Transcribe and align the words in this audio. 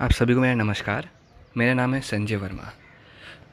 आप 0.00 0.10
सभी 0.10 0.34
को 0.34 0.40
मेरा 0.40 0.54
नमस्कार। 0.54 1.08
मेरा 1.56 1.72
नाम 1.74 1.94
है 1.94 2.00
संजय 2.00 2.36
वर्मा। 2.36 2.70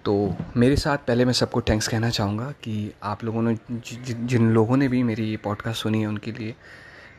तो 0.05 0.35
मेरे 0.57 0.75
साथ 0.75 0.97
पहले 0.97 1.25
मैं 1.25 1.33
सबको 1.33 1.61
थैंक्स 1.61 1.87
कहना 1.87 2.09
चाहूँगा 2.09 2.51
कि 2.63 2.93
आप 3.03 3.23
लोगों 3.23 3.41
ने 3.41 3.57
जिन 3.71 4.49
लोगों 4.51 4.77
ने 4.77 4.87
भी 4.87 5.01
मेरी 5.03 5.23
ये 5.23 5.37
पॉडकास्ट 5.37 5.81
सुनी 5.83 6.01
है, 6.01 6.07
उनके 6.07 6.31
लिए 6.31 6.55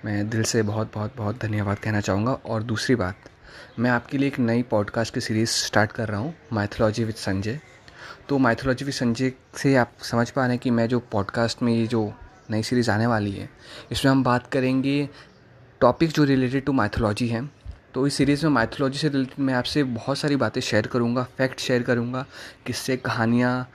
मैं 0.05 0.29
दिल 0.31 0.43
से 0.43 0.63
बहुत 0.63 0.93
बहुत 0.95 1.17
बहुत 1.17 1.41
धन्यवाद 1.43 1.79
कहना 1.79 2.01
चाहूँगा। 2.01 2.33
और 2.33 2.63
दूसरी 2.63 2.95
बात, 2.95 3.29
मैं 3.79 3.91
आपके 3.91 4.19
लिए 4.19 4.29
एक 4.29 4.39
नई 4.39 4.63
पॉडकास्ट 4.63 5.15
की 5.15 5.21
सीरीज़ 5.21 5.51
स्टार्ट 5.51 5.93
कर 5.93 6.09
रहा 6.09 6.21
हूँ 6.21 6.35
माइथोलॉजी 6.53 7.05
विद 7.05 7.15
संजय। 7.15 7.61
तो 8.29 8.39
माइथोलॉजी 8.39 8.85
विद 8.85 8.95
संजय 8.95 9.33
से 9.57 9.75
आप 9.77 9.93
समझ 10.03 10.31
पा 10.31 10.43
रहे 10.43 10.51
हैं 10.51 10.59
कि 10.59 10.71
मैं 10.71 10.89
जो 10.89 11.01
पॉडकास्ट 11.13 11.63
में 11.63 11.73
ये 11.73 11.87
जो 11.87 12.13
नई 12.51 12.63
सीरीज़ 12.63 12.91
आने 12.91 13.07
वाली 13.07 13.33
है, 13.33 13.49
इसमें 13.93 14.13
हम 14.13 14.25
बात 14.25 14.47
करेंगे 14.47 15.09
टॉपिक 15.81 16.11
जो 16.11 16.25
रिलेटेड 16.25 16.65
टू 16.65 16.73
माइथोलॉजी 16.73 17.29
हैं। 17.29 17.51
तो 17.95 18.07
इस 18.07 18.15
सीरीज़ 18.15 18.45
में 18.47 18.53
माइथोलॉजी 18.53 18.99
से 18.99 19.09
रिलेटेड 19.09 19.45
मैं 19.45 19.55
आपसे 19.55 19.83
बहुत 19.85 20.19
सारी 20.19 20.37
बातें 20.37 20.61
शेयर 20.61 20.87
करूँगा 20.87 21.23
फैक्ट 21.39 21.61
शेयर 21.61 21.83
करूँगा, 21.83 22.25
किससे, 22.67 22.97
कहानियाँ, 22.97 23.69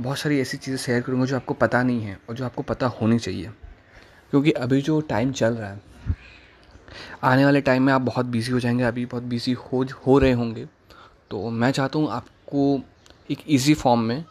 बहुत 0.00 0.18
सारी 0.18 0.40
ऐसी 0.40 0.56
चीज़ें 0.56 0.78
शेयर 0.78 1.00
करूँगा 1.02 1.26
जो 1.26 1.36
आपको 1.36 1.54
पता 1.54 1.82
नहीं 1.82 2.02
है 2.02 2.18
और 2.28 2.34
जो 2.34 2.44
आपको 2.44 2.62
पता 2.62 2.86
होनी 2.86 3.18
चाहिए। 3.18 3.50
क्योंकि 4.30 4.50
अभी 4.50 4.80
जो 4.82 5.00
टाइम 5.00 5.32
चल 5.32 5.54
रहा 5.54 5.70
है, 5.70 5.80
आने 7.22 7.44
वाले 7.44 7.60
टाइम 7.60 7.82
में 7.82 7.92
आप 7.92 8.00
बहुत 8.00 8.26
बिज़ी 8.26 8.52
हो 8.52 8.60
जाएँगे, 8.60 8.84
अभी 8.84 9.06
बहुत 9.06 9.22
बिज़ी 9.22 9.52
हो 9.52 9.84
हो 10.06 10.18
रहे 10.18 10.32
होंगे। 10.32 10.66
तो 11.30 11.50
मैं 11.50 11.70
चाहता 11.70 11.98
हूँ 11.98 12.10
आपको 12.10 12.80
एक 13.30 13.38
ईजी 13.48 13.74
फॉर्म 13.74 14.00
में 14.00 14.24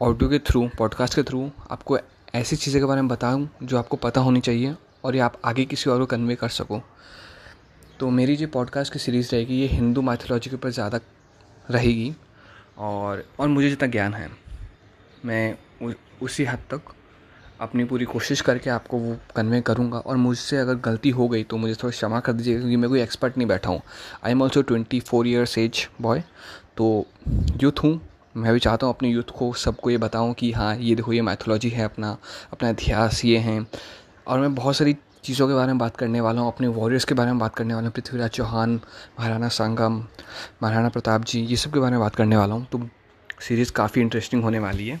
ऑडियो 0.00 0.30
के 0.30 0.38
थ्रू 0.38 0.68
पॉडकास्ट 0.78 1.14
के 1.14 1.22
थ्रू 1.22 1.50
आपको 1.70 1.98
ऐसी 2.34 2.56
चीज़ें 2.56 2.80
के 2.82 2.86
बारे 2.86 3.00
में 3.00 3.08
बताऊँ 3.08 3.48
जो 3.62 3.78
आपको 3.78 3.96
पता 3.96 4.20
होनी 4.20 4.40
चाहिए 4.40 4.74
और 5.04 5.14
ये 5.14 5.20
आप 5.20 5.40
आगे 5.44 5.64
किसी 5.64 5.90
और 5.90 5.98
को 5.98 6.06
कन्वे 6.06 6.34
कर 6.34 6.48
सको। 6.48 6.80
तो 8.00 8.08
मेरी 8.10 8.34
जो 8.36 8.46
पॉडकास्ट 8.48 8.92
की 8.92 8.98
सीरीज़ 8.98 9.34
रहेगी 9.34 9.54
ये 9.54 9.66
हिंदू 9.66 10.02
माइथोलॉजी 10.02 10.50
के 10.50 10.56
ऊपर 10.56 10.70
ज़्यादा 10.70 11.00
रहेगी 11.70 12.12
और 12.78 13.24
और 13.40 13.48
मुझे 13.48 13.68
जितना 13.70 13.88
ज्ञान 13.88 14.14
है 14.14 14.28
मैं 15.24 15.56
उ, 15.82 15.92
उसी 16.22 16.44
हद 16.44 16.58
तक 16.70 16.92
अपनी 17.60 17.84
पूरी 17.84 18.04
कोशिश 18.04 18.40
करके 18.40 18.70
आपको 18.70 18.98
वो 18.98 19.16
कन्वे 19.36 19.60
करूँगा। 19.60 19.98
और 19.98 20.16
मुझसे 20.16 20.56
अगर 20.56 20.74
गलती 20.80 21.10
हो 21.10 21.28
गई 21.28 21.44
तो 21.44 21.56
मुझे 21.56 21.74
थोड़ा 21.74 21.90
क्षमा 21.90 22.20
कर 22.20 22.32
दीजिएगा 22.32 22.60
क्योंकि 22.60 22.76
मैं 22.76 22.90
कोई 22.90 23.00
एक्सपर्ट 23.02 23.38
नहीं 23.38 23.48
बैठा 23.48 23.70
हूँ। 23.70 23.80
I 24.24 24.32
am 24.32 24.42
also 24.42 24.62
twenty 24.62 25.00
four 25.00 25.28
years 25.28 25.56
age 25.58 25.86
boy 26.00 26.22
तो 26.76 27.06
यूथ 27.62 27.82
हूँ। 27.84 28.00
मैं 28.36 28.52
भी 28.52 28.58
चाहता 28.58 28.86
हूँ 28.86 28.94
अपने 28.94 29.08
यूथ 29.08 29.30
को 29.38 29.52
सबको 29.56 29.90
ये 29.90 29.98
बताऊँ 29.98 30.34
कि 30.34 30.52
हाँ 30.52 30.74
ये 30.76 30.94
देखो 30.94 31.12
ये 31.12 31.22
मैथोलॉजी 31.22 31.68
है 31.70 31.84
अपना 31.84 32.16
अपना 32.52 32.70
इतिहास 32.70 33.24
ये 33.24 33.38
हैं। 33.38 33.66
और 34.26 34.40
मैं 34.40 34.54
बहुत 34.54 34.76
सारी 34.76 34.96
चीज़ों 35.28 35.48
के 35.48 35.54
बारे 35.54 35.66
में 35.66 35.78
बात 35.78 35.96
करने 35.96 36.20
वाला 36.20 36.40
हूँ, 36.40 36.52
अपने 36.52 36.68
वॉरियर्स 36.68 37.04
के 37.04 37.14
बारे 37.14 37.30
में 37.30 37.38
बात 37.38 37.54
करने 37.54 37.74
वाला 37.74 37.86
हूँ, 37.86 37.92
पृथ्वीराज 37.94 38.30
चौहान, 38.30 38.80
महाराणा 39.20 39.48
संगम, 39.48 40.04
महाराणा 40.62 40.88
प्रताप 40.88 41.24
जी, 41.24 41.40
ये 41.40 41.56
सब 41.56 41.72
के 41.72 41.80
बारे 41.80 41.90
में 41.90 42.00
बात 42.00 42.14
करने 42.16 42.36
वाला 42.36 42.54
हूँ। 42.54 42.66
तो 42.66 42.88
सीरीज़ 43.40 43.72
काफ़ी 43.72 44.00
इंटरेस्टिंग 44.00 44.42
होने 44.42 44.58
वाली 44.58 44.88
है। 44.88 45.00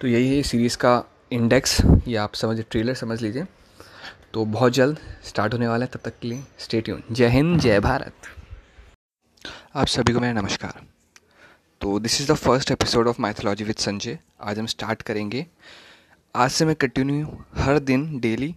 तो 0.00 0.08
यही 0.08 0.36
है 0.36 0.42
सीरीज़ 0.42 0.76
का 0.76 1.04
इंडेक्स 1.32 1.80
या 2.08 2.22
आप 2.24 2.34
समझ 2.34 2.60
ट्रेलर 2.60 2.94
समझ 2.94 3.20
लीजिए। 3.22 3.44
तो 4.32 4.44
बहुत 4.44 4.72
जल्द 4.72 4.98
स्टार्ट 5.24 5.52
होने 5.52 5.68
वाला 5.68 5.84
है, 5.84 5.90
तब 5.94 6.00
तक 6.04 6.18
के 6.22 6.28
लिए 6.28 6.42
स्टेट्यून 6.58 7.02
जय 7.10 7.28
हिंद, 7.28 7.60
जय 7.60 7.80
भारत। 7.80 8.12
आप 9.74 9.86
सभी 9.86 10.12
को 10.12 10.20
मेरा 10.20 10.40
नमस्कार। 10.40 10.82
तो 11.80 11.98
this 11.98 12.20
is 12.20 12.32
the 12.32 12.34
first 12.34 12.70
episode 12.70 13.08
of 13.08 13.22
mythology 13.22 13.64
with 13.64 13.76
Sanjay 13.76 14.18
आज 14.40 14.58
हम 14.58 14.66
स्टार्ट 14.66 15.02
करेंगे। 15.02 15.46
आज 16.34 16.50
से 16.50 16.64
मैं 16.64 16.74
कंटिन्यू 16.74 17.38
हर 17.56 17.78
दिन 17.78 18.18
डेली 18.20 18.54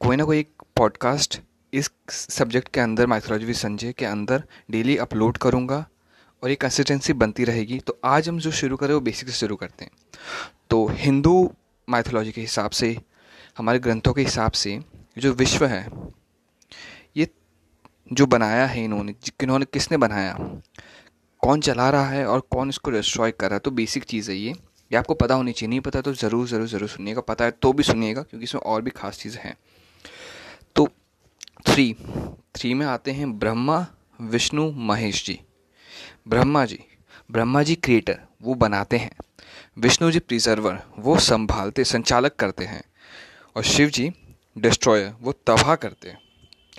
कोई 0.00 0.16
ना 0.16 0.24
कोई 0.24 0.38
एक 0.38 0.62
पॉडकास्ट 0.76 1.38
इस 1.72 1.90
सब्जेक्ट 2.10 2.68
के 2.74 2.80
अंदर 2.80 3.06
माइथोलॉजी 3.06 3.44
विद 3.44 3.56
संजय 3.56 3.92
के 3.92 4.04
अंदर 4.04 4.42
डेली 4.70 4.96
अपलोड 4.96 5.38
करूँगा 5.38 5.84
और 6.42 6.50
ये 6.50 6.56
कंसिस्टेंसी 6.56 7.12
बनती 7.12 7.44
रहेगी। 7.44 7.78
तो 7.78 7.98
आज 8.04 8.28
हम 8.28 8.38
जो 8.38 8.50
शुरू 8.50 8.76
करें, 8.76 8.94
वो 8.94 9.00
बेसिक 9.00 9.28
से 9.28 9.34
शुरू 9.34 9.56
करते 9.56 9.84
हैं। 9.84 9.90
तो 10.70 10.86
हिंदू 10.88 11.50
माइथोलॉजी 11.88 12.32
के 12.32 12.40
हिसाब 12.40 12.70
से, 12.70 12.96
हमारे 13.58 13.78
ग्रंथों 13.78 14.12
के 14.12 14.22
हिसाब 14.22 14.52
से, 14.52 14.78
जो 15.18 15.32
विश्व 15.32 15.66
है, 15.66 15.86
ये 17.16 17.28
जो 18.12 18.26
बनाया 18.26 18.66
है 18.66 18.84
इन्होंने 18.84 19.12
किन्होंने 19.40 19.64
किसने 19.64 19.96
बनाया? 19.96 20.36
कौन 21.42 21.60
चला 21.60 21.90
रहा 21.90 22.08
है 22.08 22.26
और 22.26 22.40
कौन 22.50 22.68
इसको 22.68 22.90
डिस्ट्रॉय 22.90 23.30
कर 23.30 23.46
रहा 23.46 23.54
है? 23.54 23.60
तो 23.60 23.70
बेसिक 23.72 24.04
चीज़ 24.04 24.30
है 24.30 24.36
ये। 24.36 24.50
ये 24.50 24.96
आपको 24.96 25.14
पता 25.14 25.34
होनी 25.34 25.52
चाहिए, 25.52 25.68
नहीं 25.68 25.80
पता 25.80 26.00
तो 26.00 26.12
ज़रूर 26.14 26.46
ज़रूर 26.48 26.66
ज़रूर 26.66 26.88
सुनिएगा। 26.88 27.20
पता 27.20 27.44
है 27.44 27.50
तो 27.62 27.72
भी 27.72 27.82
सुनिएगा, 27.82 28.22
क्योंकि 28.22 28.44
इसमें 28.44 28.62
और 28.62 28.82
भी 28.82 28.90
खास 28.90 29.18
चीज़ें 29.18 29.42
हैं। 29.42 29.56
थ्री 31.68 31.96
थ्री 32.54 32.74
में 32.74 32.86
आते 32.86 33.10
हैं 33.10 33.38
ब्रह्मा, 33.38 33.86
विष्णु, 34.20 34.70
महेश 34.70 35.26
जी। 35.26 35.40
ब्रह्मा 36.28 36.64
जी 36.64 36.80
ब्रह्मा 37.30 37.62
जी 37.62 37.74
क्रिएटर 37.74 38.20
वो 38.42 38.54
बनाते 38.54 38.96
हैं। 38.96 39.10
विष्णु 39.78 40.10
जी 40.10 40.18
प्रिजर्वर 40.18 40.82
वो 40.98 41.18
संभालते, 41.18 41.84
संचालक 41.84 42.36
करते 42.36 42.64
हैं। 42.64 42.82
और 43.56 43.62
शिव 43.62 43.88
जी 43.88 44.12
डिस्ट्रॉयर 44.58 45.14
वो 45.20 45.32
तबाह 45.32 45.74
करते 45.74 46.08
हैं। 46.08 46.18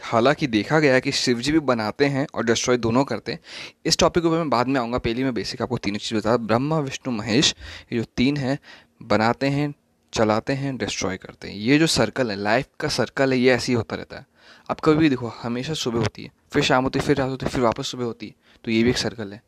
हालाँकि 0.03 0.47
देखा 0.47 0.79
गया 0.79 0.93
है 0.93 1.01
कि 1.01 1.11
शिव 1.11 1.39
जी 1.39 1.51
भी 1.51 1.59
बनाते 1.59 2.05
हैं 2.05 2.27
और 2.33 2.45
डिस्ट्रॉय 2.45 2.77
दोनों 2.77 3.03
करते 3.05 3.31
हैं। 3.31 3.39
इस 3.85 3.97
टॉपिक 3.97 4.23
के 4.23 4.29
मैं 4.29 4.49
बाद 4.49 4.67
में 4.67 4.79
आऊँगा, 4.79 4.97
पहली 4.97 5.23
मैं 5.23 5.33
बेसिक 5.33 5.61
आपको 5.61 5.77
तीनों 5.77 5.97
चीज़ 5.97 6.19
बता 6.19 6.37
ब्रह्मा, 6.37 6.79
विष्णु, 6.79 7.13
महेश, 7.13 7.55
ये 7.93 7.99
जो 7.99 8.05
तीन 8.17 8.37
हैं, 8.37 8.59
बनाते 9.03 9.47
हैं, 9.47 9.73
चलाते 10.13 10.53
हैं 10.53 10.77
डिस्ट्रॉय 10.77 11.17
करते 11.17 11.47
हैं। 11.47 11.55
ये 11.55 11.79
जो 11.79 11.87
सर्कल 11.87 12.31
है 12.31 12.37
लाइफ 12.37 12.67
का 12.79 12.87
सर्कल 12.87 13.33
है, 13.33 13.39
ये 13.39 13.51
ऐसे 13.51 13.71
ही 13.71 13.75
होता 13.75 13.95
रहता 13.95 14.17
है। 14.17 14.25
अब 14.69 14.79
कभी 14.83 14.97
भी 14.97 15.09
देखो, 15.09 15.27
हमेशा 15.41 15.73
सुबह 15.75 15.99
होती 15.99 16.23
है, 16.23 16.31
फिर 16.51 16.63
शाम 16.63 16.83
होती 16.83 16.99
है, 16.99 17.05
फिर 17.05 17.17
रात 17.17 17.29
होती 17.29 17.45
है, 17.45 17.51
फिर 17.51 17.61
वापस 17.61 17.87
सुबह 17.87 18.03
होती 18.05 18.27
है 18.27 18.33
तो 18.65 18.71
ये 18.71 18.83
भी 18.83 18.89
एक 18.89 18.97
सर्कल 18.97 19.33
है। 19.33 19.41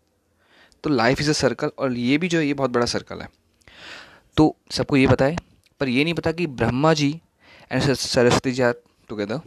तो 0.84 0.90
लाइफ 0.90 1.22
इज़ 1.22 1.30
अ 1.30 1.34
सर्कल 1.34 1.72
और 1.80 1.94
ये 1.94 2.18
भी 2.18 2.28
जो 2.28 2.38
है, 2.38 2.46
ये 2.46 2.54
बहुत 2.54 2.72
बड़ा 2.72 2.86
सर्कल 2.88 3.22
है। 3.22 3.28
तो 4.38 4.56
सबको 4.72 4.98
ये 4.98 5.08
पता 5.08 5.26
है 5.26 5.36
पर 5.82 5.90
ये 5.90 6.04
नहीं 6.04 6.14
पता 6.14 6.32
कि 6.32 6.48
Brahma 6.50 6.94
ji 6.94 7.10
and 7.72 7.82
Saraswati 7.84 8.52
ji 8.52 8.62
are 8.62 8.74
together 9.10 9.42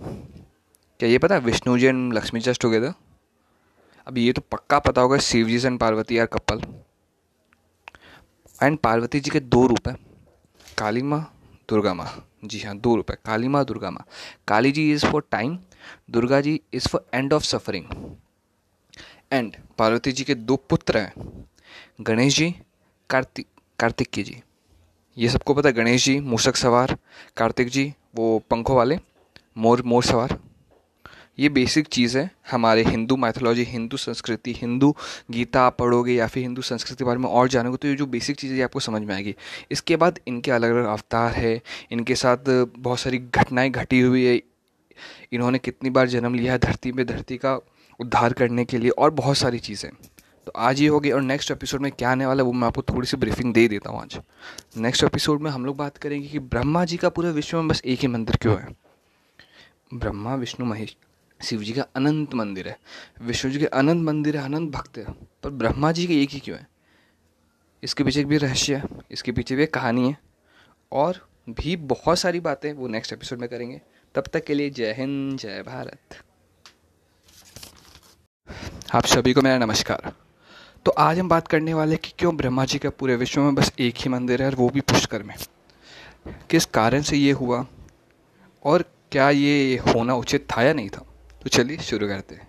क्या 1.01 1.09
ये 1.09 1.19
पता? 1.19 1.37
Vishnu 1.39 1.77
ji 1.79 1.87
and 1.87 2.13
Lakshmi 2.15 2.41
just 2.41 2.61
together 2.63 2.93
अब 4.07 4.19
ये 4.19 4.33
तो 4.33 4.43
पक्का 4.53 4.79
पता 4.79 5.01
होगा, 5.01 5.19
Shiv 5.19 5.49
ji 5.49 5.67
and 5.67 5.79
Parvati 5.81 6.19
are 6.19 6.27
couple 6.29 6.61
and 8.59 8.79
Parvati 8.79 9.21
ji 9.21 9.31
के 9.31 9.41
दो 9.41 9.67
रूप 9.67 9.89
हैं 9.89 9.97
काली 10.79 11.03
माँ 11.03 11.21
दुर्गा 11.69 11.95
माँ। 11.95 12.07
जी 12.45 12.61
हाँ 12.61 12.77
दो 12.79 12.95
रुपये 12.97 13.17
काली 13.27 13.49
माँ, 13.49 13.65
दुर्गा 13.65 13.91
माँ। 13.91 14.05
Kali 14.49 14.73
ji 14.73 14.91
is 14.93 15.07
for 15.07 15.25
time 15.31 15.59
Durga 16.11 16.41
ji 16.41 16.61
is 16.75 16.89
for 16.89 17.05
end 17.15 17.33
of 17.33 17.43
suffering 17.43 17.85
and 19.33 19.57
Parvati 19.79 20.13
ji 20.13 20.25
के 20.25 20.35
दो 20.35 20.57
पुत्र 20.71 20.99
हैं, 20.99 21.45
गणेश 22.01 22.37
जी 22.37 22.55
कार्तिक 23.11 23.47
कार्तिक 23.79 24.09
जी। 24.17 24.43
ये 25.17 25.29
सबको 25.29 25.55
पता 25.55 25.69
है, 25.69 25.75
गणेश 25.75 26.05
जी, 26.05 26.19
मूषक 26.21 26.57
सवार, 26.57 26.97
कार्तिक 27.37 27.69
जी, 27.69 27.93
वो 28.15 28.39
पंखों 28.51 28.77
वाले, 28.77 28.99
मोर 29.59 29.83
मोर 29.83 30.05
सवार। 30.05 30.39
ये 31.39 31.49
बेसिक 31.49 31.87
चीज़ 31.87 32.17
है। 32.19 32.31
हमारे 32.51 32.83
हिंदू 32.85 33.17
मैथोलॉजी 33.17 33.63
हिंदू 33.63 33.97
संस्कृति, 33.97 34.53
हिंदू 34.53 34.95
गीता 35.31 35.63
आप 35.63 35.77
पढ़ोगे 35.79 36.15
या 36.15 36.27
फिर 36.27 36.43
हिंदू 36.43 36.63
संस्कृति 36.63 36.99
के 36.99 37.05
बारे 37.05 37.19
में 37.19 37.29
और 37.29 37.49
जानोगे 37.49 37.77
तो 37.77 37.89
ये 37.89 37.95
जो 37.95 38.07
बेसिक 38.07 38.37
चीज़ें 38.37 38.63
आपको 38.65 38.81
समझ 38.81 39.03
में 39.03 39.15
आएगी। 39.15 39.35
इसके 39.71 39.97
बाद 39.97 40.19
इनके 40.27 40.51
अलग 40.51 40.71
अलग 40.71 40.85
अवतार 40.85 41.33
है। 41.33 41.61
इनके 41.93 42.15
साथ 42.15 42.51
बहुत 42.79 42.99
सारी 42.99 43.19
घटनाएँ 43.19 43.71
घटी 43.71 44.01
हुई 44.01 44.25
है। 44.25 44.41
इन्होंने 45.33 45.59
कितनी 45.59 45.91
बार 45.91 46.09
जन्म 46.09 46.35
लिया 46.35 46.53
है 46.53 46.59
धरती 46.59 46.93
में 46.93 47.05
धरती 47.07 47.37
का 47.37 47.59
उद्धार 48.01 48.33
करने 48.33 48.65
के 48.65 48.79
लिए 48.79 48.91
और 48.91 49.11
बहुत 49.11 49.37
सारी 49.37 49.59
चीज़ें। 49.59 49.91
तो 50.47 50.53
आज 50.57 50.81
ये 50.81 50.89
होगी 50.89 51.11
और 51.11 51.23
नेक्स्ट 51.23 51.51
एपिसोड 51.51 51.81
में 51.81 51.91
क्या 51.93 52.11
आने 52.11 52.27
वाला 52.27 52.43
है, 52.43 52.47
वो 52.47 52.53
मैं 52.53 52.67
आपको 52.69 52.83
थोड़ी 52.83 53.07
सी 53.07 53.17
ब्रीफिंग 53.17 53.53
दे 53.55 53.67
देता 53.69 53.91
हूँ 53.91 54.01
आज। 54.03 54.19
नेक्स्ट 54.77 55.05
एपिसोड 55.05 55.41
में 55.41 55.51
हम 55.51 55.65
लोग 55.67 55.77
बात 55.77 55.97
करेंगे 55.97 56.29
कि 56.29 56.39
ब्रह्मा 56.39 56.85
जी 56.85 56.97
का 56.97 57.09
पूरे 57.09 57.31
विश्व 57.31 57.57
में 57.57 57.69
बस 57.69 57.83
एक 57.85 58.01
ही 58.01 58.09
मंदिर 58.09 58.37
क्यों 58.37 58.57
है? 58.59 58.69
ब्रह्मा, 59.95 60.35
विष्णु, 60.35 60.67
महेश। 60.67 60.97
शिव 61.45 61.63
जी 61.63 61.73
का 61.73 61.83
अनंत 61.83 62.35
मंदिर 62.35 62.69
है। 62.69 62.79
विष्णु 63.23 63.53
जी 63.53 63.59
के 63.59 63.67
अनंत 63.67 64.07
मंदिर 64.07 64.37
है, 64.37 64.45
अनंत 64.45 64.71
भक्त 64.71 64.99
है। 64.99 65.05
पर 65.43 65.51
ब्रह्मा 65.51 65.93
जी 65.93 66.07
के 66.07 66.23
एक 66.23 66.31
ही 66.31 66.41
क्यों 66.41 66.59
है? 66.59 66.69
इसके 67.83 68.05
पीछे 68.05 68.25
भी 68.25 68.37
रहस्य 68.37 68.75
है, 68.75 68.85
इसके 69.11 69.33
पीछे 69.33 69.57
भी 69.57 69.63
एक 69.63 69.75
कहानी 69.75 70.09
है। 70.09 70.19
और 70.93 71.29
भी 71.51 71.77
बहुत 71.77 72.19
सारी 72.19 72.41
बातें 72.41 72.73
वो 72.73 72.89
नेक्स्ट 72.89 73.13
एपिसोड 73.13 73.39
में 73.39 73.49
करेंगे। 73.49 73.81
तब 74.15 74.25
तक 74.33 74.45
के 74.45 74.55
लिए 74.55 74.71
जय 74.71 74.93
हिंद, 74.93 75.39
जय 75.39 75.63
भारत। 75.63 76.23
आप 78.95 79.07
सभी 79.07 79.33
को 79.33 79.43
मेरा 79.43 79.59
नमस्कार। 79.59 80.13
तो 80.85 80.91
आज 80.91 81.19
हम 81.19 81.29
बात 81.29 81.49
करने 81.49 81.75
वाले 81.75 81.97
कि 81.97 82.13
क्यों 82.19 82.37
ब्रह्मा 82.37 82.65
जी 82.65 82.79
का 82.79 82.91
पूरे 82.91 83.17
विश्व 83.17 83.41
में 83.41 83.55
बस 83.55 83.73
एक 83.79 83.95
ही 83.97 84.11
मंदिर 84.11 84.43
है 84.43 84.49
और 84.49 84.55
वो 84.55 84.69
भी 84.69 84.81
पुष्कर 84.81 85.23
में? 85.23 85.35
किस 86.51 86.65
कारण 86.65 87.03
से 87.03 87.17
ये 87.17 87.33
हुआ? 87.33 87.67
और 88.65 88.83
क्या 89.13 89.31
ये 89.31 89.77
होना 89.77 90.15
उचित 90.15 90.49
था 90.57 90.63
या 90.63 90.73
नहीं 90.73 90.89
था? 90.89 91.14
तो 91.45 91.51
चलिए 91.51 91.77
शुरू 91.81 92.07
करते 92.09 92.35
हैं। 92.35 92.47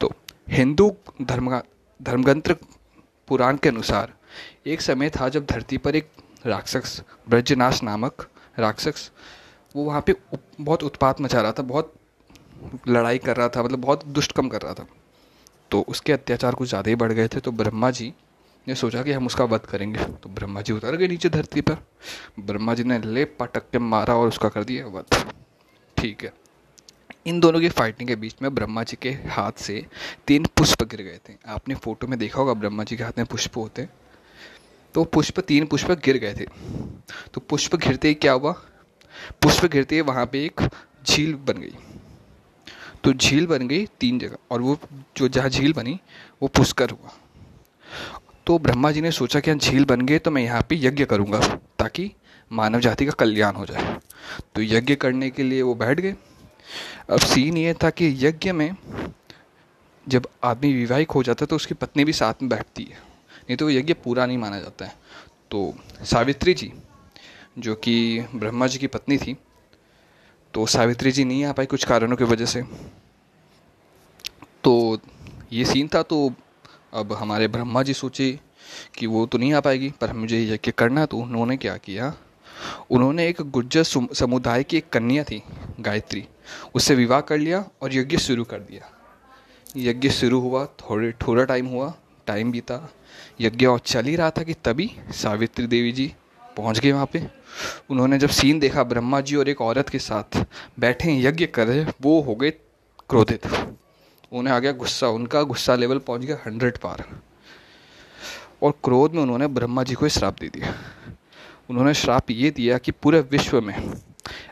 तो 0.00 0.12
हिंदू 0.50 0.90
धर्म 1.22 1.60
धर्मगंत्र 2.00 2.56
पुराण 3.28 3.56
के 3.56 3.68
अनुसार, 3.68 4.12
एक 4.66 4.80
समय 4.80 5.10
था 5.10 5.28
जब 5.28 5.46
धरती 5.46 5.78
पर 5.78 5.96
एक 5.96 6.08
राक्षस, 6.46 7.00
ब्रजनाश 7.28 7.82
नामक 7.82 8.26
राक्षस, 8.58 9.10
वो 9.74 9.84
वहाँ 9.84 10.02
पे 10.06 10.14
बहुत 10.60 10.82
उत्पात 10.82 11.20
मचा 11.20 11.40
रहा 11.40 11.52
था, 11.52 11.62
बहुत 11.64 11.94
लड़ाई 12.88 13.18
कर 13.18 13.36
रहा 13.36 13.48
था 13.48 13.62
मतलब 13.62 13.80
बहुत 13.80 14.06
दुष्ट 14.06 14.32
कम 14.32 14.48
कर 14.48 14.62
रहा 14.62 14.74
था। 14.74 14.86
तो 15.70 15.80
उसके 15.88 16.12
अत्याचार 16.12 16.54
कुछ 16.54 16.68
ज़्यादा 16.68 16.88
ही 16.88 16.94
बढ़ 16.96 17.12
गए 17.12 17.28
थे 17.28 17.40
तो 17.40 17.52
ब्रह्मा 17.52 17.90
जी 17.90 18.12
ने 18.66 18.74
सोचा 18.74 19.02
कि 19.02 19.12
हम 19.12 19.26
उसका 19.26 19.44
वध 19.44 19.66
करेंगे। 19.66 20.04
तो 20.14 20.28
ब्रह्मा 20.30 20.60
जी 20.60 20.72
उतर 20.72 20.96
गए 20.96 21.08
नीचे 21.08 21.28
धरती 21.28 21.60
पर। 21.60 21.76
ब्रह्मा 22.40 22.74
जी 22.74 22.84
ने 22.84 22.98
ले 23.00 23.24
पटक 23.38 23.70
के 23.72 23.78
मारा 23.78 24.14
और 24.14 24.28
उसका 24.28 24.48
कर 24.48 24.64
दिया 24.64 24.86
वध। 24.88 25.24
ठीक 25.96 26.24
है। 26.24 26.32
इन 27.26 27.40
दोनों 27.40 27.60
की 27.60 27.68
फाइटिंग 27.68 28.08
के 28.08 28.16
बीच 28.16 28.34
में 28.42 28.54
ब्रह्मा 28.54 28.82
जी 28.82 28.96
के 29.02 29.10
हाथ 29.28 29.52
से 29.52 29.84
तीन 30.26 30.46
पुष्प 30.56 30.82
गिर 30.82 31.02
गए 31.02 31.18
थे। 31.28 31.34
आपने 31.46 31.74
फ़ोटो 31.74 32.06
में 32.06 32.18
देखा 32.18 32.38
होगा 32.38 32.52
ब्रह्मा 32.54 32.84
जी 32.84 32.96
के 32.96 33.04
हाथ 33.04 33.18
में 33.18 33.26
पुष्प 33.26 33.56
होते। 33.56 33.88
तो 34.94 35.04
पुष्प, 35.04 35.40
तीन 35.40 35.66
पुष्प 35.66 35.90
गिर 36.04 36.16
गए 36.16 36.34
थे। 36.34 36.46
तो 37.34 37.40
पुष्प 37.40 37.76
गिरते 37.76 38.08
ही 38.08 38.14
क्या 38.14 38.32
हुआ? 38.32 38.52
पुष्प 39.42 39.64
गिरते 39.64 39.94
ही 39.94 40.00
वहाँ 40.00 40.26
पे 40.26 40.44
एक 40.44 40.68
झील 41.06 41.34
बन 41.34 41.60
गई। 41.60 41.74
तो 43.04 43.12
झील 43.12 43.46
बन 43.46 43.68
गई 43.68 43.86
तीन 44.00 44.18
जगह 44.18 44.36
और 44.50 44.60
वो 44.60 44.78
जो 45.16 45.28
जहाँ 45.28 45.48
झील 45.48 45.72
बनी, 45.72 45.98
वो 46.42 46.48
पुष्कर 46.48 46.90
हुआ। 46.90 47.12
तो 48.46 48.58
ब्रह्मा 48.58 48.90
जी 48.92 49.00
ने 49.00 49.10
सोचा 49.10 49.40
कि 49.40 49.50
यहाँ 49.50 49.58
झील 49.58 49.84
बन 49.84 50.00
गए 50.00 50.18
तो 50.18 50.30
मैं 50.30 50.42
यहाँ 50.42 50.66
पे 50.68 50.76
यज्ञ 50.76 51.04
करूँगा 51.04 51.40
ताकि 51.78 52.10
मानव 52.50 52.80
जाति 52.80 53.06
का 53.06 53.12
कल्याण 53.12 53.54
हो 53.54 53.66
जाए। 53.66 53.96
तो 54.54 54.62
यज्ञ 54.62 54.94
करने 54.94 55.30
के 55.30 55.42
लिए 55.42 55.62
वो 55.62 55.74
बैठ 55.74 56.00
गए। 56.00 56.14
अब 57.10 57.18
सीन 57.20 57.56
ये 57.56 57.74
था 57.74 57.90
कि 57.90 58.14
यज्ञ 58.20 58.52
में 58.52 58.70
जब 60.06 60.26
आदमी 60.44 60.72
विवाहिक 60.72 61.10
हो 61.10 61.22
जाता 61.22 61.44
है 61.44 61.46
तो 61.46 61.56
उसकी 61.56 61.74
पत्नी 61.74 62.04
भी 62.04 62.12
साथ 62.12 62.42
में 62.42 62.48
बैठती 62.48 62.82
है। 62.82 62.98
नहीं 63.40 63.56
तो 63.56 63.70
यज्ञ 63.70 63.94
पूरा 63.94 64.26
नहीं 64.26 64.38
माना 64.38 64.60
जाता 64.60 64.84
है। 64.84 64.94
तो 65.50 65.74
सावित्री 66.02 66.54
जी, 66.54 66.72
जो 67.58 67.74
कि 67.74 68.24
ब्रह्मा 68.34 68.66
जी 68.66 68.78
की 68.78 68.86
पत्नी 68.86 69.18
थी 69.18 69.36
तो 70.54 70.66
सावित्री 70.66 71.12
जी 71.12 71.24
नहीं 71.24 71.44
आ 71.44 71.52
पाई 71.52 71.66
कुछ 71.66 71.84
कारणों 71.84 72.16
की 72.16 72.24
वजह 72.24 72.46
से। 72.46 72.62
तो 74.64 74.98
ये 75.52 75.64
सीन 75.64 75.88
था 75.88 76.02
तो 76.02 76.32
अब 76.94 77.12
हमारे 77.12 77.48
ब्रह्मा 77.48 77.82
जी 77.82 77.94
सोचे 77.94 78.38
कि 78.94 79.06
वो 79.06 79.26
तो 79.26 79.38
नहीं 79.38 79.52
आ 79.54 79.60
पाएगी, 79.60 79.90
पर 79.90 80.12
मुझे 80.12 80.42
यज्ञ 80.44 80.70
करना 80.70 81.06
तो 81.06 81.18
उन्होंने 81.18 81.56
क्या 81.56 81.76
किया? 81.76 82.12
उन्होंने 82.90 83.28
एक 83.28 83.36
गुज्जर 83.40 83.82
समुदाय 84.14 84.62
की 84.62 84.76
एक 84.76 84.88
कन्या 84.88 85.24
थी, 85.24 85.42
गायत्री। 85.80 86.28
उससे 86.74 86.94
विवाह 86.94 87.20
कर 87.20 87.38
लिया 87.38 87.64
और 87.82 87.94
यज्ञ 87.94 88.16
शुरू 88.16 88.44
कर 88.44 88.58
दिया। 88.58 88.90
यज्ञ 89.76 90.10
शुरू 90.10 90.40
हुआ, 90.40 90.66
थोड़े, 90.66 91.12
थोड़ा 91.12 91.44
टाइम 91.44 91.66
हुआ 91.66 91.94
टाइम 92.26 92.52
बीता। 92.52 92.92
यज्ञ 93.40 93.66
और 93.66 93.78
चल 93.78 94.04
ही 94.04 94.16
रहा 94.16 94.30
था 94.30 94.42
कि 94.42 94.54
तभी 94.54 94.96
सावित्री 95.10 95.66
देवी 95.66 95.92
जी 95.92 96.14
पहुँच 96.56 96.78
गए 96.78 96.92
वहाँ 96.92 97.06
पे। 97.12 97.26
उन्होंने 97.90 98.18
जब 98.18 98.28
सीन 98.28 98.58
देखा, 98.58 98.82
ब्रह्मा 98.82 99.20
जी 99.20 99.36
और 99.36 99.48
एक 99.48 99.60
औरत 99.60 99.88
के 99.88 99.98
साथ 99.98 100.44
बैठे, 100.80 101.22
यज्ञ 101.22 101.46
कर 101.46 101.66
रहे, 101.66 101.86
वो 102.02 102.20
हो 102.20 102.34
गए 102.34 102.50
क्रोधित। 103.08 103.46
उन्हें 104.32 104.54
आ 104.54 104.58
गया 104.58 104.72
गुस्सा, 104.72 105.08
उनका 105.08 105.42
गुस्सा 105.42 105.74
लेवल 105.74 105.98
पहुँच 105.98 106.20
गया 106.20 106.36
हंड्रेड 106.46 106.78
पार। 106.78 107.04
और 108.62 108.70
क्रोध 108.84 109.12
में 109.12 109.22
उन्होंने 109.22 109.46
ब्रह्मा 109.46 109.82
जी 109.82 109.94
को 109.94 110.08
श्राप 110.08 110.36
दे 110.40 110.48
दिया। 110.48 110.74
उन्होंने 111.70 111.92
श्राप 111.94 112.30
ये 112.30 112.50
दिया 112.50 112.78
कि 112.78 112.92
पूरे 112.92 113.20
विश्व 113.30 113.60
में 113.60 113.74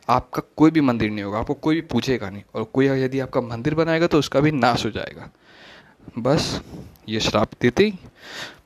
आपका 0.08 0.42
कोई 0.56 0.70
भी 0.70 0.80
मंदिर 0.80 1.10
नहीं 1.10 1.24
होगा, 1.24 1.38
आपको 1.38 1.54
कोई 1.54 1.74
भी 1.74 1.80
पूछेगा 1.82 2.28
नहीं। 2.30 2.42
और 2.54 2.64
कोई 2.64 2.86
यदि 2.86 3.20
आपका 3.20 3.40
मंदिर 3.40 3.74
बनाएगा 3.74 4.06
तो 4.06 4.18
उसका 4.18 4.40
भी 4.40 4.50
नाश 4.52 4.84
हो 4.84 4.90
जाएगा। 4.90 5.28
बस 6.18 6.60
ये 7.08 7.20
श्राप 7.20 7.50
देते 7.60 7.84
ही 7.84 7.98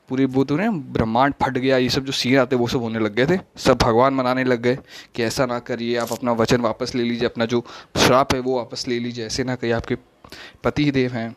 पूरी 0.09 0.25
बुद्ध 0.25 0.51
ने 0.51 0.69
ब्रह्मांड 0.69 1.33
फट 1.43 1.57
गया, 1.57 1.77
ये 1.77 1.89
सब 1.89 2.05
जो 2.05 2.11
सीन 2.11 2.37
आते 2.39 2.55
वो 2.55 2.67
सब 2.67 2.81
होने 2.81 2.99
लग 2.99 3.15
गए 3.15 3.25
थे। 3.27 3.39
सब 3.57 3.77
भगवान 3.77 4.13
मनाने 4.13 4.43
लग 4.43 4.61
गए 4.61 4.77
कि 5.15 5.23
ऐसा 5.23 5.45
ना 5.45 5.59
करिए, 5.59 5.97
आप 5.97 6.11
अपना 6.11 6.31
वचन 6.31 6.61
वापस 6.61 6.95
ले 6.95 7.03
लीजिए, 7.03 7.25
अपना 7.25 7.45
जो 7.45 7.63
श्राप 7.97 8.33
है 8.33 8.39
वो 8.39 8.57
वापस 8.57 8.87
ले 8.87 8.99
लीजिए, 8.99 9.25
ऐसे 9.25 9.43
ना 9.43 9.55
करिए, 9.55 9.73
आपके 9.73 9.95
पति 10.63 10.89
देव 10.91 11.11
हैं। 11.11 11.35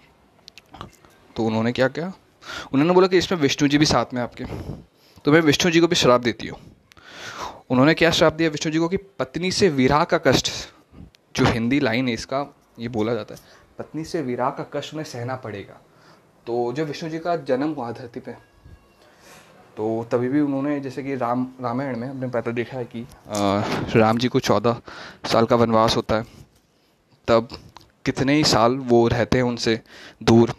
तो 1.36 1.44
उन्होंने 1.44 1.72
क्या 1.72 1.88
किया? 1.88 2.12
उन्होंने 2.72 2.94
बोला 2.94 3.06
कि 3.06 3.18
इसमें 3.18 3.38
विष्णु 3.38 3.68
जी 3.68 3.78
भी 3.78 3.86
साथ 3.86 4.14
में 4.14 4.22
आपके। 4.22 4.44
तो 5.24 5.32
मैं 5.32 5.40
विष्णु 5.40 5.72
जी 5.72 5.80
को 5.80 5.86
भी 5.86 5.96
श्राप 5.96 6.20
देती 6.20 6.48
हूँ। 6.48 6.58
उन्होंने 7.70 7.94
क्या 7.94 8.10
श्राप 8.10 8.32
दिया 8.32 8.48
विष्णु 8.50 8.72
जी 8.72 8.78
को 8.78 8.88
कि 8.88 8.96
पत्नी 9.18 9.50
से 9.50 9.68
विराह 9.68 10.04
का 10.04 10.18
कष्ट 10.18 10.50
जो 11.36 11.44
हिंदी 11.44 11.80
लाइन 11.80 12.08
है 12.08 12.14
इसका 12.14 12.44
ये 12.78 12.88
बोला 12.88 13.14
जाता 13.14 13.34
है 13.34 13.40
पत्नी 13.78 14.04
से 14.04 14.20
विराह 14.22 14.50
का 14.50 14.66
कष्ट 14.74 14.94
उन्हें 14.94 15.04
सहना 15.04 15.36
पड़ेगा। 15.36 15.80
तो 16.46 16.72
जब 16.72 16.86
विष्णु 16.86 17.10
जी 17.10 17.18
का 17.18 17.36
जन्म 17.48 17.72
हुआ 17.72 17.90
धरती 17.92 18.20
पे 18.20 18.32
तो 19.76 20.06
तभी 20.12 20.28
भी 20.28 20.40
उन्होंने 20.40 20.78
जैसे 20.80 21.02
कि 21.02 21.14
राम 21.16 21.46
रामायण 21.62 21.96
में 21.96 22.08
हमने 22.08 22.26
पहले 22.28 22.52
देखा 22.52 22.76
है 22.78 22.84
कि 22.84 23.02
आ, 23.02 23.62
राम 23.96 24.18
जी 24.18 24.28
को 24.28 24.40
चौदह 24.40 24.80
साल 25.32 25.46
का 25.46 25.56
वनवास 25.56 25.96
होता 25.96 26.16
है। 26.16 26.24
तब 27.28 27.48
कितने 28.04 28.34
ही 28.34 28.44
साल 28.44 28.76
वो 28.86 29.06
रहते 29.08 29.38
हैं 29.38 29.44
उनसे 29.44 29.80
दूर 30.22 30.52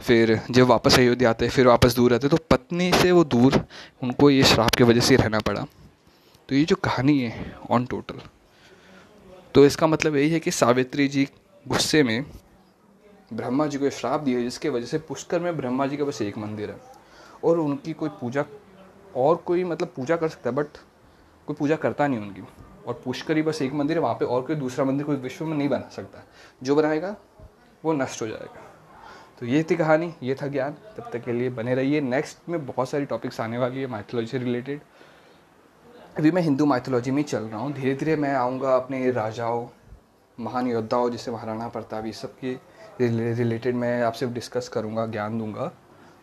फिर 0.00 0.40
जब 0.50 0.66
वापस 0.66 0.98
अयोध्या 0.98 1.30
आते 1.30 1.48
फिर 1.48 1.66
वापस 1.66 1.96
दूर 1.96 2.10
रहते 2.10 2.28
तो 2.28 2.38
पत्नी 2.50 2.92
से 2.92 3.12
वो 3.12 3.24
दूर 3.26 3.60
उनको 4.02 4.30
ये 4.30 4.42
श्राप 4.44 4.74
की 4.74 4.84
वजह 4.84 5.00
से 5.00 5.16
रहना 5.16 5.40
पड़ा। 5.40 5.64
तो 6.48 6.54
ये 6.54 6.64
जो 6.64 6.76
कहानी 6.76 7.18
है 7.20 7.56
ऑन 7.70 7.86
टोटल 7.86 8.20
तो 9.54 9.64
इसका 9.66 9.86
मतलब 9.86 10.16
यही 10.16 10.30
है 10.30 10.40
कि 10.40 10.50
सावित्री 10.50 11.08
जी 11.08 11.28
गुस्से 11.68 12.02
में 12.02 12.24
ब्रह्मा 13.32 13.66
जी 13.66 13.78
को 13.78 13.90
श्राप 13.90 14.20
दिया, 14.20 14.40
जिसके 14.40 14.68
वजह 14.68 14.86
से 14.86 14.98
पुष्कर 14.98 15.40
में 15.40 15.56
ब्रह्मा 15.56 15.86
जी 15.86 15.96
का 15.96 16.04
बस 16.04 16.22
एक 16.22 16.38
मंदिर 16.38 16.70
है। 16.70 16.76
और 17.44 17.58
उनकी 17.58 17.92
कोई 17.92 18.08
पूजा, 18.08 18.44
और 19.16 19.36
कोई 19.36 19.64
मतलब 19.64 19.92
पूजा 19.96 20.16
कर 20.16 20.28
सकता 20.28 20.50
है 20.50 20.56
बट 20.56 20.66
कोई 21.46 21.56
पूजा 21.56 21.76
करता 21.76 22.06
नहीं 22.06 22.20
उनकी। 22.20 22.42
और 22.86 23.02
पुष्कर 23.04 23.36
ही 23.36 23.42
बस 23.42 23.62
एक 23.62 23.72
मंदिर 23.72 23.96
है, 23.96 24.02
वहाँ 24.02 24.14
पे 24.14 24.24
और 24.24 24.42
कोई 24.42 24.56
दूसरा 24.56 24.84
मंदिर 24.84 25.06
कोई 25.06 25.16
विश्व 25.16 25.44
में 25.44 25.56
नहीं 25.56 25.68
बना 25.68 25.88
सकता। 25.96 26.24
जो 26.62 26.74
बनाएगा, 26.74 27.16
वो 27.84 27.92
नष्ट 27.92 28.22
हो 28.22 28.26
जाएगा। 28.26 28.62
तो 29.40 29.46
ये 29.46 29.62
थी 29.62 29.76
कहानी, 29.76 30.14
ये 30.22 30.34
था 30.34 30.46
ज्ञान। 30.46 30.72
तब 30.72 31.10
तक 31.12 31.24
के 31.24 31.32
लिए 31.32 31.50
बने 31.50 31.74
रहिए। 31.74 32.00
नेक्स्ट 32.00 32.48
में 32.48 32.66
बहुत 32.66 32.88
सारी 32.88 33.04
टॉपिक्स 33.04 33.40
आने 33.40 33.58
वाली 33.58 33.80
है 33.80 33.86
माइथोलॉजी 33.86 34.26
से 34.26 34.38
रिलेटेड 34.38 34.80
अभी 36.18 36.30
मैं 36.30 36.42
हिंदू 36.42 36.66
माइथोलॉजी 36.66 37.10
में 37.10 37.22
चल 37.22 37.38
रहा 37.38 37.58
हूँ। 37.60 37.72
धीरे 37.72 37.94
धीरे 37.94 38.14
मैं 38.16 38.32
आऊँगा 38.34 38.74
अपने 38.76 39.10
राजाओं, 39.10 39.66
महान 40.38 40.66
योद्धाओं, 40.66 41.10
जैसे 41.10 41.30
महाराणा 41.30 41.66
प्रताप, 41.68 42.06
ये 42.06 42.12
सब 42.12 42.38
के 42.44 42.52
रिलेटेड 43.34 43.74
मैं 43.74 44.02
आपसे 44.02 44.26
डिस्कस 44.26 44.68
करूँगा, 44.68 45.06
ज्ञान 45.06 45.38
दूँगा। 45.38 45.66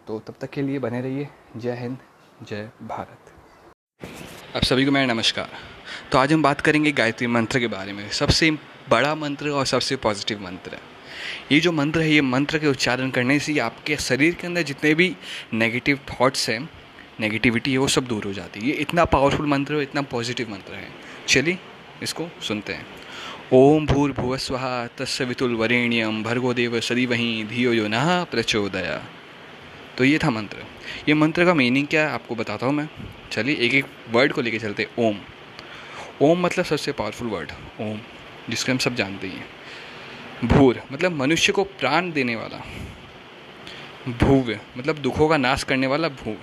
तो 0.07 0.19
तब 0.19 0.35
तक 0.41 0.49
के 0.49 0.61
लिए 0.61 0.79
बने 0.79 1.01
रहिए। 1.01 1.27
जय 1.57 1.75
हिंद, 1.75 1.97
जय 2.43 2.69
भारत। 2.83 3.31
अब 4.55 4.61
सभी 4.61 4.85
को 4.85 4.91
मेरा 4.91 5.13
नमस्कार। 5.13 5.49
तो 6.11 6.17
आज 6.17 6.33
हम 6.33 6.43
बात 6.43 6.61
करेंगे 6.61 6.91
गायत्री 6.91 7.27
मंत्र 7.27 7.59
के 7.59 7.67
बारे 7.67 7.93
में। 7.93 8.09
सबसे 8.11 8.51
बड़ा 8.89 9.15
मंत्र 9.15 9.49
और 9.49 9.65
सबसे 9.65 9.95
पॉजिटिव 9.95 10.41
मंत्र। 10.41 10.71
है 10.71 10.81
ये 11.51 11.59
जो 11.59 11.71
मंत्र 11.71 12.01
है, 12.01 12.09
ये 12.09 12.21
मंत्र 12.21 12.59
के 12.59 12.67
उच्चारण 12.67 13.09
करने 13.09 13.39
से 13.39 13.59
आपके 13.61 13.97
शरीर 13.97 14.35
के 14.35 14.47
अंदर 14.47 14.61
जितने 14.63 14.93
भी 14.95 15.15
नेगेटिव 15.53 15.99
थॉट्स 16.11 16.49
हैं 16.49 16.69
नेगेटिविटी 17.19 17.71
है 17.71 17.77
वो 17.77 17.87
सब 17.87 18.07
दूर 18.07 18.23
हो 18.23 18.33
जाती 18.33 18.59
है। 18.59 18.65
ये 18.67 18.73
इतना 18.73 19.05
पावरफुल 19.05 19.45
मंत्र 19.45 19.75
है 19.75 19.81
इतना 19.81 20.01
पॉजिटिव 20.01 20.49
मंत्र 20.51 20.73
है। 20.73 20.87
चलिए, 21.27 21.57
इसको 22.03 22.27
सुनते 22.41 22.73
हैं। 22.73 22.85
ओम 23.53 23.85
भूर्भुवस्व 23.85 24.57
तस्वितुल 24.97 25.55
वरेण्यम 25.55 26.23
भर्गो 26.23 26.53
देव 26.53 26.79
सदी 26.79 27.05
वहीं, 27.05 27.45
धियो 27.47 27.73
यो 27.73 27.87
न 27.87 28.25
प्रचोदया। 28.31 29.01
तो 29.97 30.03
ये 30.03 30.17
था 30.17 30.29
मंत्र। 30.29 30.65
ये 31.07 31.13
मंत्र 31.13 31.45
का 31.45 31.53
मीनिंग 31.53 31.87
क्या 31.87 32.07
है, 32.07 32.13
आपको 32.13 32.35
बताता 32.35 32.65
हूँ 32.65 32.73
मैं। 32.73 32.89
चलिए 33.31 33.55
एक 33.55 33.73
एक 33.73 33.85
वर्ड 34.11 34.33
को 34.33 34.41
लेके 34.41 34.59
चलते 34.59 34.87
ओम। 34.99 35.17
ओम 36.21 36.39
मतलब 36.39 36.65
सबसे 36.65 36.91
पावरफुल 36.91 37.27
वर्ड 37.27 37.51
ओम, 37.81 37.99
जिसको 38.49 38.71
हम 38.71 38.77
सब 38.77 38.95
जानते 38.95 39.27
हैं। 39.27 40.47
भूर 40.47 40.81
मतलब 40.91 41.11
मनुष्य 41.11 41.53
को 41.53 41.63
प्राण 41.63 42.11
देने 42.11 42.35
वाला। 42.35 42.63
भूव्य 44.09 44.59
मतलब 44.77 44.97
दुखों 44.97 45.29
का 45.29 45.37
नाश 45.37 45.63
करने 45.63 45.87
वाला 45.87 46.07
भू। 46.07 46.35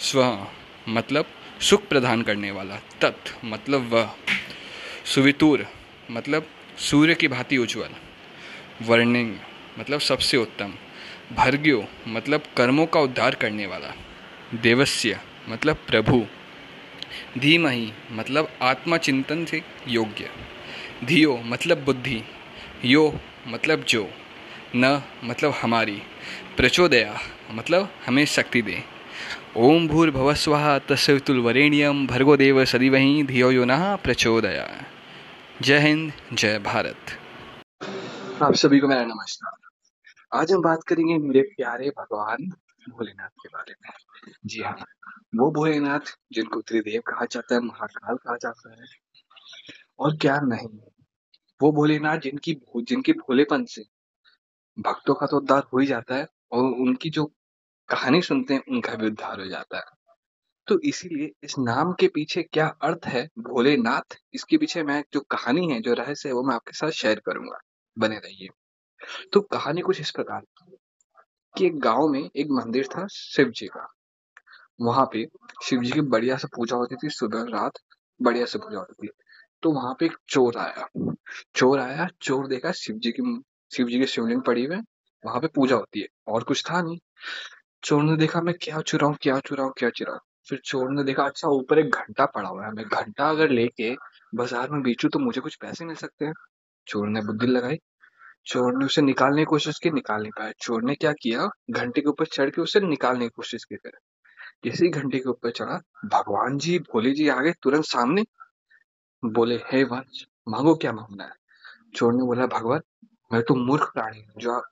स्व 0.00 0.46
मतलब 0.88 1.26
सुख 1.60 1.86
प्रदान 1.88 2.22
करने 2.22 2.50
वाला, 2.50 2.76
तत् 3.00 3.44
मतलब 3.44 3.92
वह, 3.92 4.10
सुवितुर 5.04 5.66
मतलब 6.10 6.46
सूर्य 6.78 7.14
की 7.14 7.28
भांति 7.28 7.58
उज्ज्वल, 7.58 7.90
वर्णिंग 8.82 9.36
मतलब 9.78 10.00
सबसे 10.00 10.36
उत्तम, 10.36 10.74
भर्ग्यो 11.32 11.84
मतलब 12.08 12.42
कर्मों 12.56 12.86
का 12.86 13.00
उद्धार 13.00 13.34
करने 13.34 13.66
वाला, 13.66 13.94
देवस्य 14.54 15.20
मतलब 15.48 15.76
प्रभु, 15.76 16.26
धीमहि 17.38 17.92
मतलब 18.10 18.48
आत्मचिंतन 18.62 19.44
से 19.44 19.62
योग्य, 19.88 20.30
धियो 21.04 21.36
मतलब 21.44 21.84
बुद्धि, 21.84 22.22
यो 22.84 23.20
मतलब 23.46 23.84
जो, 23.84 24.10
न 24.76 25.02
मतलब 25.24 25.54
हमारी, 25.62 26.02
प्रचोदया 26.56 27.20
मतलब 27.50 27.92
हमें 28.06 28.24
शक्ति 28.26 28.62
दे 28.62 28.82
ओम 29.56 29.86
भूर्भव 29.88 30.32
स्व 30.34 30.56
तस्वितुलवरेण्यम 30.88 32.06
भर्गो 32.06 32.36
देव 32.36 32.62
धियो 32.64 33.50
यो 33.50 33.64
न 33.64 33.96
प्रचोदया। 33.96 34.64
जय 35.62 35.78
हिंद, 35.78 36.12
जय 36.32 36.58
भारत। 36.58 36.96
आप 38.42 38.54
सभी 38.54 38.78
को 38.80 38.88
मेरा 38.88 39.04
नमस्कार। 39.04 40.38
आज 40.40 40.52
हम 40.52 40.62
बात 40.62 40.84
करेंगे 40.88 41.18
मेरे 41.18 41.42
प्यारे 41.56 41.90
भगवान 41.90 42.48
भोलेनाथ 42.90 43.28
के 43.28 43.48
बारे 43.48 43.74
में। 43.82 43.90
जी 44.46 44.62
हाँ 44.62 44.76
वो 45.36 45.50
भोलेनाथ 45.50 46.14
जिनको 46.32 46.60
त्रिदेव 46.60 47.00
कहा 47.00 47.26
जाता 47.30 47.54
है, 47.54 47.60
महाकाल 47.60 48.16
कहा 48.16 48.36
जाता 48.36 48.70
है, 48.70 48.86
और 49.98 50.16
क्या 50.16 50.40
नहीं। 50.40 50.68
वो 51.60 51.72
भोलेनाथ 51.72 52.18
जिनकी 52.18 52.56
जिनके 52.78 53.12
भोलेपन 53.12 53.64
से 53.64 53.84
भक्तों 54.78 55.14
का 55.14 55.26
तो 55.26 55.36
उद्धार 55.36 55.62
हो 55.72 55.78
ही 55.78 55.86
जाता 55.86 56.14
है, 56.14 56.26
और 56.52 56.64
उनकी 56.64 57.10
जो 57.10 57.32
कहानी 57.92 58.22
सुनते 58.22 58.54
हैं, 58.54 58.62
उनका 58.68 58.94
भी 58.94 59.06
उद्धार 59.06 59.40
हो 59.40 59.46
जाता 59.46 59.76
है। 59.76 60.16
तो 60.66 60.80
इसीलिए 60.80 61.30
इस 61.42 61.54
नाम 61.58 61.92
के 61.92 62.08
पीछे 62.08 62.42
क्या 62.42 62.68
अर्थ 62.68 63.06
है? 63.06 63.28
भोलेनाथ, 63.38 64.16
इसके 64.34 64.58
पीछे 64.58 64.82
मैं 64.82 65.04
जो 65.12 65.20
कहानी 65.20 65.72
है, 65.72 65.80
जो 65.80 65.94
रहस्य 65.94 66.28
है, 66.28 66.34
वो 66.34 66.42
मैं 66.42 66.54
आपके 66.54 66.72
साथ 66.72 66.90
शेयर 66.90 67.22
करूँगा। 67.26 67.58
बने 67.98 68.16
रहिए। 68.18 68.48
तो 69.32 69.40
कहानी 69.40 69.80
कुछ 69.80 70.00
इस 70.00 70.10
प्रकार 70.10 70.42
कि 71.58 71.66
एक 71.66 71.78
गाँव 71.78 72.08
में 72.08 72.30
एक 72.36 72.46
मंदिर 72.50 72.86
था 72.86 73.06
शिव 73.06 73.48
जी 73.50 73.66
का। 73.66 73.92
वहाँ 74.80 75.08
पे 75.12 75.26
शिव 75.64 75.82
जी 75.82 75.90
की 75.90 76.00
बढ़िया 76.00 76.36
से 76.36 76.48
पूजा 76.48 76.76
होती 76.76 76.96
थी 76.96 77.08
सुबह 77.08 77.42
रात, 77.42 77.72
बढ़िया 78.22 78.46
से 78.46 78.58
पूजा 78.58 78.78
होती 78.78 79.06
थी। 79.06 79.10
तो 79.62 79.70
वहाँ 79.70 79.96
पे 80.00 80.06
एक 80.06 80.16
चोर 80.28 80.56
आया। 80.56 81.12
चोर 81.56 81.80
आया, 81.80 82.08
चोर 82.22 82.46
देखा 82.46 82.72
शिव 82.72 82.96
जी 82.96 83.10
की 83.10 83.42
शिव 83.76 83.86
जी 83.86 83.98
की 83.98 84.06
शिवलिंग 84.06 84.42
पड़ी 84.42 84.64
हुई 84.64 84.76
वहाँ 85.26 85.40
पे 85.40 85.46
पूजा 85.46 85.76
होती 85.76 86.00
है। 86.00 86.06
और 86.28 86.44
कुछ 86.44 86.64
था 86.70 86.82
नहीं। 86.82 86.98
चोर 87.82 88.02
ने 88.02 88.16
देखा 88.16 88.40
मैं 88.40 88.54
क्या 88.62 88.80
चुराऊं 88.80 89.14
क्या 89.22 89.38
चुराऊं 89.38 89.70
क्या 89.70 89.88
चुराऊं? 89.90 90.18
फिर 90.48 90.60
चोर 90.64 90.90
ने 90.90 91.04
देखा 91.04 91.24
अच्छा 91.24 91.48
ऊपर 91.48 91.78
एक 91.78 91.94
घंटा 91.94 92.26
पड़ा 92.26 92.48
हुआ 92.48 92.64
है 92.64 92.72
मैं 92.72 92.84
घंटा 92.84 93.28
अगर 93.30 93.50
लेके 93.50 93.90
बाज़ार 94.34 94.70
में 94.70 94.82
बेचू 94.82 95.08
तो 95.08 95.18
मुझे 95.18 95.40
कुछ 95.40 95.56
पैसे 95.56 95.84
मिल 95.84 95.96
सकते 95.96 96.24
हैं? 96.24 96.32
चोर 96.86 97.08
ने 97.08 97.20
बुद्धि 97.20 97.46
लगाई। 97.46 97.78
चोर 98.46 98.78
ने 98.78 98.84
उसे 98.84 99.02
निकालने 99.02 99.42
की 99.42 99.44
कोशिश 99.44 99.78
की 99.78 99.90
निकाल 99.90 100.22
नहीं 100.22 100.30
पाया। 100.38 100.52
चोर 100.60 100.82
ने 100.82 100.94
क्या 100.94 101.12
किया? 101.12 101.48
घंटे 101.70 102.00
के 102.00 102.08
ऊपर 102.08 102.26
चढ़ 102.26 102.50
के 102.50 102.60
उसे 102.62 102.80
निकालने 102.80 103.24
की 103.24 103.30
कोशिश 103.36 103.64
की 103.64 103.76
फिर। 103.76 103.92
जैसे 104.64 104.84
ही 104.84 104.90
घंटे 104.90 105.18
के 105.18 105.28
ऊपर 105.28 105.50
चढ़ा 105.50 105.78
भगवान 106.04 106.58
जी 106.58 106.78
भोले 106.78 107.10
जी 107.10 107.28
आगे 107.28 107.52
तुरंत 107.62 107.84
सामने? 107.84 108.24
बोले 109.22 109.56
हे 109.72 109.82
वंश 109.84 110.26
मांगो 110.48 110.74
क्या 110.74 110.92
मांगना 110.92 111.24
है? 111.24 111.32
चोर 111.94 112.12
ने 112.12 112.24
बोला 112.24 112.46
भगवान 112.46 112.80
मैं 113.30 113.42
तो 113.42 113.54
मूर्ख 113.54 113.90
प्राणी 113.94 114.20
हूँ 114.20 114.40
जो 114.40 114.52
आप, 114.52 114.64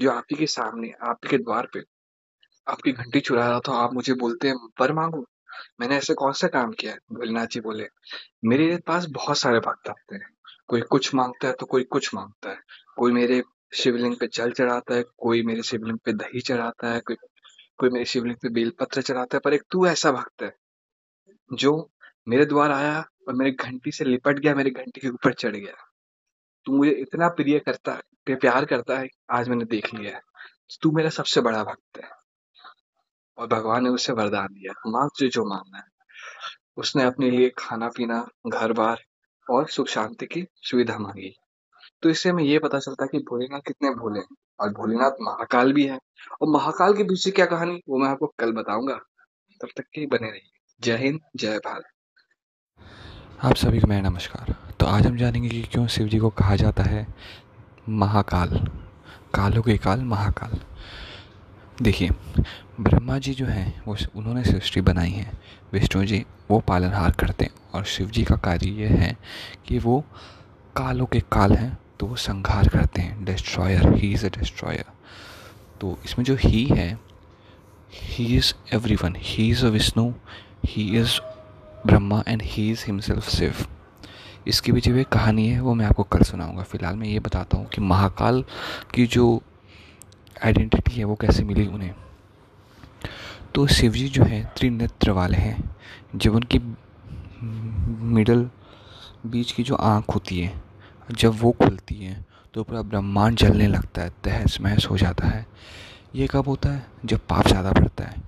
जो 0.00 0.10
आप 0.10 0.24
ही 0.30 0.36
के 0.36 0.46
सामने 0.46 0.92
आपके 1.02 1.38
द्वार 1.38 1.68
पे 1.74 1.80
आपकी 2.70 2.92
घंटी 2.92 3.20
चुरा 3.20 3.48
रहा 3.48 3.60
था, 3.60 3.72
आप 3.74 3.92
मुझे 3.94 4.14
बोलते 4.14 4.48
हैं, 4.48 4.56
पर 4.78 4.92
मांगो? 4.92 5.24
मैंने 5.80 5.96
ऐसे 5.96 6.14
कौन 6.14 6.32
सा 6.32 6.48
काम 6.48 6.72
किया 6.72 6.92
है 6.92 6.98
भोलेनाथ 7.12 7.46
जी 7.46 7.60
बोले, 7.60 7.86
मेरे 8.44 8.76
पास 8.86 9.06
बहुत 9.10 9.38
सारे 9.38 9.58
भक्त 9.60 9.88
आते 9.88 10.14
हैं। 10.14 10.28
कोई 10.68 10.80
कुछ 10.82 11.14
माँगता 11.14 11.48
है 11.48 11.54
तो 11.60 11.66
कोई 11.66 11.84
कुछ 11.84 12.14
माँगता 12.14 12.50
है। 12.50 12.58
कोई 12.96 13.12
मेरे 13.12 13.42
शिवलिंग 13.72 14.16
पे 14.16 14.26
जल 14.26 14.50
चढ़ाता 14.52 14.94
है, 14.94 15.04
कोई 15.18 15.42
मेरे 15.42 15.62
शिवलिंग 15.62 15.98
पे 15.98 16.12
दही 16.12 16.40
चढ़ाता 16.40 16.92
है, 16.92 17.00
कोई 17.00 17.16
कोई 17.78 17.90
मेरे 17.90 18.04
शिवलिंग 18.04 18.36
पे 18.36 18.48
बेलपत्र 18.48 19.02
चढ़ाता 19.02 19.36
है। 19.36 19.40
पर 19.44 19.54
एक 19.54 19.62
तू 19.70 19.86
ऐसा 19.86 20.12
भक्त 20.12 20.42
है, 20.42 20.52
जो 21.52 21.90
मेरे 22.28 22.44
द्वार 22.46 22.72
आया 22.72 22.98
और 23.28 23.34
मेरी 23.34 23.50
घंटी 23.52 23.92
से 23.92 24.04
लिपट 24.04 24.38
गया, 24.38 24.54
मेरी 24.54 24.70
घंटी 24.70 25.00
के 25.00 25.08
ऊपर 25.08 25.32
चढ़ 25.34 25.56
गया। 25.56 25.74
तू 26.66 26.76
मुझे 26.76 26.90
इतना 26.92 27.28
प्रिय 27.28 27.58
करता 27.58 27.92
है 27.92 28.34
प्यार 28.34 28.64
करता 28.64 28.98
है, 28.98 29.08
आज 29.30 29.48
मैंने 29.48 29.64
देख 29.64 29.94
लिया 29.94 30.14
है। 30.16 30.22
तू 30.82 30.90
मेरा 30.92 31.10
सबसे 31.10 31.40
बड़ा 31.40 31.62
भक्त 31.64 31.98
है। 31.98 32.08
और 33.40 33.46
भगवान 33.46 33.84
ने 33.84 33.90
उसे 33.90 34.12
वरदान 34.12 34.46
दिया। 34.46 34.90
मांग 34.90 35.10
तुझे 35.10 35.28
जो 35.28 35.44
मांगना 35.44 35.78
है। 35.78 35.84
उसने 36.76 37.04
अपने 37.04 37.30
लिए 37.30 37.52
खाना 37.58 37.88
पीना 37.88 38.28
घर 38.46 38.72
बार 38.72 39.02
और 39.50 39.68
सुख 39.68 39.86
शांति 39.86 40.26
की 40.26 40.46
सुविधा 40.56 40.98
मांगी। 40.98 41.36
तो 42.02 42.08
इससे 42.08 42.28
हमें 42.28 42.44
ये 42.44 42.58
पता 42.58 42.78
चलता 42.78 43.04
है 43.04 43.08
कि 43.12 43.18
भोलेनाथ 43.18 43.60
कितने 43.60 43.90
भोले 43.90 44.20
और 44.60 44.68
भोलेनाथ 44.68 45.10
महाकाल 45.20 45.72
भी 45.72 45.86
है। 45.86 45.98
और 46.40 46.48
महाकाल 46.48 46.96
के 46.96 47.02
पीछे 47.02 47.30
क्या 47.30 47.46
कहानी, 47.46 47.82
वो 47.88 47.98
मैं 47.98 48.08
आपको 48.08 48.26
कल 48.38 48.52
बताऊँगा। 48.52 48.94
तब 49.60 49.68
तक 49.76 49.82
के 49.82 50.06
बने 50.06 50.30
रहिए। 50.30 50.50
जय 50.80 50.96
हिंद, 50.96 51.20
जय 51.36 51.58
भारत। 51.58 51.84
आप 53.44 53.54
सभी 53.54 53.80
को 53.80 53.86
मेरा 53.86 54.10
नमस्कार। 54.10 54.72
तो 54.80 54.86
आज 54.86 55.06
हम 55.06 55.16
जानेंगे 55.16 55.48
कि 55.48 55.62
क्यों 55.62 55.86
शिव 55.86 56.08
जी 56.08 56.18
को 56.18 56.30
कहा 56.30 56.56
जाता 56.56 56.82
है 56.82 57.06
महाकाल। 57.88 58.48
कालों 59.34 59.62
के 59.62 59.78
काल 59.78 60.00
महाकाल। 60.00 60.69
देखिए, 61.82 62.10
ब्रह्मा 62.80 63.18
जी 63.18 63.32
जो 63.34 63.46
हैं, 63.46 63.82
वो 63.86 63.96
उन्होंने 64.16 64.42
सृष्टि 64.44 64.80
बनाई 64.80 65.10
है। 65.10 65.32
विष्णु 65.72 66.04
जी, 66.04 66.24
वो 66.50 66.58
पालनहार 66.60 67.10
करते 67.20 67.44
हैं 67.44 67.52
और 67.74 67.84
शिव 67.84 68.10
जी 68.10 68.24
का 68.24 68.36
कार्य 68.36 68.68
ये 68.70 68.88
है 68.88 69.16
कि 69.66 69.78
वो 69.78 70.04
कालों 70.76 71.06
के 71.06 71.20
काल 71.32 71.52
हैं 71.52 71.78
तो 72.00 72.06
वो 72.06 72.16
संहार 72.16 72.68
करते 72.68 73.02
हैं। 73.02 73.24
Destroyer 73.24 73.92
he 73.94 74.12
is 74.12 74.26
a 74.26 74.28
destroyer 74.38 74.84
तो 75.80 75.96
इसमें 76.04 76.24
जो 76.24 76.36
ही 76.40 76.64
है 76.66 76.88
he 77.94 78.24
is 78.36 78.52
every 78.74 78.94
one 78.94 79.16
he 79.18 79.50
is 79.50 79.64
a 79.66 79.68
Vishnu 79.68 80.12
he 80.66 80.88
is 80.98 81.18
Brahma 81.86 82.22
and 82.28 82.42
he 82.42 82.70
is 82.70 82.84
himself 82.86 83.28
Shiv 83.28 83.66
इसके 84.48 84.72
पीछे 84.72 84.92
भी 84.92 85.04
कहानी 85.04 85.48
है, 85.48 85.60
वो 85.60 85.74
मैं 85.74 85.86
आपको 85.86 86.02
कल 86.02 86.22
सुनाऊँगा। 86.22 86.62
फ़िलहाल 86.62 86.96
मैं 86.96 87.08
ये 87.08 87.18
बताता 87.20 87.56
हूँ 87.56 87.66
कि 87.68 87.80
महाकाल 87.80 88.44
की 88.94 89.06
जो 89.06 89.42
आइडेंटिटी 90.44 90.92
है, 90.92 91.04
वो 91.04 91.14
कैसे 91.14 91.44
मिली 91.44 91.66
उन्हें? 91.66 91.94
तो 93.54 93.66
शिव 93.66 93.92
जी 93.92 94.08
जो 94.08 94.24
है 94.24 94.42
त्रिनेत्र 94.56 95.10
वाले 95.10 95.36
हैं। 95.36 95.76
जब 96.16 96.34
उनकी 96.34 96.58
मिडल 98.12 98.48
बीच 99.26 99.52
की 99.52 99.62
जो 99.62 99.74
आँख 99.74 100.14
होती 100.14 100.40
है, 100.40 100.52
जब 101.10 101.40
वो 101.40 101.50
खुलती 101.52 101.94
है 101.96 102.24
तो 102.54 102.62
पूरा 102.62 102.82
ब्रह्मांड 102.82 103.36
जलने 103.36 103.66
लगता 103.66 104.02
है, 104.02 104.10
तहस 104.24 104.60
महस 104.60 104.86
हो 104.86 104.96
जाता 104.98 105.26
है। 105.26 105.46
ये 106.14 106.26
कब 106.26 106.48
होता 106.48 106.70
है? 106.70 106.86
जब 107.04 107.26
पाप 107.26 107.46
ज़्यादा 107.46 107.72
बढ़ता 107.72 108.04
है, 108.04 108.22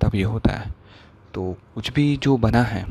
तब 0.00 0.14
ये 0.14 0.22
होता 0.22 0.52
है। 0.52 0.72
तो 1.34 1.56
कुछ 1.74 1.90
भी 1.92 2.16
जो 2.16 2.36
बना 2.36 2.62
है, 2.62 2.84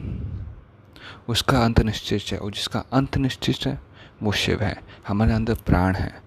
उसका 1.28 1.64
अंत 1.66 1.80
निश्चित 1.80 2.32
है, 2.32 2.38
और 2.38 2.52
जिसका 2.52 2.84
अंत 2.94 3.18
निश्चित 3.18 3.66
है, 3.66 3.80
वो 4.24 4.32
शिव 4.32 4.62
है। 4.62 4.76
हमारे 5.08 5.34
अंदर 5.34 5.54
प्राण 5.66 5.96
है। 5.96 6.23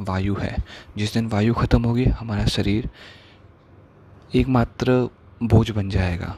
वायु 0.00 0.34
है। 0.34 0.56
जिस 0.96 1.12
दिन 1.14 1.26
वायु 1.28 1.54
ख़त्म 1.54 1.84
होगी, 1.84 2.04
हमारा 2.04 2.44
शरीर 2.46 2.88
एकमात्र 4.34 5.08
बोझ 5.42 5.70
बन 5.70 5.88
जाएगा। 5.90 6.36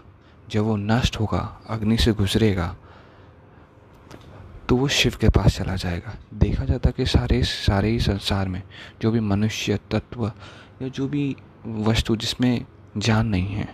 जब 0.49 0.63
वो 0.63 0.77
नष्ट 0.77 1.17
होगा, 1.21 1.61
अग्नि 1.69 1.97
से 1.97 2.13
गुजरेगा 2.13 2.77
तो 4.69 4.77
वो 4.77 4.89
शिव 4.89 5.17
के 5.21 5.29
पास 5.29 5.57
चला 5.57 5.75
जाएगा। 5.77 6.15
देखा 6.35 6.65
जाता 6.65 6.89
है 6.89 6.93
कि 6.93 7.07
सारे 7.07 7.43
सारे 7.43 7.89
ही 7.91 8.01
संसार 8.01 8.49
में 8.49 8.63
जो 9.03 9.11
भी 9.11 9.21
मनुष्य, 9.21 9.79
तत्व 9.91 10.27
या 10.83 10.89
जो 10.89 11.09
भी 11.09 11.37
वस्तु 11.67 12.17
जिसमें 12.17 12.65
जान 12.97 13.27
नहीं 13.27 13.49
है, 13.49 13.69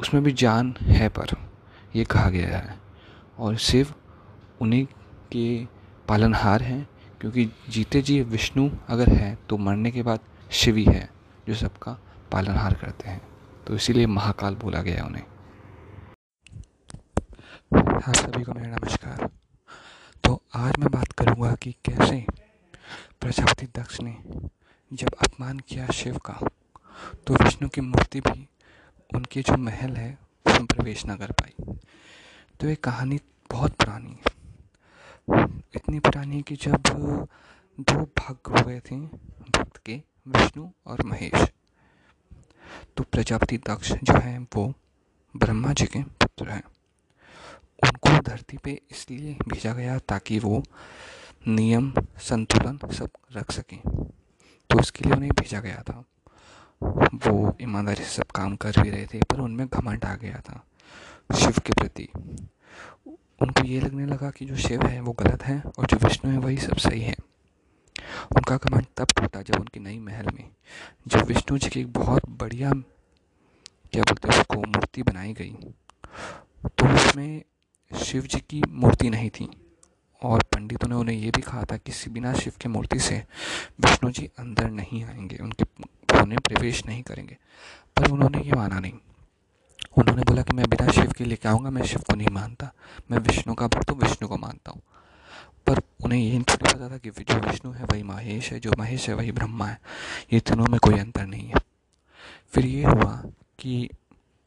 उसमें 0.00 0.22
भी 0.24 0.32
जान 0.32 0.74
है 0.80 1.08
पर 1.08 1.36
यह 1.96 2.04
कहा 2.04 2.30
गया 2.30 2.58
है। 2.58 2.78
और 3.38 3.56
शिव 3.58 3.92
उन्हीं 4.60 4.84
के 5.32 5.64
पालनहार 6.08 6.62
हैं 6.62 6.86
क्योंकि 7.20 7.44
जीते 7.68 8.00
जी 8.02 8.20
विष्णु 8.22 8.68
अगर 8.88 9.08
है 9.08 9.34
तो 9.48 9.56
मरने 9.58 9.90
के 9.90 10.02
बाद 10.02 10.20
शिव 10.50 10.76
ही 10.76 10.84
है, 10.84 11.08
जो 11.48 11.54
सबका 11.54 11.92
पालनहार 12.32 12.74
करते 12.74 13.08
हैं। 13.08 13.20
तो 13.66 13.74
इसीलिए 13.74 14.06
महाकाल 14.06 14.54
बोला 14.54 14.82
गया 14.82 15.04
उन्हें। 15.04 15.22
आप 17.74 18.14
सभी 18.14 18.42
को 18.42 18.52
मेरा 18.52 18.76
नमस्कार। 18.76 19.28
तो 20.24 20.42
आज 20.54 20.78
मैं 20.78 20.90
बात 20.90 21.12
करूँगा 21.12 21.52
कि 21.54 21.72
कैसे 21.84 22.24
प्रजापति 23.20 23.66
दक्ष 23.76 24.00
ने 24.00 24.16
जब 24.92 25.14
अपमान 25.14 25.58
किया 25.58 25.86
शिव 25.86 26.18
का 26.18 26.38
तो 27.26 27.34
विष्णु 27.34 27.68
की 27.68 27.80
मूर्ति 27.80 28.20
भी 28.20 28.48
उनके 29.14 29.42
जो 29.42 29.56
महल 29.56 29.96
है 29.96 30.18
उसमें 30.46 30.66
प्रवेश 30.66 31.06
न 31.06 31.16
कर 31.16 31.32
पाई। 31.32 31.74
तो 32.60 32.68
ये 32.68 32.74
कहानी 32.74 33.20
बहुत 33.50 33.72
पुरानी 33.72 34.10
है। 34.10 34.39
इतनी 35.76 36.00
पुरानी 36.00 36.42
कि 36.42 36.56
जब 36.56 36.76
दो 37.80 37.96
भाग 37.96 38.36
हो 38.48 38.66
गए 38.66 38.80
थे, 38.80 38.96
भक्त 38.96 39.76
के, 39.76 40.02
विष्णु 40.28 40.68
और 40.86 41.04
महेश। 41.04 41.48
तो 42.96 43.04
प्रजापति 43.04 43.58
दक्ष 43.58 43.92
जो 43.92 44.18
है, 44.18 44.38
वो 44.38 44.74
ब्रह्मा 45.36 45.72
जी 45.72 45.86
के 45.86 46.02
पुत्र 46.02 46.50
हैं। 46.50 46.62
उनको 47.84 48.22
धरती 48.22 48.56
पे 48.56 48.82
इसलिए 48.90 49.36
भेजा 49.48 49.72
गया 49.72 49.98
ताकि 49.98 50.38
वो 50.38 50.62
नियम, 51.48 51.94
संतुलन 52.18 52.92
सब 52.92 53.10
रख 53.32 53.52
सकें। 53.52 53.82
तो 54.70 54.80
उसके 54.80 55.04
लिए 55.04 55.14
उन्हें 55.14 55.32
भेजा 55.32 55.60
गया 55.60 55.82
था। 55.88 56.04
वो 57.14 57.56
ईमानदारी 57.62 58.04
से 58.04 58.10
सब 58.10 58.24
काम 58.24 58.56
कर 58.56 58.72
भी 58.82 58.90
रहे 58.90 59.06
थे, 59.06 59.20
पर 59.20 59.40
उनमें 59.40 59.66
घमंड 59.66 60.04
आ 60.04 60.14
गया 60.14 60.40
था 60.40 60.66
शिव 61.34 61.50
के 61.50 61.72
प्रति। 61.72 62.08
उनको 63.42 63.64
ये 63.64 63.80
लगने 63.80 64.06
लगा 64.06 64.30
कि 64.30 64.46
जो 64.46 64.56
शिव 64.56 64.82
है, 64.86 65.00
वो 65.00 65.12
गलत 65.12 65.42
है 65.42 65.62
और 65.78 65.86
जो 65.86 65.96
विष्णु 65.96 66.32
है, 66.32 66.38
वही 66.38 66.56
सब 66.56 66.76
सही 66.76 67.00
है। 67.00 67.14
उनका 68.36 68.56
कमांड 68.56 68.86
तब 68.96 69.06
टूटा 69.16 69.42
जब 69.42 69.54
उनकी 69.54 69.80
नई 69.80 69.98
महल 69.98 70.26
में, 70.26 70.50
जब 71.08 71.20
विष्णु 71.20 71.58
जी 71.58 71.68
की 71.68 71.80
एक 71.80 71.92
बहुत 71.92 72.28
बढ़िया, 72.28 72.70
क्या 73.92 74.02
बोलते 74.02 74.28
हैं 74.28 74.40
उसको, 74.40 74.54
मूर्ति 74.54 75.02
बनाई 75.02 75.32
गई। 75.32 75.56
तो 76.66 76.94
उसमें 76.94 77.42
शिव 78.04 78.22
जी 78.22 78.40
की 78.40 78.62
मूर्ति 78.68 79.10
नहीं 79.10 79.30
थी 79.30 79.48
और 80.22 80.42
पंडितों 80.42 80.88
ने 80.88 80.94
उन्हें 80.94 81.16
ये 81.16 81.30
भी 81.30 81.42
कहा 81.42 81.64
था 81.64 81.76
कि 81.76 82.10
बिना 82.10 82.34
शिव 82.34 82.52
की 82.60 82.68
मूर्ति 82.68 82.98
से 82.98 83.24
विष्णु 83.80 84.10
जी 84.10 84.30
अंदर 84.38 84.70
नहीं 84.70 85.04
आएँगे, 85.04 85.36
उनके 85.36 85.64
उन्हें 86.22 86.40
प्रवेश 86.40 86.86
नहीं 86.86 87.02
करेंगे। 87.02 87.38
पर 87.96 88.10
उन्होंने 88.10 88.38
ये 88.38 88.52
माना 88.52 88.80
नहीं। 88.80 88.92
उन्होंने 89.96 90.22
बोला 90.22 90.42
कि 90.42 90.52
मैं 90.52 90.68
बिना 90.70 90.90
शिव 90.92 91.12
के 91.12 91.24
लेके 91.24 91.48
आऊँगा, 91.48 91.70
मैं 91.70 91.84
शिव 91.84 92.00
को 92.00 92.14
नहीं 92.16 92.28
मानता। 92.30 92.70
मैं 93.10 93.18
विष्णु 93.18 93.54
का 93.54 93.66
भक्त 93.66 93.90
हूँ, 93.90 93.98
विष्णु 93.98 94.28
को 94.28 94.36
मानता 94.36 94.70
हूँ। 94.70 94.82
पर 95.66 95.80
उन्हें 96.04 96.20
ये 96.20 96.38
थोड़ी 96.40 96.74
पता 96.74 96.88
था 96.90 96.98
कि 96.98 97.10
जो 97.10 97.38
विष्णु 97.40 97.72
है, 97.72 97.84
वही 97.84 98.02
महेश 98.02 98.52
है, 98.52 98.60
जो 98.60 98.72
महेश 98.78 99.08
है, 99.08 99.14
वही 99.14 99.32
ब्रह्मा 99.32 99.66
है। 99.66 99.78
ये 100.32 100.40
तीनों 100.40 100.66
में 100.66 100.78
कोई 100.80 100.98
अंतर 100.98 101.26
नहीं 101.26 101.48
है। 101.48 101.60
फिर 102.52 102.66
ये 102.66 102.84
हुआ 102.84 103.12
कि 103.58 103.88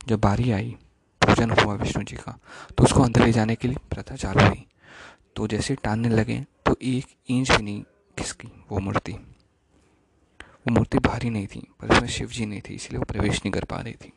जब 0.07 0.19
बारी 0.19 0.51
आई, 0.51 0.75
पूजन 1.21 1.51
हुआ 1.51 1.73
विष्णु 1.73 2.03
जी 2.03 2.15
का 2.15 2.37
तो 2.77 2.83
उसको 2.83 3.01
अंदर 3.01 3.25
ले 3.25 3.31
जाने 3.31 3.55
के 3.55 3.67
लिए 3.67 3.77
प्रथा 3.89 4.15
चालू 4.15 4.47
हुई। 4.47 4.65
तो 5.35 5.47
जैसे 5.47 5.75
टानने 5.75 6.09
लगे 6.09 6.39
तो 6.65 6.75
एक 6.81 7.15
इंच 7.29 7.51
भी 7.51 7.63
नहीं 7.63 7.83
खिसकी, 8.17 8.47
वो 8.71 8.79
मूर्ति। 8.79 9.11
वो 9.11 10.73
मूर्ति 10.73 10.99
भारी 10.99 11.29
नहीं 11.29 11.47
थी, 11.47 11.67
पर 11.81 11.91
उसमें 11.91 12.07
शिव 12.07 12.27
जी 12.27 12.45
नहीं 12.45 12.61
थी, 12.61 12.75
इसलिए 12.75 12.99
वो 12.99 13.05
प्रवेश 13.05 13.35
नहीं 13.35 13.51
कर 13.51 13.65
पा 13.65 13.77
रही 13.77 13.93
थी। 13.93 14.13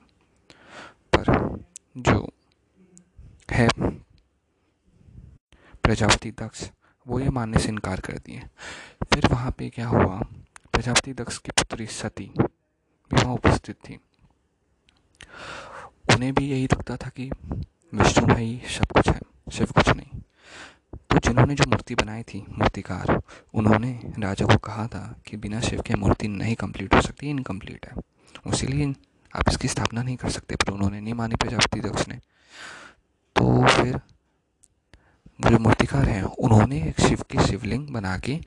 पर 1.17 1.65
जो 1.97 2.33
है 3.51 3.69
प्रजापति 5.83 6.31
दक्ष, 6.31 6.71
वो 7.07 7.21
ये 7.21 7.29
मानने 7.29 7.59
से 7.59 7.69
इनकार 7.69 8.01
कर 8.01 8.13
दिए। 8.13 8.43
फिर 9.15 9.29
वहाँ 9.31 9.51
पे 9.51 9.69
क्या 9.71 9.89
हुआ? 9.89 10.21
प्रजापति 10.73 11.13
दक्ष 11.13 11.39
की 11.39 11.51
पुत्री 11.51 11.87
सती 11.87 12.33
भी 12.39 13.23
वहाँ 13.23 13.35
उपस्थित 13.35 13.77
थी। 13.77 14.01
उन्हें 16.15 16.35
भी 16.35 16.51
यही 16.51 16.65
लगता 16.65 16.97
था 16.97 17.09
कि 17.09 17.31
विष्णु 17.95 18.27
भाई 18.27 18.63
सब 18.67 18.87
कुछ 18.87 19.09
है 19.09 19.21
शिव 19.53 19.67
कुछ 19.67 19.89
नहीं। 19.89 20.21
तो 21.11 21.19
जिन्होंने 21.19 21.55
जो 21.55 21.65
मूर्ति 21.69 21.95
बनाई 21.95 22.23
थी, 22.23 22.45
मूर्तिकार, 22.49 23.23
उन्होंने 23.55 24.01
राजा 24.19 24.47
को 24.47 24.57
कहा 24.57 24.87
था 24.87 25.17
कि 25.27 25.37
बिना 25.37 25.61
शिव 25.61 25.83
के 25.83 25.95
मूर्ति 25.95 26.29
नहीं 26.29 26.55
कंप्लीट 26.55 26.95
हो 26.95 27.01
सकती 27.01 27.31
इनकम्प्लीट 27.31 27.87
है। 27.87 28.03
इसीलिए 28.53 28.95
आप 29.35 29.49
इसकी 29.49 29.69
स्थापना 29.69 30.03
नहीं 30.03 30.17
कर 30.17 30.31
सकते, 30.31 30.57
पर 30.57 30.73
उन्होंने 30.73 31.01
नहीं 31.01 31.15
मानी 31.15 31.37
प्रजापति 31.37 31.81
दक्ष 31.81 32.09
ने। 32.09 32.19
तो 33.37 33.67
फिर 33.67 34.01
जो 35.41 35.59
मूर्तिकार 35.59 36.09
हैं, 36.09 36.23
उन्होंने 36.23 36.81
एक 36.83 37.01
शिव 37.01 37.23
की 37.31 37.39
शिवलिंग 37.41 37.89
बना 37.89 38.17
के 38.19 38.39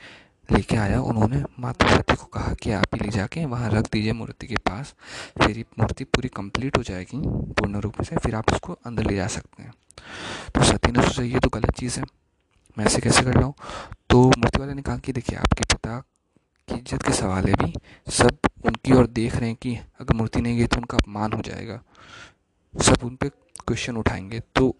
लेके 0.50 0.77
आया। 0.77 1.01
उन्होंने 1.01 1.43
माता 1.59 1.88
सती 1.88 2.15
को 2.15 2.25
कहा 2.27 2.53
कि 2.53 2.71
आप 2.71 2.95
ही 2.95 3.00
ले 3.01 3.09
जाके 3.12 3.45
वहाँ 3.45 3.69
रख 3.69 3.89
दीजिए 3.91 4.13
मूर्ति 4.13 4.48
के 4.48 4.55
पास, 4.59 4.93
फिर 5.41 5.57
ये 5.57 5.65
मूर्ति 5.79 6.03
पूरी 6.05 6.29
कंप्लीट 6.29 6.77
हो 6.77 6.83
जाएगी 6.83 7.17
पूर्ण 7.53 7.79
रूप 7.79 8.01
से, 8.01 8.15
फिर 8.15 8.36
आप 8.36 8.51
उसको 8.51 8.77
अंदर 8.86 9.05
ले 9.05 9.15
जा 9.15 9.27
सकते 9.29 9.63
हैं। 9.63 9.74
तो 10.55 10.63
सती 10.63 10.91
ने 10.91 11.01
सोचा, 11.01 11.24
ये 11.24 11.39
तो 11.39 11.50
गलत 11.50 11.71
चीज़ 11.79 12.00
है, 12.00 12.05
मैं 12.77 12.86
ऐसे 12.86 13.01
कैसे 13.01 13.21
कर 13.24 13.33
रहा 13.33 13.45
हूँ 13.45 13.53
तो 14.09 14.24
मूर्ति 14.27 14.59
वाले 14.59 14.74
ने 14.74 14.81
कहा 14.81 14.98
कि 14.98 15.13
देखिए, 15.13 15.38
आपके 15.38 15.63
पिता 15.65 15.98
की 16.67 16.75
इज़्ज़त 16.75 17.03
के 17.03 17.13
सवाल 17.13 17.45
है 17.45 17.53
भी 17.55 17.74
सब 18.12 18.49
उनकी 18.66 18.94
ओर 18.94 19.08
देख 19.08 19.36
रहे 19.36 19.48
हैं 19.48 19.56
कि 19.56 19.75
अगर 19.75 20.13
मूर्ति 20.13 20.42
नहीं 20.42 20.58
गई 20.58 20.68
तो 20.68 20.78
उनका 20.78 20.98
अपमान 20.98 21.34
हो 21.34 21.42
जाएगा। 21.42 21.82
सब 22.82 22.98
उन 23.04 23.16
पर 23.16 23.28
क्वेश्चन 23.68 23.98
उठाएँगे। 23.98 24.39
तो 24.39 24.75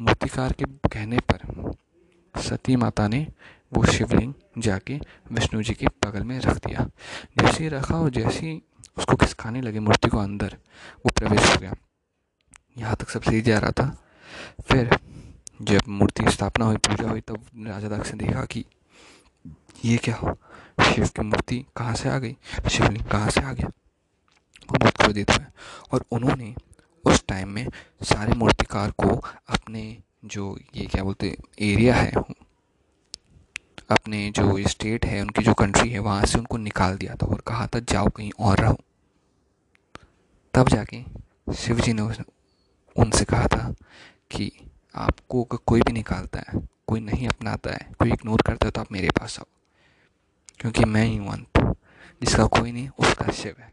मूर्तिकार 0.00 0.52
के 0.52 0.64
कहने 0.64 1.18
पर 1.32 1.72
सती 2.40 2.76
माता 2.76 3.08
ने 3.08 3.26
वो 3.72 3.84
शिवलिंग 3.86 4.34
जाके 4.58 5.00
विष्णु 5.32 5.62
जी 5.62 5.74
के 5.74 5.86
बगल 5.86 6.22
में 6.22 6.40
रख 6.40 6.66
दिया। 6.66 6.90
जैसे 7.38 7.62
ही 7.62 7.68
रखा 7.68 7.94
और 7.94 8.10
जैसे 8.10 8.46
ही 8.46 8.62
उसको 8.98 9.16
खिसकाने 9.16 9.60
लगे, 9.60 9.80
मूर्ति 9.80 10.08
को 10.08 10.18
अंदर 10.18 10.56
वो 11.06 11.10
प्रवेश 11.10 11.54
हो 11.54 11.60
गया। 11.60 11.74
यहाँ 12.78 12.96
तक 12.96 13.10
सब 13.10 13.22
सही 13.22 13.40
जा 13.40 13.58
रहा 13.58 13.70
था। 13.70 14.04
फिर 14.68 14.98
जब 15.62 15.80
मूर्ति 15.88 16.30
स्थापना 16.30 16.64
हुई, 16.64 16.76
पूजा 16.76 17.08
हुई, 17.10 17.20
तब 17.20 17.44
राजा 17.66 17.88
दक्ष 17.88 18.12
ने 18.12 18.26
देखा 18.26 18.44
कि 18.44 18.64
ये 19.84 19.96
क्या 19.96 20.14
हो? 20.14 20.38
शिव 20.78 21.06
की 21.06 21.22
मूर्ति 21.22 21.64
कहाँ 21.76 21.94
से 21.94 22.08
आ 22.08 22.18
गई? 22.18 22.36
शिवलिंग 22.70 23.04
कहाँ 23.04 23.30
से 23.30 23.40
आ 23.40 23.52
गया? 23.52 23.66
वो 23.66 24.78
बहुत 24.78 24.96
क्रोधित 24.96 25.30
हुए 25.30 25.46
और 25.92 26.04
उन्होंने 26.12 26.54
उस 27.04 27.24
टाइम 27.28 27.48
में 27.48 27.66
सारे 28.02 28.32
मूर्तिकार 28.32 28.90
को 28.90 29.16
अपने 29.48 29.82
जो 30.24 30.56
ये 30.74 30.86
क्या 30.86 31.02
बोलते 31.04 31.36
एरिया 31.60 31.94
है, 31.94 32.12
अपने 33.90 34.30
जो 34.30 34.68
स्टेट 34.68 35.04
है, 35.06 35.20
उनकी 35.22 35.42
जो 35.42 35.54
कंट्री 35.54 35.90
है, 35.90 35.98
वहाँ 35.98 36.24
से 36.26 36.38
उनको 36.38 36.56
निकाल 36.56 36.96
दिया 36.96 37.14
था 37.14 37.26
और 37.26 37.40
कहा 37.40 37.66
था, 37.66 37.78
जाओ 37.80 38.08
कहीं 38.08 38.30
और 38.38 38.60
रहो। 38.60 38.78
तब 40.54 40.68
जाके 40.68 41.02
शिव 41.54 41.80
जी 41.80 41.92
ने 41.92 42.02
उनसे 42.96 43.24
कहा 43.24 43.46
था 43.46 43.74
कि 44.30 44.50
आपको 44.94 45.42
कोई 45.44 45.80
भी 45.80 45.92
निकालता 45.92 46.38
है, 46.38 46.60
कोई 46.86 47.00
नहीं 47.00 47.28
अपनाता 47.28 47.70
है, 47.70 47.88
कोई 47.98 48.12
इग्नोर 48.12 48.42
करता 48.42 48.66
है 48.66 48.70
तो 48.70 48.80
आप 48.80 48.92
मेरे 48.92 49.08
पास 49.10 49.38
आओ। 49.38 49.46
क्योंकि 50.58 50.84
मैं 50.84 51.04
ही 51.04 51.18
अंत 51.18 51.76
जिसका 52.22 52.46
कोई 52.46 52.72
नहीं, 52.72 52.88
उसका 52.88 53.32
शिव 53.32 53.54
है। 53.60 53.72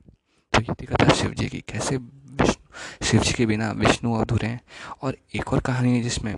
तो 0.54 0.62
ये 0.62 0.86
था 0.86 1.10
शिव 1.10 1.34
जी 1.34 1.50
की 1.50 1.60
कैसे 1.60 1.98
विष्णु, 1.98 3.06
शिव 3.06 3.22
जी 3.22 3.34
के 3.34 3.46
बिना 3.46 3.72
विष्णु 3.72 4.13
अधूरे 4.13 4.48
हैं। 4.48 4.62
और 5.02 5.17
एक 5.36 5.54
और 5.54 5.60
कहानी 5.60 5.98
है 5.98 6.04
जिसमें 6.04 6.36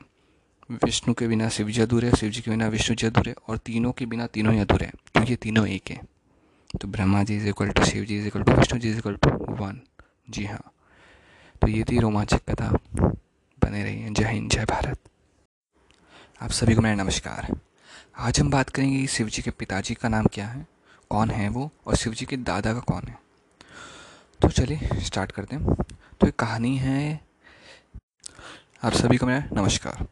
विष्णु 0.72 1.14
के 1.14 1.28
बिना 1.28 1.50
शिव 1.50 1.70
जी 1.70 1.82
अधूरे 1.82 2.12
शिव 2.12 2.30
जी 2.30 2.42
के 2.42 2.52
बिना 2.52 2.68
विष्णु 2.68 2.96
जी 2.96 3.08
अधूरे 3.08 3.36
और 3.48 3.58
तीनों 3.58 3.92
के 3.92 4.06
बिना 4.06 4.28
तीनों 4.28 4.54
ही 4.54 4.60
अधूरे 4.60 4.86
हैं। 4.86 4.94
क्योंकि 5.14 5.32
ये 5.32 5.36
तीनों 5.36 5.68
एक 5.68 5.84
हैं। 5.90 6.02
तो 6.82 6.88
Brahma 6.88 7.24
ji 7.24 7.38
is 7.38 7.48
equal 7.48 7.70
to 7.70 7.86
Shiv 7.86 8.06
ji 8.06 8.18
is 8.18 8.28
equal 8.28 8.44
to 8.44 8.52
Vishnu 8.52 8.80
ji 8.80 8.90
is 8.90 8.98
equal 8.98 9.16
to 9.16 9.30
one 9.30 9.82
जी 10.30 10.46
हाँ। 10.46 10.72
तो 11.62 11.68
ये 11.68 11.84
थी 11.84 12.00
रोमांचक 12.00 12.42
कथा। 12.50 12.78
बने 13.64 13.84
रही 13.84 14.02
है 14.02 14.14
जय 14.14 14.26
हिंद, 14.26 14.52
जय 14.52 14.66
भारत। 14.66 15.00
आप 16.42 16.50
सभी 16.50 16.76
को 16.76 16.82
मेरा 16.82 17.04
नमस्कार। 17.04 17.60
आज 18.18 18.40
हम 18.40 18.50
बात 18.50 18.70
करेंगे 18.70 19.00
कि 19.00 19.08
शिव 19.08 19.30
जी 19.30 19.42
के 19.42 19.52
पिताजी 19.52 19.94
का 19.94 20.10
नाम 20.10 20.26
क्या 20.26 20.48
है, 20.48 20.68
कौन 21.10 21.32
है 21.32 21.50
वो 21.50 21.72
और 21.88 21.96
शिव 21.96 22.14
जी 22.14 22.26
के 22.26 22.38
दादा 22.38 22.74
का 22.74 22.80
कौन 22.80 23.08
है। 23.08 23.20
तो 24.42 24.50
चलिए 24.50 24.90
स्टार्ट 25.00 25.32
करते 25.32 25.56
हैं। 25.56 25.74
तो 26.22 26.28
एक 26.28 26.36
कहानी 26.36 26.78
है। 26.78 27.22
आप 28.84 28.94
सभी 28.94 29.18
को 29.18 29.26
मेरा 29.26 29.62
नमस्कार। 29.62 30.08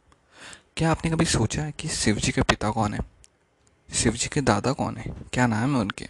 क्या 0.76 0.90
आपने 0.90 1.10
कभी 1.10 1.24
सोचा 1.24 1.62
है 1.62 1.72
कि 1.72 1.88
शिव 1.88 2.16
जी 2.16 2.32
के 2.32 2.42
पिता 2.42 2.70
कौन 2.70 2.94
है? 2.94 3.00
शिव 3.92 4.12
जी 4.12 4.28
के 4.28 4.40
दादा 4.40 4.72
कौन 4.72 4.96
है? 4.96 5.14
क्या 5.32 5.46
नाम 5.46 5.74
है 5.74 5.80
उनके? 5.80 6.08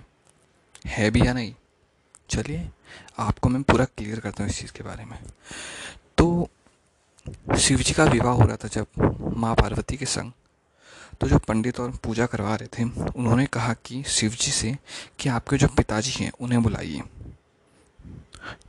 है 0.86 1.10
भी 1.10 1.26
या 1.26 1.32
नहीं? 1.32 1.54
चलिए, 2.30 2.70
आपको 3.18 3.48
मैं 3.48 3.62
पूरा 3.62 3.84
क्लियर 3.84 4.20
करता 4.20 4.42
हूँ 4.42 4.50
इस 4.50 4.60
चीज़ 4.60 4.72
के 4.72 4.84
बारे 4.84 5.04
में। 5.04 5.18
तो 6.18 6.48
शिव 7.58 7.78
जी 7.78 7.92
का 7.92 8.04
विवाह 8.04 8.34
हो 8.34 8.44
रहा 8.44 8.56
था 8.56 8.68
जब 8.68 8.86
माँ 9.36 9.54
पार्वती 9.54 9.96
के 9.96 10.06
संग। 10.06 10.32
तो 11.22 11.28
जो 11.28 11.38
पंडित 11.38 11.80
और 11.80 11.90
पूजा 11.90 12.26
करवा 12.26 12.56
रहे 12.56 12.68
थे, 12.68 12.90
उन्होंने 13.00 13.46
कहा 13.46 13.74
कि 13.74 14.02
शिव 14.02 14.30
जी 14.30 14.52
से 14.52 14.78
कि 15.18 15.28
आपके 15.28 15.56
जो 15.56 15.68
पिताजी 15.68 16.24
हैं, 16.24 16.32
उन्हें 16.40 16.62
बुलाइए। 16.62 17.02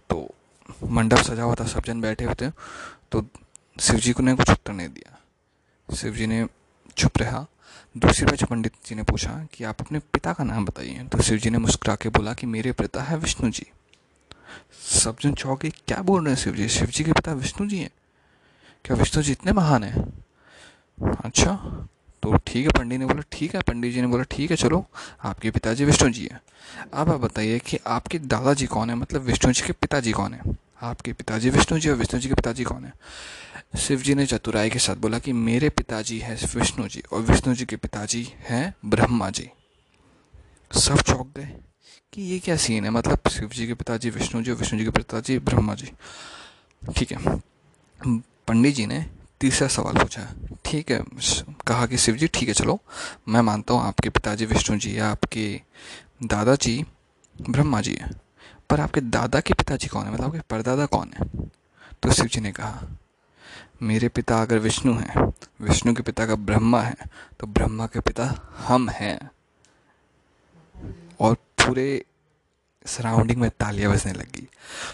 तो 0.10 0.36
मंडप 0.84 1.18
सजा 1.18 1.44
हुआ 1.44 1.56
था, 1.56 1.66
सब 1.66 1.84
जन 1.84 2.02
बैठे 2.02 2.26
हुए 2.26 2.34
थे। 2.34 2.52
तो 3.12 3.28
शिव 3.80 3.96
जी 3.96 4.14
को 4.14 4.24
ने 4.24 4.36
कुछ 4.36 4.50
उत्तर 4.50 4.74
नहीं 4.74 4.90
दिया। 4.90 5.20
शिव 5.96 6.16
जी 6.16 6.28
ने 6.28 6.48
चुप 6.98 7.18
रहा। 7.18 7.46
दूसरी 7.98 8.26
बार 8.26 8.46
पंडित 8.46 8.74
जी 8.86 8.96
ने 8.96 9.04
पूछा 9.04 9.48
कि, 9.54 9.64
आप 9.64 9.82
अपने 9.82 10.00
पिता 10.00 10.34
का 10.34 10.44
नाम 10.44 10.66
बताइए? 10.66 11.04
तो 11.04 11.22
शिव 11.22 11.38
जी 11.38 11.50
ने 11.50 11.58
मुस्कुरा 11.58 11.96
के 11.96 12.10
बोला 12.10 12.34
कि, 12.34 12.46
मेरे 12.46 12.72
पिता 12.72 13.04
है 13.04 13.18
विष्णु 13.18 13.52
जी। 13.52 13.72
सब 14.88 15.18
जन 15.22 15.34
चौके 15.34 15.70
क्या 15.70 16.02
बोल 16.02 16.26
रहे 16.26 16.36
हैं 16.36 16.42
शिव 16.42 16.56
जी 16.56 16.70
शिव 16.70 16.88
जी 16.88 17.04
के 17.04 17.12
पिता 17.12 17.34
विष्णु 17.34 17.70
जी 17.70 17.78
हैं? 17.78 17.92
क्या 18.86 18.98
विष्णु 18.98 19.24
जी 19.24 19.32
इतने 19.32 19.52
महान 19.52 19.84
हैं? 19.84 20.26
अच्छा 21.26 21.88
तो 22.24 22.38
ठीक 22.48 22.66
है, 22.66 22.72
पंडित 22.72 23.00
ने 23.00 23.06
बोला, 23.06 23.24
ठीक 23.32 23.56
है, 23.56 23.62
पंडित 23.62 23.94
जी 23.94 24.02
ने 24.02 24.08
बोला, 24.08 24.24
ठीक 24.24 24.52
है, 24.52 24.58
चलो, 24.58 24.86
आपके 25.24 25.52
पिताजी 25.52 25.86
विष्णु 25.86 26.10
जी 26.10 26.30
हैं। 26.32 26.42
अब 26.94 27.10
आप 27.10 27.20
बताइए 27.20 27.60
कि 27.60 27.80
आपके 27.88 28.20
दादाजी 28.20 28.66
कौन 28.66 28.90
है? 28.90 28.96
मतलब 28.96 29.22
विष्णु 29.22 29.54
जी 29.54 29.62
के 29.62 29.74
पिताजी 29.74 30.12
कौन 30.12 30.34
है? 30.34 30.42
आपके 30.82 31.14
पिताजी 31.14 31.50
विष्णु 31.50 31.80
जी 31.80 31.90
और 31.90 31.96
विष्णु 31.96 32.20
जी 32.20 32.28
के 32.28 32.34
पिताजी 32.34 32.64
कौन 32.64 32.86
है? 32.86 32.94
शिव 33.80 34.02
जी 34.02 34.16
ने 34.16 34.26
चतुराई 34.26 34.70
के 34.70 34.80
साथ 34.80 34.96
बोला 34.96 35.20
कि 35.20 35.34
मेरे 35.34 35.70
पिताजी 35.70 36.20
हैं 36.20 36.38
विष्णु 36.56 36.88
जी 36.88 37.04
और 37.12 37.22
विष्णु 37.22 37.56
जी 37.56 37.66
के 37.66 37.76
पिताजी 37.76 38.28
हैं 38.40 38.74
ब्रह्मा 38.86 39.30
जी। 39.30 39.50
सब 40.72 40.98
चौंक 40.98 41.34
गए 41.38 41.56
कि 42.14 42.22
ये 42.22 42.40
क्या 42.40 42.56
सीन 42.56 42.84
है? 42.84 42.90
मतलब 42.90 43.30
शिव 43.30 43.50
जी 43.50 43.68
के 43.68 43.74
पिताजी, 43.74 44.10
विष्णु 44.10 44.42
जी 44.44 44.52
और 44.52 44.58
विष्णु 44.58 44.80
जी 44.80 44.86
के 44.86 44.92
पिताजी, 44.92 45.40
ब्रह्मा 45.40 45.76
जी। 45.76 45.92
ठीक 46.98 47.12
है। 47.12 47.18
पंडित 48.48 48.76
जी 48.76 48.86
ने 48.86 49.06
तीसरा 49.44 49.68
सवाल 49.68 49.94
पूछा 49.94 50.22
ठीक 50.66 50.92
है 50.92 51.00
कहा 51.68 51.86
कि 51.86 51.98
शिव 51.98 52.16
जी 52.16 52.28
ठीक 52.28 52.48
है, 52.48 52.54
चलो। 52.54 52.80
मैं 53.28 53.42
मानता 53.42 53.74
हूँ 53.74 53.82
आपके 53.84 54.10
पिताजी 54.10 54.46
विष्णु 54.46 54.78
जी 54.78 54.98
या 54.98 55.10
आपके 55.12 55.46
दादाजी 56.24 56.84
ब्रह्मा 57.36 57.82
जी 57.82 57.94
हैं, 57.94 58.12
पर 58.70 58.82
आपके 58.82 59.02
दादा 59.02 59.40
के 59.40 59.54
पिताजी 59.54 59.88
कौन 59.88 60.06
है? 60.06 60.14
मतलब 60.14 60.26
आपके 60.26 60.40
परदादा 60.50 60.86
कौन 60.86 61.12
है? 61.14 61.28
तो 62.04 62.12
शिव 62.12 62.26
जी 62.26 62.42
ने 62.42 62.52
कहा, 62.52 62.88
मेरे 63.82 64.10
पिता 64.10 64.42
अगर 64.42 64.60
विष्णु 64.60 64.94
हैं, 64.94 65.28
विष्णु 65.62 65.94
के 65.94 66.04
पिता 66.04 66.26
का 66.26 66.36
ब्रह्मा 66.46 66.82
है 66.82 66.96
तो 67.40 67.48
ब्रह्मा 67.50 67.88
के 67.88 68.00
पिता 68.00 68.32
हम 68.60 68.90
हैं। 68.90 69.20
और 71.20 71.36
पूरे 71.60 72.04
सराउंडिंग 72.86 73.42
में 73.42 73.50
तालियाँ 73.50 73.92
बजने 73.92 74.14
लगी। 74.14 74.48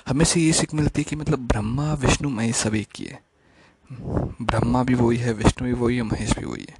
हमें 0.07 0.25
से 0.25 0.39
ये 0.39 0.53
सीख 0.53 0.73
मिलती 0.73 1.01
है 1.01 1.05
कि 1.09 1.15
मतलब 1.15 1.47
ब्रह्मा, 1.47 1.93
विष्णु 1.93 2.29
महेश 2.29 2.55
सब 2.55 2.75
एक 2.75 2.89
ही 2.97 3.05
है। 3.05 3.28
ब्रह्मा 3.91 4.83
भी 4.83 4.93
वही 4.93 5.17
है, 5.17 5.33
विष्णु 5.33 5.67
भी 5.67 5.73
वही 5.73 5.95
है, 5.97 6.03
महेश 6.03 6.37
भी 6.37 6.45
वही 6.45 6.65
है। 6.69 6.77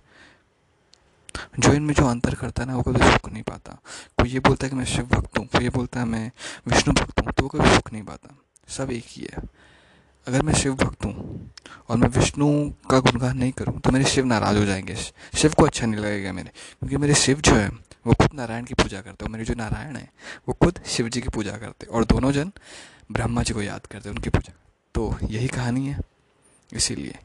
जो 1.59 1.73
इनमें 1.73 1.93
जो 1.93 2.05
अंतर 2.05 2.35
करता 2.35 2.63
है 2.63 2.69
ना, 2.69 2.75
वो 2.75 2.81
कभी 2.81 3.11
सुख 3.11 3.29
नहीं 3.31 3.43
पाता। 3.43 3.77
कोई 4.19 4.29
ये 4.29 4.39
बोलता 4.39 4.65
है 4.65 4.69
कि 4.69 4.75
मैं 4.75 4.85
शिव 4.85 5.05
भक्त 5.05 5.37
हूँ, 5.37 5.45
कोई 5.45 5.63
ये 5.63 5.69
बोलता 5.69 5.99
है 5.99 6.05
मैं 6.05 6.31
विष्णु 6.67 6.93
भक्त 6.93 7.19
हूँ 7.19 7.31
तो 7.31 7.43
वो 7.43 7.49
कभी 7.49 7.75
सुख 7.75 7.91
नहीं 7.93 8.03
पाता। 8.03 8.35
सब 8.69 8.91
एक 8.91 9.05
ही 9.07 9.27
है। 9.33 9.43
अगर 10.27 10.41
मैं 10.41 10.53
शिव 10.53 10.75
भक्त 10.75 11.05
हूँ 11.05 11.51
और 11.89 11.97
मैं 11.97 12.07
विष्णु 12.09 12.47
का 12.89 12.99
गुणगान 12.99 13.37
नहीं 13.37 13.51
करूँ 13.51 13.79
तो 13.79 13.91
मेरे 13.91 14.05
शिव 14.05 14.25
नाराज़ 14.25 14.57
हो 14.57 14.65
जाएँगे। 14.65 14.95
शिव 14.95 15.53
को 15.53 15.65
अच्छा 15.65 15.85
नहीं 15.85 16.01
लगेगा 16.01 16.33
मेरे, 16.33 16.49
क्योंकि 16.49 16.97
मेरे 16.97 17.13
शिव 17.13 17.41
जो 17.41 17.55
है, 17.55 17.69
वो 18.07 18.13
खुद 18.13 18.33
नारायण 18.33 18.65
की 18.65 18.73
पूजा 18.73 19.01
करते 19.01 19.25
हैं। 19.25 19.31
मेरे 19.31 19.45
जो 19.45 19.53
नारायण 19.53 19.95
है, 19.95 20.09
वो 20.47 20.53
खुद 20.53 20.79
शिव 20.85 21.09
जी 21.09 21.21
की 21.21 21.29
पूजा 21.29 21.57
करते 21.57 21.85
और 21.85 22.05
दोनों 22.05 22.31
जन 22.31 22.51
ब्रह्मा 23.11 23.43
जी 23.43 23.53
को 23.53 23.61
याद 23.61 23.85
करते 23.85 24.09
उनकी 24.09 24.29
पूजा। 24.29 24.53
तो 24.95 25.17
यही 25.23 25.47
कहानी 25.47 25.87
है। 25.87 25.99
इसीलिए। 26.73 27.15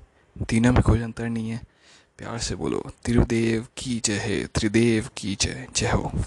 तीनों 0.49 0.73
में 0.73 0.83
कोई 0.83 1.01
अंतर 1.01 1.29
नहीं 1.29 1.51
है। 1.51 1.61
प्यार 2.19 2.39
से 2.39 2.55
बोलो, 2.55 2.93
त्रिदेव 3.05 3.67
की 3.77 4.01
जय 4.05 4.19
है 4.19 4.47
त्रिदेव 4.47 5.09
की 5.17 5.37
जय 5.41 5.67
जय 5.77 5.91
हो। 5.91 6.25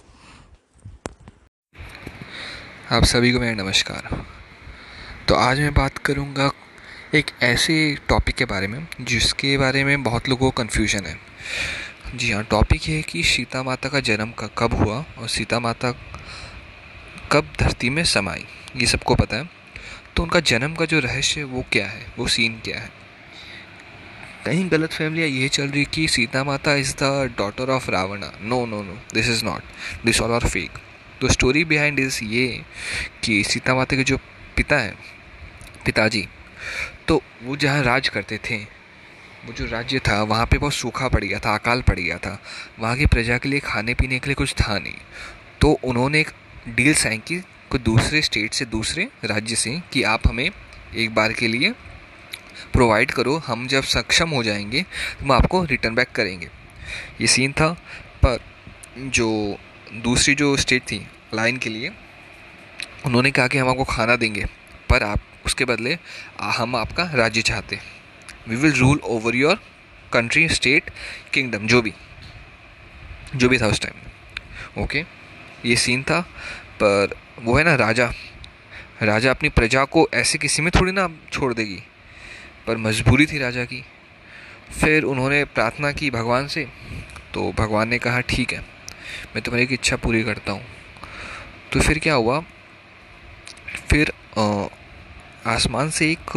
आप 2.91 3.03
सभी 3.03 3.31
को 3.31 3.39
मेरा 3.39 3.63
नमस्कार। 3.63 4.25
तो 5.27 5.35
आज 5.35 5.59
मैं 5.59 5.73
बात 5.73 5.97
करूँगा 5.97 6.51
एक 7.15 7.25
ऐसे 7.41 7.95
टॉपिक 8.09 8.35
के 8.35 8.45
बारे 8.45 8.67
में, 8.67 8.87
जिसके 9.01 9.57
बारे 9.57 9.83
में 9.83 10.03
बहुत 10.03 10.29
लोगों 10.29 10.51
को 10.51 10.63
कन्फ्यूज़न 10.63 11.05
है। 11.05 11.19
जी 12.15 12.31
हाँ 12.31 12.43
टॉपिक 12.43 12.81
है 12.81 13.01
कि 13.01 13.23
सीता 13.23 13.63
माता 13.63 13.89
का 13.89 13.99
जन्म 13.99 14.31
का, 14.31 14.47
कब 14.47 14.73
हुआ 14.73 15.05
और 15.17 15.29
सीता 15.29 15.59
माता 15.59 15.91
कब 17.31 17.53
धरती 17.59 17.89
में 17.89 18.03
समाई, 18.03 18.45
ये 18.75 18.85
सबको 18.85 19.15
पता 19.15 19.37
है। 19.37 19.49
तो 20.15 20.23
उनका 20.23 20.39
जन्म 20.39 20.75
का 20.75 20.85
जो 20.85 20.99
रहस्य 20.99 21.39
है, 21.39 21.45
वो 21.45 21.65
क्या 21.71 21.87
है? 21.87 22.13
वो 22.17 22.27
सीन 22.27 22.59
क्या 22.59 22.79
है? 22.79 22.96
कहीं 24.45 24.69
गलत 24.71 24.93
फैमिलियाँ 24.93 25.27
ये 25.29 25.47
चल 25.49 25.67
रही 25.67 25.85
कि 25.85 26.07
सीता 26.07 26.43
माता 26.43 26.75
is 26.75 26.93
the 26.95 27.33
daughter 27.37 27.69
of 27.69 27.89
Ravana 27.91 28.31
no 28.41 28.65
no 28.65 28.81
no 28.83 28.97
this 29.13 29.29
is 29.29 29.43
not 29.45 30.05
this 30.05 30.21
all 30.21 30.31
are 30.31 30.47
fake 30.49 30.77
तो 31.21 31.27
स्टोरी 31.27 31.63
बिहाइंड 31.65 31.99
इज़ 31.99 32.23
ये 32.23 32.47
कि 33.23 33.43
सीता 33.43 33.75
माता 33.75 33.95
के 33.95 34.03
जो 34.03 34.17
पिता 34.57 34.77
हैं, 34.77 34.93
पिताजी 35.85 36.27
तो 37.07 37.21
वो 37.43 37.55
जहाँ 37.55 37.83
राज 37.83 38.07
करते 38.09 38.37
थे, 38.37 38.57
वो 39.45 39.53
जो 39.53 39.65
राज्य 39.65 39.99
था, 39.99 40.21
वहाँ 40.23 40.45
पे 40.45 40.57
बहुत 40.57 40.73
सूखा 40.73 41.07
पड़ 41.07 41.23
गया 41.23 41.39
था, 41.39 41.53
अकाल 41.55 41.81
पड़ 41.81 41.99
गया 41.99 42.17
था। 42.17 42.37
वहाँ 42.79 42.95
की 42.97 43.05
प्रजा 43.05 43.37
के 43.37 43.49
लिए 43.49 43.59
खाने 43.59 43.93
पीने 43.93 44.19
के 44.19 44.27
लिए 44.27 44.35
कुछ 44.35 44.53
था 44.53 44.77
नहीं। 44.79 44.95
तो 45.61 45.71
उन्होंने 45.83 46.19
एक 46.21 46.31
डील 46.67 46.93
साइन 46.93 47.19
की 47.27 47.39
कोई 47.69 47.79
दूसरे 47.79 48.21
स्टेट 48.21 48.53
से, 48.53 48.65
दूसरे 48.65 49.07
राज्य 49.25 49.55
से 49.55 49.79
कि 49.93 50.03
आप 50.03 50.27
हमें 50.27 50.49
एक 50.95 51.13
बार 51.15 51.33
के 51.33 51.47
लिए 51.47 51.73
प्रोवाइड 52.73 53.11
करो, 53.11 53.37
हम 53.37 53.67
जब 53.67 53.83
सक्षम 53.85 54.29
हो 54.29 54.43
जाएँगे 54.43 54.81
तो 54.81 55.25
हम 55.25 55.31
आपको 55.31 55.63
रिटर्न 55.63 55.95
बैक 55.95 56.11
करेंगे। 56.11 56.49
ये 57.21 57.27
सीन 57.27 57.51
था, 57.51 57.69
पर 58.25 58.39
जो 58.97 59.57
दूसरी 59.93 60.35
जो 60.35 60.55
स्टेट 60.57 60.81
थी 60.81 61.05
लाइन 61.33 61.57
के 61.57 61.69
लिए, 61.69 61.91
उन्होंने 63.05 63.31
कहा 63.31 63.47
कि 63.47 63.57
हम 63.57 63.69
आपको 63.69 63.83
खाना 63.83 64.15
देंगे, 64.15 64.45
पर 64.89 65.03
आप, 65.03 65.19
उसके 65.45 65.65
बदले 65.65 65.97
हम 66.41 66.75
आपका 66.75 67.09
राज्य 67.13 67.41
चाहते 67.41 67.79
we 68.47 68.55
will 68.55 68.73
rule 68.73 68.99
over 69.05 69.35
your 69.35 69.59
country 70.13 70.47
state 70.49 70.89
kingdom 71.33 71.67
जो 71.67 71.81
भी। 71.81 71.93
जो 73.35 73.49
भी 73.49 73.57
था 73.57 73.67
उस 73.67 73.81
टाइम 73.81 74.83
ओके 74.83 75.03
ये 75.65 75.75
सीन 75.75 76.03
था, 76.03 76.19
पर 76.73 77.15
वो 77.39 77.57
है 77.57 77.63
ना, 77.63 77.75
राजा। 77.75 78.11
राजा 79.01 79.31
अपनी 79.31 79.49
प्रजा 79.49 79.83
को 79.85 80.07
ऐसे 80.13 80.37
किसी 80.37 80.61
में 80.61 80.71
थोड़ी 80.75 80.91
ना 80.91 81.07
छोड़ 81.31 81.53
देगी। 81.53 81.81
पर 82.67 82.77
मजबूरी 82.79 83.25
थी 83.25 83.37
राजा 83.37 83.63
की। 83.65 83.83
फिर 84.71 85.03
उन्होंने 85.05 85.43
प्रार्थना 85.47 85.91
की 85.91 86.09
भगवान 86.11 86.47
से 86.47 86.67
तो 87.33 87.51
भगवान 87.57 87.87
ने 87.89 87.97
कहा, 87.99 88.19
ठीक 88.21 88.53
है, 88.53 88.59
मैं 89.35 89.41
तुम्हारी 89.43 89.63
एक 89.63 89.71
इच्छा 89.73 89.95
पूरी 89.97 90.23
करता 90.23 90.51
हूँ। 90.51 90.63
तो 91.73 91.79
फिर 91.79 91.99
क्या 91.99 92.13
हुआ? 92.15 92.39
फिर 93.89 94.11
आसमान 95.47 95.89
से 95.89 96.11
एक 96.11 96.31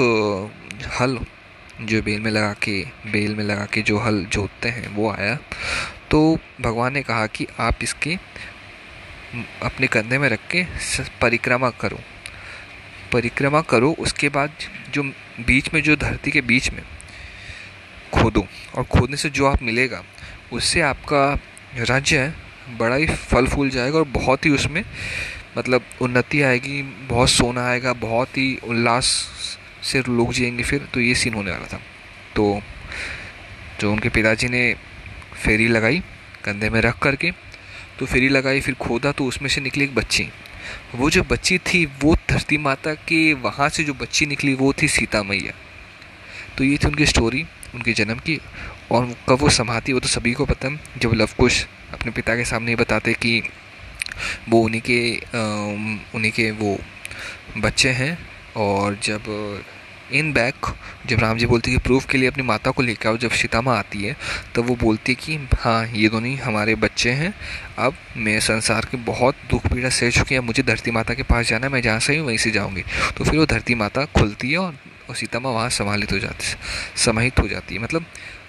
हल 1.00 1.18
जो 1.82 2.02
बेल 2.02 2.20
में 2.20 2.30
लगा 2.30 2.52
के, 2.62 2.82
बेल 3.06 3.34
में 3.34 3.44
लगा 3.44 3.64
के 3.72 3.82
जो 3.82 3.98
हल 3.98 4.24
जोतते 4.26 4.68
हैं, 4.68 4.88
वो 4.88 5.10
आया। 5.12 5.34
तो 6.10 6.38
भगवान 6.60 6.92
ने 6.92 7.02
कहा 7.02 7.26
कि 7.26 7.46
आप 7.60 7.82
इसके 7.82 8.16
अपने 9.62 9.86
कंधे 9.86 10.18
में 10.18 10.28
रख 10.28 10.46
के 10.50 10.64
परिक्रमा 11.20 11.70
करो। 11.80 11.98
परिक्रमा 13.12 13.60
करो, 13.60 13.92
उसके 13.98 14.28
बाद 14.28 14.52
जो 14.90 15.02
बीच 15.40 15.74
में, 15.74 15.82
जो 15.82 15.96
धरती 15.96 16.30
के 16.30 16.40
बीच 16.40 16.70
में 16.70 16.82
खोदो। 18.14 18.46
और 18.74 18.84
खोदने 18.84 19.16
से 19.16 19.30
जो 19.30 19.46
आप 19.46 19.62
मिलेगा, 19.62 20.04
उससे 20.52 20.80
आपका 20.80 21.38
राज्य 21.76 22.18
है 22.18 22.34
बड़ा 22.78 22.96
ही 22.96 23.06
फल 23.06 23.46
फूल 23.46 23.70
जाएगा 23.70 23.98
और 23.98 24.04
बहुत 24.04 24.46
ही 24.46 24.50
उसमें 24.50 24.84
मतलब 25.58 25.82
उन्नति 26.00 26.42
आएगी, 26.42 26.82
बहुत 26.82 27.30
सोना 27.30 27.66
आएगा, 27.68 27.92
बहुत 27.92 28.28
ही 28.28 28.58
उल्लास 28.64 29.04
से 29.82 30.00
लोग 30.00 30.32
जिएँगे 30.32 30.64
फिर। 30.64 30.86
तो 30.94 31.00
ये 31.00 31.14
सीन 31.14 31.34
होने 31.34 31.50
वाला 31.50 31.66
था। 31.66 31.80
तो 32.36 32.62
जो 33.80 33.92
उनके 33.92 34.08
पिताजी 34.08 34.48
ने 34.48 34.74
फेरी 35.44 35.68
लगाई, 35.68 36.02
कंधे 36.44 36.70
में 36.70 36.80
रख 36.80 36.98
करके 36.98 37.32
तो 37.98 38.06
फेरी 38.06 38.28
लगाई, 38.28 38.60
फिर 38.60 38.74
खोदा 38.74 39.12
तो 39.12 39.24
उसमें 39.24 39.48
से 39.48 39.60
निकली 39.60 39.84
एक 39.84 39.94
बच्ची। 39.94 40.30
वो 40.94 41.10
जो 41.10 41.22
बच्ची 41.22 41.58
थी, 41.58 41.84
वो 42.02 42.14
धरती 42.30 42.58
माता 42.58 42.94
के 43.08 43.32
वहाँ 43.34 43.68
से 43.68 43.84
जो 43.84 43.94
बच्ची 43.94 44.26
निकली, 44.26 44.54
वो 44.54 44.72
थी 44.72 44.88
सीता 44.88 45.22
मैया। 45.22 45.52
तो 46.58 46.64
ये 46.64 46.78
थी 46.78 46.86
उनकी 46.88 47.06
स्टोरी 47.06 47.44
उनके 47.74 47.92
जन्म 47.92 48.18
की। 48.18 48.38
और 48.92 49.06
कब 49.28 49.38
वो 49.40 49.48
समाती 49.50 49.92
वो 49.92 50.00
तो 50.00 50.08
सभी 50.08 50.32
को 50.32 50.44
पता 50.44 50.68
है, 50.68 50.80
जब 50.98 51.12
लवकुश 51.14 51.66
अपने 51.92 52.12
पिता 52.12 52.36
के 52.36 52.44
सामने 52.44 52.76
बताते 52.76 53.12
कि 53.14 53.42
वो 54.48 54.60
उन्हीं 54.60 54.80
के 54.80 55.00
उन्हीं 56.14 56.32
के 56.32 56.50
वो 56.50 56.78
बच्चे 57.58 57.90
हैं। 57.90 58.16
और 58.56 58.98
जब 59.02 59.22
इन 60.12 60.32
बैक 60.32 60.66
जब 61.06 61.20
राम 61.20 61.38
जी 61.38 61.46
बोलते 61.46 61.70
हैं 61.70 61.78
कि 61.80 61.84
प्रूफ 61.84 62.06
के 62.06 62.18
लिए 62.18 62.28
अपनी 62.28 62.42
माता 62.42 62.70
को 62.70 62.82
लेकर 62.82 63.08
आओ 63.08 63.16
जब 63.16 63.30
सीतामा 63.30 63.74
आती 63.74 64.02
है 64.02 64.16
तब 64.54 64.66
वो 64.66 64.74
बोलती 64.76 65.12
है 65.12 65.16
कि 65.16 65.36
हाँ 65.60 65.86
ये 65.86 66.08
दोनों 66.08 66.28
ही 66.28 66.34
हमारे 66.36 66.74
बच्चे 66.76 67.10
हैं। 67.10 67.32
अब 67.78 67.94
मैं 68.16 68.38
संसार 68.40 68.86
के 68.90 68.96
बहुत 69.06 69.36
दुख 69.50 69.66
पीड़ा 69.66 69.88
सह 69.88 70.10
चुकी 70.10 70.34
है 70.34 70.40
मुझे 70.40 70.62
धरती 70.62 70.90
माता 70.90 71.14
के 71.14 71.22
पास 71.22 71.48
जाना 71.48 71.66
है 71.66 71.72
मैं 71.72 71.82
जहाँ 71.82 72.00
से 72.00 72.16
हूँ 72.16 72.26
वहीं 72.26 72.38
से 72.38 72.50
जाऊँगी। 72.50 72.82
तो 73.18 73.24
फिर 73.24 73.38
वो 73.38 73.46
धरती 73.46 73.74
माता 73.74 74.04
खुलती 74.16 74.50
है 74.50 74.58
और, 74.58 74.74
और 75.08 75.14
सीता 75.16 75.40
माँ 75.40 75.52
वहाँ 75.52 75.68
समाहित 75.70 76.12
हो 76.12 76.18
जाती 76.18 76.56
समाहित 76.96 77.38
हो 77.38 77.48
जाती 77.48 77.74
है 77.74 77.82
मतलब 77.82 78.04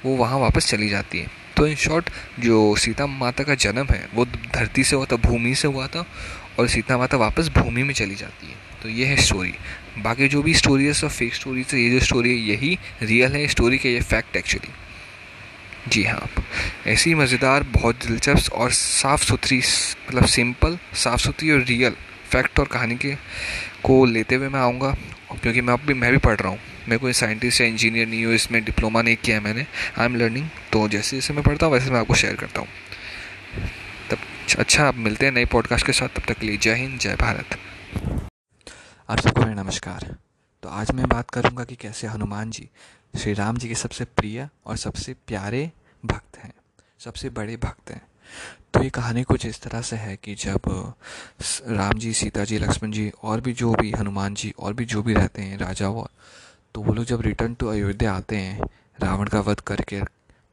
वो 0.06 0.16
वहाँ 0.18 0.40
वापस 0.40 0.68
चली 0.68 0.90
जाती 0.90 1.20
है। 1.20 1.28
तो 1.58 1.68
इन 1.68 1.76
शॉर्ट 1.76 2.10
जो 2.40 2.76
सीता 2.76 3.08
माता 3.08 3.44
का 3.44 3.56
जन्म 3.56 3.88
है 3.92 4.08
वो 4.14 4.26
धरती 4.26 4.84
से 4.84 4.96
हुआ 4.96 5.06
था 5.06 5.16
भूमि 5.28 5.56
से 5.56 5.68
हुआ 5.68 5.88
था 5.88 6.06
और 6.60 6.68
सीता 6.68 6.98
माता 6.98 7.18
वापस 7.18 7.50
भूमि 7.58 7.84
में 7.84 7.94
चली 7.94 8.16
जाती 8.16 8.48
है। 8.48 8.56
तो 8.84 8.90
ये 8.90 9.06
है 9.06 9.16
स्टोरी 9.18 9.54
बाकी 9.98 10.28
जो 10.28 10.42
भी 10.42 10.54
स्टोरी 10.54 10.86
है, 10.86 10.94
सब 10.94 11.10
फेक 11.10 11.34
स्टोरी 11.36 11.66
है 11.74 11.82
ये 11.82 11.90
जो 11.92 12.06
स्टोरी 12.06 12.30
है, 12.30 12.36
यही 12.50 12.78
रियल 13.04 13.32
है 13.32 13.48
स्टोरी 13.48 13.78
के 13.78 13.94
ये 13.94 14.02
फैक्ट 14.02 14.36
एक्चुअली 14.36 14.74
जी 15.88 16.04
हाँ 16.04 16.28
ऐसी 16.88 17.14
मज़ेदार, 17.16 17.64
बहुत 17.64 18.06
दिलचस्प 18.06 18.54
और 18.54 18.72
साफ़ 18.72 19.24
सुथरी 19.24 19.58
मतलब 19.58 20.26
सिंपल 20.28 20.78
साफ़ 20.96 21.22
सुथरी 21.22 21.52
और 21.52 21.64
रियल 21.64 21.96
फैक्ट 22.32 22.60
और 22.60 22.68
कहानी 22.68 22.96
के, 22.96 23.16
को 23.84 24.06
लेते 24.06 24.36
हुए 24.36 24.50
मैं 24.50 24.60
आऊँगा। 24.60 24.96
क्योंकि 25.34 25.62
मैं 25.62 25.74
अब 25.74 25.80
भी 25.88 25.94
मैं 25.94 26.12
भी 26.12 26.18
पढ़ 26.18 26.36
रहा 26.36 26.50
हूँ। 26.50 26.60
मैं 26.90 27.00
कोई 27.00 27.14
साइंटिस्ट 27.14 27.62
या 27.62 27.68
इंजीनियर 27.68 28.08
नहीं 28.08 28.24
हूँ, 28.26 28.34
इसमें 28.34 28.64
डिप्लोमा 28.64 29.02
नहीं 29.02 29.16
किया 29.16 29.38
है 29.38 29.44
मैंने। 29.44 29.66
आई 29.98 30.06
एम 30.06 30.16
लर्निंग 30.16 30.48
तो 30.74 30.88
जैसे 30.88 31.18
जैसे 31.18 31.34
मैं 31.34 31.44
पढ़ता 31.44 31.66
हूँ, 31.66 31.74
वैसे 31.74 31.92
मैं 31.92 32.00
आपको 32.00 32.16
शेयर 32.16 32.36
करता 32.36 32.62
हूँ। 32.62 32.68
तब 34.12 34.18
अच्छा 34.60 34.88
आप 34.88 34.98
मिलते 34.98 35.26
हैं 35.26 35.34
नए 35.34 35.46
पॉडकास्ट 35.46 35.86
के 35.86 35.92
साथ। 35.92 36.10
तब 36.10 36.24
तक 36.28 36.40
के 36.40 36.48
लिए 36.48 36.58
जय 36.58 36.76
हिंद, 36.76 37.00
जय 37.00 37.16
भारत। 37.16 37.58
आप 39.12 39.20
सबको 39.20 39.42
मेरा 39.42 39.62
नमस्कार। 39.64 40.04
तो 40.64 40.70
आज 40.70 40.92
मैं 40.92 41.08
बात 41.10 41.30
करूँगा 41.30 41.64
कि 41.64 41.76
कैसे 41.76 42.08
हनुमान 42.08 42.52
जी, 42.52 42.68
श्री 43.18 43.34
राम 43.34 43.58
जी 43.58 43.68
के 43.68 43.76
सबसे 43.76 44.06
प्रिय 44.06 44.48
और 44.66 44.78
सबसे 44.78 45.14
प्यारे 45.28 45.72
भक्त 46.04 46.38
हैं, 46.38 46.54
सबसे 47.02 47.30
बड़े 47.30 47.58
भक्त 47.58 47.92
हैं। 47.92 48.02
तो 48.74 48.84
ये 48.84 48.90
कहानी 48.90 49.24
कुछ 49.24 49.46
इस 49.46 49.62
तरह 49.62 49.82
से 49.82 49.96
है 49.96 50.16
कि 50.16 50.36
जब 50.36 50.94
राम 51.68 52.00
जी, 52.00 52.14
सीता 52.14 52.44
जी, 52.44 52.58
लक्ष्मण 52.58 52.92
जी 52.92 53.12
और 53.24 53.42
भी 53.42 53.54
जो 53.54 53.74
भी 53.74 53.92
हनुमान 53.92 54.34
जी 54.34 54.54
और 54.60 54.74
भी 54.74 54.86
जो 54.86 55.04
भी 55.04 55.14
रहते 55.14 55.42
हैं, 55.42 55.58
राजा 55.58 55.90
वो 55.90 56.08
तो 56.76 56.82
वो 56.82 56.94
लोग 56.94 57.06
जब 57.06 57.22
रिटर्न 57.22 57.54
टू 57.54 57.68
अयोध्या 57.68 58.14
आते 58.14 58.38
हैं, 58.38 58.60
रावण 59.00 59.28
का 59.28 59.40
वध 59.42 59.60
करके 59.60 60.02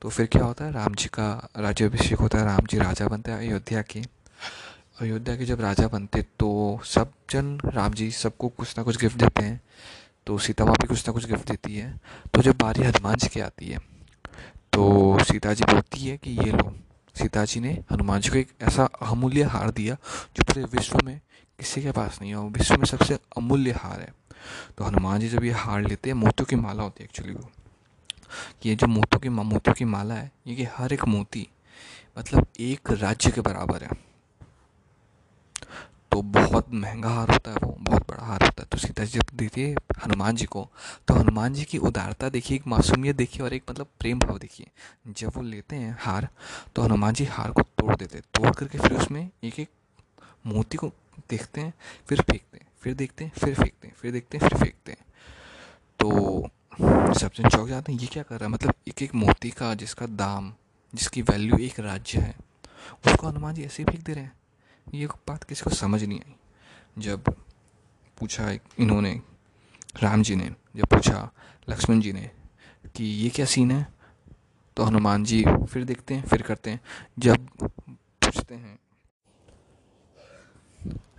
तो 0.03 0.09
फिर 0.09 0.27
क्या 0.27 0.45
होता 0.45 0.65
है? 0.65 0.73
राम 0.73 0.95
जी 0.95 1.09
का 1.09 1.49
राज्याभिषेक 1.57 2.19
होता 2.19 2.39
है, 2.39 2.45
राम 2.45 2.67
जी 2.67 2.79
राजा 2.79 3.09
बनते 3.09 3.31
हैं 3.31 3.39
अयोध्या 3.39 3.83
के। 3.83 4.03
अयोध्या 4.99 5.35
के 5.37 5.45
जब 5.45 5.61
राजा 5.61 5.87
बनते 5.89 6.21
तो 6.39 6.49
सब 6.85 7.11
जन 7.31 7.59
राम 7.65 7.93
जी 7.95 8.11
सबको 8.11 8.49
कुछ 8.49 8.77
ना 8.79 8.83
कुछ 8.85 8.97
गिफ्ट 9.01 9.17
देते 9.19 9.43
हैं। 9.43 9.61
तो 10.27 10.39
सीता 10.39 10.65
माँ 10.65 10.75
भी 10.75 10.87
कुछ 10.87 11.07
ना 11.09 11.13
कुछ 11.13 11.27
गिफ्ट 11.27 11.49
देती 11.49 11.77
है। 11.77 11.93
तो 12.35 12.43
जब 12.43 12.57
बारी 12.59 12.83
हनुमान 12.83 13.17
जी 13.17 13.29
की 13.29 13.41
आती 13.41 13.67
है 13.67 13.79
तो 14.73 15.19
सीता 15.25 15.53
जी 15.55 15.65
बोलती 15.65 16.01
है 16.01 16.17
कि 16.17 16.31
ये 16.31 16.51
लो 16.53 16.73
सीता 17.17 17.45
जी 17.45 17.61
ने 17.61 17.73
हनुमान 17.91 18.21
जी 18.21 18.31
को 18.31 18.37
एक 18.37 18.51
ऐसा 18.63 18.85
अमूल्य 19.03 19.43
हार 19.45 19.71
दिया, 19.71 19.95
जो 20.37 20.45
पूरे 20.45 20.65
विश्व 20.67 20.99
में 21.05 21.21
किसी 21.59 21.83
के 21.83 21.93
पास 21.93 22.19
नहीं 22.21 22.31
है 22.31 22.37
वो 22.37 22.49
विश्व 22.49 22.77
में 22.77 22.87
सबसे 22.87 23.19
अमूल्य 23.37 23.73
हार 23.73 24.01
है। 24.01 24.13
तो 24.79 24.85
हनुमान 24.85 25.21
जी 25.21 25.29
जब 25.29 25.45
ये 25.45 25.53
हार 25.53 25.81
लेते 25.83 26.11
हैं, 26.11 26.17
मोतियों 26.17 26.47
की 26.47 26.57
माला 26.57 26.83
होती 26.83 27.03
है 27.03 27.05
एक्चुअली 27.05 27.35
वो। 27.35 27.51
कि 28.63 28.69
ये 28.69 28.75
जो 28.75 28.87
मोतियों 28.87 29.21
की 29.21 29.29
मोतियों 29.29 29.75
की 29.75 29.85
माला 29.85 30.15
है, 30.15 30.31
ये 30.47 30.55
कि 30.57 30.65
हर 30.77 30.93
एक 30.93 31.05
मोती 31.05 31.49
मतलब 32.19 32.47
एक 32.61 32.91
राज्य 32.93 33.31
के 33.31 33.41
बराबर 33.41 33.85
है। 33.85 34.08
तो 36.13 36.21
बहुत 36.23 36.73
महँगा 36.75 37.09
हार 37.09 37.31
होता 37.31 37.51
है 37.51 37.57
वो, 37.57 37.77
बहुत 37.81 38.09
बड़ा 38.11 38.25
हार 38.25 38.43
होता 38.43 38.63
है। 38.63 38.69
तो 38.73 38.79
सीता 38.79 39.05
जी 39.05 39.19
जब 39.19 39.59
है 39.59 39.75
हनुमान 40.05 40.37
जी 40.37 40.45
को 40.45 40.69
तो 41.09 41.15
हनुमान 41.15 41.55
जी 41.55 41.65
की 41.65 41.79
उदारता 41.79 42.29
देखिए, 42.29 42.57
एक 42.57 42.67
मासूमियत 42.67 43.17
देखिए 43.17 43.43
और 43.43 43.53
एक 43.53 43.71
मतलब 43.71 43.87
प्रेम 44.01 44.19
भाव 44.19 44.39
देखिए। 44.39 44.67
जब 45.09 45.33
वो 45.37 45.43
लेते 45.43 45.77
हैं 45.77 45.97
हार 46.01 46.29
तो 46.77 46.83
हनुमान 46.83 47.15
जी 47.15 47.25
हार 47.25 47.51
को 47.51 47.63
तोड़ 47.63 47.97
देते 47.97 48.19
हैं। 48.19 48.25
तोड़ 48.35 48.55
करके 48.55 48.79
फिर 48.79 48.93
उसमें 48.93 49.29
एक 49.45 49.59
एक 49.61 49.69
मोती 50.47 50.77
को 50.77 50.91
देखते 51.31 51.61
हैं, 51.61 51.73
फिर 52.09 52.21
फेंकते 52.21 52.59
हैं, 52.59 52.67
फिर 52.83 52.95
देखते 52.95 53.25
हैं, 53.25 53.33
फिर 53.39 53.55
फेंकते 53.55 53.89
हैं, 53.89 53.95
फिर 53.95 54.13
देखते 54.13 54.39
हैं, 54.39 54.49
फिर 54.49 54.59
फेंकते 54.59 54.93
हैं। 54.93 55.05
तो 56.01 56.49
सब 57.15 57.31
जन 57.35 57.49
चौक 57.49 57.69
जाते 57.69 57.93
हैं, 57.93 57.99
ये 57.99 58.07
क्या 58.07 58.23
कर 58.23 58.35
रहा 58.35 58.47
है? 58.47 58.53
मतलब 58.53 58.75
एक 58.89 59.03
एक 59.03 59.15
मोती 59.15 59.51
का 59.51 59.75
जिसका 59.75 60.07
दाम, 60.07 60.53
जिसकी 60.95 61.23
वैल्यू 61.23 61.59
एक 61.59 61.81
राज्य 61.81 62.21
है, 62.21 62.35
उसको 63.07 63.29
हनुमान 63.29 63.55
जी 63.55 63.65
ऐसे 63.65 63.83
ही 63.83 63.93
फेंक 63.93 64.05
दे 64.05 64.13
रहे 64.13 64.25
हैं। 64.25 64.33
ये 64.95 65.07
बात 65.07 65.45
किसी 65.45 65.63
को 65.63 65.71
समझ 65.71 66.05
नहीं 66.05 66.21
आई। 66.21 66.35
जब 66.99 67.25
पूछा 68.19 68.51
इन्होंने, 68.51 69.23
राम 70.03 70.23
जी 70.23 70.37
ने, 70.37 70.51
जब 70.77 70.87
पूछा 70.87 71.31
लक्ष्मण 71.69 72.01
जी 72.01 72.13
ने 72.13 72.31
कि 72.97 73.05
ये 73.05 73.31
क्या 73.31 73.47
सीन 73.47 73.71
है? 73.71 73.87
तो 74.77 74.85
हनुमान 74.85 75.25
जी 75.25 75.45
फिर 75.45 75.85
देखते 75.85 76.15
हैं, 76.15 76.23
फिर 76.23 76.43
करते 76.43 76.71
हैं। 76.71 76.81
जब 77.19 77.49
पूछते 77.63 78.55
हैं, 78.55 78.79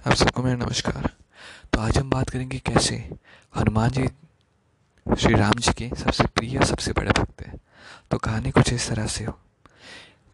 आप 0.08 0.14
सबको 0.14 0.44
मेरा 0.44 0.66
नमस्कार। 0.66 1.16
तो 1.74 1.80
आज 1.80 1.98
हम 1.98 2.10
बात 2.10 2.30
करेंगे 2.30 2.60
कैसे 2.60 2.96
हनुमान 3.56 3.90
जी 3.90 4.08
श्री 5.16 5.34
राम 5.34 5.54
जी 5.54 5.74
के 5.74 5.96
सबसे 5.96 6.24
प्रिय, 6.24 6.60
सबसे 6.66 6.92
बड़े 6.92 7.12
भक्त 7.12 7.42
हैं। 7.42 7.60
तो 8.12 8.18
कहानी 8.18 8.52
कुछ 8.52 8.74
इस 8.74 8.90
तरह 8.90 9.08
से 9.08 9.26
हो 9.26 9.40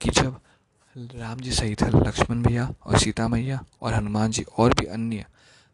कि 0.01 0.09
जब 0.09 0.41
राम 0.95 1.39
जी 1.39 1.51
सही 1.51 1.75
थे 1.75 1.85
लक्ष्मण 1.87 2.41
भैया 2.41 2.69
और 2.85 2.97
सीता 2.99 3.27
मैया 3.27 3.59
और 3.81 3.93
हनुमान 3.93 4.31
जी 4.31 4.43
और 4.57 4.73
भी 4.73 4.85
अन्य 4.85 5.25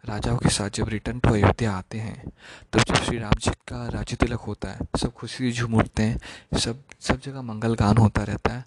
राजाओं 0.04 0.38
के 0.38 0.50
साथ 0.50 0.70
जब 0.70 0.90
रिटर्न 0.90 1.20
टू 1.20 1.34
अयोध्या 1.34 1.72
आते 1.72 1.98
हैं, 1.98 2.32
तब 2.74 2.80
जब 2.80 2.96
श्री 2.96 3.18
राम 3.18 3.34
जी 3.40 3.52
का 3.68 3.88
राज्य 3.88 4.16
तिलक 4.16 4.40
होता 4.40 4.70
है, 4.70 4.88
सब 5.02 5.14
खुशी 5.14 5.52
झूम 5.52 5.76
उठते 5.76 6.04
हैं, 6.04 6.58
सब 6.60 6.82
सब 7.02 7.20
जगह 7.22 7.42
मंगल 7.42 7.76
गान 7.76 7.98
होता 7.98 8.24
रहता 8.24 8.54
है, 8.54 8.66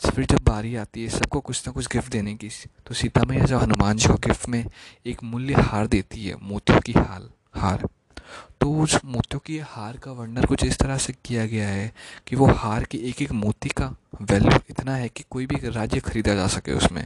फिर 0.00 0.26
जब 0.26 0.44
बारी 0.48 0.74
आती 0.76 1.02
है 1.02 1.08
सबको 1.08 1.40
कुछ 1.40 1.66
ना 1.66 1.72
कुछ 1.72 1.86
गिफ्ट 1.92 2.12
देने 2.12 2.34
की 2.34 2.48
तो 2.86 2.94
सीता 2.94 3.22
मैया 3.28 3.44
जब 3.44 3.62
हनुमान 3.62 3.96
जी 3.96 4.08
को 4.08 4.14
गिफ्ट 4.26 4.48
में 4.48 4.64
एक 5.06 5.22
मूल्य 5.24 5.62
हार 5.62 5.86
देती 5.86 6.26
है, 6.26 6.36
मोतियों 6.42 6.80
की 6.80 6.92
हाल, 6.92 7.28
हार 7.54 7.88
तो 8.60 8.74
उस 8.74 9.00
मोतियों 9.04 9.40
की 9.40 9.58
हार 9.58 9.96
का 9.96 10.12
वर्णन 10.12 10.44
कुछ 10.44 10.64
इस 10.64 10.78
तरह 10.78 10.98
से 10.98 11.14
किया 11.24 11.46
गया 11.46 11.68
है 11.68 11.92
कि 12.26 12.36
वो 12.36 12.46
हार 12.46 12.84
की 12.84 12.98
एक 12.98 13.22
एक 13.22 13.32
मोती 13.32 13.68
का 13.68 13.96
वैल्यू 14.22 14.58
इतना 14.70 14.96
है 14.96 15.08
कि 15.08 15.24
कोई 15.30 15.46
भी 15.46 15.68
राज्य 15.68 16.00
खरीदा 16.00 16.34
जा 16.34 16.46
सके 16.46 16.72
उसमें। 16.72 17.04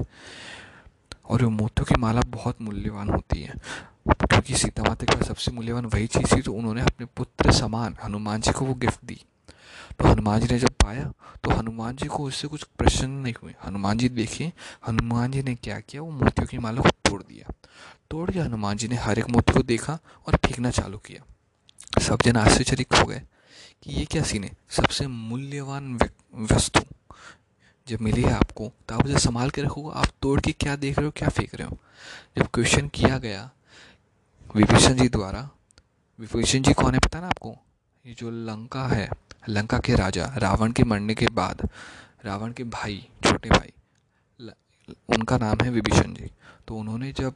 और 1.28 1.44
वो 1.44 1.50
मोतियों 1.50 1.84
की 1.84 1.94
माला 1.94 2.20
बहुत 2.20 2.62
मूल्यवान 2.62 3.08
होती 3.08 3.42
है। 3.42 3.54
क्योंकि 4.08 4.54
सीता 4.54 4.82
माता 4.82 5.06
के 5.06 5.16
पास 5.16 5.28
सबसे 5.28 5.50
मूल्यवान 5.50 5.86
वही 5.86 6.06
चीज़ 6.06 6.36
थी 6.36 6.42
तो 6.42 6.52
उन्होंने 6.52 6.82
अपने 6.82 7.06
पुत्र 7.06 7.52
समान, 7.52 7.96
हनुमान 8.04 8.40
जी 8.40 8.52
को 8.52 8.64
वो 8.64 8.74
गिफ्ट 8.74 9.00
दी। 9.04 9.24
तो 9.98 10.08
हनुमान 10.08 10.40
जी 10.40 10.46
ने 10.52 10.58
जब 10.58 10.70
पाया 10.82 11.12
तो 11.44 11.50
हनुमान 11.50 11.96
जी 11.96 12.06
को 12.06 12.24
उससे 12.24 12.48
कुछ 12.48 12.62
प्रश्न 12.78 13.08
नहीं 13.10 13.34
हुए। 13.42 13.54
हनुमान 13.64 13.98
जी 13.98 14.08
देखे 14.08 14.52
हनुमान 14.88 15.32
जी 15.32 15.42
ने 15.42 15.54
क्या 15.54 15.78
किया? 15.80 16.02
वो 16.02 16.10
मोतियों 16.10 16.46
की 16.46 16.58
माला 16.58 16.82
को 16.82 16.90
तोड़ 17.04 17.22
दिया। 17.22 17.52
तोड़ 18.10 18.30
के 18.30 18.38
हनुमान 18.38 18.76
जी 18.76 18.88
ने 18.88 18.96
हर 18.96 19.18
एक 19.18 19.28
मोती 19.30 19.52
को 19.52 19.62
देखा 19.62 19.98
और 20.26 20.36
फेंकना 20.36 20.70
चालू 20.70 20.98
किया। 20.98 22.00
सब 22.00 22.22
जन 22.24 22.36
आश्चर्यचकित 22.36 22.94
हो 22.94 23.04
गए 23.06 23.22
कि 23.82 23.92
ये 23.92 24.04
क्या 24.04 24.22
सीन 24.22 24.44
है? 24.44 24.50
सबसे 24.70 25.06
मूल्यवान 25.06 25.98
वस्तु 26.52 26.80
जब 27.86 28.00
मिली 28.00 28.22
है 28.22 28.32
आपको 28.32 28.72
तो 28.88 28.94
आप 28.94 29.06
उसे 29.06 29.18
संभाल 29.18 29.50
के 29.50 29.62
रखोगे। 29.62 29.98
आप 29.98 30.08
तोड़ 30.22 30.40
के 30.40 30.52
क्या 30.52 30.76
देख 30.76 30.98
रहे 30.98 31.06
हो, 31.06 31.12
क्या 31.16 31.28
फेंक 31.28 31.54
रहे 31.54 31.68
हो? 31.68 31.78
जब 32.36 32.48
क्वेश्चन 32.54 32.88
किया 32.88 33.18
गया, 33.18 33.50
विभीषण 34.56 34.94
जी 34.94 35.08
द्वारा, 35.08 35.48
विभीषण 36.18 36.62
जी 36.62 36.72
कौन 36.72 36.94
है 36.94 37.00
पता 37.00 37.20
ना 37.20 37.28
आपको? 37.28 37.56
ये 38.04 38.14
जो 38.18 38.30
लंका 38.30 38.86
है 38.88 39.08
लंका 39.42 39.78
के 39.78 39.94
राजा 39.96 40.24
रावण 40.36 40.72
के 40.72 40.84
मरने 40.84 41.14
के 41.14 41.26
बाद 41.32 41.68
रावण 42.24 42.52
के 42.52 42.64
भाई 42.70 43.06
छोटे 43.24 43.48
भाई 43.50 43.72
उनका 45.08 45.36
नाम 45.38 45.64
है 45.64 45.70
विभीषण 45.70 46.14
जी। 46.14 46.30
तो 46.68 46.76
उन्होंने 46.76 47.12
जब 47.12 47.34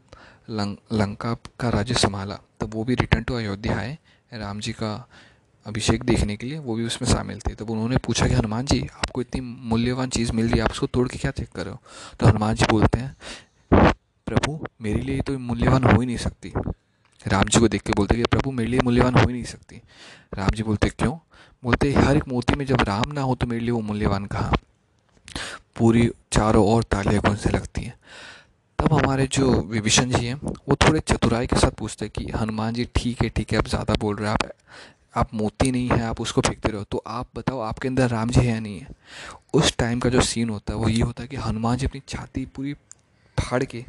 लंक, 0.50 0.78
लंका 0.92 1.34
का 1.60 1.68
राज्य 1.68 1.94
संभाला 1.94 2.38
तब 2.60 2.74
वो 2.74 2.84
भी 2.84 2.94
रिटर्न 2.94 3.22
टू 3.22 3.34
अयोध्या 3.34 3.76
आए 3.78 3.96
राम 4.32 4.60
जी 4.60 4.72
का 4.72 4.92
अभिषेक 5.66 6.02
देखने 6.04 6.36
के 6.36 6.46
लिए 6.46 6.58
वो 6.58 6.74
भी 6.74 6.84
उसमें 6.86 7.08
शामिल 7.08 7.40
थे। 7.40 7.54
तब 7.54 7.70
उन्होंने 7.70 7.96
पूछा 7.96 8.26
कि 8.28 8.34
हनुमान 8.34 8.66
जी 8.66 8.80
आपको 8.94 9.20
इतनी 9.20 9.40
मूल्यवान 9.70 10.08
चीज़ 10.08 10.32
मिल 10.32 10.48
रही 10.48 10.58
है 10.58 10.64
आप 10.64 10.70
उसको 10.70 10.86
तोड़ 10.86 11.08
के 11.08 11.18
क्या 11.18 11.30
चेक 11.30 11.48
करो 11.50 11.78
तो 12.20 12.26
हनुमान 12.26 12.54
जी 12.54 12.66
बोलते 12.70 12.98
हैं 12.98 13.92
प्रभु 14.26 14.58
मेरे 14.82 15.00
लिए 15.00 15.20
तो 15.20 15.38
मूल्यवान 15.38 15.84
हो 15.84 16.00
ही 16.00 16.06
नहीं 16.06 16.16
सकती। 16.16 16.52
राम 17.20 17.44
जी 17.44 17.60
को 17.60 17.68
देख 17.68 17.82
के 17.82 17.92
बोलते 17.92 18.14
कि 18.16 18.24
प्रभु 18.24 18.50
मेरे 18.50 18.70
लिए 18.70 18.80
मूल्यवान 18.84 19.14
हो 19.14 19.26
ही 19.26 19.32
नहीं 19.32 19.44
सकती। 19.44 19.80
राम 20.34 20.50
जी 20.50 20.62
बोलते 20.62 20.88
क्यों? 20.88 21.16
बोलते, 21.64 21.92
हर 21.92 22.16
एक 22.16 22.28
मोती 22.28 22.56
में 22.56 22.64
जब 22.66 22.80
राम 22.80 23.12
ना 23.12 23.20
हो 23.20 23.34
तो 23.34 23.46
मेरे 23.46 23.60
लिए 23.60 23.70
वो 23.70 23.80
मूल्यवान 23.80 24.26
कहाँ? 24.26 24.52
पूरी 25.76 26.10
चारों 26.32 26.64
ओर 26.66 26.82
तालियाँ 26.82 27.34
से 27.36 27.50
लगती 27.50 27.82
हैं। 27.82 27.94
तब 28.78 28.92
हमारे 28.92 29.26
जो 29.26 29.50
विभीषण 29.62 30.10
जी 30.10 30.26
हैं, 30.26 30.34
वो 30.34 30.76
थोड़े 30.76 31.00
चतुराई 31.00 31.46
के 31.46 31.56
साथ 31.56 31.70
पूछते 31.70 32.04
हैं 32.04 32.12
कि, 32.18 32.32
हनुमान 32.32 32.74
जी, 32.74 32.88
ठीक 32.96 33.22
है 33.22 33.28
ठीक 33.28 33.52
है, 33.52 33.58
आप 33.58 33.68
ज़्यादा 33.68 33.94
बोल 33.94 34.16
रहे 34.16 34.30
हैं, 34.30 34.34
आप 34.34 34.52
आप 35.16 35.34
मोती 35.34 35.70
नहीं 35.72 35.88
है, 35.88 36.02
आप 36.02 36.20
उसको 36.20 36.40
फेंकते 36.40 36.68
रहो। 36.68 36.84
तो 36.84 37.02
आप 37.06 37.28
बताओ, 37.36 37.60
आपके 37.60 37.88
अंदर 37.88 38.08
राम 38.08 38.30
जी 38.30 38.40
है 38.40 38.46
या 38.46 38.60
नहीं 38.60 38.78
है? 38.80 38.88
उस 39.54 39.76
टाइम 39.76 40.00
का 40.00 40.08
जो 40.08 40.20
सीन 40.20 40.48
होता 40.48 40.72
है, 40.72 40.78
वो 40.78 40.88
ये 40.88 41.02
होता 41.02 41.22
है 41.22 41.28
कि 41.28 41.36
हनुमान 41.36 41.76
जी 41.78 41.86
अपनी 41.86 42.02
छाती 42.08 42.44
पूरी 42.46 42.72
फाड़ 43.36 43.62
के 43.64 43.84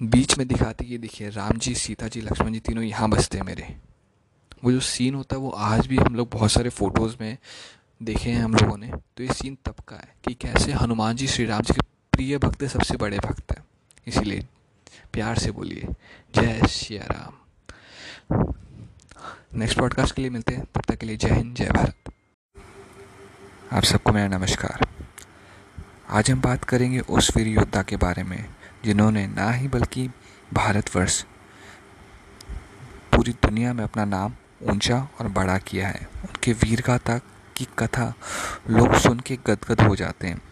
बीच 0.00 0.38
में 0.38 0.46
दिखाती 0.48 0.84
है 0.84 0.98
देखिए, 0.98 1.28
राम 1.28 1.58
जी, 1.58 1.74
सीता 1.74 2.08
जी, 2.08 2.20
लक्ष्मण 2.20 2.52
जी 2.52 2.60
तीनों 2.60 2.84
यहाँ 2.84 3.10
बसते 3.10 3.38
हैं 3.38 3.44
मेरे। 3.44 3.76
वो 4.66 4.72
जो 4.72 4.80
सीन 4.80 5.14
होता 5.14 5.36
है, 5.36 5.42
वो 5.42 5.50
आज 5.50 5.86
भी 5.86 5.96
हम 5.96 6.14
लोग 6.14 6.30
बहुत 6.30 6.52
सारे 6.52 6.70
फ़ोटोज़ 6.70 7.16
में 7.20 7.38
देखे 8.02 8.30
हैं 8.30 8.42
हम 8.42 8.54
लोगों 8.54 8.78
ने। 8.78 8.88
तो 9.16 9.22
ये 9.22 9.32
सीन 9.32 9.58
तब 9.64 9.74
का 9.88 9.96
है 9.96 10.14
कि 10.24 10.34
कैसे 10.34 10.72
हनुमान 10.72 11.16
जी 11.16 11.26
श्री 11.26 11.44
राम 11.44 11.62
जी 11.62 11.74
के 11.74 11.80
प्रिय 12.12 12.38
भक्त 12.38 12.64
सबसे 12.64 12.96
बड़े 12.96 13.18
भक्त 13.18 13.52
हैं। 13.52 13.64
इसीलिए 14.06 14.46
प्यार 15.12 15.38
से 15.38 15.50
बोलिए, 15.50 15.88
जय 16.34 16.66
श्री 16.66 16.98
राम। 16.98 17.34
नेक्स्ट 19.54 19.78
पॉडकास्ट 19.78 20.14
के 20.14 20.22
लिए 20.22 20.30
मिलते 20.30 20.54
हैं। 20.54 20.64
तब 20.64 20.80
तक 20.80 20.96
के 20.96 21.06
लिए 21.06 21.16
जय 21.16 21.30
हिंद, 21.30 21.54
जय 21.56 21.66
भारत। 21.66 22.12
आप 23.72 23.82
सबको 23.82 24.12
मेरा 24.12 24.38
नमस्कार। 24.38 24.88
आज 26.10 26.30
हम 26.30 26.40
बात 26.40 26.64
करेंगे 26.64 27.00
उस 27.00 27.36
वीर 27.36 27.46
योद्धा 27.46 27.82
के 27.82 27.96
बारे 27.96 28.22
में, 28.22 28.54
जिन्होंने 28.84 29.26
ना 29.26 29.50
ही 29.50 29.68
बल्कि 29.68 30.08
भारतवर्ष, 30.52 31.22
पूरी 33.14 33.32
दुनिया 33.32 33.72
में 33.72 33.84
अपना 33.84 34.04
नाम 34.04 34.34
ऊँचा 34.62 35.08
और 35.20 35.28
बड़ा 35.28 35.58
किया 35.58 35.88
है। 35.88 36.08
उनके 36.22 36.52
वीर 36.52 36.82
गाथा 36.86 37.18
की 37.56 37.68
कथा 37.78 38.14
लोग 38.70 38.94
सुन 38.94 39.20
के 39.20 39.36
गदगद 39.36 39.80
हो 39.80 39.96
जाते 39.96 40.26
हैं। 40.26 40.42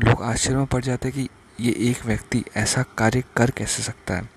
लोग 0.00 0.22
आश्चर्य 0.22 0.56
में 0.56 0.66
पड़ 0.66 0.84
जाते 0.84 1.08
हैं 1.08 1.16
कि 1.16 1.28
ये 1.60 1.72
एक 1.90 2.06
व्यक्ति 2.06 2.44
ऐसा 2.56 2.84
कार्य 2.98 3.24
कर 3.36 3.50
कैसे 3.50 3.82
सकता 3.82 4.14
है? 4.14 4.28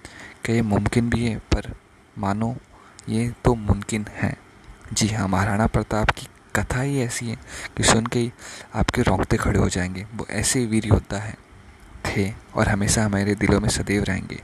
क्या 0.44 0.56
ये 0.56 0.62
मुमकिन 0.62 1.10
भी 1.10 1.26
है? 1.26 1.38
पर 1.38 1.76
मानो 2.18 2.58
ये 3.10 3.34
तो 3.46 3.56
मुमकिन 3.56 4.06
है। 4.10 4.38
जी 4.94 5.08
हाँ 5.08 5.28
महाराणा 5.28 5.68
प्रताप 5.68 6.10
की 6.10 6.28
कथा 6.56 6.82
ही 6.82 7.02
ऐसी 7.02 7.30
है 7.30 7.36
कि 7.78 7.84
सुन 7.84 8.06
के 8.06 8.32
आपके 8.76 9.02
रोंगटे 9.02 9.38
खड़े 9.38 9.60
हो 9.60 9.70
जाएँगे। 9.70 10.08
वो 10.16 10.28
ऐसे 10.30 10.66
वीर 10.66 10.86
योद्धा 10.86 11.18
है। 11.18 11.38
थे 12.08 12.34
और 12.56 12.70
हमेशा 12.70 13.06
हमारे 13.06 13.36
दिलों 13.36 13.60
में 13.60 13.70
सदैव 13.70 14.04
रहेंगे। 14.04 14.44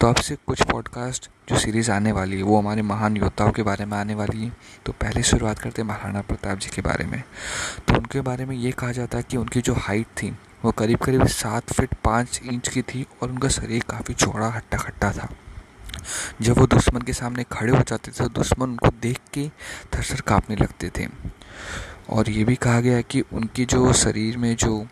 तो 0.00 0.06
आपसे 0.08 0.36
कुछ 0.46 0.62
पॉडकास्ट 0.62 1.30
जो 1.48 1.58
सीरीज़ 1.58 1.90
आने 1.90 2.12
वाली 2.12 2.36
है, 2.36 2.42
वो 2.42 2.58
हमारे 2.58 2.82
महान 2.82 3.16
योद्धाओं 3.16 3.50
के 3.50 3.62
बारे 3.62 3.84
में 3.84 3.98
आने 3.98 4.14
वाली 4.14 4.44
है। 4.44 4.52
तो 4.86 4.92
पहले 4.92 5.22
शुरुआत 5.22 5.58
करते 5.58 5.82
हैं 5.82 5.88
महाराणा 5.88 6.20
प्रताप 6.20 6.58
जी 6.58 6.70
के 6.70 6.82
बारे 6.82 7.04
में। 7.04 7.22
तो 7.88 7.94
उनके 7.94 8.20
बारे 8.20 8.44
में 8.44 8.56
ये 8.56 8.72
कहा 8.72 8.92
जाता 8.92 9.18
है 9.18 9.24
कि 9.30 9.36
उनकी 9.36 9.60
जो 9.60 9.74
हाइट 9.74 10.06
थी, 10.06 10.38
वो 10.64 10.72
करीब 10.72 10.98
करीब 10.98 11.26
सात 11.26 11.72
फिट 11.72 11.94
पाँच 12.04 12.40
इंच 12.44 12.68
की 12.68 12.82
थी 12.82 13.06
और 13.22 13.30
उनका 13.30 13.48
शरीर 13.48 13.82
काफ़ी 13.82 14.14
चौड़ा 14.14 14.48
हट्टा 14.48 14.78
खट्टा 14.78 15.12
था। 15.12 15.28
जब 16.40 16.58
वो 16.58 16.66
दुश्मन 16.66 17.02
के 17.02 17.12
सामने 17.12 17.44
खड़े 17.52 17.72
हो 17.72 17.82
जाते 17.88 18.10
थे 18.10 18.24
तो 18.24 18.28
दुश्मन 18.28 18.70
उनको 18.70 18.88
देख 18.88 19.20
के 19.32 19.48
थर 19.94 20.20
काँपने 20.20 20.56
लगते 20.56 20.90
थे। 20.98 21.08
और 22.10 22.30
ये 22.30 22.44
भी 22.44 22.54
कहा 22.54 22.80
गया 22.80 22.96
है 22.96 23.02
कि 23.02 23.20
उनकी 23.20 23.64
जो 23.64 23.92
शरीर 23.92 24.36
में 24.36 24.56
जो 24.56 24.86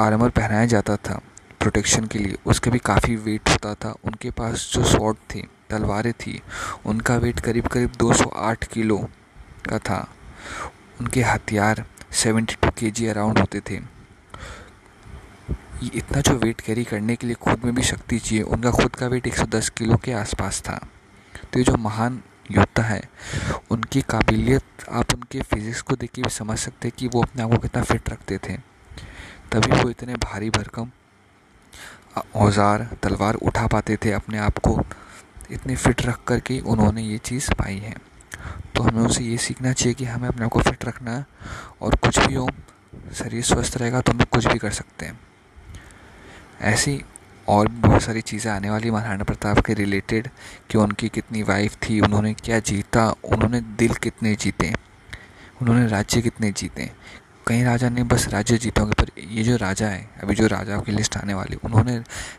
आर्मर 0.00 0.28
पहनाया 0.28 0.66
जाता 0.66 0.96
था। 0.96 1.20
प्रोटेक्शन 1.60 2.06
के 2.06 2.18
लिए 2.18 2.36
उसके 2.46 2.70
भी 2.70 2.78
काफ़ी 2.78 3.16
वेट 3.16 3.48
होता 3.48 3.74
था। 3.74 3.94
उनके 4.04 4.30
पास 4.30 4.70
जो 4.72 4.84
शॉर्ट 4.84 5.16
थी, 5.16 5.48
तलवारें 5.70 6.12
थी, 6.12 6.42
उनका 6.86 7.16
वेट 7.16 7.40
करीब 7.40 7.66
करीब 7.66 7.92
208 7.98 8.64
किलो 8.64 8.98
का 9.68 9.78
था। 9.78 10.14
उनके 11.00 11.22
हथियार 11.22 11.84
72 12.12 12.70
के 12.78 12.90
जी 12.90 13.06
अराउंड 13.06 13.38
होते 13.38 13.60
थे। 13.60 13.80
इतना 15.94 16.20
जो 16.20 16.34
वेट 16.34 16.60
कैरी 16.60 16.84
करने 16.84 17.16
के 17.16 17.26
लिए 17.26 17.36
खुद 17.36 17.64
में 17.64 17.74
भी 17.74 17.82
शक्ति 17.82 18.18
चाहिए, 18.18 18.42
उनका 18.42 18.70
खुद 18.70 18.96
का 18.96 19.06
वेट 19.06 19.26
110 19.26 19.68
किलो 19.68 19.96
के 19.96 20.12
आसपास 20.12 20.60
था। 20.60 20.86
तो 21.52 21.58
ये 21.58 21.64
जो 21.64 21.76
महान 21.76 22.22
योद्धा 22.50 22.82
है, 22.82 23.02
उनकी 23.70 24.00
काबिलियत 24.00 24.64
आप 24.90 25.14
उनके 25.14 25.40
फिजिक्स 25.40 25.82
को 25.82 25.96
देख 25.96 26.10
के 26.10 26.22
भी 26.22 26.30
समझ 26.30 26.58
सकते 26.58 26.88
हैं 26.88 26.94
कि 26.98 27.08
वो 27.08 27.22
अपने 27.22 27.42
आप 27.42 27.50
को 27.50 27.58
कितना 27.58 27.82
फिट 27.82 28.08
रखते 28.08 28.38
थे। 28.38 28.71
तभी 29.52 29.82
वो 29.82 29.88
इतने 29.90 30.14
भारी 30.14 30.48
भरकम 30.50 30.90
औज़ार, 32.36 32.86
तलवार 33.02 33.34
उठा 33.36 33.66
पाते 33.66 33.96
थे 33.96 34.12
अपने 34.12 34.38
आप 34.38 34.58
को। 34.58 34.80
इतने 35.50 35.76
फिट 35.76 36.02
रख 36.02 36.18
कर 36.26 36.40
के 36.40 36.58
उन्होंने 36.62 37.02
ये 37.02 37.18
चीज़ 37.20 37.50
पाई 37.54 37.76
है। 37.78 37.94
तो 38.76 38.82
हमें 38.82 39.00
उनसे 39.02 39.24
ये 39.24 39.36
सीखना 39.38 39.72
चाहिए 39.72 39.94
कि 39.94 40.04
हमें 40.04 40.28
अपने 40.28 40.44
आप 40.44 40.50
को 40.50 40.60
फिट 40.60 40.84
रखना 40.84 41.10
है 41.10 41.26
और 41.82 41.94
कुछ 41.96 42.18
भी 42.18 42.34
हो, 42.34 42.48
शरीर 43.14 43.42
स्वस्थ 43.44 43.76
रहेगा 43.76 44.00
तो 44.00 44.12
हम 44.12 44.24
कुछ 44.24 44.46
भी 44.46 44.58
कर 44.58 44.70
सकते 44.72 45.06
हैं। 45.06 45.18
ऐसी 46.62 47.02
और 47.48 47.68
बहुत 47.68 48.02
सारी 48.02 48.20
चीज़ें 48.22 48.50
आने 48.52 48.70
वाली 48.70 48.90
महाराणा 48.90 49.24
प्रताप 49.24 49.58
के 49.66 49.74
रिलेटेड 49.74 50.28
कि 50.70 50.78
उनकी 50.78 51.08
कितनी 51.08 51.42
वाइफ 51.42 51.76
थी, 51.82 52.00
उन्होंने 52.00 52.34
क्या 52.34 52.58
जीता, 52.60 53.08
उन्होंने 53.24 53.60
दिल 53.60 53.94
कितने 53.94 54.34
जीते, 54.34 54.72
उन्होंने 55.62 55.86
राज्य 55.86 56.22
कितने 56.22 56.52
जीते 56.52 56.90
कई 57.46 57.62
राजा 57.62 57.88
ने 57.88 58.02
बस 58.02 58.28
राज्य 58.28 58.56
जीता 58.58 58.82
होंगे 58.82 59.02
पर 59.02 59.20
ये 59.20 59.42
जो 59.42 59.56
राजा 59.56 59.86
है, 59.86 60.10
अभी 60.22 60.34
जो 60.34 60.46
राजाओं 60.46 60.82
की 60.82 60.92
लिस्ट 60.92 61.16
आने 61.16 61.34
वाली, 61.34 61.56
उन्होंने 61.64 61.96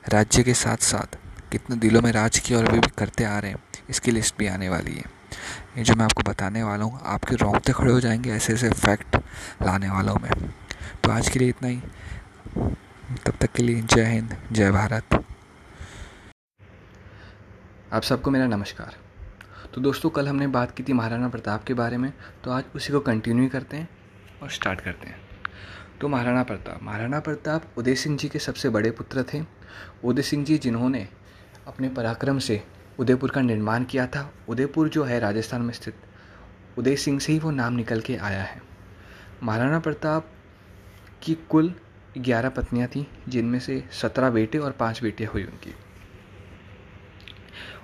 राज्य 0.09 0.43
के 0.43 0.53
साथ 0.53 0.77
साथ 0.77 1.17
कितने 1.51 1.75
दिलों 1.75 2.01
में 2.01 2.11
राज 2.11 2.39
किया 2.39 2.59
और 2.59 2.65
अभी 2.65 2.79
भी 2.79 2.87
करते 2.97 3.23
आ 3.23 3.39
रहे 3.39 3.51
हैं, 3.51 3.63
इसकी 3.89 4.11
लिस्ट 4.11 4.37
भी 4.37 4.47
आने 4.47 4.69
वाली 4.69 4.91
है। 4.91 5.03
ये 5.77 5.83
जो 5.83 5.95
मैं 5.95 6.05
आपको 6.05 6.23
बताने 6.23 6.63
वाला 6.63 6.85
हूँ, 6.85 6.99
आपके 7.03 7.35
रोंगटे 7.35 7.73
खड़े 7.73 7.91
हो 7.91 7.99
जाएँगे 7.99 8.31
ऐसे 8.31 8.53
ऐसे 8.53 8.69
फैक्ट 8.69 9.15
लाने 9.63 9.89
वाला 9.89 10.11
हूँ 10.11 10.21
मैं। 10.21 10.31
तो 11.03 11.11
आज 11.11 11.29
के 11.29 11.39
लिए 11.39 11.49
इतना 11.49 11.67
ही। 11.67 11.81
तब 13.25 13.33
तक 13.41 13.51
के 13.51 13.63
लिए 13.63 13.81
जय 13.81 14.05
हिंद, 14.05 14.37
जय 14.51 14.71
भारत। 14.71 15.25
आप 17.93 18.01
सबको 18.01 18.31
मेरा 18.31 18.45
नमस्कार। 18.47 18.95
तो 19.73 19.81
दोस्तों, 19.81 20.09
कल 20.09 20.27
हमने 20.27 20.47
बात 20.47 20.75
की 20.75 20.83
थी 20.83 20.93
महाराणा 20.93 21.27
प्रताप 21.27 21.63
के 21.63 21.73
बारे 21.73 21.97
में 21.97 22.13
तो 22.43 22.51
आज 22.51 22.63
उसी 22.75 22.93
को 22.93 22.99
कंटिन्यू 22.99 23.49
करते 23.49 23.77
हैं। 23.77 23.89
और 24.43 24.49
स्टार्ट 24.49 24.81
करते 24.81 25.07
हैं। 25.07 25.21
तो 26.01 26.07
महाराणा 26.07 26.43
प्रताप 26.43 26.83
महाराणा 26.83 27.19
प्रताप 27.19 27.63
उदय 27.77 27.95
सिंह 27.95 28.17
जी 28.17 28.29
के 28.29 28.39
सबसे 28.39 28.69
बड़े 28.69 28.91
पुत्र 28.91 29.23
थे। 29.23 29.41
उदय 30.03 30.21
सिंह 30.21 30.45
जी 30.45 30.57
जिन्होंने 30.57 31.07
अपने 31.67 31.89
पराक्रम 31.89 32.39
से 32.39 32.63
उदयपुर 32.99 33.31
का 33.31 33.41
निर्माण 33.41 33.83
किया 33.83 34.07
था। 34.07 34.33
उदयपुर 34.49 34.89
जो 34.89 35.03
है 35.03 35.19
राजस्थान 35.19 35.61
में 35.61 35.73
स्थित, 35.73 35.95
उदय 36.77 36.95
सिंह 36.95 37.19
से 37.19 37.33
ही 37.33 37.39
वो 37.39 37.51
नाम 37.51 37.73
निकल 37.73 38.01
के 38.01 38.15
आया 38.15 38.43
है। 38.43 38.61
महाराणा 39.43 39.79
प्रताप 39.79 40.29
की 41.23 41.33
कुल 41.49 41.73
ग्यारह 42.17 42.49
पत्नियाँ 42.49 42.87
थीं, 42.87 43.05
जिनमें 43.29 43.59
से 43.59 43.83
सत्रह 43.91 44.29
बेटे 44.29 44.57
और 44.57 44.71
पाँच 44.71 45.03
बेटियाँ 45.03 45.31
हुई 45.31 45.43
उनकी। 45.43 45.75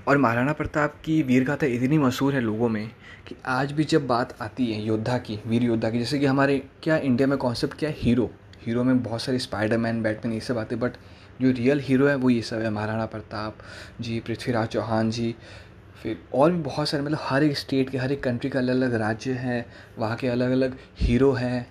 और 0.07 0.17
महाराणा 0.17 0.53
प्रताप 0.53 1.01
की 1.05 1.21
वीरगाथा 1.23 1.65
इतनी 1.65 1.97
मशहूर 1.97 2.33
है 2.33 2.41
लोगों 2.41 2.69
में 2.69 2.91
कि 3.29 3.35
आज 3.45 3.71
भी 3.71 3.83
जब 3.83 4.05
बात 4.07 4.33
आती 4.41 4.65
है 4.73 4.81
योद्धा 4.81 5.17
की, 5.17 5.37
वीर 5.47 5.63
योद्धा 5.63 5.89
की, 5.89 5.99
जैसे 5.99 6.19
कि 6.19 6.25
हमारे 6.25 6.57
क्या 6.83 6.95
इंडिया 6.97 7.27
में 7.27 7.37
कॉन्सेप्ट 7.37 7.77
क्या 7.79 7.89
है? 7.89 7.95
हीरो 7.99 8.29
हीरो 8.61 8.83
में 8.83 9.01
बहुत 9.03 9.21
सारे 9.21 9.39
स्पाइडरमैन 9.39 10.01
बैटमैन 10.03 10.33
ये 10.33 10.39
सब 10.39 10.57
आते 10.57 10.75
हैं 10.75 10.83
बट 10.83 10.93
जो 11.41 11.51
रियल 11.51 11.79
हीरो 11.79 12.07
है, 12.07 12.15
वो 12.15 12.29
ये 12.29 12.41
सब 12.41 12.61
है। 12.61 12.69
महाराणा 12.69 13.05
प्रताप 13.05 13.57
जी, 14.01 14.19
पृथ्वीराज 14.19 14.67
चौहान 14.67 15.11
जी, 15.11 15.35
फिर 16.03 16.17
और 16.33 16.51
भी 16.51 16.61
बहुत 16.61 16.89
सारे 16.89 17.03
मतलब 17.03 17.19
हर 17.21 17.43
एक 17.43 17.57
स्टेट 17.57 17.89
के, 17.89 17.97
हर 17.97 18.11
एक 18.11 18.23
कंट्री 18.23 18.49
का 18.49 18.59
अलग 18.59 18.75
अलग 18.75 18.93
राज्य 18.93 19.33
है, 19.33 19.65
वहाँ 19.99 20.17
के 20.17 20.27
अलग 20.27 20.51
अलग 20.51 20.77
हीरो 20.97 21.31
हैं 21.33 21.67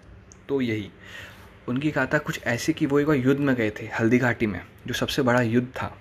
तो 0.49 0.61
यही। 0.61 0.91
उनकी 1.69 1.91
गाथा 1.91 2.19
कुछ 2.19 2.41
ऐसी 2.47 2.73
कि 2.73 2.87
वो 2.87 3.01
एक 3.01 3.07
बार 3.07 3.17
युद्ध 3.17 3.41
में 3.41 3.55
गए 3.55 3.71
थे, 3.71 3.91
हल्दी 4.01 4.19
घाटी 4.19 4.47
में, 4.47 4.61
जो 4.87 4.95
सबसे 4.95 5.23
बड़ा 5.23 5.41
युद्ध 5.43 5.69
था। 5.69 5.95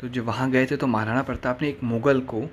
तो 0.00 0.08
जब 0.08 0.24
वहाँ 0.24 0.50
गए 0.50 0.66
थे 0.66 0.76
तो 0.76 0.86
महाराणा 0.86 1.22
प्रताप 1.22 1.62
ने 1.62 1.68
एक 1.68 1.82
मुग़ल 1.84 2.20
को 2.22 2.48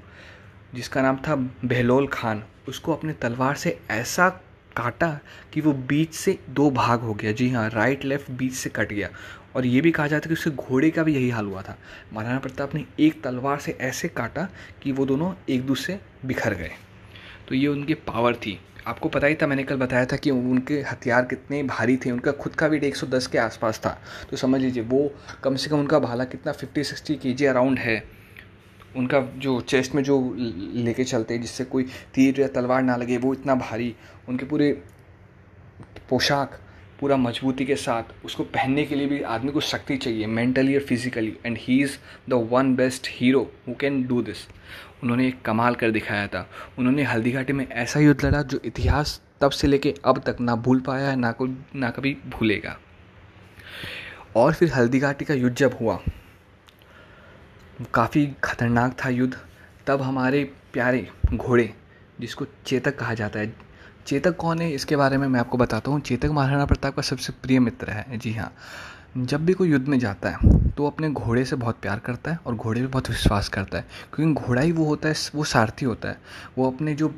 जिसका 0.75 1.01
नाम 1.01 1.17
था 1.17 1.35
बहलोल 1.65 2.07
खान, 2.07 2.43
उसको 2.67 2.93
अपने 2.93 3.13
तलवार 3.13 3.55
से 3.55 3.79
ऐसा 3.91 4.29
काटा 4.77 5.19
कि 5.53 5.61
वो 5.61 5.73
बीच 5.73 6.13
से 6.13 6.39
दो 6.49 6.71
भाग 6.71 6.99
हो 6.99 7.13
गया। 7.13 7.31
जी 7.31 7.49
हाँ 7.49 7.69
राइट 7.69 8.05
लेफ़्ट 8.05 8.31
बीच 8.31 8.53
से 8.53 8.69
कट 8.69 8.93
गया। 8.93 9.09
और 9.55 9.65
ये 9.65 9.81
भी 9.81 9.91
कहा 9.91 10.07
जाता 10.07 10.29
है 10.29 10.29
कि 10.29 10.33
उसके 10.33 10.49
घोड़े 10.49 10.91
का 10.91 11.03
भी 11.03 11.15
यही 11.15 11.29
हाल 11.29 11.45
हुआ 11.45 11.61
था। 11.61 11.77
महाराणा 12.13 12.39
प्रताप 12.39 12.75
ने 12.75 12.85
एक 12.99 13.23
तलवार 13.23 13.59
से 13.59 13.77
ऐसे 13.81 14.07
काटा 14.07 14.49
कि 14.83 14.91
वो 14.91 15.05
दोनों 15.05 15.33
एक 15.49 15.65
दूसरे 15.65 15.99
बिखर 16.25 16.53
गए। 16.53 16.71
तो 17.49 17.55
ये 17.55 17.67
उनकी 17.67 17.93
पावर 17.93 18.35
थी। 18.35 18.59
आपको 18.87 19.09
पता 19.09 19.27
ही 19.27 19.35
था, 19.35 19.47
मैंने 19.47 19.63
कल 19.63 19.75
बताया 19.75 20.05
था 20.05 20.15
कि 20.15 20.31
उनके 20.31 20.81
हथियार 20.81 21.25
कितने 21.25 21.63
भारी 21.63 21.97
थे। 21.97 22.11
उनका 22.11 22.31
खुद 22.31 22.55
का 22.55 22.67
वेट 22.67 22.83
110 22.83 23.27
के 23.27 23.37
आसपास 23.37 23.79
था। 23.79 24.01
तो 24.29 24.37
समझ 24.37 24.61
लीजिए, 24.61 24.83
वो 24.83 25.15
कम 25.43 25.55
से 25.55 25.69
कम 25.69 25.79
उनका 25.79 25.99
भाला 25.99 26.23
कितना 26.23 26.51
50 26.51 26.83
60 26.83 27.35
के 27.37 27.45
अराउंड 27.45 27.79
है। 27.79 28.22
उनका 28.97 29.19
जो 29.37 29.59
चेस्ट 29.61 29.95
में 29.95 30.03
जो 30.03 30.19
लेके 30.37 31.03
चलते 31.03 31.33
हैं, 31.33 31.41
जिससे 31.41 31.63
कोई 31.65 31.83
तीर 32.13 32.41
या 32.41 32.47
तलवार 32.47 32.81
ना 32.81 32.95
लगे, 32.95 33.17
वो 33.17 33.33
इतना 33.33 33.55
भारी, 33.55 33.95
उनके 34.29 34.45
पूरे 34.45 34.71
पोशाक, 36.09 36.59
पूरा 36.99 37.15
मजबूती 37.17 37.65
के 37.65 37.75
साथ 37.75 38.25
उसको 38.25 38.43
पहनने 38.43 38.83
के 38.85 38.95
लिए 38.95 39.07
भी 39.07 39.21
आदमी 39.27 39.51
को 39.51 39.61
शक्ति 39.61 39.97
चाहिए 39.97 40.27
मेंटली 40.27 40.75
और 40.75 40.81
physically 40.81 41.33
and 41.45 41.57
he 41.61 41.81
is 41.83 41.97
the 42.29 42.33
one 42.51 42.75
best 42.75 43.07
hero 43.11 43.41
who 43.67 43.73
can 43.73 44.03
do 44.07 44.21
this 44.21 44.45
उन्होंने 45.03 45.27
एक 45.27 45.41
कमाल 45.41 45.75
कर 45.75 45.91
दिखाया 45.91 46.27
था। 46.27 46.47
उन्होंने 46.79 47.03
हल्दी 47.03 47.31
घाटी 47.31 47.53
में 47.53 47.67
ऐसा 47.67 47.99
युद्ध 47.99 48.23
लड़ा 48.25 48.41
जो 48.41 48.59
इतिहास 48.65 49.19
तब 49.41 49.51
से 49.51 49.67
लेके 49.67 49.93
अब 50.05 50.21
तक 50.25 50.37
ना 50.41 50.55
भूल 50.55 50.79
पाया 50.79 51.09
है 51.09 51.15
ना 51.15 51.31
को, 51.31 51.47
ना 51.75 51.89
कभी 51.89 52.17
भूलेगा। 52.27 52.77
और 54.35 54.53
फिर 54.53 54.71
हल्दी 54.73 54.99
घाटी 54.99 55.25
का 55.25 55.33
युद्ध 55.33 55.55
जब 55.57 55.77
हुआ 55.81 55.99
काफ़ी 57.85 58.25
खतरनाक 58.43 58.95
था 59.05 59.09
युद्ध। 59.09 59.35
तब 59.87 60.01
हमारे 60.01 60.43
प्यारे 60.73 61.07
घोड़े, 61.33 61.73
जिसको 62.21 62.45
चेतक 62.65 62.97
कहा 62.99 63.13
जाता 63.13 63.39
है। 63.39 63.53
चेतक 64.07 64.35
कौन 64.35 64.61
है? 64.61 64.71
इसके 64.71 64.95
बारे 64.95 65.17
में 65.17 65.27
मैं 65.27 65.39
आपको 65.39 65.57
बताता 65.57 65.91
हूँ। 65.91 65.99
चेतक 66.01 66.29
महाराणा 66.29 66.65
प्रताप 66.65 66.95
का 66.95 67.01
सबसे 67.01 67.33
प्रिय 67.33 67.59
मित्र 67.59 67.89
है। 67.89 68.17
जी 68.17 68.33
हाँ। 68.33 68.51
जब 69.17 69.45
भी 69.45 69.53
कोई 69.53 69.69
युद्ध 69.69 69.87
में 69.87 69.97
जाता 69.99 70.29
है 70.29 70.71
तो 70.71 70.85
अपने 70.87 71.09
घोड़े 71.09 71.43
से 71.45 71.55
बहुत 71.55 71.77
प्यार 71.81 71.99
करता 71.99 72.31
है 72.31 72.39
और 72.45 72.55
घोड़े 72.55 72.81
पे 72.81 72.87
बहुत 72.87 73.09
विश्वास 73.09 73.49
करता 73.49 73.77
है। 73.77 73.85
क्योंकि 74.13 74.41
घोड़ा 74.41 74.61
ही 74.61 74.71
वो 74.71 74.85
होता 74.85 75.09
है, 75.09 75.15
वो 75.35 75.43
सारथी 75.43 75.85
होता 75.85 76.09
है। 76.09 76.19
वो 76.57 76.71
अपने 76.71 76.93
जो 76.93 77.13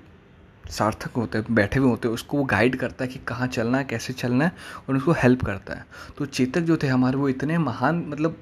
सार्थक 0.69 1.11
होते 1.11 1.37
हैं, 1.37 1.53
बैठे 1.55 1.79
हुए 1.79 1.89
होते 1.89 2.07
हैं, 2.07 2.15
उसको 2.15 2.37
वो 2.37 2.43
गाइड 2.43 2.75
करता 2.75 3.03
है 3.03 3.09
कि 3.09 3.19
कहाँ 3.19 3.47
चलना 3.47 3.77
है, 3.77 3.83
कैसे 3.83 4.13
चलना 4.13 4.45
है 4.45 4.51
और 4.89 4.95
उसको 4.95 5.11
हेल्प 5.13 5.43
करता 5.43 5.73
है। 5.73 5.85
तो 6.17 6.25
चेतक 6.25 6.61
जो 6.61 6.77
थे 6.77 6.87
हमारे, 6.87 7.17
वो 7.17 7.29
इतने 7.29 7.57
महान 7.57 8.05
मतलब 8.07 8.37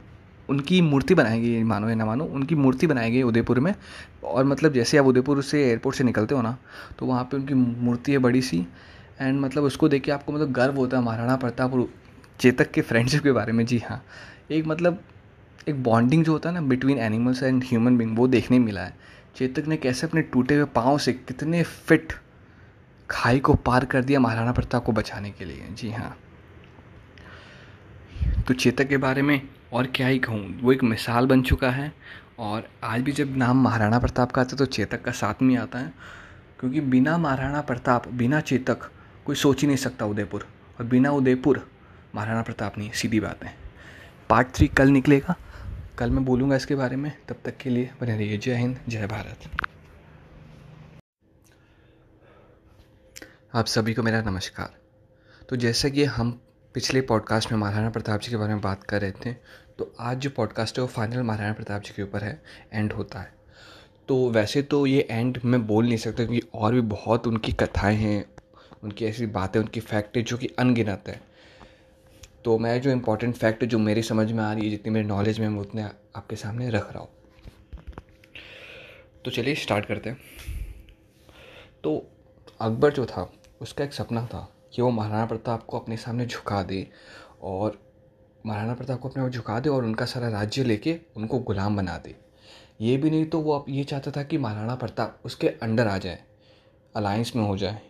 उनकी 0.49 0.81
मूर्ति 0.81 1.15
बनाई 1.15 1.41
गई 1.41 1.63
मानो 1.63 1.89
या 1.89 1.95
ना 1.95 2.05
मानो, 2.05 2.25
उनकी 2.25 2.55
मूर्ति 2.55 2.87
बनाई 2.87 3.11
गई 3.11 3.21
उदयपुर 3.23 3.59
में। 3.59 3.73
और 4.23 4.45
मतलब 4.45 4.73
जैसे 4.73 4.97
आप 4.97 5.05
उदयपुर 5.05 5.41
से 5.43 5.63
एयरपोर्ट 5.63 5.95
से 5.97 6.03
निकलते 6.03 6.35
हो 6.35 6.41
ना 6.41 6.57
तो 6.99 7.05
वहाँ 7.05 7.23
पे 7.23 7.37
उनकी 7.37 7.53
मूर्ति 7.53 8.11
है 8.11 8.17
बड़ी 8.17 8.41
सी। 8.41 8.65
एंड 9.21 9.39
मतलब 9.39 9.63
उसको 9.63 9.89
देख 9.89 10.03
के 10.03 10.11
आपको 10.11 10.31
मतलब 10.31 10.51
गर्व 10.51 10.75
होता 10.75 10.97
है, 10.97 11.03
महाराणा 11.03 11.35
प्रताप 11.37 11.73
और 11.73 11.87
चेतक 12.39 12.71
के 12.71 12.81
फ्रेंडशिप 12.81 13.23
के 13.23 13.31
बारे 13.31 13.53
में। 13.53 13.65
जी 13.65 13.77
हाँ 13.79 14.03
एक 14.51 14.65
मतलब 14.67 15.01
एक 15.69 15.83
बॉन्डिंग 15.83 16.23
जो 16.25 16.31
होता 16.31 16.49
है 16.49 16.55
ना 16.55 16.61
between 16.61 16.97
animals 16.97 17.43
and 17.43 17.63
human 17.63 17.97
being 17.97 18.17
वो 18.17 18.27
देखने 18.27 18.59
मिला 18.59 18.81
है। 18.81 18.95
चेतक 19.35 19.67
ने 19.67 19.77
कैसे 19.77 20.07
अपने 20.07 20.21
टूटे 20.23 20.55
हुए 20.55 20.65
पाँव 20.75 20.97
से 20.97 21.13
कितने 21.13 21.63
फिट 21.63 22.13
खाई 23.09 23.39
को 23.39 23.53
पार 23.55 23.85
कर 23.85 24.03
दिया 24.03 24.19
महाराणा 24.19 24.51
प्रताप 24.51 24.83
को 24.85 24.91
बचाने 24.91 25.31
के 25.31 25.45
लिए। 25.45 25.67
जी 25.71 25.91
हाँ। 25.91 26.15
तो 28.47 28.53
चेतक 28.53 28.87
के 28.87 28.97
बारे 28.97 29.21
में 29.21 29.41
और 29.73 29.87
क्या 29.87 30.07
ही 30.07 30.19
कहूँ, 30.19 30.61
वो 30.61 30.71
एक 30.71 30.83
मिसाल 30.83 31.27
बन 31.27 31.41
चुका 31.41 31.71
है। 31.71 31.93
और 32.39 32.69
आज 32.83 33.01
भी 33.01 33.11
जब 33.11 33.37
नाम 33.37 33.63
महाराणा 33.63 33.99
प्रताप 33.99 34.31
का 34.31 34.41
आता 34.41 34.49
है 34.51 34.57
तो 34.57 34.65
चेतक 34.65 35.01
का 35.01 35.11
साथ 35.11 35.33
में 35.41 35.57
आता 35.57 35.79
है। 35.79 35.93
क्योंकि 36.59 36.81
बिना 36.81 37.17
महाराणा 37.17 37.61
प्रताप, 37.61 38.07
बिना 38.07 38.39
चेतक 38.39 38.91
कोई 39.25 39.35
सोच 39.35 39.61
ही 39.61 39.67
नहीं 39.67 39.77
सकता 39.77 40.05
उदयपुर। 40.05 40.47
और 40.79 40.85
बिना 40.85 41.11
उदयपुर, 41.11 41.71
महाराणा 42.15 42.41
प्रताप 42.41 42.77
नहीं, 42.77 42.91
सीधी 42.91 43.19
बात 43.19 43.43
है। 43.43 43.55
पार्ट 44.29 44.47
थ्री 44.47 44.67
कल 44.67 44.87
निकलेगा। 44.87 45.35
कल 45.97 46.09
मैं 46.09 46.25
बोलूँगा 46.25 46.55
इसके 46.55 46.75
बारे 46.75 46.95
में। 46.95 47.11
तब 47.29 47.35
तक 47.45 47.57
के 47.57 47.69
लिए 47.69 47.91
बने 48.01 48.17
रहिए। 48.17 48.37
जय 48.37 48.55
हिंद, 48.55 48.79
जय 48.87 49.07
भारत। 49.07 49.67
आप 53.55 53.65
सभी 53.65 53.93
को 53.93 54.03
मेरा 54.03 54.21
नमस्कार। 54.21 54.73
तो 55.49 55.55
जैसा 55.55 55.89
कि 55.89 56.03
हम 56.03 56.41
पिछले 56.73 57.01
पॉडकास्ट 57.01 57.51
में 57.51 57.59
महाराणा 57.59 57.89
प्रताप 57.89 58.21
जी 58.21 58.29
के 58.29 58.35
बारे 58.35 58.53
में 58.53 58.61
बात 58.61 58.83
कर 58.83 59.01
रहे 59.01 59.11
थे 59.11 59.35
तो 59.77 59.93
आज 59.99 60.17
जो 60.17 60.29
पॉडकास्ट 60.29 60.77
है 60.77 60.81
वो 60.81 60.87
फाइनल 60.87 61.21
महाराणा 61.21 61.53
प्रताप 61.53 61.81
जी 61.81 61.93
के 61.95 62.03
ऊपर 62.03 62.23
है 62.23 62.41
एंड 62.73 62.93
होता 62.93 63.19
है। 63.19 63.33
तो 64.07 64.29
वैसे 64.29 64.61
तो 64.61 64.85
ये 64.85 65.07
एंड 65.11 65.39
मैं 65.45 65.67
बोल 65.67 65.85
नहीं 65.85 65.97
सकता 65.97 66.25
क्योंकि 66.25 66.47
और 66.53 66.73
भी 66.73 66.81
बहुत 66.81 67.27
उनकी 67.27 67.51
कथाएँ 67.51 67.95
हैं, 67.95 68.25
उनकी 68.83 69.05
ऐसी 69.05 69.25
बातें, 69.25 69.59
उनकी 69.59 69.79
फैक्ट 69.79 70.17
है 70.17 70.23
जो 70.23 70.37
कि 70.37 70.47
अनगिनत 70.47 71.03
है। 71.07 71.21
तो 72.45 72.57
मैं 72.57 72.81
जो 72.81 72.91
इम्पोर्टेंट 72.91 73.35
फैक्ट 73.35 73.65
जो 73.65 73.79
मेरी 73.79 74.01
समझ 74.01 74.31
में 74.31 74.43
आ 74.43 74.53
रही 74.53 74.63
है, 74.63 74.69
जितनी 74.69 74.93
मेरी 74.93 75.07
नॉलेज 75.07 75.39
में 75.39 75.49
मैं 75.49 75.61
उतने 75.61 75.83
आपके 76.15 76.35
सामने 76.35 76.69
रख 76.69 76.93
रहा 76.93 76.99
हूँ। 76.99 77.09
तो 79.25 79.31
चलिए 79.31 79.55
स्टार्ट 79.55 79.85
करते 79.85 80.09
हैं। 80.09 80.17
तो 81.83 82.11
अकबर 82.61 82.93
जो 82.93 83.05
था, 83.05 83.33
उसका 83.61 83.83
एक 83.83 83.93
सपना 83.93 84.25
था 84.25 84.55
कि 84.73 84.81
वो 84.81 84.89
महाराणा 84.89 85.25
प्रताप 85.25 85.63
को 85.63 85.79
अपने 85.79 85.97
सामने 85.97 86.25
झुका 86.25 86.63
दे 86.63 86.87
और 87.41 87.92
महाराणा 88.45 88.73
प्रताप 88.73 88.99
को 88.99 89.09
अपने 89.09 89.29
झुका 89.29 89.59
दे 89.59 89.69
और 89.69 89.85
उनका 89.85 90.05
सारा 90.05 90.29
राज्य 90.29 90.63
लेके 90.63 90.99
उनको 91.17 91.39
गुलाम 91.39 91.77
बना 91.77 91.97
दे। 91.97 92.15
ये 92.81 92.97
भी 92.97 93.09
नहीं 93.09 93.25
तो 93.25 93.39
वो 93.39 93.53
अब 93.53 93.65
ये 93.69 93.83
चाहता 93.83 94.11
था 94.11 94.23
कि 94.23 94.37
महाराणा 94.37 94.75
प्रताप 94.75 95.19
उसके 95.25 95.47
अंडर 95.47 95.87
आ 95.87 95.97
जाए 95.97 96.23
अलायंस 96.95 97.35
में 97.35 97.43
हो 97.43 97.57
जाए। 97.57 97.81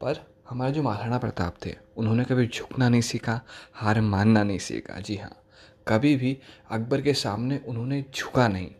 पर 0.00 0.34
हमारे 0.50 0.72
जो 0.72 0.82
महाराणा 0.82 1.18
प्रताप 1.18 1.56
थे, 1.66 1.74
उन्होंने 1.96 2.24
कभी 2.24 2.46
झुकना 2.46 2.88
नहीं 2.88 3.00
सीखा, 3.00 3.40
हार 3.74 4.00
मानना 4.00 4.42
नहीं 4.42 4.58
सीखा। 4.58 5.00
जी 5.00 5.16
हाँ 5.16 5.36
कभी 5.88 6.16
भी 6.16 6.38
अकबर 6.70 7.00
के 7.00 7.14
सामने 7.14 7.60
उन्होंने 7.66 8.04
झुका 8.16 8.48
नहीं। 8.48 8.70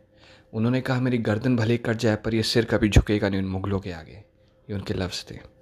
उन्होंने 0.53 0.81
कहा, 0.81 1.01
मेरी 1.01 1.19
गर्दन 1.19 1.57
भले 1.57 1.77
कट 1.77 1.97
जाए, 1.97 2.17
पर 2.17 2.35
ये 2.35 2.43
सिर 2.43 2.65
कभी 2.65 2.89
झुकेगा 2.89 3.29
नहीं 3.29 3.43
उन 3.43 3.49
मुगलों 3.49 3.81
के 3.81 3.93
आगे। 3.93 4.25
ये 4.71 4.75
उनके 4.75 4.95
लफ्ज़ 4.95 5.25
थे। 5.31 5.56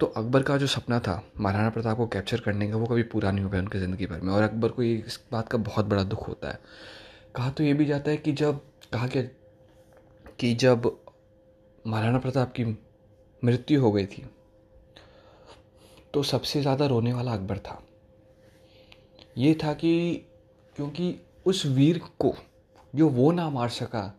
तो 0.00 0.06
अकबर 0.06 0.42
का 0.42 0.56
जो 0.56 0.66
सपना 0.66 0.98
था, 1.00 1.22
महाराणा 1.40 1.70
प्रताप 1.70 1.96
को 1.96 2.06
कैप्चर 2.06 2.40
करने 2.40 2.68
का, 2.70 2.76
वो 2.76 2.86
कभी 2.86 3.02
पूरा 3.04 3.30
नहीं 3.30 3.44
हो 3.44 3.50
पाया 3.50 3.62
उनकी 3.62 3.78
ज़िंदगी 3.78 4.06
भर 4.06 4.20
में। 4.20 4.32
और 4.32 4.42
अकबर 4.42 4.68
को 4.68 4.82
ये 4.82 4.94
इस 4.98 5.18
बात 5.32 5.48
का 5.48 5.58
बहुत 5.60 5.86
बड़ा 5.86 6.02
दुख 6.04 6.26
होता 6.28 6.48
है। 6.48 6.58
कहा 7.36 7.50
तो 7.50 7.64
ये 7.64 7.72
भी 7.74 7.84
जाता 7.84 8.10
है 8.10 8.16
कि 8.16 8.32
जब, 8.32 8.60
कहा 8.92 9.06
क्या 9.06 9.22
कि 10.38 10.54
जब 10.54 10.90
महाराणा 11.84 12.18
प्रताप 12.18 12.52
की 12.52 12.64
मृत्यु 13.42 13.80
हो 13.80 13.92
गई 13.92 14.06
थी 14.06 14.26
तो 16.14 16.22
सबसे 16.24 16.60
ज़्यादा 16.60 16.86
रोने 16.86 17.12
वाला 17.12 17.32
अकबर 17.32 17.58
था। 17.58 17.80
ये 19.38 19.54
था 19.64 19.72
कि, 19.74 20.14
क्योंकि 20.76 21.14
उस 21.46 21.64
वीर 21.66 22.00
को 22.18 22.34
जो 22.94 23.08
वो 23.08 23.30
ना 23.32 23.48
मार 23.50 23.68
सका, 23.70 24.12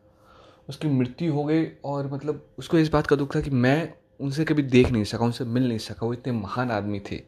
उसकी 0.69 0.87
मृत्यु 0.87 1.33
हो 1.33 1.43
गई 1.43 1.65
और 1.85 2.11
मतलब 2.13 2.45
उसको 2.57 2.77
इस 2.77 2.89
बात 2.89 3.07
का 3.07 3.15
दुख 3.15 3.35
था 3.35 3.41
कि 3.41 3.49
मैं 3.49 3.93
उनसे 4.19 4.45
कभी 4.45 4.63
देख 4.63 4.91
नहीं 4.91 5.03
सका, 5.03 5.25
उनसे 5.25 5.43
मिल 5.45 5.67
नहीं 5.67 5.77
सका, 5.77 6.05
वो 6.05 6.13
इतने 6.13 6.33
महान 6.33 6.71
आदमी 6.71 6.99
थे। 7.11 7.21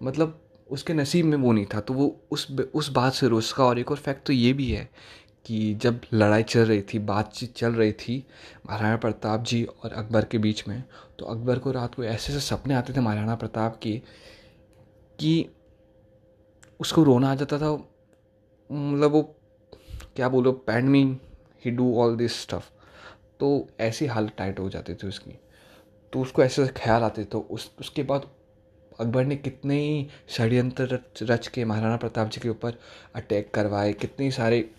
मतलब 0.00 0.40
उसके 0.70 0.94
नसीब 0.94 1.26
में 1.26 1.36
वो 1.36 1.52
नहीं 1.52 1.66
था 1.74 1.80
तो 1.80 1.94
वो 1.94 2.16
उस 2.30 2.46
उस 2.74 2.88
बात 2.90 3.12
से 3.12 3.28
रोज 3.28 3.52
का 3.52 3.64
और 3.64 3.78
एक 3.78 3.90
और 3.90 3.96
फैक्ट 3.96 4.26
तो 4.26 4.32
ये 4.32 4.52
भी 4.52 4.70
है 4.70 4.88
कि 5.46 5.74
जब 5.74 6.00
लड़ाई 6.12 6.42
चल 6.42 6.60
रही 6.60 6.82
थी, 6.82 6.98
बातचीत 6.98 7.54
चल 7.54 7.72
रही 7.72 7.92
थी 7.92 8.24
महाराणा 8.66 8.96
प्रताप 8.96 9.44
जी 9.44 9.62
और 9.64 9.92
अकबर 9.92 10.24
के 10.24 10.38
बीच 10.38 10.66
में 10.68 10.82
तो 11.18 11.24
अकबर 11.24 11.58
को 11.58 11.72
रात 11.72 11.94
को 11.94 12.04
ऐसे 12.04 12.32
ऐसे 12.32 12.40
सपने 12.40 12.74
आते 12.74 12.92
थे 12.92 13.00
महाराणा 13.00 13.34
प्रताप 13.34 13.78
के 13.82 13.96
कि 15.18 15.48
उसको 16.80 17.02
रोना 17.02 17.30
आ 17.32 17.34
जाता 17.34 17.58
था। 17.58 17.72
मतलब 18.70 19.10
वो, 19.12 19.22
क्या 20.16 20.28
बोलो 20.28 20.52
panned 20.52 20.88
me 20.88 21.02
he 21.64 21.70
do 21.70 21.94
all 21.98 22.16
this 22.16 22.40
stuff 22.40 22.70
तो 23.40 23.68
ऐसी 23.80 24.06
हालत 24.06 24.32
टाइट 24.38 24.58
हो 24.60 24.68
जाती 24.70 24.94
थी 24.94 25.06
उसकी। 25.08 25.38
तो 26.12 26.20
उसको 26.20 26.42
ऐसे 26.42 26.66
ख्याल 26.66 27.02
आते 27.02 27.24
तो 27.24 27.40
उस 27.50 27.70
उसके 27.80 28.02
बाद 28.02 28.26
अकबर 29.00 29.24
ने 29.24 29.36
कितने 29.36 29.78
ही 29.78 30.06
षड्यंत्र 30.28 30.84
रच, 30.84 31.22
रच 31.22 31.46
के 31.46 31.64
महाराणा 31.64 31.96
प्रताप 31.96 32.30
जी 32.30 32.40
के 32.40 32.48
ऊपर 32.48 32.78
अटैक 33.14 33.50
करवाए 33.54 33.92
कितने 33.92 34.30
सारे 34.30 34.70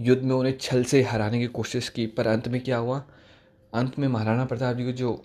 युद्ध 0.00 0.22
में 0.22 0.34
उन्हें 0.36 0.56
छल 0.60 0.84
से 0.84 1.02
हराने 1.02 1.38
की 1.38 1.46
कोशिश 1.46 1.88
की 1.88 2.06
पर 2.06 2.26
अंत 2.26 2.48
में 2.48 2.60
क्या 2.60 2.76
हुआ? 2.76 3.04
अंत 3.74 3.98
में 3.98 4.08
महाराणा 4.08 4.44
प्रताप 4.44 4.76
जी 4.76 4.84
का 4.84 4.90
जो 4.90 5.24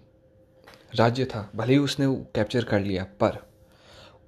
राज्य 0.95 1.25
था 1.25 1.49
भले 1.55 1.73
ही 1.73 1.79
उसने 1.79 2.05
कैप्चर 2.35 2.63
कर 2.63 2.79
लिया 2.79 3.03
पर 3.03 3.38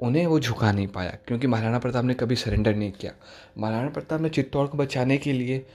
उन्हें 0.01 0.26
वो 0.28 0.39
झुका 0.39 0.72
नहीं 0.72 0.88
पाया 0.88 1.18
क्योंकि 1.28 1.47
महाराणा 1.47 1.80
प्रताप 1.80 2.05
ने 2.05 2.14
कभी 2.14 2.36
सरेंडर 2.36 2.76
नहीं 2.76 2.91
किया। 2.91 3.12
महाराणा 3.57 3.89
प्रताप 3.89 4.22
ने 4.22 4.30
चित्तौड़ 4.30 4.68
को 4.68 4.78
बचाने 4.78 5.18
के 5.18 5.34
लिए 5.34 5.66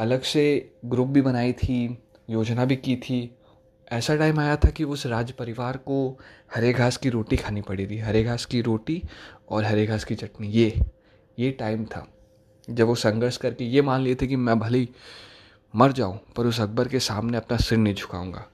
अलग 0.00 0.22
से 0.22 0.72
ग्रुप 0.84 1.08
भी 1.08 1.20
बनाई 1.20 1.52
थी, 1.52 1.98
योजना 2.30 2.64
भी 2.64 2.76
की 2.76 2.96
थी। 2.96 3.36
ऐसा 3.92 4.16
टाइम 4.16 4.40
आया 4.40 4.56
था 4.56 4.70
कि 4.70 4.84
उस 4.84 5.06
राज 5.06 5.32
परिवार 5.32 5.76
को 5.76 6.18
हरे 6.54 6.72
घास 6.72 6.96
की 6.96 7.08
रोटी 7.08 7.36
खानी 7.36 7.62
पड़ी 7.62 7.86
थी। 7.86 7.98
हरे 7.98 8.22
घास 8.24 8.44
की 8.44 8.60
रोटी 8.60 9.02
और 9.48 9.64
हरे 9.64 9.86
घास 9.86 10.04
की 10.04 10.14
चटनी। 10.14 10.48
ये 10.48 10.80
ये 11.38 11.50
टाइम 11.50 11.84
था। 11.84 12.06
जब 12.70 12.86
वो 12.86 12.94
संघर्ष 12.94 13.36
करके 13.36 13.64
ये 13.64 13.82
मान 13.82 14.00
लिए 14.00 14.14
थे 14.14 14.26
कि 14.26 14.36
मैं 14.36 14.58
भले 14.58 14.78
ही 14.78 14.88
मर 15.76 15.92
जाऊँ, 15.92 16.20
पर 16.36 16.46
उस 16.46 16.60
अकबर 16.60 16.88
के 16.88 17.00
सामने 17.00 17.36
अपना 17.36 17.56
सिर 17.56 17.78
नहीं 17.78 17.94
झुकाऊँगा। 17.94 18.46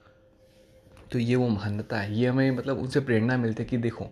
तो 1.11 1.19
ये 1.19 1.35
वो 1.35 1.47
महानता 1.49 1.99
है। 1.99 2.17
ये 2.17 2.27
हमें 2.27 2.51
मतलब 2.51 2.79
उनसे 2.79 2.99
प्रेरणा 2.99 3.37
मिलती 3.37 3.63
है 3.63 3.69
कि 3.69 3.77
देखो, 3.77 4.07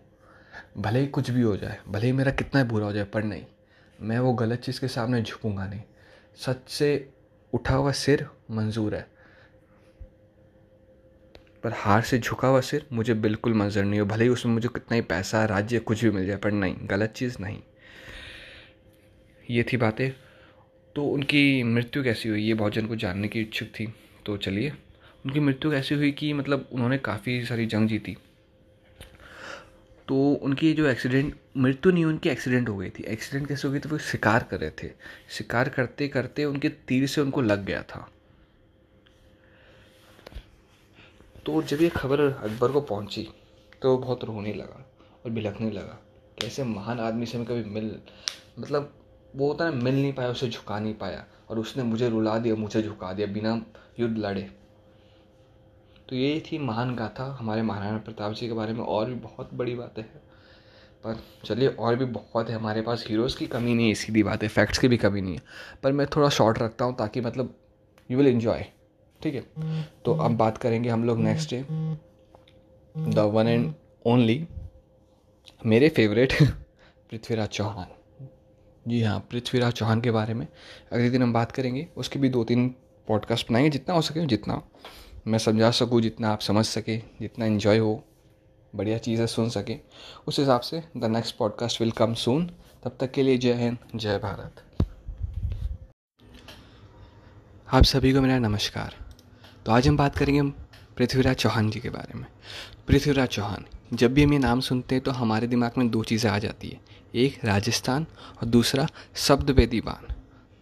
भले 0.78 1.00
ही 1.00 1.06
कुछ 1.06 1.30
भी 1.30 1.42
हो 1.42 1.56
जाए, 1.56 1.78
भले 1.88 2.06
ही 2.06 2.12
मेरा 2.12 2.32
कितना 2.32 2.64
बुरा 2.64 2.86
हो 2.86 2.92
जाए, 2.92 3.04
पर 3.04 3.24
नहीं, 3.24 3.44
मैं 4.00 4.18
वो 4.18 4.32
गलत 4.32 4.58
चीज़ 4.58 4.80
के 4.80 4.88
सामने 4.88 5.22
झुकूँगा 5.22 5.66
नहीं। 5.66 5.82
सच 6.36 6.56
से 6.68 7.12
उठा 7.56 7.74
हुआ 7.74 7.92
सिर 7.92 8.26
मंजूर 8.50 8.94
है। 8.94 9.06
पर 11.62 11.72
हार 11.72 12.02
से 12.02 12.18
झुका 12.18 12.48
हुआ 12.48 12.60
सिर 12.60 12.86
मुझे 12.92 13.14
बिल्कुल 13.14 13.54
मंजूर 13.54 13.84
नहीं 13.84 14.00
हो 14.00 14.06
भले 14.06 14.24
ही 14.24 14.30
उसमें 14.30 14.52
मुझे 14.52 14.68
कितना 14.68 14.94
ही 14.94 15.00
पैसा, 15.00 15.44
राज्य, 15.44 15.78
कुछ 15.78 16.04
भी 16.04 16.10
मिल 16.10 16.26
जाए, 16.26 16.36
पर 16.36 16.50
नहीं, 16.50 16.76
गलत 16.82 17.10
चीज़ 17.10 17.36
नहीं। 17.40 17.62
ये 19.50 19.66
थी 19.72 19.76
बातें। 19.76 20.10
तो 20.96 21.04
उनकी 21.04 21.62
मृत्यु 21.62 22.04
कैसी 22.04 22.28
हुई, 22.28 22.42
ये 22.42 22.54
बहुत 22.54 22.72
जन 22.72 22.86
को 22.86 22.96
जानने 22.96 23.28
की 23.28 23.40
इच्छुक 23.40 23.68
थी। 23.68 23.94
तो 24.26 24.36
चलिए, 24.36 24.70
उनकी 25.26 25.40
मृत्यु 25.40 25.70
कैसी 25.70 25.94
हुई 25.94 26.12
कि 26.12 26.32
मतलब 26.32 26.68
उन्होंने 26.72 26.98
काफ़ी 26.98 27.44
सारी 27.44 27.66
जंग 27.66 27.88
जीती। 27.88 28.16
तो 30.08 30.16
उनकी 30.42 30.72
जो 30.74 30.86
एक्सीडेंट 30.86 31.34
मृत्यु 31.56 31.92
नहीं, 31.92 32.04
उनकी 32.04 32.28
एक्सीडेंट 32.28 32.68
हो 32.68 32.76
गई 32.76 32.90
थी। 32.90 33.02
एक्सीडेंट 33.04 33.48
कैसे 33.48 33.68
हो 33.68 33.72
गई 33.74 33.80
थी? 33.80 33.88
वो 33.88 33.98
शिकार 33.98 34.42
कर 34.42 34.60
रहे 34.60 34.70
थे। 34.82 34.90
शिकार 35.28 35.68
करते 35.68 36.08
करते 36.08 36.44
उनके 36.44 36.68
तीर 36.68 37.06
से 37.06 37.20
उनको 37.20 37.42
लग 37.42 37.64
गया 37.64 37.82
था। 37.82 38.08
तो 41.46 41.62
जब 41.62 41.82
ये 41.82 41.88
खबर 41.88 42.20
अकबर 42.20 42.72
को 42.72 42.80
पहुँची 42.80 43.28
तो 43.82 43.90
वो 43.90 43.98
बहुत 43.98 44.24
रोने 44.24 44.52
लगा 44.54 44.84
और 45.24 45.30
बिलखने 45.30 45.70
लगा। 45.70 45.98
कैसे 46.40 46.64
महान 46.64 47.00
आदमी 47.00 47.26
से 47.26 47.38
मैं 47.38 47.46
कभी 47.46 47.64
मिल 47.64 47.94
मतलब 48.58 48.92
वो 49.36 49.48
होता 49.48 49.64
है 49.64 49.74
मिल 49.74 49.94
नहीं 49.94 50.12
पाया, 50.12 50.28
उसे 50.28 50.48
झुका 50.48 50.78
नहीं 50.78 50.94
पाया। 50.94 51.24
और 51.50 51.58
उसने 51.58 51.82
मुझे 51.82 52.08
रुला 52.08 52.38
दिया, 52.38 52.54
मुझे 52.54 52.82
झुका 52.82 53.12
दिया, 53.12 53.26
बिना 53.26 53.60
युद्ध 54.00 54.16
लड़े। 54.18 54.48
तो 56.08 56.16
ये 56.16 56.40
थी 56.40 56.58
महान 56.58 56.96
गाथा 56.96 57.36
हमारे 57.40 57.62
महाराणा 57.62 57.98
प्रताप 57.98 58.32
जी 58.32 58.46
के 58.46 58.52
बारे 58.52 58.72
में, 58.72 58.80
और 58.80 59.06
भी 59.06 59.14
बहुत 59.14 59.54
बड़ी 59.54 59.74
बातें 59.74 60.02
हैं। 60.02 60.16
पर 61.04 61.22
चलिए, 61.44 61.68
और 61.68 61.96
भी 61.96 62.04
बहुत 62.04 62.50
है 62.50 62.56
हमारे 62.56 62.82
पास। 62.82 63.04
हीरोज़ 63.08 63.38
की 63.38 63.46
कमी 63.46 63.74
नहीं 63.74 63.88
है, 63.88 63.94
सीधी 63.94 64.22
बात 64.22 64.42
है। 64.42 64.48
फैक्ट्स 64.48 64.78
की 64.78 64.88
भी 64.88 64.96
कमी 64.96 65.20
नहीं 65.20 65.34
है। 65.34 65.42
पर 65.82 65.92
मैं 65.92 66.06
थोड़ा 66.06 66.28
शॉर्ट 66.28 66.58
रखता 66.58 66.84
हूँ 66.84 66.96
ताकि 66.96 67.20
मतलब 67.20 67.54
यू 68.10 68.18
विल 68.18 68.26
इन्जॉय 68.26 68.64
ठीक 69.22 69.34
है? 69.34 69.40
तो 70.04 70.14
अब 70.14 70.36
बात 70.36 70.58
करेंगे 70.58 70.88
हम 70.88 71.04
लोग 71.04 71.18
next 71.18 71.54
day 71.54 71.64
the 73.10 73.18
one 73.18 73.48
and 73.48 73.74
only 74.06 74.48
मेरे 75.66 75.88
फेवरेट 75.88 76.32
पृथ्वीराज 77.10 77.48
चौहान। 77.48 77.86
जी 78.88 79.02
हाँ 79.02 79.20
पृथ्वीराज 79.20 79.72
चौहान 79.72 80.00
के 80.00 80.10
बारे 80.10 80.34
में 80.34 80.46
अगले 80.92 81.10
दिन 81.10 81.22
हम 81.22 81.32
बात 81.32 81.52
करेंगे। 81.52 81.88
उसके 81.96 82.18
भी 82.18 82.28
दो 82.28 82.44
तीन 82.44 82.68
पॉडकास्ट 83.08 83.50
बनाएँगे, 83.50 83.70
जितना 83.70 83.94
हो 83.94 84.02
सके, 84.02 84.26
जितना 84.26 84.62
मैं 85.26 85.38
समझा 85.38 85.70
सकूँ 85.70 86.00
जितना 86.00 86.30
आप 86.30 86.40
समझ 86.40 86.64
सके, 86.64 86.96
जितना 87.20 87.46
इन्जॉय 87.46 87.78
हो, 87.78 88.02
बढ़िया 88.72 88.98
चीज़ें 88.98 89.26
सुन 89.26 89.48
सके। 89.50 89.76
उस 90.26 90.38
हिसाब 90.38 90.60
से 90.60 90.82
the 90.96 91.04
next 91.04 91.36
podcast 91.36 91.80
will 91.80 91.90
come 91.90 92.12
soon 92.14 92.44
तब 92.84 92.96
तक 93.00 93.10
के 93.12 93.22
लिए 93.22 93.38
जय 93.38 93.54
हिंद, 93.54 93.78
जय 93.94 94.18
भारत। 94.18 94.62
आप 97.68 97.84
सभी 97.84 98.12
को 98.12 98.20
मेरा 98.20 98.38
नमस्कार। 98.38 98.94
तो 99.66 99.72
आज 99.72 99.88
हम 99.88 99.96
बात 99.96 100.16
करेंगे 100.16 100.42
पृथ्वीराज 100.96 101.36
चौहान 101.36 101.70
जी 101.70 101.80
के 101.80 101.90
बारे 101.90 102.18
में। 102.18 102.26
पृथ्वीराज 102.88 103.28
चौहान, 103.28 103.64
जब 103.92 104.14
भी 104.14 104.24
हम 104.24 104.32
ये 104.32 104.38
नाम 104.38 104.60
सुनते 104.60 104.94
हैं 104.94 105.04
तो 105.04 105.10
हमारे 105.12 105.46
दिमाग 105.46 105.78
में 105.78 105.88
दो 105.90 106.02
चीज़ें 106.04 106.30
आ 106.30 106.38
जाती 106.38 106.68
है। 106.68 106.80
एक, 107.14 107.44
राजस्थान 107.44 108.06
और 108.32 108.48
दूसरा 108.48 108.86
शब्द 109.16 109.50
बान 109.50 110.14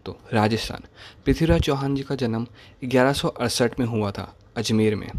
तो 0.07 0.17
राजस्थान, 0.33 0.83
पृथ्वीराज 1.27 1.61
चौहान 1.61 1.95
जी 1.95 2.03
का 2.03 2.15
जन्म 2.15 2.47
ग्यारह 2.85 3.71
में 3.81 3.87
हुआ 3.87 4.11
था। 4.11 4.35
अजमेर 4.57 4.97
में। 4.97 5.11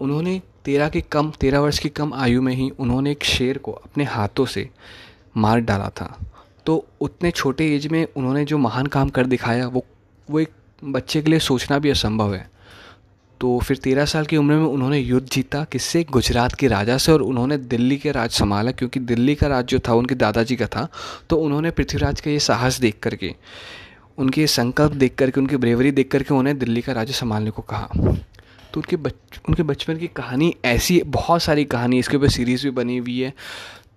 उन्होंने 0.00 0.40
तेरह 0.64 0.88
की 0.88 1.00
कम, 1.00 1.30
तेरह 1.30 1.60
वर्ष 1.60 1.78
की 1.78 1.88
कम 1.88 2.14
आयु 2.14 2.42
में 2.42 2.54
ही 2.54 2.70
उन्होंने 2.70 3.10
एक 3.10 3.24
शेर 3.24 3.58
को 3.58 3.72
अपने 3.72 4.04
हाथों 4.04 4.46
से 4.46 4.68
मार 5.36 5.60
डाला 5.60 5.88
था। 5.88 6.18
तो 6.66 6.86
उतने 7.00 7.30
छोटे 7.30 7.74
एज 7.76 7.86
में 7.86 8.06
उन्होंने 8.16 8.44
जो 8.44 8.58
महान 8.58 8.86
काम 8.86 9.08
कर 9.08 9.26
दिखाया, 9.26 9.66
वो 9.66 9.84
वो 10.28 10.40
एक 10.40 10.50
बच्चे 10.84 11.22
के 11.22 11.30
लिए 11.30 11.38
सोचना 11.38 11.78
भी 11.78 11.90
असंभव 11.90 12.34
है। 12.34 12.50
तो 13.40 13.58
फिर 13.58 13.76
तेरह 13.76 14.04
साल 14.04 14.24
की 14.24 14.36
उम्र 14.36 14.54
में 14.54 14.64
उन्होंने 14.64 14.98
युद्ध 14.98 15.28
जीता, 15.28 15.64
किससे? 15.64 16.04
गुजरात 16.04 16.54
के 16.54 16.68
राजा 16.68 16.98
से, 16.98 17.12
और 17.12 17.22
उन्होंने 17.22 17.56
दिल्ली 17.56 17.96
के 17.96 18.12
राज 18.12 18.30
संभाला, 18.30 18.70
क्योंकि 18.70 19.00
दिल्ली 19.00 19.34
का 19.34 19.46
राज 19.46 19.64
जो 19.64 19.78
था, 19.78 19.94
उनके 19.94 20.14
दादाजी 20.14 20.56
का 20.56 20.66
था। 20.66 20.88
तो 21.30 21.36
उन्होंने 21.36 21.70
पृथ्वीराज 21.70 22.20
का 22.20 22.30
ये 22.30 22.38
साहस 22.38 22.78
देख 22.80 22.98
करके, 23.02 23.34
उनके 24.18 24.46
संकल्प 24.46 24.92
देख 24.92 25.14
करके, 25.14 25.40
उनकी 25.40 25.56
ब्रेवरी 25.56 25.90
देख 25.90 26.10
करके 26.10 26.34
उन्हें 26.34 26.58
दिल्ली 26.58 26.82
का 26.82 26.92
राज्य 26.92 27.12
संभालने 27.12 27.50
को 27.50 27.62
कहा। 27.62 27.88
तो 28.72 28.80
उनके 28.80 28.96
बच, 28.96 29.14
उनके 29.48 29.62
बचपन 29.64 29.96
की 29.96 30.06
कहानी 30.16 30.54
ऐसी, 30.64 31.00
बहुत 31.02 31.42
सारी 31.42 31.64
कहानी 31.66 31.98
इसके 31.98 32.16
ऊपर 32.16 32.28
सीरीज़ 32.30 32.64
भी 32.64 32.70
बनी 32.72 32.96
हुई 32.98 33.18
है। 33.20 33.32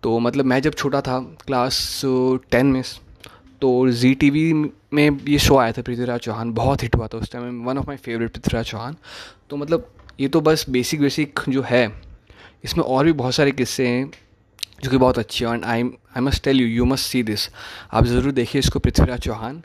तो 0.03 0.17
मतलब 0.19 0.45
मैं 0.45 0.61
जब 0.61 0.73
छोटा 0.73 1.01
था 1.01 1.19
क्लास 1.45 2.01
टेन 2.51 2.65
में 2.67 2.83
तो 3.61 3.89
जी 3.91 4.13
टी 4.15 4.29
वी 4.29 4.53
में 4.53 5.19
ये 5.27 5.37
शो 5.39 5.57
आया 5.57 5.71
था 5.71 5.81
पृथ्वीराज 5.81 6.19
चौहान, 6.19 6.51
बहुत 6.53 6.83
हिट 6.83 6.95
हुआ 6.95 7.07
था 7.07 7.17
उस 7.17 7.31
time 7.31 7.63
one 7.65 7.77
of 7.77 7.87
my 7.87 7.97
favourite 7.97 8.31
Prithviraj 8.31 8.65
Chauhan. 8.65 8.95
तो 9.49 9.57
मतलब 9.57 9.89
ये 10.19 10.27
तो 10.27 10.41
बस 10.41 10.65
बेसिक 10.69 11.01
बेसिक 11.01 11.39
जो 11.49 11.61
है, 11.61 11.87
इसमें 12.63 12.83
और 12.85 13.05
भी 13.05 13.11
बहुत 13.13 13.35
सारे 13.35 13.51
किस्से 13.51 13.87
हैं, 13.87 14.09
जो 14.83 14.89
कि 14.91 14.97
बहुत 14.97 15.19
अच्छे 15.19 15.45
हैं। 15.45 15.53
And 15.53 15.65
I 15.65 15.83
I 15.83 16.21
must 16.21 16.43
tell 16.43 16.61
you 16.61 16.67
you 16.67 16.85
must 16.85 17.05
see 17.05 17.23
this 17.23 17.49
आप 17.93 18.05
ज़रूर 18.05 18.31
देखिए 18.31 18.59
इसको 18.59 18.79
पृथ्वीराज 18.79 19.19
चौहान। 19.19 19.61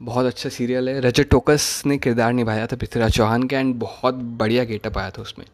बहुत 0.00 0.26
अच्छा 0.26 0.48
सीरियल 0.48 0.88
है। 0.88 1.00
रजत 1.00 1.28
टोकस 1.30 1.82
ने 1.86 1.96
किरदार 1.98 2.32
निभाया 2.32 2.66
था 2.66 2.76
पृथ्वीराज 2.76 3.12
चौहान 3.12 3.46
का 3.48 3.58
एंड 3.58 3.74
बहुत 3.74 4.14
बढ़िया 4.14 4.64
गेटअप 4.64 4.98
आया 4.98 5.10
था 5.10 5.22
उसमें। 5.22 5.46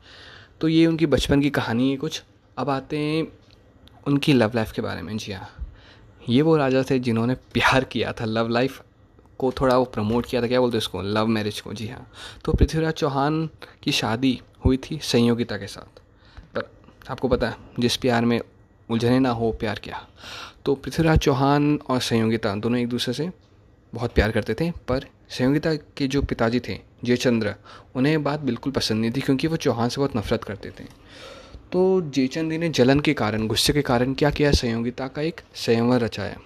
तो 0.60 0.68
ये 0.68 0.86
उनकी 0.86 1.06
बचपन 1.06 1.40
की 1.40 1.50
कहानी 1.50 1.90
है 1.90 1.96
कुछ। 1.96 2.22
अब 2.58 2.70
आते 2.70 2.98
हैं 2.98 3.26
उनकी 4.06 4.32
लव 4.32 4.52
लाइफ 4.54 4.72
के 4.72 4.82
बारे 4.82 5.02
में। 5.02 5.16
जी 5.16 5.32
हाँ 5.32 5.48
ये 6.28 6.42
वो 6.42 6.56
राजा 6.56 6.82
थे 6.90 6.98
जिन्होंने 6.98 7.34
प्यार 7.52 7.84
किया 7.84 8.12
था। 8.12 8.24
लव 8.24 8.48
लाइफ 8.48 8.82
को 9.38 9.52
थोड़ा 9.60 9.76
वो 9.78 9.84
प्रमोट 9.84 10.26
किया 10.26 10.42
था। 10.42 10.46
क्या 10.46 10.60
बोलते 10.60 10.78
इसको 10.78 11.02
लव 11.02 11.26
मैरिज 11.26 11.60
को। 11.60 11.72
जी 11.72 11.88
हाँ 11.88 12.06
तो 12.44 12.52
पृथ्वीराज 12.52 12.92
चौहान 12.92 13.48
की 13.82 13.92
शादी 13.92 14.40
हुई 14.64 14.76
थी 14.76 14.98
संयोगिता 15.02 15.56
के 15.56 15.66
साथ। 15.66 16.00
पर 16.54 16.70
आपको 17.10 17.28
पता 17.28 17.48
है, 17.48 17.56
जिस 17.80 17.96
प्यार 17.96 18.24
में 18.24 18.40
उलझने 18.90 19.18
ना 19.18 19.30
हो, 19.30 19.50
प्यार 19.52 19.80
क्या? 19.84 20.06
तो 20.64 20.74
पृथ्वीराज 20.74 21.18
चौहान 21.18 21.78
और 21.88 22.00
संयोगिता 22.00 22.54
दोनों 22.54 22.78
एक 22.80 22.88
दूसरे 22.88 23.14
से 23.14 23.30
बहुत 23.94 24.12
प्यार 24.12 24.32
करते 24.32 24.54
थे, 24.54 24.70
पर 24.88 25.06
संयोगिता 25.28 25.74
के 25.96 26.06
जो 26.06 26.22
पिताजी 26.22 26.60
थे, 26.60 26.78
जयचंद्र, 27.04 27.54
उन्हें 27.94 28.22
बात 28.24 28.40
बिल्कुल 28.40 28.72
पसंद 28.72 29.00
नहीं 29.00 29.12
थी 29.12 29.20
क्योंकि 29.20 29.46
वो 29.46 29.56
चौहान 29.56 29.88
से 29.88 30.00
बहुत 30.00 30.16
नफरत 30.16 30.44
करते 30.44 30.70
थे। 30.70 30.84
तो 31.72 32.00
जयचंद 32.04 32.52
ने 32.52 32.68
जलन 32.70 33.00
के 33.00 33.14
कारण, 33.14 33.46
गुस्से 33.46 33.72
के 33.72 33.82
कारण 33.82 34.14
क्या 34.14 34.30
किया? 34.30 34.50
संयोगिता 34.52 35.08
का 35.08 35.22
एक 35.22 35.40
संयमवर 35.56 36.00
रचाया। 36.00 36.36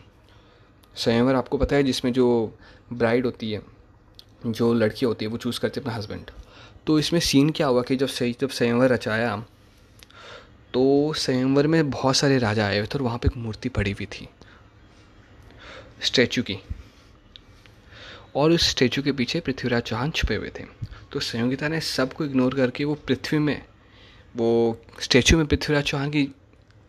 संयमवर 0.97 1.35
आपको 1.35 1.59
पता 1.59 1.77
है, 1.77 1.83
जिसमें 1.83 2.13
जो 2.13 2.55
ब्राइड 2.93 3.25
होती 3.27 3.53
है, 3.53 3.61
जो 4.47 4.73
लड़की 4.75 5.07
होती 5.07 5.25
है, 5.25 5.31
वो 5.31 5.37
चूज़ 5.37 5.61
करती 5.61 5.81
है 5.81 5.85
अपना 5.85 5.95
हस्बैंड 5.95 6.31
तो 6.87 6.99
इसमें 6.99 7.21
सीन 7.21 7.51
क्या 7.51 7.67
हुआ 7.67 7.83
कि 7.83 7.97
जब 7.97 8.09
सही, 8.09 8.37
जब 8.41 8.49
संयमवर 8.49 8.89
रचाया 8.89 9.37
तो 10.75 11.13
संयमवर 11.17 11.67
में 11.67 11.91
बहुत 11.91 12.17
सारे 12.17 12.39
राजा 12.39 12.67
आए 12.67 12.79
हुए 12.79 12.87
थे 12.87 12.99
और 12.99 13.03
वहाँ 13.03 13.19
पे 13.19 13.29
एक 13.29 13.37
मूर्ति 13.37 13.69
पड़ी 13.69 13.93
हुई 13.93 14.07
थी 14.07 14.29
स्टैचू 16.03 16.43
की। 16.43 16.59
और 18.37 18.53
उस 18.53 18.69
स्टैचू 18.71 19.03
के 19.03 19.13
पीछे 19.13 19.41
पृथ्वीराज 19.41 19.83
चौहान 19.83 20.11
छुपे 20.11 20.35
हुए 20.35 20.51
थे। 20.59 20.65
तो 21.13 21.21
संयोगिता 21.21 21.69
ने 21.69 21.81
सबको 21.81 22.25
इग्नोर 22.25 22.55
करके 22.55 22.85
वो 22.85 22.95
पृथ्वी 23.07 23.39
में, 23.39 23.63
वो 24.35 24.79
स्टैचू 25.01 25.37
में 25.37 25.47
पृथ्वीराज 25.47 25.85
चौहान 25.85 26.11
की, 26.11 26.25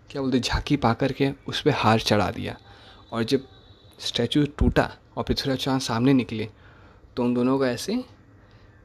क्या 0.09 0.21
बोलते 0.21 0.39
झांकी 0.39 0.77
पा 0.77 0.93
करके 0.93 1.29
उस 1.47 1.61
पर 1.61 1.71
हार 1.71 1.99
चढ़ा 2.01 2.29
दिया। 2.31 2.57
और 3.11 3.23
जब 3.23 3.47
स्टैचू 3.99 4.45
टूटा 4.57 4.91
और 5.17 5.23
पृथ्वीराज 5.23 5.57
चौहान 5.57 5.79
सामने 5.79 6.13
निकले 6.13 6.49
तो 7.17 7.23
उन 7.23 7.33
दोनों 7.33 7.57
का 7.59 7.67
ऐसे 7.67 8.03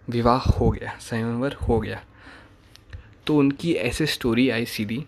विवाह 0.09 0.51
हो 0.51 0.71
गया, 0.71 0.97
संयमवर 1.01 1.53
हो 1.69 1.79
गया। 1.81 2.03
तो 3.27 3.37
उनकी 3.37 3.73
ऐसे 3.73 4.07
स्टोरी 4.07 4.49
आई 4.51 4.65
सीधी, 4.67 5.05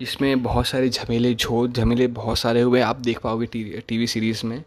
जिसमें 0.00 0.42
बहुत 0.42 0.66
सारे 0.66 0.88
झमेले 0.88 1.34
झोल 1.34 1.72
झमेले 1.72 2.06
बहुत 2.08 2.38
सारे 2.38 2.60
हुए। 2.60 2.80
आप 2.80 2.96
देख 2.98 3.20
पाओगे 3.20 3.46
टी 3.80 3.98
वी 3.98 4.06
सीरीज़ 4.06 4.44
में। 4.46 4.62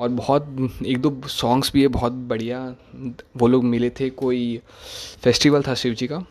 और 0.00 0.08
बहुत, 0.10 0.46
एक 0.86 0.98
दो 0.98 1.28
सॉन्ग्स 1.28 1.72
भी 1.72 1.82
है, 1.82 1.88
बहुत 1.88 2.12
बढ़िया। 2.12 2.64
वो 3.36 3.48
लोग 3.48 3.64
मिले 3.64 3.90
थे 3.90 4.08
कोई 4.12 4.60
फेस्टिवल 5.22 5.62
था 5.62 5.74
शिव 5.74 5.94
जी 5.94 6.06
का। 6.06 6.24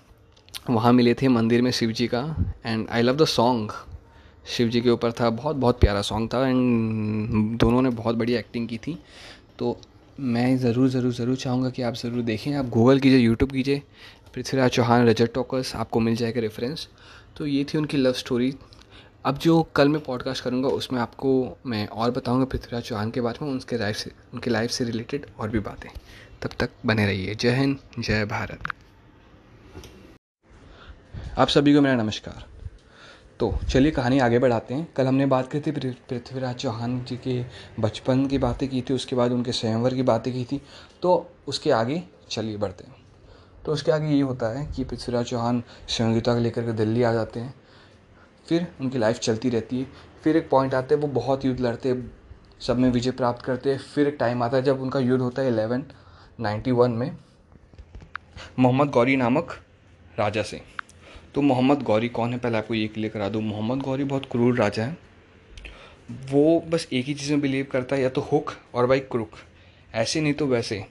वहाँ 0.70 0.94
मिले 0.94 1.14
थे 1.14 1.28
मंदिर 1.28 1.62
में 1.62 1.72
शिव 1.72 1.92
जी 1.92 2.08
का। 2.08 2.24
And 2.66 2.88
I 2.90 3.02
love 3.02 3.16
the 3.18 3.26
song 3.28 3.72
Shiv 4.48 4.70
ji 4.70 4.82
के 4.82 4.90
ऊपर 4.90 5.12
था, 5.12 5.30
बहुत 5.30 5.56
बहुत 5.56 5.80
प्यारा 5.80 6.02
सॉन्ग 6.02 6.30
था। 6.34 6.48
एंड 6.48 7.58
दोनों 7.60 7.82
ने 7.82 7.90
बहुत 7.92 8.16
बढ़िया 8.16 8.40
एक्टिंग 8.40 8.68
की 8.68 8.78
थी। 8.78 8.98
तो 9.60 9.78
मैं 10.20 10.58
ज़रूर 10.58 10.88
ज़रूर 10.90 11.12
ज़रूर 11.14 11.36
चाहूँगा 11.36 11.70
कि 11.70 11.82
आप 11.82 11.94
ज़रूर 11.96 12.22
देखें। 12.24 12.54
आप 12.54 12.70
गूगल 12.70 13.00
कीजिए 13.00 13.20
यूट्यूब 13.20 13.52
कीजिए। 13.52 13.82
पृथ्वीराज 14.36 14.72
चौहान, 14.72 15.08
रजत 15.08 15.32
टॉकर्स 15.34 15.76
आपको 15.76 16.00
मिल 16.00 16.16
जाएगा 16.16 16.42
रेफरेंस 16.42 16.88
तो 17.38 17.46
ये 17.46 17.64
थी 17.64 17.78
उनकी 17.78 17.98
लव 17.98 18.14
स्टोरी 18.14 18.54
अब 19.26 19.38
जो 19.38 19.64
कल 19.64 19.90
मैं 19.90 20.02
पॉडकास्ट 20.02 20.44
करूँगा, 20.44 20.68
उसमें 20.68 21.00
आपको 21.00 21.58
मैं 21.66 21.88
और 21.88 22.12
बताऊँगा 22.12 22.46
पृथ्वीराज 22.46 22.84
चौहान 22.84 23.12
के 23.12 23.22
बारे 23.22 23.46
में, 23.46 23.52
उनके 23.52 23.78
लाइफ 23.78 23.96
से, 23.96 24.12
उनके 24.34 24.50
लाइफ 24.50 24.72
से 24.72 24.84
रिलेटेड 24.84 25.26
और 25.40 25.50
भी 25.50 25.60
बातें। 25.60 25.90
तब 26.42 26.50
तक 26.60 26.70
बने 26.86 27.06
रहिए। 27.06 27.36
जय 27.36 27.50
हिंद, 27.50 27.80
जय 28.00 28.26
भारत। 28.26 28.60
आप 31.38 31.48
सभी 31.48 31.74
को 31.74 31.82
मेरा 31.82 31.96
नमस्कार। 31.96 32.46
तो 33.40 33.58
चलिए 33.70 33.92
कहानी 33.92 34.20
आगे 34.20 34.40
बढ़ाते 34.40 34.74
हैं। 34.74 34.94
कल 34.94 35.08
हमने 35.08 35.26
बात 35.26 35.52
की 35.52 35.60
थी 35.60 35.72
पृथ्वीराज 35.72 36.56
चौहान 36.56 37.04
जी 37.04 37.18
के 37.18 37.46
बचपन 37.82 38.28
की 38.28 38.38
बातें 38.38 38.70
की 38.70 38.82
थी, 38.82 38.94
उसके 38.94 39.16
बाद 39.16 39.32
उनके 39.32 39.52
स्वयंवर 39.52 39.94
की 39.94 40.02
बातें 40.02 40.34
की 40.34 40.46
थी। 40.46 40.62
तो 41.02 41.30
उसके 41.48 41.72
आगे 41.72 42.04
चलिए 42.30 42.58
बढ़ते 42.58 42.84
हैं। 42.84 42.96
तो 43.66 43.74
उसके 43.74 43.92
आगे 43.92 44.08
ये 44.08 44.22
होता 44.22 44.60
है 44.60 44.72
कि 44.72 44.84
पृथ्वीराज 44.84 45.26
चौहान 45.26 45.64
संयोगिता 45.88 46.34
को 46.34 46.40
लेकर 46.40 46.62
के 46.62 46.72
दिल्ली 46.72 47.04
आ 47.04 47.14
जाते 47.14 47.40
हैं। 47.40 47.59
फिर 48.50 48.68
उनकी 48.82 48.98
लाइफ 48.98 49.20
चलती 49.20 49.50
रहती 49.50 49.80
है। 49.80 49.88
फिर 50.24 50.38
एक 50.38 50.50
पॉइंट 50.50 50.74
आता 50.74 50.96
है, 50.96 51.02
वो 51.02 51.08
बहुत 51.08 51.46
युद्ध 51.46 51.60
लड़ते 51.60 52.04
सब 52.60 52.78
में 52.78 52.90
विजय 52.92 53.12
प्राप्त 53.12 53.46
करते 53.46 53.72
हैं। 53.72 53.80
फिर 53.80 54.08
एक 54.08 54.18
टाइम 54.20 54.44
आता 54.44 54.58
है 54.58 54.64
जब 54.64 54.82
उनका 54.82 55.00
युद्ध 55.00 55.22
होता 55.24 55.42
है 55.42 55.48
इलेवन 55.48 55.84
नाइन्टी 56.40 56.72
वन 56.72 56.92
में, 56.92 57.18
मोहम्मद 58.60 58.90
गौरी 58.90 59.16
नामक 59.16 59.54
राजा 60.20 60.44
से। 60.44 60.62
तो 61.36 61.42
मोहम्मद 61.42 61.82
गौरी 61.82 62.10
कौन 62.10 62.34
है? 62.34 62.40
पहले 62.40 62.58
आपको 62.58 62.74
ये 62.74 62.88
क्लियर 62.88 63.12
करा 63.12 63.30
दूँ। 63.30 63.42
मोहम्मद 63.42 63.84
गौरी 63.84 64.04
बहुत 64.04 64.26
क्रूर 64.26 64.58
राजा 64.58 64.84
है। 64.84 64.98
वो 66.32 66.60
बस 66.70 66.88
एक 66.94 67.06
ही 67.06 67.14
चीज़ 67.14 67.32
में 67.32 67.42
बिलीव 67.42 67.68
करता 67.72 67.96
है, 67.96 68.02
या 68.02 68.10
तो 68.10 68.22
हुक 68.22 68.54
और 68.74 68.88
भाई 68.88 69.00
क्रुक। 69.00 69.32
ऐसे 69.94 70.22
नहीं 70.22 70.34
तो 70.34 70.46
वैसे। 70.46 70.86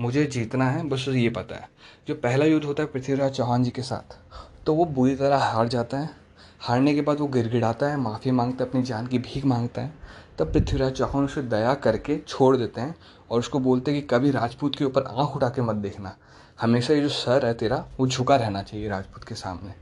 मुझे 0.00 0.24
जीतना 0.26 0.70
है, 0.70 0.82
बस 0.84 1.04
ये 1.08 1.30
पता 1.30 1.56
है। 1.56 1.68
जो 2.08 2.14
पहला 2.14 2.44
युद्ध 2.44 2.64
होता 2.66 2.82
है 2.82 2.88
पृथ्वीराज 2.88 3.32
चौहान 3.32 3.64
जी 3.64 3.70
के 3.70 3.82
साथ 3.82 4.18
तो 4.66 4.74
वो 4.74 4.84
बुरी 4.84 5.14
तरह 5.16 5.36
हार 5.36 5.68
जाता 5.68 5.98
है। 5.98 6.25
हारने 6.60 6.94
के 6.94 7.00
बाद 7.00 7.20
वो 7.20 7.26
गिड़गिड़ाता 7.26 7.86
है, 7.86 7.96
माफ़ी 7.96 8.30
माँगता 8.30 8.64
है, 8.64 8.70
अपनी 8.70 8.82
जान 8.82 9.06
की 9.06 9.18
भीख 9.18 9.44
माँगता 9.44 9.82
है। 9.82 9.94
तब 10.38 10.52
पृथ्वीराज 10.52 10.92
चौहान 10.92 11.24
उसे 11.24 11.42
दया 11.42 11.74
करके 11.74 12.18
छोड़ 12.18 12.56
देते 12.56 12.80
हैं 12.80 12.94
और 13.30 13.38
उसको 13.38 13.58
बोलते 13.58 13.90
हैं 13.90 14.00
कि 14.00 14.06
कभी 14.06 14.30
राजपूत 14.30 14.76
के 14.76 14.84
ऊपर 14.84 15.02
आँख 15.02 15.36
उठा 15.36 15.48
के 15.48 15.62
मत 15.62 15.76
देखना। 15.76 16.16
हमेशा 16.60 16.94
ये 16.94 17.00
जो 17.00 17.08
सर 17.08 17.46
है 17.46 17.54
तेरा, 17.54 17.84
वो 18.00 18.06
झुका 18.06 18.36
रहना 18.36 18.62
चाहिए 18.62 18.88
राजपूत 18.88 19.24
के 19.24 19.34
सामने। 19.34 19.74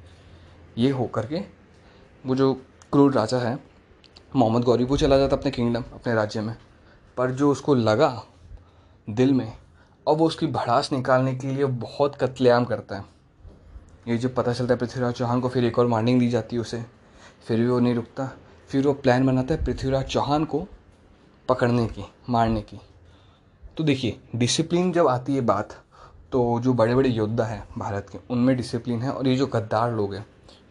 ये 0.79 0.91
हो 0.91 1.07
करके 1.07 1.43
वो 2.27 2.35
जो 2.35 2.55
क्रूर 2.93 3.13
राजा 3.13 3.39
है, 3.39 3.59
मोहम्मद 4.37 4.65
गौरी, 4.65 4.85
वो 4.85 4.97
चला 4.97 5.19
जाता 5.19 5.37
अपने 5.37 5.51
किंगडम 5.51 5.85
अपने 5.95 6.15
राज्य 6.15 6.41
में। 6.41 6.57
पर 7.17 7.31
जो 7.31 7.51
उसको 7.51 7.75
लगा 7.75 8.23
दिल 9.11 9.33
में 9.33 9.53
और 10.07 10.17
वो 10.17 10.27
उसकी 10.27 10.47
भड़ास 10.47 10.93
निकालने 10.93 11.35
के 11.35 11.47
लिए 11.47 11.65
बहुत 11.65 12.17
कत्लेआम 12.17 12.65
करता 12.65 12.97
है। 12.97 13.14
ये 14.07 14.17
जब 14.19 14.35
पता 14.35 14.53
चलता 14.53 14.75
है 14.75 14.79
पृथ्वीराज 14.79 15.15
चौहान 15.15 15.41
को 15.41 15.49
फिर 15.49 15.65
एक 15.65 15.79
और 15.79 15.87
वार्निंग 15.87 16.19
दी 16.21 16.29
जाती 16.29 16.57
है 16.57 16.63
उसे, 16.63 16.85
फिर 17.47 17.61
भी 17.61 17.67
वो 17.67 17.79
नहीं 17.81 17.95
रुकता। 17.95 18.31
फिर 18.71 18.87
वो 18.87 18.93
प्लान 18.95 19.27
बनाता 19.27 19.55
है 19.55 19.65
पृथ्वीराज 19.65 20.05
चौहान 20.05 20.45
को 20.45 20.67
पकड़ने 21.49 21.87
की, 21.87 22.05
मारने 22.31 22.63
की। 22.63 22.81
तो 23.77 23.85
देखिए 23.85 24.19
डिसिप्लिन 24.37 24.93
जब 24.93 25.09
आती 25.09 25.35
है 25.35 25.41
बात 25.43 25.73
तो 26.33 26.61
जो 26.61 26.73
बड़े 26.75 26.95
बड़े 26.95 27.09
योद्धा 27.09 27.45
हैं 27.45 27.63
भारत 27.79 28.07
के, 28.13 28.19
उनमें 28.31 28.57
डिसिप्लिन 28.57 29.03
है 29.03 29.11
और 29.11 29.29
ये 29.29 29.37
जो 29.37 29.47
गद्दार 29.47 29.93
लोग 29.93 30.15
हैं 30.15 30.27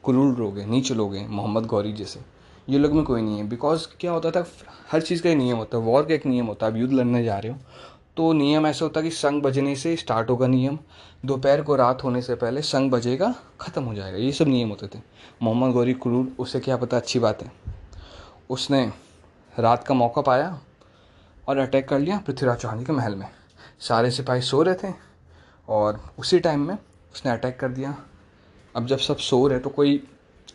क्रूर 0.06 0.38
लोग 0.38 0.58
हैं, 0.58 0.68
नीच 0.68 0.92
लोग 0.92 1.16
हैं, 1.16 1.28
मोहम्मद 1.28 1.66
गौरी 1.66 1.94
जैसे, 1.94 2.20
ये 2.68 2.80
लोग 2.80 2.94
में 2.94 3.04
कोई 3.04 3.22
नहीं 3.22 3.38
है। 3.38 3.48
बिकॉज़ 3.50 3.88
क्या 4.00 4.12
होता 4.12 4.32
था, 4.32 4.46
हर 4.92 5.02
चीज़ 5.02 5.22
का 5.24 5.30
एक 5.30 5.38
नियम 5.38 5.58
होता 5.58 5.78
है 5.78 5.84
वॉर 5.84 6.06
का 6.06 6.14
एक 6.14 6.26
नियम 6.26 6.46
होता 6.46 6.66
है 6.66 6.72
अब 6.72 6.78
युद्ध 6.78 6.94
लड़ने 6.94 7.24
जा 7.24 7.38
रहे 7.38 7.52
हो 7.52 7.58
तो 8.18 8.32
नियम 8.34 8.68
ऐसा 8.68 8.86
होता 8.86 9.00
है 9.00 9.04
कि 9.04 9.12
संग 9.12 9.42
बजने 9.42 9.76
से 9.76 9.96
स्टार्ट 9.96 10.30
होगा 10.30 10.48
नियम, 10.48 10.78
दोपहर 11.26 11.62
को 11.62 11.76
रात 11.76 12.04
होने 12.04 12.22
से 12.22 12.36
पहले 12.36 12.62
संग 12.62 12.92
बजेगा, 12.92 13.34
ख़त्म 13.62 13.84
हो 13.84 13.94
जाएगा। 13.94 14.18
ये 14.18 14.32
सब 14.32 14.48
नियम 14.48 14.70
होते 14.70 14.88
थे। 14.88 15.00
मोहम्मद 15.42 15.74
गौरी 15.74 15.94
क्रूर, 15.96 16.32
उसे 16.40 16.60
क्या 16.60 16.78
पता, 16.78 16.98
अच्छी 16.98 17.20
बात। 17.20 17.44
है 17.44 17.52
उसने 18.50 18.86
रात 19.54 19.84
का 19.84 19.94
मौका 19.94 20.22
पाया 20.22 20.60
और 21.48 21.58
अटैक 21.58 21.88
कर 21.88 22.00
लिया 22.00 22.18
पृथ्वीराज 22.18 22.58
चौहान 22.58 22.80
जी 22.80 22.86
के 22.86 22.94
महल 22.94 23.16
में। 23.16 23.28
सारे 23.80 24.12
सिपाही 24.12 24.42
सो 24.42 24.62
रहे 24.64 24.76
थे 24.84 24.94
और 25.68 26.00
उसी 26.20 26.40
टाइम 26.40 26.68
में 26.68 26.76
उसने 26.76 27.32
अटैक 27.32 27.60
कर 27.60 27.70
दिया। 27.70 27.96
अब 28.76 28.86
जब 28.88 28.98
सब 29.00 29.18
सो 29.20 29.48
रहे 29.48 29.60
तो 29.60 29.70
कोई 29.70 29.98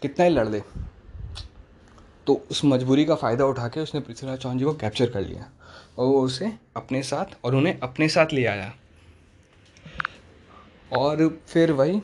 कितना 0.02 0.24
ही 0.24 0.30
लड़ 0.30 0.48
ले। 0.48 0.62
तो 2.26 2.40
उस 2.50 2.64
मजबूरी 2.64 3.04
का 3.04 3.14
फ़ायदा 3.14 3.44
उठा 3.44 3.68
के 3.68 3.80
उसने 3.80 4.00
पृथ्वीराज 4.00 4.38
चौहान 4.38 4.58
जी 4.58 4.64
को 4.64 4.72
कैप्चर 4.74 5.10
कर 5.10 5.20
लिया। 5.20 5.50
और 5.98 6.06
वो 6.06 6.20
उसे 6.22 6.52
अपने 6.76 7.02
साथ 7.02 7.36
और 7.44 7.54
उन्हें 7.54 7.78
अपने 7.80 8.08
साथ 8.08 8.32
ले 8.32 8.44
आया। 8.46 8.72
और 10.92 11.28
फिर 11.48 11.72
वही 11.72 12.00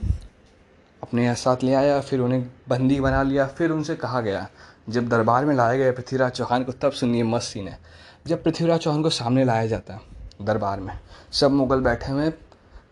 अपने 1.02 1.34
साथ 1.34 1.62
ले 1.62 1.74
आया, 1.74 2.00
फिर 2.00 2.20
उन्हें 2.20 2.50
बंदी 2.68 3.00
बना 3.00 3.22
लिया, 3.22 3.46
फिर 3.46 3.70
उनसे 3.70 3.96
कहा 3.96 4.20
गया, 4.20 4.46
जब 4.88 5.08
दरबार 5.08 5.44
में 5.44 5.54
लाया 5.54 5.76
गया 5.76 5.92
पृथ्वीराज 5.92 6.32
चौहान 6.32 6.64
को, 6.64 6.72
तब 6.72 6.92
सुनिए 6.92 7.22
मस्त 7.22 7.48
सीन 7.48 7.68
है। 7.68 7.78
जब 8.26 8.42
पृथ्वीराज 8.42 8.80
चौहान 8.80 9.02
को 9.02 9.10
सामने 9.10 9.44
लाया 9.44 9.66
जाता 9.66 9.94
है 9.94 10.00
दरबार 10.42 10.80
में, 10.80 10.98
सब 11.32 11.50
मुगल 11.50 11.80
बैठे 11.80 12.12
हुए 12.12 12.28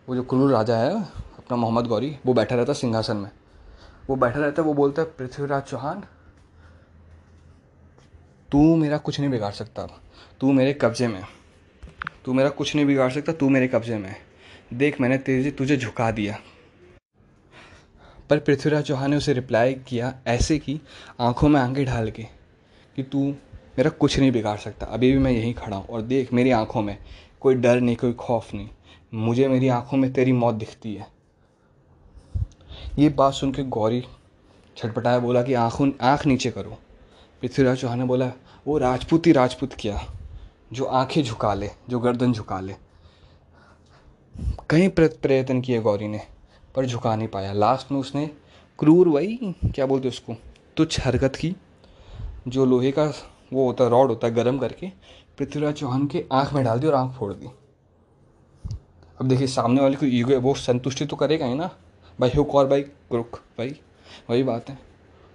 वो 0.09 0.15
जो 0.15 0.23
कुल्लू 0.23 0.49
राजा 0.49 0.77
है, 0.77 1.01
अपना 1.37 1.57
मोहम्मद 1.57 1.87
गौरी, 1.87 2.17
वो 2.25 2.33
बैठा 2.33 2.55
रहता 2.55 2.73
सिंहासन 2.73 3.17
में। 3.17 3.29
वो 4.09 4.15
बैठा 4.15 4.39
रहता, 4.39 4.61
वो 4.61 4.73
बोलता 4.73 5.01
है 5.01 5.07
पृथ्वीराज 5.17 5.63
चौहान, 5.63 6.03
तू 8.51 8.75
मेरा 8.75 8.97
कुछ 8.97 9.19
नहीं 9.19 9.29
बिगाड़ 9.29 9.51
सकता। 9.53 9.87
तू 10.39 10.51
मेरे 10.51 10.73
कब्ज़े 10.73 11.07
में 11.07 11.23
तू 12.25 12.33
मेरा 12.33 12.49
कुछ 12.49 12.75
नहीं 12.75 12.85
बिगाड़ 12.85 13.11
सकता, 13.11 13.33
तू 13.33 13.49
मेरे 13.49 13.67
कब्ज़े 13.67 13.97
में 13.97 14.15
देख, 14.73 14.99
मैंने 15.01 15.17
तेज़ी 15.17 15.51
तुझे 15.51 15.77
झुका 15.77 16.09
दिया। 16.11 16.37
पर 18.29 18.39
पृथ्वीराज 18.39 18.83
चौहान 18.83 19.09
ने 19.11 19.17
उसे 19.17 19.33
रिप्लाई 19.33 19.73
किया 19.87 20.13
ऐसे 20.27 20.57
कि 20.59 20.79
आँखों 21.19 21.49
में 21.49 21.59
आँखें 21.61 21.85
ढाल 21.85 22.09
के 22.11 22.23
कि 22.97 23.03
तू 23.03 23.23
मेरा 23.77 23.89
कुछ 23.89 24.17
नहीं 24.19 24.31
बिगाड़ 24.31 24.57
सकता। 24.57 24.85
अभी 24.85 25.11
भी 25.11 25.17
मैं 25.17 25.31
यहीं 25.31 25.53
खड़ा 25.53 25.77
हूँ 25.77 25.85
और 25.87 26.01
देख, 26.01 26.33
मेरी 26.33 26.51
आँखों 26.51 26.81
में 26.81 26.97
कोई 27.39 27.55
डर 27.55 27.81
नहीं, 27.81 27.95
कोई 27.95 28.13
खौफ 28.13 28.53
नहीं। 28.53 28.69
मुझे 29.13 29.47
मेरी 29.47 29.67
आँखों 29.67 29.97
में 29.97 30.11
तेरी 30.13 30.31
मौत 30.31 30.55
दिखती 30.55 30.93
है। 30.95 31.07
ये 32.99 33.09
बात 33.09 33.33
सुन 33.33 33.51
के 33.51 33.63
गौरी 33.63 34.03
छटपटाया, 34.77 35.19
बोला 35.19 35.43
कि 35.43 35.53
आँखों, 35.53 35.91
आँख 36.01 36.25
नीचे 36.25 36.51
करो। 36.51 36.77
पृथ्वीराज 37.41 37.77
चौहान 37.77 37.99
ने 37.99 38.05
बोला 38.05 38.31
वो 38.67 38.77
राजपूत 38.77 39.27
ही 39.27 39.31
राजपूत 39.31 39.73
किया? 39.73 40.05
जो 40.73 40.85
आँखें 40.85 41.23
झुका 41.23 41.53
ले, 41.53 41.69
जो 41.89 41.99
गर्दन 41.99 42.33
झुका 42.33 42.59
ले। 42.59 42.75
कई 44.69 44.87
प्रयत्न 44.87 45.61
किए 45.61 45.79
गौरी 45.79 46.07
ने, 46.07 46.21
पर 46.75 46.85
झुका 46.85 47.15
नहीं 47.15 47.27
पाया। 47.27 47.53
लास्ट 47.53 47.91
में 47.91 47.99
उसने, 47.99 48.29
क्रूर 48.79 49.07
वही, 49.07 49.39
क्या 49.65 49.85
बोलते 49.85 50.07
उसको? 50.07 50.35
तुच्छ 50.77 51.05
हरकत 51.05 51.35
की, 51.35 51.55
जो 52.47 52.65
लोहे 52.65 52.91
का 52.91 53.13
वो 53.53 53.67
होता, 53.67 53.87
रॉड 53.87 54.07
होता 54.07 54.27
है 54.27 54.33
गर्म 54.33 54.59
करके 54.59 54.87
पृथ्वीराज 55.37 55.73
चौहान 55.73 56.07
के 56.07 56.25
आँख 56.31 56.53
में 56.53 56.63
डाल 56.63 56.79
दी 56.79 56.87
और 56.87 56.93
आँख 56.93 57.15
फोड़ 57.15 57.33
दी। 57.33 57.47
अब 59.21 59.27
देखिए, 59.27 59.47
सामने 59.47 59.81
वाले 59.81 59.95
को 59.95 60.05
ईगो 60.05 60.39
वो 60.39 60.53
संतुष्टि 60.53 61.05
तो 61.05 61.15
करेगा 61.15 61.45
ही 61.45 61.53
ना। 61.53 61.69
भाई, 62.19 62.31
हुक 62.37 62.55
और 62.55 62.67
भाई 62.67 62.81
क्रुक 62.81 63.41
भाई, 63.57 63.79
वही 64.29 64.43
बात 64.43 64.69
है। 64.69 64.79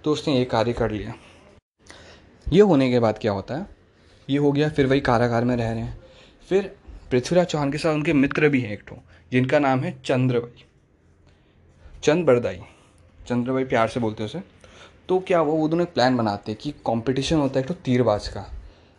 तो 0.03 0.11
उसने 0.11 0.37
ये 0.37 0.45
कार्य 0.45 0.73
कर 0.73 0.91
लिया। 0.91 1.13
ये 2.51 2.61
होने 2.61 2.89
के 2.91 2.99
बाद 2.99 3.17
क्या 3.17 3.31
होता 3.31 3.55
है? 3.55 3.65
ये 4.27 4.37
हो 4.37 4.51
गया, 4.51 4.69
फिर 4.69 4.85
वही 4.85 4.99
कारागार 5.01 5.45
में 5.45 5.55
रह 5.55 5.71
रहे 5.71 5.81
हैं। 5.81 5.97
फिर 6.49 6.71
पृथ्वीराज 7.11 7.45
चौहान 7.45 7.71
के 7.71 7.77
साथ 7.77 7.93
उनके 7.93 8.13
मित्र 8.13 8.49
भी 8.49 8.61
हैं 8.61 8.71
एक 8.73 8.83
ठो, 8.87 8.95
जिनका 9.31 9.59
नाम 9.59 9.79
है 9.79 9.91
चंद्रभाई 10.05 10.65
चंद 12.03 12.25
बरदाई 12.25 12.59
चंद्रभाई 13.19 13.63
प्यार 13.65 13.87
से 13.87 13.99
बोलते 13.99 14.23
उसे। 14.23 14.41
तो 15.09 15.19
क्या 15.19 15.41
वो 15.41 15.53
वो 15.53 15.67
दोनों 15.67 15.85
एक 15.85 15.93
प्लान 15.93 16.17
बनाते 16.17 16.51
हैं 16.51 16.59
कि 16.61 16.71
कंपटीशन 16.87 17.37
होता 17.37 17.59
है 17.59 17.63
एक 17.63 17.67
तो 17.67 17.73
तीरबाज 17.75 18.27
का। 18.27 18.45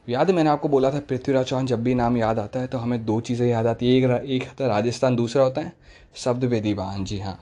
याद 0.08 0.28
है, 0.28 0.34
मैंने 0.36 0.50
आपको 0.50 0.68
बोला 0.68 0.90
था 0.90 1.00
पृथ्वीराज 1.00 1.46
चौहान 1.46 1.66
जब 1.66 1.82
भी 1.82 1.94
नाम 1.94 2.16
याद 2.16 2.38
आता 2.38 2.60
है 2.60 2.66
तो 2.66 2.78
हमें 2.78 3.04
दो 3.04 3.20
चीज़ें 3.20 3.46
याद 3.48 3.66
आती 3.66 3.88
है। 3.88 3.96
एक 3.96 4.24
एक 4.26 4.42
होता 4.42 4.64
है 4.64 4.70
राजस्थान, 4.70 5.16
दूसरा 5.16 5.42
होता 5.42 5.60
है 5.60 5.72
शब्द 6.16 6.44
वेदी 6.44 6.74
बान 6.74 7.04
जी 7.04 7.18
हाँ। 7.18 7.38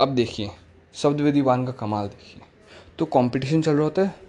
अब 0.00 0.14
देखिए 0.14 0.50
शब्द 0.94 1.20
वेदी 1.20 1.42
बान 1.42 1.66
का 1.66 1.72
कमाल 1.74 2.08
देखिए। 2.08 2.42
तो 2.98 3.04
कंपटीशन 3.06 3.62
चल 3.62 3.72
रहा 3.72 3.84
होता 3.84 4.02
है 4.02 4.27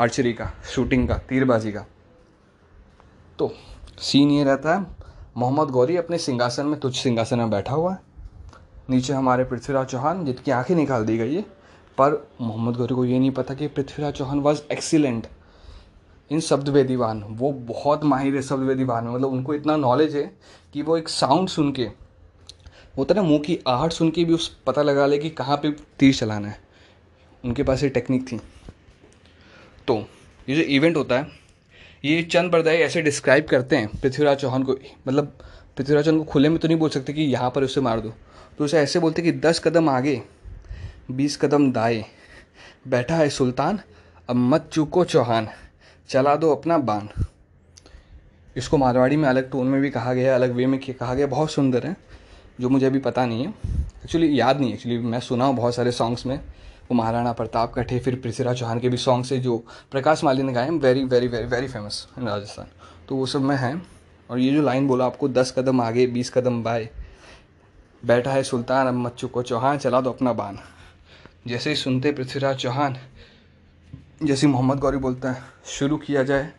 आर्चरी 0.00 0.32
का, 0.32 0.50
शूटिंग 0.74 1.08
का, 1.08 1.14
तीरबाजी 1.14 1.72
का। 1.72 1.84
तो 3.38 3.52
सीन 3.98 4.30
ये 4.30 4.44
रहता 4.44 4.74
है, 4.74 4.86
मोहम्मद 5.36 5.68
गौरी 5.68 5.96
अपने 5.96 6.18
सिंहासन 6.18 6.66
में, 6.66 6.80
तुच्छ 6.80 6.96
सिंहासन 6.96 7.38
में 7.38 7.50
बैठा 7.50 7.74
हुआ 7.74 7.92
है। 7.92 7.98
नीचे 8.90 9.12
हमारे 9.12 9.44
पृथ्वीराज 9.44 9.86
चौहान, 9.86 10.24
जिनकी 10.24 10.50
आँखें 10.50 10.74
निकाल 10.74 11.04
दी 11.04 11.18
गई 11.18 11.34
है, 11.34 11.42
पर 11.98 12.30
मोहम्मद 12.40 12.76
गौरी 12.76 12.94
को 12.94 13.04
ये 13.04 13.18
नहीं 13.18 13.30
पता 13.30 13.54
कि 13.54 13.68
Prithviraj 13.68 14.12
Chauhan 14.12 14.40
was 14.40 14.62
excellent 14.72 15.26
in 16.30 16.40
शब्द 16.40 16.68
वेदीवान 16.68 17.22
वो 17.22 17.52
बहुत 17.52 18.04
माहिर 18.04 18.36
है 18.36 18.42
शब्द 18.42 18.62
वेदीवान 18.62 19.04
में 19.04 19.12
मतलब 19.12 19.28
उनको 19.28 19.54
इतना 19.54 19.76
नॉलेज 19.76 20.16
है 20.16 20.22
कि 20.72 20.82
वो 20.82 20.96
एक 20.96 21.08
साउंड 21.08 21.48
सुन 21.48 21.72
के 21.72 21.90
होता 22.98 23.14
ना, 23.14 23.22
मुँह 23.22 23.38
की 23.38 23.58
आहट 23.66 23.92
सुन 23.92 24.10
के 24.10 24.24
भी 24.24 24.34
उस 24.34 24.48
पता 24.66 24.82
लगा 24.82 25.06
ले 25.06 25.18
कि 25.18 25.30
कहाँ 25.30 25.56
पे 25.56 25.70
तीर 25.98 26.14
चलाना 26.14 26.48
है। 26.48 26.58
उनके 27.44 27.62
पास 27.62 27.82
ये 27.82 27.88
टेक्निक 27.88 28.26
थी। 28.32 28.40
तो 29.90 29.98
ये 30.48 30.56
जो 30.56 30.62
इवेंट 30.62 30.96
होता 30.96 31.18
है, 31.18 31.26
ये 32.04 32.22
चंद 32.24 32.50
बरदाई 32.52 32.76
ऐसे 32.78 33.02
डिस्क्राइब 33.02 33.46
करते 33.46 33.76
हैं 33.76 33.88
पृथ्वीराज 33.92 34.36
चौहान 34.38 34.62
को 34.62 34.72
मतलब 35.08 35.32
पृथ्वीराज 35.76 36.04
चौहान 36.04 36.18
को 36.18 36.24
खुले 36.24 36.48
में 36.48 36.58
तो 36.58 36.68
नहीं 36.68 36.78
बोल 36.78 36.90
सकते 36.90 37.12
कि 37.12 37.22
यहाँ 37.22 37.50
पर 37.50 37.64
उसे 37.64 37.80
मार 37.80 38.00
दो। 38.00 38.12
तो 38.58 38.64
उसे 38.64 38.78
ऐसे 38.78 38.98
बोलते 38.98 39.22
कि 39.22 39.32
दस 39.34 39.58
कदम 39.58 39.88
आगे, 39.88 40.20
बीस 41.10 41.36
कदम 41.36 41.70
दाए, 41.72 42.04
बैठा 42.88 43.16
है 43.16 43.28
सुल्तान, 43.30 43.80
अब 44.28 44.36
मत 44.36 44.68
चूको 44.72 45.04
चौहान, 45.06 45.48
चला 46.08 46.34
दो 46.36 46.54
अपना 46.54 46.78
बान 46.80 47.08
इसको 48.56 48.76
मारवाड़ी 48.76 49.16
में 49.16 49.28
अलग 49.28 49.50
टोन 49.50 49.66
में 49.66 49.80
भी 49.80 49.90
कहा 49.90 50.12
गया, 50.14 50.34
अलग 50.34 50.52
वे 50.52 50.66
में 50.66 50.78
कहा 50.80 51.14
गया, 51.14 51.26
बहुत 51.26 51.50
सुंदर 51.50 51.86
है, 51.86 51.96
जो 52.60 52.68
मुझे 52.68 52.86
अभी 52.86 52.98
पता 53.00 53.26
नहीं 53.26 53.44
है। 53.44 53.50
एक्चुअली 54.04 54.40
याद 54.40 54.60
नहीं 54.60 54.72
एक्चुअली 54.74 54.98
मैं 55.00 55.20
सुना 55.20 55.44
हूँ 55.44 55.56
बहुत 55.56 55.74
सारे 55.74 55.92
सॉन्ग्स 55.92 56.26
में। 56.26 56.38
वो 56.90 56.94
महाराणा 56.94 57.32
प्रताप 57.32 57.72
कटे 57.74 57.98
फिर 57.98 58.14
पृथ्वीराज 58.14 58.58
चौहान 58.58 58.80
के 58.80 58.88
भी 58.88 58.96
सॉन्ग्स 58.96 59.32
है 59.32 59.38
जो 59.40 59.56
प्रकाश 59.90 60.22
माली 60.24 60.42
ने 60.42 60.52
गाए 60.52 60.64
हैं 60.64 60.78
very 60.80 61.04
very 61.04 61.28
very 61.28 61.46
very 61.46 61.68
famous 61.68 62.06
in 62.18 62.28
Rajasthan. 62.28 62.66
तो 63.08 63.16
वो 63.16 63.26
सब 63.26 63.42
में 63.42 63.56
है। 63.56 63.74
और 64.30 64.38
ये 64.38 64.50
जो 64.52 64.62
लाइन 64.62 64.86
बोला 64.88 65.06
आपको, 65.06 65.28
दस 65.28 65.54
कदम 65.58 65.80
आगे, 65.80 66.06
बीस 66.06 66.30
कदम 66.30 66.62
बाय 66.62 66.88
बैठा 68.02 68.32
है 68.32 68.42
सुल्तान, 68.42 68.86
अब 68.86 68.94
मत 68.94 69.14
चुको 69.14 69.42
चौहान, 69.42 69.78
चला 69.78 70.00
दो 70.00 70.10
अपना 70.10 70.32
बान 70.32 70.58
जैसे 71.46 71.70
ही 71.70 71.76
सुनते 71.76 72.12
पृथ्वीराज 72.12 72.56
चौहान, 72.56 72.96
जैसे 74.22 74.46
मोहम्मद 74.46 74.78
गौरी 74.78 74.98
बोलता 74.98 75.30
है, 75.30 75.42
शुरू 75.68 75.96
किया 75.96 76.22
जाए, 76.22 76.50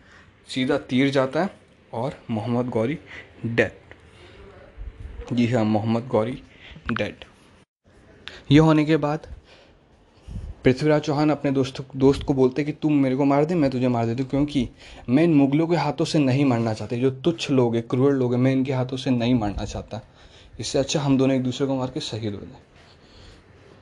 सीधा 0.48 0.78
तीर 0.80 1.10
जाता 1.10 1.42
है 1.42 1.50
और 1.94 2.18
मोहम्मद 2.32 2.70
गौरी 2.70 2.98
डेड 3.46 3.72
जी 5.34 5.48
हाँ 5.48 5.64
मोहम्मद 5.66 6.08
गौरी 6.08 6.42
डेड 6.92 7.26
ये 8.52 8.60
होने 8.60 8.86
के 8.86 8.98
बाद 8.98 9.28
पृथ्वीराज 10.66 11.02
चौहान 11.02 11.30
अपने 11.30 11.52
दोस्त 11.52 11.86
दोस्त 11.96 12.24
को 12.24 12.34
बोलते 12.34 12.64
कि 12.64 12.72
तुम 12.72 12.94
मेरे 12.94 13.16
को 13.16 13.26
मार 13.26 13.46
दे, 13.46 13.56
मैं 13.56 13.70
तुझे 13.72 13.88
मार 13.88 14.06
देती 14.06 14.24
हूँ, 14.24 14.30
क्योंकि 14.30 14.70
मैं 15.10 15.24
इन 15.24 15.34
मुगलों 15.34 15.68
के 15.68 15.76
हाथों 15.76 16.06
से 16.06 16.20
नहीं 16.20 16.46
मरना 16.46 16.74
चाहता, 16.74 16.96
जो 16.96 17.12
तुच्छ 17.12 17.52
लोग 17.52 17.76
हैं, 17.76 17.88
क्रूर 17.88 18.14
लोग 18.14 18.34
हैं, 18.34 18.42
मैं 18.42 18.52
इनके 18.52 18.74
हाथों 18.74 18.98
से 18.98 19.10
नहीं 19.10 19.34
मरना 19.36 19.66
चाहता। 19.66 20.02
इससे 20.60 20.80
अच्छा 20.80 21.00
हम 21.02 21.18
दोनों 21.18 21.36
एक 21.36 21.44
दूसरे 21.44 21.68
को 21.68 21.76
मार 21.76 21.90
के 21.90 22.00
शहीद 22.00 22.34
हो 22.34 22.40
जाए। 22.40 22.62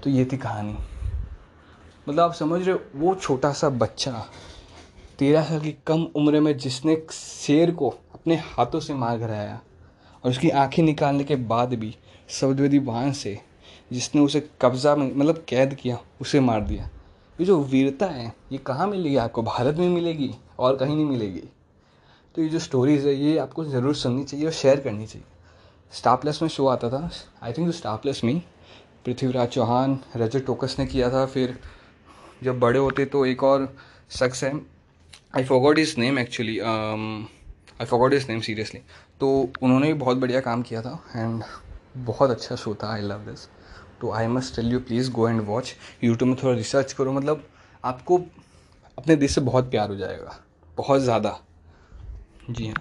तो 0.03 0.09
ये 0.09 0.25
थी 0.25 0.37
कहानी। 0.37 0.75
मतलब 2.09 2.19
आप 2.19 2.33
समझ 2.33 2.61
रहे 2.61 2.71
हो, 2.71 2.81
वो 2.95 3.15
छोटा 3.15 3.51
सा 3.51 3.69
बच्चा, 3.69 4.25
तेरह 5.19 5.43
साल 5.43 5.59
की 5.59 5.75
कम 5.87 6.03
उम्र 6.15 6.39
में 6.39 6.57
जिसने 6.57 7.01
शेर 7.11 7.71
को 7.71 7.89
अपने 7.89 8.35
हाथों 8.35 8.79
से 8.79 8.93
मार 8.93 9.19
कर 9.19 9.31
आया 9.31 9.59
और 10.23 10.31
उसकी 10.31 10.49
आँखें 10.49 10.83
निकालने 10.83 11.23
के 11.23 11.35
बाद 11.35 11.73
भी 11.73 11.95
सवदवेदी 12.29 12.79
बाण 12.79 13.11
से 13.11 13.39
जिसने 13.91 14.21
उसे 14.21 14.39
कब्जा 14.61 14.95
में 14.95 15.11
मतलब 15.15 15.43
कैद 15.49 15.73
किया, 15.73 15.97
उसे 16.21 16.39
मार 16.39 16.61
दिया। 16.61 16.89
ये 17.39 17.45
जो 17.45 17.59
वीरता 17.63 18.05
है, 18.05 18.33
ये 18.51 18.57
कहाँ 18.57 18.87
मिलेगी 18.87 19.15
आपको? 19.17 19.41
भारत 19.43 19.77
में 19.77 19.89
मिलेगी 19.89 20.33
और 20.59 20.75
कहीं 20.77 20.95
नहीं 20.95 21.05
मिलेगी। 21.05 21.43
तो 22.35 22.41
ये 22.41 22.47
जो 22.49 22.59
स्टोरीज 22.59 23.05
है, 23.05 23.13
ये 23.15 23.37
आपको 23.37 23.65
ज़रूर 23.65 23.95
सुननी 23.95 24.23
चाहिए 24.23 24.45
और 24.45 24.51
शेयर 24.53 24.79
करनी 24.79 25.05
चाहिए। 25.07 25.25
स्टार 25.93 26.15
प्लस 26.15 26.41
में 26.41 26.49
शो 26.49 26.65
आता 26.67 26.89
था। 26.89 27.09
आई 27.43 27.53
थिंक 27.53 27.73
स्टार 27.75 27.97
प्लस 27.97 28.23
में, 28.23 28.41
पृथ्वीराज 29.05 29.47
चौहान 29.49 29.99
रजत 30.15 30.45
टोकस 30.45 30.75
ने 30.79 30.85
किया 30.85 31.09
था। 31.11 31.25
फिर 31.25 31.57
जब 32.43 32.59
बड़े 32.59 32.79
होते 32.79 33.05
तो 33.05 33.25
एक 33.25 33.43
और 33.43 33.73
शख्स 34.11 34.43
है। 34.43 34.53
I 35.37 35.43
forgot 35.43 35.79
his 35.79 35.95
name 35.99 36.19
actually 36.19 36.59
I 36.59 37.85
forgot 37.85 38.13
his 38.13 38.25
name 38.29 38.39
seriously 38.41 38.81
तो 39.19 39.29
उन्होंने 39.61 39.87
भी 39.87 39.93
बहुत 39.95 40.17
बढ़िया 40.17 40.39
काम 40.41 40.61
किया 40.61 40.81
था। 40.81 41.03
एंड 41.15 41.43
बहुत 42.05 42.29
अच्छा 42.29 42.55
शो 42.55 42.75
था। 42.75 42.93
आई 42.93 43.01
लव 43.01 43.25
दिस 43.25 43.47
तो 44.01 44.11
I 44.11 44.27
must 44.27 44.55
tell 44.55 44.71
you 44.71 44.79
please 44.79 45.11
go 45.11 45.27
and 45.29 45.41
watch 45.41 45.73
YouTube 46.03 46.29
में 46.29 46.37
थोड़ा 46.43 46.55
रिसर्च 46.57 46.93
करो। 46.93 47.11
मतलब 47.13 47.43
आपको 47.83 48.17
अपने 48.97 49.15
देश 49.15 49.35
से 49.35 49.41
बहुत 49.41 49.69
प्यार 49.71 49.89
हो 49.89 49.95
जाएगा, 49.95 50.39
बहुत 50.77 51.01
ज़्यादा। 51.01 51.39
जी 52.49 52.67
हाँ। 52.67 52.75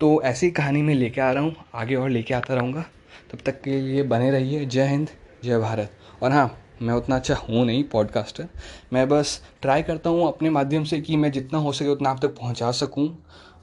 तो 0.00 0.20
ऐसी 0.22 0.50
कहानी 0.50 0.82
मैं 0.82 0.94
लेके 0.94 1.20
आ 1.20 1.30
रहा 1.32 1.42
हूँ, 1.42 1.54
आगे 1.74 1.94
और 1.94 2.08
लेके 2.10 2.34
आता 2.34 2.54
रहूँगा। 2.54 2.84
तब 3.32 3.38
तक 3.46 3.60
के 3.62 3.80
लिए 3.80 4.02
बने 4.04 4.30
रहिए। 4.30 4.64
जय 4.66 4.86
हिंद, 4.86 5.08
जय 5.44 5.58
भारत। 5.58 5.96
और 6.22 6.32
हाँ 6.32 6.50
मैं 6.82 6.94
उतना 6.94 7.16
अच्छा 7.16 7.34
हूँ 7.38 7.64
नहीं 7.66 7.82
पॉडकास्टर 7.84 8.48
मैं 8.92 9.08
बस 9.08 9.40
ट्राई 9.62 9.82
करता 9.82 10.10
हूँ 10.10 10.26
अपने 10.28 10.50
माध्यम 10.50 10.84
से 10.84 11.00
कि 11.00 11.16
मैं 11.16 11.30
जितना 11.32 11.58
हो 11.58 11.72
सके 11.72 11.88
उतना 11.88 12.10
आप 12.10 12.20
तक 12.22 12.34
पहुँचा 12.36 12.70
सकूँ। 12.72 13.08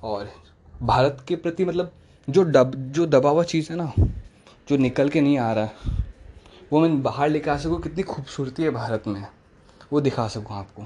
और 0.04 0.30
भारत 0.84 1.24
के 1.28 1.36
प्रति 1.36 1.66
मतलब 1.66 1.92
जो 2.28 2.44
डब, 2.44 2.76
जो 2.76 3.06
दबा 3.06 3.30
हुआ 3.30 3.44
चीज़ 3.44 3.72
है 3.72 3.78
ना, 3.78 3.92
जो 4.70 4.78
निकल 4.78 5.10
के 5.10 5.22
नहीं 5.22 5.38
आ 5.38 5.52
रहा 5.54 6.00
वो 6.72 6.80
मैं 6.80 7.04
बाहर 7.04 7.30
लेकर 7.30 7.52
आ 7.52 7.58
सकूँ, 7.58 7.82
कितनी 7.82 8.04
खूबसूरती 8.04 8.64
है 8.64 8.70
भारत 8.70 9.04
में। 9.08 9.28
वो 9.94 10.02
दिखा 10.02 10.28
सकूँ 10.28 10.58
आपको। 10.58 10.84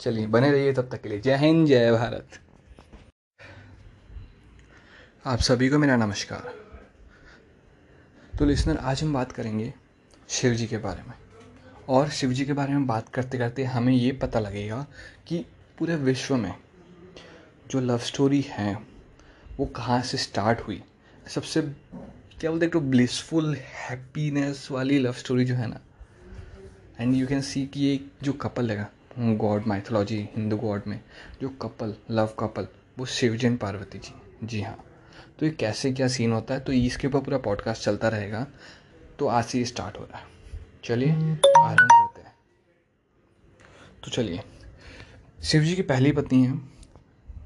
चलिए, 0.00 0.26
बने 0.26 0.52
रहिए 0.52 0.72
तब 0.72 0.88
तक 0.88 1.02
के 1.02 1.08
लिए। 1.08 1.20
जय 1.20 1.36
हिंद, 1.36 1.66
जय 1.66 1.92
भारत। 1.92 2.28
आप 5.26 5.38
सभी 5.38 5.68
को 5.68 5.78
मेरा 5.78 5.96
नमस्कार। 5.96 6.54
तो 8.38 8.44
लिसनर 8.44 8.76
आज 8.76 9.02
हम 9.02 9.12
बात 9.12 9.32
करेंगे 9.32 9.74
शिव 10.28 10.54
जी 10.54 10.66
के 10.66 10.78
बारे 10.78 11.02
में। 11.02 11.14
और 11.88 12.08
शिव 12.08 12.32
जी 12.32 12.44
के 12.44 12.52
बारे 12.52 12.72
में 12.72 12.86
बात 12.86 13.08
करते 13.08 13.38
करते 13.38 13.64
हमें 13.64 13.92
ये 13.92 14.12
पता 14.12 14.40
लगेगा 14.40 14.86
कि 15.26 15.46
पूरे 15.78 15.96
विश्व 15.96 16.36
में 16.36 16.54
जो 17.66 17.80
लव 17.80 17.98
स्टोरी 17.98 18.40
है, 18.40 18.74
वो 19.56 19.66
कहाँ 19.66 20.02
से 20.02 20.18
स्टार्ट 20.18 20.60
हुई? 20.60 20.84
सबसे 21.28 21.76
क्या 22.40 22.50
बोलते 22.50 22.66
एक 22.66 22.72
तो 22.72 22.80
ब्लिसफुल 22.80 23.54
हैप्पीनेस 23.54 24.68
वाली 24.70 24.98
लव 24.98 25.12
स्टोरी 25.12 25.44
जो 25.44 25.54
है 25.54 25.66
ना। 25.66 25.80
एंड 27.00 27.14
यू 27.14 27.26
कैन 27.26 27.40
सी 27.40 27.64
कि 27.66 27.80
ये 27.80 28.00
जो 28.22 28.32
कपल 28.32 28.70
है 28.70 28.88
गॉड 29.36 29.66
माइथोलॉजी 29.66 30.18
हिंदू 30.36 30.56
गॉड 30.56 30.82
में, 30.86 31.00
जो 31.42 31.48
कपल 31.62 31.94
लव 32.10 32.34
कपल 32.40 32.68
वो 32.98 33.06
शिवजन 33.06 33.56
पार्वती 33.56 33.98
जी 33.98 34.14
जी 34.46 34.62
हाँ। 34.62 34.76
तो 35.38 35.46
ये 35.46 35.52
कैसे 35.52 35.92
क्या 35.92 36.08
सीन 36.08 36.32
होता 36.32 36.54
है 36.54 36.60
तो 36.60 36.72
इसके 36.72 37.08
ऊपर 37.08 37.20
पूरा 37.20 37.38
पॉडकास्ट 37.38 37.82
चलता 37.82 38.08
रहेगा 38.08 38.46
तो 39.18 39.26
आज 39.28 39.44
से 39.44 39.64
स्टार्ट 39.64 39.98
हो 39.98 40.04
रहा 40.04 40.18
है। 40.18 40.26
चलिए, 40.84 41.12
आरंभ 41.12 41.88
करते 41.92 42.20
हैं। 42.20 42.34
तो 44.04 44.10
चलिए, 44.10 44.42
शिव 45.42 45.62
जी 45.62 45.76
की 45.76 45.82
पहली 45.84 46.12
पत्नी 46.12 46.44
है, 46.44 46.60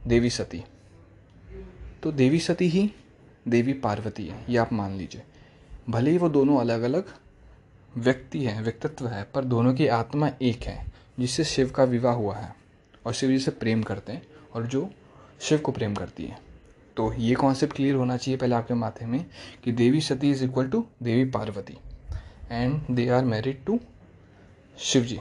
देवी 0.06 0.30
सती। 0.30 0.64
तो 2.02 2.12
देवी 2.12 2.40
सती 2.40 2.68
ही 2.68 2.90
देवी 3.48 3.72
पार्वती 3.72 4.26
है, 4.26 4.44
ये 4.48 4.56
आप 4.56 4.72
मान 4.72 4.96
लीजिए। 4.96 5.22
भले 5.90 6.10
ही 6.10 6.18
वो 6.18 6.28
दोनों 6.28 6.58
अलग 6.60 6.82
अलग 6.82 7.14
व्यक्ति 7.96 8.44
हैं, 8.44 8.62
व्यक्तित्व 8.62 9.06
है, 9.06 9.22
पर 9.24 9.44
दोनों 9.44 9.74
की 9.74 9.86
आत्मा 9.86 10.30
एक 10.42 10.62
है, 10.62 10.86
जिससे 11.20 11.44
शिव 11.44 11.70
का 11.70 11.84
विवाह 11.84 12.14
हुआ 12.14 12.36
है 12.36 12.54
और 13.06 13.12
शिव 13.12 13.30
जी 13.30 13.38
से 13.38 13.50
प्रेम 13.50 13.82
करते 13.82 14.12
हैं 14.12 14.22
और 14.54 14.66
जो 14.66 14.90
शिव 15.40 15.58
को 15.58 15.72
प्रेम 15.72 15.94
करती 15.94 16.24
है। 16.24 16.38
तो 16.96 17.12
ये 17.12 17.34
कॉन्सेप्ट 17.34 17.76
क्लियर 17.76 17.94
होना 17.94 18.16
चाहिए 18.16 18.38
पहले 18.38 18.54
आपके 18.54 18.74
माथे 18.74 19.06
में 19.06 19.24
कि 19.64 19.72
Devi 19.72 20.00
Sati 20.00 20.30
is 20.30 20.44
equal 20.44 20.68
to 20.68 20.84
Devi 21.02 21.30
Parvati 21.30 21.78
and 22.50 22.80
they 22.90 23.08
are 23.08 23.24
married 23.24 23.64
to 23.64 23.80
Shiv 24.78 25.04
ji. 25.04 25.20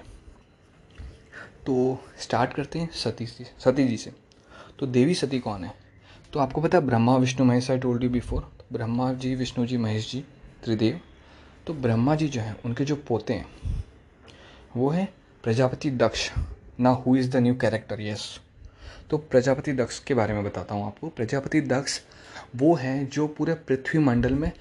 तो 1.66 2.04
स्टार्ट 2.20 2.54
करते 2.54 2.80
हैं 2.80 2.90
सती 2.92 3.26
जी 3.26 3.46
सती 3.60 3.88
जी 3.88 3.98
से। 3.98 4.12
तो 4.80 4.86
देवी 4.86 5.16
सती 5.16 5.40
कौन 5.40 5.64
है? 5.64 5.83
तो 6.34 6.40
आपको 6.40 6.62
पता 6.62 6.78
है 6.78 6.86
Brahma, 6.86 7.16
Vishnu, 7.18 7.46
Mahesh, 7.46 7.70
I 7.72 7.78
told 7.78 8.04
you 8.04 8.10
before 8.10 8.48
Brahma 8.74 9.12
ji, 9.14 9.34
Vishnu 9.36 9.66
ji, 9.66 9.78
Mahesh 9.78 10.10
ji, 10.12 10.20
Tridev 10.64 11.00
तो 11.68 11.74
ब्रह्मा 11.74 12.16
जी 12.16 12.28
जो 12.28 12.42
हैं, 12.42 12.56
उनके 12.66 12.86
जो 12.86 12.96
पोते 13.08 13.34
हैं, 13.34 13.46
वो 14.76 14.90
है 14.90 15.08
प्रजापति 15.44 15.90
दक्ष। 15.92 16.30
ना 16.80 16.90
who 16.90 17.16
is 17.16 17.30
the 17.32 17.38
new 17.38 17.56
character 17.56 18.02
yes 18.02 18.26
तो 19.10 19.18
प्रजापति 19.18 19.74
दक्ष 19.74 20.00
के 20.00 20.14
बारे 20.14 20.34
में 20.34 20.44
बताता 20.44 20.76
हूँ 20.76 20.86
आपको। 20.86 21.08
प्रजापति 21.10 21.62
दक्ष 21.64 22.00
वो 22.56 22.74
हैं 22.76 23.10
जो 23.10 23.28
पूरे 23.30 23.54
पृथ्वी 23.68 24.00
मंडल 24.00 24.34
में 24.34 24.52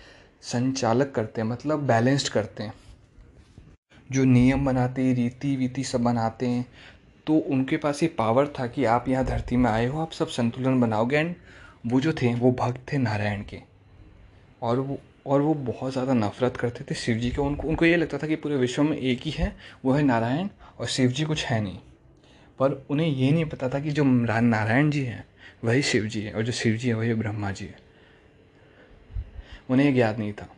संचालक 0.43 1.13
करते 1.15 1.41
हैं 1.41 1.49
मतलब 1.49 1.87
बैलेंस्ड 1.87 2.29
करते 2.33 2.63
हैं। 2.63 2.75
जो 4.11 4.25
नियम 4.25 4.67
बनाते 4.67 5.03
हैं 5.03 5.15
रीति 5.15 5.55
वीति 5.57 5.85
सब 5.85 6.03
बनाते 6.05 6.47
हैं 6.47 6.67
तो 7.27 7.39
उनके 7.39 7.77
पास 7.77 8.03
ये 8.03 8.09
पावर 8.19 8.53
था 8.59 8.67
कि 8.67 8.85
आप 8.87 9.09
यहाँ 9.09 9.25
धरती 9.25 9.57
में 9.57 9.71
आए 9.71 9.87
हो, 9.87 10.01
आप 10.01 10.13
सब 10.13 10.29
संतुलन 10.29 10.81
बनाओगे 10.81 11.17
एंड 11.17 11.35
वो 11.87 12.01
जो 12.01 12.13
थे, 12.13 12.35
वो 12.35 12.53
भक्त 12.53 12.93
थे 12.93 12.99
नारायण 12.99 13.43
के। 13.43 13.61
और 14.63 14.81
वो 14.81 14.99
और 15.27 15.41
वो 15.41 15.55
बहुत 15.55 15.93
ज़्यादा 15.93 16.15
नफरत 16.15 16.57
करते 16.57 16.85
थे 16.85 16.95
शिव 16.95 17.19
जी 17.19 17.31
के। 17.31 17.41
उनको 17.41 17.69
उनको 17.69 17.85
ये 17.85 17.97
लगता 17.97 18.19
था 18.19 18.27
कि 18.27 18.37
पूरे 18.37 18.57
विश्व 18.57 18.83
में 18.83 18.97
एक 18.97 19.21
ही 19.23 19.31
है, 19.31 19.57
वो 19.85 19.93
है 19.93 20.03
नारायण 20.03 20.49
और 20.79 20.87
शिव 20.87 21.11
जी 21.11 21.25
कुछ 21.25 21.45
है 21.45 21.61
नहीं। 21.61 21.79
पर 22.59 22.87
उन्हें 22.91 23.07
ये 23.09 23.31
नहीं 23.33 23.45
पता 23.45 23.69
था 23.69 23.81
कि 23.81 23.91
जो 23.91 24.05
नारायण 24.05 24.91
जी 24.91 25.05
हैं, 25.05 25.25
वही 25.65 25.83
शिव 25.83 26.07
जी 26.07 26.23
है 26.23 26.33
और 26.33 26.43
जो 26.43 26.53
शिव 26.53 26.77
जी 26.77 26.89
है, 26.89 26.95
वही 26.95 27.15
ब्रह्मा 27.15 27.51
जी 27.51 27.65
है। 27.65 27.79
उन्हें 29.71 29.95
ज्ञात 29.95 30.19
नहीं 30.19 30.33
था। 30.33 30.49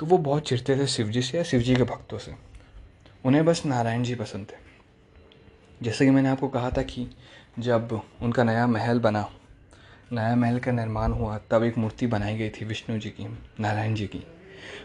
तो 0.00 0.06
वो 0.06 0.18
बहुत 0.18 0.48
चिढ़ते 0.48 0.76
थे 0.76 0.86
शिव 0.86 1.08
जी 1.08 1.22
से 1.22 1.38
या 1.38 1.44
शिव 1.44 1.60
जी 1.60 1.76
के 1.76 1.82
भक्तों 1.82 2.18
से। 2.18 2.34
उन्हें 3.24 3.44
बस 3.44 3.62
नारायण 3.66 4.02
जी 4.02 4.14
पसंद 4.14 4.46
थे। 4.46 4.64
जैसे 5.82 6.04
कि 6.04 6.10
मैंने 6.10 6.28
आपको 6.28 6.48
कहा 6.48 6.70
था 6.70 6.82
कि 6.82 7.06
जब 7.58 8.00
उनका 8.22 8.44
नया 8.44 8.66
महल 8.66 8.98
बना, 9.00 9.28
नया 10.12 10.34
महल 10.36 10.58
का 10.58 10.72
निर्माण 10.72 11.12
हुआ, 11.12 11.38
तब 11.50 11.62
एक 11.64 11.78
मूर्ति 11.78 12.06
बनाई 12.06 12.36
गई 12.38 12.50
थी 12.50 12.64
विष्णु 12.64 12.98
जी 12.98 13.10
की, 13.10 13.26
नारायण 13.60 13.94
जी 13.94 14.06
की। 14.06 14.22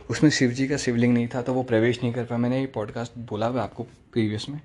उसमें 0.09 0.29
शिव 0.29 0.51
जी 0.51 0.67
का 0.67 0.77
शिवलिंग 0.77 1.13
नहीं 1.13 1.27
था 1.27 1.41
तो 1.41 1.53
वो 1.53 1.63
प्रवेश 1.63 2.01
नहीं 2.03 2.13
कर 2.13 2.25
पाया। 2.25 2.37
मैंने 2.37 2.59
ये 2.59 2.65
पॉडकास्ट 2.67 3.17
बोला 3.19 3.47
हुआ 3.47 3.63
आपको 3.63 3.83
प्रीवियस 3.83 4.49
में 4.49 4.59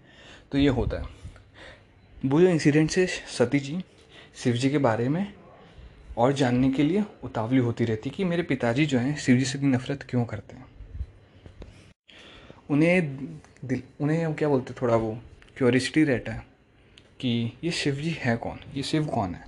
तो 0.53 0.59
ये 0.59 0.69
होता 0.69 0.97
है। 0.97 1.05
वो 2.27 2.41
जो 2.41 2.49
इंसिडेंट 2.49 2.91
से 2.91 3.07
सती 3.07 3.59
जी 3.59 3.83
शिव 4.37 4.55
जी 4.55 4.71
के 4.71 4.79
बारे 4.79 5.09
में 5.09 5.33
और 6.17 6.33
जानने 6.33 6.71
के 6.71 6.83
लिए 6.83 7.05
उतावली 7.25 7.59
होती 7.59 7.85
रहती 7.85 8.11
कि 8.11 8.25
मेरे 8.25 8.43
पिताजी 8.43 8.87
जो 8.87 8.99
हैं 8.99 9.17
शिव 9.17 9.37
जी 9.37 9.45
से 9.45 9.59
नफरत 9.59 10.03
क्यों 10.03 10.25
करते 10.25 10.57
हैं? 10.57 10.67
उन्हें 12.71 13.17
दिल, 13.65 13.83
उन्हें 14.01 14.35
क्या 14.35 14.49
बोलते 14.49 14.75
थोड़ा 14.83 14.97
वो 14.97 15.19
क्योरिसिटी 15.57 16.05
रहता 16.05 16.33
है। 16.33 16.56
कि 17.21 17.53
ये 17.65 17.71
शिव 17.71 17.95
जी 17.95 18.11
है 18.11 18.37
कौन? 18.37 18.59
ये 18.75 18.83
शिव 18.83 19.07
कौन 19.07 19.35
है? 19.35 19.41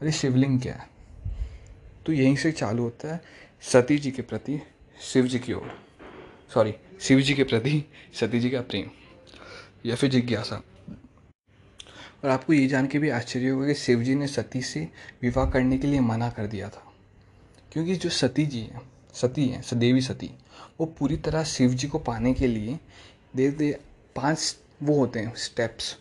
और 0.00 0.06
ये 0.06 0.12
शिवलिंग 0.12 0.60
क्या 0.60 0.74
है? 0.74 0.90
तो 2.06 2.12
यहीं 2.12 2.36
से 2.36 2.52
चालू 2.52 2.82
होता 2.82 3.14
है 3.14 3.20
सती 3.60 3.98
जी 3.98 4.10
के 4.10 4.22
प्रति 4.22 4.62
शिव 5.00 5.26
जी 5.26 5.38
की 5.38 5.52
ओर। 5.52 5.86
सॉरी 6.54 6.74
शिव 7.00 7.20
जी 7.20 7.34
के 7.34 7.44
प्रति 7.44 7.84
सती 8.14 8.40
जी 8.40 8.50
का 8.50 8.60
प्रेम 8.60 8.90
या 9.86 9.96
फिर 9.96 10.10
जिज्ञासा। 10.10 10.62
और 12.24 12.30
आपको 12.30 12.52
ये 12.52 12.66
जान 12.66 12.86
के 12.86 12.98
भी 12.98 13.08
आश्चर्य 13.08 13.48
होगा 13.48 13.66
कि 13.66 13.74
शिव 13.74 14.02
जी 14.02 14.14
ने 14.14 14.26
सती 14.26 14.62
से 14.62 14.88
विवाह 15.22 15.50
करने 15.50 15.78
के 15.78 15.86
लिए 15.86 16.00
मना 16.00 16.30
कर 16.30 16.46
दिया 16.46 16.68
था। 16.68 16.92
क्योंकि 17.72 17.96
जो 17.96 18.10
सती 18.10 18.46
जी 18.46 18.60
हैं, 18.60 18.82
सती 19.14 19.48
हैं, 19.48 19.62
सदेवी 19.62 20.00
सती, 20.00 20.30
वो 20.80 20.86
पूरी 20.86 21.16
तरह 21.16 21.44
शिव 21.44 21.74
जी 21.74 21.88
को 21.88 21.98
पाने 21.98 22.34
के 22.34 22.46
लिए 22.46 22.80
दे 23.36 23.50
दे 23.50 23.80
पाँच 24.16 24.56
वो 24.82 24.98
होते 24.98 25.20
हैं 25.20 25.34
स्टेप्स 25.36 25.98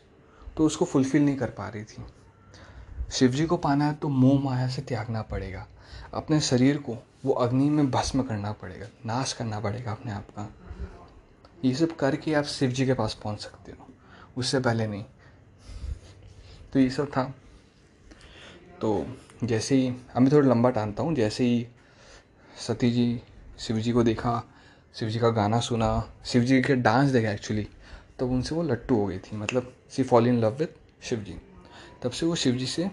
तो 0.58 0.66
उसको 0.66 0.86
फुलफ़िल 0.86 1.22
नहीं 1.22 1.36
कर 1.38 1.49
पा 1.49 1.68
रही 1.68 1.84
थी। 1.84 2.06
शिव 3.12 3.32
जी 3.32 3.45
को 3.45 3.58
पाना 3.58 3.86
है 3.86 3.93
तो 3.93 4.10
मोह 4.10 4.39
माया 4.43 4.68
से 4.68 4.82
त्यागना 4.82 5.22
पड़ेगा। 5.22 5.66
अपने 6.14 6.39
शरीर 6.41 6.78
को 6.78 6.97
वो 7.26 7.34
अग्नि 7.34 7.70
में 7.70 7.89
भस्म 7.91 8.24
करना 8.24 8.51
पड़ेगा, 8.51 8.88
नाश 9.06 9.34
करना 9.34 9.60
पड़ेगा 9.60 9.91
अपने 9.91 10.12
आप 10.12 10.30
का। 10.30 10.49
ये 11.66 11.74
सब 11.76 11.95
करके 11.95 12.34
आप 12.34 12.43
शिव 12.43 12.72
जी 12.72 12.86
के 12.86 12.93
पास 12.93 13.20
पहुँच 13.24 13.41
सकते 13.41 13.72
हो। 13.72 13.88
उससे 14.38 14.60
पहले 14.60 14.88
नहीं। 14.88 15.03
तो 16.74 16.80
ये 16.80 16.89
सब 16.89 17.08
था। 17.08 17.24
तो 18.82 19.06
जैसे 19.43 19.76
ही 19.76 19.89
मैं 19.89 20.32
थोड़ा 20.32 20.47
लंबा 20.49 20.70
टानता 20.70 21.03
हूँ, 21.03 21.14
जैसे 21.16 21.43
ही 21.43 21.68
सती 22.58 22.91
जी 22.91 23.22
शिव 23.60 23.78
जी 23.78 23.91
को 23.91 24.03
देखा 24.03 24.41
शिव 24.95 25.10
जी 25.10 25.20
का 25.20 25.30
गाना 25.30 25.60
सुना 25.60 26.14
शिव 26.26 26.43
जी 26.43 26.62
के 26.62 26.76
डांस 26.76 27.10
देखा 27.10 27.32
एक्चुअली 27.32 27.68
तब 28.20 28.32
उनसे 28.32 28.55
वो 28.55 28.63
लट्टू 28.63 28.95
हो 28.95 29.05
गई 29.05 29.18
थी 29.18 29.38
मतलब 29.38 29.74
she 29.89 30.03
fall 30.03 30.28
in 30.28 30.39
love 30.41 30.55
with 30.59 31.03
Shiv 31.03 31.20
ji 31.20 31.36
तब 32.03 32.11
से 32.11 32.26
वो 32.26 32.36
शिव 32.36 32.55
जी 32.55 32.66
से 32.66 32.89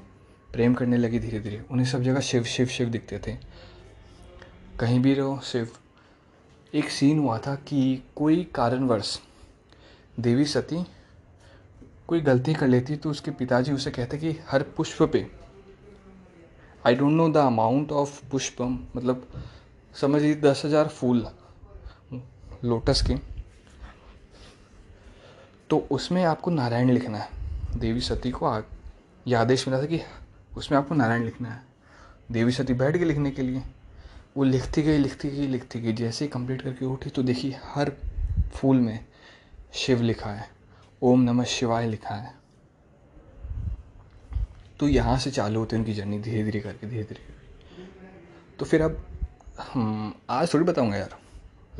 प्रेम 0.52 0.74
करने 0.74 0.96
लगी 0.96 1.18
धीरे 1.18 1.40
धीरे 1.40 1.62
उन्हें 1.70 1.86
सब 1.86 2.02
जगह 2.02 2.20
शिव 2.20 2.44
शिव 2.44 2.66
शिव 2.68 2.88
दिखते 2.88 3.18
थे। 3.18 3.36
कहीं 4.80 4.98
भी 5.00 5.14
रहो, 5.14 5.38
शिव। 5.44 5.70
एक 6.74 6.90
सीन 6.90 7.18
हुआ 7.18 7.38
था 7.38 7.54
कि 7.68 8.02
कोई 8.16 8.42
कारणवश 8.54 9.18
देवी 10.20 10.44
सती 10.46 10.82
कोई 12.08 12.20
गलती 12.20 12.54
कर 12.54 12.68
लेती 12.68 12.96
तो 12.96 13.10
उसके 13.10 13.30
पिताजी 13.30 13.72
उसे 13.72 13.90
कहते 13.90 14.18
कि 14.18 14.36
हर 14.48 14.62
पुष्प 14.76 15.02
पे। 15.02 15.26
I 16.86 16.94
don't 16.94 17.12
know 17.12 17.28
the 17.28 17.36
amount 17.36 17.92
of 17.92 18.20
पुष्प 18.30 18.62
मतलब 18.96 19.26
समझ 19.94 20.22
लीजिए 20.22 20.40
दस 20.42 20.62
हज़ार 20.64 20.88
फूल 20.90 21.26
लोटस 22.64 23.02
के। 23.06 23.14
तो 25.72 25.78
उसमें 25.90 26.22
आपको 26.24 26.50
नारायण 26.50 26.90
लिखना 26.90 27.18
है। 27.18 27.78
देवी 27.80 28.00
सती 28.00 28.30
को 28.30 28.48
यह 29.26 29.40
आदेश 29.40 29.66
मिला 29.68 29.80
था 29.82 29.86
कि 29.86 30.00
उसमें 30.56 30.78
आपको 30.78 30.94
नारायण 30.94 31.24
लिखना 31.24 31.48
है। 31.48 31.62
देवी 32.32 32.52
सती 32.52 32.74
बैठ 32.74 32.96
गई 32.96 33.04
लिखने 33.04 33.30
के 33.30 33.42
लिए। 33.42 33.62
वो 34.36 34.44
लिखती 34.44 34.82
गई 34.82 34.98
लिखती 34.98 35.30
गई 35.30 35.46
लिखती 35.46 35.80
गई। 35.80 35.92
जैसे 35.92 36.24
ही 36.24 36.28
कंप्लीट 36.30 36.62
करके 36.62 36.84
उठी 36.86 37.10
तो 37.10 37.22
देखी 37.22 37.54
हर 37.64 37.92
फूल 38.54 38.80
में 38.80 38.98
शिव 39.74 40.02
लिखा 40.02 40.30
है। 40.30 40.48
ओम 41.02 41.22
नमः 41.22 41.44
शिवाय 41.44 41.88
लिखा 41.88 42.14
है। 42.14 42.34
तो 44.80 44.88
यहाँ 44.88 45.18
से 45.18 45.30
चालू 45.30 45.60
होती 45.60 45.76
है 45.76 45.82
उनकी 45.82 45.94
जर्नी 45.94 46.18
धीरे 46.18 46.44
धीरे 46.44 46.60
करके 46.60 46.86
धीरे 46.86 47.02
धीरे 47.04 47.20
तो 48.58 48.64
फिर 48.64 48.82
अब 48.82 49.04
हम 49.72 50.14
आज 50.30 50.54
थोड़ी 50.54 50.64
बताऊँगा 50.64 50.96
यार। 50.96 51.18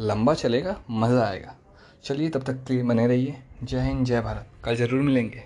लंबा 0.01 0.35
चलेगा, 0.35 0.81
मज़ा 0.91 1.25
आएगा। 1.27 1.57
चलिए 2.05 2.29
तब 2.31 2.43
तक 2.43 2.65
के 2.65 2.75
लिए 2.75 2.83
बने 2.83 3.07
रहिए। 3.07 3.43
जय 3.63 3.81
हिंद, 3.81 4.05
जय 4.07 4.21
भारत। 4.21 4.47
कल 4.65 4.77
ज़रूर 4.77 5.01
मिलेंगे। 5.03 5.43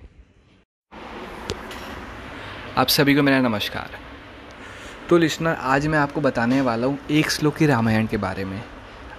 आप 2.76 2.86
सभी 2.86 3.14
को 3.14 3.22
मेरा 3.22 3.40
नमस्कार। 3.40 3.90
तो 5.10 5.18
लिसनर, 5.18 5.54
आज 5.54 5.86
मैं 5.86 5.98
आपको 5.98 6.20
बताने 6.20 6.60
वाला 6.60 6.86
हूँ 6.86 6.98
एक 7.10 7.30
श्लोक 7.30 7.56
की 7.56 7.66
रामायण 7.66 8.06
के 8.06 8.16
बारे 8.16 8.44
में। 8.44 8.60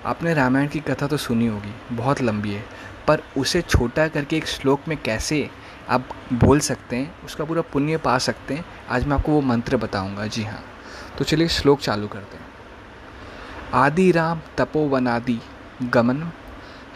आपने 0.06 0.34
रामायण 0.34 0.68
की 0.68 0.80
कथा 0.80 1.08
तो 1.08 1.18
सुनी 1.18 1.48
होगी, 1.48 1.74
बहुत 1.92 2.22
लंबी 2.22 2.54
है, 2.54 2.64
पर 3.08 3.24
उसे 3.38 3.62
छोटा 3.62 4.08
करके 4.08 4.38
एक 4.38 4.48
श्लोक 4.48 4.88
में 4.88 4.98
कैसे 4.98 5.50
आप 5.90 6.10
बोल 6.34 6.60
सकते 6.62 6.96
हैं, 6.96 7.24
उसका 7.26 7.46
पूरा 7.46 7.62
पुण्य 7.74 7.98
पा 8.00 8.18
सकते 8.18 8.54
हैं, 8.54 8.66
आज 8.90 9.06
मैं 9.06 9.18
आपको 9.18 9.32
वो 9.32 9.42
मंत्र 9.44 9.78
बताऊँगा। 9.78 10.28
जी 10.28 10.44
हाँ। 10.44 10.64
तो 11.18 11.26
चलिए 11.26 11.48
श्लोक 11.52 11.80
चालू 11.80 12.08
करते 12.08 12.38
हैं। 12.38 12.46
आदि 13.76 14.12
राम 14.12 14.42
तपोवनादि 14.58 15.40
गमन 15.84 16.32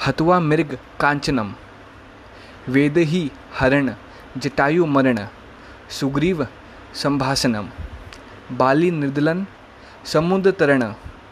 हतवा 0.07 0.39
मृग 0.39 0.77
कांचनम। 0.99 1.53
वेद 2.69 2.97
ही 2.97 3.31
हरण 3.59 3.93
जटायु 4.37 4.85
मरण, 4.85 5.19
सुग्रीव 5.89 6.47
संभाषणम 6.93 7.69
बाली 8.51 8.91
निर्दलन, 8.91 9.45
समुद्र 10.05 10.51
तरण, 10.51 10.83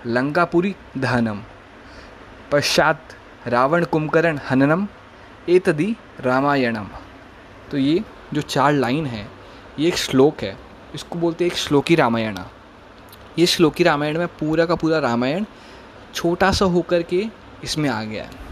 लंकापुरी 0.05 0.75
दहनम, 0.97 1.41
पश्चात 2.51 3.15
रावण 3.47 3.83
कुंभकर्ण 3.83 4.39
हननम, 4.49 4.87
एतदि 5.49 5.95
रामायणम। 6.19 6.87
तो 7.71 7.77
ये 7.77 8.03
जो 8.33 8.41
चार 8.41 8.73
लाइन 8.73 9.05
है, 9.05 9.27
ये 9.79 9.87
एक 9.87 9.97
श्लोक 9.97 10.43
है, 10.43 10.57
इसको 10.95 11.19
बोलते 11.19 11.43
हैं 11.43 11.51
एक 11.51 11.57
श्लोकी 11.57 11.95
रामायण। 11.95 12.37
ये 13.39 13.45
श्लोकी 13.45 13.83
रामायण 13.83 14.17
में 14.17 14.27
पूरा 14.27 14.65
का 14.65 14.75
पूरा 14.75 14.99
रामायण 14.99 15.45
छोटा 16.13 16.51
सा 16.51 16.65
होकर 16.65 17.01
के 17.03 17.25
इसमें 17.63 17.89
आ 17.89 18.03
गया 18.03 18.23
है। 18.23 18.47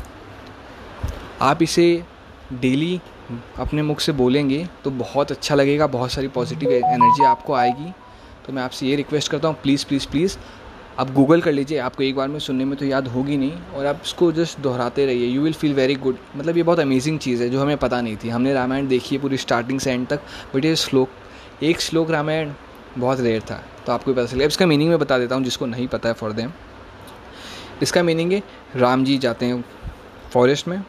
आप 1.41 1.61
इसे 1.61 2.03
डेली 2.53 2.99
अपने 3.59 3.81
मुख 3.81 3.99
से 3.99 4.11
बोलेंगे 4.13 4.67
तो 4.83 4.91
बहुत 4.91 5.31
अच्छा 5.31 5.55
लगेगा, 5.55 5.87
बहुत 5.87 6.11
सारी 6.11 6.27
पॉजिटिव 6.29 6.71
एनर्जी 6.71 7.25
आपको 7.25 7.53
आएगी। 7.53 7.91
तो 8.45 8.53
मैं 8.53 8.63
आपसे 8.63 8.85
ये 8.87 8.95
रिक्वेस्ट 8.95 9.31
करता 9.31 9.47
हूँ 9.47 9.57
प्लीज़ 9.63 9.85
प्लीज़ 9.85 10.07
प्लीज़ 10.07 10.37
आप 10.99 11.11
गूगल 11.13 11.41
कर 11.41 11.51
लीजिए, 11.51 11.77
आपको 11.79 12.03
एक 12.03 12.15
बार 12.15 12.27
में 12.27 12.37
सुनने 12.39 12.65
में 12.65 12.77
तो 12.77 12.85
याद 12.85 13.07
होगी 13.07 13.37
नहीं, 13.37 13.51
और 13.75 13.85
आप 13.85 14.01
इसको 14.05 14.31
जस्ट 14.31 14.59
दोहराते 14.59 15.05
रहिए। 15.05 15.27
You 15.27 15.41
will 15.41 15.53
feel 15.53 15.73
very 15.73 15.95
good 15.95 16.17
मतलब 16.35 16.57
ये 16.57 16.63
बहुत 16.63 16.79
अमेजिंग 16.79 17.19
चीज़ 17.19 17.43
है, 17.43 17.49
जो 17.49 17.61
हमें 17.61 17.77
पता 17.77 18.01
नहीं 18.01 18.17
थी। 18.23 18.29
हमने 18.29 18.53
रामायण 18.53 18.87
देखी 18.87 19.15
है 19.15 19.21
पूरी 19.21 19.37
स्टार्टिंग 19.37 19.79
से 19.79 19.91
एंड 19.91 20.07
तक 20.07 20.21
बट 20.55 20.65
ये 20.65 20.75
श्लोक, 20.75 21.09
एक 21.63 21.81
श्लोक 21.81 22.11
रामायण 22.11 22.51
बहुत 22.97 23.19
रेयर 23.19 23.41
था। 23.41 23.61
तो 23.85 23.91
आपको 23.91 24.13
पता 24.13 24.25
चलेगा। 24.25 24.47
इसका 24.47 24.65
मीनिंग 24.65 24.89
मैं 24.89 24.99
बता 24.99 25.17
देता 25.19 25.35
हूँ, 25.35 25.43
जिसको 25.43 25.65
नहीं 25.65 25.87
पता 25.87 26.09
है 26.09 26.15
फॉर 26.15 26.31
देम 26.31 26.51
इसका 27.81 28.03
मीनिंग 28.03 28.31
है, 28.31 28.41
राम 28.75 29.03
जी 29.05 29.17
जाते 29.17 29.45
हैं 29.45 29.63
फॉरेस्ट 30.31 30.67
में 30.67 30.81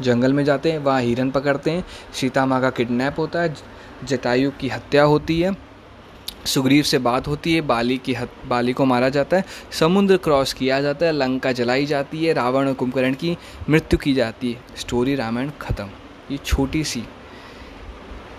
जंगल 0.00 0.32
में 0.32 0.44
जाते 0.44 0.72
हैं, 0.72 0.78
वहाँ 0.78 1.00
हिरन 1.02 1.30
पकड़ते 1.30 1.70
हैं। 1.70 1.84
सीता 2.14 2.46
माँ 2.46 2.60
का 2.60 2.70
किडनैप 2.70 3.18
होता 3.18 3.42
है 3.42 3.54
जटायु 4.04 4.50
की 4.50 4.68
हत्या 4.68 5.02
होती 5.04 5.40
है, 5.40 5.56
सुग्रीव 6.46 6.84
से 6.84 6.98
बात 6.98 7.28
होती 7.28 7.54
है, 7.54 7.60
बाली 7.62 7.96
की 7.98 8.14
हत, 8.14 8.30
बाली 8.46 8.72
को 8.72 8.84
मारा 8.84 9.08
जाता 9.08 9.36
है, 9.36 9.44
समुद्र 9.72 10.16
क्रॉस 10.16 10.52
किया 10.52 10.80
जाता 10.80 11.06
है, 11.06 11.12
लंका 11.12 11.52
जलाई 11.52 11.86
जाती 11.86 12.24
है, 12.24 12.32
रावण 12.32 12.68
और 12.68 12.74
कुंभकर्ण 12.74 13.14
की 13.14 13.36
मृत्यु 13.70 13.98
की 13.98 14.14
जाती 14.14 14.52
है। 14.52 14.76
स्टोरी 14.76 15.14
रामायण 15.14 15.50
ख़त्म। 15.60 15.88
ये 16.30 16.36
छोटी 16.36 16.84
सी 16.84 17.04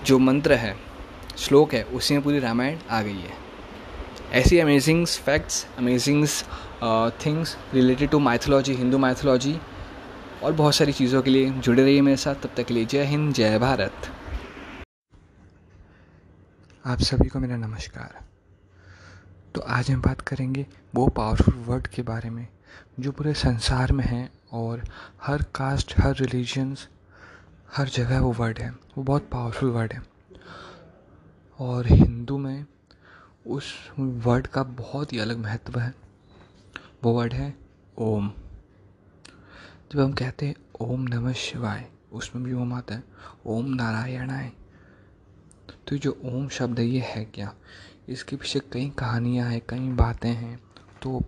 जो 0.05 0.19
मंत्र 0.19 0.53
है, 0.53 0.75
श्लोक 1.37 1.73
है 1.73 1.83
उसी 1.85 2.13
में 2.13 2.23
पूरी 2.23 2.39
रामायण 2.39 2.77
आ 2.89 3.01
गई 3.01 3.11
है। 3.11 3.43
ऐसी 4.33 4.59
amazing 4.59 5.05
facts 5.05 5.65
amazing 5.77 6.25
things 7.25 7.57
related 7.73 8.09
to 8.09 8.19
mythology 8.19 8.73
Hindu 8.73 8.97
mythology 8.97 9.55
और 10.43 10.53
बहुत 10.53 10.75
सारी 10.75 10.91
चीज़ों 10.91 11.21
के 11.21 11.29
लिए 11.29 11.51
जुड़े 11.51 11.83
रहिए 11.83 12.01
मेरे 12.01 12.17
साथ। 12.17 12.35
तब 12.35 12.51
तक 12.57 12.63
के 12.63 12.73
लिए 12.73 12.85
जय 12.85 13.05
हिंद, 13.05 13.33
जय 13.33 13.59
भारत। 13.59 13.91
आप 16.85 16.99
सभी 16.99 17.29
को 17.29 17.39
मेरा 17.39 17.57
नमस्कार। 17.57 18.25
तो 19.55 19.61
आज 19.61 19.91
हम 19.91 20.01
बात 20.01 20.21
करेंगे 20.21 20.65
वो 20.95 21.07
पावरफुल 21.07 21.53
वर्ड 21.53 21.87
के 21.87 22.01
बारे 22.01 22.29
में, 22.29 22.47
जो 22.99 23.11
पूरे 23.11 23.33
संसार 23.33 23.91
में 23.91 24.05
है 24.05 24.31
और 24.51 24.83
हर 25.21 25.41
कास्ट 25.55 25.93
हर 25.99 26.15
रिलीजन्स 26.15 26.89
हर 27.75 27.87
जगह 27.87 28.19
वो 28.19 28.31
वर्ड 28.31 28.59
है। 28.59 28.71
वो 28.71 29.03
बहुत 29.03 29.29
पावरफुल 29.31 29.69
वर्ड 29.69 29.93
है। 29.93 30.03
और 31.59 31.87
हिंदू 31.87 32.37
में 32.37 32.65
उस 33.47 33.91
वर्ड 33.99 34.47
का 34.47 34.63
बहुत 34.63 35.13
ही 35.13 35.19
अलग 35.19 35.37
महत्व 35.37 35.79
है। 35.79 35.93
वो 37.03 37.11
वर्ड 37.11 37.33
है 37.33 37.57
ओम। 37.97 38.31
जब 39.93 39.99
हम 39.99 40.13
कहते 40.13 40.45
हैं, 40.45 40.55
ओम 40.81 41.01
नमः 41.01 41.33
शिवाय 41.33 41.89
उसमें 42.11 42.43
भी 42.43 42.53
ओम 42.53 42.73
आता 42.73 42.95
है। 42.95 43.03
ओम 43.45 43.65
नारायणाय। 43.65 44.51
तो 45.87 45.97
जो 45.97 46.21
ओम 46.25 46.49
शब्द 46.49 46.79
है, 46.79 46.85
ये 46.85 46.99
है 46.99 47.25
क्या? 47.25 47.55
इसके 48.09 48.35
पीछे 48.35 48.59
कई 48.59 48.89
कहानियाँ 48.89 49.49
हैं, 49.49 49.61
कई 49.69 49.79
बातें 49.79 50.29
हैं। 50.29 50.59
तो 51.01 51.23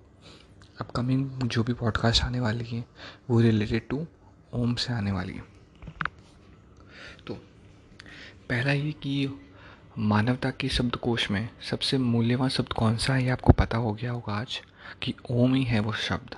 अपकमिंग 0.82 1.32
जो 1.32 1.64
भी 1.64 1.74
पॉडकास्ट 1.74 2.24
आने 2.24 2.40
वाली 2.40 2.66
है, 2.66 2.86
वो 3.30 3.42
रिलेटेड 3.42 3.88
टू 3.88 4.08
ओम 4.54 4.76
से 4.76 4.94
आने 4.94 5.12
वाली 5.12 5.34
है। 5.34 5.44
तो 7.28 7.34
पहला 8.50 8.72
ये 8.72 8.92
कि 8.92 9.42
मानवता 10.00 10.52
के 10.52 10.70
शब्दकोश 10.70 11.32
में 11.32 11.50
सबसे 11.70 11.98
मूल्यवान 11.98 12.50
शब्द 12.50 12.74
कौन 12.74 12.98
सा 12.98 13.14
है, 13.14 13.24
ये 13.24 13.30
आपको 13.30 13.54
पता 13.54 13.78
हो 13.78 13.94
गया 13.94 14.12
होगा 14.12 14.34
आज 14.34 14.62
कि 15.04 15.14
ओम 15.32 15.54
ही 15.54 15.64
है 15.64 15.80
वो 15.80 15.94
शब्द। 15.94 16.36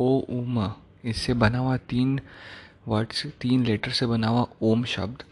ओ 0.00 0.20
उम। 0.20 0.74
इससे 1.04 1.34
बना 1.34 1.58
हुआ 1.58 1.76
तीन 1.90 2.20
वर्ड्स 2.88 3.26
तीन 3.40 3.64
लेटर 3.66 3.90
से 3.90 4.06
बना 4.06 4.28
हुआ 4.28 4.46
ओम 4.62 4.84
शब्द 4.84 5.22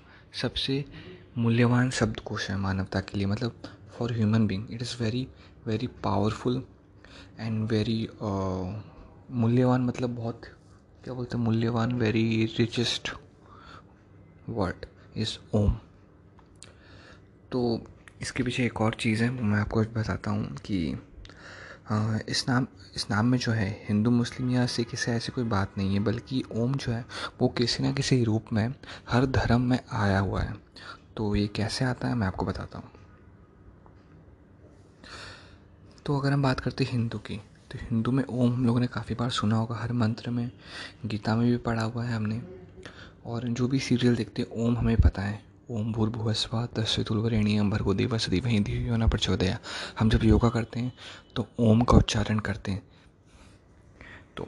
सबसे 0.42 0.84
मूल्यवान 1.38 1.90
शब्दकोश 1.90 2.48
है 2.50 2.56
मानवता 2.58 3.00
के 3.00 3.18
लिए। 3.18 3.26
मतलब 3.26 3.62
for 3.96 4.12
human 4.12 4.46
being 4.46 4.72
it 4.72 4.82
is 4.82 4.96
very 5.02 5.26
very 5.66 5.86
powerful 6.04 6.62
and 7.40 7.68
very 7.70 8.08
मूल्यवान 8.22 9.84
मतलब 9.84 10.14
बहुत, 10.16 10.40
क्या 11.04 11.14
बोलते 11.14 11.36
हैं? 11.36 11.44
मूल्यवान 11.44 11.92
very 11.92 12.44
richest 12.58 13.10
word 14.48 14.86
is 15.16 15.38
Om. 15.54 15.72
तो 17.52 17.60
इसके 18.22 18.42
पीछे 18.42 18.64
एक 18.66 18.80
और 18.80 18.94
चीज़ 18.94 19.22
है 19.24 19.30
मैं 19.30 19.58
आपको 19.60 19.82
बताता 19.94 20.30
हूँ 20.30 20.56
कि 20.56 20.78
इस 22.28 22.44
नाम 22.48 22.66
इस 22.96 23.10
नाम 23.10 23.26
में 23.26 23.38
जो 23.38 23.52
है, 23.52 23.84
हिंदू, 23.88 24.10
मुस्लिम 24.10 24.50
या 24.50 24.66
सिख, 24.66 24.94
इससे 24.94 25.12
ऐसी 25.12 25.32
कोई 25.32 25.44
बात 25.44 25.78
नहीं 25.78 25.94
है, 25.94 26.00
बल्कि 26.00 26.44
ओम 26.52 26.74
जो 26.74 26.92
है, 26.92 27.04
वो 27.40 27.48
किसी 27.48 27.82
न 27.82 27.92
किसी 27.92 28.24
रूप 28.24 28.44
में, 28.52 28.74
हर 29.08 29.26
धर्म 29.26 29.60
में 29.60 29.80
आया 29.92 30.18
हुआ 30.18 30.42
है। 30.42 30.54
तो 31.16 31.36
ये 31.36 31.46
कैसे 31.46 31.84
आता 31.84 32.08
है, 32.08 32.14
मैं 32.14 32.26
आपको 32.26 32.46
बताता 32.46 32.78
हूँ। 32.78 32.90
तो 36.06 36.18
अगर 36.18 36.32
हम 36.32 36.42
बात 36.42 36.60
करते 36.60 36.84
हैं 36.84 36.92
हिंदू 36.92 37.18
की 37.18 37.36
तो 37.72 37.78
हिंदू 37.82 38.10
में 38.10 38.24
ओम, 38.24 38.52
हम 38.52 38.66
लोगों 38.66 38.80
ने 38.80 38.86
काफ़ी 38.86 39.14
बार 39.14 39.30
सुना 39.30 39.56
होगा, 39.56 39.76
हर 39.76 39.92
मंत्र 39.92 40.30
में, 40.30 40.50
गीता 41.06 41.36
में 41.36 41.50
भी 41.50 41.56
पढ़ा 41.56 41.82
हुआ 41.82 42.04
है 42.04 42.14
हमने। 42.14 42.42
और 43.26 43.48
जो 43.48 43.68
भी 43.68 43.78
सीरियल 43.78 44.16
देखते 44.16 44.42
हैं, 44.42 44.48
ओम 44.50 44.78
हमें 44.78 44.96
पता 44.96 45.22
है। 45.22 45.51
ओम 45.70 45.92
भूर्भुवस्वा 45.92 46.64
तस्वितुलवरेणियम 46.66 47.70
भर्गो 47.70 47.92
देवस 47.94 48.28
वहीं 48.28 48.60
दिव्यो 48.62 48.96
न 48.96 49.08
प्रचोदया। 49.08 49.58
हम 49.98 50.08
जब 50.10 50.24
योगा 50.24 50.48
करते 50.48 50.80
हैं 50.80 50.92
तो 51.36 51.46
ओम 51.58 51.82
का 51.82 51.96
उच्चारण 51.96 52.38
करते 52.38 52.70
हैं। 52.70 52.82
तो 54.36 54.46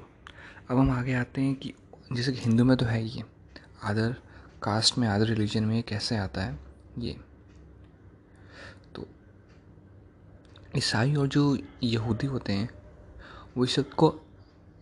अब 0.70 0.78
हम 0.78 0.90
आगे 0.90 1.14
आते 1.14 1.40
हैं 1.40 1.54
कि 1.54 1.72
जैसे 2.12 2.32
कि 2.32 2.40
हिंदू 2.40 2.64
में 2.64 2.76
तो 2.76 2.86
है 2.86 3.04
ये, 3.04 3.22
आदर, 3.82 4.14
कास्ट 4.62 4.98
में 4.98 5.06
अदर 5.08 5.26
रिलीजन 5.26 5.64
में 5.64 5.82
कैसे 5.82 6.16
आता 6.16 6.42
है, 6.42 6.58
ये। 6.98 7.16
तो 8.94 9.06
ईसाई 10.76 11.14
और 11.14 11.26
जो 11.28 11.56
यहूदी 11.82 12.26
होते 12.26 12.52
हैं, 12.52 12.68
वो 13.56 13.64
इस 13.64 13.70
शब्द 13.70 13.94
को 13.94 14.14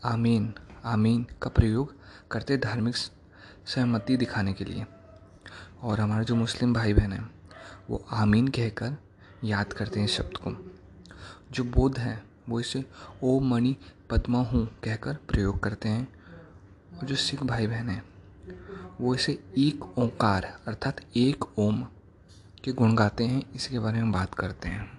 आमीन 0.05 0.53
आमीन 0.85 1.27
का 1.43 1.51
प्रयोग 1.51 1.95
करते 2.31 2.57
धार्मिक 2.57 2.97
सहमति 2.97 4.17
दिखाने 4.17 4.53
के 4.53 4.65
लिए। 4.65 4.87
और 5.83 6.01
हमारे 6.01 6.25
जो 6.25 6.35
मुस्लिम 6.35 6.75
भाई 6.75 6.93
बहन 6.93 7.13
हैं, 7.13 7.31
वो 7.91 8.05
आमीन 8.11 8.49
कहकर 8.49 8.97
याद 9.45 9.73
करते 9.73 10.01
हैं 10.01 10.07
इस 10.07 10.17
शब्द 10.17 10.37
को। 10.37 10.73
जो 11.53 11.65
बौद्ध 11.65 11.99
हैं, 11.99 12.23
वो 12.49 12.61
इसे 12.61 12.85
ओ 13.23 13.41
मणि 13.41 13.77
पद्मा 14.11 14.39
हूँ 14.39 14.67
कहकर 14.85 15.15
प्रयोग 15.15 15.61
करते 15.61 15.89
हैं। 15.89 16.09
और 16.99 17.07
जो 17.07 17.15
सिख 17.15 17.43
भाई 17.43 17.67
बहन 17.67 17.89
हैं, 17.89 18.03
वो 19.01 19.15
इसे 19.15 19.33
एक 19.59 19.99
ओंकार 19.99 20.45
अर्थात 20.67 21.01
एक 21.17 21.59
ओम 21.59 21.83
के 22.65 22.73
गुण 22.73 22.95
गाते 22.95 23.25
हैं, 23.25 23.43
इसके 23.55 23.79
बारे 23.79 24.03
में 24.03 24.13
बात 24.13 24.35
करते 24.35 24.69
हैं। 24.69 24.91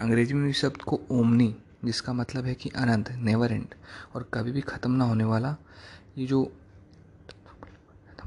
अंग्रेज़ी 0.00 0.34
में 0.34 0.50
इस 0.50 0.60
शब्द 0.60 0.76
को 0.76 1.00
ओमनी, 1.10 1.56
जिसका 1.84 2.12
मतलब 2.12 2.44
है 2.44 2.54
कि 2.54 2.68
अनंत, 2.68 3.10
नेवर 3.10 3.52
एंड, 3.52 3.66
और 4.14 4.30
कभी 4.34 4.52
भी 4.52 4.60
ख़त्म 4.60 4.90
ना 4.90 5.04
होने 5.04 5.24
वाला, 5.24 5.56
ये 6.18 6.26
जो 6.26 6.52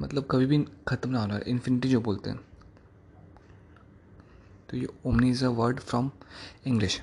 मतलब 0.02 0.28
कभी 0.32 0.46
भी 0.46 0.66
ख़त्म 0.88 1.10
ना 1.10 1.22
होने 1.22 1.40
इन्फिनिटी 1.48 1.90
जो 1.90 2.02
बोलते 2.02 2.30
हैं। 2.30 2.40
तो 4.70 4.78
ये 4.78 4.88
omni 5.06 5.30
is 5.30 5.46
a 5.46 5.48
word 5.48 5.80
from 5.80 6.12
English 6.68 7.02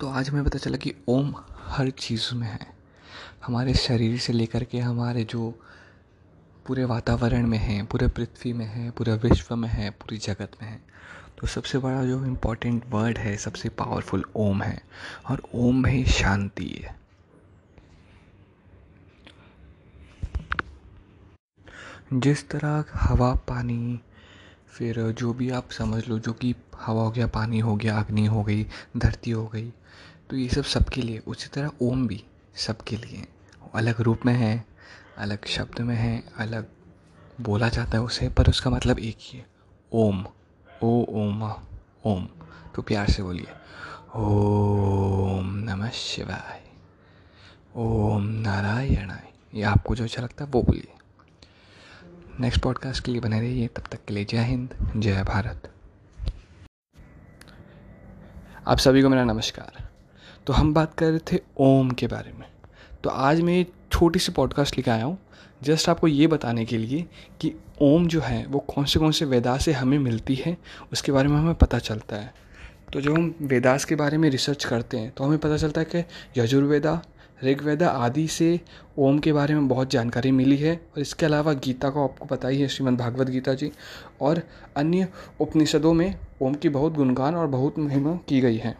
तो 0.00 0.08
आज 0.08 0.30
हमें 0.30 0.44
पता 0.44 0.58
चला 0.58 0.76
कि 0.76 0.94
ओम 1.08 1.34
हर 1.58 1.90
चीज़ 1.90 2.34
में 2.34 2.46
है। 2.46 2.74
हमारे 3.46 3.74
शरीर 3.74 4.18
से 4.18 4.32
लेकर 4.32 4.64
के 4.64 4.78
हमारे 4.78 5.24
जो 5.24 5.62
पूरे 6.66 6.84
वातावरण 6.84 7.46
में 7.46 7.58
हैं, 7.58 7.86
पूरे 7.86 8.08
पृथ्वी 8.08 8.52
में 8.52 8.66
है, 8.66 8.90
पूरे 8.90 9.12
विश्व 9.12 9.56
में 9.56 9.68
है, 9.68 9.90
पूरी 9.90 10.18
जगत 10.18 10.50
में 10.62 10.68
है। 10.68 10.80
तो 11.38 11.46
सबसे 11.46 11.78
बड़ा 11.78 12.04
जो 12.04 12.24
इम्पोर्टेंट 12.24 12.84
वर्ड 12.88 13.18
है, 13.18 13.36
सबसे 13.36 13.68
पावरफुल 13.68 14.24
ओम 14.36 14.62
है। 14.62 14.82
और 15.30 15.42
ओम 15.54 15.82
में 15.82 15.90
ही 15.90 16.04
शांति। 16.04 16.82
है 16.84 17.03
जिस 22.12 22.48
तरह 22.48 22.84
हवा, 22.94 23.34
पानी, 23.34 24.00
फिर 24.68 25.00
जो 25.12 25.32
भी 25.32 25.50
आप 25.50 25.70
समझ 25.70 26.08
लो 26.08 26.18
जो 26.18 26.32
कि 26.32 26.54
हवा 26.76 27.02
हो 27.02 27.10
गया, 27.10 27.26
पानी 27.26 27.58
हो 27.58 27.76
गया, 27.76 27.98
अग्नि 27.98 28.26
हो 28.26 28.42
गई, 28.42 28.66
धरती 28.96 29.30
हो 29.30 29.46
गई 29.46 29.72
तो 30.30 30.36
ये 30.36 30.48
सब 30.48 30.64
सबके 30.64 31.02
लिए, 31.02 31.18
उसी 31.18 31.48
तरह 31.48 31.70
ओम 31.82 32.06
भी 32.06 32.24
सबके 32.56 32.96
लिए 32.96 33.26
अलग 33.74 34.00
रूप 34.00 34.26
में 34.26 34.32
है, 34.34 34.64
अलग 35.18 35.46
शब्द 35.46 35.80
में 35.80 35.94
है, 35.96 36.22
अलग 36.36 36.68
बोला 37.40 37.68
जाता 37.68 37.98
है 37.98 38.02
उसे, 38.02 38.28
पर 38.28 38.48
उसका 38.48 38.70
मतलब 38.70 38.98
एक 38.98 39.16
ही 39.20 39.38
है। 39.38 39.46
ओम, 39.92 40.26
ओ, 40.82 41.04
ओम 41.08 41.42
ओम 42.06 42.26
तो 42.74 42.82
प्यार 42.82 43.10
से 43.10 43.22
बोलिए। 43.22 43.46
ओम 44.16 45.54
नमः 45.54 45.90
शिवाय, 45.90 46.62
ओम 47.76 48.22
नारायणाय, 48.22 49.32
ये 49.54 49.62
आपको 49.64 49.94
जो 49.94 50.04
अच्छा 50.04 50.22
लगता 50.22 50.44
है 50.44 50.50
वो 50.50 50.62
बोलिए। 50.62 50.93
नेक्स्ट 52.40 52.62
पॉडकास्ट 52.62 53.04
के 53.04 53.12
लिए 53.12 53.20
बने 53.20 53.40
रहिए। 53.40 53.66
तब 53.66 53.82
तक 53.90 53.98
के 54.08 54.14
लिए 54.14 54.24
जय 54.24 54.38
हिंद, 54.38 54.74
जय 54.96 55.22
भारत। 55.22 55.70
आप 58.68 58.78
सभी 58.78 59.02
को 59.02 59.08
मेरा 59.08 59.24
नमस्कार। 59.24 59.88
तो 60.46 60.52
हम 60.52 60.74
बात 60.74 60.94
कर 60.94 61.10
रहे 61.10 61.18
थे 61.32 61.40
ओम 61.58 61.90
के 61.90 62.06
बारे 62.06 62.32
में। 62.32 62.46
तो 63.04 63.10
आज 63.10 63.40
मैं 63.40 63.66
छोटी 63.92 64.18
सी 64.18 64.32
पॉडकास्ट 64.32 64.76
लेकर 64.76 64.90
आया 64.90 65.04
हूँ, 65.04 65.18
जस्ट 65.62 65.88
आपको 65.88 66.08
ये 66.08 66.26
बताने 66.26 66.64
के 66.64 66.78
लिए 66.78 67.06
कि 67.40 67.54
ओम 67.80 68.06
जो 68.06 68.20
है, 68.20 68.46
वो 68.46 68.58
कौन 68.58 68.84
से 68.84 68.98
कौन 68.98 69.12
से 69.12 69.24
वेदा 69.24 69.56
से 69.58 69.72
हमें 69.72 69.98
मिलती 69.98 70.34
है, 70.34 70.56
उसके 70.92 71.12
बारे 71.12 71.28
में 71.28 71.36
हमें 71.36 71.54
पता 71.54 71.78
चलता 71.78 72.16
है। 72.16 72.34
तो 72.92 73.00
जब 73.00 73.14
हम 73.14 73.34
वेदास 73.42 73.84
के 73.84 73.94
बारे 73.94 74.18
में 74.18 74.30
रिसर्च 74.30 74.64
करते 74.64 74.98
हैं 74.98 75.10
तो 75.10 75.24
हमें 75.24 75.38
पता 75.38 75.56
चलता 75.56 75.80
है 75.80 75.84
कि 75.84 76.40
यजुर्वेदा 76.40 77.02
ऋग्वेदा 77.38 77.88
आदि 77.88 78.26
से 78.28 78.60
ओम 78.98 79.18
के 79.18 79.32
बारे 79.32 79.54
में 79.54 79.68
बहुत 79.68 79.90
जानकारी 79.90 80.30
मिली 80.30 80.56
है 80.56 80.74
और 80.74 81.00
इसके 81.00 81.26
अलावा 81.26 81.52
गीता 81.54 81.90
को 81.90 82.04
आपको 82.04 82.24
पता 82.24 82.48
ही 82.48 82.60
है, 82.60 82.68
श्रीमद् 82.68 82.98
भागवत 82.98 83.28
गीता 83.28 83.54
जी। 83.54 83.70
और 84.20 84.42
अन्य 84.76 85.08
उपनिषदों 85.40 85.92
में 85.94 86.14
ओम 86.42 86.54
की 86.54 86.68
बहुत 86.68 86.94
गुणगान 86.94 87.34
और 87.34 87.46
बहुत 87.46 87.78
महिमा 87.78 88.18
की 88.28 88.40
गई 88.40 88.56
है। 88.56 88.76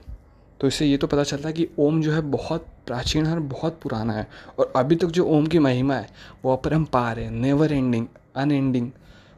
तो 0.61 0.67
इससे 0.67 0.87
ये 0.87 0.97
तो 0.97 1.07
पता 1.07 1.23
चलता 1.23 1.49
है 1.49 1.53
कि 1.53 1.69
ओम 1.79 2.01
जो 2.03 2.13
है 2.13 2.21
बहुत 2.21 2.67
प्राचीन 2.87 3.27
है 3.27 3.33
और 3.33 3.41
बहुत 3.41 3.79
पुराना 3.83 4.13
है। 4.13 4.27
और 4.59 4.73
अभी 4.77 4.97
तक 4.97 5.07
जो 5.07 5.25
ओम 5.27 5.47
की 5.47 5.59
महिमा 5.59 5.95
है, 5.95 6.09
वो 6.45 6.53
अपरम्पार 6.53 7.19
है 7.19 7.31
नेवर 7.31 7.73
एंडिंग 7.73 8.07
अनएंडिंग 8.37 8.91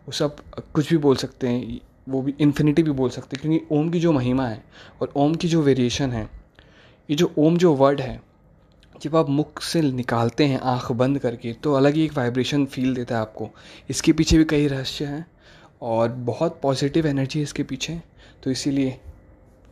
वो 0.07 0.12
सब 0.12 0.37
कुछ 0.75 0.91
भी 0.91 0.97
बोल 0.99 1.17
सकते 1.17 1.49
हैं, 1.49 1.81
वो 2.09 2.23
भी 2.23 2.35
इन्फिनिटी 2.41 2.83
भी 2.83 2.91
बोल 2.91 3.11
सकते 3.11 3.37
हैं, 3.37 3.43
क्योंकि 3.43 3.75
ओम 3.75 3.91
की 3.91 4.01
जो 4.01 4.12
महिमा 4.12 4.47
है 4.47 4.62
और 5.01 5.12
ओम 5.17 5.35
की 5.35 5.49
जो 5.49 5.62
वेरिएशन 5.62 6.12
है, 6.12 6.29
ये 7.09 7.17
जो 7.17 7.33
ओम 7.39 7.57
जो 7.57 7.75
वर्ड 7.75 8.01
है 8.01 8.21
जब 9.03 9.17
आप 9.17 9.29
मुख 9.29 9.61
से 9.63 9.81
निकालते 9.83 10.45
हैं, 10.47 10.59
आँख 10.61 10.91
बंद 10.93 11.19
करके 11.19 11.53
तो 11.53 11.73
अलग 11.75 11.95
ही 11.95 12.05
एक 12.05 12.13
वाइब्रेशन 12.13 12.65
फील 12.67 12.95
देता 12.95 13.15
है 13.15 13.21
आपको। 13.21 13.49
इसके 13.91 14.13
पीछे 14.13 14.39
भी 14.39 14.45
कई 14.45 14.67
रहस्य 14.69 15.05
हैं 15.05 15.27
और 15.83 16.09
बहुत 16.09 16.59
पॉजिटिव 16.63 17.07
एनर्जी 17.07 17.39
है 17.39 17.43
इसके 17.43 17.63
पीछे। 17.63 18.01
तो 18.45 18.51
इसीलिए 18.51 18.91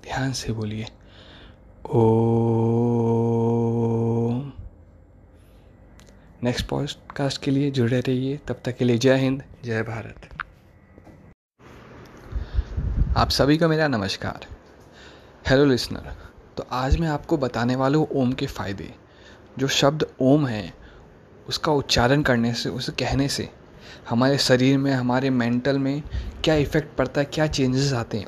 ध्यान 0.04 0.32
से 0.32 0.52
बोलिए। 0.52 0.86
ओ 1.86 2.00
नेक्स्ट 6.42 6.66
पॉडकास्ट 6.68 7.42
के 7.42 7.50
लिए 7.50 7.70
जुड़े 7.70 8.00
रहिए। 8.00 8.36
तब 8.48 8.60
तक 8.64 8.76
के 8.76 8.84
लिए 8.84 8.98
जय 8.98 9.16
हिंद, 9.16 9.42
जय 9.64 9.82
भारत। 9.82 10.28
आप 13.16 13.28
सभी 13.28 13.56
को 13.58 13.68
मेरा 13.68 13.88
नमस्कार। 13.88 14.46
हेलो 15.48 15.64
लिसनर 15.64 16.12
तो 16.56 16.66
आज 16.72 16.96
मैं 16.96 17.08
आपको 17.08 17.36
बताने 17.36 17.76
वाला 17.76 17.98
हूँ 17.98 18.06
ओम 18.12 18.32
के 18.32 18.46
फ़ायदे। 18.48 18.90
जो 19.58 19.68
शब्द 19.68 20.06
ओम 20.20 20.46
है, 20.46 20.74
उसका 21.48 21.72
उच्चारण 21.72 22.22
करने 22.22 22.52
से, 22.54 22.68
उसे 22.68 22.92
कहने 22.92 23.28
से 23.28 23.48
हमारे 24.08 24.38
शरीर 24.38 24.78
में, 24.78 24.92
हमारे 24.92 25.30
मेंटल 25.30 25.78
में 25.78 26.02
क्या 26.44 26.54
इफ़ेक्ट 26.54 26.96
पड़ता 26.96 27.20
है, 27.20 27.24
क्या 27.24 27.46
चेंजेस 27.46 27.92
आते 27.92 28.18
हैं, 28.18 28.26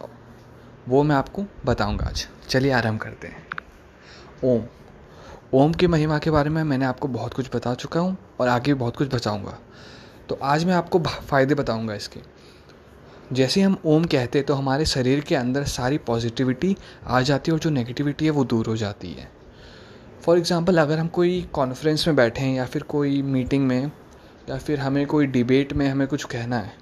वो 0.89 1.03
मैं 1.03 1.17
आपको 1.17 1.45
बताऊँगा 1.67 2.07
आज। 2.07 2.27
चलिए 2.49 2.73
आरंभ 2.73 3.01
करते 3.01 3.29
हैं। 3.29 3.47
ओम। 4.45 4.65
ओम 5.55 5.73
की 5.73 5.87
महिमा 5.87 6.19
के 6.19 6.31
बारे 6.31 6.51
में 6.51 6.63
मैंने 6.63 6.85
आपको 6.85 7.09
बहुत 7.09 7.35
कुछ 7.35 7.57
बता 7.57 7.75
चुका 7.75 8.01
हूँ 8.01 8.17
और 8.41 8.49
आगे 8.49 8.75
भी 8.75 8.79
बहुत 8.81 8.97
कुछ 8.97 9.15
बताऊँगा। 9.15 9.59
तो 10.29 10.39
आज 10.43 10.65
मैं 10.65 10.75
आपको 10.75 10.99
फ़ायदे 10.99 11.55
बताऊँगा 11.55 11.95
इसके। 11.95 12.21
जैसे 13.33 13.61
हम 13.61 13.77
ओम 13.85 14.05
कहते 14.05 14.39
हैं 14.39 14.47
तो 14.47 14.55
हमारे 14.55 14.85
शरीर 14.85 15.21
के 15.21 15.35
अंदर 15.35 15.65
सारी 15.65 15.99
पॉजिटिविटी 15.99 16.77
आ 17.07 17.21
जाती 17.21 17.51
है 17.51 17.53
और 17.53 17.61
जो 17.61 17.71
नेगेटिविटी 17.71 18.25
है, 18.25 18.31
वो 18.31 18.45
दूर 18.45 18.67
हो 18.67 18.77
जाती 18.77 19.13
है। 19.13 19.36
फॉर 20.27 20.39
एग्ज़ाम्पल 20.39 20.79
अगर 20.79 20.99
हम 20.99 21.09
कोई 21.09 21.41
कॉन्फ्रेंस 21.53 22.07
में 22.07 22.17
बैठे 22.17 22.43
हैं 22.43 22.55
या 22.55 22.65
फिर 22.67 22.83
कोई 22.83 23.21
मीटिंग 23.23 23.67
में, 23.67 23.91
या 24.49 24.57
फिर 24.59 24.79
हमें 24.81 25.07
कोई 25.07 25.27
डिबेट 25.27 25.73
में 25.73 25.87
हमें 25.89 26.07
कुछ 26.09 26.25
कहना 26.25 26.59
है 26.59 26.73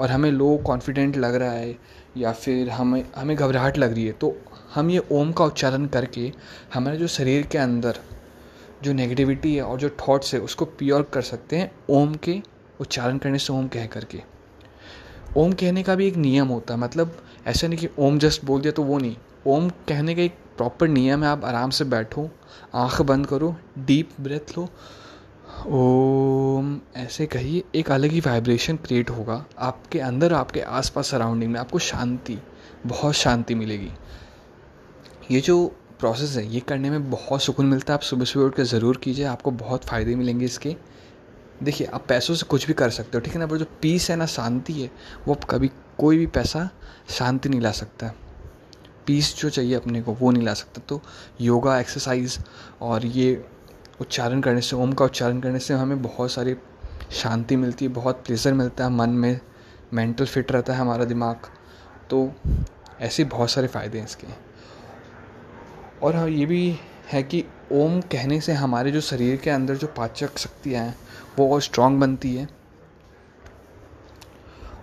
और 0.00 0.10
हमें 0.10 0.30
लो 0.32 0.56
कॉन्फिडेंट 0.66 1.16
लग 1.16 1.34
रहा 1.34 1.52
है 1.52 1.74
या 2.16 2.32
फिर 2.32 2.70
हमें 2.70 3.04
हमें 3.16 3.36
घबराहट 3.36 3.78
लग 3.78 3.94
रही 3.94 4.04
है 4.06 4.12
तो 4.12 4.34
हम 4.74 4.90
ये 4.90 5.02
ओम 5.12 5.32
का 5.32 5.44
उच्चारण 5.44 5.86
करके 5.86 6.30
हमारे 6.74 6.96
जो 6.96 7.06
शरीर 7.06 7.46
के 7.46 7.58
अंदर 7.58 8.00
जो 8.82 8.92
नेगेटिविटी 8.92 9.54
है 9.54 9.62
और 9.62 9.78
जो 9.78 9.90
थॉट्स 10.00 10.34
है, 10.34 10.40
उसको 10.40 10.64
प्योर 10.64 11.08
कर 11.14 11.22
सकते 11.22 11.56
हैं 11.56 11.70
ओम 11.90 12.14
के 12.14 12.40
उच्चारण 12.80 13.18
करने 13.18 13.38
से, 13.38 13.52
ओम 13.52 13.68
कह 13.68 13.86
करके। 13.86 14.20
ओम 15.36 15.52
कहने 15.54 15.82
का 15.82 15.94
भी 15.94 16.08
एक 16.08 16.16
नियम 16.18 16.48
होता 16.48 16.74
है 16.74 16.80
मतलब 16.80 17.16
ऐसा 17.46 17.66
नहीं 17.68 17.78
कि 17.78 17.88
ओम 17.98 18.18
जस्ट 18.18 18.44
बोल 18.44 18.60
दिया 18.60 18.72
तो 18.72 18.82
वो 18.84 18.98
नहीं। 18.98 19.16
ओम 19.46 19.68
कहने 19.88 20.14
का 20.14 20.22
एक 20.22 20.34
प्रॉपर 20.56 20.88
नियम 20.88 21.24
है, 21.24 21.30
आप 21.30 21.44
आराम 21.44 21.70
से 21.70 21.84
बैठो, 21.84 22.30
आँख 22.74 23.02
बंद 23.02 23.26
करो 23.26 23.56
डीप 23.78 24.10
ब्रेथ 24.20 24.58
लो। 24.58 24.68
ओम, 25.66 26.80
ऐसे 26.96 27.26
कहिए, 27.26 27.64
एक 27.74 27.90
अलग 27.90 28.10
ही 28.10 28.20
वाइब्रेशन 28.20 28.76
क्रिएट 28.76 29.10
होगा। 29.10 29.44
आपके 29.58 30.00
अंदर, 30.00 30.32
आपके 30.32 30.60
आसपास 30.60 31.06
सराउंडिंग 31.06 31.52
में 31.52 31.60
आपको 31.60 31.78
शांति, 31.78 32.38
बहुत 32.86 33.14
शांति 33.14 33.54
मिलेगी। 33.54 33.90
ये 35.30 35.40
जो 35.40 35.76
प्रोसेस 36.00 36.36
है, 36.36 36.54
ये 36.54 36.60
करने 36.60 36.90
में 36.90 37.10
बहुत 37.10 37.42
सुकून 37.42 37.66
मिलता 37.66 37.92
है। 37.92 37.94
आप 37.94 38.02
सुबह 38.02 38.24
सुबह 38.24 38.44
उठ 38.44 38.54
कर 38.54 38.62
ज़रूर 38.62 38.96
कीजिए, 38.96 39.24
आपको 39.24 39.50
बहुत 39.50 39.84
फ़ायदे 39.84 40.14
मिलेंगे 40.14 40.44
इसके। 40.44 40.76
देखिए, 41.62 41.86
आप 41.86 42.04
पैसों 42.08 42.34
से 42.34 42.46
कुछ 42.46 42.66
भी 42.66 42.72
कर 42.72 42.90
सकते 42.90 43.18
हो, 43.18 43.20
ठीक 43.20 43.34
है 43.34 43.40
ना? 43.40 43.46
पर 43.46 43.56
जो 43.56 43.66
पीस 43.82 44.10
है 44.10 44.16
ना, 44.16 44.26
शांति 44.26 44.72
है, 44.72 44.90
वो 45.28 45.34
कभी 45.34 45.70
कोई 45.98 46.18
भी 46.18 46.26
पैसा 46.26 46.70
शांति 47.08 47.48
नहीं 47.48 47.60
ला 47.60 47.70
सकता। 47.70 48.12
पीस 49.06 49.36
जो 49.36 49.50
चाहिए 49.50 49.74
अपने 49.74 50.02
को, 50.02 50.12
वो 50.12 50.30
नहीं 50.30 50.42
ला 50.42 50.54
सकता। 50.54 50.82
तो 50.88 51.00
योगा 51.40 51.78
एक्सरसाइज 51.78 52.38
और 52.80 53.06
ये 53.06 53.44
उच्चारण 54.00 54.40
करने 54.40 54.60
से, 54.60 54.76
ओम 54.76 54.92
का 54.92 55.04
उच्चारण 55.04 55.40
करने 55.40 55.58
से 55.58 55.74
हमें 55.74 56.02
बहुत 56.02 56.32
सारी 56.32 56.56
शांति 57.10 57.56
मिलती 57.56 57.84
है, 57.84 57.92
बहुत 57.92 58.22
प्लेजर 58.26 58.52
मिलता 58.52 58.84
है 58.84 58.90
मन 58.90 59.10
में 59.10 59.40
मेंटल 59.92 60.26
फिट 60.26 60.52
रहता 60.52 60.72
है 60.72 60.78
हमारा 60.78 61.04
दिमाग। 61.04 61.36
तो 62.10 62.32
ऐसे 63.00 63.24
बहुत 63.24 63.50
सारे 63.50 63.66
फ़ायदे 63.66 63.98
हैं 63.98 64.04
इसके। 64.04 64.26
और 66.02 66.16
हाँ 66.16 66.28
ये 66.28 66.46
भी 66.46 66.78
है 67.08 67.22
कि 67.22 67.44
ओम 67.72 68.00
कहने 68.00 68.40
से 68.40 68.52
हमारे 68.52 68.90
जो 68.90 69.00
शरीर 69.00 69.36
के 69.36 69.50
अंदर 69.50 69.76
जो 69.76 69.86
पाचक 69.86 70.38
शक्तियाँ 70.38 70.84
हैं, 70.84 70.96
वो 71.38 71.54
और 71.54 71.60
स्ट्रांग 71.60 72.00
बनती 72.00 72.34
है। 72.36 72.48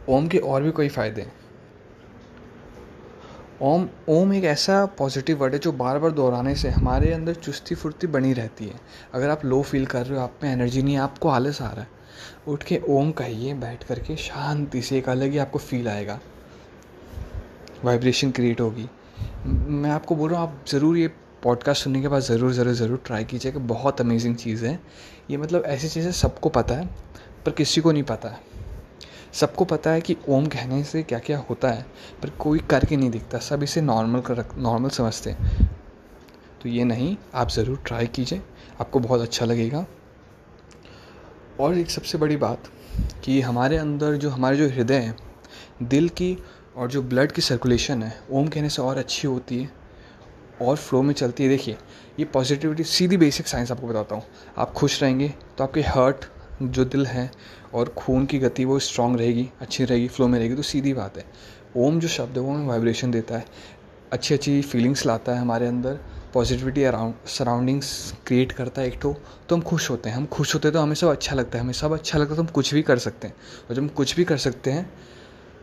ओम 0.10 0.28
के 0.28 0.38
और 0.38 0.64
भी 0.64 0.72
कोई 0.72 0.90
फ़ायदे 0.90 1.22
हैं। 1.22 1.39
ओम 3.62 3.88
ओम 4.10 4.34
एक 4.34 4.44
ऐसा 4.44 4.86
पॉजिटिव 4.98 5.38
वर्ड 5.38 5.54
है 5.54 5.60
जो 5.60 5.72
बार 5.72 5.98
बार 6.00 6.12
दोहराने 6.12 6.54
से 6.56 6.70
हमारे 6.70 7.12
अंदर 7.14 7.34
चुस्ती 7.36 7.76
फुर्ती 7.76 8.08
बनी 8.08 8.32
रहती 8.34 8.66
है। 8.66 8.80
अगर 9.14 9.30
आप 9.30 9.44
लो 9.46 9.62
फील 9.62 9.86
कर 9.86 10.06
रहे 10.06 10.18
हो, 10.18 10.24
आप 10.24 10.40
में 10.44 10.52
एनर्जी 10.52 10.82
नहीं 10.82 10.94
है, 10.96 11.02
आपको 11.02 11.30
आलस 11.30 11.62
आ 11.62 11.68
रहा 11.68 11.82
है। 11.82 11.88
उठ 12.48 12.64
के 12.64 12.80
ओम 12.90 13.12
कहिए, 13.12 13.54
बैठ 13.54 13.84
करके 13.84 14.16
शांति 14.16 14.82
से 14.82 14.98
एक 14.98 15.10
अलग 15.10 15.32
ही 15.32 15.38
आपको 15.38 15.60
फील 15.60 15.88
आएगा। 15.88 16.20
वाइब्रेशन 17.86 18.32
क्रिएट 18.32 18.62
होगी। 18.62 18.88
मैं 19.46 19.90
आपको 19.92 20.16
बोल 20.16 20.30
रहा 20.32 20.42
हूँ, 20.42 20.50
आप 20.50 20.66
ज़रूर 20.70 20.98
ये 20.98 21.08
पॉडकास्ट 21.44 21.84
सुनने 21.84 22.02
के 22.02 22.08
बाद 22.08 22.22
ज़रूर 22.22 22.54
ज़रूर 22.54 22.74
ज़रूर 22.74 23.02
ट्राई 23.06 23.26
कीजिए 23.26 23.52
कि 23.52 23.60
बहुत 23.60 24.02
अमेजिंग 24.02 24.36
चीज़ 24.36 24.66
है। 24.66 24.80
ये 25.32 25.38
मतलब 25.38 25.64
ऐसी 25.66 25.90
चीज़ें 25.90 26.12
सबको 26.14 26.50
पता 26.50 26.76
है, 26.76 26.90
पर 27.46 27.52
किसी 27.52 27.82
को 27.82 27.92
नहीं 27.92 28.04
पता 28.04 28.30
है। 28.30 28.48
सबको 29.34 29.66
पता 29.66 29.92
है 29.92 30.02
कि 30.02 30.16
ओम 30.30 30.46
कहने 30.46 30.84
से 30.84 31.02
क्या 31.04 31.20
क्या 31.20 31.38
होता 31.40 31.70
है, 31.70 31.86
पर 32.22 32.30
कोई 32.40 32.60
करके 32.70 32.98
नहीं 32.98 33.10
दिखता। 33.10 33.38
सब 33.40 33.64
इसे 33.64 33.82
नॉर्मल 33.82 34.22
कर 34.22 34.44
नॉर्मल 34.58 34.90
समझते 34.90 35.30
हैं। 35.30 35.70
तो 36.64 36.70
ये 36.70 36.84
नहीं, 36.84 37.16
आप 37.34 37.50
ज़रूर 37.50 37.82
ट्राई 37.86 38.08
कीजिए। 38.08 38.42
आपको 38.82 39.00
बहुत 39.00 39.22
अच्छा 39.22 39.46
लगेगा। 39.46 39.86
और 41.60 41.78
एक 41.78 41.90
सबसे 41.92 42.18
बड़ी 42.18 42.38
बात 42.38 42.70
कि 43.24 43.40
हमारे 43.42 43.78
अंदर 43.78 44.16
जो, 44.16 44.30
हमारे 44.30 44.58
जो 44.58 44.68
हृदय 44.68 44.96
है, 44.96 45.16
दिल 45.84 46.10
की 46.10 46.38
और 46.78 46.90
जो 46.90 47.02
ब्लड 47.04 47.32
की 47.32 47.42
सर्कुलेशन 47.42 48.04
है, 48.04 48.16
ओम 48.32 48.48
कहने 48.48 48.70
से 48.70 48.82
और 48.82 48.98
अच्छी 48.98 49.28
होती 49.28 49.62
है 49.62 49.72
और 50.62 50.76
फ्लो 50.76 51.02
में 51.02 51.14
चलती 51.14 51.44
है। 51.44 51.50
देखिए, 51.50 51.78
ये 52.20 52.26
पॉजिटिविटी 52.26 52.84
सीधी 52.86 53.18
बेसिक 53.18 53.48
साइंस 53.48 53.72
आपको 53.72 53.88
बताता 53.88 54.16
हूँ। 54.16 54.24
आप 54.58 54.74
खुश 54.74 55.02
रहेंगे 55.04 55.34
तो 55.58 55.64
आपके 55.64 55.82
हार्ट 55.84 56.26
जो 56.62 56.86
दिल 56.86 57.06
है 57.06 57.30
और 57.74 57.90
खून 57.90 58.26
की 58.26 58.40
गति 58.40 58.66
वो 58.66 58.80
स्ट्रांग 58.80 59.18
रहेगी, 59.18 59.50
अच्छी 59.62 59.84
रहेगी 59.84 60.08
फ्लो 60.08 60.28
में 60.28 60.38
रहेगी 60.40 60.56
तो 60.56 60.62
सीधी 60.64 60.94
बात 60.94 61.18
है। 61.18 61.26
ओम 61.78 62.00
जो 62.00 62.08
शब्द 62.08 62.38
है 62.38 62.44
वो 62.44 62.54
हमें 62.54 62.68
वाइब्रेशन 62.68 63.12
देता 63.12 63.38
है, 63.38 63.46
अच्छी 64.12 64.34
अच्छी 64.34 64.62
फीलिंग्स 64.62 65.06
लाता 65.06 65.32
है 65.32 65.40
हमारे 65.40 65.68
अंदर 65.68 66.00
पॉजिटिविटी 66.34 66.84
अराउंड 66.84 67.14
सराउंडिंग्स 67.28 68.14
क्रिएट 68.28 68.52
करता 68.52 68.82
है 68.82 68.88
एक 68.88 69.00
तो 69.02 69.16
तो 69.50 69.56
हम 69.56 69.62
खुश 69.62 69.90
होते 69.90 70.10
हैं। 70.10 70.16
हम 70.16 70.26
खुश 70.28 70.54
होते 70.56 70.68
हैं 70.68 70.74
तो 70.74 70.82
हमें 70.82 70.96
सब 70.96 71.08
अच्छा 71.08 71.36
लगता 71.36 71.58
है, 71.58 71.64
हमें 71.64 71.74
सब 71.74 71.94
अच्छा 71.94 72.20
लगता 72.20 72.30
है 72.30 72.36
तो 72.36 72.44
हम 72.44 72.50
कुछ 72.50 72.74
भी 72.74 72.82
कर 72.82 72.98
सकते 73.00 73.28
हैं। 73.28 73.36
और 73.70 73.76
जब 73.76 73.82
हम 73.82 73.88
कुछ 73.90 74.16
भी 74.16 74.24
कर 74.24 74.38
सकते 74.38 74.72
हैं 74.72 74.90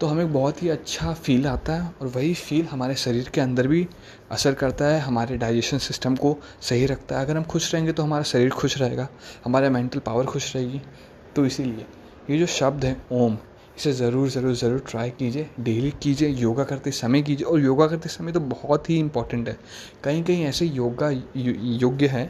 तो 0.01 0.07
हमें 0.07 0.33
बहुत 0.33 0.63
ही 0.63 0.69
अच्छा 0.69 1.13
फील 1.15 1.47
आता 1.47 1.75
है 1.75 1.91
और 2.01 2.07
वही 2.07 2.33
फील 2.35 2.65
हमारे 2.67 2.95
शरीर 2.95 3.29
के 3.29 3.41
अंदर 3.41 3.67
भी 3.67 3.87
असर 4.31 4.55
करता 4.55 4.85
है, 4.85 4.99
हमारे 5.01 5.37
डाइजेशन 5.37 5.79
सिस्टम 5.79 6.17
को 6.17 6.37
सही 6.63 6.87
रखता 6.87 7.19
है। 7.19 7.25
अगर 7.25 7.37
हम 7.37 7.45
खुश 7.45 7.73
रहेंगे 7.75 7.93
तो 7.93 8.03
हमारा 8.03 8.23
शरीर 8.23 8.51
खुश 8.51 8.77
रहेगा, 8.79 9.09
हमारा 9.45 9.71
मेंटल 9.71 9.99
पावर 9.99 10.27
खुश 10.27 10.55
रहेगी 10.57 10.81
तो 11.37 11.45
इसीलिए 11.47 11.87
ये 12.31 12.39
जो 12.39 12.47
शब्द 12.49 12.85
है, 12.85 12.97
ओम, 13.13 13.37
इसे 13.79 13.93
ज़रूर 13.93 14.29
ज़रूर 14.29 14.55
ज़रूर 14.55 14.79
ट्राई 14.91 15.11
कीजिए 15.11 15.49
डेली 15.61 15.91
कीजिए 16.03 16.29
योगा 16.29 16.65
करते 16.65 16.91
समय 16.93 17.23
कीजिए। 17.23 17.47
और 17.47 17.61
योगा 17.61 17.87
करते 17.87 18.09
समय 18.09 18.33
तो 18.33 18.41
बहुत 18.43 18.89
ही 18.91 18.97
इंपॉर्टेंट 18.99 19.49
है। 19.49 19.57
कहीं 20.05 20.23
कहीं 20.25 20.45
ऐसे 20.45 20.67
योगा 20.67 21.11
योग्य 21.37 22.07
है 22.07 22.25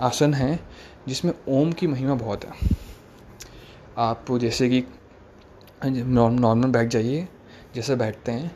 आसन 0.00 0.34
है, 0.34 0.58
जिसमें 1.08 1.32
ओम 1.50 1.72
की 1.72 1.86
महिमा 1.86 2.14
बहुत 2.14 2.44
है। 2.44 2.52
आप 3.98 4.26
जैसे 4.32 4.68
कि 4.70 4.84
नॉर्मल 5.84 6.68
बैठ 6.68 6.88
जाइए, 6.88 7.26
जैसे 7.74 7.96
बैठते 7.96 8.32
हैं, 8.32 8.50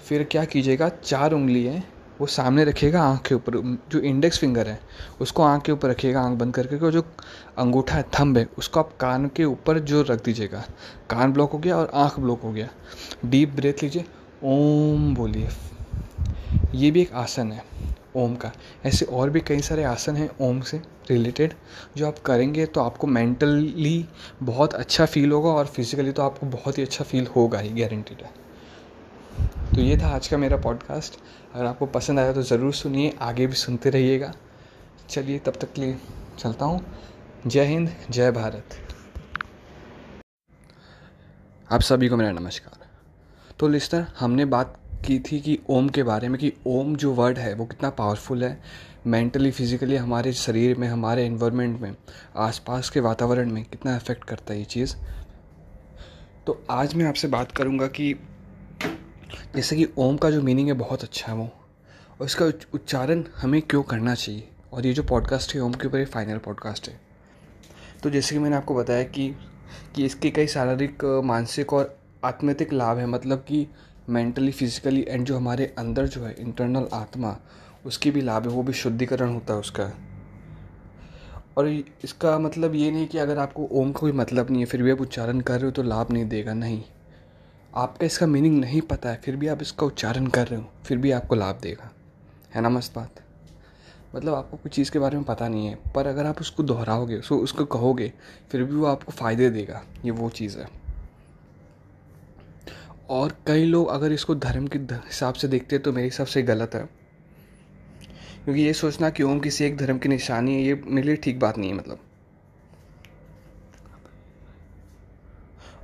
फिर 0.00 0.22
क्या 0.24 0.44
कीजिएगा, 0.44 0.88
चार 0.88 1.32
उंगली 1.32 1.64
है 1.64 1.82
वो 2.20 2.26
सामने 2.26 2.64
रखिएगा 2.64 3.02
आँख 3.02 3.22
के 3.22 3.34
ऊपर, 3.34 3.56
जो 3.90 3.98
इंडेक्स 3.98 4.38
फिंगर 4.38 4.68
है, 4.68 4.78
उसको 5.20 5.42
आँख 5.42 5.62
के 5.62 5.72
ऊपर 5.72 5.88
रखिएगा 5.88 6.20
आँख 6.20 6.38
बंद 6.38 6.54
करके, 6.54 6.76
और 6.76 6.92
जो 6.92 7.04
अंगूठा 7.58 7.96
है, 7.96 8.02
थंब 8.20 8.38
है, 8.38 8.46
उसको 8.58 8.80
आप 8.80 8.96
कान 9.00 9.28
के 9.28 9.44
ऊपर 9.44 9.78
जो 9.80 10.02
रख 10.02 10.24
दीजिएगा। 10.24 10.64
कान 11.10 11.32
ब्लॉक 11.32 11.52
हो 11.52 11.58
गया 11.58 11.76
और 11.76 11.90
आँख 11.94 12.18
ब्लॉक 12.20 12.42
हो 12.42 12.52
गया। 12.52 12.68
डीप 13.24 13.54
ब्रेथ 13.56 13.82
लीजिए, 13.82 14.04
ओम 14.44 15.14
बोलिए। 15.14 15.48
ये 16.74 16.90
भी 16.90 17.02
एक 17.02 17.12
आसन 17.14 17.52
है, 17.52 17.62
ओम 18.16 18.34
का। 18.34 18.50
ऐसे 18.86 19.04
और 19.04 19.30
भी 19.30 19.40
कई 19.40 19.60
सारे 19.60 19.84
आसन 19.84 20.16
हैं, 20.16 20.28
ओम 20.40 20.60
से 20.60 20.80
रिलेटेड 21.10 21.54
जो 21.96 22.06
आप 22.06 22.18
करेंगे 22.18 22.66
तो 22.66 22.80
आपको 22.80 23.06
मेंटली 23.06 24.04
बहुत 24.42 24.74
अच्छा 24.74 25.06
फील 25.06 25.32
होगा 25.32 25.50
और 25.50 25.66
फिज़िकली 25.66 26.12
तो 26.12 26.22
आपको 26.22 26.46
बहुत 26.46 26.78
ही 26.78 26.82
अच्छा 26.82 27.04
फील 27.04 27.26
होगा 27.26 27.58
ही 27.58 27.68
गारंटीड 27.70 28.22
है। 28.22 28.30
तो 29.74 29.80
ये 29.80 29.96
था 29.98 30.08
आज 30.08 30.26
का 30.28 30.36
मेरा 30.36 30.56
पॉडकास्ट 30.56 31.18
अगर 31.54 31.64
आपको 31.66 31.86
पसंद 31.86 32.18
आया 32.18 32.32
तो 32.32 32.42
ज़रूर 32.42 32.72
सुनिए, 32.74 33.12
आगे 33.20 33.46
भी 33.46 33.54
सुनते 33.54 33.90
रहिएगा। 33.90 34.32
चलिए, 35.10 35.38
तब 35.38 35.52
तक 35.52 35.72
के 35.72 35.80
लिए 35.80 35.98
चलता 36.38 36.64
हूँ। 36.64 36.80
जय 37.46 37.64
हिंद, 37.64 37.90
जय 38.10 38.30
भारत। 38.30 38.76
आप 41.72 41.80
सभी 41.80 42.08
को 42.08 42.16
मेरा 42.16 42.32
नमस्कार। 42.32 42.86
तो 43.58 43.68
लिस्टर, 43.68 44.06
हमने 44.18 44.44
बात 44.44 44.76
की 45.06 45.18
थी 45.20 45.40
कि 45.40 45.58
ओम 45.70 45.88
के 45.88 46.02
बारे 46.02 46.28
में, 46.28 46.40
कि 46.40 46.52
ओम 46.66 46.96
जो 46.96 47.12
वर्ड 47.12 47.38
है, 47.38 47.54
वो 47.54 47.66
कितना 47.66 47.90
पावरफुल 47.92 48.44
है 48.44 48.60
मेंटली 49.06 49.50
फिजिकली 49.50 49.96
हमारे 49.96 50.32
शरीर 50.32 50.76
में, 50.76 50.88
हमारे 50.88 51.26
इन्वायरमेंट 51.26 51.80
में, 51.80 51.94
आसपास 52.36 52.90
के 52.90 53.00
वातावरण 53.00 53.52
में 53.52 53.64
कितना 53.64 53.96
इफ़ेक्ट 53.96 54.24
करता 54.24 54.52
है 54.52 54.58
ये 54.58 54.64
चीज़। 54.64 54.96
तो 56.46 56.62
आज 56.70 56.94
मैं 56.94 57.06
आपसे 57.06 57.28
बात 57.28 57.52
करूँगा 57.52 57.86
कि 57.86 58.14
जैसे 59.56 59.76
कि 59.76 59.88
ओम 59.98 60.16
का 60.16 60.30
जो 60.30 60.42
मीनिंग 60.42 60.68
है 60.68 60.74
बहुत 60.74 61.02
अच्छा 61.02 61.32
है 61.32 61.38
वो। 61.38 61.50
और 62.20 62.26
इसका 62.26 62.44
उच्चारण 62.74 63.24
हमें 63.36 63.62
क्यों 63.62 63.82
करना 63.82 64.14
चाहिए? 64.14 64.48
और 64.72 64.86
ये 64.86 64.92
जो 64.92 65.02
पॉडकास्ट 65.02 65.54
है, 65.54 65.60
ओम 65.60 65.72
के 65.72 65.88
ऊपर 65.88 65.98
ये 65.98 66.04
फाइनल 66.04 66.38
पॉडकास्ट 66.38 66.88
है। 66.88 67.00
तो 68.02 68.10
जैसे 68.10 68.34
कि 68.34 68.38
मैंने 68.38 68.56
आपको 68.56 68.74
बताया 68.74 69.02
कि 69.02 69.36
कि 69.94 70.04
इसके 70.04 70.30
कई 70.30 70.46
शारीरिक, 70.46 71.22
मानसिक 71.24 71.72
और 71.72 71.98
आत्मतिक 72.24 72.72
लाभ 72.72 72.98
है। 72.98 73.06
मतलब 73.06 73.38
कि 73.38 73.66
मेंटली 74.08 74.52
फिजिकली 74.52 75.06
एंड 75.08 75.26
जो 75.26 75.36
हमारे 75.36 75.74
अंदर 75.78 76.06
जो 76.06 76.24
है 76.24 76.36
इंटरनल 76.38 76.88
आत्मा, 76.92 77.36
उसकी 77.86 78.10
भी 78.10 78.20
लाभ 78.20 78.42
है, 78.42 78.48
वो 78.48 78.62
भी 78.62 78.72
शुद्धिकरण 78.72 79.34
होता 79.34 79.54
है 79.54 79.60
उसका। 79.60 79.92
और 81.56 81.68
इसका 82.04 82.38
मतलब 82.38 82.74
ये 82.74 82.90
नहीं 82.90 83.06
कि 83.06 83.18
अगर 83.18 83.38
आपको 83.38 83.68
ओम 83.72 83.92
का 83.92 84.00
कोई 84.00 84.12
मतलब 84.12 84.50
नहीं 84.50 84.60
है, 84.60 84.66
फिर 84.66 84.82
भी 84.82 84.90
आप 84.90 85.00
उच्चारण 85.00 85.40
कर 85.40 85.54
रहे 85.54 85.64
हो 85.64 85.70
तो 85.70 85.82
लाभ 85.82 86.12
नहीं 86.12 86.24
देगा, 86.24 86.54
नहीं। 86.54 86.82
आपका 87.74 88.06
इसका 88.06 88.26
मीनिंग 88.26 88.60
नहीं 88.60 88.80
पता 88.80 89.10
है, 89.10 89.16
फिर 89.16 89.36
भी 89.36 89.46
आप 89.46 89.62
इसका 89.62 89.86
उच्चारण 89.86 90.26
कर 90.26 90.48
रहे 90.48 90.60
हो, 90.60 90.70
फिर 90.84 90.98
भी 90.98 91.10
आपको 91.10 91.34
लाभ 91.34 91.58
देगा। 91.62 91.90
है 92.54 92.60
ना, 92.60 92.68
मस्त 92.68 92.94
बात? 92.94 93.14
मतलब 94.16 94.34
आपको 94.34 94.56
कुछ 94.56 94.72
चीज़ 94.72 94.90
के 94.90 94.98
बारे 94.98 95.16
में 95.16 95.24
पता 95.24 95.48
नहीं 95.48 95.66
है, 95.66 95.78
पर 95.94 96.06
अगर 96.06 96.26
आप 96.26 96.40
उसको 96.40 96.62
दोहराओगे, 96.62 97.16
उसको 97.16 97.36
उसको 97.36 97.64
कहोगे, 97.64 98.12
फिर 98.50 98.64
भी 98.64 98.74
वो 98.74 98.86
आपको 98.86 99.12
फ़ायदे 99.12 99.50
देगा। 99.50 99.82
ये 100.04 100.10
वो 100.10 100.30
चीज़ 100.30 100.58
है। 100.58 100.68
और 103.10 103.36
कई 103.46 103.64
लोग 103.64 103.88
अगर 103.88 104.12
इसको 104.12 104.34
धर्म 104.34 104.66
के 104.66 104.78
हिसाब 104.78 105.34
से 105.34 105.48
देखते 105.48 105.76
हैं 105.76 105.82
तो 105.82 105.92
मेरे 105.92 106.04
हिसाब 106.04 106.26
से 106.26 106.42
गलत 106.42 106.74
है। 106.74 106.88
क्योंकि 108.44 108.60
ये 108.60 108.72
सोचना 108.72 109.10
कि 109.10 109.22
ओम 109.22 109.40
किसी 109.40 109.64
एक 109.64 109.76
धर्म 109.76 109.98
की 109.98 110.08
निशानी 110.08 110.54
है, 110.54 110.62
ये 110.62 110.82
मेरे 110.86 111.06
लिए 111.06 111.16
ठीक 111.16 111.40
बात 111.40 111.58
नहीं 111.58 111.70
है 111.70 111.76
मतलब। 111.76 111.98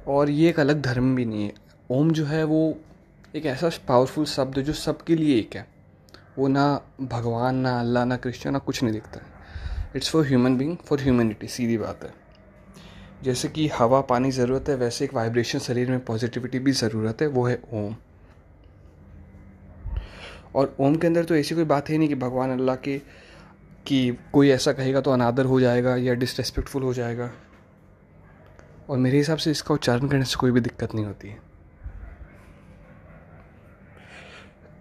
और 0.09 0.31
ये 0.31 0.49
एक 0.49 0.61
अलग 0.61 0.83
धर्म 0.83 1.17
भी 1.17 1.25
नहीं 1.25 1.45
है। 1.45 1.70
ओम 1.91 2.11
जो 2.11 2.25
है 2.25 2.45
वो 2.45 2.79
एक 3.37 3.47
ऐसा 3.47 3.71
पावरफुल 3.89 4.25
शब्द 4.25 4.59
है 4.59 4.63
जो 4.65 4.73
सबके 4.73 5.15
लिए 5.17 5.39
एक 5.39 5.57
है। 5.57 5.67
वो 6.39 6.49
ना 6.49 6.81
भगवान, 7.01 7.57
ना 7.57 7.81
अल्लाह, 7.81 8.05
ना 8.05 8.17
क्रिश्चियन 8.17 8.53
ना 8.53 8.59
कुछ 8.59 8.83
नहीं 8.83 8.93
दिखता। 8.93 9.21
है 9.21 9.91
it's 9.97 10.11
for 10.11 10.27
human 10.27 10.57
being 10.57 10.77
for 10.77 11.01
humanity 11.01 11.49
सीधी 11.49 11.79
बात 11.79 12.05
है। 12.05 12.13
जैसे 13.23 13.49
कि 13.49 13.69
हवा, 13.69 14.01
पानी 14.01 14.31
ज़रूरत 14.31 14.69
है, 14.69 14.75
वैसे 14.75 15.05
एक 15.05 15.15
वाइब्रेशन 15.15 15.59
शरीर 15.59 15.91
में 15.91 16.05
पॉजिटिविटी 16.05 16.59
भी 16.59 16.73
ज़रूरत 16.73 17.23
है, 17.23 17.27
वो 17.27 17.47
है 17.47 17.61
ओम। 17.73 17.97
और 20.55 20.77
ओम 20.81 20.97
के 20.97 21.07
अंदर 21.07 21.25
तो 21.25 21.37
ऐसी 21.37 21.55
कोई 21.55 21.65
बात 21.65 21.89
है 21.89 21.99
नहीं 21.99 22.09
कि 22.09 22.15
भगवान, 22.15 22.51
अल्लाह 22.51 22.77
के, 22.77 22.99
कि 23.87 24.19
कोई 24.33 24.51
ऐसा 24.51 24.73
कहेगा 24.73 25.01
तो 25.01 25.11
अनादर 25.11 25.45
हो 25.45 25.61
जाएगा 25.61 25.97
या 25.97 26.15
डिसरेस्पेक्टफुल 26.15 26.83
हो 26.83 26.95
जाएगा। 26.95 27.31
और 28.91 28.99
मेरे 28.99 29.19
हिसाब 29.19 29.39
से 29.39 29.51
इसका 29.51 29.75
उच्चारण 29.75 30.09
करने 30.09 30.25
से 30.25 30.37
कोई 30.37 30.51
भी 30.51 30.61
दिक्कत 30.61 30.95
नहीं 30.95 31.05
होती 31.05 31.29
है। 31.29 31.50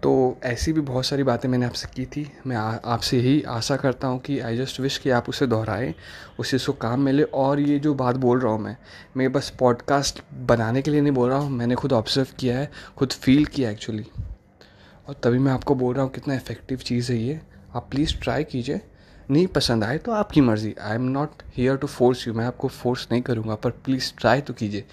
तो 0.02 0.10
ऐसी 0.44 0.72
भी 0.72 0.80
बहुत 0.80 1.04
सारी 1.06 1.22
बातें 1.22 1.48
मैंने 1.48 1.66
आपसे 1.66 1.88
की 1.94 2.04
थी। 2.06 2.26
मैं 2.46 2.56
आपसे 2.56 3.18
यही 3.18 3.42
आशा 3.48 3.76
करता 3.76 4.08
हूँ 4.08 4.20
कि 4.20 4.38
आई 4.40 4.56
जस्ट 4.56 4.80
विश 4.80 4.96
कि 4.98 5.10
आप 5.10 5.28
उसे 5.28 5.46
दोहराएँ 5.46 5.92
उससे 6.38 6.56
उसको 6.56 6.72
काम 6.72 7.00
मिले। 7.00 7.22
और 7.22 7.60
ये 7.60 7.78
जो 7.78 7.92
बात 7.94 8.16
बोल 8.16 8.40
रहा 8.40 8.52
हूँ 8.52 8.60
मैं 8.60 8.76
मैं 9.16 9.30
बस 9.32 9.50
पॉडकास्ट 9.58 10.22
बनाने 10.46 10.82
के 10.82 10.90
लिए 10.90 11.00
नहीं 11.00 11.12
बोल 11.12 11.28
रहा 11.30 11.38
हूँ, 11.38 11.50
मैंने 11.50 11.74
खुद 11.74 11.92
ऑब्ज़र्व 11.92 12.28
किया 12.38 12.58
है, 12.58 12.70
खुद 12.96 13.12
फील 13.12 13.44
किया 13.44 13.70
एक्चुअली 13.70 14.06
और 15.08 15.20
तभी 15.24 15.38
मैं 15.38 15.52
आपको 15.52 15.74
बोल 15.74 15.94
रहा 15.94 16.04
हूँ 16.04 16.12
कितना 16.12 16.34
इफ़ेक्टिव 16.34 16.78
चीज़ 16.78 17.12
है 17.12 17.18
ये। 17.18 17.40
आप 17.76 17.88
प्लीज़ 17.90 18.16
ट्राई 18.22 18.44
कीजिए। 18.44 18.80
नहीं 19.30 19.46
पसंद 19.46 19.84
आए 19.84 19.98
तो 19.98 20.12
आपकी 20.12 20.40
मर्ज़ी। 20.40 20.74
I 20.82 20.94
am 20.94 21.08
not 21.10 21.42
here 21.56 21.76
to 21.76 21.86
force 21.88 22.26
you 22.28 22.34
मैं 22.34 22.44
आपको 22.46 22.68
फोर्स 22.68 23.08
नहीं 23.12 23.22
करूँगा, 23.22 23.54
पर 23.54 23.70
प्लीज़ 23.70 24.12
ट्राई 24.18 24.40
तो 24.40 24.54
कीजिए। 24.54 24.84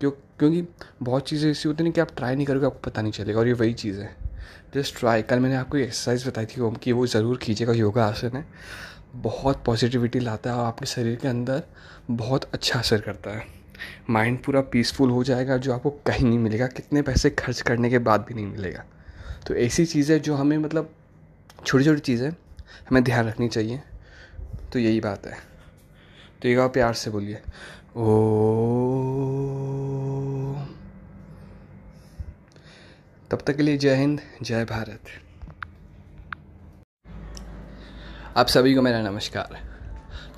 क्यों, 0.00 0.10
क्योंकि 0.10 0.66
बहुत 1.02 1.28
चीज़ें 1.28 1.50
ऐसी 1.50 1.68
होती 1.68 1.84
हैं 1.84 1.92
कि 1.92 2.00
आप 2.00 2.16
ट्राई 2.16 2.36
नहीं 2.36 2.46
करोगे, 2.46 2.66
आपको 2.66 2.90
पता 2.90 3.02
नहीं 3.02 3.12
चलेगा। 3.12 3.38
और 3.40 3.46
ये 3.46 3.52
वही 3.52 3.72
चीज़ 3.74 4.00
है। 4.00 4.23
जस्ट 4.74 4.98
ट्राई, 4.98 5.22
कल 5.22 5.38
मैंने 5.38 5.56
आपको 5.56 5.76
एक्सरसाइज 5.76 6.26
बताई 6.28 6.46
थी 6.46 6.60
ओम 6.60 6.74
की, 6.74 6.92
वो 6.92 7.06
ज़रूर 7.06 7.38
कीजिएगा 7.38 7.72
योगा 7.72 8.06
आसन 8.06 8.36
है। 8.36 8.46
बहुत 9.16 9.62
पॉजिटिविटी 9.64 10.20
लाता 10.20 10.50
है 10.50 10.56
और 10.56 10.66
आपके 10.66 10.86
शरीर 10.86 11.16
के 11.16 11.28
अंदर 11.28 11.62
बहुत 12.10 12.44
अच्छा 12.54 12.78
असर 12.78 13.00
करता 13.00 13.30
है। 13.30 13.46
माइंड 14.10 14.42
पूरा 14.42 14.60
पीसफुल 14.60 15.10
हो 15.10 15.24
जाएगा, 15.24 15.56
जो 15.56 15.74
आपको 15.74 15.90
कहीं 15.90 16.26
नहीं 16.26 16.38
मिलेगा, 16.38 16.66
कितने 16.66 17.02
पैसे 17.02 17.30
खर्च 17.30 17.60
करने 17.60 17.90
के 17.90 17.98
बाद 17.98 18.24
भी 18.28 18.34
नहीं 18.34 18.46
मिलेगा। 18.46 18.84
तो 19.46 19.54
ऐसी 19.54 19.86
चीज़ें 19.86 20.22
जो 20.22 20.34
हमें 20.34 20.58
मतलब 20.58 20.90
छोटी 21.66 21.84
छोटी 21.84 22.00
चीज़ें 22.00 22.30
हमें 22.88 23.04
ध्यान 23.04 23.26
रखनी 23.26 23.48
चाहिए। 23.48 23.82
तो 24.72 24.78
यही 24.78 25.00
बात 25.00 25.26
है। 25.26 25.38
तो 26.42 26.48
एक 26.48 26.58
प्यार 26.58 26.94
से 26.94 27.10
बोलिए। 27.10 27.38
ओ 27.96 28.24
तब 33.30 33.40
तक 33.46 33.56
के 33.56 33.62
लिए 33.62 33.76
जय 33.76 33.94
हिंद, 33.94 34.20
जय 34.42 34.64
भारत। 34.64 35.00
आप 38.36 38.46
सभी 38.46 38.74
को 38.74 38.82
मेरा 38.82 39.00
नमस्कार। 39.02 39.58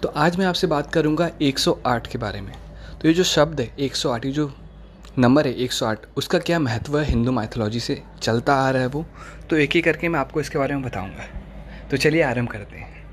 तो 0.03 0.09
आज 0.09 0.37
मैं 0.37 0.47
आपसे 0.47 0.67
बात 0.67 0.93
करूँगा 0.93 1.31
108 1.43 2.07
के 2.07 2.19
बारे 2.19 2.41
में। 2.41 2.53
तो 3.03 3.09
ये 3.09 3.15
जो 3.15 3.25
शब्द 3.25 3.61
है 3.61 3.77
108 3.79 4.25
ये 4.25 4.33
जो 4.33 4.55
नंबर 5.19 5.47
है 5.47 5.55
108 5.55 6.07
उसका 6.17 6.39
क्या 6.39 6.59
महत्व 6.59 6.99
है 6.99 7.05
हिंदू 7.05 7.33
माइथोलॉजी 7.33 7.81
से? 7.81 8.03
चलता 8.23 8.55
आ 8.55 8.71
रहा 8.71 8.83
है 8.83 8.89
वो? 8.89 9.07
तो 9.51 9.57
एक 9.57 9.71
ही 9.73 9.81
करके 9.81 10.09
मैं 10.09 10.21
आपको 10.21 10.41
इसके 10.41 10.59
बारे 10.59 10.75
में 10.75 10.83
बताऊँगा। 10.83 11.25
तो 11.91 11.97
चलिए 11.97 12.23
आरंभ 12.23 12.49
करते 12.49 12.79
हैं। 12.79 13.07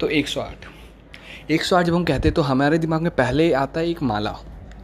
तो 0.00 0.08
108 0.08 0.66
108 1.50 1.84
जब 1.84 1.94
हम 1.94 2.04
कहते 2.04 2.28
हैं 2.28 2.34
तो 2.34 2.42
हमारे 2.42 2.78
दिमाग 2.78 3.02
में 3.02 3.14
पहले 3.14 3.52
आता 3.52 3.80
है 3.80 3.88
एक 3.88 4.02
माला। 4.02 4.36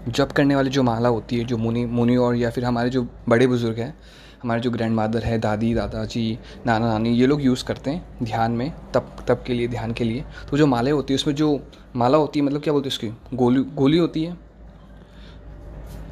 जप 0.08 0.32
करने 0.32 0.56
वाली 0.56 0.70
जो 0.70 0.82
माला 0.82 1.08
होती 1.08 1.38
है, 1.38 1.44
जो 1.44 1.56
मुनि 1.56 1.86
मुनि 1.86 2.16
और 2.16 2.36
या 2.36 2.50
फिर 2.50 2.64
हमारे 2.64 2.90
जो 2.90 3.08
बड़े 3.28 3.46
बुज़ुर्ग 3.46 3.78
हैं, 3.78 3.98
हमारे 4.42 4.60
जो 4.60 4.70
ग्रैंड 4.70 4.94
मादर 4.94 5.22
है, 5.22 5.38
दादी, 5.38 5.74
दादाजी, 5.74 6.38
नाना, 6.66 6.86
नानी, 6.86 7.10
ये 7.10 7.26
लोग 7.26 7.42
यूज़ 7.42 7.64
करते 7.64 7.90
हैं 7.90 8.06
ध्यान 8.22 8.52
में, 8.52 8.72
तप 8.94 9.16
तप 9.28 9.44
के 9.46 9.52
लिए, 9.52 9.68
ध्यान 9.68 9.92
के 9.92 10.04
लिए। 10.04 10.24
तो 10.50 10.56
जो 10.56 10.66
माले 10.66 10.90
होती 10.90 11.12
है, 11.12 11.16
उसमें 11.16 11.34
जो 11.34 11.60
माला 11.96 12.18
होती 12.18 12.38
है 12.38 12.44
मतलब 12.44 12.60
क्या 12.60 12.72
बोलते 12.72 12.88
हैं 12.88 12.92
उसकी? 12.92 13.36
गोली 13.36 13.60
गोली 13.60 13.98
होती 13.98 14.24
है। 14.24 14.36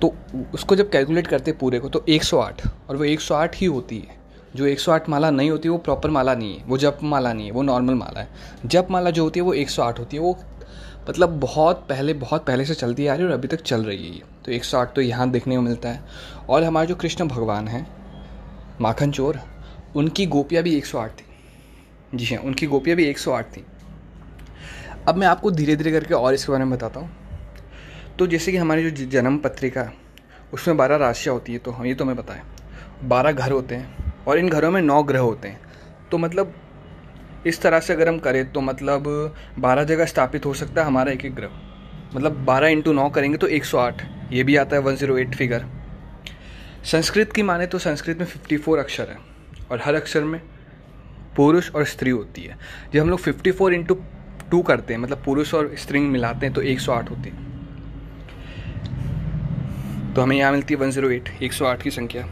तो 0.02 0.14
उसको 0.54 0.76
जब 0.76 0.90
कैलकुलेट 0.90 1.26
करते 1.26 1.50
हैं 1.50 1.60
पूरे 1.60 1.78
को 1.78 1.88
तो 1.88 2.04
108 2.08 2.62
और 2.88 2.96
वो 2.96 3.04
108 3.04 3.56
ही 3.56 3.66
होती 3.66 3.98
है। 3.98 4.18
जो 4.56 4.66
108 4.66 5.08
माला 5.08 5.30
नहीं 5.30 5.50
होती, 5.50 5.68
वो 5.68 5.78
प्रॉपर 5.78 6.10
माला 6.10 6.34
नहीं 6.34 6.58
है, 6.58 6.64
वो 6.64 6.78
जप 6.78 6.98
माला 7.02 7.32
नहीं 7.32 7.46
है, 7.46 7.52
वो 7.52 7.62
नॉर्मल 7.62 7.94
माला 7.94 8.20
है। 8.20 8.28
जप 8.66 8.88
माला 8.90 9.10
जो 9.10 9.24
होती 9.24 9.40
है, 9.40 9.46
वो 9.46 9.54
108 9.54 9.98
होती 9.98 10.16
है, 10.16 10.22
वो 10.22 10.38
मतलब 11.08 11.38
बहुत 11.40 11.86
पहले 11.88 12.14
बहुत 12.14 12.46
पहले 12.46 12.64
से 12.64 12.74
चलती 12.74 13.06
आ 13.06 13.14
रही 13.14 13.22
है 13.22 13.28
और 13.28 13.34
अभी 13.34 13.48
तक 13.48 13.60
चल 13.60 13.84
रही 13.84 14.08
है 14.08 14.14
ये। 14.14 14.22
तो 14.44 14.52
एक 14.52 14.64
सौ 14.64 14.78
आठ 14.78 14.94
तो 14.94 15.00
यहाँ 15.00 15.30
देखने 15.30 15.56
को 15.56 15.62
मिलता 15.62 15.88
है। 15.88 16.04
और 16.48 16.64
हमारे 16.64 16.86
जो 16.86 16.94
कृष्ण 16.94 17.28
भगवान 17.28 17.68
हैं, 17.68 17.86
माखन 18.80 19.10
चोर, 19.10 19.38
उनकी 19.96 20.26
गोपियाँ 20.26 20.62
भी 20.62 20.76
एक 20.76 20.86
सौ 20.86 20.98
आठ 20.98 21.10
थी। 21.10 21.24
जी 22.14 22.34
हाँ 22.34 22.42
उनकी 22.44 22.66
गोपियाँ 22.66 22.96
भी 22.96 23.04
एक 23.04 23.18
सौ 23.18 23.32
आठ 23.32 23.46
थी। 23.46 23.64
अब 25.08 25.16
मैं 25.16 25.26
आपको 25.26 25.50
धीरे 25.50 25.76
धीरे 25.76 25.92
करके 25.92 26.14
और 26.14 26.34
इसके 26.34 26.52
बारे 26.52 26.64
में 26.64 26.72
बताता 26.72 27.00
हूँ। 27.00 27.10
तो 28.18 28.26
जैसे 28.26 28.52
कि 28.52 28.58
हमारी 28.58 28.90
जो 28.90 29.06
जन्म 29.06 29.38
पत्रिका, 29.38 29.90
उसमें 30.52 30.76
बारह 30.76 30.96
राशियाँ 30.96 31.34
होती 31.34 31.52
है 31.52 31.58
तो 31.58 31.70
हम 31.70 31.86
ये 31.86 31.94
तो 31.94 32.04
हमें 32.04 32.16
है। 32.30 32.42
बारह 33.04 33.32
घर 33.32 33.52
होते 33.52 33.74
हैं 33.74 34.14
और 34.24 34.38
इन 34.38 34.48
घरों 34.48 34.70
में 34.70 34.80
नौ 34.82 35.02
ग्रह 35.02 35.20
होते 35.20 35.48
हैं। 35.48 35.60
तो 36.10 36.18
मतलब 36.18 36.54
इस 37.46 37.60
तरह 37.62 37.80
से 37.80 37.92
अगर 37.92 38.08
हम 38.08 38.18
करें 38.18 38.50
तो 38.52 38.60
मतलब 38.60 39.34
बारह 39.58 39.84
जगह 39.84 40.04
स्थापित 40.06 40.46
हो 40.46 40.54
सकता 40.54 40.80
है 40.80 40.86
हमारा 40.86 41.12
एक 41.12 41.24
एक 41.24 41.34
ग्रह। 41.34 41.50
मतलब 42.14 42.44
बारह 42.44 42.68
इंटू 42.68 42.92
नौ 42.92 43.08
करेंगे 43.10 43.38
तो 43.38 43.46
एक 43.48 43.64
सौ 43.64 43.78
आठ। 43.78 44.02
ये 44.32 44.42
भी 44.44 44.56
आता 44.56 44.76
है 44.76 44.82
one 44.82 44.96
zero 44.96 45.16
eight 45.18 45.34
figure 45.34 45.64
Sanskrit 46.84 47.32
की 47.32 47.42
माने 47.42 47.66
तो 47.66 47.78
संस्कृत 47.78 48.18
में 48.18 48.26
फिफ्टी 48.26 48.56
फोर 48.56 48.78
अक्षर 48.78 49.08
है 49.10 49.16
और 49.70 49.80
हर 49.84 49.94
अक्षर 49.94 50.24
में 50.24 50.40
पुरुष 51.36 51.70
और 51.70 51.84
स्त्री 51.86 52.10
होती 52.10 52.42
है। 52.42 52.56
जब 52.92 53.00
हम 53.00 53.10
लोग 53.10 53.18
फिफ्टी 53.20 53.50
फोर 53.52 53.74
इंटू 53.74 53.94
टू 54.50 54.60
करते 54.62 54.94
हैं 54.94 55.00
मतलब 55.00 55.22
पुरुष 55.24 55.54
और 55.54 55.74
स्त्री 55.78 56.00
मिलाते 56.00 56.46
हैं 56.46 56.54
तो 56.54 56.62
एक 56.62 56.80
सौ 56.80 56.92
आठ 56.92 57.10
होती 57.10 57.28
है। 57.28 57.46
तो 60.14 60.22
हमें 60.22 60.36
यहाँ 60.36 60.52
मिलती 60.52 60.74
है 60.74 60.80
वन 60.80 60.90
ज़ीरो 60.90 61.10
एट 61.10 61.28
एक 61.42 61.52
सौ 61.52 61.64
आठ 61.64 61.82
की 61.82 61.90
संख्या। 61.90 62.26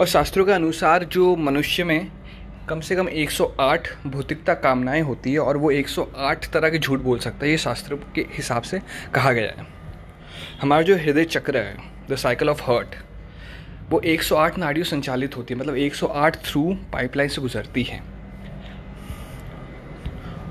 और 0.00 0.06
शास्त्रों 0.06 0.44
के 0.46 0.52
अनुसार 0.52 1.04
जो 1.04 1.34
मनुष्य 1.36 1.84
में 1.84 2.10
कम 2.68 2.80
से 2.80 2.96
कम 2.96 3.08
108 3.08 3.86
भौतिकता 4.06 4.54
कामनाएँ 4.54 5.00
होती 5.02 5.32
है 5.32 5.38
और 5.38 5.56
वो 5.56 5.70
108 5.72 6.48
तरह 6.52 6.70
के 6.70 6.78
झूठ 6.78 7.00
बोल 7.00 7.18
सकता 7.18 7.44
है, 7.44 7.50
ये 7.50 7.58
शास्त्र 7.58 7.98
के 8.14 8.20
हिसाब 8.32 8.62
से 8.62 8.80
कहा 9.14 9.32
गया 9.32 9.52
है। 9.58 9.66
हमारा 10.60 10.82
जो 10.82 10.96
हृदय 10.96 11.24
चक्र 11.24 11.56
है 11.56 11.76
द 12.10 12.16
साइकिल 12.16 12.48
ऑफ़ 12.48 12.62
हर्ट 12.62 12.94
वो 13.90 14.00
108 14.06 14.58
नाड़ियों 14.58 14.84
संचालित 14.84 15.36
होती 15.36 15.54
है 15.54 15.60
मतलब 15.60 15.76
108 15.76 16.36
थ्रू 16.44 16.62
पाइपलाइन 16.92 17.28
से 17.28 17.40
गुजरती 17.40 17.82
है। 17.82 18.02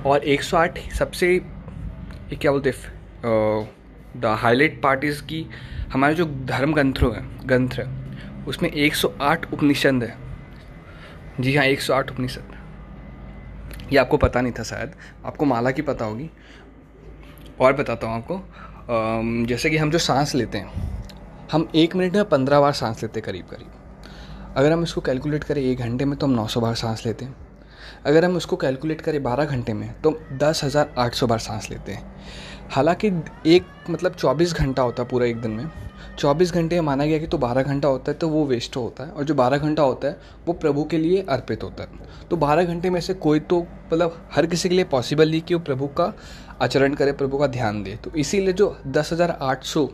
और 0.06 0.26
108 0.26 0.80
सबसे, 0.91 1.34
ये 1.34 2.35
क्या 2.35 2.52
बोलते 2.52 2.73
द 4.18 4.38
हाईलाइट 4.39 4.81
पार्टीज़ 4.81 5.22
की 5.23 5.45
हमारे 5.94 6.15
जो 6.15 6.26
धर्म 6.45 6.73
ग्रंथों 6.73 7.15
है, 7.15 7.27
ग्रंथ 7.48 7.73
है, 7.73 7.85
उसमें 8.48 8.69
108 8.72 9.53
उपनिषद 9.53 10.03
है। 10.03 10.26
जी 11.39 11.55
हाँ 11.55 11.65
108 11.65 12.11
उपनिषद। 12.11 12.53
ये 13.91 13.97
आपको 13.97 14.18
पता 14.18 14.41
नहीं 14.41 14.53
था 14.53 14.64
शायद। 14.64 14.93
आपको 15.26 15.45
माला 15.45 15.72
की 15.72 15.81
पता 15.81 16.05
होगी। 16.05 16.30
और 17.61 17.73
बताता 17.73 18.07
हूँ 18.07 18.15
आपको। 18.15 19.45
जैसे 19.45 19.69
कि 19.69 19.77
हम 19.77 19.91
जो 19.91 19.97
सांस 19.97 20.34
लेते 20.35 20.57
हैं, 20.57 20.72
हम 21.51 21.68
एक 21.76 21.95
मिनट 21.95 22.15
में 22.15 22.26
पंद्रह 22.26 22.59
बार 22.59 22.73
सांस 22.73 23.03
लेते 23.03 23.19
हैं 23.19 23.26
करीब 23.26 23.45
करीब 23.45 24.55
अगर 24.57 24.72
हम 24.72 24.84
इसको 24.84 25.01
कैलकुलेट 25.01 25.43
करें 25.43 25.61
एक 25.61 25.80
घंटे 25.80 26.05
में 26.05 26.18
तो 26.19 26.27
हम 26.27 26.34
नौ 26.34 26.47
सौ 26.47 26.61
बार 26.61 26.76
सांस 26.76 27.05
लेते 27.05 27.26
हैं। 27.26 27.35
अगर 28.05 28.26
हम 28.26 28.35
उसको 28.35 28.55
कैलकुलेट 28.57 29.01
करें 29.01 29.22
बारह 29.23 29.45
घंटे 29.45 29.73
में 29.73 29.89
तो 30.01 30.19
दस 30.34 30.64
हज़ार 30.64 30.93
आठ 30.97 31.14
सौ 31.14 31.27
बार 31.27 31.39
सांस 31.39 31.69
लेते 31.72 31.91
हैं। 31.91 32.15
हालाँकि 32.72 33.11
एक 33.47 33.65
मतलब 33.89 34.15
चौबीस 34.15 34.53
घंटा 34.53 34.81
होता 34.81 35.03
है 35.03 35.09
पूरा 35.09 35.26
एक 35.26 35.41
दिन 35.41 35.51
में। 35.51 35.65
चौबीस 36.19 36.52
घंटे 36.53 36.80
माना 36.81 37.06
गया 37.06 37.18
कि 37.19 37.27
तो 37.27 37.38
बारह 37.38 37.64
घंटा 37.64 37.88
होता 37.88 38.11
है 38.11 38.18
तो 38.18 38.27
वो 38.30 38.45
वेस्ट 38.45 38.76
होता 38.76 39.03
है। 39.03 39.11
और 39.11 39.23
जो 39.23 39.34
बारह 39.35 39.57
घंटा 39.57 39.84
होता 39.84 40.07
है, 40.07 40.18
वो 40.48 40.53
प्रभु 40.56 40.84
के 40.84 40.98
लिए 40.98 41.22
अर्पित 41.30 41.64
होता 41.64 41.84
है। 41.84 42.27
तो 42.30 42.38
बारह 42.38 42.64
घंटे 42.65 42.89
में 42.89 42.99
से 43.02 43.14
कोई 43.15 43.39
तो 43.41 43.60
मतलब 43.61 44.18
हर 44.31 44.45
किसी 44.45 44.69
के 44.69 44.76
लिए 44.76 44.85
पॉसिबल 44.88 45.30
नहीं 45.31 45.41
कि 45.41 45.53
वो 45.53 45.60
प्रभु 45.61 45.88
का 45.89 46.14
आचरण 46.61 46.94
करे, 46.94 47.11
प्रभु 47.14 47.38
का 47.38 47.48
ध्यान 47.48 47.84
दे। 47.84 47.95
तो 47.95 48.11
इसीलिए 48.15 48.53
जो 48.53 48.76
दस 48.88 49.14
हज़ार 49.14 49.38
आठ 49.41 49.64
सौ 49.65 49.88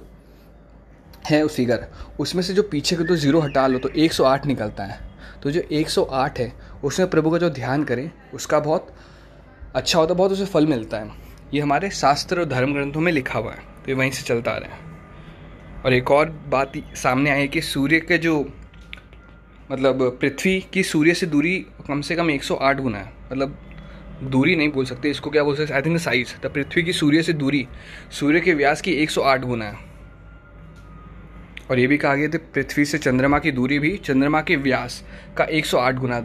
है 1.26 1.46
फिगर 1.48 1.88
उसमें 2.20 2.44
से 2.44 2.54
जो 2.54 2.64
पीछे 2.64 2.96
के 2.96 3.04
तो 3.04 3.16
ज़ीरो 3.16 3.40
हटा 3.40 3.66
लो 3.68 3.80
तो 3.80 3.90
एक 3.90 4.14
सौ 4.14 4.24
आठ 4.26 4.46
निकलता 4.46 4.84
है। 4.84 5.00
तो 5.44 5.52
जो 5.52 5.62
एक 5.72 5.90
सौ 5.90 6.04
आठ 6.04 6.40
है, 6.40 6.52
उसमें 6.84 7.10
प्रभु 7.10 7.32
का 7.32 7.38
जो 7.38 7.50
ध्यान 7.52 7.84
करें, 7.84 8.10
उसका 8.34 8.60
बहुत 8.62 8.88
अच्छा 9.76 10.00
होता 10.00 10.14
है, 10.14 10.18
बहुत 10.18 10.32
उसे 10.32 10.46
फल 10.46 10.68
मिलता 10.68 10.98
है। 10.98 11.12
ये 11.54 11.62
हमारे 11.62 11.90
शास्त्र 11.92 12.40
और 12.40 12.46
धर्म 12.48 12.74
ग्रंथों 12.74 13.02
में 13.02 13.12
लिखा 13.12 13.40
हुआ 13.40 13.52
है 13.52 13.60
तो 13.60 13.90
ये 13.90 13.94
वहीं 13.94 14.12
से 14.12 14.24
चलता 14.24 14.52
आ 14.52 14.58
रहा 14.58 14.76
है। 14.76 14.92
और 15.86 15.94
एक 15.94 16.12
और 16.12 16.30
बात 16.50 16.74
सामने 16.96 17.30
आई 17.30 17.40
है 17.40 17.48
कि 17.48 17.62
सूर्य 17.62 18.00
के 18.00 18.18
जो 18.18 18.54
मतलब 19.72 20.18
पृथ्वी 20.22 20.66
की 20.74 20.84
सूर्य 20.84 21.14
से 21.14 21.26
दूरी 21.26 21.66
कम 21.88 22.02
से 22.02 22.16
कम 22.16 22.30
108 22.30 22.80
गुना 22.80 22.98
है। 22.98 23.14
मतलब 23.26 23.58
दूरी 24.24 24.56
नहीं 24.56 24.70
बोल 24.70 24.86
सकते, 24.86 25.10
इसको 25.10 25.30
क्या 25.30 25.44
बोल 25.44 25.56
सकते 25.56 25.74
आई 25.74 25.82
थिंक 25.82 26.00
साइज़ 26.00 26.34
द 26.44 26.46
पृथ्वी 26.46 26.84
की 26.84 26.94
सूर्य 26.94 27.24
से 27.24 27.34
दूरी, 27.34 27.68
सूर्य 28.12 28.42
के 28.42 28.54
व्यास 28.54 28.82
की 28.82 28.92
108 28.92 29.42
गुना 29.42 29.66
है। 29.66 29.78
और 31.72 31.80
ये 31.80 31.88
भी 31.88 31.98
कहा 31.98 32.16
गया 32.16 32.28
था, 32.28 32.38
पृथ्वी 32.54 32.86
से 32.86 32.98
चंद्रमा 32.98 33.40
की 33.40 33.52
दूरी 33.52 33.80
भी 33.80 33.98
चंद्रमा 33.98 34.42
के 34.42 34.56
व्यास 34.56 35.04
का 35.38 35.44
108 35.44 35.96
गुना। 35.96 36.20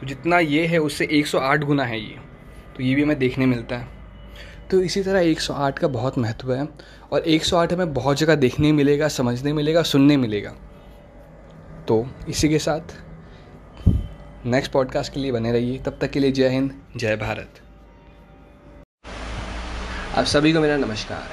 तो 0.00 0.06
जितना 0.06 0.38
ये 0.38 0.66
है, 0.66 0.78
उससे 0.78 1.08
108 1.10 1.60
गुना 1.60 1.84
है 1.84 2.00
ये। 2.00 2.16
तो 2.76 2.82
ये 2.82 2.94
भी 2.94 3.02
हमें 3.02 3.18
देखने 3.18 3.46
मिलता 3.46 3.76
है। 3.76 3.95
तो 4.70 4.80
इसी 4.80 5.02
तरह 5.02 5.20
108 5.20 5.78
का 5.78 5.88
बहुत 5.88 6.18
महत्व 6.18 6.54
है 6.54 6.68
और 7.12 7.20
108 7.20 7.72
हमें 7.72 7.94
बहुत 7.94 8.16
जगह 8.16 8.34
देखने 8.34 8.72
मिलेगा, 8.72 9.08
समझने 9.08 9.52
मिलेगा, 9.52 9.82
सुनने 9.82 10.16
मिलेगा। 10.16 10.50
तो 11.88 12.06
इसी 12.28 12.48
के 12.48 12.58
साथ 12.58 12.80
नेक्स्ट 14.46 14.72
पॉडकास्ट 14.72 15.12
के 15.12 15.20
लिए 15.20 15.32
बने 15.32 15.52
रहिए। 15.52 15.78
तब 15.78 15.98
तक 16.00 16.10
के 16.10 16.20
लिए 16.20 16.32
जय 16.32 16.48
हिंद, 16.48 16.82
जय 16.96 17.16
भारत। 17.16 17.48
आप 20.16 20.24
सभी 20.24 20.52
को 20.52 20.60
मेरा 20.60 20.76
नमस्कार। 20.76 21.28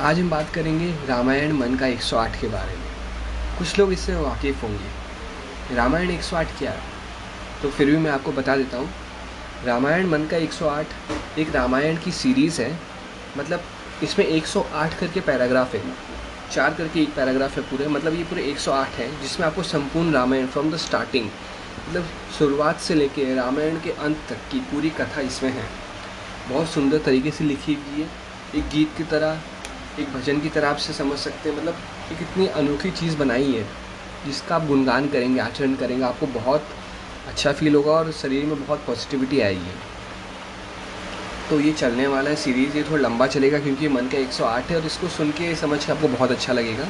आज 0.00 0.18
हम 0.18 0.30
बात 0.30 0.50
करेंगे 0.50 1.06
रामायण 1.06 1.52
मन 1.52 1.76
का 1.76 1.86
108 1.86 2.40
के 2.40 2.48
बारे 2.48 2.76
में। 2.76 2.88
कुछ 3.58 3.78
लोग 3.78 3.92
इससे 3.92 4.16
वाकिफ़ 4.16 4.62
होंगे। 4.62 5.08
रामायण 5.76 6.10
108 6.10 6.58
क्या 6.58 6.70
है? 6.70 6.80
तो 7.62 7.70
फिर 7.70 7.86
भी 7.86 7.96
मैं 7.96 8.10
आपको 8.10 8.32
बता 8.32 8.56
देता 8.56 8.76
हूँ। 8.76 8.90
रामायण 9.64 10.06
मन 10.06 10.26
का 10.26 10.36
108 10.36 10.86
एक 11.38 11.54
रामायण 11.54 11.96
की 11.96 12.12
सीरीज़ 12.12 12.62
है। 12.62 12.78
मतलब 13.38 13.62
इसमें 14.02 14.26
108 14.26 14.98
करके 14.98 15.20
पैराग्राफ 15.20 15.74
है। 15.74 15.82
चार 16.52 16.74
करके 16.74 17.00
एक 17.00 17.14
पैराग्राफ 17.14 17.56
है 17.56 17.62
पूरे। 17.62 17.86
मतलब 17.86 18.14
ये 18.14 18.24
पूरे 18.24 18.42
108 18.42 18.88
है, 18.88 19.22
जिसमें 19.22 19.46
आपको 19.46 19.62
संपूर्ण 19.62 20.12
रामायण 20.12 20.46
फ्रॉम 20.46 20.70
द 20.70 20.76
स्टार्टिंग 20.76 21.30
मतलब 21.88 22.06
शुरुआत 22.38 22.80
से 22.80 22.94
लेके 22.94 23.34
रामायण 23.34 23.80
के 23.80 23.90
अंत 23.90 24.16
तक 24.28 24.36
की 24.52 24.60
पूरी 24.60 24.90
कथा 24.90 25.20
इसमें 25.20 25.50
है। 25.50 25.64
बहुत 26.48 26.68
सुंदर 26.68 26.98
तरीके 26.98 27.30
से 27.30 27.44
लिखी 27.44 27.74
हुई 27.74 28.02
है। 28.02 28.08
एक 28.54 28.68
गीत 28.68 28.94
की 28.96 29.04
तरह, 29.04 29.38
एक 30.00 30.12
भजन 30.12 30.40
की 30.40 30.48
तरह 30.48 30.70
आप 30.70 30.76
से 30.76 30.92
समझ 30.92 31.18
सकते 31.18 31.50
हैं। 31.50 31.56
मतलब 31.56 31.76
एक 32.12 32.22
इतनी 32.22 32.46
अनोखी 32.46 32.90
चीज़ 32.90 33.16
बनाई 33.16 33.52
है, 33.52 33.66
जिसका 34.26 34.56
आप 34.56 34.66
गुणगान 34.66 35.08
करेंगे, 35.08 35.40
आचरण 35.40 35.74
करेंगे, 35.74 36.04
आपको 36.04 36.26
बहुत 36.26 36.64
अच्छा 37.28 37.52
फील 37.52 37.74
होगा 37.74 37.92
और 37.92 38.12
शरीर 38.12 38.44
में 38.44 38.66
बहुत 38.66 38.84
पॉजिटिविटी 38.86 39.40
आएगी। 39.40 39.72
तो 41.50 41.60
ये 41.60 41.72
चलने 41.72 42.06
वाला 42.06 42.30
है 42.30 42.36
सीरीज़ 42.36 42.76
ये 42.76 42.82
थोड़ा 42.82 43.02
लंबा 43.02 43.26
चलेगा 43.26 43.58
क्योंकि 43.58 43.88
मन 43.88 44.08
का 44.08 44.18
108 44.18 44.70
है 44.70 44.76
और 44.76 44.86
इसको 44.86 45.08
सुन 45.08 45.30
के 45.30 45.54
समझ 45.56 45.84
के 45.84 45.92
आपको 45.92 46.08
बहुत 46.08 46.30
अच्छा 46.30 46.52
लगेगा। 46.52 46.86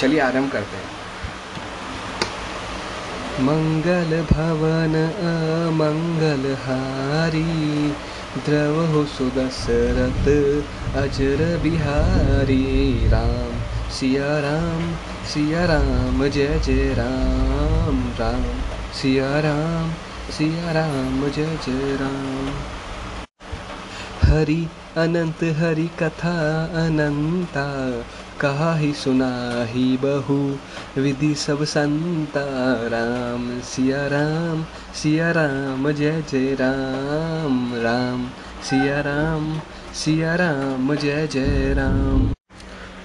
चलिए 0.00 0.20
आरंभ 0.20 0.52
करते 0.52 0.76
हैं। 0.76 0.96
मंगल 3.40 4.22
भवन 4.22 4.94
मंगल 5.74 6.54
हारी, 6.54 7.90
द्रव 8.46 8.80
हो 8.86 9.04
सुदशरथ, 9.06 10.26
अजर 10.96 11.44
बिहारी। 11.62 13.08
राम, 13.08 13.60
सिया 13.90 14.38
राम 14.38 14.96
सिया 15.26 15.64
राम, 15.64 16.26
जय 16.28 16.60
जय 16.64 16.94
राम 16.98 18.02
राम। 18.20 18.67
सिया 19.02 19.40
राम 19.40 19.90
सिया 20.30 20.72
राम, 20.72 21.28
जय 21.28 21.58
जय 21.66 21.98
राम। 22.00 22.48
हरि 24.28 24.68
अनंत, 24.96 25.44
हरि 25.44 25.90
कथा 26.02 26.64
अनंता, 26.64 27.90
कहा 28.40 28.74
ही 28.76 28.92
सुना 28.92 29.64
ही 29.64 29.98
बहु, 30.02 30.56
विधि 31.02 31.34
सब 31.34 31.64
संता। 31.64 32.44
राम, 32.88 33.60
सिया 33.60 34.06
राम 34.06 34.64
सिया 34.94 35.30
राम, 35.30 35.92
जय 35.92 36.24
जय 36.30 36.54
राम। 36.60 37.74
राम, 37.74 38.28
सिया 38.62 39.00
राम 39.00 39.60
सिया 39.94 40.34
राम, 40.34 40.94
जय 40.94 41.26
जय 41.26 41.74
राम। 41.78 42.32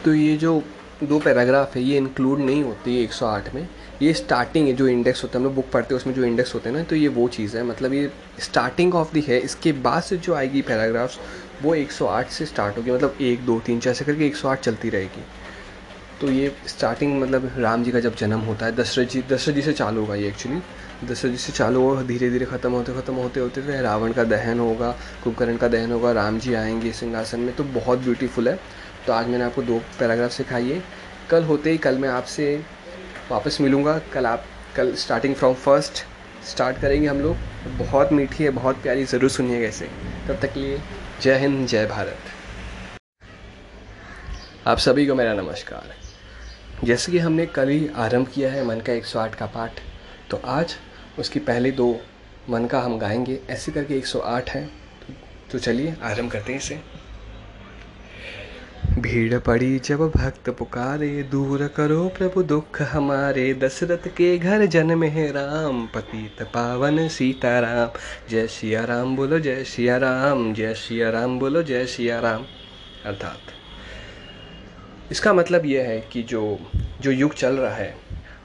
तो 0.06 0.14
ये 0.14 0.38
जो 0.38 0.64
दो 1.04 1.20
पैराग्राफ 1.20 1.76
है, 1.76 1.84
ये 1.84 1.98
इंक्लूड 1.98 2.40
नहीं 2.40 2.64
होती 2.64 2.98
है 2.98 3.04
108 3.04 3.56
में। 3.56 3.68
ये 4.02 4.14
स्टार्टिंग 4.14 4.68
है 4.68 4.74
जो 4.74 4.88
इंडेक्स 4.88 5.24
होता 5.24 5.38
है, 5.38 5.40
हम 5.40 5.44
लोग 5.44 5.56
बुक 5.56 5.70
पढ़ते 5.72 5.94
हैं, 5.94 6.00
उसमें 6.02 6.14
जो 6.14 6.24
इंडेक्स 6.24 6.54
होते 6.54 6.70
हैं 6.70 6.76
ना 6.78 6.84
तो 6.84 6.96
ये 6.96 7.08
वो 7.08 7.28
चीज़ 7.28 7.58
है। 7.58 7.64
मतलब 7.64 7.94
ये 7.94 8.12
स्टार्टिंग 8.40 8.96
ऑफ़ 8.96 9.14
दी 9.14 9.22
है, 9.22 9.40
इसके 9.40 9.72
बाद 9.72 10.04
से 10.04 10.18
जो 10.18 10.34
आएगी 10.34 10.62
पैराग्राफ्स 10.62 11.20
वो 11.64 11.76
108 11.76 12.30
से 12.30 12.46
स्टार्ट 12.46 12.78
होगी। 12.78 12.92
मतलब 12.92 13.18
एक, 13.22 13.46
दो, 13.46 13.60
तीन, 13.60 13.80
चार 13.80 13.92
ऐसे 13.92 14.06
करके 14.06 14.28
108 14.28 14.60
चलती 14.60 14.90
रहेगी। 14.90 15.24
तो 16.22 16.32
ये 16.32 16.52
स्टार्टिंग 16.68 17.22
मतलब 17.22 17.52
राम 17.58 17.84
जी 17.84 17.92
का 17.92 18.00
जब 18.00 18.16
जन्म 18.16 18.40
होता 18.40 18.66
है, 18.66 18.76
दशरथ 18.76 19.06
जी 19.06 19.24
दशरथ 19.30 19.54
जी 19.54 19.62
से 19.62 19.74
चालू 19.74 20.02
होगा 20.02 20.16
ये 20.16 20.28
एक्चुअली 20.28 20.62
दशरथ 21.08 21.32
जी 21.32 21.38
से 21.38 21.54
चालू 21.54 21.82
होगा 21.82 22.02
धीरे 22.02 22.30
धीरे 22.30 22.46
ख़त्म 22.46 22.72
होते 22.72 22.94
ख़त्म 22.94 23.14
होते 23.14 23.40
होते 23.40 23.62
फिर 23.62 23.82
रावण 23.82 24.12
का 24.14 24.24
दहन 24.24 24.60
होगा, 24.60 24.92
कुंभकर्ण 25.24 25.58
का 25.58 25.68
दहन 25.68 25.92
होगा, 25.92 26.12
राम 26.12 26.40
जी 26.40 26.54
आएँगे 26.54 26.92
सिंहासन 26.92 27.40
में 27.40 27.56
तो 27.56 27.64
बहुत 27.64 28.00
ब्यूटीफुल 28.00 28.50
है। 28.50 28.60
तो 29.08 29.14
आज 29.14 29.28
मैंने 29.28 29.44
आपको 29.44 29.62
दो 29.62 29.80
पैराग्राफ 30.00 30.32
सिखाई 30.32 30.70
है। 30.70 30.84
कल 31.30 31.44
होते 31.44 31.72
ही, 31.72 31.78
कल 31.78 31.98
मैं 31.98 32.10
आपसे 32.10 32.62
वापस 33.32 33.58
मिलूँगा। 33.62 33.98
कल 34.14 34.26
आप, 34.26 34.46
कल 34.76 34.94
स्टार्टिंग 34.96 35.36
फ्रॉम 35.36 35.54
फ़र्स्ट 35.54 36.04
स्टार्ट 36.46 36.78
करेंगे 36.78 37.08
हम 37.08 37.20
लोग। 37.20 37.38
बहुत 37.80 38.12
मीठी 38.12 38.44
है, 38.44 38.50
बहुत 38.50 38.82
प्यारी, 38.82 39.06
ज़रूर 39.06 39.30
सुनिएगा 39.30 39.68
इसे। 39.68 39.86
तब 40.28 40.40
तक 40.42 40.58
लिए 40.58 40.82
जय 41.22 41.38
हिंद, 41.38 41.68
जय 41.68 41.86
भारत। 41.86 42.18
आप 44.68 44.78
सभी 44.78 45.06
को 45.08 45.16
मेरा 45.16 45.34
नमस्कार। 45.34 45.94
जैसे 46.84 47.12
कि 47.12 47.20
हमने 47.20 47.46
कल 47.46 47.70
ही 47.70 47.90
आरंभ 47.96 48.28
किया 48.28 48.52
है 48.52 48.64
मन 48.66 48.80
का 48.80 48.94
108 48.94 49.36
का 49.36 49.46
पाठ 49.46 49.80
तो 50.30 50.42
आज 50.46 50.76
उसकी 51.20 51.40
पहले 51.40 51.72
दो 51.72 51.96
मन 52.50 52.66
का 52.66 52.80
हम 52.80 52.98
गाएँगे। 53.00 53.40
ऐसे 53.50 53.72
करके 53.72 53.98
108 53.98 54.50
है। 54.50 54.70
तो 55.52 55.60
चलिए 55.60 55.96
आरंभ 56.04 56.32
करते 56.32 56.52
हैं 56.54 56.60
इसे। 56.60 56.80
भीड़ 59.00 59.40
पड़ी 59.40 59.80
जब 59.80 60.00
भक्त 60.00 60.50
पुकारे, 60.50 61.24
दूर 61.24 61.68
करो 61.68 62.10
प्रभु 62.10 62.44
दुख 62.44 62.82
हमारे। 62.82 63.54
दशरथ 63.54 64.08
के 64.08 64.38
घर 64.38 64.66
जन्म 64.66 65.04
है 65.04 65.32
राम, 65.32 65.86
पतित 65.86 66.44
पावन 66.44 67.08
सीताराम। 67.08 68.00
जय 68.30 68.48
सिया 68.48 68.86
राम 68.86 69.16
बोलो, 69.16 69.40
जय 69.40 69.64
सिया 69.64 69.98
राम, 69.98 70.54
जय 70.54 70.74
सिया 70.74 71.10
राम 71.10 71.40
बोलो, 71.40 71.64
जय 71.64 71.86
सिया 71.86 72.20
राम। 72.20 72.46
अर्थात, 73.06 73.40
इसका 75.12 75.34
मतलब 75.34 75.66
यह 75.66 75.84
है 75.84 76.10
कि 76.12 76.24
जो 76.24 76.60
जो 77.02 77.12
युग 77.12 77.34
चल 77.34 77.54
रहा 77.54 77.76
है, 77.76 77.96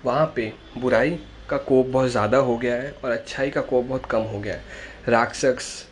वहाँ 0.04 0.32
पे 0.36 0.52
बुराई 0.78 1.18
का 1.50 1.56
कोप 1.56 1.86
बहुत 1.86 2.10
ज़्यादा 2.10 2.38
हो 2.38 2.58
गया 2.58 2.74
है 2.74 2.96
और 3.04 3.10
अच्छाई 3.10 3.50
का 3.50 3.60
कोप 3.60 3.84
बहुत 3.84 4.06
कम 4.06 4.18
हो 4.18 4.40
गया 4.40 4.54
है। 4.54 4.64
राक्षस 5.08 5.87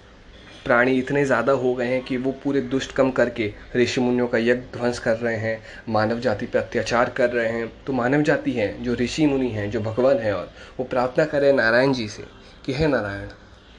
प्राणी 0.67 0.93
इतने 0.99 1.25
ज़्यादा 1.25 1.53
हो 1.55 1.75
गए 1.75 1.87
हैं 1.87 2.03
कि 2.05 2.17
वो 2.17 2.33
पूरे 2.45 2.61
दुष्ट 2.63 2.93
कम 2.93 3.11
करके 3.11 3.53
ऋषि 3.77 4.01
मुनियों 4.01 4.27
का 4.29 4.39
यज्ञ 4.39 4.79
ध्वंस 4.79 4.99
कर 4.99 5.17
रहे 5.17 5.37
हैं, 5.37 5.63
मानव 5.89 6.21
जाति 6.21 6.47
पर 6.47 6.59
अत्याचार 6.59 7.11
कर 7.11 7.31
रहे 7.31 7.49
हैं। 7.49 7.71
तो 7.87 7.93
मानव 7.93 8.23
जाति 8.23 8.53
है, 8.53 8.83
जो 8.83 8.95
ऋषि 8.95 9.27
मुनि 9.27 9.49
हैं, 9.51 9.71
जो 9.71 9.81
भगवान 9.81 10.19
हैं 10.19 10.33
और 10.33 10.51
वो 10.79 10.85
प्रार्थना 10.87 11.25
करें 11.25 11.53
नारायण 11.53 11.93
जी 11.93 12.09
से 12.09 12.25
कि 12.67 12.73
हे 12.73 12.87
नारायण, 12.87 13.29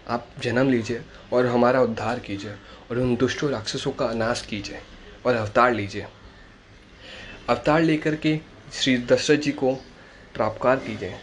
आप 0.07 0.27
जन्म 0.43 0.69
लीजिए 0.69 1.01
और 1.33 1.45
हमारा 1.45 1.81
उद्धार 1.81 2.19
कीजिए 2.19 2.51
और 2.91 2.97
उन 2.97 3.15
दुष्टों 3.15 3.51
राक्षसों 3.51 3.91
का 3.91 4.11
नाश 4.13 4.41
कीजिए 4.41 4.79
और 5.25 5.35
अवतार 5.35 5.73
लीजिए। 5.73 6.05
अवतार 7.49 7.81
लेकर 7.81 8.15
के 8.15 8.39
श्री 8.73 8.97
दशरथ 9.05 9.37
जी 9.37 9.51
को 9.53 9.73
प्राप्कार 10.35 10.75
कीजिए 10.77 11.13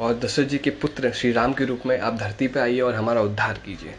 और 0.00 0.18
दशरथ 0.18 0.46
जी 0.46 0.58
के 0.58 0.70
पुत्र 0.70 1.10
श्री 1.12 1.32
राम 1.32 1.52
के 1.52 1.64
रूप 1.64 1.86
में 1.86 1.98
आप 1.98 2.16
धरती 2.18 2.48
पर 2.48 2.60
आइए 2.60 2.80
और 2.80 2.94
हमारा 2.94 3.20
उद्धार 3.22 3.58
कीजिए। 3.66 3.94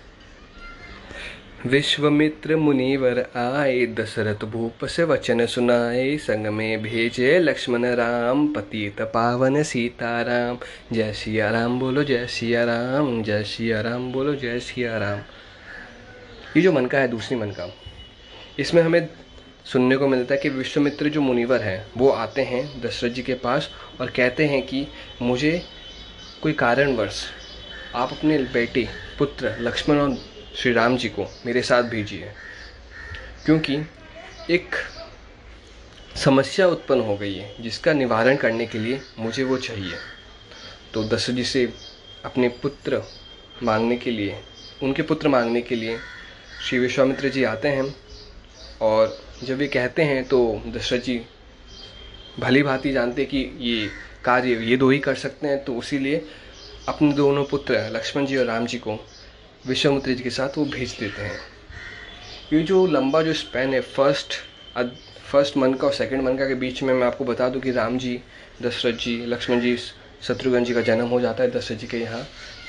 विश्वमित्र 1.65 2.55
मुनिवर 2.55 3.19
आए, 3.35 3.85
दशरथ 3.85 4.43
भूप 4.45 4.85
से 4.85 5.03
वचन 5.03 5.45
सुनाए, 5.45 6.17
संग 6.17 6.47
में 6.47 6.81
भेजे 6.81 7.39
लक्ष्मण 7.39 7.85
राम, 7.85 8.47
पतित 8.47 9.01
पावन 9.01 9.61
सीताराम। 9.63 10.57
जय 10.91 11.13
सिया 11.13 11.49
राम 11.51 11.79
बोलो, 11.79 12.03
जय 12.03 12.25
सिया 12.27 12.63
राम, 12.63 13.23
जय 13.23 13.43
सिया 13.43 13.81
राम 13.81 14.11
बोलो, 14.11 14.35
जय 14.35 14.59
सिया 14.59 14.97
राम। 14.97 15.19
ये 16.57 16.61
जो 16.61 16.71
मन 16.71 16.85
का 16.85 16.99
है, 16.99 17.07
दूसरी 17.07 17.37
मन 17.37 17.51
का 17.51 17.69
इसमें 18.59 18.81
हमें 18.81 19.07
सुनने 19.65 19.97
को 19.97 20.07
मिलता 20.07 20.35
है 20.35 20.41
कि 20.41 20.49
विश्वमित्र 20.49 21.09
जो 21.09 21.21
मुनिवर 21.21 21.61
हैं, 21.61 21.85
वो 21.97 22.09
आते 22.09 22.41
हैं 22.41 22.81
दशरथ 22.81 23.09
जी 23.09 23.23
के 23.23 23.33
पास 23.33 23.69
और 24.01 24.09
कहते 24.09 24.45
हैं 24.45 24.61
कि 24.65 24.87
मुझे 25.21 25.61
कोई 26.41 26.53
कारणवश 26.53 27.25
आप 27.95 28.11
अपने 28.11 28.37
बेटे, 28.37 28.87
पुत्र, 29.19 29.55
लक्ष्मण 29.59 29.97
और 29.97 30.17
श्री 30.55 30.71
राम 30.73 30.97
जी 30.97 31.09
को 31.09 31.25
मेरे 31.45 31.61
साथ 31.61 31.83
भेजिए। 31.83 32.31
क्योंकि 33.45 33.77
एक 34.49 34.75
समस्या 36.15 36.67
उत्पन्न 36.67 37.01
हो 37.01 37.15
गई 37.17 37.33
है, 37.33 37.55
जिसका 37.59 37.93
निवारण 37.93 38.35
करने 38.35 38.65
के 38.65 38.79
लिए 38.79 39.01
मुझे 39.19 39.43
वो 39.43 39.57
चाहिए। 39.57 39.95
तो 40.93 41.03
दशरथ 41.03 41.35
जी 41.35 41.43
से 41.43 41.73
अपने 42.25 42.47
पुत्र 42.61 43.01
मांगने 43.63 43.97
के 43.97 44.11
लिए, 44.11 44.37
उनके 44.83 45.01
पुत्र 45.01 45.27
मांगने 45.27 45.61
के 45.61 45.75
लिए 45.75 45.97
श्री 46.69 46.79
विश्वामित्र 46.79 47.29
जी 47.29 47.43
आते 47.43 47.67
हैं 47.67 47.95
और 48.81 49.17
जब 49.43 49.61
ये 49.61 49.67
कहते 49.67 50.03
हैं 50.03 50.23
तो 50.23 50.61
दशरथ 50.67 50.99
जी 50.99 51.21
भली 52.39 52.63
भांति 52.63 52.91
जानते 52.91 53.25
कि 53.25 53.39
ये 53.59 53.89
कार्य 54.25 54.55
ये 54.65 54.77
दो 54.77 54.89
ही 54.89 54.99
कर 54.99 55.15
सकते 55.15 55.47
हैं 55.47 55.63
तो 55.63 55.77
इसीलिए 55.77 56.25
अपने 56.87 57.11
दोनों 57.13 57.43
पुत्र 57.45 57.89
लक्ष्मण 57.91 58.25
जी 58.25 58.37
और 58.37 58.45
राम 58.45 58.65
जी 58.65 58.77
को 58.77 58.97
विश्वामित्र 59.67 60.13
जी 60.13 60.23
के 60.23 60.29
साथ 60.29 60.57
वो 60.57 60.65
भेज 60.65 60.95
देते 60.99 61.21
हैं। 61.21 61.39
ये 62.53 62.63
जो 62.63 62.85
लंबा 62.87 63.21
जो 63.21 63.33
स्पैन 63.33 63.73
है 63.73 63.81
फ़र्स्ट 63.81 64.33
फ़र्स्ट 65.31 65.57
मन 65.57 65.73
का 65.73 65.87
और 65.87 65.93
सेकंड 65.93 66.21
मन 66.21 66.37
का 66.37 66.47
के 66.47 66.55
बीच 66.55 66.83
में 66.83 66.93
मैं 66.93 67.07
आपको 67.07 67.25
बता 67.25 67.49
दूँ 67.49 67.61
कि 67.61 67.71
राम 67.71 67.97
जी, 67.97 68.19
दशरथ 68.61 68.93
जी, 68.93 69.25
लक्ष्मण 69.25 69.61
जी, 69.61 69.77
शत्रुघ्न 70.21 70.63
जी 70.63 70.73
का 70.73 70.81
जन्म 70.81 71.07
हो 71.07 71.19
जाता 71.21 71.43
है 71.43 71.51
दशरथ 71.51 71.77
जी 71.77 71.87
के 71.87 71.97
यहाँ। 71.97 72.21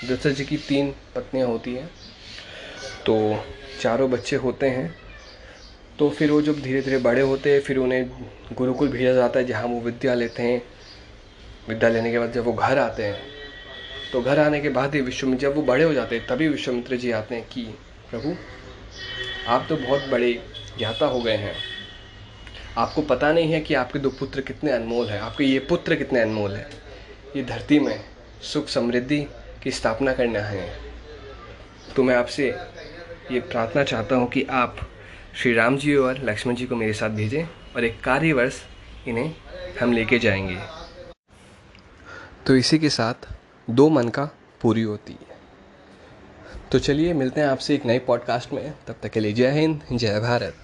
दशरथ 0.04 0.34
जी 0.34 0.44
की 0.44 0.56
तीन 0.56 0.94
पत्नियाँ 1.16 1.48
होती 1.48 1.74
हैं। 1.74 1.90
तो 3.06 3.44
चारों 3.80 4.10
बच्चे 4.10 4.36
होते 4.36 4.66
हैं। 4.66 4.94
तो 5.98 6.10
फिर 6.10 6.30
वो 6.30 6.42
जब 6.42 6.60
धीरे 6.60 6.80
धीरे 6.82 6.98
बड़े 6.98 7.22
होते 7.22 7.52
हैं, 7.52 7.60
फिर 7.60 7.76
उन्हें 7.76 8.08
गुरुकुल 8.52 8.88
भेजा 8.88 9.12
जाता 9.12 9.38
है 9.38 9.44
जहाँ 9.44 9.66
वो 9.66 9.80
विद्या 9.80 10.14
लेते 10.14 10.42
हैं। 10.42 10.62
विद्या 11.68 11.88
लेने 11.88 12.10
के 12.12 12.18
बाद 12.18 12.32
जब 12.32 12.44
वो 12.44 12.52
घर 12.52 12.78
आते 12.78 13.02
हैं 13.02 13.33
तो 14.12 14.20
घर 14.20 14.38
आने 14.38 14.60
के 14.60 14.68
बाद 14.68 14.94
ही 14.94 15.00
विश्वमित्र, 15.00 15.42
जब 15.42 15.54
वो 15.54 15.62
बड़े 15.62 15.84
हो 15.84 15.94
जाते 15.94 16.20
तभी 16.20 16.48
विश्वमित्र 16.48 16.96
जी 16.96 17.10
आते 17.10 17.34
हैं 17.34 17.48
कि, 17.48 17.62
प्रभु, 18.10 18.36
आप 19.48 19.66
तो 19.68 19.76
बहुत 19.76 20.04
बड़े 20.04 20.46
ज्ञाता 20.78 21.06
हो 21.06 21.20
गए 21.20 21.36
हैं। 21.36 21.54
आपको 22.78 23.02
पता 23.02 23.32
नहीं 23.32 23.52
है 23.52 23.60
कि 23.60 23.74
आपके 23.74 23.98
दो 23.98 24.10
पुत्र 24.10 24.40
कितने 24.40 24.70
अनमोल 24.70 25.06
हैं। 25.06 25.20
आपके 25.20 25.44
ये 25.44 25.58
पुत्र 25.58 25.94
कितने 25.94 26.20
अनमोल 26.20 26.56
हैं। 26.56 26.70
ये 27.36 27.42
धरती 27.42 27.78
में 27.78 28.04
सुख 28.42 28.68
समृद्धि 28.68 29.26
की 29.62 29.70
स्थापना 29.70 30.12
करना 30.12 30.40
है। 30.40 30.78
तो 31.96 32.02
मैं 32.02 32.16
आपसे 32.16 32.56
ये 33.30 33.40
प्रार्थना 33.40 33.84
चाहता 33.84 34.16
हूँ 34.16 34.30
कि 34.30 34.46
आप 34.50 34.90
श्री 35.36 35.54
राम 35.54 35.78
जी 35.78 35.94
और 35.94 36.24
लक्ष्मण 36.24 36.54
जी 36.54 36.66
को 36.66 36.76
मेरे 36.76 36.92
साथ 36.92 37.10
भेजें 37.10 37.44
और 37.76 37.84
एक 37.84 38.00
कार्यवर्ष 38.00 38.62
इन्हें 39.08 39.34
हम 39.80 39.92
लेके 39.92 40.18
जाएँगे। 40.18 40.58
तो 42.46 42.56
इसी 42.56 42.78
के 42.78 42.88
साथ 42.88 43.14
दो 43.70 43.88
मन 43.88 44.08
का 44.08 44.24
पूरी 44.60 44.82
होती 44.82 45.12
है। 45.12 45.36
तो 46.72 46.78
चलिए, 46.78 47.14
मिलते 47.14 47.40
हैं 47.40 47.48
आपसे 47.48 47.74
एक 47.74 47.86
नए 47.86 47.98
पॉडकास्ट 47.98 48.52
में। 48.52 48.74
तब 48.86 48.94
तक 49.02 49.08
के 49.08 49.20
लिए 49.20 49.32
जय 49.32 49.50
हिंद, 49.50 49.80
जय 49.92 50.20
भारत। 50.20 50.54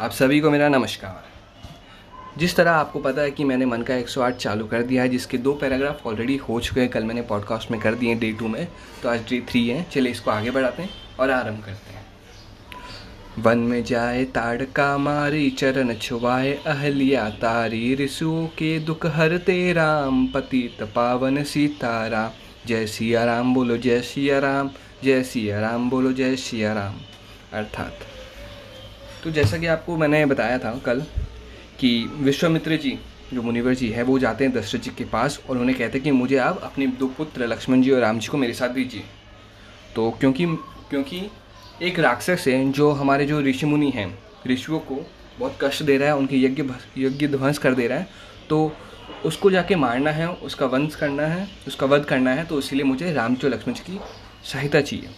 आप 0.00 0.10
सभी 0.10 0.40
को 0.40 0.50
मेरा 0.50 0.68
नमस्कार। 0.68 1.24
जिस 2.38 2.56
तरह 2.56 2.70
आपको 2.70 2.98
पता 2.98 3.22
है 3.22 3.30
कि 3.30 3.44
मैंने 3.44 3.66
मन 3.66 3.82
का 3.82 3.94
108 3.94 4.36
चालू 4.36 4.66
कर 4.66 4.82
दिया 4.82 5.02
है, 5.02 5.08
जिसके 5.08 5.38
दो 5.38 5.52
पैराग्राफ 5.52 6.06
ऑलरेडी 6.06 6.36
हो 6.36 6.60
चुके 6.60 6.80
हैं, 6.80 6.90
कल 6.90 7.04
मैंने 7.04 7.22
पॉडकास्ट 7.22 7.70
में 7.70 7.80
कर 7.80 7.94
दिए 7.94 8.14
डे 8.14 8.32
टू 8.32 8.48
में 8.48 8.68
तो 9.02 9.08
आज 9.08 9.20
डे 9.28 9.46
थ्री 9.48 9.68
है। 9.68 9.86
चलिए 9.90 10.12
इसको 10.12 10.30
आगे 10.30 10.50
बढ़ाते 10.50 10.82
हैं 10.82 10.90
और 11.20 11.30
आरंभ 11.30 11.64
करते 11.64 11.92
हैं। 11.92 12.01
वन 13.38 13.58
में 13.58 13.82
जाए 13.84 14.24
ताड़का 14.24 14.96
मारी, 14.98 15.50
चरण 15.50 15.94
छुवाए 15.94 16.52
अहलिया 16.66 17.28
तारी, 17.30 17.94
रिसु 17.94 18.48
के 18.58 18.78
दुख 18.78 19.06
हरते 19.06 19.72
राम 19.72 20.26
पतित 20.26 20.82
पावन 20.82 21.42
सीताराम 21.44 22.30
जय 22.66 22.86
सिया 22.86 23.24
राम 23.24 23.54
बोलो, 23.54 23.76
जय 23.76 24.00
सिया 24.00 24.38
राम, 24.38 24.70
जय 25.04 25.22
सिया 25.22 25.60
राम 25.60 25.88
बोलो, 25.90 26.12
जय 26.12 26.36
सिया 26.36 26.72
राम। 26.72 27.00
अर्थात 27.52 28.06
तो 29.24 29.30
जैसा 29.30 29.58
कि 29.58 29.66
आपको 29.66 29.96
मैंने 29.96 30.24
बताया 30.26 30.58
था 30.58 30.74
कल 30.84 31.00
कि 31.80 32.10
विश्वामित्र 32.20 32.76
जी, 32.76 32.98
जो 33.34 33.42
मुनिवर 33.42 33.74
जी 33.74 33.88
है, 33.88 34.02
वो 34.02 34.18
जाते 34.18 34.44
हैं 34.44 34.52
दशरथ 34.54 34.80
जी 34.80 34.90
के 34.98 35.04
पास 35.04 35.40
और 35.50 35.58
उन्हें 35.58 35.78
कहते 35.78 35.98
हैं 35.98 36.04
कि 36.04 36.10
मुझे 36.10 36.36
आप 36.36 36.60
अपने 36.62 36.86
दो 36.86 37.06
पुत्र 37.06 37.46
लक्ष्मण 37.46 37.82
जी 37.82 37.90
और 37.90 38.00
राम 38.00 38.18
जी 38.18 38.28
को 38.28 38.38
मेरे 38.38 38.52
साथ 38.52 38.68
दीजिए। 38.68 39.04
तो 39.94 40.10
क्योंकि 40.10 40.46
क्योंकि 40.90 41.20
एक 41.82 41.98
राक्षस 41.98 42.44
है 42.48 42.70
जो 42.72 42.90
हमारे 42.92 43.24
जो 43.26 43.40
ऋषि 43.42 43.66
मुनि 43.66 43.88
हैं, 43.90 44.06
ऋषियों 44.46 44.78
को 44.80 44.98
बहुत 45.38 45.56
कष्ट 45.62 45.82
दे 45.82 45.96
रहा 45.98 46.08
है, 46.08 46.16
उनके 46.16 46.36
यज्ञ 46.36 46.62
यज्ञ 46.98 47.26
ध्वंस 47.28 47.58
कर 47.58 47.74
दे 47.74 47.86
रहा 47.86 47.98
है। 47.98 48.06
तो 48.48 48.72
उसको 49.26 49.50
जाके 49.50 49.76
मारना 49.76 50.10
है, 50.10 50.28
उसका 50.28 50.66
वंश 50.66 50.94
करना 50.94 51.26
है, 51.26 51.48
उसका 51.66 51.86
वध 51.86 52.04
करना 52.04 52.34
है 52.34 52.44
तो 52.44 52.58
इसीलिए 52.58 52.84
मुझे 52.84 53.12
रामचो 53.12 53.48
लक्ष्मण 53.48 53.74
जी 53.74 53.82
की 53.82 53.98
सहायता 54.44 54.80
चाहिए। 54.80 55.08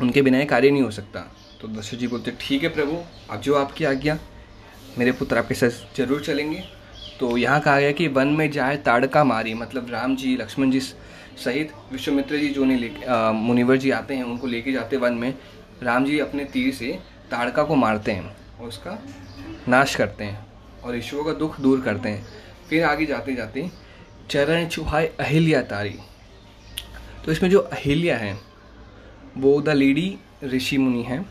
उनके 0.00 0.22
बिना 0.22 0.44
कार्य 0.44 0.70
नहीं 0.70 0.82
हो 0.82 0.90
सकता। 0.90 1.20
तो 1.60 1.68
दशरथ 1.70 1.98
जी 1.98 2.06
बोलते, 2.06 2.32
ठीक 2.40 2.62
है 2.62 2.68
प्रभु, 2.68 2.98
अब 3.30 3.40
जो 3.40 3.54
आपकी 3.54 3.84
आज्ञा, 3.86 4.18
मेरे 4.98 5.12
पुत्र 5.14 5.38
आपके 5.38 5.54
साथ 5.54 5.96
ज़रूर 5.96 6.20
चलेंगे। 6.22 6.62
तो 7.20 7.36
यहाँ 7.38 7.60
कहा 7.60 7.80
गया 7.80 7.92
कि 7.92 8.08
वन 8.10 8.28
में 8.28 8.50
जाए, 8.50 8.76
ताड़का 8.78 9.24
मारी 9.24 9.54
मतलब 9.54 9.90
राम 9.90 10.16
जी, 10.16 10.36
लक्ष्मण 10.36 10.70
जी 10.70 10.80
सहित 10.80 11.72
विश्वमित्र 11.92 12.36
जी 12.36 12.48
जो 12.48 12.64
नहीं 12.64 12.78
ले 12.78 13.32
मुनिवर 13.34 13.76
जी 13.76 13.90
आते 13.92 14.14
हैं, 14.14 14.24
उनको 14.24 14.46
लेके 14.46 14.72
जाते 14.72 14.96
वन 14.96 15.14
में। 15.14 15.34
राम 15.82 16.04
जी 16.04 16.18
अपने 16.18 16.44
तीर 16.44 16.72
से 16.74 16.98
ताड़का 17.30 17.62
को 17.62 17.74
मारते 17.74 18.12
हैं 18.12 18.36
और 18.60 18.68
उसका 18.68 18.98
नाश 19.68 19.94
करते 19.94 20.24
हैं 20.24 20.46
और 20.84 20.96
ईश्वर 20.96 21.24
का 21.24 21.32
दुख 21.32 21.60
दूर 21.60 21.80
करते 21.80 22.08
हैं। 22.08 22.26
फिर 22.70 22.84
आगे 22.84 23.06
जाते 23.06 23.34
जाते 23.34 23.70
चरण 24.30 24.66
छुहाए 24.68 25.06
अहिल्या 25.20 25.62
तारी। 25.62 25.94
तो 27.24 27.32
इसमें 27.32 27.50
जो 27.50 27.58
अहिल्या 27.58 28.16
है, 28.16 28.38
वो 29.36 29.60
द 29.60 29.68
लेडी 29.68 30.16
ऋषि 30.44 30.78
मुनि 30.78 31.02
है। 31.02 31.22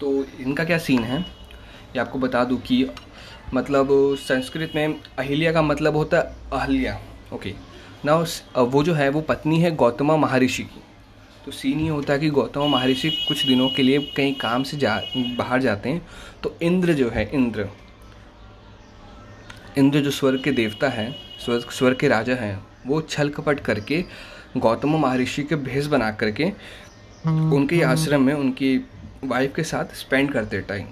तो 0.00 0.12
इनका 0.40 0.64
क्या 0.64 0.78
सीन 0.78 1.04
है? 1.04 1.20
ये 1.20 1.98
आपको 1.98 2.18
बता 2.18 2.44
दूँ 2.44 2.60
कि 2.60 2.86
मतलब 3.54 3.88
संस्कृत 4.20 4.72
में 4.74 5.00
अहिल्या 5.18 5.52
का 5.52 5.62
मतलब 5.62 5.96
होता 5.96 6.16
है 6.16 6.36
अहल्या। 6.52 6.98
ओके। 7.32 7.54
ना 8.04 8.14
वो 8.58 8.82
जो 8.82 8.94
है, 8.94 9.08
वो 9.08 9.20
पत्नी 9.20 9.60
है 9.60 9.74
गौतमा 9.76 10.16
महर्षि 10.16 10.62
की। 10.62 10.82
तो 11.46 11.52
सीन 11.52 11.80
ये 11.80 11.88
होता 11.88 12.12
है 12.12 12.18
कि 12.18 12.28
गौतम 12.30 12.60
महर्षि 12.60 13.10
कुछ 13.28 13.46
दिनों 13.46 13.68
के 13.68 13.82
लिए 13.82 13.98
कहीं 14.16 14.34
काम 14.34 14.62
से 14.62 14.76
जा 14.76 15.02
बाहर 15.38 15.60
जाते 15.62 15.88
हैं। 15.88 16.06
तो 16.42 16.56
इंद्र 16.62 16.92
जो 16.92 17.10
है 17.10 17.30
इंद्र 17.34 17.68
इंद्र 19.78 20.00
जो 20.00 20.10
स्वर्ग 20.10 20.42
के 20.44 20.52
देवता 20.52 20.88
हैं 20.88 21.16
स्वर्ग 21.44 21.70
स्वर्ग 21.70 21.98
के 21.98 22.08
राजा 22.08 22.34
हैं 22.34 22.66
वो 22.86 23.00
छल 23.02 23.28
कपट 23.28 23.60
करके 23.60 24.04
गौतम 24.56 24.96
महर्षि 24.96 25.42
के 25.42 25.56
भेष 25.56 25.86
बना 25.86 26.10
करके 26.10 26.44
उनके 27.26 27.82
आश्रम 27.82 28.22
में 28.22 28.34
उनकी 28.34 28.76
वाइफ 29.24 29.52
के 29.56 29.62
साथ 29.62 29.94
स्पेंड 29.94 30.32
करते 30.32 30.60
टाइम 30.60 30.86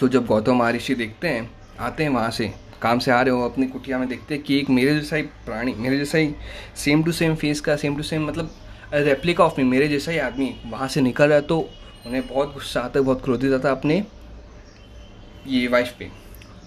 तो 0.00 0.08
जब 0.08 0.26
गौतम 0.26 0.56
महर्षि 0.56 0.94
देखते 0.94 1.28
हैं 1.28 1.50
आते 1.80 2.02
हैं 2.02 2.10
वहाँ 2.10 2.30
से 2.30 2.52
काम 2.82 2.98
से 2.98 3.10
आ 3.10 3.20
रहे 3.22 3.34
हो 3.34 3.48
अपनी 3.48 3.66
कुटिया 3.66 3.98
में 3.98 4.08
देखते 4.08 4.34
हैं 4.34 4.42
कि 4.44 4.58
एक 4.58 4.70
मेरे 4.70 4.94
जैसा 4.94 5.16
ही 5.16 5.22
प्राणी 5.22 5.74
मेरे 5.74 5.98
जैसा 5.98 6.18
ही 6.18 6.34
सेम 6.76 7.02
टू 7.02 7.12
सेम 7.12 7.34
फेस 7.34 7.60
का 7.60 7.76
सेम 7.76 7.96
टू 7.96 8.02
सेम 8.02 8.26
मतलब 8.26 8.50
रेप्लिका 8.94 9.44
ऑफ़ 9.44 9.60
मी 9.60 9.64
मेरे 9.64 9.88
जैसा 9.88 10.10
ही 10.12 10.18
आदमी 10.18 10.54
वहाँ 10.66 10.88
से 10.88 11.00
निकल 11.00 11.28
रहा 11.28 11.40
तो 11.42 11.58
उन्हें 12.06 12.26
बहुत 12.26 12.52
गुस्सा 12.54 12.80
आता, 12.80 13.00
बहुत 13.00 13.22
क्रोधित 13.24 13.52
आता 13.52 13.70
अपने 13.70 14.04
ये 15.46 15.66
वाइफ 15.68 15.94
पे। 15.98 16.10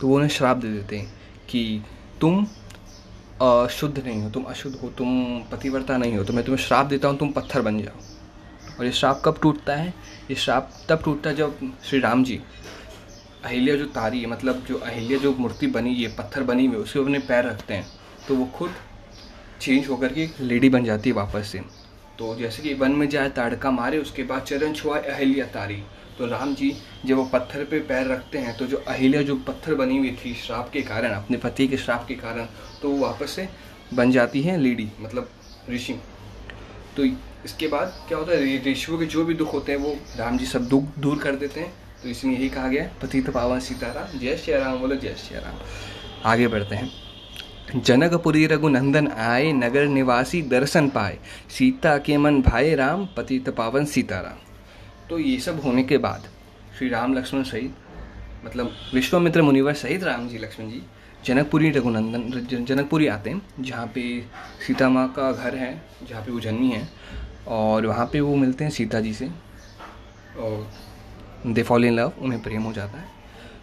तो 0.02 0.08
वो 0.08 0.16
उन्हें 0.16 0.30
श्राप 0.30 0.58
दे 0.58 0.68
देते 0.70 0.98
हैं 0.98 1.14
कि 1.50 1.82
तुम 2.22 2.46
अशुद्ध 3.42 3.98
नहीं 3.98 4.22
हो, 4.22 4.30
तुम 4.30 4.44
अशुद्ध 4.44 4.76
हो, 4.76 4.90
तुम 4.90 5.42
पतिव्रता 5.52 5.98
नहीं 5.98 6.18
हो 6.18 6.24
तो 6.24 6.34
मैं 6.34 6.44
तुम्हें 6.46 6.64
श्राप 6.64 6.86
देता 6.86 7.08
हूँ, 7.08 7.18
तुम 7.18 7.32
पत्थर 7.32 7.62
बन 7.62 7.80
जाओ। 7.80 8.78
और 8.80 8.86
ये 8.86 8.92
श्राप 8.92 9.22
कब 9.26 9.40
टूटता 9.42 9.76
है? 9.76 9.94
ये 10.30 10.36
श्राप 10.36 10.72
तब 10.90 11.04
टूटता 11.04 11.30
है 11.30 11.36
जब 11.36 11.74
श्री 11.86 12.00
राम 12.00 12.24
जी, 12.24 12.40
अहिल्या 13.46 13.76
जो 13.76 13.86
तारी 13.88 14.22
है 14.22 14.28
मतलब 14.28 14.64
जो 14.68 14.78
अहिल्या 14.78 15.18
जो 15.18 15.34
मूर्ति 15.36 15.68
बनी 15.70 15.96
है, 15.96 16.16
पत्थर 16.16 16.44
बनी 16.44 16.66
हुई 16.66 16.78
उसके 16.78 17.00
अपने 17.00 17.20
पैर 17.22 17.46
रखते 17.46 17.74
हैं 17.74 17.86
तो 18.28 18.36
वो 18.36 18.46
खुद 18.56 18.74
चेंज 19.62 19.88
होकर 19.88 20.14
के 20.14 20.24
एक 20.24 20.42
लेडी 20.42 20.70
बन 20.70 20.84
जाती 20.86 21.10
है 21.10 21.16
वापस 21.16 21.48
से। 21.48 21.62
तो 22.20 22.36
जैसे 22.36 22.64
कि 22.64 22.74
वन 22.74 22.92
में 22.92 23.08
जाए 23.10 23.30
ताड़का 23.30 23.72
मारे, 23.72 23.98
उसके 23.98 24.24
बाद 24.24 24.42
चरण 24.44 24.74
छुआए 24.74 25.02
अहिल्या 25.04 25.46
तारी। 25.48 25.82
तो 26.18 26.26
राम 26.28 26.54
जी 26.56 26.74
जब 27.06 27.16
वो 27.16 27.24
पत्थर 27.26 27.64
पे 27.66 27.80
पैर 27.82 28.08
रखते 28.08 28.38
हैं 28.38 28.58
तो 28.58 28.66
जो 28.68 28.78
अहिल्या, 28.78 29.22
जो 29.22 29.36
पत्थर 29.38 29.76
बनी 29.76 29.98
हुई 29.98 30.12
थी 30.16 30.34
श्राप 30.36 30.70
के 30.74 30.82
कारण, 30.82 31.12
अपने 31.12 31.38
पति 31.38 31.68
के 31.68 31.78
श्राप 31.78 32.06
के 32.08 32.16
कारण 32.16 32.48
तो 32.82 32.90
वो 32.90 32.98
वापस 33.00 33.32
से 33.32 33.48
बन 33.94 34.12
जाती 34.12 34.42
है 34.42 34.58
लेडी 34.60 34.88
मतलब 35.00 35.30
ऋषि। 35.70 36.00
तो 36.98 37.06
इसके 37.46 37.68
बाद 37.68 37.94
क्या 38.08 38.18
होता 38.18 38.32
है 38.32 38.64
ऋषियों 38.66 38.98
के 39.00 39.06
जो 39.06 39.26
भी 39.26 39.34
दुख 39.34 39.54
होते 39.54 39.72
हैं, 39.72 39.80
वो 39.80 39.96
राम 40.18 40.38
जी 40.38 40.46
सब 40.46 40.68
दुख 40.70 41.00
दूर 41.00 41.20
कर 41.20 41.36
देते 41.36 41.60
हैं। 41.60 41.74
तो 42.04 42.10
इसमें 42.10 42.34
यही 42.34 42.50
कहा 42.50 42.68
गया 42.68 42.84
है, 42.84 42.92
पतित 43.02 43.30
पावन 43.30 43.60
सीताराम, 43.60 44.20
जय 44.20 44.38
श्री 44.38 44.54
राम, 44.54 44.78
बोलो 44.80 44.96
जय 44.96 45.16
श्री 45.18 45.38
राम। 45.38 45.60
आगे 46.26 46.48
बढ़ते 46.48 46.76
हैं। 46.76 46.90
जनकपुरी 47.76 48.46
रघुनंदन 48.48 49.08
आए, 49.08 49.52
नगर 49.54 49.86
निवासी 49.88 50.42
दर्शन 50.42 50.88
पाए। 50.90 51.18
सीता 51.50 51.98
के 51.98 52.18
मन 52.18 52.42
भाई 52.42 52.74
राम, 52.76 53.06
पतित 53.18 53.50
पावन 53.50 53.86
सीताराम। 53.86 54.38
तो 55.10 55.20
ये 55.20 55.40
सब 55.40 55.62
होने 55.62 55.84
के 55.84 55.98
बाद 55.98 56.28
श्री 56.78 56.90
राम 56.90 57.14
लक्ष्मण 57.14 57.44
सहित 57.44 57.76
मतलब 58.46 58.72
विश्वामित्र 58.94 59.42
मुनिवर 59.42 59.74
सहित 59.74 60.04
राम 60.04 60.28
जी, 60.28 60.38
लक्ष्मण 60.38 60.70
जी, 60.70 60.82
जनकपुरी 61.26 61.70
रघुनंदन 61.70 62.66
जनकपुरी 62.66 63.08
आते 63.08 63.30
हैं, 63.30 63.42
जहाँ 63.60 63.86
पे 63.88 64.04
सीता 64.68 64.90
माँ 64.90 65.08
का 65.10 65.32
घर 65.32 65.56
है, 65.56 65.74
जहाँ 66.10 66.24
पे 66.24 66.32
वो 66.32 66.40
जन्मी 66.40 66.70
है, 66.70 66.88
और 67.48 67.86
वहाँ 67.86 68.06
पे 68.06 68.20
वो 68.20 68.36
मिलते 68.36 68.64
हैं 68.64 68.72
सीता 68.72 69.00
जी 69.00 69.14
से, 69.14 69.30
और 70.40 70.72
दे 71.48 71.64
फॉल 71.64 71.86
इन 71.86 71.94
लव 71.94 72.14
उन्हें 72.20 72.42
प्रेम 72.44 72.64
हो 72.64 72.74
जाता 72.74 72.98
है। 72.98 73.08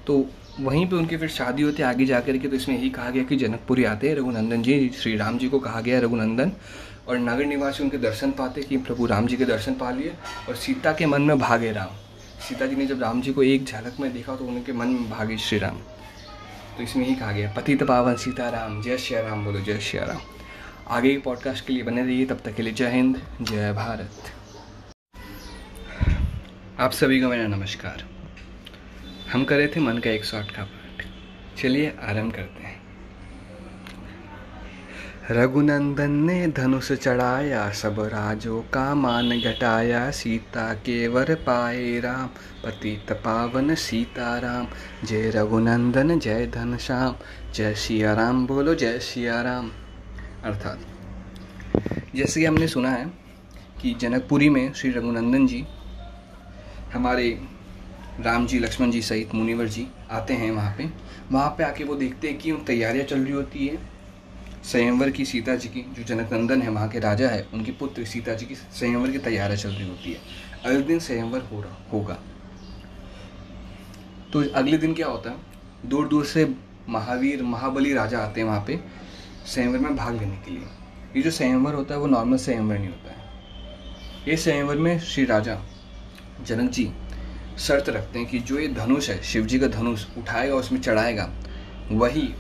तो 0.07 0.25
वहीं 0.61 0.87
पे 0.87 0.97
उनकी 0.97 1.17
फिर 1.17 1.29
शादी 1.29 1.63
होती 1.63 1.83
है, 1.83 1.89
आगे 1.89 2.05
जा 2.07 2.21
कर 2.21 2.37
के 2.39 2.49
तो 2.49 2.57
इसमें 2.57 2.77
यही 2.77 2.89
कहा 2.91 3.11
गया 3.11 3.23
कि 3.25 3.37
जनकपुरी 3.37 3.85
आते 3.85 4.09
हैं, 4.09 4.15
रघुनंदन 4.17 4.63
जी, 4.63 4.89
श्री 4.99 5.17
राम 5.17 5.39
जी 5.39 5.49
को 5.49 5.59
कहा 5.59 5.81
गया 5.81 6.01
रघुनंदन। 6.01 6.53
और 7.09 7.19
नगर 7.19 7.45
निवासी 7.47 7.83
उनके 7.83 7.99
दर्शन 7.99 8.31
पाते 8.31 8.63
कि 8.63 8.77
प्रभु 8.77 9.07
राम 9.07 9.27
जी 9.27 9.37
के 9.37 9.45
दर्शन 9.45 9.75
पा 9.75 9.91
लिए 9.91 10.13
और 10.49 10.57
सीता 10.57 10.93
के 10.93 11.07
मन 11.07 11.23
में 11.23 11.39
भागे 11.39 11.71
राम। 11.73 11.95
सीता 12.49 12.67
जी 12.67 12.77
ने 12.77 12.87
जब 12.87 13.03
राम 13.03 13.21
जी 13.23 13.33
को 13.33 13.43
एक 13.43 13.65
झलक 13.65 14.01
में 14.01 14.13
देखा 14.13 14.35
तो 14.37 14.45
उनके 14.45 14.73
मन 14.73 14.89
में 14.89 15.09
भागे 15.11 15.39
श्री 15.39 15.59
राम। 15.59 15.79
तो 16.77 16.83
इसमें 16.83 17.07
ही 17.07 17.15
कहा 17.15 17.33
गया 17.33 17.53
पतित 17.57 17.83
पावन 17.83 18.17
सीताराम, 18.17 18.83
जय 18.83 18.99
श्री 18.99 19.17
राम 19.19 19.45
बोलो, 19.45 19.61
जय 19.61 19.79
श्री 19.81 19.99
राम। 20.01 20.21
आगे 20.89 21.15
के 21.15 21.21
पॉडकास्ट 21.21 21.67
के 21.67 21.73
लिए 21.73 21.83
बने 21.83 22.03
रहिए, 22.03 22.27
तब 22.27 22.41
तक 22.45 22.55
के 22.55 22.63
लिए 22.63 22.73
जय 22.73 22.91
हिंद, 22.91 23.23
जय 23.43 23.73
भारत। 23.73 24.33
आप 26.81 26.93
सभी 26.93 27.21
को 27.21 27.29
मेरा 27.29 27.47
नमस्कार। 27.47 28.18
हम 29.33 29.45
कर 29.45 29.57
रहे 29.57 29.69
थे 29.69 29.81
मन 29.81 29.99
का 29.99 30.11
एक 30.11 30.25
शॉट 30.25 30.51
का 30.51 30.63
पाठ 30.63 31.07
चलिए 31.59 31.97
आरंभ 32.03 32.33
करते 32.33 32.63
हैं। 32.63 32.79
रघुनंदन 35.31 36.11
ने 36.11 36.49
धनुष 36.49 36.93
चढ़ाया, 36.93 37.71
सब 37.71 38.01
राजों 38.01 38.63
का 38.63 38.95
मान 38.95 39.41
घटाया, 39.41 40.11
सीता 40.11 40.75
के 40.75 41.09
वर 41.09 41.35
पाए 41.35 42.01
राम, 42.01 42.27
पतित 42.65 43.13
पावन 43.13 43.75
सीताराम 43.75 44.69
जय 45.07 45.31
रघुनंदन, 45.31 46.19
जय 46.19 46.47
धन 46.47 46.77
श्याम 46.77 47.17
जय 47.53 47.75
सिया 47.75 48.15
राम 48.15 48.47
बोलो, 48.47 48.75
जय 48.75 48.99
सिया 48.99 49.43
राम। 49.43 49.71
अर्थात, 50.45 50.81
जैसे 52.15 52.41
कि 52.41 52.47
हमने 52.47 52.69
सुना 52.69 52.91
है 52.91 53.13
कि 53.83 53.95
जनकपुरी 53.95 54.49
में 54.49 54.73
श्री 54.73 54.91
रघुनंदन 54.91 55.47
जी 55.47 55.67
हमारे 56.95 57.58
राम 58.21 58.47
जी, 58.47 58.59
लक्ष्मण 58.59 58.91
जी 58.91 59.03
सहित 59.03 59.35
मुनिवर 59.35 59.67
जी 59.67 59.87
आते 60.11 60.35
हैं 60.35 60.51
वहाँ 60.51 60.75
पे। 60.77 60.91
वहाँ 61.33 61.55
पे 61.59 61.65
आके 61.65 61.85
वो 61.85 61.95
देखते 61.95 62.29
हैं 62.29 62.39
कि 62.39 62.53
उन 62.53 62.65
तैयारियाँ 62.65 63.07
चल 63.07 63.21
रही 63.21 63.33
होती 63.33 63.67
है। 63.67 63.79
स्वयंवर 64.65 65.11
की 65.11 65.25
सीता 65.25 65.55
जी 65.55 65.69
की 65.69 65.81
जो 65.81 66.03
जनक 66.03 66.33
नंदन 66.33 66.63
है, 66.63 66.69
वहाँ 66.69 66.89
के 66.89 66.99
राजा 66.99 67.29
है, 67.29 67.47
उनकी 67.55 67.73
पुत्र 67.73 68.05
सीता 68.05 68.35
जी 68.35 68.47
की 68.47 68.55
स्वयंवर 68.55 69.11
की 69.11 69.19
तैयारियाँ 69.19 69.63
चल 69.63 69.69
रही 69.69 69.89
होती 69.89 70.13
है। 70.13 70.19
अगले 70.65 70.83
दिन 70.83 70.99
संयमवर 70.99 71.41
हो 71.41 71.61
रहा 71.63 71.87
होगा। 71.93 72.19
तो 74.33 74.51
अगले 74.51 74.79
दिन 74.79 74.95
क्या 74.95 75.07
होता 75.07 75.31
है? 75.31 75.37
दूर 75.87 76.09
दूर 76.09 76.25
से 76.25 76.55
महावीर, 76.89 77.43
महाबली 77.43 77.95
राजा 77.95 78.19
आते 78.19 78.41
हैं 78.41 78.49
वहाँ 78.49 78.65
पे 78.67 78.81
स्वयंवर 79.47 79.79
में 79.79 79.97
भाग 79.97 80.19
लेने 80.19 80.37
के 80.37 80.51
लिए। 80.51 80.63
ये 81.17 81.23
जो 81.23 81.31
स्वयंवर 81.31 81.75
होता 81.75 81.95
है, 81.95 82.01
वो 82.01 82.07
नॉर्मल 82.07 82.37
स्वयंवर 82.37 82.79
नहीं 82.79 82.89
होता 82.89 83.11
है। 83.11 83.25
ये 84.29 84.37
स्वयंवर 84.37 84.77
में 84.77 84.99
श्री 85.01 85.25
राजा, 85.25 85.63
जनक 86.47 86.71
जी 86.71 86.91
शर्त 87.59 87.89
रखते 87.89 88.19
हैं 88.19 88.29
कि 88.29 88.39
जो 88.39 88.59
ये 88.59 88.69
धनुष 88.69 89.11
है 89.11 89.23
शिव 89.23 89.47
जी 89.47 89.59
का 89.59 89.67
धनुष 89.67 90.07
उठाएगा, 90.19 90.55
उसमें 90.55 90.81
चढ़ाएगा, 90.81 91.31
वही 91.91 92.35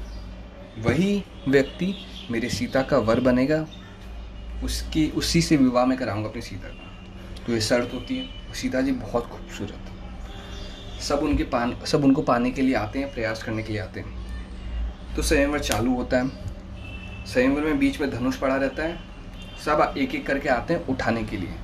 वही 0.79 1.25
व्यक्ति 1.49 1.95
मेरे 2.31 2.49
सीता 2.49 2.83
का 2.83 2.99
वर 2.99 3.21
बनेगा, 3.21 3.67
उसकी, 4.65 5.11
उसी 5.11 5.43
से 5.43 5.57
विवाह 5.57 5.87
में 5.87 5.99
कराऊँगा 5.99 6.29
अपनी 6.29 6.43
सीता 6.43 6.69
का। 6.69 7.45
तो 7.47 7.53
ये 7.53 7.61
शर्त 7.61 7.95
होती 7.95 8.17
है। 8.17 8.55
सीता 8.55 8.81
जी 8.81 8.93
बहुत 8.93 9.27
खूबसूरत 9.27 9.79
सब 11.03 11.19
उनके 11.19 11.45
पान, 11.45 11.77
सब 11.87 12.05
उनको 12.05 12.23
पाने 12.23 12.51
के 12.51 12.63
लिए 12.63 12.75
आते 12.75 12.99
हैं, 12.99 13.15
प्रयास 13.15 13.43
करने 13.43 13.63
के 13.63 13.73
लिए 13.73 13.83
आते 13.83 14.01
हैं। 14.01 14.19
तो 15.17 15.23
स्वयंवर 15.23 15.59
चालू 15.59 15.95
होता 15.95 16.17
है। 16.17 16.29
संयमवर 17.27 17.63
में 17.63 17.79
बीच 17.79 18.01
में 18.01 18.11
धनुष 18.11 18.37
पड़ा 18.37 18.57
रहता 18.57 18.83
है। 18.83 18.99
सब 19.65 19.95
एक 19.99 20.15
एक 20.15 20.27
करके 20.27 20.49
आते 20.49 20.75
हैं 20.75 20.87
उठाने 20.87 21.23
के 21.23 21.37
लिए। 21.37 21.55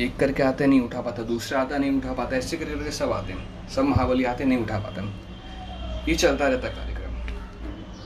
एक 0.00 0.16
करके 0.16 0.42
आते 0.42 0.66
नहीं 0.66 0.80
उठा 0.80 1.00
पाता, 1.00 1.22
दूसरा 1.22 1.60
आता 1.60 1.78
नहीं 1.78 1.98
उठा 1.98 2.12
पाता, 2.12 2.36
ऐसे 2.36 2.56
करके 2.56 2.74
करके 2.74 2.90
सब 2.90 3.12
आते 3.12 3.32
हैं। 3.32 3.68
सब 3.68 3.82
महाबली 3.82 4.24
आते 4.24 4.44
नहीं 4.44 4.58
उठा 4.58 4.78
पाते। 4.78 5.02
ये 6.10 6.16
चलता 6.16 6.48
रहता 6.48 6.68
कार्यक्रम। 6.68 7.06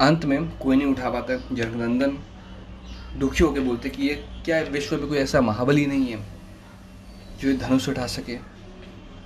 अंत 0.06 0.24
में 0.24 0.58
कोई 0.58 0.76
नहीं 0.76 0.86
उठा 0.86 1.10
पाता 1.10 1.54
जगनंदन 1.54 2.18
दुखी 3.18 3.44
होकर 3.44 3.60
बोलते 3.60 3.88
कि 3.88 4.02
ये 4.02 4.14
क्या 4.44 4.60
विश्व 4.60 4.96
में 4.96 5.08
कोई 5.08 5.18
ऐसा 5.18 5.40
महाबली 5.40 5.86
नहीं 5.86 6.06
है 6.06 6.26
जो 7.40 7.56
धनुष 7.56 7.88
उठा 7.88 8.06
सके? 8.06 8.38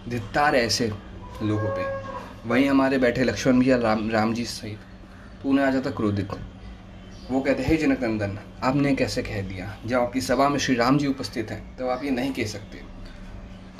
धित्तार 0.09 0.57
ऐसे 0.57 0.93
लोगों 1.43 1.69
पे। 1.69 2.05
वहीं 2.49 2.69
हमारे 2.69 2.99
बैठे 2.99 3.25
लक्ष्मण 3.25 3.61
भैया, 3.61 3.77
राम 3.77 4.11
राम 4.11 4.35
जी 4.35 4.45
सहित। 4.45 4.79
तो 5.43 5.49
उन्हें 5.49 5.67
आ 5.67 5.71
जाता 5.71 5.91
क्रोधित। 5.91 6.29
वो 7.31 7.41
कहते, 7.41 7.63
हैं 7.63 7.79
जनक 7.79 8.03
नंदन 8.03 8.39
आपने 8.63 8.95
कैसे 8.95 9.23
कह 9.23 9.43
दिया? 9.43 9.79
जब 9.87 10.01
आपकी 10.01 10.21
सभा 10.21 10.49
में 10.49 10.59
श्री 10.59 10.75
राम 10.75 10.99
जी 10.99 11.07
उपस्थित 11.07 11.51
हैं, 11.51 11.73
तब 11.73 11.79
तो 11.79 11.89
आप 11.89 12.05
ये 12.05 12.11
नहीं 12.11 12.33
कह 12.33 12.45
सकते। 12.45 12.79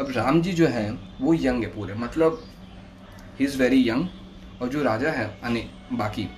अब 0.01 0.13
राम 0.17 0.43
जी 0.43 0.53
जो 0.53 0.67
हैं, 0.67 1.19
वो 1.21 1.35
यंग 1.35 1.65
है 1.65 1.75
पूरे। 1.75 1.95
मतलब 1.95 2.45
ही 3.39 3.45
इज़ 3.45 3.59
वेरी 3.59 3.89
यंग 3.91 4.09
और 4.63 4.69
जो 4.69 4.83
राजा 4.83 5.11
है, 5.11 5.41
अने, 5.45 5.71
बाकी, 5.93 6.29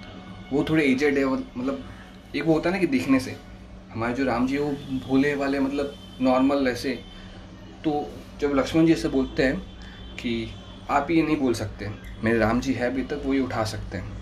वो 0.52 0.64
थोड़े 0.64 0.84
एजेड 0.84 1.18
है 1.18 1.24
मतलब 1.24 1.90
एक 2.36 2.44
वो 2.44 2.54
होता 2.54 2.68
है 2.68 2.74
ना 2.74 2.80
कि 2.80 2.86
दिखने 2.86 3.20
से। 3.20 3.36
हमारे 3.92 4.14
जो 4.14 4.24
राम 4.24 4.46
जी 4.46 4.58
वो 4.58 4.70
भोले 5.08 5.34
वाले 5.34 5.60
मतलब 5.60 5.94
नॉर्मल 6.20 6.68
ऐसे। 6.68 6.90
तो 7.84 8.12
जब 8.40 8.52
लक्ष्मण 8.54 8.86
जी 8.86 8.94
से 8.94 9.08
बोलते 9.08 9.42
हैं 9.42 9.60
कि, 10.16 10.54
आप 10.90 11.10
ये 11.10 11.22
नहीं 11.22 11.36
बोल 11.36 11.54
सकते। 11.54 11.90
मेरे 12.24 12.38
राम 12.38 12.60
जी 12.60 12.72
है 12.72 12.86
अभी 12.86 13.02
तक, 13.02 13.22
वो 13.24 13.34
ये 13.34 13.40
उठा 13.40 13.64
सकते 13.64 13.98
हैं। 13.98 14.12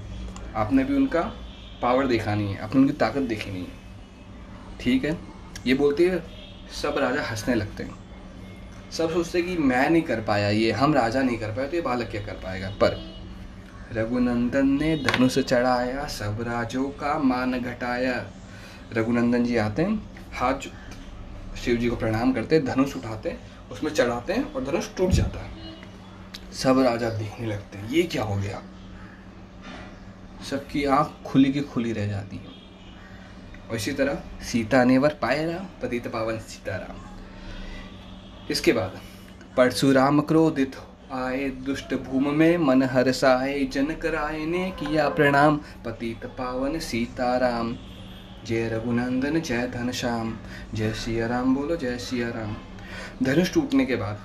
आपने 0.55 0.85
भी 0.85 0.95
उनका 0.95 1.44
पावर 1.85 2.07
देखा 2.07 2.35
नहीं 2.35 2.55
है 2.55 2.61
आपने 2.61 2.81
उनकी 2.81 2.93
ताकत 2.93 3.23
देखी 3.23 3.51
नहीं 3.51 3.63
है 3.63 4.79
ठीक 4.81 5.05
है? 5.05 5.19
ये 5.67 5.75
बोलते 5.75 6.09
हैं, 6.09 6.23
सब 6.83 6.99
राजा 6.99 7.23
हंसने 7.23 7.55
लगते 7.55 7.83
हैं। 7.83 8.91
सब 8.91 9.13
सोचते 9.13 9.39
हैं 9.39 9.49
कि 9.49 9.57
मैं 9.63 9.91
नहीं 9.91 10.03
कर 10.03 10.21
पाया 10.21 10.49
ये, 10.49 10.71
हम 10.73 10.95
राजा 10.95 11.23
नहीं 11.23 11.39
कर 11.39 11.49
पाए 11.49 11.67
तो 11.67 11.77
ये 11.77 11.83
बालक 11.83 12.09
क्या 12.11 12.23
कर 12.23 12.33
पाएगा? 12.33 12.69
पर 12.81 13.01
रघुनंदन 13.93 14.69
ने 14.69 14.97
धनुष 14.97 15.39
चढ़ाया, 15.39 16.07
सब 16.07 16.41
राजों 16.41 16.89
का 16.91 17.19
मान 17.19 17.61
घटाया। 17.61 18.15
रघुनंदन 18.93 19.45
जी 19.45 19.57
आते 19.57 19.83
हैं, 19.83 20.03
हाथ 20.35 20.69
शिव 21.57 21.77
जी 21.77 21.89
को 21.89 21.97
प्रणाम 21.97 22.33
करते 22.33 22.61
धनुष 22.61 22.97
उठाते 22.97 23.31
हैं, 23.31 23.39
उसमें 23.73 23.91
चढ़ाते 23.93 24.33
हैं 24.33 24.53
और 24.53 24.65
धनुष 24.65 24.89
टूट 24.97 25.11
जाता 25.11 25.45
है। 25.45 25.51
सब 26.53 26.79
राजा 26.79 27.11
देखने 27.11 27.47
लगते 27.47 27.79
हैं, 27.79 27.89
ये 27.89 28.03
क्या 28.03 28.23
हो 28.23 28.37
गया? 28.37 28.63
सबकी 30.51 30.85
आँख 30.85 31.25
खुली 31.27 31.53
की 31.53 31.61
खुली 31.61 31.93
रह 31.93 32.07
जाती 32.07 32.37
है। 32.37 32.47
और 33.71 33.77
इसी 33.77 33.93
तरह 33.93 34.15
सीता 34.43 34.85
ने 34.85 34.99
वर 34.99 35.19
पाया 35.23 35.67
पतित 35.83 36.09
पावन 36.09 36.39
सीताराम। 36.39 36.97
इसके 38.51 38.73
बाद, 38.73 39.01
परशुराम 39.57 40.21
क्रोधित, 40.21 40.77
आए 41.13 41.49
दुष्ट 41.49 41.95
भूम 41.95 42.29
में 42.29 42.59
मन 42.59 42.83
हर्षाए 42.83 43.65
जन 43.65 43.87
कराए, 43.87 44.47
ने 44.47 44.71
किया 44.71 45.09
प्रणाम, 45.09 45.57
पतित 45.57 46.27
पावन 46.27 46.79
सीताराम। 46.79 47.77
जय 48.47 48.69
रघुनंदन, 48.69 49.41
जय 49.41 49.67
धन 49.69 49.91
श्याम 49.91 50.37
जय 50.75 50.93
सिया 50.93 51.27
राम 51.27 51.55
बोलो, 51.55 51.77
जय 51.77 51.99
सिया 51.99 52.29
राम 52.29 52.57
धनुष 53.23 53.55
टूटने 53.55 53.87
के 53.87 53.97
बाद, 53.97 54.21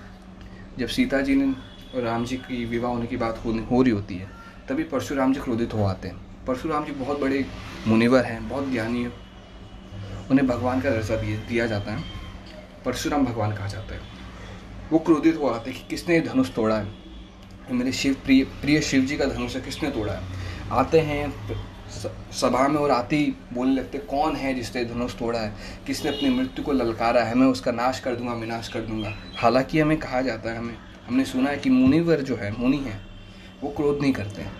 जब 0.79 0.87
सीता 0.87 1.21
जी 1.21 1.35
ने 1.35 1.53
और 1.95 2.03
राम 2.03 2.25
जी 2.25 2.37
की 2.37 2.65
विवाह 2.65 2.91
होने 2.91 3.07
की 3.07 3.17
बात 3.17 3.41
हो 3.71 3.81
रही 3.81 3.91
होती 3.91 4.15
है 4.15 4.38
तभी 4.69 4.83
परशुराम 4.83 5.33
जी 5.33 5.39
क्रोधित 5.39 5.73
हो 5.73 5.83
आते 5.83 6.07
हैं। 6.07 6.45
परशुराम 6.45 6.85
जी 6.85 6.91
बहुत 6.91 7.19
बड़े 7.19 7.45
मुनिवर 7.87 8.23
हैं, 8.23 8.49
बहुत 8.49 8.71
ज्ञानी 8.71 9.03
हैं। 9.03 9.13
उन्हें 10.31 10.47
भगवान 10.47 10.81
का 10.81 10.89
दर्जा 10.89 11.15
दिया 11.47 11.67
जाता 11.67 11.91
है। 11.91 12.03
परशुराम 12.85 13.25
भगवान 13.25 13.53
कहा 13.53 13.67
जाता 13.67 13.95
है। 13.95 14.01
वो 14.91 14.99
क्रोधित 14.99 15.37
हो 15.37 15.47
आते 15.47 15.71
कि 15.71 15.79
किसने 15.89 16.21
धनुष 16.21 16.53
तोड़ा 16.53 16.77
है? 16.77 16.87
मेरे 17.71 17.91
शिव 17.91 18.13
प्रिय 18.13 18.43
प्रिय 18.43 18.81
शिव 18.81 19.01
जी 19.01 19.17
का 19.17 19.25
धनुष 19.25 19.55
है, 19.55 19.61
किसने 19.61 19.91
तोड़ा 19.91 20.13
है? 20.13 20.23
आते 20.71 20.99
हैं 20.99 21.33
सभा 22.31 22.67
में 22.67 22.77
और 22.77 22.91
आती 22.91 23.15
ही 23.15 23.35
बोलने 23.53 23.75
लगते 23.75 23.97
कौन 23.97 24.35
है 24.35 24.53
जिसने 24.53 24.85
धनुष 24.85 25.15
तोड़ा 25.15 25.39
है? 25.39 25.55
किसने 25.87 26.17
अपनी 26.17 26.29
मृत्यु 26.29 26.65
को 26.65 26.71
ललकारा 26.71 27.23
है? 27.23 27.35
मैं 27.35 27.47
उसका 27.47 27.71
नाश 27.71 27.99
कर 27.99 28.15
दूँगा, 28.15 28.33
विनाश 28.33 28.67
कर 28.67 28.81
दूँगा। 28.81 29.15
हालाँकि 29.37 29.79
हमें 29.79 29.97
कहा 29.97 30.21
जाता 30.21 30.49
है, 30.49 30.57
हमें 30.57 30.77
हमने 31.07 31.25
सुना 31.25 31.49
है 31.49 31.57
कि 31.57 31.69
मुनिवर 31.69 32.21
जो 32.21 32.35
है, 32.35 32.51
मुनि 32.51 32.77
है 32.77 33.08
वो 33.63 33.69
क्रोध 33.69 34.01
नहीं 34.01 34.13
करते। 34.13 34.41
हैं 34.41 34.51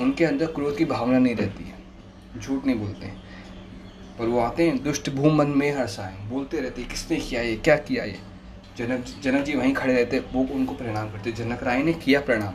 उनके 0.00 0.24
अंदर 0.24 0.46
क्रोध 0.46 0.76
की 0.76 0.84
भावना 0.84 1.18
नहीं 1.18 1.36
रहती 1.36 1.64
है। 1.64 1.74
झूठ 2.40 2.64
नहीं 2.64 2.76
बोलते। 2.76 3.06
हैं 3.06 3.22
पर 4.18 4.26
वो 4.26 4.40
आते 4.40 4.68
हैं, 4.68 4.82
दुष्ट 4.82 5.10
भूम 5.10 5.34
मन 5.34 5.46
में 5.46 5.78
हर्षाए 5.78 6.16
बोलते 6.22 6.60
रहते 6.60 6.80
हैं, 6.80 6.90
किसने 6.90 7.16
किया 7.16 7.42
ये? 7.42 7.56
क्या 7.56 7.76
किया 7.76 8.04
ये? 8.04 8.18
जनक 8.78 9.04
जनक 9.22 9.44
जी 9.44 9.54
वहीं 9.54 9.74
खड़े 9.74 9.94
रहते, 9.94 10.18
वो 10.18 10.40
उनको 10.40 10.74
प्रणाम 10.74 11.12
करते। 11.12 11.32
जनक 11.32 11.62
राय 11.62 11.82
ने 11.82 11.92
किया 11.92 12.20
प्रणाम। 12.20 12.54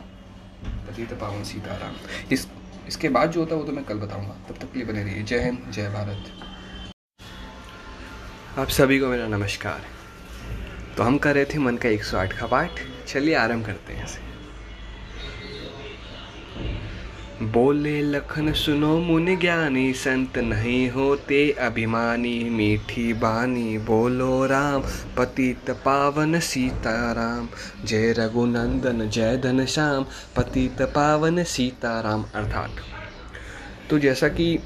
पतित 0.86 1.12
पावन 1.12 1.44
सीताराम। 1.44 1.92
इस, 2.32 2.48
इसके 2.88 3.08
बाद 3.08 3.30
जो 3.30 3.40
होता 3.40 3.54
है 3.54 3.60
वो 3.60 3.66
तो 3.66 3.72
मैं 3.72 3.84
कल 3.84 3.94
बताऊँगा। 3.94 4.36
तब 4.48 4.54
तक 4.54 4.72
के 4.72 4.78
लिए 4.78 4.88
बने 4.88 5.04
रहिए। 5.04 5.22
जय 5.22 5.38
हिंद, 5.38 5.70
जय 5.70 5.88
भारत। 5.88 6.24
आप 8.58 8.68
सभी 8.68 9.00
को 9.00 9.06
मेरा 9.06 9.28
नमस्कार। 9.28 9.82
तो 10.96 11.02
हम 11.02 11.18
कर 11.18 11.34
रहे 11.34 11.44
थे 11.44 11.58
मन 11.58 11.76
का 11.76 11.88
108 11.88 12.32
का 12.32 12.46
पाठ। 12.46 12.70
चलिए 13.06 13.34
आरंभ 13.34 13.66
करते 13.66 13.92
हैं 13.92 14.04
इसे। 14.04 14.27
बोले, 17.42 18.02
लखन 18.02 18.52
सुनो 18.52 18.98
मुनि 18.98 19.36
ज्ञानी, 19.36 19.92
संत 19.92 20.38
नहीं 20.38 20.90
होते 20.90 21.50
अभिमानी, 21.50 22.50
मीठी 22.50 23.14
बानी 23.14 23.78
बोलो 23.78 24.46
राम, 24.46 24.82
पतित 25.18 25.70
पावन 25.70 26.40
सीताराम, 26.40 27.48
जय 27.84 28.12
रघुनंदन, 28.12 29.08
जय 29.08 29.36
धन 29.36 29.64
श्याम 29.64 30.06
पतित 30.36 30.82
पावन 30.82 31.44
सीताराम, 31.44 32.24
अर्थात। 32.34 32.70
तो 33.90 33.98
जैसा 33.98 34.28
कि 34.28 34.58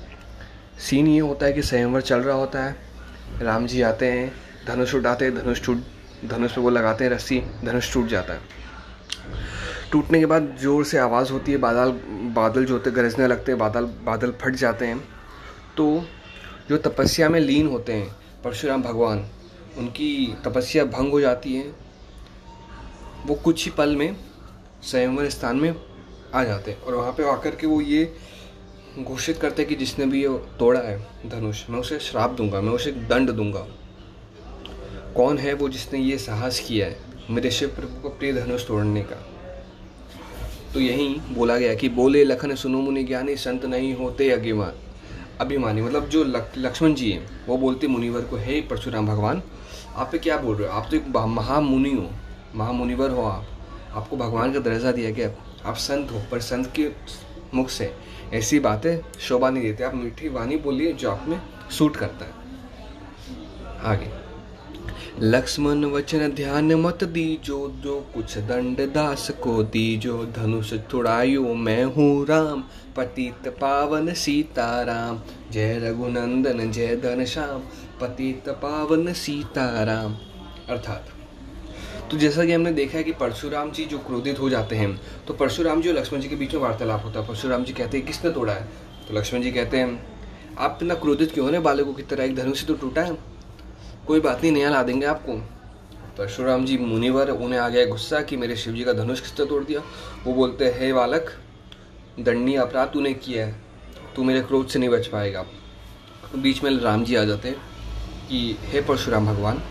सीन 0.79 1.07
ये 1.07 1.21
होता 1.21 1.47
है 1.47 1.53
कि 1.53 1.63
स्वयंवर 1.63 2.01
चल 2.01 2.19
रहा 2.19 2.37
होता 2.37 2.65
है, 2.65 2.77
राम 3.43 3.67
जी 3.67 3.83
आते 3.83 4.07
हैं, 4.07 4.33
धनुष 4.67 4.95
उठाते 4.95 5.31
धनुष 5.31 5.67
टूट 5.67 5.83
धनुष 6.25 6.53
पे 6.53 6.61
वो 6.61 6.71
लगाते 6.71 7.05
हैं 7.05 7.11
रस्सी, 7.11 7.43
धनुष 7.65 7.95
टूट 7.95 8.07
जाता 8.07 8.33
है। 8.33 8.62
टूटने 9.93 10.19
के 10.21 10.27
बाद 10.27 10.57
ज़ोर 10.61 10.85
से 10.85 10.99
आवाज़ 10.99 11.33
होती 11.33 11.53
है, 11.53 11.59
बादल 11.59 11.91
बादल 12.35 12.65
जो 12.65 12.75
होते 12.75 12.91
गरजने 12.91 13.27
लगते 13.27 13.53
हैं, 13.53 13.59
बादल 13.59 13.85
बादल 14.05 14.33
फट 14.43 14.55
जाते 14.55 14.87
हैं। 14.87 14.99
तो 15.77 16.05
जो 16.69 16.77
तपस्या 16.79 17.29
में 17.29 17.39
लीन 17.41 17.67
होते 17.67 17.93
हैं, 17.93 18.15
परशुराम 18.45 18.83
भगवान, 18.83 19.25
उनकी 19.79 20.37
तपस्या 20.45 20.85
भंग 20.85 21.13
हो 21.13 21.21
जाती 21.21 21.55
है। 21.55 21.75
वो 23.27 23.35
कुछ 23.35 23.65
ही 23.65 23.71
पल 23.71 23.97
में 23.97 24.17
स्वयंवर 24.83 25.29
स्थान 25.29 25.57
में 25.57 25.75
आ 26.35 26.45
जाते 26.45 26.71
हैं 26.71 26.83
और 26.83 26.95
वहाँ 26.95 27.13
पे 27.13 27.29
आकर 27.31 27.57
के 27.57 27.67
वो 27.67 27.81
ये 27.81 28.05
घोषित 28.99 29.37
करते 29.37 29.63
हैं 29.63 29.69
कि 29.69 29.75
जिसने 29.75 30.07
भी 30.07 30.23
ये 30.23 30.29
तोड़ा 30.59 30.81
है 30.81 30.99
धनुष, 31.27 31.69
मैं 31.71 31.81
उसे 31.81 31.99
श्राप 31.99 32.31
दूँगा, 32.31 32.61
मैं 32.61 32.73
उसे 32.73 32.93
दंड 32.93 33.31
दूँगा। 33.31 33.67
कौन 35.17 35.39
है 35.39 35.55
वो 35.55 35.69
जिसने 35.69 35.99
ये 35.99 36.19
साहस 36.19 36.59
किया 36.59 36.87
है? 36.87 36.97
मेरे 37.31 37.51
शिव 37.51 37.69
प्रभु 37.69 38.01
को 38.03 38.09
प्रिय 38.09 38.33
धनुष 38.33 38.67
तोड़ने 38.67 39.03
का। 39.03 39.27
तो 40.75 40.81
यहीं 40.81 41.21
बोला 41.31 41.57
गया 41.59 41.75
कि 41.75 41.89
बोले 41.89 42.25
लखन 42.25 42.55
सुनो 42.55 42.81
मुनि 42.81 43.03
ज्ञानी, 43.05 43.37
संत 43.37 43.65
नहीं 43.65 43.95
होते 43.95 44.31
अभिमान 44.31 44.73
अभिमानी 45.41 45.83
मतलब 45.83 46.09
जो 46.09 46.25
लक्ष्मण 46.59 46.95
जी 46.95 47.11
हैं, 47.11 47.47
वो 47.47 47.57
बोलते 47.57 47.87
मुनिवर 47.87 48.21
को, 48.21 48.37
हे 48.37 48.61
परशुराम 48.61 49.07
भगवान, 49.07 49.43
आप 49.97 50.09
पे 50.13 50.19
क्या 50.19 50.37
बोल 50.37 50.57
रहे 50.57 50.69
हो? 50.69 50.75
आप 50.75 50.87
तो 50.91 50.97
एक 50.97 51.09
महामुनि 51.09 51.91
हो, 51.91 52.11
महामुनिवर 52.55 53.11
हो 53.11 53.23
आप। 53.23 53.47
आपको 53.95 54.17
भगवान 54.17 54.53
का 54.53 54.59
दर्जा 54.59 54.93
दिया 54.93 55.11
गया। 55.11 55.31
आप 55.65 55.77
संत 55.77 56.11
हो, 56.13 56.23
पर 56.31 56.41
संत 56.41 56.73
के 56.77 56.89
मुख 57.55 57.69
से 57.71 57.93
ऐसी 58.33 58.61
बातें 58.61 59.21
शोभा 59.21 59.51
नहीं 59.51 59.63
देते। 59.63 59.85
आप 59.85 59.95
मीठी 59.95 60.29
वाणी 60.29 60.57
बोलिए, 60.57 60.93
जो 60.93 61.11
आप 61.11 61.25
में 61.29 61.41
सूट 61.71 61.97
करता 61.97 62.25
है। 62.25 62.33
आगे। 63.85 64.22
लक्ष्मण 65.15 65.85
वचन 65.85 66.29
ध्यान 66.29 66.73
मत 66.75 67.03
दीजो, 67.05 67.57
जो 67.77 67.95
कुछ 68.15 68.37
दंड 68.39 68.79
दास 68.93 69.29
को 69.43 69.63
दीजो। 69.63 70.17
धनुष 70.37 70.73
तुड़ायो 70.91 71.55
मैं 71.57 71.85
हूँ 71.87 72.27
राम, 72.27 72.63
पतित 72.97 73.49
पावन 73.61 74.13
सीताराम। 74.15 75.21
जय 75.53 75.79
रघुनंदन, 75.79 76.71
जय 76.71 76.97
धन 76.97 77.25
श्याम 77.25 77.61
पतित 78.01 78.49
पावन 78.63 79.13
सीताराम। 79.15 80.15
अर्थात 80.69 81.09
तो 82.11 82.19
जैसा 82.19 82.45
कि 82.45 82.53
हमने 82.53 82.73
देखा 82.73 82.99
है 82.99 83.05
कि 83.05 83.13
परशुराम 83.13 83.71
जी 83.71 83.85
जो 83.85 83.99
क्रोधित 83.99 84.41
हो 84.41 84.49
जाते 84.51 84.77
हैं 84.77 85.01
तो 85.27 85.35
परशुराम 85.35 85.83
जी 85.83 85.89
और 85.89 85.95
लक्ष्मण 85.95 86.21
जी 86.21 86.29
के 86.29 86.37
बीच 86.37 86.55
में 86.55 86.63
वार्तालाप 86.63 87.05
होता 87.05 87.21
है। 87.21 87.27
परशुराम 87.29 87.65
जी 87.65 87.73
कहते 87.73 87.99
हैं, 87.99 88.07
किसने 88.07 88.31
तोड़ा 88.31 88.53
है? 88.53 88.65
तो 89.09 89.19
लक्ष्मण 89.19 89.43
जी 89.43 89.51
कहते 89.51 89.77
हैं, 89.77 90.07
आप 90.59 90.79
इतना 90.83 90.95
क्रोधित 90.95 91.33
क्यों 91.33 91.55
हो 91.55 91.61
बालकों 91.61 91.93
की 91.93 92.03
तरह 92.05 92.25
एक 92.25 92.35
धनुष 92.37 92.67
तो 92.67 92.75
टूटा 92.75 93.03
है। 93.03 93.17
कोई 94.13 94.21
बात 94.21 94.43
नहीं, 94.43 94.53
नया 94.53 94.71
ला 94.71 94.83
देंगे 94.83 95.07
आपको। 95.07 95.33
परशुराम 96.19 96.65
जी 96.65 96.79
मुनिवर, 96.79 97.31
उन्हें 97.31 97.61
आ 97.61 97.69
गया 97.69 97.87
गुस्सा 97.87 98.21
कि 98.21 98.37
मेरे 98.37 98.57
शिव 98.57 98.75
जी 98.75 98.85
का 98.85 98.93
धनुष 98.93 99.21
किसने 99.21 99.47
तोड़ 99.47 99.65
दिया? 99.65 99.81
वो 100.25 100.35
बोलते, 100.35 100.65
हैं 100.65 100.81
हे 100.81 100.93
बालक, 100.93 101.39
दंडनीय 102.21 102.57
अपराध 102.57 102.89
तूने 102.89 103.15
किया 103.15 103.47
है। 103.47 103.55
तू 104.17 104.25
मेरे 104.25 104.41
क्रोध 104.41 104.69
से 104.69 104.79
नहीं 104.79 104.91
बच 104.91 105.07
पाएगा। 105.07 105.45
बीच 106.37 106.65
में 106.65 106.81
राम 106.81 107.05
जी 107.05 107.17
आ 107.17 107.25
जाते 107.25 107.49
हैं 107.49 107.57
कि, 108.29 108.57
हे 108.61 108.81
परशुराम 108.81 109.27
भगवान, 109.27 109.63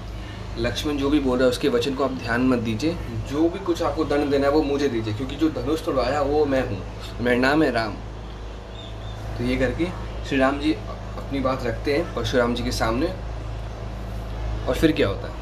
लक्ष्मण 0.58 0.98
जो 0.98 1.10
भी 1.10 1.20
बोल 1.20 1.38
रहा 1.38 1.46
है, 1.46 1.52
उसके 1.52 1.70
वचन 1.70 1.96
को 1.96 2.04
आप 2.04 2.12
ध्यान 2.12 2.48
मत 2.48 2.60
दीजिए। 2.60 2.98
जो 3.32 3.50
भी 3.50 3.60
कुछ 3.60 3.82
आपको 3.82 4.06
दंड 4.06 4.32
देना 4.32 4.48
है, 4.48 4.54
वो 4.54 4.62
मुझे 4.62 4.90
दीजिए, 4.90 5.14
क्योंकि 5.14 5.36
जो 5.36 5.50
धनुष 5.50 5.86
तोड़वाया, 5.86 6.22
वो 6.22 6.46
मैं 6.46 6.70
हूँ। 6.70 6.88
मेरा 7.22 7.38
नाम 7.38 7.64
है 7.64 7.72
राम। 7.72 7.94
तो 9.38 9.44
ये 9.44 9.58
करके 9.58 9.86
श्री 10.26 10.38
राम 10.38 10.60
जी 10.60 10.74
अपनी 11.18 11.40
बात 11.40 11.64
रखते 11.64 11.98
हैं, 11.98 12.16
परशुराम 12.16 12.56
जी 12.56 12.64
के 12.64 12.72
सामने। 12.72 13.31
और 14.72 14.78
फिर 14.78 14.92
क्या 14.92 15.08
होता 15.08 15.28
है? 15.28 15.40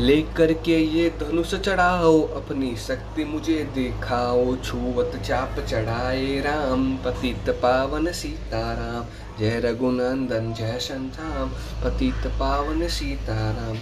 लेकर 0.00 0.52
के 0.52 0.76
ये 0.76 1.08
धनुष 1.20 1.54
चढ़ाओ, 1.54 2.20
अपनी 2.36 2.74
शक्ति 2.76 3.24
मुझे 3.24 3.54
दिखाओ, 3.74 4.56
छुवत 4.56 5.16
चाप 5.26 5.60
चढ़ाए 5.60 6.40
राम, 6.40 6.84
पतित 6.96 7.50
पावन 7.62 8.10
सीताराम। 8.12 9.06
जय 9.38 9.58
रघुनंदन, 9.64 10.52
जय 10.54 10.78
संताम 10.80 11.48
पतित 11.84 12.30
पावन 12.40 12.86
सीताराम। 12.88 13.76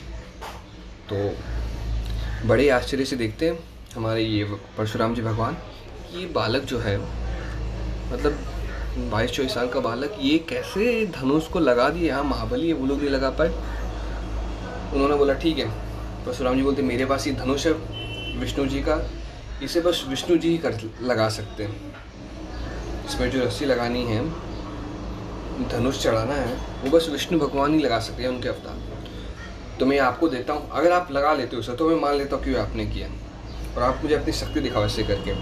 तो 1.11 2.49
बड़े 2.49 2.69
आश्चर्य 2.71 3.05
से 3.05 3.17
देखते 3.17 3.47
हैं 3.47 3.59
हमारे 3.97 4.23
ये 4.23 4.45
परशुराम 4.79 5.15
जी 5.15 5.23
भगवान 5.23 5.57
ये 6.15 6.27
बालक 6.27 6.63
जो 6.63 6.79
है 6.79 6.99
मतलब 8.13 8.39
बाईस 9.11 9.31
चौबीस 9.31 9.55
साल 9.55 9.69
का 9.69 9.81
बालक, 9.81 10.19
ये 10.21 10.39
कैसे 10.39 11.07
धनुष 11.07 11.49
को 11.49 11.59
लगा 11.61 11.89
दिए? 11.89 12.09
यहाँ 12.09 12.25
महाबली 12.25 12.69
है, 12.69 12.75
वो 12.75 12.87
लोग 12.87 12.99
नहीं 12.99 13.11
लगा 13.11 13.31
पाए। 13.31 13.76
उन्होंने 14.97 15.17
बोला, 15.17 15.35
ठीक 15.35 15.59
है। 15.59 15.69
परशुराम 16.27 16.57
जी 16.57 16.63
बोलते, 16.63 16.83
मेरे 16.83 17.05
पास 17.05 17.27
ये 17.27 17.33
धनुष 17.33 17.67
है, 17.67 17.73
विष्णु 18.41 18.67
जी 18.67 18.81
का। 18.81 19.11
इसे 19.63 19.81
बस 19.81 20.05
विष्णु 20.09 20.37
जी 20.37 20.49
ही 20.49 20.59
कर 20.59 20.79
लगा 21.03 21.29
सकते 21.29 21.65
हैं। 21.65 21.95
इसमें 23.07 23.31
जो 23.31 23.45
रस्सी 23.45 23.65
लगानी 23.65 24.05
है, 24.05 24.25
धनुष 25.69 26.03
चढ़ाना 26.03 26.35
है, 26.35 26.57
वो 26.85 26.91
बस 26.91 27.09
विष्णु 27.09 27.39
भगवान 27.39 27.75
ही 27.75 27.79
लगा 27.81 27.99
सकते 27.99 28.23
हैं 28.23 28.31
उनके 28.31 28.49
अवतार। 28.49 29.79
तो 29.79 29.87
मैं 29.87 29.99
आपको 29.99 30.29
देता 30.29 30.53
हूँ। 30.53 30.71
अगर 30.71 30.93
आप 30.93 31.13
लगा 31.13 31.33
लेते 31.35 31.57
हो 31.57 31.63
सर 31.63 31.75
तो 31.75 31.89
मैं 31.89 31.97
मान 31.97 32.15
लेता 32.15 32.37
हूँ 32.37 32.45
क्यों 32.45 32.61
आपने 32.61 32.87
किया। 32.87 33.09
और 33.77 33.83
आप 33.83 34.01
मुझे 34.03 34.15
अपनी 34.15 34.33
शक्ति 34.33 34.61
दिखाओ 34.61 34.85
ऐसे 34.85 35.03
करके। 35.03 35.33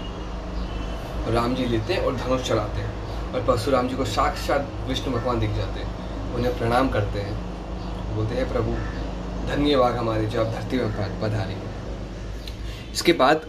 राम 1.33 1.55
जी 1.55 1.65
लेते 1.65 1.93
हैं 1.93 2.01
और 2.01 2.15
धनुष 2.15 2.47
चढ़ाते 2.47 2.81
हैं। 2.81 3.33
और 3.33 3.43
परशुराम 3.43 3.87
जी 3.87 3.95
को 3.95 4.05
साक्षात 4.05 4.67
विष्णु 4.87 5.13
भगवान 5.13 5.39
दिख 5.39 5.49
जाते 5.49 5.79
हैं। 5.79 6.33
उन्हें 6.35 6.57
प्रणाम 6.57 6.89
करते 6.89 7.19
हैं। 7.19 7.35
बोलते 8.15 8.35
हैं 8.35 8.51
प्रभु 8.53 8.75
धन्यवाद 9.47 9.95
हमारे 9.95 10.25
जो 10.25 10.45
आप 10.45 10.53
धरती 10.53 10.77
में 10.77 11.21
पधारे। 11.21 11.57
इसके 12.91 13.13
बाद 13.13 13.41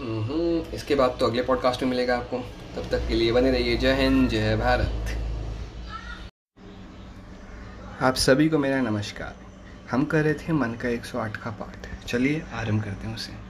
हम्म, 0.00 0.74
इसके 0.74 0.94
बाद 0.94 1.16
तो 1.20 1.26
अगले 1.26 1.42
पॉडकास्ट 1.42 1.82
में 1.82 1.90
मिलेगा 1.90 2.16
आपको। 2.16 2.38
तब 2.76 2.90
तक 2.90 3.08
के 3.08 3.14
लिए 3.14 3.32
बने 3.32 3.50
रहिए। 3.50 3.76
जय 3.76 3.94
हिंद 3.94 4.30
जय 4.30 4.56
भारत। 4.56 5.18
आप 8.00 8.14
सभी 8.14 8.48
को 8.48 8.58
मेरा 8.58 8.80
नमस्कार। 8.80 9.36
हम 9.90 10.04
कर 10.04 10.22
रहे 10.22 10.34
थे 10.34 10.52
मन 10.52 10.68
का 10.68 10.88
108 10.88 11.36
का 11.36 11.50
पाठ। 11.50 12.04
चलिए 12.04 12.42
आरंभ 12.54 12.84
करते 12.84 13.06
हैं 13.06 13.14
उसे। 13.14 13.46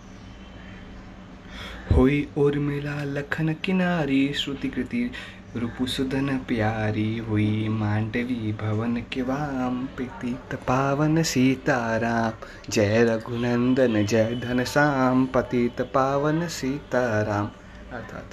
हुई 1.95 2.29
उर्मिला 2.37 3.05
लखन 3.05 3.55
किनारी 3.55 4.35
श्रुति 4.35 4.69
कृति। 4.69 5.11
रूपुसुधन 5.57 6.39
प्यारी 6.39 7.19
हुई 7.19 7.69
मांडवी 7.69 8.53
भवन 8.53 8.97
के 8.97 9.23
वाम 9.23 9.87
पतित 9.87 10.55
पावन 10.55 11.23
सीताराम। 11.23 12.33
जय 12.71 13.05
रघुनंदन, 13.05 14.07
जय 14.07 14.41
धन 14.45 14.65
श्याम 14.65 15.27
पतित 15.27 15.83
पावन 15.83 16.49
सीताराम। 16.49 17.47
अर्थात, 17.93 18.31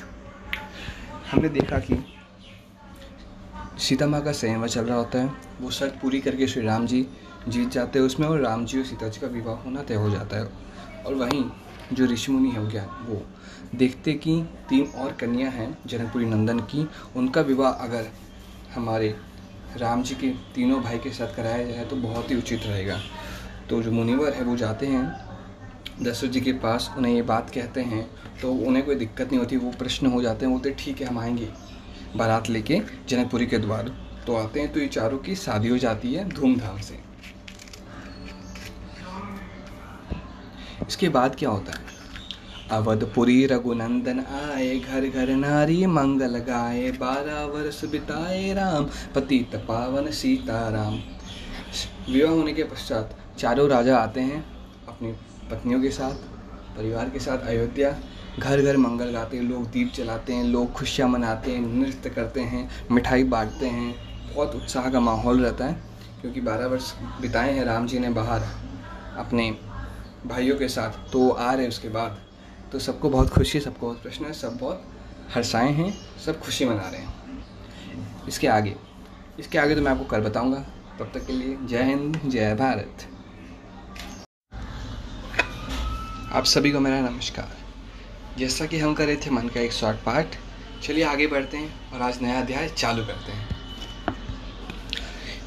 हमने 1.32 1.50
देखा 1.50 1.80
कि 1.80 2.06
सीता 3.78 4.08
माँ 4.08 4.22
का 4.22 4.32
सेवा 4.32 4.68
चल 4.68 4.82
रहा 4.82 4.98
होता 4.98 5.18
है। 5.18 5.32
वो 5.62 5.72
शर्त 5.72 5.94
पूरी 6.02 6.22
करके 6.22 6.48
श्री 6.48 6.66
राम 6.66 6.88
जी 6.88 7.08
जीत 7.48 7.70
जाते 7.70 8.00
हैं 8.00 8.06
उसमें 8.06 8.28
और 8.28 8.40
राम 8.40 8.66
जी 8.66 8.80
और 8.80 8.86
सीता 8.86 9.08
जी 9.08 9.20
का 9.20 9.28
विवाह 9.28 9.56
होना 9.56 9.82
तय 9.82 9.95
हो 9.95 10.10
जाता 10.10 10.38
है। 10.38 10.50
और 11.06 11.14
वहीं 11.14 11.45
जो 11.94 12.06
ऋषि 12.06 12.32
मुनि 12.32 12.52
हो 12.56 12.68
गया 12.68 12.84
वो 12.84 13.26
देखते 13.76 14.14
कि 14.14 14.41
तीन 14.70 14.86
और 14.95 15.12
कन्या 15.12 15.50
हैं 15.50 15.78
जनकपुरी 15.88 16.26
नंदन 16.26 16.60
की। 16.72 16.88
उनका 17.16 17.41
विवाह 17.41 17.72
अगर 17.86 18.08
हमारे 18.76 19.16
राम 19.78 20.04
जी 20.04 20.16
के 20.16 20.30
तीनों 20.56 20.82
भाई 20.82 20.98
के 20.98 21.12
साथ 21.12 21.36
कराया 21.36 21.64
जाए 21.66 21.86
तो 21.86 21.95
बहुत 21.95 22.32
ही 22.32 22.36
उचित 22.36 22.66
रहेगा। 22.66 23.00
तो 23.70 23.82
जो 23.84 23.91
मुनिवर 23.91 24.34
है, 24.34 24.44
वो 24.44 24.56
जाते 24.58 24.88
हैं। 24.88 25.04
दशरथ 26.02 26.30
जी 26.30 26.41
के 26.41 26.52
पास 26.54 26.90
उन्हें 26.98 27.14
ये 27.14 27.22
बात 27.22 27.50
कहते 27.50 27.82
हैं 27.82 28.10
तो 28.41 28.52
उन्हें 28.52 28.86
कोई 28.86 28.95
दिक्कत 28.95 29.28
नहीं 29.28 29.40
होती, 29.40 29.58
वो 29.58 29.72
प्रश्न 29.72 30.08
हो 30.08 30.22
जाते 30.22 30.45
हैं, 30.45 30.54
बोलते 30.54 30.76
ठीक 30.80 31.02
है, 31.02 31.08
हम 31.08 31.20
आएँगे 31.20 31.50
बारात 32.16 32.50
लेके 32.50 32.82
जनकपुरी 33.10 33.45
के 33.45 33.58
द्वार। 33.58 33.91
तो 34.28 34.36
आते 34.36 34.60
हैं 34.60 34.72
तो 34.74 34.80
ये 34.80 34.88
चारों 34.88 35.18
की 35.18 35.36
शादी 35.36 35.70
हो 35.70 35.78
जाती 35.78 36.14
है 36.14 36.28
धूमधाम 36.30 36.78
से। 36.80 37.00
इसके 40.88 41.10
बाद 41.10 41.36
क्या 41.36 41.50
होता 41.50 41.72
है? 41.72 41.93
अवधपुरी 42.74 43.45
रघुनंदन 43.45 44.20
आए 44.20 44.78
घर 44.80 45.08
घर 45.08 45.30
नारी 45.38 45.86
मंगल 45.88 46.38
गाए, 46.40 46.91
बारह 46.91 47.44
वर्ष 47.48 47.84
बिताए 47.86 48.54
राम, 48.54 48.86
पतित 49.16 49.56
पावन 49.68 50.10
सीताराम। 50.12 50.95
विवाह 52.10 52.32
होने 52.32 52.54
के 52.54 52.64
पश्चात 52.64 53.16
चारों 53.40 53.70
राजा 53.70 53.98
आते 53.98 54.22
हैं, 54.22 54.44
अपनी 54.88 55.12
पत्नियों 55.52 55.82
के 55.82 55.90
साथ, 55.91 56.16
परिवार 56.78 57.10
के 57.10 57.20
साथ 57.20 57.48
अयोध्या। 57.48 57.95
घर 58.40 58.62
घर 58.62 58.78
मंगल 58.78 59.12
गाते 59.12 59.38
हैं, 59.38 59.44
लोग 59.44 59.70
दीप 59.72 59.91
जलाते 59.95 60.34
हैं, 60.34 60.44
लोग 60.44 60.72
खुशियाँ 60.72 61.10
मनाते 61.10 61.52
हैं, 61.52 61.62
नृत्य 61.74 62.10
करते 62.10 62.41
हैं, 62.41 62.70
मिठाई 62.91 63.24
बांटते 63.26 63.66
हैं। 63.68 63.94
बहुत 64.36 64.56
उत्साह 64.56 64.90
का 64.90 65.00
माहौल 65.00 65.44
रहता 65.44 65.66
है, 65.66 65.78
क्योंकि 66.22 66.41
बारह 66.41 66.68
वर्ष 66.68 66.91
बिताए 67.22 67.54
हैं 67.54 67.66
राम 67.66 67.88
जी 67.88 68.00
ने 68.00 68.10
बाहर 68.10 68.44
अपने 69.18 69.50
भाइयों 70.26 70.58
के 70.58 70.68
साथ 70.68 71.12
तो 71.12 71.30
आ 71.30 71.54
रहे 71.54 71.68
उसके 71.68 71.90
बाद। 71.90 72.18
तो 72.74 72.80
सबको 72.80 73.10
बहुत 73.10 73.30
खुशी 73.30 73.58
है 73.58 73.64
सबको 73.64 73.86
बहुत 73.86 74.02
प्रश्न 74.04 74.26
है, 74.26 74.34
सब 74.34 74.58
बहुत 74.58 74.84
हर्षाए 75.34 75.72
हैं, 75.72 75.91
सब 76.26 76.40
खुशी 76.40 76.66
मना 76.66 76.90
रहे 76.90 77.02
हैं। 77.02 78.28
इसके 78.28 78.48
आगे 78.48 78.76
इसके 79.40 79.58
आगे 79.58 79.76
तो 79.76 79.82
मैं 79.82 79.91
आपको 79.91 80.06
कल 80.06 80.22
बताऊँगा। 80.22 80.60
तब 81.00 81.12
तक 81.14 81.26
के 81.28 81.34
लिए 81.34 81.58
जय 81.68 81.84
हिंद, 81.84 82.20
जय 82.26 82.56
भारत। 82.56 83.08
आप 86.34 86.44
सभी 86.45 86.72
को 86.72 86.80
मेरा 86.80 87.00
नमस्कार। 87.02 87.56
जैसा 88.38 88.66
कि 88.66 88.80
हम 88.80 88.94
कर 88.94 89.06
रहे 89.06 89.16
थे 89.16 89.30
मन 89.30 89.48
का 89.48 89.60
एक 89.62 89.74
शॉर्ट 89.74 89.98
पार्ट 90.06 90.38
चलिए 90.84 91.04
आगे 91.04 91.28
बढ़ते 91.28 91.58
हैं 91.58 91.91
और 91.91 92.02
आज 92.02 92.22
नया 92.22 92.40
अध्याय 92.41 92.70
चालू 92.70 93.06
करते 93.06 93.32
हैं। 93.32 93.52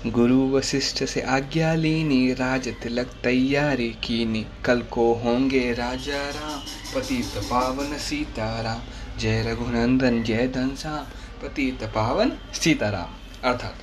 गुरु 0.06 0.50
वशिष्ठ 0.50 1.04
से 1.04 1.20
आज्ञा 1.20 1.74
लीनी 1.74 2.32
राज 2.32 2.68
तिलक 2.68 3.06
तैयारी 3.06 3.88
कीनी। 3.88 4.46
कल 4.64 4.80
को 4.80 5.14
होंगे 5.14 5.72
राजा 5.72 6.30
राम, 6.30 6.60
पतित 6.94 7.32
पावन 7.36 7.98
सीताराम। 7.98 8.78
जय 9.18 9.42
रघुनंदन, 9.42 10.22
जय 10.22 10.48
धनसा, 10.48 11.12
पतित 11.42 11.84
पावन 11.84 12.32
सीताराम। 12.54 13.14
अर्थात, 13.44 13.76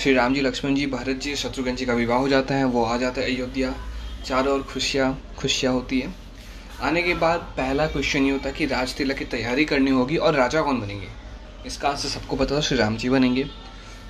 श्री 0.00 0.14
राम 0.14 0.34
जी, 0.34 0.40
लक्ष्मण 0.40 0.74
जी, 0.74 0.86
भरत 0.86 1.16
जी, 1.16 1.36
शत्रुघ्न 1.36 1.76
जी 1.76 1.86
का 1.86 1.92
विवाह 1.92 2.18
हो 2.18 2.28
जाता 2.28 2.54
है, 2.54 2.64
वो 2.64 2.84
आ 2.84 2.96
जाता 2.96 3.20
है 3.20 3.36
अयोध्या। 3.36 3.74
चारों 4.26 4.54
ओर 4.54 4.62
खुशियाँ 4.62 5.34
खुशियाँ 5.38 5.72
होती 5.72 6.00
है। 6.00 6.14
आने 6.82 7.02
के 7.02 7.14
बाद 7.14 7.40
पहला 7.40 7.86
क्वेश्चन 7.86 8.22
ये 8.22 8.30
होता 8.30 8.48
है 8.48 8.54
कि 8.54 8.66
राज 8.66 8.94
तिलक 8.94 9.16
की 9.16 9.24
तैयारी 9.24 9.64
करनी 9.64 9.90
होगी 9.90 10.16
और 10.16 10.34
राजा 10.34 10.62
कौन 10.62 10.80
बनेंगे? 10.80 11.08
इसका 11.66 11.88
आंसर 11.88 12.08
सबको 12.08 12.36
पता 12.36 12.56
था, 12.56 12.60
श्री 12.60 12.78
राम 12.78 12.96
जी 12.96 13.08
बनेंगे। 13.08 13.63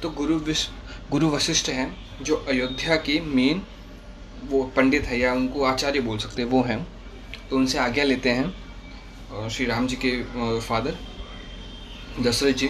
तो 0.04 0.08
गुरु 0.10 0.34
विश, 0.36 0.68
गुरु 1.10 1.28
वशिष्ठ 1.30 1.68
हैं, 1.68 1.86
जो 2.22 2.36
अयोध्या 2.48 2.96
के 2.96 3.20
मेन 3.20 3.62
वो 4.44 4.62
पंडित 4.76 5.04
है 5.04 5.18
या 5.18 5.32
उनको 5.32 5.64
आचार्य 5.64 6.00
बोल 6.00 6.18
सकते 6.18 6.42
हैं, 6.42 6.48
वो 6.48 6.62
हैं। 6.62 6.86
तो 7.50 7.56
उनसे 7.56 7.78
आज्ञा 7.78 8.04
लेते 8.04 8.30
हैं 8.30 9.48
श्री 9.48 9.66
राम 9.66 9.86
जी 9.86 9.96
के 10.04 10.12
फादर, 10.60 10.96
दशरथ 12.20 12.52
जी, 12.52 12.68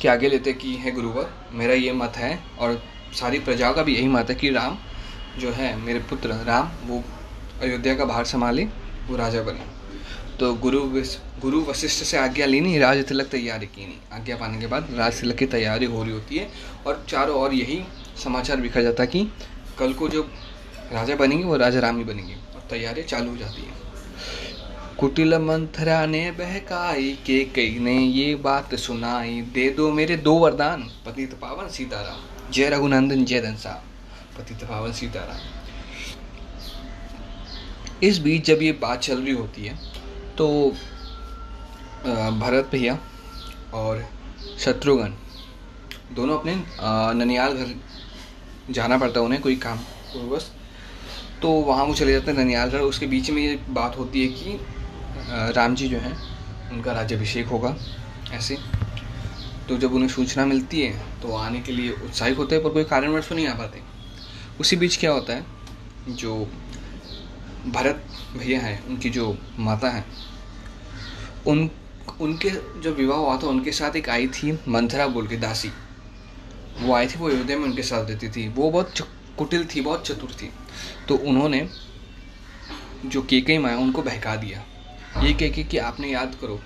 के 0.00 0.08
आगे 0.08 0.28
लेते 0.28 0.52
कि, 0.52 0.74
है 0.74 0.92
गुरुवर, 0.92 1.30
मेरा 1.52 1.74
ये 1.74 1.92
मत 1.92 2.12
है, 2.16 2.38
और 2.58 2.82
सारी 3.14 3.38
प्रजाओं 3.38 3.74
का 3.74 3.82
भी 3.82 3.94
यही 3.94 4.08
मत 4.08 4.30
है 4.30 4.34
कि 4.34 4.50
राम 4.50 4.78
जो 5.38 5.52
है, 5.52 5.76
मेरे 5.76 5.98
पुत्र 6.00 6.34
राम, 6.44 6.70
वो 6.86 7.02
अयोध्या 7.62 7.94
का 7.94 8.04
भार 8.04 8.24
संभाले, 8.24 8.64
वो 9.08 9.16
राजा 9.16 9.42
बने। 9.42 9.64
तो 10.36 10.54
गुरु 10.54 10.80
गुरु 11.44 11.60
वशिष्ठ 11.60 12.04
से 12.04 12.16
आज्ञा 12.16 12.46
ली 12.46 12.60
नहीं 12.60 12.78
राज 12.80 12.98
तिलक 13.06 13.26
तैयारी 13.26 13.66
की 13.66 13.86
नहीं 13.86 13.98
आज्ञा 14.12 14.36
पाने 14.36 14.58
के 14.60 14.66
बाद 14.66 14.86
राज 14.96 15.20
तिलक 15.20 15.36
की 15.36 15.46
तैयारी 15.46 15.86
हो 15.86 16.02
रही 16.02 16.12
होती 16.12 16.36
है 16.36 16.48
और 16.86 17.04
चारों 17.08 17.36
ओर 17.36 17.54
यही 17.54 17.78
समाचार 18.24 18.60
बिखर 18.60 18.82
जाता 18.82 19.02
है 19.02 19.06
कि 19.06 19.20
कल 19.78 19.92
को 19.92 20.08
जो 20.08 20.22
राजा 20.92 21.14
बनेंगे, 21.16 21.44
वो 21.44 21.56
राजा 21.56 21.80
राम 21.80 21.98
ही 21.98 22.04
बनेंगे 22.04 22.34
और 22.34 22.62
तैयारी 22.70 23.02
चालू 23.02 23.30
हो 23.30 23.36
जाती 23.36 23.62
है। 23.62 23.72
कुटिल 24.98 25.34
मंथरा 25.38 26.04
ने 26.06 26.30
बहकाई 26.30 27.12
के 27.26 27.38
कई 27.54 27.78
ने 27.78 27.98
ये 27.98 28.34
बात 28.40 28.74
सुनाई, 28.76 29.40
दे 29.54 29.68
दो 29.70 29.90
मेरे 29.92 30.16
दो 30.18 30.34
वरदान, 30.38 30.82
पतित 31.06 31.34
पावन 31.34 31.68
सीताराम। 31.68 32.52
जय 32.52 32.68
रघुनंदन, 32.68 33.24
जय 33.24 33.40
धनसा। 33.40 33.74
पतित 34.38 34.64
पावन 34.64 34.92
सीताराम। 34.92 35.40
इस 38.02 38.18
बीच 38.18 38.46
जब 38.46 38.62
ये 38.62 38.72
बात 38.80 39.00
चल 39.00 39.18
रही 39.18 39.34
होती 39.34 39.64
है 39.64 39.74
तो 40.38 40.46
भरत 42.04 42.68
भैया 42.72 42.98
और 43.74 44.04
शत्रुघ्न। 44.58 45.14
दोनों 46.14 46.38
अपने 46.38 46.54
ननियाल 47.14 47.52
घर 47.54 47.74
जाना 48.70 48.98
पड़ता 48.98 49.20
है 49.20 49.26
उन्हें, 49.26 49.40
कोई 49.42 49.56
काम 49.56 49.78
बस 50.30 50.50
तो 51.42 51.50
वहाँ 51.62 51.84
वो 51.84 51.94
चले 51.94 52.12
जाते 52.12 52.30
हैं 52.30 52.38
ननियाल 52.38 52.70
घर। 52.70 52.80
उसके 52.80 53.06
बीच 53.06 53.30
में 53.30 53.42
ये 53.42 53.56
बात 53.70 53.96
होती 53.98 54.22
है 54.22 54.28
कि 54.30 55.52
राम 55.54 55.74
जी 55.74 55.88
जो 55.88 55.98
हैं, 55.98 56.16
उनका 56.72 56.92
राज्यभिषेक 56.92 57.46
होगा, 57.46 57.74
ऐसे। 58.32 58.58
तो 59.68 59.76
जब 59.78 59.94
उन्हें 59.94 60.08
सूचना 60.08 60.44
मिलती 60.46 60.80
है 60.80 61.20
तो 61.22 61.34
आने 61.36 61.60
के 61.60 61.72
लिए 61.72 61.92
उत्साहित 61.94 62.38
होते 62.38 62.54
हैं, 62.54 62.64
पर 62.64 62.70
कोई 62.70 62.84
कारणवश 62.84 63.28
तो 63.28 63.34
नहीं 63.34 63.46
आ 63.46 63.54
पाते। 63.54 63.80
उसी 64.60 64.76
बीच 64.76 64.96
क्या 64.96 65.12
होता 65.12 65.32
है, 65.32 65.44
जो 66.10 66.36
भरत 67.66 68.04
भैया 68.36 68.60
हैं, 68.60 68.86
उनकी 68.86 69.10
जो 69.10 69.36
माता 69.58 69.90
हैं, 69.90 70.04
उन 71.46 71.68
उनके 72.20 72.50
जो 72.80 72.92
विवाह 72.92 73.18
हुआ 73.18 73.36
था, 73.36 73.46
उनके 73.46 73.72
साथ 73.72 73.96
एक 73.96 74.08
आई 74.08 74.26
थी 74.28 74.52
मंथरा 74.68 75.06
बोल 75.06 75.28
के 75.28 75.36
दासी। 75.36 75.70
वो 76.80 76.94
आई 76.94 77.06
थी, 77.06 77.18
वो 77.18 77.28
अयोध्या 77.28 77.56
में 77.56 77.64
उनके 77.64 77.82
साथ 77.82 78.08
रहती 78.10 78.28
थी। 78.28 78.48
वो 78.48 78.70
बहुत 78.70 79.00
कुटिल 79.38 79.66
थी, 79.66 79.80
बहुत 79.80 80.06
चतुर 80.06 80.32
थी। 80.32 80.50
तो 81.08 81.16
उन्होंने 81.16 81.68
जो 83.06 83.22
केकई 83.22 83.58
माया, 83.58 83.76
उनको 83.76 84.02
बहका 84.02 84.36
दिया। 84.36 84.64
ये 85.22 85.32
कह 85.32 85.48
के 85.48 85.64
कि 85.64 85.78
आपने 85.78 86.08
याद 86.08 86.36
करो 86.40 86.60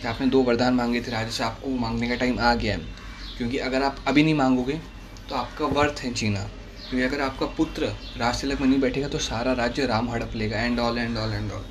कि 0.00 0.06
आपने 0.08 0.26
दो 0.26 0.42
वरदान 0.42 0.74
मांगे 0.74 1.00
थे 1.00 1.10
राजा 1.10 1.30
से, 1.30 1.44
आपको 1.44 1.70
मांगने 1.70 2.08
का 2.08 2.14
टाइम 2.14 2.38
आ 2.40 2.54
गया 2.54 2.74
है। 2.74 2.80
क्योंकि 3.38 3.58
अगर 3.58 3.82
आप 3.82 4.04
अभी 4.06 4.22
नहीं 4.22 4.34
मांगोगे 4.34 4.80
तो 5.28 5.34
आपका 5.34 5.66
वर्थ 5.66 6.00
है 6.00 6.12
जीना। 6.14 6.40
क्योंकि 6.90 7.06
अगर 7.06 7.20
आपका 7.20 7.46
पुत्र 7.46 7.86
राज 8.16 8.40
तिलक 8.40 8.60
में 8.60 8.68
नहीं 8.68 8.80
बैठेगा 8.80 9.08
तो 9.08 9.18
सारा 9.18 9.52
राज्य 9.52 9.86
राम 9.86 10.10
हड़प 10.10 10.32
लेगा। 10.36 10.60
And 10.60 10.80
all 10.80 10.98
and 10.98 11.18
all 11.18 11.32
and 11.32 11.52
all 11.52 11.64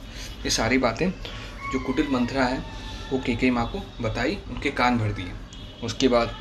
ये 0.43 0.49
सारी 0.49 0.77
बातें 0.77 1.10
जो 1.10 1.80
कुटिल 1.80 2.07
मंत्रा 2.11 2.45
है 2.45 2.64
वो 3.11 3.19
के 3.19 3.35
के 3.35 3.51
माँ 3.51 3.65
को 3.67 3.81
बताई, 4.01 4.38
उनके 4.49 4.71
कान 4.71 4.97
भर 4.97 5.11
दिए। 5.11 5.31
उसके 5.83 6.07
बाद 6.07 6.35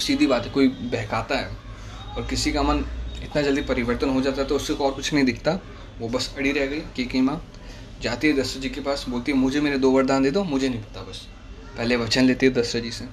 सीधी 0.00 0.26
बात 0.26 0.44
है, 0.44 0.50
कोई 0.50 0.68
बहकाता 0.68 1.38
है 1.38 1.56
और 2.16 2.26
किसी 2.26 2.52
का 2.52 2.62
मन 2.62 2.84
इतना 3.22 3.42
जल्दी 3.42 3.62
परिवर्तन 3.62 4.10
हो 4.10 4.20
जाता 4.20 4.42
है 4.42 4.48
तो 4.48 4.56
उससे 4.56 4.72
और 4.74 4.92
कुछ 4.92 5.12
नहीं 5.14 5.24
दिखता। 5.24 5.58
वो 5.98 6.08
बस 6.08 6.34
अड़ी 6.38 6.52
रह 6.52 6.66
गई 6.66 6.80
के 6.96 7.04
के 7.04 7.20
माँ। 7.20 7.40
जाती 8.02 8.28
है 8.28 8.36
दशरथ 8.36 8.60
जी 8.60 8.68
के 8.68 8.80
पास, 8.80 9.04
बोलती 9.08 9.32
है, 9.32 9.38
मुझे 9.38 9.60
मेरे 9.60 9.78
दो 9.78 9.90
वरदान 9.90 10.22
दे 10.22 10.30
दो, 10.30 10.42
मुझे 10.44 10.68
नहीं 10.68 10.80
पता 10.80 11.02
बस। 11.02 11.26
पहले 11.76 11.96
वचन 11.96 12.24
लेती 12.24 12.46
है 12.46 12.52
दशरथ 12.52 12.82
जी 12.82 12.90
से 12.90 13.04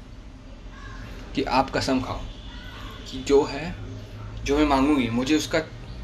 कि 1.35 1.43
आप 1.43 1.69
कसम 1.71 2.01
खाओ, 2.01 2.19
कि 3.11 3.23
जो 3.23 3.43
है, 3.43 3.75
जो 4.43 4.57
मैं 4.57 4.65
मांगूँगी, 4.65 5.07
मुझे 5.09 5.35
उसका 5.37 5.61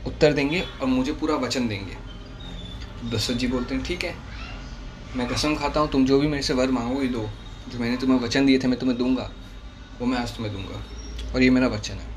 उत्तर 0.07 0.33
देंगे 0.33 0.61
और 0.61 0.87
मुझे 0.87 1.13
पूरा 1.13 1.35
वचन 1.35 1.67
देंगे। 1.67 1.97
दशरथ 3.09 3.35
जी 3.35 3.47
बोलते 3.47 3.75
हैं, 3.75 3.83
ठीक 3.83 4.03
है 4.03 4.15
मैं 5.15 5.27
कसम 5.27 5.55
खाता 5.55 5.79
हूँ, 5.79 5.89
तुम 5.89 6.05
जो 6.05 6.19
भी 6.19 6.27
मेरे 6.27 6.43
से 6.43 6.53
वर 6.53 6.71
मांगोगी 6.71 7.07
दो। 7.07 7.29
जो 7.69 7.79
मैंने 7.79 7.97
तुम्हें 7.97 8.19
वचन 8.19 8.45
दिए 8.45 8.59
थे, 8.59 8.67
मैं 8.67 8.79
तुम्हें 8.79 8.97
दूँगा। 8.97 9.31
वो 9.99 10.05
मैं 10.05 10.17
आज 10.17 10.35
तुम्हें 10.35 10.55
दूँगा। 10.55 10.83
और 11.33 11.41
ये 11.41 11.49
मेरा 11.49 11.67
वचन 11.67 11.93
है। 11.93 12.15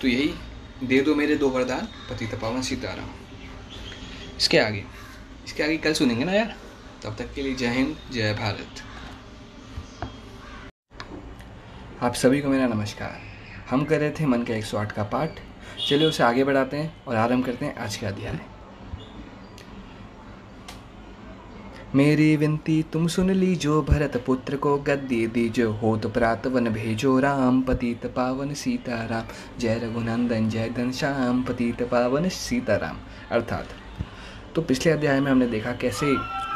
तो 0.00 0.08
यही, 0.08 0.34
दे 0.84 1.00
दो 1.00 1.14
मेरे 1.14 1.36
दो 1.36 1.48
वरदान 1.48 1.88
पति 2.10 2.26
तपावन 2.26 2.62
सीताराम। 2.62 3.08
इसके 4.36 4.58
आगे 4.58 4.84
इसके 5.44 5.62
आगे 5.62 5.76
कल 5.76 5.92
सुनेंगे 5.92 6.24
ना 6.24 6.32
यार? 6.32 6.56
तब 7.02 7.16
तक 7.16 7.34
के 7.34 7.42
लिए 7.42 7.54
जय 7.54 7.66
हिंद, 7.66 7.96
जय 8.12 8.34
भारत। 8.34 8.82
आप 12.02 12.14
सभी 12.14 12.40
को 12.40 12.48
मेरा 12.48 12.66
नमस्कार। 12.66 13.20
हम 13.70 13.84
कर 13.84 14.00
रहे 14.00 14.10
थे 14.10 14.26
मन 14.26 14.42
का 14.42 14.54
एक 14.54 14.64
सौ 14.64 14.78
आठ 14.78 14.92
का 14.92 15.02
पाठ। 15.02 15.30
चलिए 15.88 16.08
उसे 16.08 16.22
आगे 16.22 16.44
बढ़ाते 16.44 16.76
हैं 16.76 17.04
और 17.04 17.16
आरंभ 17.16 17.46
करते 17.46 17.64
हैं 17.64 17.76
आज 17.76 17.96
का 17.96 18.08
अध्याय 18.08 18.55
मेरी 21.96 22.36
विनती, 22.36 22.82
तुम 22.82 23.06
सुन 23.06 23.30
लीजो 23.30 23.80
भरत 23.82 24.16
पुत्र 24.26 24.56
को 24.56 24.76
गद्दी 24.78 25.26
दीजो। 25.26 25.96
तो 25.96 26.08
प्रातवन 26.08 26.68
भेजो 26.68 27.18
राम, 27.20 27.60
पतित 27.62 28.04
पावन 28.06 28.52
सीताराम। 28.54 29.58
जय 29.58 29.80
रघुनंदन, 29.84 30.48
जय 30.48 30.68
घनश्याम 30.68 31.42
पतित 31.42 31.82
पावन 31.82 32.28
सीताराम। 32.28 32.96
अर्थात 33.30 33.68
तो 34.54 34.62
पिछले 34.62 34.92
अध्याय 34.92 35.20
में 35.20 35.30
हमने 35.30 35.46
देखा 35.46 35.72
कैसे 35.72 36.06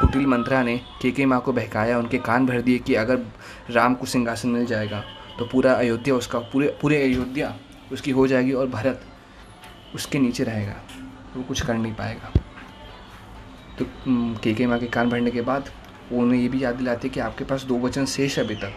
कुटिल 0.00 0.26
मंत्रा 0.26 0.62
ने 0.62 0.76
के 1.02 1.10
के 1.10 1.26
माँ 1.26 1.40
को 1.40 1.52
बहकाया, 1.52 1.98
उनके 1.98 2.18
कान 2.18 2.46
भर 2.46 2.60
दिए 2.60 2.78
कि 2.78 2.94
अगर 2.96 3.24
राम 3.70 3.94
को 3.94 4.06
सिंहासन 4.06 4.48
मिल 4.48 4.66
जाएगा 4.66 5.02
तो 5.38 5.46
पूरा 5.46 5.72
अयोध्या 5.72 6.14
उसका, 6.14 6.38
पूरे 6.38 6.76
पूरे 6.82 7.02
अयोध्या 7.02 7.54
उसकी 7.92 8.10
हो 8.10 8.26
जाएगी 8.26 8.52
और 8.52 8.66
भरत 8.68 9.02
उसके 9.94 10.18
नीचे 10.18 10.44
रहेगा। 10.44 10.76
वो 11.36 11.42
कुछ 11.42 11.66
कर 11.66 11.74
नहीं 11.74 11.94
पाएगा। 11.94 12.32
तो 13.80 13.86
के 14.42 14.52
के 14.54 14.66
माँ 14.66 14.78
के 14.78 14.86
कान 14.88 15.10
भरने 15.10 15.30
के 15.30 15.40
बाद 15.42 15.68
वो 16.12 16.20
उन्हें 16.20 16.40
ये 16.40 16.48
भी 16.48 16.62
याद 16.62 16.74
दिलाते 16.74 17.08
कि 17.08 17.20
आपके 17.20 17.44
पास 17.44 17.62
दो 17.64 17.78
वचन 17.78 18.06
शेष 18.06 18.38
है 18.38 18.44
अभी 18.44 18.54
तक, 18.56 18.72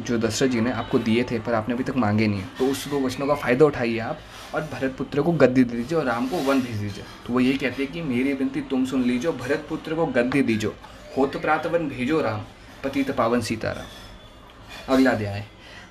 जो 0.00 0.18
दशरथ 0.18 0.48
जी 0.48 0.60
ने 0.60 0.72
आपको 0.72 0.98
दिए 1.00 1.24
थे, 1.24 1.38
पर 1.38 1.54
आपने 1.54 1.74
अभी 1.74 1.84
तक 1.84 1.96
मांगे 1.96 2.26
नहीं 2.26 2.42
तो 2.58 2.66
उस 2.66 2.86
दो 2.88 3.00
वचनों 3.00 3.26
का 3.26 3.34
फ़ायदा 3.34 3.64
उठाइए 3.64 3.98
आप 4.00 4.18
और 4.54 4.62
भरत 4.72 4.94
पुत्र 4.98 5.22
को 5.22 5.32
गद्दी 5.34 5.64
दे 5.64 5.76
दीजिए 5.76 5.98
और 5.98 6.04
राम 6.04 6.26
को 6.28 6.36
वन 6.42 6.60
भेज 6.60 6.76
दीजिए। 6.76 7.04
तो 7.26 7.32
वो 7.32 7.40
यही 7.40 7.58
कहते 7.58 7.82
हैं 7.82 7.92
कि 7.92 8.02
मेरी 8.04 8.32
विनती 8.32 8.60
तुम 8.70 8.84
सुन 8.84 9.02
लीजिए 9.02 9.32
भरत 9.34 9.66
पुत्र 9.68 9.94
को 9.94 10.06
गद्दी 10.12 10.42
दीजो 10.42 10.74
हो 11.16 11.26
तो 11.26 11.40
प्रात 11.40 11.66
वन 11.66 11.88
भेजो 11.88 12.20
राम, 12.20 12.40
पतित 12.84 13.10
पावन 13.10 13.40
सीताराम। 13.40 14.94
अगला 14.94 15.10
अध्याय। 15.10 15.44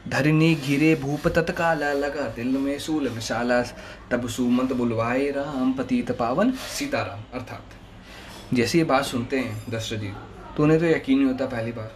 धरनी 0.08 0.54
घिरे 0.56 0.94
भूप 0.96 1.28
तत्काला 1.28 1.92
लगा, 1.94 2.28
दिल 2.36 2.58
में 2.58 2.78
सूल 2.80 3.08
विशाला, 3.10 3.62
तब 4.12 4.28
सुमंत 4.30 4.74
बुलवाए 4.74 5.30
राम, 5.32 5.72
पतित 5.74 6.12
पावन 6.12 6.52
सीताराम, 6.52 7.24
अर्थात 7.34 7.80
जैसे 8.54 8.78
ये 8.78 8.84
बात 8.84 9.06
सुनते 9.06 9.40
हैं 9.40 9.72
दशरथ 9.72 10.00
जी 10.00 10.12
तो 10.58 10.64
उन्हें 10.64 10.80
तो 10.80 10.86
यकीन 10.86 11.18
नहीं 11.18 11.28
होता 11.28 11.46
पहली 11.48 11.72
बार। 11.72 11.92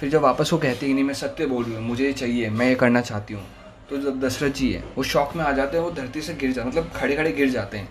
फिर 0.00 0.10
जब 0.10 0.22
वापस 0.22 0.52
वो 0.52 0.58
कहते 0.58 0.86
हैं 0.86 0.94
नहीं, 0.94 1.04
मैं 1.04 1.14
सत्य 1.14 1.46
बोल 1.46 1.64
रही 1.64 1.74
हूँ, 1.74 1.82
मुझे 1.82 2.04
ये 2.04 2.12
चाहिए, 2.12 2.50
मैं 2.50 2.68
ये 2.68 2.74
करना 2.74 3.00
चाहती 3.02 3.34
हूँ 3.34 3.44
तो 3.90 3.96
जब 3.98 4.20
दशरथ 4.20 4.50
जी 4.52 4.70
है, 4.72 4.82
वो 4.96 5.02
शौक 5.04 5.34
में 5.36 5.44
आ 5.44 5.52
जाते 5.52 5.76
हैं, 5.76 5.84
वो 5.84 5.90
धरती 5.90 6.20
से 6.22 6.34
गिर 6.34 6.52
जाते 6.52 6.68
मतलब 6.68 6.90
खड़े 6.96 7.16
खड़े 7.16 7.32
गिर 7.32 7.50
जाते 7.50 7.78
हैं। 7.78 7.88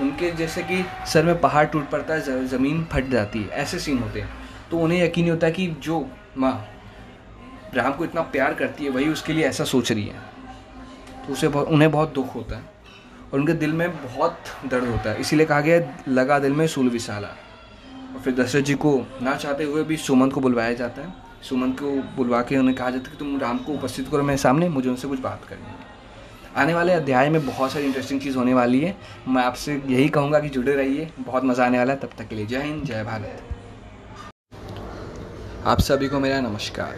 उनके 0.00 0.30
जैसे 0.32 0.62
कि 0.62 0.84
सर 1.06 1.24
में 1.24 1.40
पहाड़ 1.40 1.64
टूट 1.66 1.88
पड़ता 1.90 2.14
है 2.14 2.46
ज़मीन 2.48 2.84
फट 2.92 3.08
जाती 3.10 3.42
है, 3.42 3.48
ऐसे 3.50 3.78
सीन 3.78 3.98
होते 3.98 4.20
हैं। 4.20 4.28
तो 4.70 4.78
उन्हें 4.78 5.02
यकीन 5.04 5.24
नहीं 5.24 5.32
होता 5.32 5.50
कि 5.50 5.66
जो 5.82 6.06
माँ 6.38 6.52
राम 7.74 7.92
को 7.92 8.04
इतना 8.04 8.22
प्यार 8.32 8.54
करती 8.54 8.84
है, 8.84 8.90
वही 8.90 9.08
उसके 9.08 9.32
लिए 9.32 9.44
ऐसा 9.44 9.64
सोच 9.64 9.92
रही 9.92 10.06
है। 10.06 10.20
तो 11.26 11.32
उसे 11.32 11.46
उन्हें 11.46 11.90
बहुत 11.90 12.14
दुख 12.14 12.34
होता 12.34 12.56
है। 12.56 12.71
और 13.32 13.40
उनके 13.40 13.52
दिल 13.52 13.72
में 13.72 14.02
बहुत 14.02 14.38
दर्द 14.66 14.84
होता 14.84 15.10
है। 15.10 15.20
इसीलिए 15.20 15.46
कहा 15.46 15.60
गया 15.60 15.96
लगा 16.08 16.38
दिल 16.38 16.52
में 16.52 16.66
सूल 16.66 16.88
विशाला। 16.88 17.28
और 17.28 18.20
फिर 18.24 18.34
दशरथ 18.34 18.62
जी 18.62 18.74
को 18.74 19.06
ना 19.22 19.34
चाहते 19.34 19.64
हुए 19.64 19.82
भी 19.82 19.96
सुमंत 19.96 20.32
को 20.32 20.40
बुलवाया 20.40 20.72
जाता 20.72 21.02
है। 21.02 21.14
सुमंत 21.42 21.80
को 21.80 21.90
बुलवा 22.16 22.42
के 22.42 22.56
उन्हें 22.56 22.76
कहा 22.76 22.90
जाता 22.90 23.04
है 23.04 23.10
कि 23.10 23.18
तुम 23.18 23.38
राम 23.38 23.58
को 23.58 23.72
उपस्थित 23.72 24.08
करो 24.08 24.22
मेरे 24.22 24.38
सामने, 24.38 24.68
मुझे 24.68 24.88
उनसे 24.88 25.08
कुछ 25.08 25.20
बात 25.20 25.40
करनी 25.48 25.62
है। 25.62 25.92
आने 26.56 26.74
वाले 26.74 26.92
अध्याय 26.92 27.30
में 27.30 27.46
बहुत 27.46 27.72
सारी 27.72 27.84
इंटरेस्टिंग 27.84 28.20
चीज़ 28.20 28.36
होने 28.36 28.54
वाली 28.54 28.80
है। 28.80 28.96
मैं 29.28 29.44
आपसे 29.44 29.82
यही 29.86 30.08
कहूँगा 30.08 30.40
कि 30.40 30.48
जुड़े 30.48 30.74
रहिए। 30.74 31.10
बहुत 31.20 31.44
मज़ा 31.44 31.66
आने 31.66 31.78
वाला 31.78 31.92
है। 31.92 31.98
तब 31.98 32.10
तक 32.18 32.28
के 32.28 32.34
लिए 32.34 32.46
जय 32.46 32.62
हिंद, 32.62 32.84
जय 32.84 33.04
भारत। 33.04 33.42
आप 35.66 35.80
सभी 35.80 36.08
को 36.08 36.20
मेरा 36.20 36.40
नमस्कार। 36.40 36.96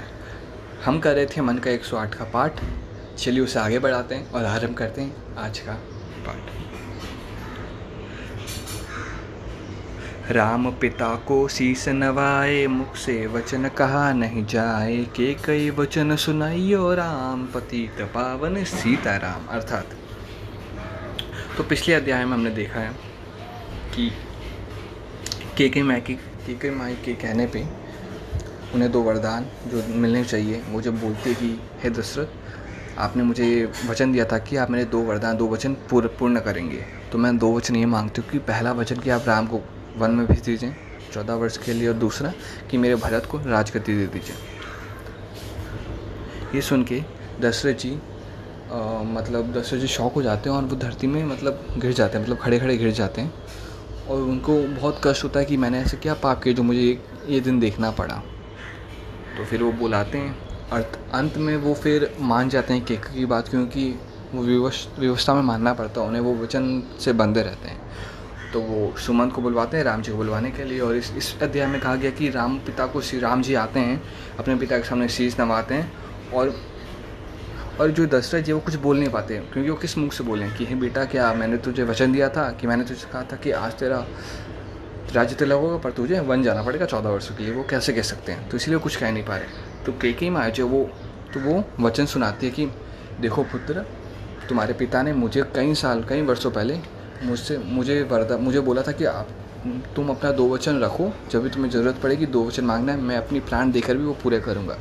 हम 0.85 0.99
कर 0.99 1.15
रहे 1.15 1.27
थे 1.27 1.41
मन 1.41 1.59
का 1.59 1.71
108 1.71 2.15
का 2.15 2.25
पाठ। 2.25 2.61
चलिए 3.19 3.41
उसे 3.41 3.59
आगे 3.59 3.79
बढ़ाते 3.79 4.15
हैं 4.15 4.31
और 4.31 4.45
आरंभ 4.45 4.75
करते 4.75 5.01
हैं 5.01 5.37
आज 5.37 5.59
का 5.59 5.73
पाठ 6.27 6.53
राम 10.31 10.71
पिता 10.71 11.15
को 11.29 11.37
शीस 11.49 11.89
नवाए, 11.89 12.67
मुख 12.67 12.97
से 12.97 13.27
वचन 13.27 13.69
कहा 13.69 14.13
नहीं 14.13 14.45
जाए। 14.47 14.97
के 15.17 15.35
कई 15.35 15.71
वचन 15.71 16.17
सुनाइयो 16.17 16.95
राम, 16.95 17.47
पतित 17.47 18.01
पावन 18.15 18.63
सीताराम। 18.65 19.47
अर्थात 19.47 19.97
तो 21.57 21.65
पिछले 21.65 21.95
अध्याय 21.95 22.25
में 22.25 22.33
हमने 22.33 22.51
देखा 22.51 22.81
है 22.81 22.93
कि 23.95 24.11
के 25.57 25.69
के 25.69 25.83
माई 25.83 26.01
के 26.01 26.15
के 26.15 26.55
के 26.55 26.71
माई 26.71 26.95
के 26.95 27.13
कहने 27.15 27.47
पे 27.47 27.65
उन्हें 28.75 28.91
दो 28.93 29.03
वरदान 29.03 29.47
जो 29.67 29.83
मिलने 29.97 30.25
चाहिए, 30.25 30.63
वो 30.69 30.81
जब 30.81 31.01
बोलते 31.01 31.35
कि 31.35 31.61
हे 31.83 31.91
दशरथ 31.91 32.27
आपने 32.99 33.23
मुझे 33.23 33.73
वचन 33.87 34.13
दिया 34.13 34.25
था 34.25 34.39
कि 34.39 34.57
आप 34.57 34.71
मेरे 34.71 34.85
दो 34.85 35.01
वरदान 35.03 35.37
दो 35.37 35.49
वचन 35.49 35.75
पूर्ण 35.91 36.09
पूर्ण 36.19 36.41
करेंगे। 36.41 36.85
तो 37.13 37.19
मैं 37.19 37.37
दो 37.39 37.53
वचन 37.57 37.77
ये 37.77 37.87
मांगती 37.87 38.21
हूँ 38.21 38.31
कि 38.31 38.39
पहला 38.39 38.73
वचन 38.73 38.97
कि 38.97 39.11
आप 39.11 39.25
राम 39.27 39.47
को 39.47 39.61
वन 39.99 40.11
में 40.11 40.27
भेज 40.27 40.41
दीजिए 40.41 40.75
चौदह 41.13 41.35
वर्ष 41.35 41.57
के 41.57 41.73
लिए 41.73 41.89
और 41.89 41.95
दूसरा 41.95 42.33
कि 42.71 42.79
मेरे 42.79 42.95
भरत 42.95 43.27
को 43.27 43.39
राजगति 43.39 43.95
दे 43.95 44.07
दीजिए। 44.07 44.37
ये 46.55 46.61
सुन 46.61 46.85
के 46.85 47.03
दशरथ 47.41 47.75
जी 47.75 47.99
आ, 48.73 49.03
मतलब 49.03 49.53
दशरथ 49.53 49.81
जी 49.81 49.87
शौक 49.87 50.15
हो 50.15 50.23
जाते 50.23 50.51
हैं 50.51 50.57
और 50.57 50.65
वो 50.65 50.77
धरती 50.77 51.07
में 51.07 51.25
मतलब 51.25 51.67
गिर 51.79 51.93
जाते 51.93 52.19
हैं 52.19 52.25
मतलब 52.25 52.39
खड़े 52.39 52.59
खड़े 52.61 52.77
गिर 52.77 52.91
जाते 52.91 53.21
हैं। 53.21 53.33
और 54.09 54.23
उनको 54.23 54.57
बहुत 54.71 55.01
कष्ट 55.05 55.25
होता 55.25 55.41
है 55.41 55.47
कि 55.47 55.57
मैंने 55.57 55.81
ऐसे 55.81 55.97
क्या 55.97 56.15
पाप 56.15 56.43
किया 56.43 56.55
जो 56.55 56.63
मुझे 56.63 57.03
ये 57.29 57.41
दिन 57.41 57.61
देखना 57.61 57.91
पड़ा। 57.91 58.15
तो 59.37 59.45
फिर 59.45 59.63
वो 59.63 59.73
बुलाते 59.73 60.19
हैं। 60.19 60.54
अर्थ 60.73 60.99
अंत 61.13 61.37
में 61.37 61.57
वो 61.57 61.75
फिर 61.75 62.17
मान 62.21 62.49
जाते 62.49 62.75
हैं 62.75 62.85
केक 62.85 63.05
की 63.05 63.27
बात, 63.27 63.49
क्योंकि 63.49 64.01
वो 64.35 64.43
व्यवस्था 64.99 65.35
में 65.35 65.43
मानना 65.43 65.75
पड़ता 65.75 66.01
है, 66.01 66.07
उन्हें 66.07 66.23
वो 66.23 66.35
वचन 66.35 66.83
से 67.01 67.13
बंधे 67.13 67.43
रहते 67.43 67.69
हैं। 67.69 67.81
तो 68.53 68.61
वो 68.61 68.97
सुमंत 68.99 69.33
को 69.33 69.43
बुलवाते 69.43 69.77
हैं, 69.77 69.85
राम 69.85 70.03
जी 70.03 70.13
को 70.13 70.19
बुलवाने 70.19 70.51
के 70.51 70.65
लिए, 70.65 70.81
और 70.81 70.97
इस 70.97 71.13
इस 71.17 71.43
अध्याय 71.43 71.67
में 71.67 71.81
कहा 71.81 71.95
गया 71.95 72.11
कि 72.11 72.31
राम 72.31 72.59
पिता 72.59 72.87
को 72.87 73.01
श्री, 73.01 73.21
राम 73.21 73.43
जी 73.43 73.55
आते 73.55 73.81
हैं, 73.81 74.03
अपने 74.39 74.55
पिता 74.55 74.79
के 74.79 74.85
सामने 74.85 75.09
शीश 75.09 75.41
नवाते 75.41 75.75
हैं, 75.75 75.93
और 76.33 76.61
और 77.81 77.91
जो 77.91 78.07
दशरथ 78.07 78.43
जी 78.43 78.53
वो 78.53 78.61
कुछ 78.61 78.75
बोल 78.75 78.99
नहीं 78.99 79.09
पाते, 79.09 79.37
क्योंकि 79.37 79.71
वो 79.71 79.77
किस 79.77 79.99
मुख 79.99 80.13
से 80.13 80.25
बोलें 80.25 80.57
कि, 80.57 80.65
हे 80.65 80.75
बेटा, 80.75 81.05
क्या 81.05 81.35
मैंने 81.35 81.57
तुझे 81.57 81.83
वचन 81.83 82.13
दिया 82.13 82.29
था, 82.29 82.51
कि 82.51 82.67
मैंने 82.67 82.85
तुझे 82.85 83.07
कहा 83.13 83.23
था 83.23 83.37
कि 83.37 83.51
आज 83.51 83.73
तेरा 83.73 84.07
राज्य 85.13 85.35
तिलक 85.35 85.53
होगा 85.53 85.77
पर 85.77 85.91
तुझे 85.91 86.21
वन 86.21 86.43
जाना 86.43 86.63
पड़ेगा 86.63 86.87
चौदह 86.87 87.09
वर्षों 87.09 87.37
के 87.37 87.45
लिए? 87.45 87.55
वो 87.55 87.65
कैसे 87.71 87.93
कह 87.93 88.03
सकते 88.03 88.33
हैं? 88.33 88.49
तो 88.49 88.57
इसलिए 88.57 88.79
कुछ 88.79 88.97
कह 88.97 89.13
नहीं 89.13 89.25
पा 89.25 89.37
रहे। 89.37 89.64
तो 89.87 89.93
के 89.93 90.31
माँ 90.31 90.51
जो 90.51 90.69
वो 90.69 90.91
तो 91.35 91.41
वो 91.41 91.65
वचन 91.81 92.07
सुनाती 92.07 92.47
है 92.47 92.53
कि, 92.53 92.67
देखो 93.21 93.43
पुत्र, 93.43 93.85
तुम्हारे 94.49 94.75
पिता 94.75 95.03
ने 95.03 95.13
मुझे 95.13 95.43
कई 95.43 95.75
साल, 95.75 96.05
कई 96.05 96.23
वर्षों 96.23 96.51
पहले 96.51 96.79
मुझसे, 97.23 97.59
मुझे 97.59 98.03
वरदा, 98.03 98.37
मुझे 98.37 98.61
बोला 98.61 98.83
था 98.83 98.93
कि 98.93 99.05
आप, 99.05 99.29
तुम 99.97 100.09
अपना 100.09 100.31
दो 100.33 100.55
वचन 100.55 100.79
रखो, 100.79 101.13
जब 101.31 101.43
भी 101.43 101.51
तुम्हें 101.51 101.71
ज़रूरत 101.71 102.01
पड़ेगी 102.03 102.27
दो 102.27 102.45
वचन 102.45 102.65
मांगना 102.65 102.93
है, 102.93 103.01
मैं 103.01 103.17
अपनी 103.17 103.41
प्राण 103.41 103.71
देकर 103.71 103.97
भी 103.97 104.05
वो 104.05 104.15
पूरे 104.23 104.41
करूँगा। 104.41 104.75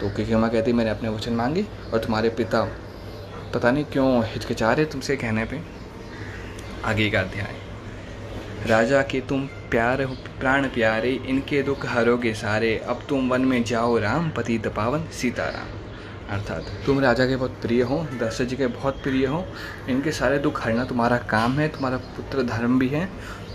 तो 0.00 0.08
के 0.08 0.36
माँ 0.36 0.50
कहती 0.50 0.72
मैंने 0.72 0.90
अपने 0.90 1.08
वचन 1.08 1.32
मांगे 1.32 1.66
और 1.92 1.98
तुम्हारे 1.98 2.28
पिता, 2.28 2.68
पता 3.54 3.70
नहीं 3.70 3.84
क्यों 3.84 4.24
हिचकिचा 4.24 4.72
रहे 4.72 4.86
तुमसे 4.86 5.16
कहने 5.16 5.44
पे? 5.44 5.60
आगे 6.84 7.10
का 7.10 7.20
अध्याय। 7.20 7.63
राजा 8.66 9.00
के 9.02 9.20
तुम 9.20 9.46
प्यार 9.70 10.02
हो 10.02 10.14
प्राण 10.40 10.66
प्यारे, 10.66 11.10
इनके 11.26 11.62
दुख 11.62 11.84
हरोगे 11.86 12.32
सारे। 12.34 12.76
अब 12.78 13.02
तुम 13.08 13.28
वन 13.28 13.40
में 13.40 13.64
जाओ 13.64 13.98
राम 13.98 14.30
पति 14.30 14.58
पावन 14.68 15.04
सीताराम। 15.12 15.72
अर्थात 16.30 16.70
तुम 16.86 17.00
राजा 17.00 17.26
के 17.26 17.36
बहुत 17.36 17.60
प्रिय 17.62 17.82
हो, 17.82 18.06
दशरथ 18.22 18.46
जी 18.46 18.56
के 18.56 18.66
बहुत 18.66 19.02
प्रिय 19.02 19.26
हो। 19.26 19.44
इनके 19.88 20.12
सारे 20.12 20.38
दुख 20.38 20.62
हरना 20.62 20.84
तुम्हारा 20.84 21.16
काम 21.30 21.58
है, 21.58 21.68
तुम्हारा 21.68 21.96
पुत्र 21.96 22.42
धर्म 22.42 22.78
भी 22.78 22.88
है। 22.88 23.08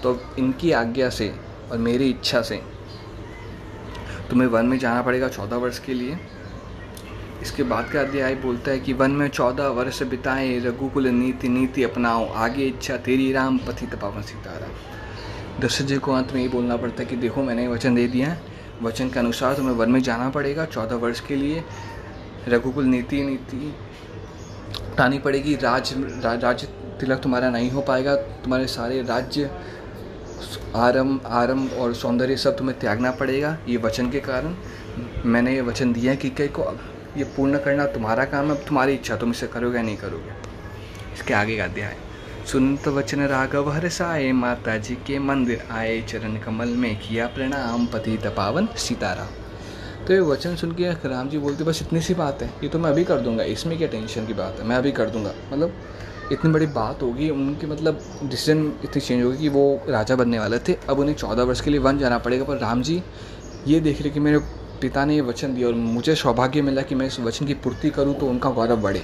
तो 0.04 0.20
इनकी 0.40 0.72
आज्ञा 0.72 1.10
से 1.10 1.34
और 1.72 1.78
मेरी 1.78 2.10
इच्छा 2.10 2.42
से 2.42 2.62
तुम्हें 4.30 4.48
वन 4.48 4.66
में 4.66 4.78
जाना 4.78 5.02
पड़ेगा 5.02 5.28
चौदह 5.28 5.56
वर्ष 5.56 5.80
के 5.80 5.94
लिए। 5.94 6.18
इसके 7.42 7.64
बाद 7.64 7.90
का 7.92 8.02
अध्याय 8.02 8.36
बोलता 8.36 8.72
है 8.72 8.80
कि 8.80 8.94
वन 8.94 9.12
में 9.12 9.28
चौदह 9.30 9.68
वर्ष 9.70 10.04
बिताए, 10.04 10.58
रघुकुल 10.60 11.08
नीति 11.08 11.50
नीति 11.50 11.84
अपनाओ, 11.84 12.30
आगे 12.30 12.66
इच्छा 12.66 12.98
तेरी 12.98 13.32
राम 13.34 13.58
पति 13.58 13.88
तपावन 13.88 14.22
सीताराम। 14.22 14.89
दशरथ 15.60 15.88
जी 15.88 15.98
को 15.98 16.12
अंत 16.14 16.32
में 16.34 16.42
ये 16.42 16.48
बोलना 16.48 16.76
पड़ता 16.78 17.04
है 17.04 17.06
कि 17.06 17.16
देखो 17.16 17.44
मैंने 17.44 17.68
वचन 17.68 17.96
दे 17.96 18.08
दिया 18.08 18.30
है। 18.30 18.42
वचन 18.84 19.10
के 19.10 19.20
अनुसार 19.20 19.54
तुम्हें 19.54 19.76
वन 19.76 19.92
में 19.92 20.02
जाना 20.02 20.30
पड़ेगा 20.30 20.66
चौदह 20.66 20.96
वर्ष 20.96 21.20
के 21.20 21.36
लिए। 21.36 21.64
रघुकुल 22.48 22.86
नीति 22.86 23.22
नीति 23.24 23.74
उठानी 24.92 25.20
पड़ेगी। 25.20 25.56
राज 25.56 25.94
रा, 26.24 26.34
राज्य 26.34 26.68
तिलक 27.00 27.20
तुम्हारा 27.20 27.50
नहीं 27.50 27.72
हो 27.72 27.82
पाएगा। 27.82 28.16
तुम्हारे 28.16 28.68
सारे 28.68 29.02
राज्य 29.02 29.52
आरम 30.76 31.20
आरम 31.26 31.68
और 31.68 31.94
सौंदर्य 31.94 32.38
सब 32.38 32.58
तुम्हें 32.58 32.80
त्यागना 32.80 33.12
पड़ेगा। 33.12 33.58
ये 33.68 33.78
वचन 33.78 34.10
के 34.12 34.20
कारण 34.20 34.56
मैंने 35.26 35.56
ये 35.56 35.62
वचन 35.62 35.94
दिया 35.94 36.12
है 36.12 36.18
कि 36.18 36.30
कई 36.30 36.48
को 36.48 36.74
ये 37.18 37.24
पूर्ण 37.24 37.60
करना 37.60 37.86
तुम्हारा 37.86 38.26
काम 38.26 38.52
है। 38.52 38.66
तुम्हारी 38.66 38.94
इच्छा 38.94 39.16
तुम 39.16 39.32
इसे 39.32 39.48
करोगे 39.48 39.78
या 39.78 39.84
नहीं 39.84 39.98
करोगे? 39.98 40.34
इसके 41.14 41.34
आगे 41.34 41.58
का 41.58 41.64
अध्याय। 41.64 41.98
सुनत 42.50 42.88
वचन 42.88 43.22
राघव 43.28 43.70
हरसाए 43.70 44.32
माता 44.32 44.76
जी 44.78 44.96
के 45.08 45.18
मंदिर 45.20 45.64
आए। 45.72 46.00
चरण 46.02 46.38
कमल 46.38 46.68
में 46.76 46.96
किया 47.00 47.28
प्रणाम 47.28 47.86
पति 47.86 48.18
पावन 48.28 48.68
सीताराम 48.78 49.28
तो 50.08 50.14
ये 50.14 50.20
वचन 50.22 50.56
सुन 50.56 50.72
के 50.72 50.90
राम 51.06 51.30
जी 51.30 51.38
बोलते, 51.38 51.64
बस 51.64 51.82
इतनी 51.82 52.02
सी 52.02 52.14
बात 52.14 52.42
है, 52.42 52.50
ये 52.64 52.70
तो 52.70 52.80
मैं 52.80 52.90
अभी 52.90 53.04
कर 53.04 53.20
दूँगा, 53.20 53.44
इसमें 53.46 53.78
क्या 53.78 53.88
टेंशन 53.88 54.26
की 54.26 54.34
बात 54.34 54.60
है? 54.60 54.66
मैं 54.66 54.76
अभी 54.76 54.92
कर 54.92 55.10
दूँगा। 55.10 55.34
मतलब 55.52 56.32
इतनी 56.32 56.52
बड़ी 56.52 56.66
बात 56.70 57.04
होगी, 57.04 57.30
उनके 57.30 57.68
मतलब 57.68 58.00
डिसीज़न 58.24 58.66
इतनी 58.84 59.02
चेंज 59.02 59.24
होगी 59.24 59.38
कि 59.38 59.50
वो 59.50 59.82
राजा 59.90 60.16
बनने 60.16 60.40
वाले 60.40 60.60
थे। 60.60 60.78
अब 60.90 61.00
उन्हें 61.00 61.16
चौदह 61.16 61.44
वर्ष 61.44 61.62
के 61.62 61.72
लिए 61.72 61.80
वन 61.82 61.98
जाना 62.00 62.18
पड़ेगा। 62.20 62.44
पर 62.44 62.58
राम 62.58 62.82
जी, 62.82 63.02
ये 63.68 63.80
देख 63.82 64.02
रहे 64.02 64.10
कि 64.10 64.20
मेरे 64.22 64.40
पिता 64.82 65.06
ने 65.06 65.16
ये 65.16 65.22
वचन 65.24 65.56
दिया 65.56 65.68
और 65.68 65.74
मुझे 65.76 66.16
सौभाग्य 66.18 66.62
मिला 66.62 66.82
कि 66.82 66.96
मैं 66.96 67.08
इस 67.08 67.20
वचन 67.22 67.46
की 67.46 67.54
पूर्ति 67.56 67.90
करूँ 67.92 68.20
तो 68.20 68.28
उनका 68.28 68.50
गौरव 68.52 68.82
बढ़े। 68.82 69.04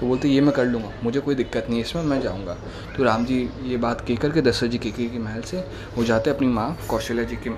तो 0.00 0.06
बोलते, 0.06 0.28
ये 0.28 0.40
मैं 0.40 0.54
कर 0.54 0.64
लूँगा, 0.64 0.90
मुझे 1.04 1.20
कोई 1.20 1.34
दिक्कत 1.34 1.66
नहीं 1.68 1.78
है, 1.78 1.84
इसमें 1.84 2.02
मैं 2.02 2.20
जाऊँगा। 2.20 2.56
तो 2.96 3.04
राम 3.04 3.24
जी 3.24 3.48
ये 3.62 3.76
बात 3.76 4.00
कह 4.00 4.16
करके 4.16 4.42
दशरथ 4.42 4.68
जी 4.68 4.78
के 4.78 4.90
के 4.90 5.18
महल 5.18 5.42
से 5.42 5.64
वो 5.96 6.04
जाते 6.04 6.30
अपनी 6.30 6.48
माँ 6.48 6.76
कौशल्या 6.90 7.24
जी 7.24 7.36
के 7.36 7.50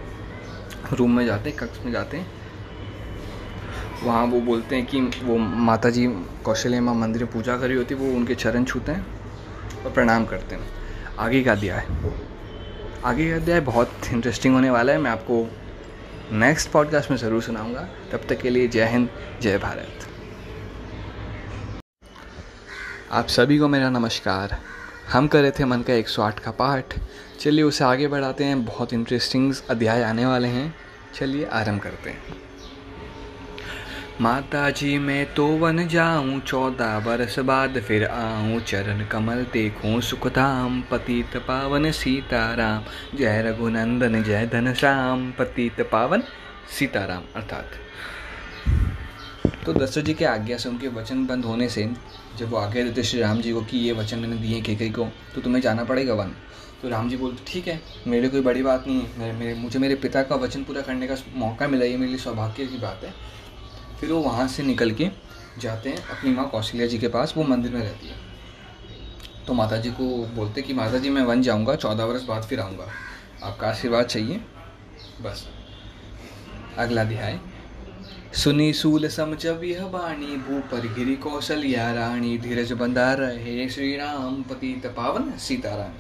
रूम 0.93 1.17
में 1.17 1.25
जाते 1.27 1.51
कक्ष 1.51 1.85
में 1.85 1.93
जाते 1.93 2.17
हैं। 2.17 2.27
वहाँ 4.05 4.25
वो 4.27 4.41
बोलते 4.41 4.77
हैं 4.77 4.87
कि 4.87 5.01
वो 5.01 5.37
माता 5.39 5.91
जी 5.91 6.07
कौशल्या 6.45 6.81
माँ 6.81 6.95
मंदिर 6.95 7.23
में 7.23 7.33
पूजा 7.33 7.57
कर 7.59 7.75
होती, 7.75 7.95
वो 7.95 8.15
उनके 8.17 8.35
चरण 8.35 8.65
छूते 8.65 8.93
हैं 8.93 9.07
और 9.85 9.91
प्रणाम 9.91 10.25
करते 10.25 10.55
हैं। 10.55 10.69
आगे 11.19 11.43
का 11.43 11.53
अध्याय। 11.53 11.87
आगे 13.05 13.31
का 13.31 13.37
अध्याय 13.37 13.61
बहुत 13.63 14.13
इंटरेस्टिंग 14.13 14.55
होने 14.55 14.71
वाला 14.71 14.93
है, 14.93 14.99
मैं 14.99 15.11
आपको 15.11 15.47
नेक्स्ट 16.33 16.71
पॉडकास्ट 16.71 17.11
में 17.11 17.17
ज़रूर 17.19 17.43
सुनाऊँगा। 17.43 17.89
तब 18.13 18.27
तक 18.29 18.41
के 18.41 18.51
लिए 18.51 18.69
जय 18.69 18.89
हिंद, 18.89 19.09
जय 19.43 19.59
भारत। 19.59 20.07
आप 23.15 23.29
सभी 23.29 23.59
को 23.59 23.69
मेरा 23.69 23.91
नमस्कार। 23.91 24.61
हम 25.13 25.29
कर 25.29 25.43
रहे 25.43 25.51
थे 25.51 25.65
मन 25.65 25.83
का 25.83 25.95
108 25.95 26.39
का 26.39 26.51
पाठ। 26.51 26.85
चलिए 27.41 27.63
उसे 27.63 27.85
आगे 27.85 28.09
बढ़ाते 28.09 28.45
हैं। 28.45 28.65
बहुत 28.65 28.93
इंटरेस्टिंग 28.93 29.55
अध्याय 29.71 30.03
आने 30.03 30.27
वाले 30.27 30.49
हैं। 30.49 30.75
चलिए 31.15 31.45
आरंभ 31.45 31.81
करते 31.81 32.11
हैं। 32.11 32.23
माता 34.21 34.71
जी 34.71 34.99
मैं 34.99 35.35
तो 35.35 35.47
वन 35.47 35.89
जाऊँ, 35.89 36.41
चौदह 36.41 37.01
बरस 37.01 37.39
बाद 37.39 37.81
फिर 37.81 38.05
आऊँ। 38.05 38.61
चरण 38.61 39.07
कमल 39.07 39.47
देखूँ, 39.53 40.01
सुखधाम, 40.01 40.83
पतित 40.91 41.37
पावन 41.37 41.91
सीताराम। 41.91 42.85
जय 43.19 43.43
रघुनंदन, 43.43 44.23
जय 44.23 44.47
धन 44.47 44.75
श्याम 44.75 45.31
पतित 45.31 45.89
पावन 45.93 46.23
सीताराम। 46.79 47.23
अर्थात। 47.37 47.71
तो 49.67 49.73
दशरथ 49.73 50.03
जी 50.03 50.15
के 50.15 50.25
आज्ञा 50.25 50.57
से 50.57 50.69
उनके 50.69 50.89
वचन 50.89 51.27
बंद 51.27 51.45
होने 51.45 51.69
से 51.69 51.91
जब 52.39 52.51
वो 52.51 52.57
आज्ञा 52.57 52.83
देते 52.85 53.03
श्री 53.03 53.21
राम 53.21 53.41
जी 53.41 53.53
को 53.53 53.61
कि 53.63 53.79
ये 53.79 53.93
वचन 53.93 54.19
मैंने 54.19 54.37
दिए 54.37 54.61
के 54.61 54.75
कई 54.77 54.91
को 54.91 55.05
तो 55.35 55.41
तुम्हें 55.41 55.61
जाना 55.63 55.85
पड़ेगा 55.85 56.15
वन? 56.15 56.33
तो 56.83 56.89
राम 56.89 57.09
जी 57.09 57.17
बोलते 57.17 57.45
ठीक 57.47 57.69
है 57.69 57.81
मेरे 58.07 58.29
कोई 58.29 58.41
बड़ी 58.41 58.63
बात 58.63 58.87
नहीं 58.87 59.01
है। 59.01 59.19
मेरे, 59.19 59.33
मेरे 59.33 59.55
मुझे 59.55 59.79
मेरे 59.79 59.95
पिता 59.95 60.23
का 60.23 60.35
वचन 60.35 60.65
पूरा 60.65 60.81
करने 60.83 61.07
का 61.07 61.17
मौका 61.35 61.69
मिला 61.69 61.85
ये 61.85 61.97
मेरे 61.97 62.11
लिए 62.11 62.19
सौभाग्य 62.19 62.67
की 62.67 62.79
बात 62.79 63.05
है। 63.05 63.15
फिर 64.01 64.13
वो 64.13 64.21
वहाँ 64.21 64.49
से 64.49 64.63
निकल 64.63 64.91
के 64.91 65.09
जाते 65.59 65.91
हैं 65.91 66.07
अपनी 66.09 66.31
माँ 66.31 66.49
कौशल्या 66.51 66.87
जी 66.87 66.99
के 66.99 67.09
पास 67.09 67.35
वो 67.37 67.45
मंदिर 67.45 67.73
में 67.73 67.81
रहती 67.81 68.09
है। 68.09 68.17
तो 69.47 69.53
माता 69.53 69.77
जी 69.77 69.91
को 69.91 70.05
बोलते 70.27 70.63
कि 70.63 70.73
माता 70.73 70.99
जी 70.99 71.11
मैं 71.11 71.23
वन 71.23 71.43
जाऊँगा 71.43 71.75
चौदह 71.77 72.05
वर्ष 72.05 72.25
बाद 72.25 72.43
फिर 72.43 72.61
आऊँगा। 72.61 72.87
आपका 73.43 73.69
आशीर्वाद 73.69 74.05
चाहिए 74.05 74.41
बस। 75.23 75.49
अगला 76.79 77.01
अध्याय। 77.01 77.41
सुनी 78.35 78.73
सूल 78.73 79.07
सम 79.09 79.35
जब 79.35 79.61
यह 79.65 79.87
बाणी 79.89 80.37
भू 80.37 80.59
पर 80.71 80.87
गिरी 80.95 81.15
कौशल्या 81.17 81.91
रानी 81.95 82.37
धीरज 82.39 82.73
बंधा 82.73 83.13
रहे 83.15 83.69
श्री 83.69 83.95
राम 83.97 84.43
पति 84.43 84.73
पावन 84.87 85.31
सीताराम। 85.39 85.93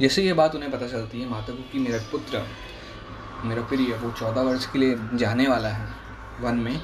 जैसे 0.00 0.22
ये 0.22 0.32
बात 0.32 0.54
उन्हें 0.54 0.70
पता 0.72 0.88
चलती 0.88 1.20
है 1.20 1.28
माता 1.30 1.52
को 1.52 1.62
कि 1.72 1.78
मेरा 1.78 1.98
पुत्र, 2.12 2.42
मेरा 3.44 3.62
प्रिय, 3.62 3.92
वो 3.94 4.10
चौदह 4.10 4.40
वर्ष 4.40 4.66
के 4.72 4.78
लिए 4.78 4.96
जाने 5.14 5.46
वाला 5.48 5.68
है, 5.68 5.88
वन 6.40 6.56
में, 6.56 6.80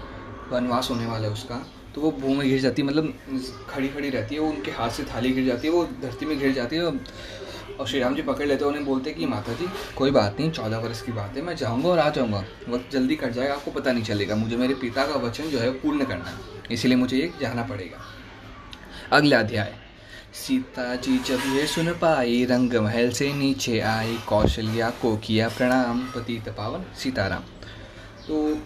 वनवास 0.50 0.90
होने 0.90 1.06
वाला 1.06 1.26
है 1.26 1.32
उसका 1.32 1.64
तो 1.94 2.00
वो 2.00 2.10
भूमि 2.12 2.36
में 2.36 2.48
गिर 2.48 2.60
जाती 2.60 2.82
है 2.82 2.88
मतलब 2.88 3.12
खड़ी 3.70 3.88
खड़ी 3.88 4.10
रहती 4.10 4.34
है, 4.34 4.40
वो 4.40 4.48
उनके 4.48 4.70
हाथ 4.70 4.90
से 4.90 5.04
थाली 5.04 5.32
गिर 5.32 5.46
जाती 5.46 5.66
है, 5.66 5.72
वो 5.74 5.84
धरती 6.02 6.26
में 6.26 6.38
गिर 6.38 6.52
जाती 6.52 6.76
है 6.76 6.82
और 7.80 7.86
श्री 7.88 8.00
राम 8.00 8.14
जी 8.14 8.22
पकड़ 8.22 8.46
लेते 8.46 8.64
उन्हें 8.64 8.84
बोलते 8.84 9.10
कि, 9.10 9.26
माता 9.26 9.52
जी, 9.52 9.66
कोई 9.96 10.10
बात 10.10 10.36
नहीं, 10.40 10.50
चौदह 10.50 10.78
वर्ष 10.78 11.02
की 11.02 11.12
बात 11.12 11.36
है, 11.36 11.42
मैं 11.42 11.56
जाऊँगा 11.56 11.88
और 11.88 11.98
आ 11.98 12.10
जाऊँगा। 12.10 12.44
वक्त 12.68 12.92
जल्दी 12.92 13.16
कट 13.16 13.30
जाएगा, 13.30 13.54
आपको 13.54 13.70
पता 13.70 13.92
नहीं 13.92 14.04
चलेगा। 14.04 14.36
मुझे 14.36 14.56
मेरे 14.56 14.74
पिता 14.74 15.06
का 15.06 15.14
वचन 15.14 15.44
जो 15.44 15.58
है 15.58 15.70
पूर्ण 15.70 16.04
करना 16.04 16.24
है, 16.24 16.34
इसीलिए 16.70 16.96
मुझे 16.96 17.16
ये 17.16 17.32
जाना 17.40 17.62
पड़ेगा। 17.62 18.04
अगला 19.16 19.38
अध्याय। 19.38 19.74
सीता 20.32 20.94
जी, 20.96 21.18
जब 21.18 21.38
ये 21.46 21.66
सुन 21.66 21.92
पाई 21.92 22.44
रंग 22.44 22.74
महल 22.74 23.10
से 23.10 23.32
नीचे 23.32 23.80
आई, 23.80 24.18
कौशल्या 24.28 24.90
को 24.90 25.16
किया 25.16 25.48
प्रणाम 25.48 26.00
पति 26.00 26.42
तपावन 26.46 26.84
सीताराम। 26.98 27.40
तो 28.28 28.58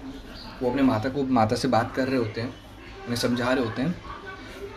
वो 0.62 0.70
अपने 0.70 0.82
माता 0.82 1.08
को, 1.08 1.22
माता 1.22 1.56
से 1.56 1.68
बात 1.68 1.94
कर 1.96 2.08
रहे 2.08 2.16
होते 2.16 2.40
हैं, 2.40 2.48
उन्हें 3.02 3.16
समझा 3.16 3.52
रहे 3.52 3.64
होते 3.64 3.82
हैं। 3.82 4.02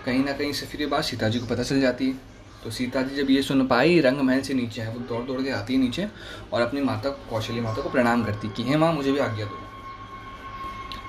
कहीं 0.05 0.25
ना 0.25 0.31
कहीं 0.31 0.53
से 0.53 0.65
फिर 0.65 0.81
ये 0.81 0.87
बात 0.87 1.03
सीता 1.03 1.29
जी 1.29 1.39
को 1.39 1.45
पता 1.45 1.63
चल 1.63 1.81
जाती 1.81 2.07
है। 2.07 2.30
तो 2.63 2.71
सीता 2.71 3.01
जी 3.01 3.23
जब 3.23 3.29
ये 3.29 3.41
सुन 3.41 3.67
पाई 3.67 3.99
रंग 3.99 4.17
महल 4.17 4.41
से 4.41 4.53
नीचे 4.53 4.81
है, 4.81 4.93
वो 4.93 4.99
दौड़ 4.99 5.23
दौड़ 5.23 5.41
के 5.41 5.49
आती 5.49 5.73
है 5.73 5.79
नीचे 5.79 6.07
और 6.53 6.61
अपनी 6.61 6.81
माता 6.81 7.09
कौशली 7.09 7.61
माता 7.61 7.81
को 7.81 7.89
प्रणाम 7.89 8.23
करती 8.23 8.49
कि, 8.49 8.63
हे 8.63 8.77
माँ, 8.77 8.93
मुझे 8.93 9.11
भी 9.11 9.19
आज्ञा 9.19 9.45
दो। 9.45 9.57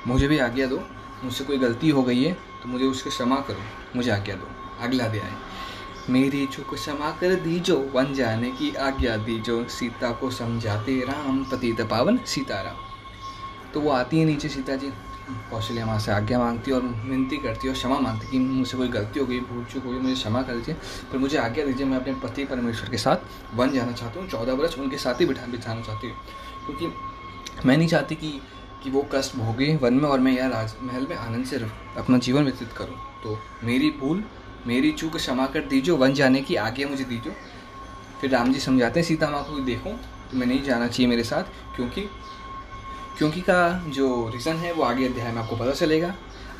मुझे 0.06 0.28
भी 0.28 0.38
आज्ञा 0.38 0.66
दो। 0.66 0.82
मुझसे 1.24 1.44
कोई 1.44 1.58
गलती 1.58 1.88
हो 1.88 2.02
गई 2.02 2.22
है 2.24 2.32
तो 2.32 2.68
मुझे 2.68 2.84
उसके 2.84 3.10
क्षमा 3.10 3.36
करो। 3.36 3.60
मुझे 3.96 4.10
आज्ञा 4.10 4.34
दो। 4.34 4.48
अगला 4.80 5.04
अध्याय। 5.04 5.32
मेरी 6.10 6.46
चुक 6.46 6.74
क्षमा 6.74 7.10
कर 7.10 7.34
दीजो, 7.34 7.90
वन 7.94 8.14
जाने 8.14 8.50
की 8.50 8.74
आज्ञा 8.74 9.16
दीजो। 9.16 9.64
सीता 9.64 10.12
को 10.12 10.30
समझाते 10.30 11.00
राम 11.00 11.44
पति 11.44 11.72
पावन 11.72 12.18
सीताराम। 12.18 12.74
तो 13.74 13.80
वो 13.80 13.90
आती 13.90 14.18
है 14.18 14.24
नीचे, 14.24 14.48
सीता 14.48 14.76
जी। 14.76 14.90
कौशल्या 15.50 15.86
माँ 15.86 15.98
से 15.98 16.12
आज्ञा 16.12 16.38
मांगती 16.38 16.70
है 16.70 16.76
और 16.76 16.82
विनती 16.82 17.36
करती 17.36 17.66
है 17.66 17.72
और 17.72 17.78
क्षमा 17.78 17.98
मांगती 17.98 18.26
कि 18.30 18.38
मुझसे 18.38 18.76
कोई 18.76 18.88
गलती 18.88 19.20
हो 19.20 19.26
गई, 19.26 19.40
भूल 19.40 19.64
चूक 19.64 19.84
हो 19.84 19.90
गई, 19.90 19.98
मुझे 19.98 20.14
क्षमा 20.14 20.42
कर 20.42 20.54
दीजिए। 20.54 20.74
पर 21.12 21.18
मुझे 21.18 21.36
आज्ञा 21.38 21.64
दीजिए, 21.64 21.86
मैं 21.86 21.98
अपने 21.98 22.14
पति 22.22 22.44
परमेश्वर 22.44 22.90
के 22.90 22.98
साथ 22.98 23.54
वन 23.56 23.72
जाना 23.72 23.92
चाहता 23.92 24.20
हूँ, 24.20 24.28
चौदह 24.28 24.52
वर्ष 24.52 24.78
उनके 24.78 24.98
साथ 24.98 25.20
ही 25.20 25.26
बिठा 25.26 25.46
बिठाना 25.46 25.80
चाहती 25.80 26.06
हूँ। 26.06 26.16
क्योंकि 26.66 27.66
मैं 27.66 27.76
नहीं 27.76 27.88
चाहती 27.88 28.14
कि 28.14 28.40
कि 28.82 28.90
वो 28.90 29.06
कष्ट 29.12 29.36
भोगे 29.36 29.74
वन 29.76 29.94
में 29.94 30.08
और 30.08 30.20
मैं 30.20 30.32
यह 30.32 30.46
राजमहल 30.48 31.06
में 31.10 31.16
आनंद 31.16 31.44
से 31.46 31.56
अपना 31.96 32.18
जीवन 32.18 32.44
व्यतीत 32.44 32.72
करूँ। 32.72 32.96
तो 33.22 33.38
मेरी 33.64 33.90
भूल, 34.00 34.22
मेरी 34.66 34.90
चूक 34.92 35.16
क्षमा 35.16 35.46
कर 35.46 35.60
दीजिए 35.66 35.94
वन 35.96 36.14
जाने 36.14 36.40
की 36.40 36.56
आज्ञा 36.56 36.88
मुझे 36.88 37.04
दीजिए। 37.04 37.36
फिर 38.20 38.30
राम 38.30 38.52
जी 38.52 38.60
समझाते 38.60 39.00
हैं, 39.00 39.06
सीता 39.06 39.28
माँ 39.30 39.42
को 39.44 39.58
देखूँ 39.60 39.92
तो 40.30 40.36
मैं 40.38 40.46
नहीं 40.46 40.62
जाना 40.62 40.86
चाहिए 40.86 41.08
मेरे 41.08 41.24
साथ, 41.24 41.44
क्योंकि 41.76 42.08
क्योंकि 43.18 43.40
का 43.40 43.84
जो 43.88 44.28
रीज़न 44.28 44.56
है, 44.56 44.72
वो 44.72 44.82
आगे 44.82 45.08
अध्याय 45.08 45.32
में 45.32 45.42
आपको 45.42 45.56
पता 45.56 45.72
चलेगा। 45.72 46.14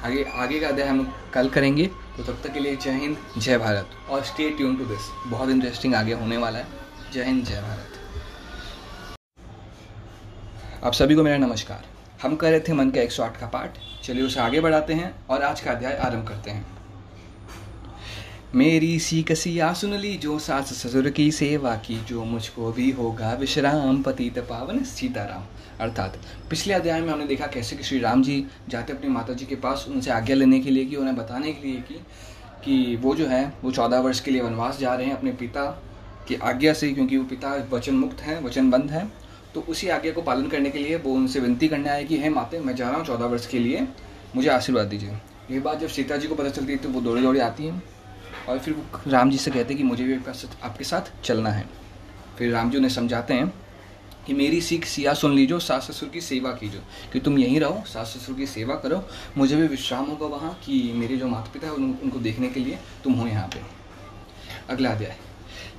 आगे 0.05 0.25
आगे 0.35 0.61
का 0.61 0.69
अध्याय 0.69 0.89
हम 0.89 1.15
कल 1.33 1.49
करेंगे। 1.49 1.87
तो 1.87 2.25
तब 2.25 2.41
तक 2.45 2.53
के 2.53 2.61
लिए 2.61 2.77
जय 2.77 2.91
हिंद, 2.91 3.17
जय 3.39 3.59
भारत। 3.59 3.91
और 4.11 4.25
स्टे 4.25 4.51
ट्यून 4.51 4.77
टू 4.77 4.85
दिस 4.85 5.11
बहुत 5.27 5.49
इंटरेस्टिंग 5.49 5.95
आगे 5.95 6.13
होने 6.13 6.37
वाला 6.37 6.59
है। 6.59 6.67
जय 7.13 7.25
हिंद, 7.25 7.45
जय 7.45 7.61
भारत। 7.61 7.89
आप 10.85 10.93
सभी 10.93 11.15
को 11.15 11.23
मेरा 11.23 11.37
नमस्कार। 11.37 11.87
हम 12.23 12.37
कर 12.37 12.51
रहे 12.51 12.61
थे 12.61 12.73
मन 12.73 12.91
का 12.91 13.01
108 13.01 13.41
का 13.41 13.47
पाठ। 13.47 13.79
चलिए 14.05 14.23
उसे 14.23 14.41
आगे 14.41 14.61
बढ़ाते 14.61 14.95
हैं 14.95 15.27
और 15.31 15.43
आज 15.43 15.61
का 15.61 15.71
अध्याय 15.71 15.97
आरंभ 15.97 16.29
करते 16.29 16.51
हैं। 16.51 16.67
मेरी 18.55 18.99
सी 19.01 19.23
कसिया 19.23 19.73
सुन 19.73 19.95
ली, 19.95 20.17
जो 20.17 20.39
सास 20.39 20.73
ससुर 20.73 21.11
की 21.11 21.33
सेवा 21.33 21.77
की, 21.77 22.05
जो 22.05 22.25
मुझको 22.25 22.73
भी 22.73 22.91
होगा 22.91 23.33
विश्राम, 23.33 24.03
पतित 24.03 24.39
पावन 24.39 24.85
सीताराम। 24.85 25.43
अर्थात, 25.83 26.19
पिछले 26.51 26.75
अध्याय 26.75 27.01
में 27.01 27.13
हमने 27.13 27.27
देखा 27.27 27.47
कैसे 27.47 27.77
कि 27.77 27.83
श्री 27.83 27.99
राम 27.99 28.23
जी 28.23 28.47
जाते 28.69 28.93
अपनी 28.93 29.11
माता 29.11 29.33
जी 29.33 29.47
के 29.47 29.55
पास 29.57 29.87
उनसे 29.89 30.11
आज्ञा 30.11 30.37
लेने 30.37 30.61
के 30.61 30.71
लिए 30.71 30.85
कि, 30.85 30.97
उन्हें 30.97 31.17
बताने 31.17 31.53
के 31.53 31.69
लिए 31.69 31.77
कि 31.77 31.95
कि 32.65 32.97
वो 32.97 33.15
जो 33.15 33.27
है, 33.27 33.53
वो 33.65 33.71
चौदह 33.71 34.01
वर्ष 34.01 34.21
के 34.21 34.31
लिए 34.31 34.41
वनवास 34.41 34.79
जा 34.79 34.95
रहे 34.95 35.07
हैं 35.07 35.17
अपने 35.17 35.33
पिता 35.33 35.83
की 36.29 36.35
आज्ञा 36.35 36.73
से, 36.73 36.93
क्योंकि 36.93 37.17
वो 37.17 37.25
पिता 37.25 37.69
वचन 37.71 37.95
मुक्त 37.95 38.21
हैं 38.21 38.45
वचन 38.45 38.89
हैं। 38.89 39.13
तो 39.55 39.61
उसी 39.61 39.89
आज्ञा 39.89 40.13
को 40.13 40.23
पालन 40.23 40.49
करने 40.49 40.71
के 40.71 40.79
लिए 40.79 40.97
वो 40.97 41.13
उनसे 41.13 41.41
विनती 41.41 41.69
करने 41.69 41.91
आए 41.91 42.05
कि, 42.05 42.19
हे 42.19 42.29
माते, 42.29 42.61
मैं 42.61 42.77
जा 42.77 42.89
रहा 42.89 42.99
हूँ 42.99 43.07
चौदह 43.07 43.27
वर्ष 43.27 43.47
के 43.47 43.59
लिए, 43.59 43.89
मुझे 44.37 44.49
आशीर्वाद 44.49 44.87
दीजिए। 44.87 45.13
ये 45.51 45.61
बात 45.61 45.79
जब 45.79 45.89
सीता 45.89 46.17
जी 46.17 46.29
को 46.29 46.35
पता 46.35 46.49
चलती 46.49 46.73
है 46.73 46.79
तो 46.79 46.89
वो 46.89 47.01
दौड़े 47.01 47.23
दौड़े 47.23 47.41
आती 47.41 47.67
हैं, 47.67 47.83
और 48.49 48.59
फिर 48.59 48.75
वो 48.75 49.11
राम 49.11 49.31
जी 49.31 49.39
से 49.39 49.51
कहते 49.51 49.75
हैं 49.75 49.77
कि 49.77 49.83
मुझे 49.83 50.05
भी 50.05 50.15
आपके 50.63 50.85
साथ 50.85 51.23
चलना 51.25 51.51
है। 51.51 51.69
फिर 52.39 52.53
राम 52.53 52.71
जी 52.71 52.77
उन्हें 52.77 52.91
समझाते 52.91 53.35
हैं 53.35 53.62
कि 54.27 54.35
मेरी 54.35 54.61
सीख 54.61 54.85
सिया 54.85 55.15
सुन 55.15 55.35
लीजो 55.35 55.59
सास 55.59 55.91
ससुर 55.91 56.09
की 56.09 56.21
सेवा 56.21 56.51
कीजो। 56.51 56.79
कि 57.13 57.21
तुम 57.21 57.39
यहीं 57.39 57.61
रहो 57.61 57.83
सास 57.87 58.07
ससुर 58.07 58.37
की 58.37 58.47
सेवा 58.47 58.75
करो। 58.75 59.05
मुझे 59.39 59.57
भी 59.57 59.67
विश्राम 59.67 60.05
होगा 60.05 60.27
वहाँ 60.27 60.61
कि 60.67 60.93
मेरे 60.95 61.17
जो 61.17 61.29
माता 61.29 61.51
पिता 61.53 61.67
है 61.67 61.73
उन, 61.73 61.99
उनको 62.03 62.19
देखने 62.19 62.49
के 62.49 62.61
लिए 62.61 62.79
तुम 63.05 63.13
हो 63.13 63.27
यहाँ 63.27 63.49
पे। 63.49 63.61
अगला 64.71 64.91
अध्याय। 64.91 65.17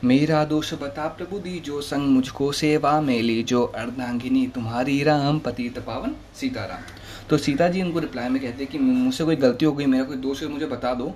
मेरा 0.03 0.45
दोष 0.45 0.73
बता 0.73 1.07
प्रभु 1.07 1.39
दी 1.39 1.59
जो 1.59 1.81
संग 1.81 2.07
मुझको 2.07 2.51
सेवा 2.51 3.01
में 3.01 3.21
ली 3.21 3.43
जो 3.43 3.63
अर्धांगिनी 3.63 4.47
तुम्हारी 4.47 5.03
राम 5.03 5.39
पति 5.39 5.69
तपावन 5.69 6.15
सीताराम। 6.35 6.81
तो 7.29 7.37
सीता 7.37 7.67
जी 7.67 7.81
उनको 7.81 7.99
रिप्लाई 7.99 8.29
में 8.29 8.41
कहते 8.41 8.65
कि 8.65 8.79
मुझसे 8.79 9.25
कोई 9.25 9.35
गलती 9.35 9.65
हो 9.65 9.71
गई 9.71 9.85
मेरा 9.85 10.03
कोई 10.03 10.17
दोष 10.17 10.43
मुझे 10.43 10.65
बता 10.65 10.93
दो। 10.93 11.13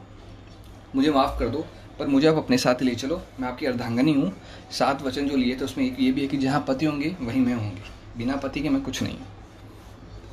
मुझे 0.95 1.11
माफ़ 1.11 1.39
कर 1.39 1.49
दो 1.49 1.65
पर 1.99 2.07
मुझे 2.07 2.27
आप 2.27 2.35
अपने 2.35 2.57
साथ 2.57 2.81
ले 2.81 2.95
चलो। 2.95 3.21
मैं 3.39 3.47
आपकी 3.47 3.65
अर्धांगनी 3.65 4.13
हूँ। 4.13 4.33
सात 4.71 5.01
वचन 5.01 5.27
जो 5.27 5.37
लिए 5.37 5.55
थे, 5.55 5.65
उसमें 5.65 5.85
एक 5.85 5.99
ये 5.99 6.11
भी 6.11 6.21
है 6.21 6.27
कि 6.27 6.37
जहाँ 6.37 6.65
पति 6.67 6.85
होंगे, 6.85 7.15
वहीं 7.21 7.41
मैं 7.41 7.53
होंगी। 7.53 7.81
बिना 8.17 8.35
पति 8.35 8.61
के 8.61 8.69
मैं 8.69 8.81
कुछ 8.81 9.03
नहीं 9.03 9.17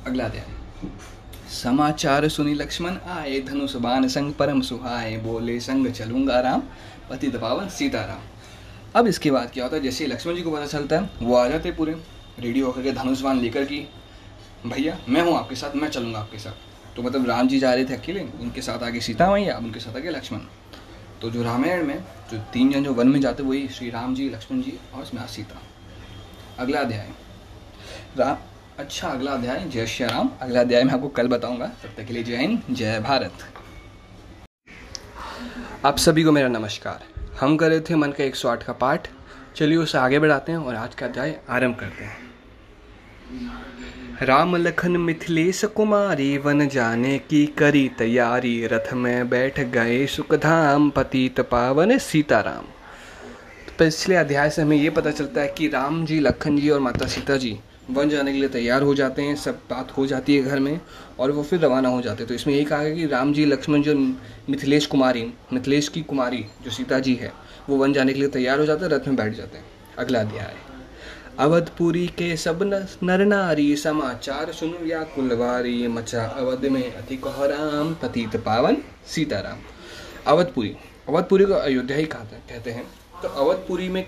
अगला 0.07 0.25
अध्याय। 0.25 0.45
समाचार 1.49 2.27
सुनी 2.27 2.53
लक्ष्मण, 2.53 2.97
आए 2.97 3.39
धनुष 3.41 3.75
बाण 3.75 4.07
संग 4.07 4.33
परम 4.33 4.61
सुहाए, 4.61 5.17
बोले, 5.17 5.59
संग 5.59 5.91
चलूँगा 5.91 6.39
राम, 6.39 6.63
पति 7.09 7.27
पावन 7.27 7.69
सीताराम। 7.69 8.21
अब 8.95 9.07
इसके 9.07 9.31
बाद 9.31 9.51
क्या 9.51 9.63
होता 9.63 9.75
है, 9.75 9.83
जैसे 9.83 10.07
लक्ष्मण 10.07 10.35
जी 10.35 10.41
को 10.41 10.51
पता 10.51 10.65
चलता 10.65 10.99
है, 10.99 11.09
वो 11.21 11.35
आ 11.35 11.47
जाते 11.47 11.71
पूरे। 11.71 11.95
रेडी 12.39 12.59
होकर 12.59 12.83
के 12.83 12.91
धनुष्वान 12.91 13.39
लेकर 13.39 13.65
की, 13.65 13.87
भैया, 14.65 14.97
मैं 15.09 15.21
हूँ 15.21 15.37
आपके 15.37 15.55
साथ, 15.55 15.75
मैं 15.75 15.89
चलूँगा 15.89 16.19
आपके 16.19 16.39
साथ। 16.39 16.95
तो 16.95 17.03
मतलब 17.03 17.29
राम 17.29 17.47
जी 17.47 17.59
जा 17.59 17.73
रहे 17.73 17.85
थे 17.85 17.93
अकेले, 17.93 18.19
उनके 18.19 18.61
साथ 18.61 18.83
आगे 18.83 18.99
सीता 18.99 19.31
मैया 19.31 19.57
उनके 19.57 19.79
साथ 19.79 19.95
आगे 19.95 20.09
लक्ष्मण। 20.09 20.39
तो 21.21 21.29
जो 21.29 21.43
रामायण 21.43 21.85
में 21.85 22.03
जो 22.31 22.37
तीन 22.53 22.71
जन 22.71 22.83
जो 22.83 22.93
वन 22.93 23.07
में 23.07 23.19
जाते 23.21 23.43
वही 23.43 23.67
श्री 23.67 23.89
राम 23.89 24.15
जी, 24.15 24.29
लक्ष्मण 24.29 24.61
जी 24.61 24.79
और 24.93 25.01
उसमें 25.01 25.27
सीता। 25.27 25.61
अगला 26.59 26.79
अध्याय। 26.79 27.09
राम 28.17 28.37
अच्छा 28.79 29.09
अगला 29.09 29.31
अध्याय, 29.31 29.65
जय 29.65 29.87
श्री 29.87 30.05
राम। 30.05 30.29
अगला 30.41 30.61
अध्याय 30.61 30.83
मैं 30.83 30.93
आपको 30.93 31.07
कल 31.07 31.27
बताऊँगा। 31.27 31.65
तब 31.65 31.93
तक 31.97 32.05
के 32.05 32.13
लिए 32.13 32.23
जय 32.23 32.37
हिंद, 32.37 32.61
जय 32.71 32.99
भारत। 32.99 33.33
आप 35.85 35.97
सभी 35.97 36.23
को 36.23 36.31
मेरा 36.31 36.47
नमस्कार। 36.47 37.03
हम 37.39 37.57
कर 37.57 37.69
रहे 37.69 37.79
थे 37.79 37.95
मन 37.95 38.11
का 38.11 38.23
एक 38.23 38.35
सौ 38.35 38.49
आठ 38.49 38.63
का 38.63 38.73
पाठ। 38.73 39.07
चलिए 39.55 39.77
उसे 39.77 39.97
आगे 39.97 40.19
बढ़ाते 40.19 40.51
हैं 40.51 40.59
और 40.59 40.75
आज 40.75 40.95
का 40.95 41.05
अध्याय 41.05 41.39
आरंभ 41.49 41.75
करते 41.75 42.03
हैं। 42.03 42.25
राम 44.21 44.55
लखन 44.55 44.91
मिथिलेश 44.91 45.63
कुमारी, 45.65 46.37
वन 46.37 46.67
जाने 46.67 47.17
की 47.19 47.45
करी 47.45 47.89
तैयारी। 47.97 48.67
रथ 48.67 48.93
में 48.93 49.29
बैठ 49.29 49.59
गए 49.59 50.05
सुखधाम, 50.05 50.89
पतित 50.89 51.39
पावन 51.41 51.97
सीताराम। 51.97 52.65
तो 53.67 53.73
पिछले 53.79 54.15
अध्याय 54.15 54.49
से 54.49 54.61
हमें 54.61 54.77
ये 54.77 54.89
पता 54.89 55.11
चलता 55.11 55.41
है 55.41 55.47
कि 55.47 55.67
राम 55.67 56.05
जी, 56.05 56.19
लखन 56.19 56.57
जी 56.57 56.69
और 56.69 56.79
माता 56.79 57.07
सीता 57.07 57.37
जी 57.37 57.57
वन 57.91 58.09
जाने 58.09 58.33
के 58.33 58.39
लिए 58.39 58.49
तैयार 58.49 58.81
हो 58.81 58.95
जाते 58.95 59.21
हैं, 59.21 59.35
सब 59.35 59.59
बात 59.69 59.91
हो 59.97 60.05
जाती 60.05 60.35
है 60.35 60.43
घर 60.43 60.59
में 60.59 60.79
और 61.19 61.31
वो 61.31 61.43
फिर 61.43 61.59
रवाना 61.59 61.89
हो 61.89 62.01
जाते 62.01 62.23
हैं। 62.23 62.27
तो 62.27 62.33
इसमें 62.33 62.53
यही 62.55 62.65
कहा 62.65 62.83
गया 62.83 62.95
कि 62.95 63.05
राम 63.05 63.33
जी, 63.33 63.45
लक्ष्मण 63.45 63.81
जो 63.81 63.95
मिथिलेश 64.49 64.85
कुमारी, 64.85 65.33
मिथिलेश 65.53 65.87
की 65.87 66.01
कुमारी 66.01 66.45
जो 66.63 66.71
सीता 66.71 66.99
जी 66.99 67.15
है, 67.15 67.31
वो 67.69 67.77
वन 67.77 67.93
जाने 67.93 68.13
के 68.13 68.19
लिए 68.19 68.29
तैयार 68.29 68.59
हो 68.59 68.65
जाते 68.65 68.85
हैं, 68.85 68.91
रथ 68.91 69.07
में 69.07 69.15
बैठ 69.15 69.33
जाते 69.33 69.57
हैं। 69.57 69.65
अगला 69.97 70.19
अध्याय। 70.19 70.55
अवधपुरी 71.39 72.05
के 72.07 72.35
सब 72.37 72.59
नर 73.03 73.25
नारी 73.25 73.75
समाचार 73.75 74.51
सुन 74.51 74.75
या 74.87 75.01
कुलवारी 75.03 75.87
मचा। 75.87 76.23
अवध 76.23 76.65
में 76.65 76.95
अति 76.95 77.15
कोहराम, 77.17 77.93
पतित 77.93 78.35
पावन 78.35 78.77
सीताराम। 79.07 79.57
अवधपुरी 80.27 80.75
अवधपुरी 81.09 81.45
को 81.45 81.53
अयोध्या 81.53 81.97
ही 81.97 82.05
कहते 82.05 82.71
हैं। 82.71 82.83
तो 83.23 83.27
अवधपुरी 83.27 83.89
में 83.89 84.05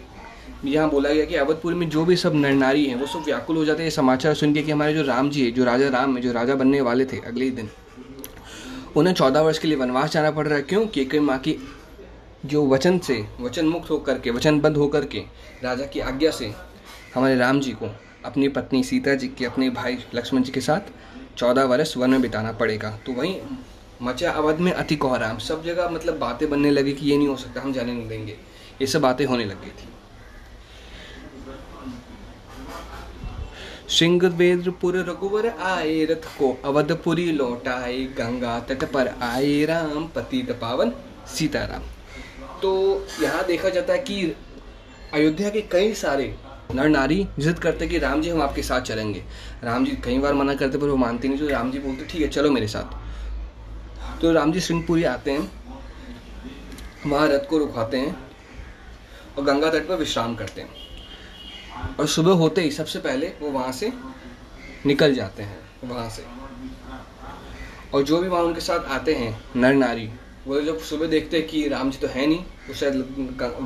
यहाँ 0.66 0.90
बोला 0.90 1.10
गया 1.10 1.26
कि 1.26 1.36
अवधपुर 1.36 1.74
में 1.74 1.90
जो 1.90 2.06
भी 2.06 2.16
सब 2.16 2.36
नर 2.36 2.54
नारी 2.54 2.86
हैं, 2.86 2.96
वो 2.96 3.08
सब 3.08 3.24
व्याकुल 3.26 3.58
हो 3.58 3.66
जाते 3.66 3.84
हैं। 3.84 3.90
समाचार 3.90 4.34
सुन 4.34 4.54
के 4.54 4.62
कि 4.62 4.72
हमारे 4.72 4.94
जो 4.94 5.04
राम 5.04 5.30
जी 5.30 5.46
है, 5.46 5.52
जो 5.52 5.66
राजा 5.66 5.90
राम 5.90 6.16
है, 6.16 6.22
जो 6.22 6.32
राजा 6.32 6.56
बनने 6.56 6.82
वाले 6.82 7.06
थे 7.06 7.20
अगले 7.20 7.46
ही 7.46 7.52
दिन, 7.52 7.70
उन्हें 8.96 9.14
चौदह 9.14 9.42
वर्ष 9.42 9.60
के 9.60 9.68
लिए 9.68 9.78
वनवास 9.78 10.12
जाना 10.12 10.32
पड़ 10.32 10.48
रहा 10.48 10.58
है। 10.58 10.64
क्यों? 10.64 10.86
कि 10.88 11.20
माँ 11.20 11.38
की 11.40 11.58
जो 12.46 12.66
वचन 12.68 13.00
से 13.00 13.26
वचन 13.42 13.66
मुक्त 13.66 13.90
होकर 13.90 14.20
के, 14.20 14.32
वचनबद्ध 14.32 14.78
होकर 14.78 15.06
के 15.06 15.24
राजा 15.64 15.86
की 15.86 16.00
आज्ञा 16.00 16.32
से 16.32 16.52
हमारे 17.16 17.36
राम 17.36 17.60
जी 17.60 17.72
को, 17.72 17.90
अपनी 18.26 18.48
पत्नी 18.50 18.84
सीता 18.84 19.14
जी 19.16 19.28
के, 19.28 19.46
अपने 19.46 19.70
भाई 19.70 19.98
लक्ष्मण 20.16 20.44
जी 20.44 20.52
के 20.52 20.62
साथ 20.62 20.92
चौदह 21.38 21.64
वर्ष 21.64 21.96
वन 21.98 22.10
में 22.10 22.22
बिताना 22.22 22.52
पड़ेगा। 22.52 22.90
तो 23.06 23.14
वहीं 23.14 23.40
मचा 24.02 24.32
अवध 24.32 24.60
में 24.60 24.72
अति 24.72 24.96
कोहराम 24.96 25.38
सब 25.40 25.64
जगह 25.64 25.90
मतलब 25.90 26.18
बातें 26.20 26.50
बनने 26.50 26.72
लगी 26.72 26.94
कि 26.94 27.06
ये 27.06 27.18
नहीं 27.18 27.28
हो 27.28 27.36
सकता, 27.36 27.62
हम 27.62 27.74
जाने 27.74 27.94
नहीं 27.94 28.08
देंगे। 28.08 28.36
ये 28.82 28.88
सब 28.88 29.02
बातें 29.02 29.26
होने 29.26 29.46
लग 29.46 29.62
गई 29.62 29.70
थी। 29.70 29.90
सिंह 33.90 34.26
वेद्रपुर 34.28 34.98
रघुवर 35.10 35.48
आए, 35.48 36.04
रथ 36.06 36.26
को 36.40 36.52
अवधपुरी 36.66 37.32
लौटाए, 37.32 37.98
गंगा 38.18 38.60
तट 38.60 38.84
पर 38.94 39.08
आए 39.22 39.64
राम, 39.66 40.08
पतित 40.16 40.52
पावन 40.62 40.92
सीताराम। 41.36 41.84
तो 42.62 42.72
यहाँ 43.22 43.46
देखा 43.46 43.70
जाता 43.70 43.94
है 43.94 44.00
कि 44.00 44.36
अयोध्या 45.14 45.50
के 45.50 45.62
कई 45.72 45.94
सारे 45.94 46.36
नर 46.70 46.88
नारी 46.90 47.28
जिद 47.40 47.60
करते 47.60 47.88
कि 47.88 47.98
राम 48.00 48.22
जी 48.22 48.30
हम 48.30 48.42
आपके 48.42 48.64
साथ 48.64 48.82
चलेंगे। 48.82 49.24
राम 49.64 49.86
जी 49.86 49.92
कई 50.04 50.18
बार 50.20 50.34
मना 50.34 50.54
करते 50.56 50.78
पर 50.78 50.88
वो 50.88 50.96
मानते 50.98 51.28
नहीं 51.28 51.40
तो 51.40 51.48
राम 51.48 51.72
जी 51.72 51.80
बोलते, 51.80 52.06
ठीक 52.06 52.22
है, 52.22 52.28
चलो 52.28 52.52
मेरे 52.52 52.68
साथ। 52.68 54.22
तो 54.22 54.32
राम 54.34 54.52
जी 54.52 54.60
सिंहपुरी 54.62 55.04
आते 55.06 55.32
हैं 55.32 55.52
वहाँ 57.06 57.28
रथ 57.30 57.48
को 57.50 57.58
रुकवाते 57.58 57.98
हैं 57.98 58.16
और 59.38 59.44
गंगा 59.44 59.70
तट 59.70 59.88
पर 59.88 59.96
विश्राम 59.96 60.36
करते 60.36 60.62
हैं। 60.62 60.70
और 62.00 62.08
सुबह 62.08 62.34
होते 62.34 62.62
ही 62.62 62.72
सबसे 62.72 63.00
पहले 63.00 63.28
वो 63.42 63.52
वहाँ 63.52 63.72
से 63.72 63.92
निकल 64.86 65.14
जाते 65.16 65.44
हैं, 65.44 65.58
वहाँ 65.84 66.10
से। 66.10 66.24
और 67.94 68.04
जो 68.04 68.22
भी 68.22 68.28
वहाँ 68.28 68.44
उनके 68.44 68.62
साथ 68.62 68.86
आते 68.92 69.14
हैं, 69.16 69.38
नर 69.56 69.74
नारी, 69.76 70.10
वो 70.48 70.62
जब 70.62 70.80
सुबह 70.82 71.08
देखते 71.08 71.38
हैं 71.38 71.48
कि 71.48 71.68
राम 71.70 71.92
जी 71.92 71.98
तो 71.98 72.08
है 72.10 72.26
नहीं, 72.28 72.44
वो 72.68 72.74
शायद 72.74 72.96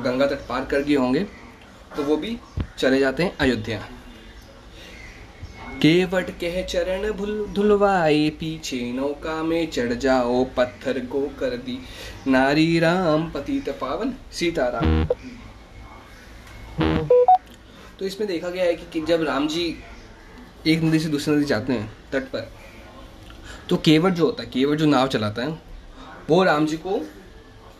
गंगा 0.04 0.26
तट 0.26 0.46
पार 0.48 0.64
कर 0.64 0.82
गए 0.82 0.94
होंगे। 0.94 1.26
तो 1.96 2.02
वो 2.02 2.16
भी 2.16 2.38
चले 2.78 2.98
जाते 2.98 3.22
हैं 3.22 3.36
अयोध्या। 3.36 3.78
केवट 5.82 6.30
के 6.30 6.62
चरण 6.62 7.10
भूल 7.12 7.46
धुलवाए 7.52 8.28
पीछे 8.30 8.80
नौका 8.92 9.42
में 9.42 9.70
चढ़ 9.70 9.92
जाओ, 9.94 10.44
पत्थर 10.56 10.98
को 11.06 11.20
कर 11.40 11.56
दी। 11.58 11.78
नारी 12.26 12.78
राम, 12.78 13.30
पतित 13.30 13.68
पावन, 13.80 14.14
सीताराम। 14.32 15.04
तो 17.98 18.06
इसमें 18.06 18.28
देखा 18.28 18.48
गया 18.48 18.64
है 18.64 18.74
कि 18.74 19.00
जब 19.00 19.22
राम 19.22 19.48
जी 19.48 19.64
एक 20.66 20.82
नदी 20.82 20.98
से 20.98 21.08
दूसरी 21.08 21.34
नदी 21.34 21.44
जाते 21.44 21.72
हैं, 21.72 21.92
तट 22.12 22.22
पर 22.24 22.50
तो 23.68 23.76
केवट 23.76 24.12
जो 24.12 24.24
होता 24.24 24.42
है, 24.42 24.48
केवट 24.50 24.78
जो 24.78 24.86
नाव 24.86 25.08
चलाता 25.08 25.42
है, 25.42 25.58
वो 26.30 26.42
राम 26.44 26.66
जी 26.66 26.76
को 26.76 27.00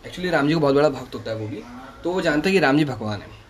एक्चुअली 0.07 0.31
राम 0.31 0.49
जी 0.49 0.55
को 0.55 0.61
बहुत 0.61 0.75
बड़ा 0.75 0.89
भक्त 0.89 1.15
होता 1.15 1.31
है 1.31 1.37
वो 1.37 1.49
भी 1.49 1.63
तो 2.05 2.13
वो 2.13 2.21
जानता 2.21 2.49
है 2.49 2.53
कि 2.53 2.61
राम 2.61 2.79
जी 2.79 2.85
भगवान 2.85 3.21
है। 3.21 3.42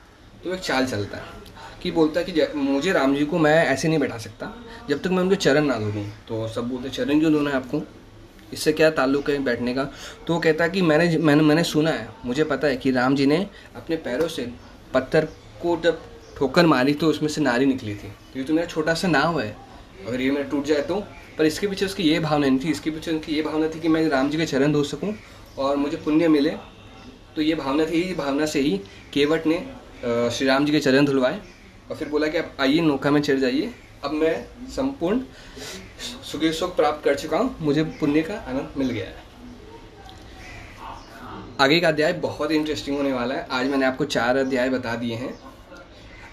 तो 0.44 0.52
एक 0.54 0.60
चाल 0.60 0.86
चलता 0.86 1.16
है 1.16 1.40
कि 1.82 1.90
बोलता 1.90 2.20
है 2.20 2.26
कि 2.26 2.58
मुझे 2.58 2.92
राम 2.92 3.14
जी 3.16 3.24
को 3.24 3.38
मैं 3.38 3.54
ऐसे 3.66 3.88
नहीं 3.88 3.98
बैठा 3.98 4.18
सकता, 4.18 4.52
जब 4.88 5.02
तक 5.02 5.10
मैं 5.10 5.18
उनके 5.18 5.36
चरण 5.36 5.64
ना 5.64 5.78
धोऊँ 5.78 6.04
तो 6.28 6.46
सब 6.48 6.68
बोलते 6.68 6.88
चरण 6.90 7.20
क्यों 7.20 7.32
धोना 7.32 7.50
है 7.50 7.56
आपको? 7.56 7.82
इससे 8.52 8.72
क्या 8.72 8.90
ताल्लुक 8.90 9.30
है 9.30 9.38
बैठने 9.44 9.74
का? 9.74 9.84
तो 10.26 10.34
वो 10.34 10.40
कहता 10.40 10.64
है 10.64 10.70
कि 10.70 10.82
मैंने 10.82 11.16
मैंने 11.18 11.42
मैंने 11.42 11.64
सुना 11.64 11.90
है, 11.90 12.08
मुझे 12.24 12.44
पता 12.44 12.66
है 12.66 12.76
कि 12.76 12.90
राम 12.90 13.14
जी 13.16 13.26
ने 13.26 13.46
अपने 13.76 13.96
पैरों 13.98 14.28
से 14.28 14.48
पत्थर 14.94 15.24
को 15.62 15.76
जब 15.84 16.00
ठोकर 16.36 16.66
मारी 16.66 16.94
तो 16.94 17.08
उसमें 17.08 17.28
से 17.28 17.40
नारी 17.40 17.66
निकली 17.66 17.94
थी। 17.94 18.08
तो 18.32 18.38
ये 18.38 18.44
तो 18.44 18.54
मेरा 18.54 18.66
छोटा 18.66 18.94
सा 18.94 19.08
नाव 19.08 19.40
है। 19.40 19.56
अगर 20.06 20.20
ये 20.20 20.30
मेरा 20.30 20.48
टूट 20.48 20.64
जाए 20.64 20.82
तो। 20.82 20.94
पर 21.38 21.44
इसके 21.46 21.66
पीछे 21.66 21.86
उसकी 21.86 22.02
ये 22.02 22.18
भावना 22.20 22.46
नहीं 22.46 22.58
थी, 22.58 22.70
इसके 22.70 22.90
पीछे 22.90 23.10
उनकी 23.10 23.34
ये 23.34 23.42
भावना 23.42 23.68
थी 23.68 23.80
कि 23.80 23.88
मैं 23.88 24.08
राम 24.08 24.30
जी 24.30 24.38
के 24.38 24.46
चरण 24.46 24.72
धो 24.72 24.82
सकूँ 24.84 25.14
और 25.58 25.76
मुझे 25.76 25.96
पुण्य 25.96 26.28
मिले। 26.28 26.50
तो 27.36 27.42
ये 27.42 27.54
भावना 27.54 27.84
थी, 27.86 28.02
ये 28.02 28.14
भावना 28.14 28.46
से 28.46 28.60
ही 28.60 28.80
केवट 29.12 29.46
ने 29.46 29.64
श्री 30.02 30.46
राम 30.46 30.64
जी 30.66 30.72
के 30.72 30.78
चरण 30.80 31.04
धुलवाए 31.06 31.38
और 31.90 31.96
फिर 31.96 32.08
बोला 32.08 32.26
कि 32.26 32.38
आप 32.38 32.56
आइए 32.60 32.80
नौका 32.80 33.10
में 33.10 33.20
चढ़ 33.22 33.38
जाइए। 33.38 33.72
अब 34.04 34.12
मैं 34.12 34.34
संपूर्ण 34.68 35.20
सुखी 36.30 36.52
सुख 36.52 36.74
प्राप्त 36.76 37.04
कर 37.04 37.14
चुका 37.14 37.38
हूँ। 37.38 37.56
मुझे 37.60 37.84
पुण्य 38.00 38.22
का 38.22 38.34
आनंद 38.40 38.72
मिल 38.78 38.90
गया 38.90 39.06
है। 39.06 39.30
आगे 41.60 41.78
का 41.80 41.88
अध्याय 41.88 42.12
बहुत 42.12 42.52
इंटरेस्टिंग 42.52 42.96
होने 42.96 43.12
वाला 43.12 43.34
है। 43.34 43.46
आज 43.50 43.66
मैंने 43.66 43.86
आपको 43.86 44.04
चार 44.06 44.36
अध्याय 44.36 44.70
बता 44.70 44.94
दिए 44.94 45.14
हैं। 45.14 45.34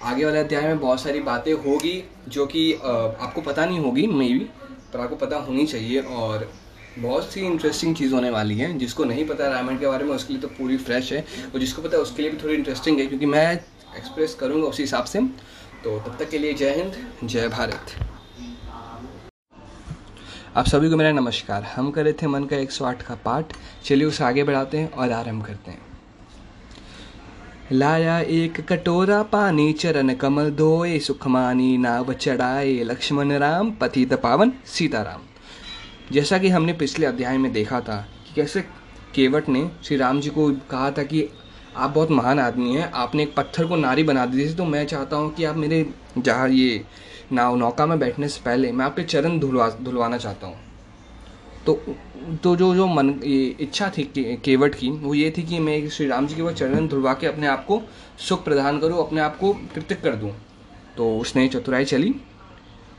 आगे 0.04 0.26
वाले 0.26 0.40
अध्याय 0.40 0.68
में 0.68 0.80
बहुत 0.80 1.02
सारी 1.02 1.20
बातें 1.22 1.54
होगी 1.54 2.04
जो 2.28 2.46
कि 2.46 2.74
आपको 2.74 3.42
पता 3.42 3.66
नहीं 3.66 3.80
होगी 3.80 4.08
मे 4.08 4.28
भी 4.30 4.40
पर 4.94 5.00
आपको 5.00 5.16
पता 5.18 5.38
होनी 5.38 5.66
चाहिए 5.66 6.02
और 6.02 6.52
बहुत 7.00 7.32
सी 7.34 7.42
इंटरेस्टिंग 7.42 7.96
चीज़ 7.96 8.14
होने 8.14 8.30
वाली 8.30 8.58
है, 8.58 8.78
जिसको 8.78 9.04
नहीं 9.04 9.26
पता 9.26 9.48
रामायण 9.48 9.78
के 9.78 9.88
बारे 9.88 10.06
में, 10.06 10.16
उसके 10.16 10.34
लिए 10.34 10.42
तो 10.42 10.48
पूरी 10.48 10.78
फ्रेश 10.78 11.14
है। 11.14 11.26
और 11.54 11.60
जिसको 11.60 11.82
पता 11.82 11.98
है, 11.98 12.04
उसके 12.04 12.22
लिए 12.22 12.32
भी 12.32 12.38
थोड़ी 12.44 12.54
इंटरेस्टिंग 12.54 13.00
है, 13.00 13.06
क्योंकि 13.06 13.26
मैं 13.26 13.54
एक्सप्रेस 13.98 14.36
करूँगा 14.36 14.68
उसी 14.68 14.84
हिसाब 14.84 15.04
से। 15.04 15.20
तो 15.84 16.00
तब 16.00 16.16
तक 16.20 16.30
के 16.30 16.38
लिए 16.38 16.54
जय 16.54 16.76
हिंद, 16.76 17.08
जय 17.24 17.48
भारत। 17.48 17.86
आप 20.56 20.66
सभी 20.66 20.90
को 20.90 20.98
मेरा 20.98 21.12
नमस्कार। 21.12 21.64
हम 21.64 21.92
कर 21.92 22.04
रहे 22.04 22.14
थे 22.14 22.28
मन 22.28 22.44
का 22.44 22.58
108 22.58 23.02
का 23.02 23.16
पाठ। 23.16 23.46
चलिए 23.86 24.08
उसे 24.08 24.24
आगे 24.24 24.44
बढ़ाते 24.44 24.78
हैं 24.78 24.92
और 24.92 25.12
आरंभ 25.12 25.46
करते 25.46 25.72
हैं। 25.72 25.82
लाया 27.72 28.20
एक 28.20 28.62
कटोरा 28.62 29.24
पानी, 29.24 29.74
चरण 29.74 30.14
कमल 30.14 30.52
धोए, 30.52 31.00
सुखमानी 31.00 31.78
नाव 31.78 32.14
चढ़ाए, 32.14 32.84
लक्ष्मण 32.84 33.32
राम, 33.32 33.72
पतित 33.72 34.14
पावन, 34.14 34.52
सीताराम। 34.66 35.22
जैसा 36.12 36.38
कि 36.38 36.50
हमने 36.50 36.74
पिछले 36.74 37.06
अध्याय 37.06 37.38
में 37.38 37.52
देखा 37.54 37.80
था 37.82 37.96
कि 38.26 38.34
कैसे 38.36 38.62
केवट 39.16 39.50
ने 39.50 39.70
श्री 39.84 39.98
राम 39.98 40.20
जी 40.22 40.30
को 40.30 40.50
कहा 40.70 40.90
था 40.92 41.04
कि 41.04 41.28
आप 41.76 41.90
बहुत 41.90 42.12
महान 42.12 42.40
आदमी 42.40 42.76
हैं 42.76 42.90
आपने 42.94 43.24
एक 43.24 43.34
पत्थर 43.36 43.66
को 43.66 43.76
नारी 43.76 44.04
बना 44.04 44.26
दी 44.26 44.46
थी 44.46 44.54
तो 44.54 44.66
मैं 44.66 44.86
चाहता 44.86 45.16
हूँ 45.16 45.34
कि 45.34 45.44
आप 45.44 45.56
मेरे 45.56 45.86
जहाँ 46.18 46.48
ये 46.50 46.84
नाव 47.32 47.56
नौका 47.56 47.86
में 47.86 47.98
बैठने 48.00 48.28
से 48.28 48.42
पहले 48.46 48.72
मैं 48.72 48.86
आपके 48.86 49.04
चरण 49.04 49.38
धुलवा 49.40 49.70
धुलवाना 49.82 50.18
चाहता 50.18 50.48
हूँ। 50.48 50.58
तो 51.66 51.74
तो 52.44 52.56
जो 52.56 52.74
जो 52.76 52.88
मन 52.88 53.10
ये 53.24 53.46
इच्छा 53.60 53.90
थी 53.98 54.04
के, 54.06 54.36
केवट 54.36 54.76
की 54.76 54.90
वो 54.90 55.14
ये 55.14 55.34
थी 55.38 55.44
कि 55.44 55.60
मैं 55.60 55.88
श्री 55.90 56.08
राम 56.08 56.28
जी 56.28 56.36
के 56.36 56.42
वो 56.42 56.52
चरण 56.52 56.88
धुलवा 56.88 57.14
के 57.14 57.28
अपने 57.28 57.48
आप 57.48 57.66
को 57.66 57.82
सुख 58.30 58.44
प्रदान 58.44 58.80
करूँ 58.80 59.06
अपने 59.06 59.22
आप 59.22 59.38
को 59.38 59.54
तृप्त 59.74 59.94
कर 59.94 60.16
दूँ। 60.16 60.32
तो 60.98 61.18
उसने 61.18 61.48
चतुराई 61.48 61.86
चली। 61.86 62.14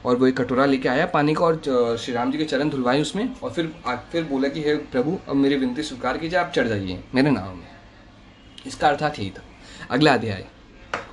और 0.06 0.16
वो 0.16 0.26
एक 0.26 0.36
कटोरा 0.36 0.64
लेके 0.66 0.88
आया 0.88 1.06
पानी 1.06 1.34
का 1.34 1.44
और 1.44 1.96
श्री 2.00 2.12
राम 2.14 2.30
जी 2.32 2.38
के 2.38 2.44
चरण 2.44 2.70
धुलवाए 2.70 3.00
उसमें 3.00 3.40
और 3.42 3.50
फिर 3.50 3.72
फिर 4.12 4.24
बोला 4.24 4.48
कि, 4.48 4.60
हे 4.60 4.74
प्रभु, 4.92 5.18
अब 5.28 5.36
मेरी 5.36 5.56
विनती 5.56 5.82
स्वीकार 5.82 6.18
कीजिए, 6.18 6.38
आप 6.38 6.52
चढ़ 6.56 6.68
जाइए 6.68 7.00
मेरे 7.14 7.30
नाम 7.30 7.56
में। 7.56 7.68
इसका 8.66 8.88
अर्थात 8.88 9.18
यही 9.18 9.30
था। 9.30 9.42
अगला 9.90 10.14
अध्याय। 10.14 10.44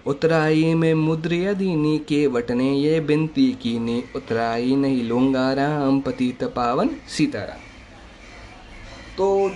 उतराई 0.05 0.73
में 0.73 0.93
मुद्रिया 0.93 1.53
दीनी 1.53 1.97
के 1.99 2.25
वटने 2.27 2.71
ये 2.73 2.99
बिनती 3.01 3.51
की 3.61 3.77
ने 3.79 4.03
उतराई 4.15 4.75
नहीं 4.75 5.03
लूँगा 5.03 5.51
राम 5.53 5.99
पति 5.99 6.31
तपावन 6.41 6.89
सीताराम। 7.09 7.59
तो 9.17 9.51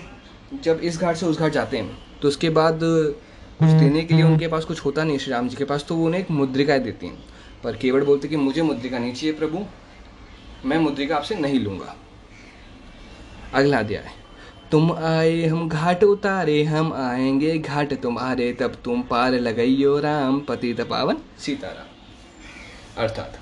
जब 0.63 0.79
इस 0.83 0.99
घाट 0.99 1.15
से 1.15 1.25
उस 1.25 1.39
घाट 1.39 1.51
जाते 1.51 1.77
हैं 1.77 1.97
तो 2.21 2.27
उसके 2.27 2.49
बाद 2.49 2.79
कुछ 2.83 3.69
देने 3.69 4.03
के 4.03 4.13
लिए 4.13 4.23
उनके 4.23 4.47
पास 4.47 4.65
कुछ 4.65 4.79
होता 4.85 5.03
नहीं 5.03 5.17
श्री 5.17 5.31
राम 5.33 5.47
जी 5.49 5.55
के 5.55 5.65
पास 5.65 5.85
तो 5.89 5.95
वो 5.95 6.05
उन्हें 6.05 6.21
एक 6.21 6.31
मुद्रिकाएँ 6.31 6.79
देती 6.79 7.07
हैं। 7.07 7.30
पर 7.63 7.75
केवट 7.75 8.03
बोलते 8.03 8.27
कि 8.27 8.35
मुझे 8.35 8.61
मुद्रिका 8.61 8.99
नहीं 8.99 9.13
चाहिए 9.13 9.35
प्रभु, 9.35 9.65
मैं 10.65 10.77
मुद्रिका 10.77 11.15
आपसे 11.15 11.35
नहीं 11.35 11.59
लूँगा। 11.59 11.95
अगला 13.53 13.79
अध्याय। 13.79 14.09
तुम 14.71 14.91
आए, 14.91 15.45
हम 15.45 15.69
घाट 15.69 16.03
उतारे, 16.03 16.63
हम 16.63 16.93
आएँगे 16.93 17.57
घाट 17.57 17.93
तुम्हारे, 17.93 18.53
तब 18.53 18.75
तुम 18.85 19.01
पार 19.01 19.31
लगाइयो 19.31 19.99
राम 19.99 20.39
पति 20.39 20.73
तपावन 20.73 21.17
सीताराम। 21.39 21.87
अर्थात, 22.97 23.39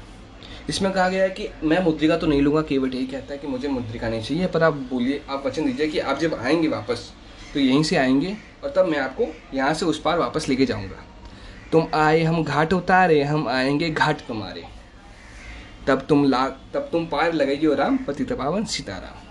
इसमें 0.69 0.91
कहा 0.91 1.09
गया 1.09 1.23
है 1.23 1.29
कि 1.29 1.49
मैं 1.63 1.83
मुद्रिका 1.83 2.17
तो 2.17 2.27
नहीं 2.27 2.41
लूँगा 2.41 2.61
केवट 2.61 2.95
यही 2.95 3.07
कहता 3.07 3.33
है 3.33 3.39
कि 3.39 3.47
मुझे 3.47 3.67
मुद्रिका 3.67 4.09
नहीं 4.09 4.21
चाहिए, 4.21 4.47
पर 4.47 4.63
आप 4.63 4.73
बोलिए, 4.73 5.21
आप 5.29 5.43
वचन 5.45 5.65
दीजिए 5.65 5.87
कि 5.87 5.99
आप 5.99 6.19
जब 6.19 6.33
आएँगे 6.33 6.67
वापस 6.67 7.13
तो 7.53 7.59
यहीं 7.59 7.83
से 7.83 7.95
आएँगे, 7.95 8.37
और 8.63 8.73
तब 8.75 8.85
मैं 8.85 8.99
आपको 8.99 9.27
यहाँ 9.53 9.73
से 9.73 9.85
उस 9.85 10.01
पार 10.01 10.19
वापस 10.19 10.49
लेके 10.49 10.65
जाऊँगा। 10.65 11.05
तुम 11.71 11.87
आए, 11.93 12.23
हम 12.23 12.43
घाट 12.43 12.73
उतारे, 12.73 13.21
हम 13.23 13.47
आएँगे 13.47 13.89
घाट 13.89 14.21
तुम्हारे। 14.27 14.63
तब 15.87 16.05
तुम 16.09 16.23
ला, 16.25 16.47
तब 16.73 16.89
तुम 16.91 17.05
पार 17.05 17.33
लगाइए 17.33 17.75
राम, 17.75 17.97
पति 17.97 18.23
पावन 18.25 18.63
सीताराम। 18.65 19.27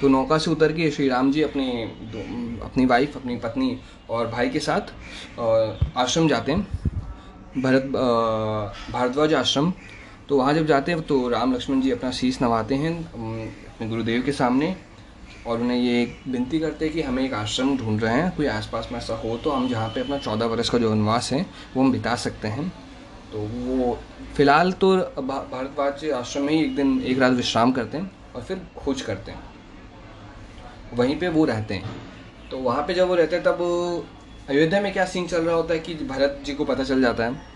तो 0.00 0.08
नौका 0.08 0.38
से 0.38 0.50
उतर 0.50 0.72
के 0.72 0.90
श्री 0.90 1.08
राम 1.08 1.30
जी 1.32 1.42
अपने 1.42 1.66
अपनी 2.62 2.86
वाइफ 2.86 3.16
अपनी 3.16 3.36
पत्नी 3.36 3.78
और 4.10 4.26
भाई 4.28 4.48
के 4.48 4.60
साथ 4.60 4.92
आश्रम 5.96 6.28
जाते 6.28 6.52
हैं। 6.52 6.62
भरत 7.56 7.82
भारद्वाज 8.92 9.34
आश्रम। 9.34 9.72
तो 10.28 10.36
वहाँ 10.38 10.54
जब 10.54 10.66
जाते 10.66 10.92
हैं 10.92 11.00
तो 11.02 11.28
राम 11.28 11.52
लक्ष्मण 11.54 11.80
जी 11.80 11.90
अपना 11.90 12.10
शीश 12.10 12.40
नवाते 12.42 12.74
हैं। 12.74 12.92
अपने 13.82 13.90
गुरुदेव 13.90 14.22
के 14.22 14.32
सामने 14.32 14.74
और 15.46 15.60
उन्हें 15.60 15.78
ये 15.78 16.02
एक 16.02 16.18
विनती 16.28 16.58
करते 16.60 16.84
हैं 16.84 16.94
कि 16.94 17.02
हमें 17.02 17.22
एक 17.24 17.32
आश्रम 17.34 17.76
ढूंढ 17.78 18.02
रहे 18.02 18.14
हैं, 18.14 18.30
कोई 18.36 18.46
आसपास 18.46 18.88
में 18.92 18.98
ऐसा 18.98 19.14
हो 19.14 19.36
तो 19.36 19.50
हम 19.50 19.68
जहाँ 19.68 19.88
पे 19.88 20.00
अपना 20.00 20.18
चौदह 20.18 20.46
वर्ष 20.46 20.68
का 20.68 20.78
जो 20.78 20.90
वनवास 20.90 21.32
है, 21.32 21.46
वो 21.76 21.82
हम 21.82 21.92
बिता 21.92 22.14
सकते 22.16 22.48
हैं। 22.48 22.68
तो 23.32 23.38
वो 23.38 23.98
फ़िलहाल 24.36 24.72
तो 24.72 24.96
भारद्वाज 24.96 26.10
आश्रम 26.12 26.44
में 26.44 26.52
ही 26.52 26.60
एक 26.60 26.74
दिन, 26.76 27.00
एक 27.02 27.18
रात 27.18 27.32
विश्राम 27.32 27.72
करते 27.72 27.98
हैं 27.98 28.10
और 28.36 28.42
फिर 28.42 28.60
खोज 28.76 29.02
करते 29.02 29.32
हैं। 29.32 29.40
वहीं 30.94 31.18
पे 31.18 31.28
वो 31.28 31.44
रहते 31.44 31.74
हैं। 31.74 31.90
तो 32.50 32.58
वहाँ 32.58 32.86
पे 32.86 32.94
जब 32.94 33.08
वो 33.08 33.14
रहते 33.14 33.36
हैं, 33.36 33.44
तब 33.44 34.06
अयोध्या 34.48 34.80
में 34.80 34.92
क्या 34.92 35.04
सीन 35.04 35.26
चल 35.26 35.42
रहा 35.42 35.54
होता 35.56 35.74
है 35.74 35.80
कि 35.80 35.94
भरत 35.94 36.40
जी 36.44 36.54
को 36.54 36.64
पता 36.64 36.84
चल 36.84 37.02
जाता 37.02 37.24
है? 37.24 37.51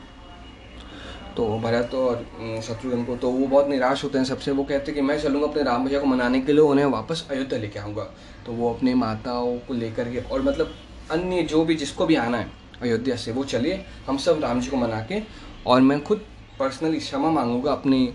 तो 1.36 1.46
भरत 1.60 1.94
और 1.94 2.60
शत्रुघ्न 2.64 3.04
को 3.04 3.16
तो 3.16 3.30
वो 3.30 3.46
बहुत 3.46 3.68
निराश 3.68 4.04
होते 4.04 4.18
हैं 4.18 4.24
सबसे। 4.24 4.50
वो 4.50 4.64
कहते 4.64 4.92
हैं 4.92 4.94
कि 4.94 5.00
मैं 5.02 5.18
चलूँगा 5.20 5.46
अपने 5.46 5.62
राम 5.62 5.84
भैया 5.86 6.00
को 6.00 6.06
मनाने 6.06 6.40
के 6.40 6.52
लिए, 6.52 6.60
उन्हें 6.62 6.84
वापस 6.86 7.26
अयोध्या 7.30 7.58
लेके 7.58 7.78
आऊँगा। 7.78 8.04
तो 8.46 8.52
वो 8.52 8.72
अपने 8.72 8.94
माताओं 8.94 9.56
को 9.58 9.74
लेकर 9.74 10.12
के, 10.12 10.20
और 10.20 10.42
मतलब 10.42 10.74
अन्य 11.10 11.42
जो 11.42 11.64
भी, 11.64 11.74
जिसको 11.74 12.06
भी 12.06 12.14
आना 12.16 12.38
है 12.38 12.50
अयोध्या 12.82 13.16
से, 13.16 13.32
वो 13.32 13.44
चलिए 13.46 13.84
हम 14.06 14.16
सब 14.18 14.40
राम 14.42 14.60
जी 14.60 14.70
को 14.70 14.76
मना 14.76 15.00
के, 15.02 15.22
और 15.66 15.80
मैं 15.80 16.02
खुद 16.04 16.24
पर्सनली 16.58 16.98
क्षमा 16.98 17.30
मांगूँगा 17.30 17.72
अपनी, 17.72 18.06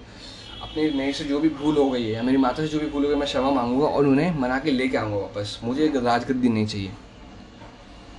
अपने, 0.61 0.89
मेरे 0.91 1.13
से 1.13 1.23
जो 1.23 1.39
भी 1.39 1.49
भूल 1.51 1.77
हो 1.77 1.89
गई 1.89 2.03
है, 2.03 2.11
या 2.11 2.23
मेरी 2.23 2.37
माता 2.37 2.63
से 2.63 2.67
जो 2.67 2.79
भी 2.79 2.87
भूल 2.87 3.03
हो 3.03 3.09
गई 3.09 3.15
मैं 3.15 3.27
क्षमा 3.27 3.51
मांगूँगा 3.51 3.87
और 3.87 4.07
उन्हें 4.07 4.39
मना 4.39 4.59
के 4.59 4.71
लेके 4.71 4.97
आऊँगा 4.97 5.17
वापस। 5.17 5.59
मुझे 5.63 5.91
राजगद्दी 5.95 6.49
नहीं 6.49 6.65
चाहिए। 6.65 6.91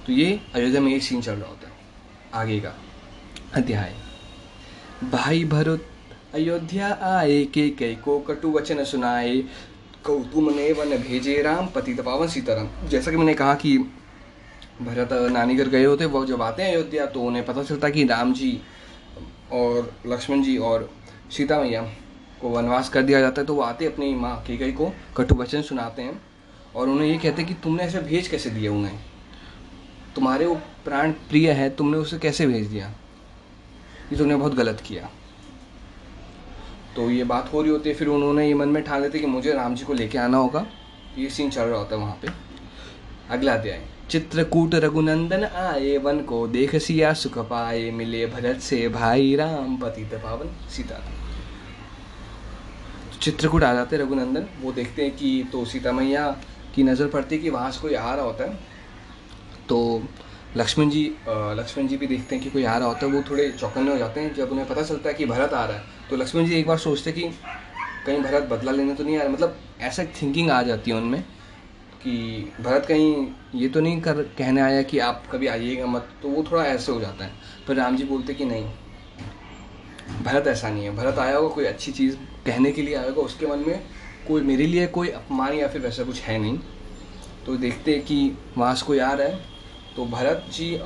तो 0.07 0.12
ये 0.12 0.41
अयोध्या 0.55 0.81
में 0.81 0.93
ये 0.93 1.01
सीन 1.01 1.20
चल 1.20 1.33
रहा 1.33 1.49
होता 1.49 1.66
है, 1.66 1.74
आगे 2.35 2.61
का 2.61 2.74
अध्याय। 3.55 3.95
भाई 5.03 5.45
भरत, 5.45 5.85
अयोध्या 6.35 6.89
आए 7.03 7.45
के 7.45 7.69
कई 7.70 7.95
को 7.95 8.19
कटु 8.20 8.51
वचन 8.51 8.83
सुनाए। 8.85 9.37
कौतुम 10.05 10.51
ने 10.55 10.70
वन 10.73 10.97
भेजे 10.99 11.41
राम 11.43 11.66
पति 11.66 11.95
पावन 11.95 12.29
सीताराम। 12.29 12.69
जैसा 12.89 13.11
कि 13.11 13.16
मैंने 13.16 13.35
कहा 13.35 13.55
कि 13.55 13.77
भरत 14.83 15.12
नानी 15.33 15.55
घर 15.55 15.69
गए 15.69 15.85
होते, 15.85 16.05
वो 16.05 16.24
जब 16.27 16.43
आते 16.43 16.62
हैं 16.62 16.74
अयोध्या 16.74 17.07
तो 17.07 17.23
उन्हें 17.23 17.45
पता 17.47 17.62
चलता 17.62 17.89
कि 17.89 18.05
राम 18.05 18.33
जी 18.33 18.61
और 19.53 19.93
लक्ष्मण 20.07 20.43
जी 20.43 20.57
और 20.59 20.89
सीता 21.31 21.61
मैया 21.61 21.83
को 22.41 22.49
वनवास 22.49 22.89
कर 22.89 23.03
दिया 23.03 23.20
जाता 23.20 23.41
है 23.41 23.47
तो 23.47 23.55
वो 23.55 23.62
आते 23.62 23.87
अपनी 23.87 24.15
माँ 24.15 24.37
के 24.47 24.57
कई 24.57 24.73
को 24.73 24.93
कटु 25.16 25.35
वचन 25.35 25.62
सुनाते 25.62 26.03
हैं 26.03 26.20
और 26.77 26.89
उन्हें 26.89 27.09
ये 27.09 27.19
कहते 27.19 27.43
हैं 27.43 27.49
कि 27.49 27.61
तुमने 27.62 27.83
ऐसे 27.83 28.01
भेज 28.01 28.29
कैसे 28.29 28.51
दिए 28.51 28.69
उन्हें? 28.69 28.99
तुम्हारे 30.15 30.47
वो 30.47 30.55
प्राण 30.85 31.12
प्रिय 31.12 31.51
है, 31.51 31.70
तुमने 31.70 31.99
उसे 31.99 32.19
कैसे 32.19 32.47
भेज 32.47 32.66
दिया? 32.66 32.95
ये 34.13 34.19
तुमने 34.19 34.37
बहुत 34.37 34.55
गलत 34.55 34.81
किया। 34.81 35.09
तो 36.97 37.11
ये 37.11 37.25
बात 37.25 37.53
हो 37.53 37.61
रही 37.63 37.71
होती 37.71 37.89
है, 37.89 37.95
फिर 37.95 38.09
उन्होंने 38.09 38.47
ये 38.47 38.55
मन 38.55 38.69
में 38.69 38.83
ठान 38.83 39.03
लेते 39.03 39.19
कि 39.19 39.27
मुझे 39.27 39.53
राम 39.53 39.75
जी 39.75 39.85
को 39.85 39.93
लेके 39.93 40.19
आना 40.19 40.39
होगा। 40.39 40.67
ये 41.19 41.29
सीन 41.31 41.51
चल 41.51 41.63
रहा 41.63 41.79
होता 41.79 41.97
है 41.97 42.01
वहाँ 42.03 42.19
पे। 42.23 42.29
अगला 43.31 43.55
अध्याय। 43.55 43.81
चित्रकूट 44.11 44.75
रघुनंदन 44.75 45.45
आए, 45.45 45.97
वन 45.99 46.21
को 46.23 46.47
देख 46.49 46.75
सिया 46.77 47.13
सुख 47.15 47.39
पाए, 47.51 47.91
मिले 47.91 48.27
भरत 48.27 48.61
से 48.61 48.89
भाई 48.89 49.35
राम 49.37 49.77
पति 49.77 50.05
पावन। 50.05 50.51
सीताराम 50.71 51.21
चित्रकूट 53.21 53.63
आ 53.65 53.73
जाते 53.75 53.97
रघुनंदन। 53.97 54.47
वो 54.61 54.73
देखते 54.73 55.03
हैं 55.03 55.17
कि 55.17 55.49
तो 55.53 55.65
सीता 55.65 55.93
मैया 55.93 56.29
की 56.75 56.83
नज़र 56.83 57.07
पड़ती 57.07 57.37
है 57.37 57.43
कि 57.43 57.51
वहाँ 57.51 57.71
से 57.71 57.81
कोई 57.81 57.95
आ 57.95 58.15
रहा 58.15 58.25
होता 58.25 58.45
है। 58.45 58.59
तो 59.69 60.03
लक्ष्मण 60.57 60.91
जी 60.91 61.05
लक्ष्मण 61.29 61.87
जी 61.89 61.97
भी 61.97 62.07
देखते 62.07 62.35
हैं 62.35 62.45
कि 62.45 62.51
कोई 62.51 62.65
आ 62.65 62.77
रहा 62.79 62.89
होता 62.89 63.07
है, 63.07 63.12
वो 63.12 63.23
थोड़े 63.31 63.51
चौकन्ने 63.51 63.91
हो 63.91 63.97
जाते 63.99 64.20
हैं। 64.20 64.35
जब 64.35 64.51
उन्हें 64.53 64.66
पता 64.69 64.83
चलता 64.83 65.09
है 65.09 65.15
कि 65.15 65.27
भरत 65.27 65.53
आ 65.53 65.65
रहा 65.65 65.77
है 65.77 65.85
तो 66.11 66.16
लक्ष्मण 66.16 66.47
जी 66.47 66.55
एक 66.55 66.66
बार 66.66 66.79
सोचते 66.79 67.11
हैं 67.11 67.20
कि 67.20 67.29
कहीं 68.07 68.19
भरत 68.20 68.49
बदला 68.51 68.73
लेने 68.73 68.95
तो 68.95 69.05
नहीं 69.05 69.16
आ 69.19 69.23
रहा। 69.23 69.33
मतलब 69.33 69.57
ऐसा 69.81 70.05
थिंकिंग 70.15 70.51
आ 70.51 70.62
जाती 70.62 70.91
है 70.91 70.97
उनमें 70.97 71.23
कि 72.03 72.53
भरत 72.61 72.87
कहीं 72.87 73.27
ये 73.55 73.69
तो 73.69 73.81
नहीं 73.81 74.01
कर, 74.01 74.23
कहने 74.39 74.61
आया 74.61 74.83
कि 74.83 74.99
आप 74.99 75.24
कभी 75.33 75.47
आइएगा 75.47 75.87
मत 75.87 76.09
तो 76.23 76.29
वो 76.29 76.45
थोड़ा 76.51 76.65
ऐसे 76.65 76.93
हो 76.93 77.01
जाता 77.01 77.24
है। 77.24 77.31
पर 77.69 77.74
राम 77.74 77.97
जी 77.97 78.05
बोलते 78.05 78.35
कि 78.35 78.45
नहीं, 78.45 78.65
भरत 80.24 80.47
ऐसा 80.47 80.70
नहीं 80.70 80.85
है। 80.85 80.97
भरत 80.97 81.19
आया 81.19 81.37
होगा, 81.37 81.55
कोई 81.55 81.65
अच्छी 81.65 81.93
चीज़ 81.93 82.16
कहने 82.47 82.73
के 82.73 82.83
लिए 82.83 82.95
आएगा 82.95 83.23
उसके 83.23 83.47
मन 83.47 83.65
में 83.66 83.81
कोई 84.29 84.43
मेरे 84.43 84.66
लिए 84.66 84.87
कोई 84.89 85.09
अपमान 85.11 85.53
या 85.55 85.69
फिर 85.69 85.81
वैसा 85.81 86.05
कुछ 86.05 86.20
है 86.20 86.39
नहीं। 86.39 86.59
तो 87.47 87.57
देखते 87.57 87.99
कि 88.01 88.37
वहाँ 88.59 88.74
से 88.74 88.87
कोई 88.87 88.99
आ 88.99 89.12
रहा 89.12 89.29
है। 89.29 89.52
तो 89.97 90.05
भरत 90.06 90.47
जी 90.52 90.78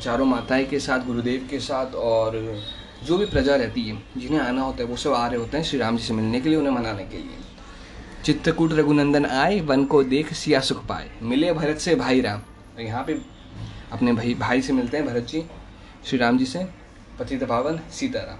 चारों 0.00 0.24
माताएँ 0.24 0.64
के 0.64 0.78
साथ, 0.80 1.00
गुरुदेव 1.00 1.46
के 1.50 1.58
साथ 1.60 1.94
और 1.94 2.62
जो 3.04 3.18
भी 3.18 3.26
प्रजा 3.26 3.54
रहती 3.56 3.82
है, 3.82 4.02
जिन्हें 4.16 4.40
आना 4.40 4.62
होता 4.62 4.78
है, 4.78 4.84
वो 4.84 4.96
सब 4.96 5.12
आ 5.12 5.26
रहे 5.26 5.38
होते 5.38 5.56
हैं 5.56 5.64
श्री 5.64 5.78
राम 5.78 5.96
जी 5.96 6.04
से 6.04 6.14
मिलने 6.14 6.40
के 6.40 6.48
लिए, 6.48 6.58
उन्हें 6.58 6.74
मनाने 6.74 7.04
के 7.04 7.16
लिए। 7.16 7.38
चित्रकूट 8.24 8.72
रघुनंदन 8.72 9.26
आए, 9.26 9.60
वन 9.60 9.84
को 9.84 10.02
देख 10.04 10.32
सिया 10.32 10.60
सुख 10.60 10.86
पाए। 10.86 11.10
मिले 11.22 11.52
भरत 11.52 11.78
से 11.78 11.94
भाई 11.94 12.20
राम। 12.20 12.40
यहाँ 12.80 13.04
पे 13.04 13.20
अपने 13.92 14.12
भाई 14.12 14.34
भाई 14.34 14.62
से 14.62 14.72
मिलते 14.72 14.96
हैं 14.96 15.06
भरत 15.06 15.22
जी 15.22 15.42
श्री 16.06 16.18
राम 16.18 16.38
जी 16.38 16.46
से, 16.46 16.64
पतित 17.18 17.44
पावन, 17.44 17.80
सीताराम। 17.90 18.38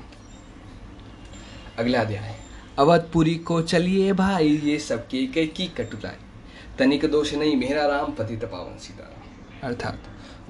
अगला 1.79 2.01
अध्याय। 2.01 2.35
अवधपुरी 2.79 3.35
को 3.37 3.61
चलिए 3.63 4.13
भाई, 4.13 4.49
ये 4.49 4.79
सब 4.79 5.07
के 5.07 5.67
कटुराई 5.69 6.17
तनिक 6.79 7.05
दोष 7.07 7.35
नहीं 7.35 7.57
मेरा 7.57 7.87
राम 7.87 8.13
पति 8.13 8.37
पावन, 8.37 8.79
सीताराम। 8.79 9.69
अर्थात 9.69 9.99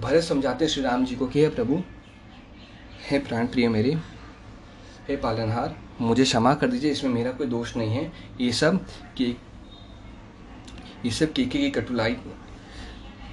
भरत 0.00 0.22
समझाते 0.22 0.68
श्री 0.68 0.82
राम 0.82 1.04
जी 1.04 1.14
को 1.16 1.26
कि 1.26 1.40
हे 1.40 1.48
प्रभु, 1.50 1.82
हे 3.10 3.18
प्राण 3.18 3.46
प्रिय 3.46 3.68
मेरे, 3.68 3.96
हे 5.08 5.16
पालनहार, 5.16 5.76
मुझे 6.00 6.24
क्षमा 6.24 6.54
कर 6.54 6.66
दीजिए, 6.66 6.90
इसमें 6.90 7.10
मेरा 7.10 7.30
कोई 7.30 7.46
दोष 7.46 7.76
नहीं 7.76 7.90
है। 7.90 8.10
ये 8.40 8.52
सब 8.52 8.84
के, 9.16 9.24
ये 11.04 11.10
सब 11.10 11.32
केके 11.32 11.58
की 11.58 11.70
कटुलाई 11.70 12.16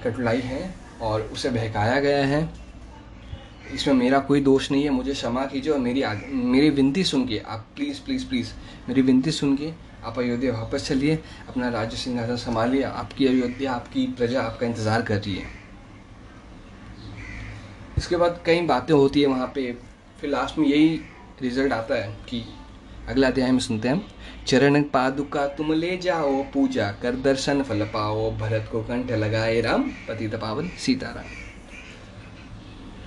कटुलाई 0.04 0.40
है 0.40 0.74
और 1.02 1.22
उसे 1.22 1.50
बहकाया 1.50 2.00
गया 2.00 2.24
है। 2.26 2.48
इसमें 3.74 3.94
मेरा 3.94 4.18
कोई 4.20 4.40
दोष 4.40 4.70
नहीं 4.70 4.84
है, 4.84 4.90
मुझे 4.90 5.12
क्षमा 5.12 5.44
कीजिए 5.46 5.72
और 5.72 5.78
मेरी 5.78 6.04
मेरी 6.26 6.70
विनती 6.70 7.04
सुन 7.04 7.26
के 7.28 7.38
आप 7.38 7.66
प्लीज़ 7.76 8.00
प्लीज़ 8.04 8.26
प्लीज़ 8.28 8.52
मेरी 8.88 9.02
विनती 9.02 9.30
सुन 9.30 9.56
के 9.56 9.72
आप 10.04 10.18
अयोध्या 10.18 10.52
वापस 10.52 10.88
चलिए, 10.88 11.18
अपना 11.48 11.68
राज्य 11.68 11.96
सिंहासन 11.96 12.36
संभालिए। 12.36 12.82
आपकी 12.82 13.26
अयोध्या, 13.26 13.72
आपकी 13.72 14.06
प्रजा 14.08 14.42
आपका 14.42 14.66
इंतज़ार 14.66 15.02
कर 15.02 15.16
रही 15.16 15.34
है। 15.34 15.59
इसके 18.00 18.16
बाद 18.16 18.40
कई 18.46 18.60
बातें 18.60 18.94
होती 18.94 19.20
है 19.20 19.26
वहाँ 19.26 19.46
पे। 19.54 19.72
फिर 20.20 20.30
लास्ट 20.30 20.58
में 20.58 20.66
यही 20.68 21.00
रिज़ल्ट 21.42 21.72
आता 21.72 21.94
है 21.94 22.16
कि 22.28 22.44
अगला 23.08 23.26
अध्याय 23.26 23.50
में 23.50 23.58
सुनते 23.58 23.88
हैं 23.88 24.06
चरण 24.46 24.82
पादुका 24.82 25.46
तुम 25.46 25.72
ले 25.72 25.96
जाओ, 25.96 26.42
पूजा 26.42 26.90
कर 26.92 27.14
दर्शन 27.14 27.62
फल 27.62 27.84
पाओ, 27.84 28.30
भरत 28.30 28.68
को 28.72 28.82
कंठ 28.82 29.10
लगाए 29.10 29.60
राम 29.60 29.82
पति 29.82 30.28
पावन 30.28 30.68
सीताराम। 30.68 31.24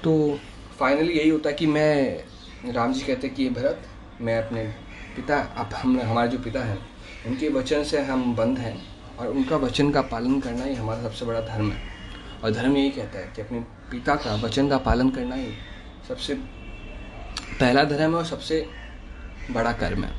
तो 0.03 0.40
फाइनली 0.80 1.14
यही 1.14 1.30
होता 1.30 1.49
है 1.49 1.56
कि 1.56 1.68
मैं, 1.68 2.24
राम 2.74 2.94
जी 2.94 3.02
कहते 3.02 3.30
कि 3.30 3.49
भरत, 3.49 3.82
मैं 4.22 4.38
अपने 4.38 4.64
पिता, 5.15 5.40
अब 5.40 5.74
हम, 5.74 5.99
हमारे 6.02 6.30
जो 6.30 6.38
पिता 6.38 6.60
हैं, 6.60 6.80
उनके 7.28 7.49
वचन 7.49 7.84
से 7.84 8.02
हम 8.02 8.36
बंद 8.36 8.57
हैं 8.57 8.82
और 9.18 9.28
उनका 9.28 9.56
वचन 9.56 9.91
का 9.91 10.02
पालन 10.02 10.40
करना 10.40 10.65
ही 10.65 10.76
हमारा 10.76 11.02
सबसे 11.02 11.26
बड़ा 11.26 11.40
धर्म 11.40 11.72
है। 11.72 11.82
और 12.44 12.52
धर्म 12.52 12.78
यही 12.78 12.90
कहता 12.90 13.20
है 13.20 13.32
कि 13.36 13.41
अपने 13.41 13.60
पिता 13.94 14.15
का, 14.15 14.36
वचन 14.38 14.70
का 14.70 14.78
पालन 14.80 15.10
करना 15.10 15.36
ही 15.36 15.52
सबसे 16.07 16.34
पहला 17.60 17.84
धर्म 17.86 18.11
है 18.11 18.18
और 18.18 18.26
सबसे 18.26 18.65
बड़ा 19.52 19.72
कर्म 19.74 20.03
है। 20.03 20.11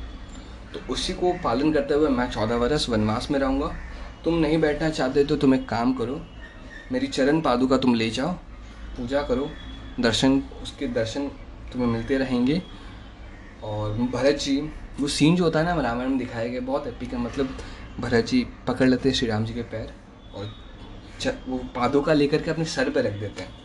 तो 0.73 0.79
उसी 0.93 1.13
को 1.13 1.31
पालन 1.43 1.73
करते 1.73 1.93
हुए 1.93 2.09
मैं 2.09 2.29
चौदह 2.31 2.55
वर्ष 2.55 2.87
वनवास 2.89 3.29
में 3.31 3.39
रहूँगा। 3.39 3.67
तुम 4.23 4.37
नहीं 4.37 4.59
बैठना 4.59 4.89
चाहते 4.89 5.23
तो 5.23 5.35
तुम 5.35 5.55
एक 5.55 5.67
काम 5.69 5.93
करो, 5.93 6.19
मेरी 6.91 7.07
चरण 7.07 7.41
पादुका 7.41 7.77
तुम 7.77 7.95
ले 7.95 8.09
जाओ, 8.09 8.31
पूजा 8.97 9.21
करो, 9.23 9.49
दर्शन, 9.99 10.41
उसके 10.63 10.87
दर्शन 10.89 11.27
तुम्हें 11.73 11.89
मिलते 11.89 12.17
रहेंगे। 12.17 12.61
और 13.63 13.93
भरत 14.13 14.39
जी, 14.39 14.57
वो 14.99 15.07
सीन 15.09 15.35
जो 15.35 15.43
होता 15.43 15.59
है 15.59 15.65
ना 15.65 15.81
रामायण 15.81 16.09
में 16.09 16.17
दिखाया 16.17 16.47
गया, 16.47 16.61
बहुत 16.61 16.87
एपिक 16.87 17.13
है। 17.13 17.19
मतलब 17.19 17.57
भरत 17.99 18.25
जी 18.25 18.45
पकड़ 18.67 18.87
लेते 18.87 19.09
हैं 19.09 19.15
श्री 19.15 19.27
राम 19.27 19.45
जी 19.45 19.53
के 19.53 19.61
पैर 19.65 19.93
और 20.35 20.53
वो 21.47 21.57
पादों 21.75 22.01
का 22.01 22.13
लेकर 22.13 22.41
के 22.41 22.51
अपने 22.51 22.65
सर 22.67 22.89
पर 22.89 23.03
रख 23.03 23.13
देते 23.13 23.43
हैं। 23.43 23.64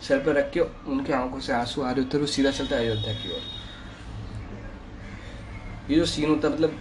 सर 0.00 0.18
पर 0.24 0.34
रख 0.34 0.50
के 0.52 0.60
उनके 0.60 1.12
आँखों 1.12 1.40
से 1.40 1.52
आँसू 1.52 1.82
आ 1.82 1.90
रहे 1.90 2.04
होते 2.04 2.18
वो 2.18 2.26
सीधा 2.28 2.50
चलता 2.50 2.76
है 2.76 2.86
अयोध्या 2.86 3.12
की 3.14 3.30
ओर। 3.30 3.42
ये 5.90 5.96
जो 5.96 6.04
सीन 6.06 6.30
होता 6.30 6.48
मतलब 6.48 6.78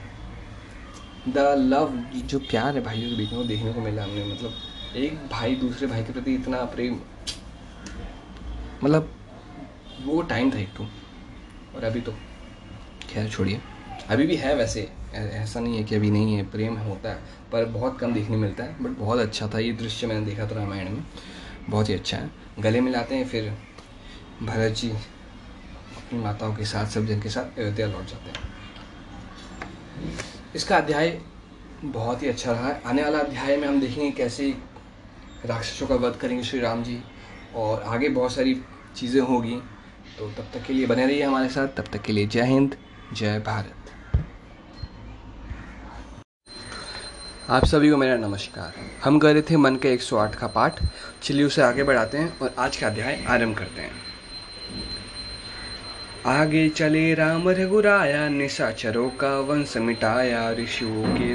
द 1.27 1.37
लव 1.59 1.93
जो 2.25 2.39
प्यार 2.41 2.75
है 2.75 2.83
भाइयों 2.83 3.09
के 3.09 3.15
बीच 3.15 3.31
में, 3.31 3.37
वो 3.37 3.43
देखने 3.45 3.73
को 3.73 3.81
मिला 3.81 4.03
हमने 4.03 4.23
मतलब 4.25 4.95
एक 4.95 5.17
भाई 5.31 5.55
दूसरे 5.55 5.87
भाई 5.87 6.03
के 6.03 6.13
प्रति 6.13 6.33
इतना 6.35 6.63
प्रेम 6.65 6.99
मतलब 8.83 9.09
वो 10.03 10.21
टाइम 10.23 10.51
था 10.51 10.57
एक 10.59 10.73
तो 10.77 10.83
और 11.75 11.83
अभी 11.83 12.01
तो। 12.01 12.11
खैर, 13.09 13.29
छोड़िए। 13.29 13.59
अभी 14.09 14.25
भी 14.27 14.35
है 14.35 14.55
वैसे 14.55 14.89
ऐसा 15.13 15.59
नहीं 15.59 15.77
है 15.77 15.83
कि 15.83 15.95
अभी 15.95 16.09
नहीं 16.11 16.35
है, 16.35 16.43
प्रेम 16.51 16.75
होता 16.77 17.09
है, 17.09 17.15
पर 17.51 17.65
बहुत 17.67 17.99
कम 17.99 18.13
देखने 18.13 18.37
मिलता 18.37 18.63
है 18.63 18.83
बट 18.83 18.97
बहुत 18.97 19.19
अच्छा 19.19 19.47
था 19.47 19.59
ये 19.59 19.71
दृश्य 19.73 20.07
मैंने 20.07 20.25
देखा 20.25 20.45
था 20.45 20.55
रामायण 20.55 20.89
में, 20.89 21.03
बहुत 21.69 21.89
ही 21.89 21.93
अच्छा 21.93 22.17
है। 22.17 22.29
गले 22.59 22.81
मिलाते 22.81 23.15
हैं, 23.15 23.27
फिर 23.27 23.53
भरत 24.43 24.71
जी 24.71 24.89
अपनी 24.89 26.19
माताओं 26.19 26.53
के 26.55 26.65
साथ, 26.65 26.85
सब 26.85 27.05
जन 27.05 27.21
के 27.21 27.29
साथ 27.29 27.59
अयोध्या 27.59 27.87
लौट 27.87 28.05
जाते 28.05 28.29
हैं। 28.29 28.55
इसका 30.55 30.77
अध्याय 30.77 31.19
बहुत 31.83 32.23
ही 32.23 32.27
अच्छा 32.27 32.51
रहा 32.51 32.67
है। 32.67 32.81
आने 32.85 33.03
वाला 33.03 33.19
अध्याय 33.19 33.57
में 33.57 33.67
हम 33.67 33.79
देखेंगे 33.81 34.11
कैसे 34.11 34.49
राक्षसों 35.45 35.87
का 35.87 35.95
वध 35.97 36.15
करेंगे 36.15 36.43
श्री 36.43 36.59
राम 36.59 36.83
जी, 36.83 36.99
और 37.55 37.81
आगे 37.83 38.09
बहुत 38.09 38.33
सारी 38.33 38.61
चीज़ें 38.95 39.21
होगी। 39.21 39.59
तो 40.19 40.27
तब 40.29 40.49
तक 40.53 40.63
के 40.63 40.73
लिए 40.73 40.85
बने 40.87 41.05
रहिए 41.05 41.23
हमारे 41.23 41.49
साथ। 41.49 41.67
तब 41.67 41.87
तक 41.93 42.01
के 42.01 42.13
लिए 42.13 42.27
जय 42.27 42.43
हिंद, 42.43 42.75
जय 43.13 43.39
भारत। 43.39 43.86
आप 47.49 47.65
सभी 47.65 47.89
को 47.89 47.97
मेरा 47.97 48.15
नमस्कार। 48.15 48.73
हम 49.03 49.19
कर 49.19 49.33
रहे 49.33 49.41
थे 49.41 49.57
मन 49.57 49.75
के 49.75 49.93
108 49.93 50.35
का 50.35 50.47
पाठ। 50.47 50.83
चलिए 51.23 51.45
उसे 51.45 51.61
आगे 51.61 51.83
बढ़ाते 51.83 52.17
हैं 52.17 52.39
और 52.39 52.55
आज 52.59 52.77
का 52.77 52.87
अध्याय 52.87 53.23
आरंभ 53.27 53.57
करते 53.57 53.81
हैं। 53.81 53.91
आगे 56.25 56.69
चले 56.69 57.13
राम 57.13 57.49
रघुराया, 57.49 58.29
निशाचरों 58.29 59.09
का 59.09 59.39
वंश 59.39 59.77
मिटाया, 59.77 60.51
ऋषियों 60.51 61.15
के 61.15 61.31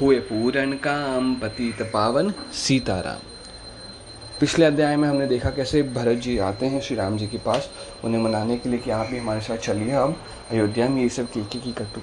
हुए 0.00 0.20
पूरन 0.20 0.72
काम, 0.72 1.34
पतित 1.34 1.82
पावन 1.82 2.32
सीताराम। 2.52 3.20
पिछले 4.40 4.66
अध्याय 4.66 4.96
में 4.96 5.08
हमने 5.08 5.26
देखा 5.26 5.50
कैसे 5.50 5.82
भरत 5.82 6.18
जी 6.18 6.38
आते 6.38 6.66
हैं 6.66 6.80
श्री 6.80 6.96
राम 6.96 7.18
जी 7.18 7.26
के 7.26 7.38
पास। 7.38 7.70
उन्हें 8.04 8.22
मनाने 8.22 8.58
के 8.58 8.68
लिए 8.68 8.78
कि 8.78 8.90
आप 8.90 9.06
भी 9.06 9.18
हमारे 9.18 9.40
साथ 9.40 9.56
चलिए। 9.56 9.92
हम 9.92 10.16
अयोध्या 10.50 10.88
में 10.88 11.02
ये 11.02 11.08
सब 11.08 11.26
केके 11.26 11.58
की 11.58 11.72
कटु 11.72 12.00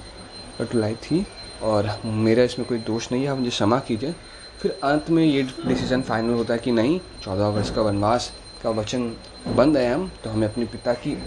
कटुलाई 0.60 0.96
थी। 0.96 1.26
और 1.64 1.90
मेरा 2.06 2.44
इसमें 2.44 2.68
कोई 2.68 2.78
दोष 2.80 3.12
नहीं 3.12 3.24
है, 3.24 3.30
आप 3.30 3.38
मुझे 3.38 3.50
क्षमा 3.50 3.80
कीजिए। 3.80 4.14
फिर 4.62 4.78
अंत 4.84 5.10
में 5.10 5.24
ये 5.24 5.42
डिसीज़न 5.44 6.02
फाइनल 6.02 6.34
होता 6.34 6.54
है 6.54 6.60
कि 6.60 6.72
नहीं, 6.72 7.00
चौदह 7.24 7.48
वर्ष 7.48 7.70
का 7.76 7.82
वनवास 7.82 8.32
का 8.64 8.70
वचन 8.72 9.12
बंद 9.48 9.78
है 9.78 9.94
हम 9.94 10.10
तो 10.24 10.30
हमें 10.30 10.48
अपने 10.48 10.66
पिता 10.68 10.94
की 10.96 11.18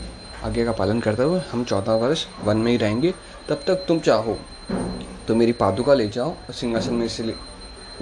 आज्ञा 0.45 0.65
का 0.65 0.73
पालन 0.73 1.01
करते 1.01 1.23
हुए 1.23 1.41
हम 1.53 1.65
चौदह 1.65 1.95
वर्ष 1.97 2.27
वन 2.45 2.57
में 2.57 2.71
ही 2.71 2.77
रहेंगे। 2.79 3.13
तब 3.49 3.63
तक 3.67 3.85
तुम 3.89 3.99
चाहो 4.01 4.39
तो 5.29 5.35
मेरी 5.35 5.53
पादुका 5.55 5.95
ले 5.95 6.09
जाओ 6.09 6.31
और 6.31 6.55
सिंहासन 6.55 6.95
में 6.95 7.09
से 7.09 7.23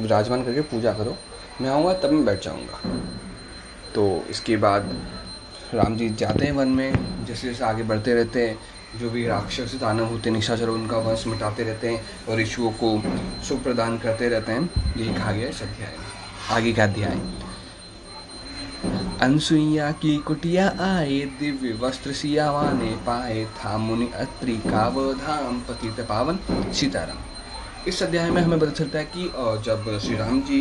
विराजमान 0.00 0.44
करके 0.44 0.60
पूजा 0.62 0.92
करो। 0.92 1.16
मैं 1.60 1.70
आऊँगा, 1.70 1.92
तब 1.94 2.10
मैं 2.10 2.24
बैठ 2.24 2.44
जाऊँगा। 2.44 2.78
तो 3.94 4.24
इसके 4.30 4.56
बाद 4.56 4.90
राम 5.74 5.96
जी 5.96 6.08
जाते 6.10 6.44
हैं 6.44 6.52
वन 6.52 6.68
में 6.68 7.24
जैसे 7.26 7.48
जैसे 7.48 7.64
आगे 7.64 7.82
बढ़ते 7.82 8.14
रहते 8.14 8.46
हैं 8.46 8.58
जो 8.92 9.10
भी 9.10 9.26
राक्षस 9.26 9.74
दानव 9.80 10.04
होते 10.04 10.28
हैं, 10.28 10.36
निशाचर, 10.36 10.68
उनका 10.68 10.96
वंश 10.98 11.26
मिटाते 11.26 11.62
रहते 11.64 11.88
हैं 11.88 12.26
और 12.28 12.38
ऋषुओं 12.38 12.70
को 12.82 12.90
सुख 13.44 13.62
प्रदान 13.62 13.98
करते 13.98 14.28
रहते 14.28 14.52
हैं। 14.52 14.68
यही 14.96 15.14
कहा 15.14 15.32
गया 15.32 15.48
इस 15.48 15.62
अध्याय 15.62 15.94
आगे 16.50 16.72
का 16.72 16.84
अध्याय। 16.84 17.20
अनसुईया 19.22 19.90
की 19.94 20.16
कुटिया 20.18 20.66
आए, 20.80 21.18
दिव्य 21.40 21.72
वस्त्र 21.80 22.12
सियावाने 22.12 22.90
पाए, 23.06 23.44
था 23.56 23.76
मुनि 23.78 24.08
अत्रि 24.16 24.56
कावधाम, 24.58 25.60
पतित 25.60 26.00
पावन 26.08 26.38
सीताराम। 26.72 27.88
इस 27.88 28.02
अध्याय 28.02 28.30
में 28.30 28.40
हमें 28.42 28.58
पता 28.60 28.70
चलता 28.72 28.98
है 28.98 29.04
कि 29.16 29.24
जब 29.66 29.98
श्री 30.02 30.16
राम 30.16 30.40
जी 30.42 30.60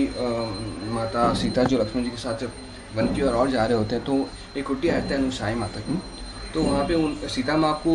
माता 0.93 1.33
सीता 1.33 1.63
जो 1.63 1.77
लक्ष्मण 1.77 2.03
जी 2.03 2.09
के 2.09 2.17
साथ 2.17 2.39
जब 2.39 2.51
वन 2.95 3.13
की 3.15 3.21
ओर 3.21 3.33
और 3.33 3.49
जा 3.51 3.65
रहे 3.65 3.77
होते 3.77 3.95
हैं 3.95 4.05
तो 4.05 4.27
एक 4.57 4.65
कुटिया 4.67 4.97
आती 4.97 5.09
है 5.09 5.21
अनुसाई 5.21 5.55
माता 5.55 5.79
की। 5.79 6.01
तो 6.53 6.63
वहाँ 6.63 6.85
पे 6.87 6.93
उन 6.95 7.15
सीता 7.27 7.57
माँ 7.57 7.73
को, 7.83 7.93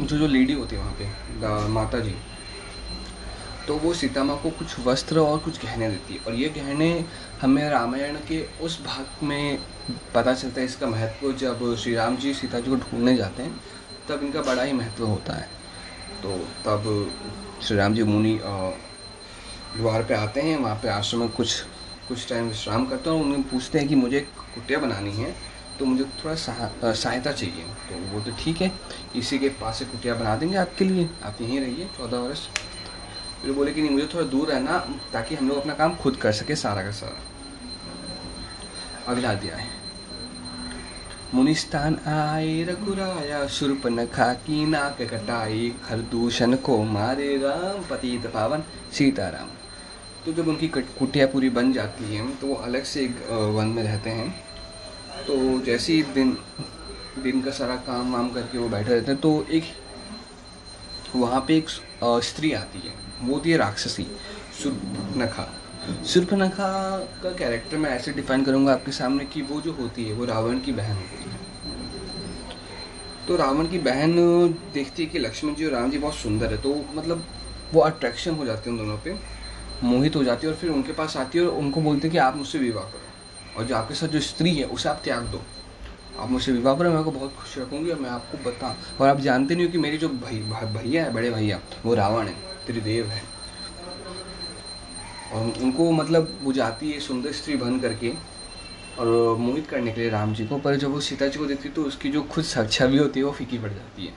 जो 0.00 0.18
जो 0.18 0.26
लेडी 0.26 0.52
होती 0.52 0.76
है 0.76 0.82
वहाँ 0.82 0.94
पे 0.94 1.68
माता 1.72 1.98
जी 2.00 2.14
तो 3.66 3.76
वो 3.76 3.92
सीता 3.94 4.22
माँ 4.24 4.36
को 4.42 4.50
कुछ 4.52 4.78
वस्त्र 4.80 5.18
और 5.20 5.38
कुछ 5.38 5.62
गहने 5.62 5.88
देती 5.90 6.14
है। 6.14 6.20
और 6.26 6.34
ये 6.34 6.48
गहने 6.50 6.88
हमें 7.40 7.68
रामायण 7.70 8.16
के 8.28 8.40
उस 8.62 8.80
भाग 8.84 9.24
में 9.26 9.58
पता 10.14 10.34
चलता 10.34 10.60
है, 10.60 10.66
इसका 10.66 10.86
महत्व 10.86 11.32
जब 11.34 11.74
श्री 11.76 11.94
राम 11.94 12.16
जी 12.16 12.34
सीता 12.34 12.60
जी 12.60 12.70
को 12.70 12.76
ढूँढने 12.76 13.16
जाते 13.16 13.42
हैं, 13.42 13.60
तब 14.08 14.22
इनका 14.24 14.42
बड़ा 14.42 14.62
ही 14.62 14.72
महत्व 14.72 15.06
होता 15.06 15.36
है। 15.36 15.48
तो 16.22 16.36
तब 16.64 17.10
श्री 17.62 17.76
राम 17.76 17.94
जी 17.94 18.02
मुनि 18.04 18.38
द्वार 19.76 20.02
पे 20.02 20.14
आते 20.14 20.40
हैं, 20.40 20.56
वहाँ 20.58 20.76
पे 20.82 20.88
आश्रम 20.88 21.20
में 21.20 21.28
कुछ 21.30 21.60
कुछ 22.08 22.28
टाइम 22.28 22.48
विश्राम 22.48 22.86
करते 22.86 23.10
हैं 23.10 23.16
और 23.16 23.24
उन्हें 23.24 23.42
पूछते 23.42 23.78
हैं 23.78 23.88
कि 23.88 23.94
मुझे 23.96 24.20
कुटिया 24.54 24.78
बनानी 24.78 25.12
है। 25.12 25.34
तो 25.78 25.84
मुझे 25.84 26.04
थोड़ा 26.24 26.34
सहायता 26.34 27.32
चाहिए। 27.32 27.64
तो 27.88 27.98
वो 28.08 28.20
तो 28.20 28.32
ठीक 28.38 28.60
है। 28.60 28.70
इसी 29.16 29.38
के 29.38 29.48
पास 29.60 29.78
से 29.78 29.84
कुटिया 29.84 30.14
बना 30.14 30.36
देंगे 30.36 30.56
आपके 30.56 30.84
लिए। 30.84 31.08
आप 31.24 31.40
यहीं 31.42 31.60
रहिए, 31.60 31.84
चौदह 31.98 32.18
वर्ष। 32.18 32.46
फिर 33.42 33.52
बोले 33.52 33.72
कि 33.72 33.82
नहीं, 33.82 33.90
मुझे 33.90 34.08
थोड़ा 34.14 34.26
दूर 34.26 34.48
रहना, 34.48 34.78
ताकि 35.12 35.34
हम 35.34 35.48
लोग 35.48 35.58
अपना 35.58 35.74
काम 35.74 35.94
खुद 35.96 36.16
कर 36.16 36.32
सके, 36.32 36.56
सारा 36.56 36.82
का 36.82 36.90
सारा। 36.92 37.18
अगला 39.06 39.34
दिया 39.34 39.56
है 39.56 39.74
मुनिस्तान 41.34 41.98
आए, 42.08 42.62
रघुराया 42.62 43.46
सुरप 43.46 43.86
नखा 43.86 44.32
की 44.34 44.64
नाक 44.66 45.02
कटाई, 45.02 45.72
खरदूषण 45.84 46.54
को 46.56 46.82
मारे 46.84 47.36
राम, 47.36 47.82
पतित 47.90 48.26
पावन, 48.26 48.62
सीताराम। 48.92 49.48
तो 50.24 50.32
जब 50.32 50.48
उनकी 50.48 50.68
कुटिया 50.68 51.26
पूरी 51.26 51.50
बन 51.50 51.72
जाती 51.72 52.14
है 52.14 52.30
तो 52.32 52.46
वो 52.46 52.54
अलग 52.54 52.84
से 52.84 53.04
एक 53.04 53.28
वन 53.56 53.66
में 53.66 53.82
रहते 53.82 54.10
हैं। 54.10 54.45
तो 55.26 55.36
जैसे 55.60 55.92
ही 55.92 56.02
दिन 56.14 56.36
दिन 57.18 57.40
का 57.42 57.50
सारा 57.50 57.76
काम 57.86 58.12
वाम 58.12 58.28
करके 58.30 58.58
वो 58.58 58.68
बैठे 58.68 58.90
रहते 58.90 59.10
हैं 59.12 59.20
तो 59.20 59.30
एक, 59.50 59.64
वहाँ 61.16 61.40
पे 61.48 61.56
एक 61.56 61.68
स्त्री 62.24 62.52
आती 62.52 62.78
है। 62.78 62.92
वो 63.22 63.40
है 63.46 63.56
राक्षसी, 63.56 64.06
सुर्पनखा। 64.62 65.46
सुर्पनखा 66.04 66.68
का 67.22 67.30
कैरेक्टर 67.32 67.76
मैं 67.76 67.90
ऐसे 67.90 68.12
डिफाइन 68.12 68.44
करूँगा 68.44 68.72
आपके 68.72 68.92
सामने 68.92 69.24
कि 69.24 69.42
वो 69.42 69.60
जो 69.60 69.72
होती 69.72 70.04
है, 70.04 70.12
वो 70.14 70.24
रावण 70.24 70.58
की 70.60 70.72
बहन 70.72 70.96
होती 70.96 71.30
है। 71.30 71.44
तो 73.28 73.36
रावण 73.36 73.66
की 73.66 73.78
बहन 73.80 74.16
देखती 74.74 75.02
है 75.02 75.08
कि 75.08 75.18
लक्ष्मण 75.18 75.54
जी 75.54 75.64
और 75.64 75.72
राम 75.72 75.90
जी 75.90 75.98
बहुत 75.98 76.14
सुंदर 76.14 76.52
है 76.52 76.58
तो 76.62 76.74
मतलब 76.94 77.24
वो 77.72 77.80
अट्रैक्शन 77.80 78.34
हो 78.34 78.44
जाती 78.46 78.70
है 78.70 78.76
उन 78.76 78.78
दोनों 78.78 78.98
पे, 78.98 79.16
मोहित 79.84 80.16
हो 80.16 80.24
जाती 80.24 80.46
है 80.46 80.52
और 80.52 80.58
फिर 80.58 80.70
उनके 80.70 80.92
पास 80.92 81.16
आती 81.16 81.38
है 81.38 81.46
और 81.46 81.58
उनको 81.58 81.80
बोलती 81.80 82.08
है 82.08 82.12
कि 82.12 82.18
आप 82.18 82.36
मुझसे 82.36 82.58
विवाह 82.58 82.84
करो। 82.84 83.05
और 83.56 83.64
जो 83.64 83.76
आपके 83.76 83.94
साथ 83.94 84.08
जो 84.08 84.20
स्त्री 84.22 84.54
है, 84.54 84.64
उसे 84.66 84.88
आप 84.88 85.00
त्याग 85.04 85.24
दो। 85.26 85.42
आप 86.18 86.30
मुझसे 86.30 86.52
विवाह 86.52 86.74
करें, 86.74 86.88
मैं 86.90 86.96
आपको 86.96 87.10
बहुत 87.10 87.34
खुश 87.36 87.56
रखूँगी 87.58 87.90
और 87.90 87.98
मैं 88.00 88.10
आपको 88.10 88.38
बता 88.44 88.74
और 89.00 89.08
आप 89.08 89.20
जानते 89.20 89.54
नहीं 89.54 89.66
हो 89.66 89.72
कि 89.72 89.78
मेरे 89.78 89.96
जो 89.96 90.08
भाई 90.08 90.38
भैया 90.74 91.04
है, 91.04 91.12
बड़े 91.12 91.30
भैया, 91.30 91.60
वो 91.84 91.94
रावण 91.94 92.26
है, 92.26 92.34
त्रिदेव 92.66 93.06
है। 93.06 93.22
और 95.32 95.52
उनको 95.62 95.90
मतलब 95.92 96.38
वो 96.42 96.52
जाती 96.52 96.90
है 96.90 97.00
सुंदर 97.00 97.32
स्त्री 97.32 97.56
बन 97.56 97.78
करके, 97.80 98.12
और 98.98 99.36
मोहित 99.36 99.66
करने 99.66 99.92
के 99.92 100.00
लिए 100.00 100.10
राम 100.10 100.34
जी 100.34 100.46
को, 100.46 100.58
पर 100.58 100.76
जब 100.76 100.92
वो 100.92 101.00
सीता 101.00 101.26
जी 101.26 101.38
को 101.38 101.46
देखती 101.46 101.68
तो 101.68 101.82
उसकी 101.84 102.10
जो 102.10 102.22
खुद 102.24 102.44
छवि 102.44 102.98
होती 102.98 103.20
है, 103.20 103.26
वो 103.26 103.32
फीकी 103.32 103.58
पड़ 103.58 103.70
जाती 103.70 104.06
है। 104.06 104.12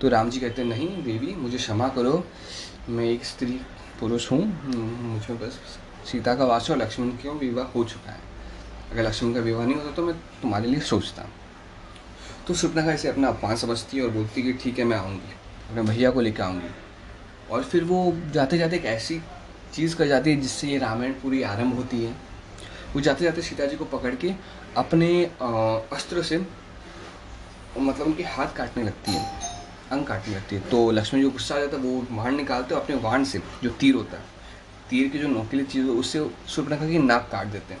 तो 0.00 0.08
राम 0.08 0.30
जी 0.30 0.40
कहते 0.40 0.62
हैं, 0.62 0.68
नहीं, 0.68 1.02
देवी, 1.02 1.34
मुझे 1.34 1.56
क्षमा 1.56 1.88
करो, 1.88 2.24
मैं 2.88 3.04
एक 3.04 3.24
स्त्री 3.24 3.60
पुरुष 4.00 4.30
हूँ, 4.32 4.40
मुझे 4.74 5.34
बस 5.36 5.58
सीता 6.10 6.34
का 6.34 6.44
वास 6.44 6.70
और 6.70 6.76
लक्ष्मण 6.76 7.08
क्यों 7.16 7.38
विवाह 7.38 7.66
हो 7.66 7.84
चुका 7.84 8.10
है? 8.10 8.27
अगर 8.90 9.02
लक्ष्मण 9.02 9.34
का 9.34 9.40
विवाह 9.40 9.66
नहीं 9.66 9.76
होता 9.76 9.90
तो 9.92 10.02
मैं 10.02 10.14
तुम्हारे 10.42 10.68
लिए 10.68 10.80
सोचता 10.82 11.24
तो 12.46 12.54
सुपना 12.54 12.84
का 12.86 12.92
इसे 12.92 13.08
अपना 13.08 13.28
अपमान 13.28 13.56
समझती 13.56 13.96
है 13.96 14.02
और 14.02 14.10
बोलती 14.10 14.42
कि 14.42 14.52
ठीक 14.54 14.78
है, 14.78 14.84
मैं 14.84 14.96
आऊँगी। 14.96 15.32
अपने 15.70 15.82
भैया 15.82 16.10
को 16.10 16.20
लेकर 16.20 16.42
आऊँगी। 16.42 16.68
और 17.50 17.64
फिर 17.64 17.84
वो 17.84 18.12
जाते 18.32 18.58
जाते 18.58 18.76
एक 18.76 18.84
ऐसी 18.86 19.20
चीज़ 19.74 19.96
कर 19.96 20.06
जाती 20.06 20.30
है 20.30 20.40
जिससे 20.40 20.68
ये 20.68 20.78
रामायण 20.78 21.12
पूरी 21.12 21.42
आरंभ 21.42 21.74
होती 21.74 22.04
है। 22.04 22.12
वो 22.94 23.00
जाते 23.00 23.24
जाते 23.24 23.42
सीता 23.42 23.66
जी 23.66 23.76
को 23.76 23.84
पकड़ 23.88 24.14
के 24.14 24.32
अपने 24.76 25.08
अस्त्र 25.92 26.22
से 26.22 26.38
मतलब 26.38 28.06
उनके 28.06 28.22
हाथ 28.24 28.56
काटने 28.56 28.82
लगती 28.84 29.12
है, 29.12 29.24
अंग 29.92 30.04
काटने 30.06 30.34
लगती 30.34 30.56
है। 30.56 30.62
तो 30.70 30.90
लक्ष्मण 30.90 31.20
जो 31.22 31.30
गुस्सा 31.30 31.54
आ 31.54 31.58
जाता 31.58 31.76
है, 31.76 31.82
वो 31.82 32.06
वाण 32.12 32.36
निकालते 32.36 32.74
हैं 32.74 32.82
अपने 32.82 32.96
वाण 32.98 33.24
से 33.24 33.42
जो 33.62 33.70
तीर 33.70 33.94
होता 33.94 34.16
है, 34.16 34.24
तीर 34.90 35.08
की 35.08 35.18
जो 35.18 35.28
नोकीली 35.28 35.64
चीज़ 35.64 35.84
है, 35.84 35.90
उससे 35.92 36.28
सुर्पनखा 36.48 36.88
की 36.88 36.98
नाक 36.98 37.28
काट 37.32 37.46
देते 37.48 37.74
हैं। 37.74 37.80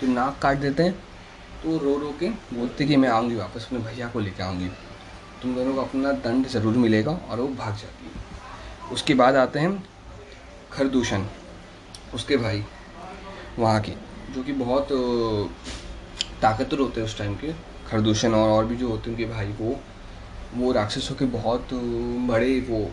तो 0.00 0.06
नाक 0.08 0.38
काट 0.42 0.58
देते 0.58 0.82
हैं 0.82 0.92
तो 1.62 1.76
रो 1.78 1.96
रो 1.98 2.12
के 2.20 2.28
बोलते 2.28 2.84
कि 2.86 2.96
मैं 2.96 3.08
आऊँगी 3.10 3.34
वापस, 3.36 3.66
अपने 3.66 3.78
भैया 3.80 4.08
को 4.08 4.20
लेकर 4.20 4.42
आऊँगी। 4.42 4.68
तुम 5.42 5.54
दोनों 5.54 5.74
को 5.74 5.80
अपना 5.80 6.12
दंड 6.24 6.46
ज़रूर 6.48 6.76
मिलेगा 6.76 7.12
और 7.30 7.40
वो 7.40 7.46
भाग 7.48 7.74
जाती 7.74 8.04
है। 8.04 8.92
उसके 8.92 9.14
बाद 9.14 9.36
आते 9.36 9.58
हैं 9.58 9.82
खरदूषण, 10.72 11.24
उसके 12.14 12.36
भाई 12.36 12.64
वहाँ 13.58 13.80
के, 13.80 13.92
जो 14.34 14.42
कि 14.42 14.52
बहुत 14.54 14.88
ताकतवर 16.42 16.80
होते 16.80 17.00
हैं 17.00 17.06
उस 17.06 17.18
टाइम 17.18 17.34
के। 17.36 17.52
खरदूषण 17.90 18.34
और 18.34 18.48
और 18.50 18.64
भी 18.64 18.76
जो 18.76 18.88
होते 18.88 19.10
हैं 19.10 19.16
उनके 19.16 19.24
भाई, 19.26 19.52
वो 19.52 19.78
वो 20.56 20.72
राक्षसों 20.72 21.14
के 21.14 21.24
बहुत 21.28 21.68
बड़े 22.28 22.58
वो 22.68 22.90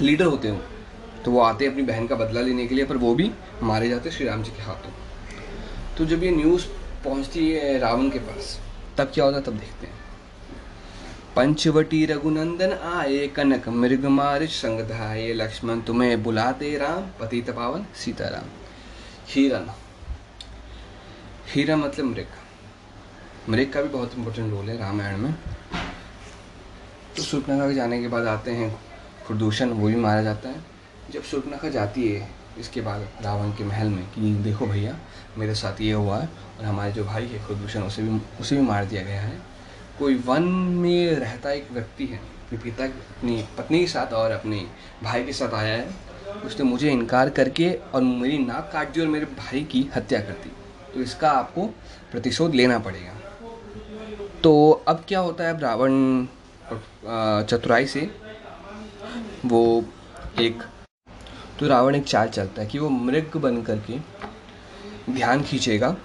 लीडर 0.00 0.24
होते 0.24 0.48
हैं 0.48 1.22
तो 1.24 1.30
वो 1.30 1.40
आते 1.40 1.64
हैं 1.64 1.72
अपनी 1.72 1.82
बहन 1.84 2.06
का 2.06 2.16
बदला 2.16 2.40
लेने 2.40 2.66
के 2.66 2.74
लिए, 2.74 2.84
पर 2.84 2.96
वो 2.96 3.14
भी 3.14 3.30
मारे 3.62 3.88
जाते 3.88 4.08
हैं 4.08 4.16
श्री 4.16 4.26
राम 4.26 4.42
जी 4.42 4.50
के 4.50 4.62
हाथों। 4.62 4.92
तो 5.98 6.04
जब 6.04 6.22
ये 6.24 6.30
न्यूज़ 6.30 6.66
पहुँचती 7.04 7.50
है 7.50 7.78
रावण 7.78 8.10
के 8.10 8.18
पास, 8.18 8.60
तब 8.98 9.04
क्या 9.04 9.24
होता 9.24 9.40
तब 9.40 9.52
देखते 9.52 9.86
हैं। 9.86 9.94
पंचवटी 11.36 12.06
रघुनंदन 12.06 12.72
आए, 12.72 13.26
कनक 13.28 13.68
मृग 13.68 14.06
मारिच 14.06 14.50
संगधाये 14.50 15.34
लक्ष्मण 15.34 15.80
तुम्हें 15.80 16.22
बुलाते 16.22 16.78
राम 16.78 17.00
पति 17.20 17.40
पावन 17.40 17.86
सीताराम। 17.96 18.44
हीरन 19.28 19.70
हीरा 21.48 21.76
मतलब 21.76 22.04
मृग। 22.06 22.26
मृग 23.48 23.72
का 23.72 23.82
भी 23.82 23.88
बहुत 23.88 24.18
इंपॉर्टेंट 24.18 24.50
रोल 24.50 24.70
है 24.70 24.78
रामायण 24.78 25.16
में। 25.16 25.34
तो 27.16 27.22
सुर्पनखा 27.22 27.68
के 27.68 27.74
जाने 27.74 28.00
के 28.00 28.08
बाद 28.08 28.26
आते 28.26 28.50
हैं 28.50 28.80
प्रदूषण 29.28 29.68
वो 29.68 29.88
भी 29.88 29.96
मारा 29.96 30.22
जाता 30.22 30.48
है। 30.48 30.64
जब 31.10 31.22
सुर्पनखा 31.22 31.68
जाती 31.68 32.12
है, 32.12 32.30
इसके 32.58 32.80
बाद 32.80 33.08
रावण 33.22 33.50
के 33.50 33.64
महल 33.64 33.88
में 33.88 34.04
कि, 34.04 34.34
देखो 34.34 34.66
भैया 34.66 34.98
मेरे 35.38 35.54
साथ 35.54 35.80
ये 35.80 35.92
हुआ 35.92 36.18
है 36.18 36.28
और 36.58 36.64
हमारे 36.64 36.92
जो 36.92 37.04
भाई 37.04 37.26
है 37.26 37.46
खुदभूषण 37.46 37.82
उसे 37.82 38.02
भी 38.02 38.20
उसे 38.40 38.56
भी 38.56 38.62
मार 38.62 38.84
दिया 38.84 39.02
गया 39.02 39.20
है। 39.20 39.40
कोई 39.98 40.14
वन 40.26 40.42
में 40.42 41.14
रहता 41.16 41.50
एक 41.52 41.70
व्यक्ति 41.72 42.06
है, 42.06 42.18
अपने 42.18 42.58
पिता, 42.58 42.84
अपनी 42.84 43.44
पत्नी 43.58 43.80
के 43.80 43.86
साथ 43.86 44.12
और 44.12 44.30
अपने 44.30 44.64
भाई 45.02 45.24
के 45.24 45.32
साथ 45.32 45.54
आया 45.54 45.74
है, 45.74 45.88
उसने 46.44 46.64
मुझे 46.64 46.90
इनकार 46.90 47.30
करके 47.30 47.72
और 47.94 48.02
मेरी 48.02 48.38
नाक 48.38 48.70
काट 48.72 48.92
दी 48.92 49.00
और 49.00 49.06
मेरे 49.06 49.24
भाई 49.38 49.64
की 49.64 49.88
हत्या 49.96 50.20
कर 50.20 50.32
दी। 50.34 50.52
तो 50.94 51.00
इसका 51.00 51.30
आपको 51.30 51.66
प्रतिशोध 52.12 52.54
लेना 52.54 52.78
पड़ेगा। 52.78 53.12
तो 54.42 54.70
अब 54.88 55.04
क्या 55.08 55.20
होता 55.20 55.44
है 55.44 55.54
अब 55.54 55.62
रावण 55.62 56.26
चतुराई 57.46 57.86
से 57.86 58.10
वो 59.44 59.62
एक 60.40 60.62
तो 61.58 61.66
रावण 61.68 61.94
एक 61.94 62.04
चाल 62.04 62.28
चलता 62.28 62.62
है 62.62 62.68
कि 62.68 62.78
वो 62.78 62.88
मृग 62.88 63.36
बन 63.36 63.62
करके 63.62 63.98
ध्यान 65.10 65.42
खींचेगा 65.42 65.96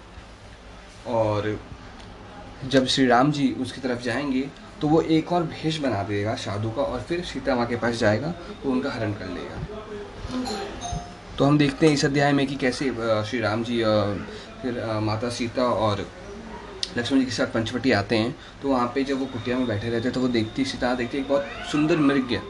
और 1.08 1.60
जब 2.66 2.86
श्री 2.86 3.06
राम 3.08 3.32
जी 3.32 3.52
उसकी 3.60 3.82
तरफ़ 3.82 4.02
जाएँगे 4.02 4.42
तो 4.82 4.88
वो 4.88 5.02
एक 5.02 5.32
और 5.32 5.44
भेष 5.44 5.78
बना 5.78 6.04
देगा 6.04 6.36
साधु 6.36 6.70
का 6.72 6.82
और 6.82 7.02
फिर 7.02 7.24
सीता 7.26 7.56
माँ 7.56 7.66
के 7.68 7.76
पास 7.76 7.96
जाएगा, 7.96 8.34
वो 8.66 8.72
उनका 8.72 8.92
हरण 8.92 9.14
कर 9.14 9.26
लेगा। 9.26 9.58
तो 11.38 11.46
हम 11.46 11.58
देखते 11.58 11.86
हैं 11.86 11.94
इस 11.94 12.06
अध्याय 12.06 12.34
में 12.34 12.46
कि 12.48 12.56
कैसे 12.56 12.92
श्री 13.30 13.40
राम 13.40 13.64
जी 13.64 13.84
फिर 14.62 14.84
माता 15.02 15.30
सीता 15.30 15.64
और 15.64 16.08
लक्ष्मण 16.98 17.20
जी 17.20 17.26
के 17.26 17.32
साथ 17.32 17.48
पंचवटी 17.48 17.92
आते 17.92 18.16
हैं 18.16 18.36
तो 18.62 18.70
वहाँ 18.70 18.92
पे 18.96 19.04
जब 19.04 19.20
वो 19.20 19.26
कुटिया 19.26 19.58
में 19.58 19.68
बैठे 19.68 19.90
रहते 19.90 20.04
हैं 20.04 20.14
तो 20.14 20.22
वो 20.22 20.28
देखती, 20.28 20.66
सीता 20.66 20.94
देखती 20.96 21.18
एक 21.18 21.28
बहुत 21.28 21.46
सुंदर 21.72 21.98
मृग 21.98 22.42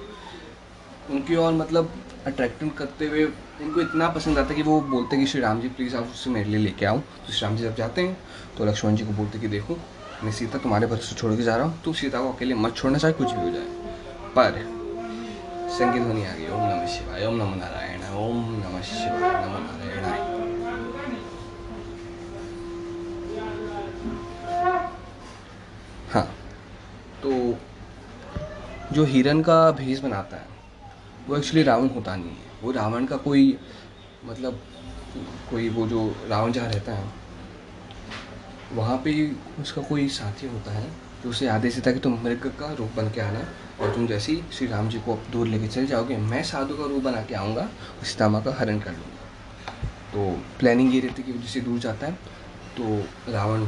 उनकी 1.12 1.36
और 1.36 1.54
मतलब 1.54 1.94
अट्रैक्टिव 2.26 2.70
करते 2.70 3.08
हुए 3.08 3.26
उनको 3.62 3.82
इतना 3.82 4.08
पसंद 4.10 4.38
आता 4.38 4.50
है 4.50 4.56
कि 4.56 4.64
वो 4.64 4.80
बोलते 4.90 5.16
हैं 5.16 5.26
कि 5.26 5.32
श्री 5.32 5.42
राम 5.42 5.62
जी 5.62 5.68
प्लीज़ 5.70 5.96
आप 5.98 6.10
उससे 6.12 6.30
मेरे 6.30 6.50
लिए 6.50 6.60
लेके 6.60 6.86
आओ। 6.86 6.98
तो 6.98 7.34
श्री 7.34 7.42
राम 7.42 7.56
जी 7.58 7.64
जब 7.64 7.76
जाते 7.76 8.02
हैं 8.02 8.18
तो 8.58 8.66
लक्ष्मण 8.66 8.96
जी 8.96 9.06
को 9.06 9.12
बोलते 9.14 9.40
कि 9.40 9.48
देखो, 9.48 9.78
मैं 10.24 10.32
सीता 10.32 10.58
तुम्हारे 10.58 10.88
भरोसे 10.88 11.16
छोड़ 11.16 11.36
के 11.36 11.44
जा 11.44 11.56
रहा 11.56 11.66
हूँ। 11.66 11.82
तो 11.84 11.94
सीता 11.94 12.20
को 12.20 12.32
अकेले 12.34 12.56
मत 12.56 12.76
छोड़ना, 12.76 12.98
चाहे 12.98 13.14
कुछ 13.14 13.32
भी 13.32 13.42
हो 13.42 13.50
जाए। 13.52 13.66
पर 14.36 14.64
संगीत 15.70 16.02
ध्वनि 16.02 16.26
आ 16.26 16.34
गई, 16.34 16.48
ओम 16.48 16.62
नमः 16.62 16.88
शिवाय, 16.88 17.26
ओम 17.26 17.36
नमो 17.36 17.56
नारायण, 17.56 18.02
ओम 18.18 18.38
नमः 18.56 18.82
शिवाय, 18.84 19.46
नमो 19.46 19.60
नारायण 19.60 20.06
हाँ 26.14 26.24
तो 27.24 27.32
जो 28.94 29.04
हिरन 29.06 29.42
का 29.42 29.60
भेष 29.72 30.00
बनाता 30.00 30.38
है, 30.38 30.46
वो 31.28 31.38
एक्चुअली 31.38 31.64
रावण 31.64 31.88
होता 31.96 32.16
नहीं 32.16 32.30
है। 32.30 32.47
वो 32.64 32.72
रावण 32.72 33.06
का 33.06 33.18
कोई 33.18 33.58
मतलब 34.26 34.60
कोई 35.50 35.70
वो 35.70 35.88
जो 35.88 36.06
रावण 36.30 36.52
जहाँ 36.52 36.68
रहता 36.68 36.92
है, 36.92 37.12
वहाँ 38.74 38.98
पे 39.04 39.12
उसका 39.62 39.82
कोई 39.82 40.08
साथी 40.10 40.48
होता 40.48 40.72
है, 40.72 40.90
जो 41.24 41.30
उसे 41.30 41.48
आदेश 41.50 41.76
देता 41.76 41.90
है 41.90 41.94
कि 41.94 42.00
तुम 42.00 42.20
मृग 42.24 42.48
का 42.60 42.72
रूप 42.74 42.92
बन 42.98 43.10
के 43.12 43.22
आना 43.22 43.40
और 43.80 43.94
तुम 43.96 44.08
जैसे 44.08 44.32
ही 44.32 44.42
श्री 44.54 44.68
राम 44.68 44.90
जी 44.90 45.00
को 45.00 45.18
दूर 45.32 45.48
लेके 45.48 45.68
चले 45.68 45.86
जाओगे, 45.88 46.18
मैं 46.18 46.44
साधु 46.44 46.78
का 46.78 46.86
रूप 46.86 47.04
बना 47.04 47.22
के 47.24 47.36
आऊँगा 47.36 47.62
और 47.62 48.06
सीतामा 48.06 48.40
का 48.42 48.56
हरण 48.60 48.80
कर 48.80 48.92
लूँगा। 48.92 49.16
तो 50.14 50.30
प्लानिंग 50.60 50.94
ये 50.96 51.00
रहती 51.02 51.22
है 51.22 51.32
कि 51.32 51.40
जैसे 51.40 51.62
दूर 51.62 51.80
जाता 51.80 52.08
है 52.08 52.14
तो 52.78 53.32
रावण 53.32 53.66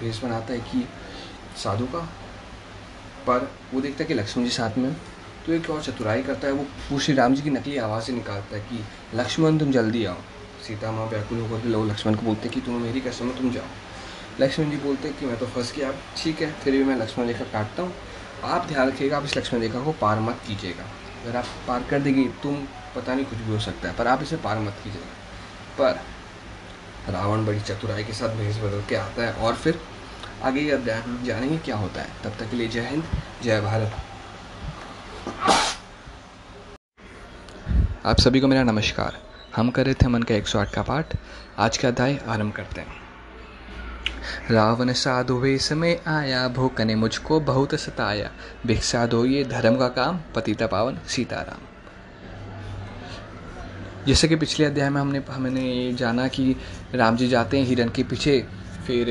भेष 0.00 0.22
बनाता 0.22 0.52
है 0.52 0.60
कि 0.60 0.86
साधु 1.62 1.86
का, 1.86 2.00
पर 3.26 3.50
वो 3.74 3.80
देखता 3.80 4.02
है 4.02 4.08
कि 4.08 4.14
लक्ष्मण 4.14 4.44
जी 4.44 4.50
साथ 4.50 4.78
में 4.78 4.94
तो 5.46 5.52
एक 5.52 5.70
और 5.70 5.82
चतुराई 5.82 6.22
करता 6.22 6.46
है, 6.46 6.52
वो 6.52 6.98
श्री 6.98 7.14
राम 7.14 7.34
जी 7.34 7.42
की 7.42 7.50
नकली 7.50 7.76
आवाज़ 7.76 8.04
से 8.04 8.12
निकालता 8.12 8.56
है 8.56 8.62
कि, 8.62 8.84
लक्ष्मण, 9.14 9.58
तुम 9.58 9.72
जल्दी 9.72 10.04
आओ। 10.04 10.16
सीता 10.66 10.92
माँ 10.92 11.06
व्याकुल 11.06 11.40
होकर 11.40 11.64
लोग 11.64 11.90
लक्ष्मण 11.90 12.14
को 12.14 12.22
बोलते 12.22 12.48
कि 12.48 12.60
तुम 12.60 12.74
मेरी 12.74 13.00
कसम, 13.00 13.30
तुम 13.30 13.50
जाओ। 13.50 13.64
लक्ष्मण 14.40 14.70
जी 14.70 14.76
बोलते 14.76 15.08
कि, 15.08 15.26
मैं 15.26 15.38
तो 15.38 15.46
फंस 15.46 15.74
गया 15.76 15.88
आप 15.88 15.94
ठीक 16.16 16.42
है, 16.42 16.52
फिर 16.52 16.72
भी 16.72 16.84
मैं 16.84 16.96
लक्ष्मण 16.96 17.26
रेखा 17.26 17.44
काटता 17.44 17.82
हूँ। 17.82 17.94
आप 18.44 18.66
ध्यान 18.66 18.88
रखिएगा, 18.88 19.16
आप 19.16 19.24
इस 19.24 19.36
लक्ष्मण 19.36 19.60
रेखा 19.60 19.80
को 19.80 19.92
पार 19.92 20.20
मत 20.20 20.40
कीजिएगा। 20.46 20.84
अगर 21.24 21.36
आप 21.36 21.44
पार 21.68 21.82
कर 21.82 22.00
देंगे, 22.00 22.24
तुम 22.24 22.56
पता 22.96 23.14
नहीं 23.14 23.24
कुछ 23.24 23.38
भी 23.38 23.52
हो 23.52 23.60
सकता 23.60 23.88
है, 23.88 23.96
पर 23.96 24.06
आप 24.06 24.22
इसे 24.22 24.36
पार 24.36 24.58
मत 24.58 24.74
कीजिएगा। 24.84 25.06
पर 25.78 26.00
रावण 27.12 27.46
बड़ी 27.46 27.60
चतुराई 27.60 28.04
के 28.04 28.12
साथ 28.12 28.28
भेज 28.28 28.58
बदल 28.58 28.82
के 28.88 28.94
आता 28.94 29.22
है 29.22 29.32
और 29.32 29.54
फिर 29.54 29.80
आगे 30.42 30.70
अध्याय 30.70 31.02
जानेंगे 31.24 31.58
क्या 31.58 31.76
होता 31.76 32.00
है। 32.00 32.08
तब 32.24 32.30
तक 32.30 32.50
के 32.50 32.56
लिए 32.56 32.68
जय 32.68 32.80
हिंद, 32.80 33.04
जय 33.42 33.60
भारत। 33.60 34.03
आप 38.06 38.20
सभी 38.20 38.40
को 38.40 38.48
मेरा 38.48 38.62
नमस्कार। 38.62 39.18
हम 39.56 39.70
कर 39.70 39.84
रहे 39.84 39.94
थे 39.94 40.08
मन 40.08 40.22
का 40.22 40.34
108 40.34 40.74
का 40.74 40.82
पाठ। 40.82 41.16
आज 41.58 41.76
का 41.76 41.88
अध्याय 41.88 42.20
आरंभ 42.28 42.52
करते 42.52 42.80
हैं। 42.80 42.96
रावण 44.50 44.92
साधु 44.92 45.34
वेश 45.34 45.72
में 45.72 46.00
आया 46.06 46.48
भूख 46.48 46.80
ने 46.80 46.94
मुझको 46.94 47.40
बहुत 47.40 47.74
सताया। 47.74 48.30
भिक्षा 48.66 49.06
दो 49.06 49.24
ये 49.24 49.44
धर्म 49.44 49.76
का 49.76 49.88
काम, 49.88 50.20
पतिता 50.34 50.66
पावन 50.66 50.98
सीताराम। 51.08 51.60
जैसे 54.06 54.28
कि 54.28 54.36
पिछले 54.36 54.66
अध्याय 54.66 54.90
में 54.90 55.00
हमने 55.00 55.22
हमने 55.30 55.92
जाना 55.92 56.28
कि 56.28 56.56
राम 56.94 57.16
जी 57.16 57.28
जाते 57.28 57.58
हैं 57.58 57.64
हिरण 57.64 57.88
के 57.88 58.02
पीछे। 58.02 58.46
फिर 58.86 59.06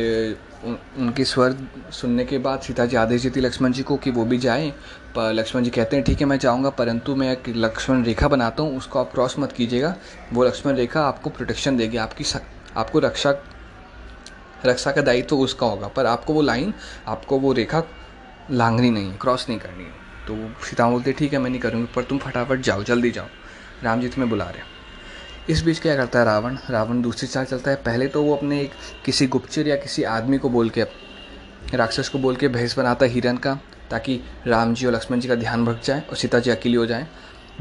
उनके 0.98 1.26
स्वर 1.26 1.58
सुनने 1.92 2.26
के 2.26 2.38
बाद 2.38 2.62
सीता 2.62 2.86
जी 2.86 2.96
आदेश 2.96 3.22
देती 3.22 3.40
लक्ष्मण 3.42 3.72
जी 3.72 3.84
को 3.84 3.98
कि 3.98 4.12
वो 4.12 4.26
भी 4.26 4.38
जाएँ। 4.38 4.74
लक्ष्मण 5.18 5.64
जी 5.64 5.70
कहते 5.70 5.96
हैं 5.96 6.06
ठीक 6.06 6.20
है 6.20 6.26
मैं 6.26 6.38
जाऊँगा 6.40 6.70
परंतु 6.70 7.16
मैं 7.16 7.32
एक 7.32 7.48
लक्ष्मण 7.48 8.04
रेखा 8.04 8.28
बनाता 8.28 8.64
हूँ 8.64 8.78
उसको 8.78 9.00
आप 9.00 9.12
क्रॉस 9.12 9.38
मत 9.40 9.52
कीजिएगा। 9.52 9.96
वो 10.34 10.44
लक्ष्मण 10.44 10.76
रेखा 10.76 11.02
आपको 11.02 11.30
प्रोटेक्शन 11.30 11.78
देगी 11.78 11.98
आपकी 11.98 12.24
सक, 12.24 12.42
आपको 12.78 13.00
रक्षा 13.00 13.32
रक्षा 14.66 14.92
का 14.92 15.02
दायित्व 15.02 15.30
तो 15.30 15.38
उसका 15.40 15.66
होगा। 15.66 15.88
पर 15.88 16.06
आपको 16.06 16.34
वो 16.34 16.42
लाइन 16.42 16.74
आपको 17.08 17.40
वो 17.40 17.52
रेखा 17.54 17.84
लांघनी 18.52 18.90
नहीं 18.90 19.12
है 19.12 19.18
क्रॉस 19.18 19.46
नहीं 19.50 19.60
करनी 19.60 19.84
है। 19.84 19.92
तो 20.28 20.66
सीता 20.66 20.90
बोलते 20.90 21.12
ठीक 21.12 21.34
है 21.34 21.40
मैं 21.40 21.50
नहीं 21.50 21.62
करूँगी 21.62 21.88
पर 21.96 22.04
तुम 22.04 22.18
फटाफट 22.18 22.62
जाओ 22.62 22.84
जल्दी 22.84 23.12
जाओ। 23.12 23.28
राम 23.84 24.02
जी 24.02 24.08
तुम्हें 24.08 24.30
बुला 24.30 24.46
रहे 24.46 24.72
इस 25.50 25.62
बीच 25.62 25.80
क्या 25.80 25.96
करता 25.96 26.20
है 26.20 26.26
रावण? 26.26 26.58
रावण 26.70 27.02
दूसरी 27.02 27.28
चाल 27.28 27.46
चलता 27.46 27.72
है। 27.72 27.78
पहले 27.78 28.08
तो 28.08 28.24
वो 28.24 28.36
अपने 28.36 28.62
एक 28.62 28.72
किसी 29.06 29.28
गुप्तचर 29.28 29.68
या 29.68 29.76
किसी 29.76 30.04
आदमी 30.10 30.38
को 30.38 30.50
बोल 30.50 30.70
के 30.70 30.84
राक्षस 31.74 32.10
को 32.10 32.20
बोल 32.20 32.36
के 32.36 32.48
भैंस 32.48 32.78
बनाता 32.78 33.06
है 33.06 33.12
हिरन 33.12 33.38
का। 33.38 33.58
ताकि 33.94 34.20
राम 34.48 34.74
जी 34.74 34.86
और 34.86 34.94
लक्ष्मण 34.94 35.20
जी 35.20 35.28
का 35.28 35.36
ध्यान 35.36 35.66
भग 35.66 35.82
जाए 35.82 36.04
और 36.10 36.16
सीता 36.16 36.40
जी 36.40 36.52
अकेली 36.52 36.76
हो 36.76 36.86
जाए। 36.86 37.08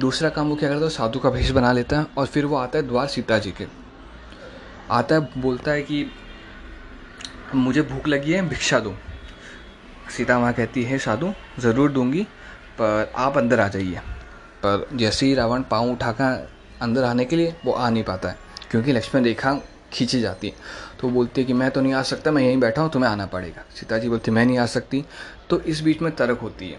दूसरा 0.00 0.28
काम 0.28 0.48
वो 0.48 0.56
क्या 0.56 0.68
करता 0.68 0.84
है 0.84 0.90
साधु 0.90 1.18
का 1.18 1.30
भेष 1.30 1.50
बना 1.50 1.72
लेता 1.72 1.98
है 1.98 2.06
और 2.18 2.26
फिर 2.26 2.44
वो 2.44 2.56
आता 2.56 2.78
है 2.78 2.86
द्वार 2.88 3.06
सीता 3.06 3.38
जी 3.38 3.50
के। 3.50 3.66
आता 4.90 5.14
है, 5.14 5.20
बोलता 5.40 5.70
है 5.70 5.82
कि, 5.82 6.06
मुझे 7.54 7.82
भूख 7.82 8.08
लगी 8.08 8.32
है, 8.32 8.48
भिक्षा 8.48 8.78
दो। 8.78 8.94
सीता 10.16 10.38
माँ 10.38 10.52
कहती 10.52 10.82
है, 10.82 10.98
साधु, 10.98 11.32
ज़रूर 11.58 11.92
दूँगी, 11.92 12.22
पर 12.80 13.12
आप 13.16 13.38
अंदर 13.38 13.60
आ 13.60 13.68
जाइए। 13.68 13.98
पर 14.64 14.86
जैसे 14.94 15.26
ही 15.26 15.34
रावण 15.34 15.62
पाँव 15.62 15.90
उठाकर 15.90 16.48
अंदर 16.82 17.04
आने 17.04 17.24
के 17.24 17.36
लिए, 17.36 17.54
वो 17.64 17.72
आ 17.72 17.90
नहीं 17.90 18.04
पाता 18.04 18.28
है, 18.28 18.38
क्योंकि 18.70 18.92
लक्ष्मण 18.92 19.24
रेखा 19.24 19.60
खींची 19.92 20.20
जाती 20.20 20.48
है। 20.48 20.54
तो 21.00 21.08
बोलती 21.08 21.40
है 21.40 21.46
कि, 21.46 21.52
मैं 21.52 21.70
तो 21.70 21.80
नहीं 21.80 21.92
आ 21.92 22.02
सकता, 22.02 22.30
मैं 22.30 22.42
यहीं 22.42 22.60
बैठा 22.60 22.82
हूँ, 22.82 22.90
तुम्हें 22.90 23.10
आना 23.10 23.26
पड़ेगा। 23.26 23.64
सीता 23.74 23.98
जी 23.98 24.08
बोलती, 24.08 24.30
मैं 24.30 24.46
नहीं 24.46 24.58
आ 24.58 24.66
सकती 24.66 25.04
तो 25.50 25.60
इस 25.60 25.80
बीच 25.80 26.02
में 26.02 26.16
तर्क 26.16 26.38
होती 26.38 26.70
है। 26.70 26.78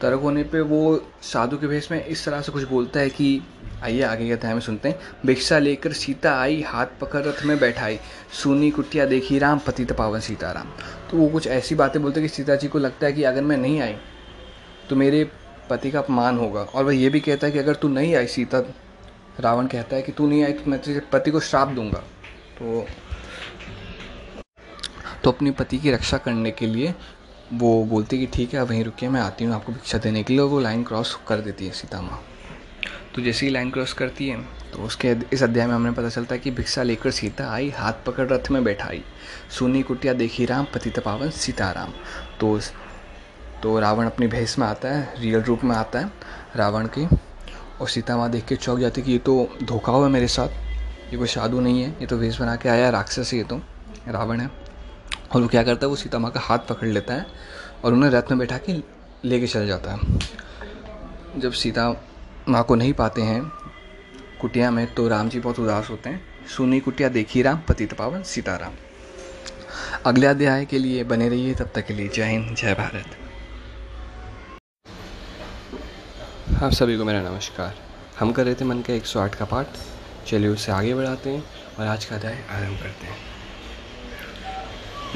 तर्क 0.00 0.20
होने 0.20 0.42
पे 0.42 0.60
वो 0.60 1.10
साधु 1.22 1.56
के 1.56 1.66
भेष 1.66 1.90
में 1.90 2.06
इस 2.06 2.24
तरह 2.24 2.40
से 2.40 2.52
कुछ 2.52 2.64
बोलता 2.64 3.00
है 3.00 3.10
कि, 3.10 3.42
आइए 3.82 4.02
आगे 4.02 4.28
कहते 4.28 4.46
हैं 4.46 4.52
हमें 4.52 4.62
सुनते 4.62 4.88
हैं। 4.88 5.00
भिक्षा 5.26 5.58
लेकर 5.58 5.92
सीता 5.92 6.40
आई, 6.40 6.62
हाथ 6.62 6.86
पकड़ 7.00 7.22
रथ 7.22 7.44
में 7.44 7.58
बैठाई। 7.58 7.98
सुनी 8.32 8.70
कुटिया 8.70 9.06
देखी 9.06 9.38
राम 9.38 9.58
पति 9.58 9.84
पावन 9.84 10.20
सीताराम। 10.20 10.68
तो 11.10 11.16
वो 11.16 11.28
कुछ 11.28 11.46
ऐसी 11.46 11.74
बातें 11.74 12.02
बोलते 12.02 12.20
हैं 12.20 12.28
कि 12.28 12.36
सीता 12.36 12.54
जी 12.54 12.68
को 12.68 12.78
लगता 12.78 13.06
है 13.06 13.12
कि 13.12 13.22
अगर 13.22 13.42
मैं 13.42 13.56
नहीं 13.56 13.80
आई 13.80 13.96
तो 14.90 14.96
मेरे 14.96 15.30
पति 15.70 15.90
का 15.90 15.98
अपमान 15.98 16.38
होगा। 16.38 16.60
और 16.60 16.84
वह 16.84 16.96
ये 16.96 17.08
भी 17.08 17.20
कहता 17.20 17.46
है 17.46 17.52
कि 17.52 17.58
अगर 17.58 17.74
तू 17.74 17.88
नहीं 17.88 18.14
आई, 18.16 18.26
सीता 18.26 18.62
रावण 19.40 19.66
कहता 19.66 19.96
है 19.96 20.02
कि 20.02 20.12
तू 20.12 20.28
नहीं 20.28 20.44
आई 20.44 20.52
तो 20.52 20.70
मैं 20.70 20.82
तेरे 20.82 21.00
पति 21.12 21.30
को 21.30 21.40
श्राप 21.40 21.68
दूँगा। 21.68 21.98
तो 22.58 22.86
तो 25.24 25.30
अपनी 25.30 25.50
पति 25.50 25.78
की 25.78 25.90
रक्षा 25.90 26.16
करने 26.16 26.50
के 26.50 26.66
लिए 26.66 26.94
वो 27.52 27.84
बोलती 27.84 28.16
है 28.16 28.26
कि 28.26 28.36
ठीक 28.36 28.54
है 28.54 28.62
वहीं 28.62 28.82
रुकिए, 28.84 29.08
मैं 29.08 29.20
आती 29.20 29.44
हूँ 29.44 29.54
आपको 29.54 29.72
भिक्षा 29.72 29.98
देने 29.98 30.22
के 30.22 30.32
लिए। 30.32 30.42
वो 30.42 30.60
लाइन 30.60 30.82
क्रॉस 30.84 31.18
कर 31.28 31.40
देती 31.40 31.66
है 31.66 31.72
सीता 31.72 32.00
माँ। 32.00 32.22
तो 33.14 33.22
जैसे 33.22 33.46
ही 33.46 33.52
लाइन 33.52 33.70
क्रॉस 33.70 33.92
करती 33.92 34.28
है 34.28 34.42
तो 34.72 34.82
उसके 34.82 35.14
इस 35.32 35.42
अध्याय 35.42 35.66
में 35.66 35.74
हमें 35.74 35.94
पता 35.94 36.08
चलता 36.08 36.34
है 36.34 36.40
कि 36.40 36.50
भिक्षा 36.50 36.82
लेकर 36.82 37.10
सीता 37.10 37.50
आई, 37.52 37.70
हाथ 37.70 37.92
पकड़ 38.06 38.28
रथ 38.28 38.50
में 38.50 38.62
बैठाई। 38.64 39.02
सुनी 39.58 39.82
कुटिया 39.82 40.12
देखी 40.12 40.44
राम 40.46 40.66
पति 40.74 40.90
पावन 40.96 41.30
सीताराम। 41.30 41.92
तो 42.40 42.58
तो 43.62 43.78
रावण 43.80 44.06
अपनी 44.06 44.26
भैंस 44.26 44.58
में 44.58 44.66
आता 44.66 44.88
है 44.88 45.20
रियल 45.20 45.42
रूप 45.42 45.64
में 45.64 45.74
आता 45.76 45.98
है, 45.98 46.10
रावण 46.56 46.86
की। 46.88 47.06
और 47.80 47.88
सीता 47.88 48.16
माँ 48.16 48.30
देख 48.30 48.46
के 48.46 48.56
चौक 48.56 48.78
जाती 48.78 49.00
है 49.00 49.06
कि 49.06 49.12
ये 49.12 49.18
तो 49.18 49.48
धोखा 49.62 49.92
हुआ 49.92 50.06
है 50.06 50.12
मेरे 50.12 50.28
साथ। 50.28 51.12
ये 51.12 51.16
कोई 51.16 51.28
साधु 51.28 51.60
नहीं 51.60 51.82
है, 51.82 51.90
ये 51.90 52.06
तो 52.06 52.16
वेश 52.16 52.40
बना 52.40 52.56
के 52.56 52.68
आया 52.68 52.90
राक्षस 52.90 53.34
ये 53.34 53.42
तो। 53.44 53.60
रावण 54.08 54.40
है। 54.40 54.50
और 55.34 55.42
वो 55.42 55.48
क्या 55.48 55.62
करता 55.62 55.86
है, 55.86 55.90
वो 55.90 55.96
सीता 55.96 56.18
माँ 56.18 56.30
का 56.30 56.40
हाथ 56.40 56.58
पकड़ 56.58 56.88
लेता 56.88 57.14
है 57.14 57.26
और 57.84 57.92
उन्हें 57.92 58.10
रथ 58.10 58.22
में 58.30 58.38
बैठा 58.38 58.58
के 58.58 58.72
लेके 59.28 59.46
चल 59.46 59.66
जाता 59.66 59.92
है। 59.92 60.00
जब 61.36 61.52
सीता 61.52 62.04
माँ 62.48 62.64
को 62.64 62.74
नहीं 62.74 62.92
पाते 62.92 63.22
हैं, 63.22 63.42
कुटिया 64.40 64.70
में 64.70 64.94
तो 64.94 65.08
राम 65.08 65.28
जी 65.28 65.40
बहुत 65.40 65.58
उदास 65.58 65.90
होते 65.90 66.10
हैं। 66.10 66.46
सुनी 66.56 66.80
कुटिया, 66.80 67.08
देखी 67.08 67.42
राम 67.42 67.58
पति 67.68 67.86
पावन, 67.86 68.22
सीताराम। 68.22 68.72
अगले 70.06 70.26
अध्याय 70.26 70.64
के 70.64 70.78
लिए 70.78 71.04
बने 71.04 71.28
रहिए, 71.28 71.54
तब 71.54 71.70
तक 71.74 71.86
के 71.86 71.94
लिए 71.94 72.08
जय 72.08 72.24
हिंद, 72.24 72.56
जय 72.56 72.74
भारत। 72.74 73.16
आप 76.62 76.72
सभी 76.72 76.98
को 76.98 77.04
मेरा 77.04 77.22
नमस्कार। 77.22 77.74
हम 78.18 78.32
कर 78.32 78.44
रहे 78.44 78.54
थे 78.54 78.64
मन 78.64 78.80
का 78.80 78.92
108 78.92 79.34
का 79.34 79.44
पाठ। 79.44 79.66
चलिए 80.26 80.48
उससे 80.48 80.72
आगे 80.72 80.94
बढ़ाते 80.94 81.30
हैं 81.30 81.44
और 81.78 81.86
आज 81.86 82.04
का 82.04 82.16
अध्याय 82.16 82.44
आरंभ 82.50 82.78
करते 82.82 83.06
हैं। 83.06 83.29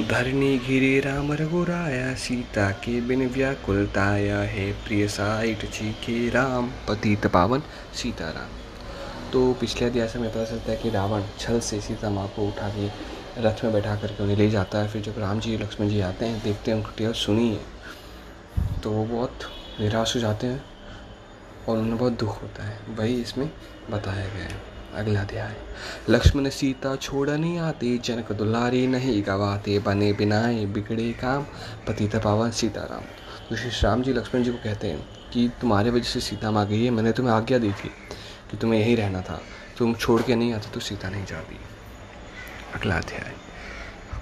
धरनी 0.01 0.59
घिरे 0.59 1.01
राम 1.01 1.33
रघुराया, 1.33 2.15
सीता 2.15 2.71
के 2.85 3.01
बिन 3.01 3.27
व्याकुलताया 3.29 4.39
है 4.39 4.73
प्रिय 4.85 5.07
साइट 5.09 5.65
जी 5.71 5.91
के 5.93 6.31
राम। 6.31 6.71
पतित 6.89 7.27
पावन 7.27 7.63
सीताराम। 7.95 9.31
तो 9.33 9.53
पिछले 9.53 9.87
अध्याय 9.87 10.09
से 10.09 10.19
हमें 10.19 10.31
पता 10.31 10.45
चलता 10.45 10.71
है 10.73 10.77
कि 10.77 10.91
रावण 10.91 11.23
छल 11.39 11.61
से 11.61 11.81
सीता 11.81 12.11
माँ 12.11 12.27
को 12.29 12.49
उठा 12.49 12.69
के 12.69 12.89
रथ 13.43 13.65
में 13.65 13.73
बैठा 13.73 13.95
करके 13.97 14.23
उन्हें 14.23 14.37
ले 14.37 14.51
जाता 14.51 14.79
है। 14.79 14.89
फिर 14.89 15.03
जब 15.03 15.19
राम 15.19 15.41
जी, 15.41 15.57
लक्ष्मण 15.59 15.89
जी 15.89 16.01
आते 16.01 16.27
हैं, 16.27 16.43
देखते 16.43 16.71
हैं, 16.71 16.79
उनकी 16.79 17.13
सुनी 17.15 17.49
है 17.51 18.81
तो 18.83 18.91
वो 18.91 19.05
बहुत 19.07 19.51
निराश 19.81 20.17
हो 20.17 20.21
जाते 20.21 20.47
हैं 20.47 20.65
और 21.69 21.79
उन्हें 21.79 21.99
बहुत 21.99 22.19
दुख 22.19 22.43
होता 22.43 22.65
है। 22.65 22.79
वही 22.91 23.21
इसमें 23.23 23.51
बताया 23.91 24.27
गया 24.27 24.45
है। 24.45 24.74
अगला 24.95 25.21
अध्याय। 25.21 25.57
लक्ष्मण 26.09 26.49
सीता 26.49 26.97
छोड़ 26.97 27.31
नहीं 27.31 27.59
आते, 27.59 27.99
जनक 27.99 28.33
दुलारी 28.33 28.87
नहीं 28.87 29.23
गवाते, 29.23 29.79
बने 29.79 30.13
बिनाए 30.13 30.67
बिगड़े 30.67 31.13
काम 31.13 31.43
पति 31.89 32.07
पावन 32.07 32.51
सीताराम। 32.51 33.03
तो 33.51 33.57
श्री 33.57 33.71
श्याम 33.71 34.03
जी 34.03 34.13
लक्ष्मण 34.13 34.43
जी 34.43 34.51
को 34.51 34.57
कहते 34.57 34.87
हैं 34.87 35.31
कि 35.33 35.51
तुम्हारे 35.61 35.91
वजह 35.91 36.05
से 36.05 36.21
सीता 36.21 36.51
माँ 36.51 36.67
गई 36.67 36.85
है, 36.85 36.91
मैंने 36.91 37.13
तुम्हें 37.13 37.35
आज्ञा 37.35 37.59
दी 37.59 37.73
थी 37.73 37.91
कि 38.51 38.57
तुम्हें 38.57 38.81
यहीं 38.81 38.97
रहना 38.97 39.21
था। 39.21 39.41
तुम 39.79 39.95
छोड़ 39.95 40.23
के 40.23 40.35
नहीं 40.35 40.53
आते 40.53 40.71
तो 40.71 40.81
सीता 40.81 41.09
नहीं 41.09 41.25
जाती। 41.25 41.57
अगला 42.75 42.97
अध्याय। 42.97 43.33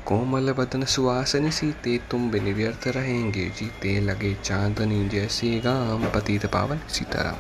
कोमल 0.07 0.53
बदन 0.53 0.85
सुवासनी 0.85 1.51
सीते, 1.51 2.01
तुम 2.11 2.31
बिन 2.31 2.55
व्यर्थ 2.55 2.89
रहेंगे, 2.89 3.49
जीते 3.49 4.01
लगे 4.01 4.35
चांदनी 4.35 5.09
जैसे 5.09 5.59
गाम 5.59 6.05
पतित 6.05 6.47
पावन 6.47 6.81
सीताराम। 6.89 7.37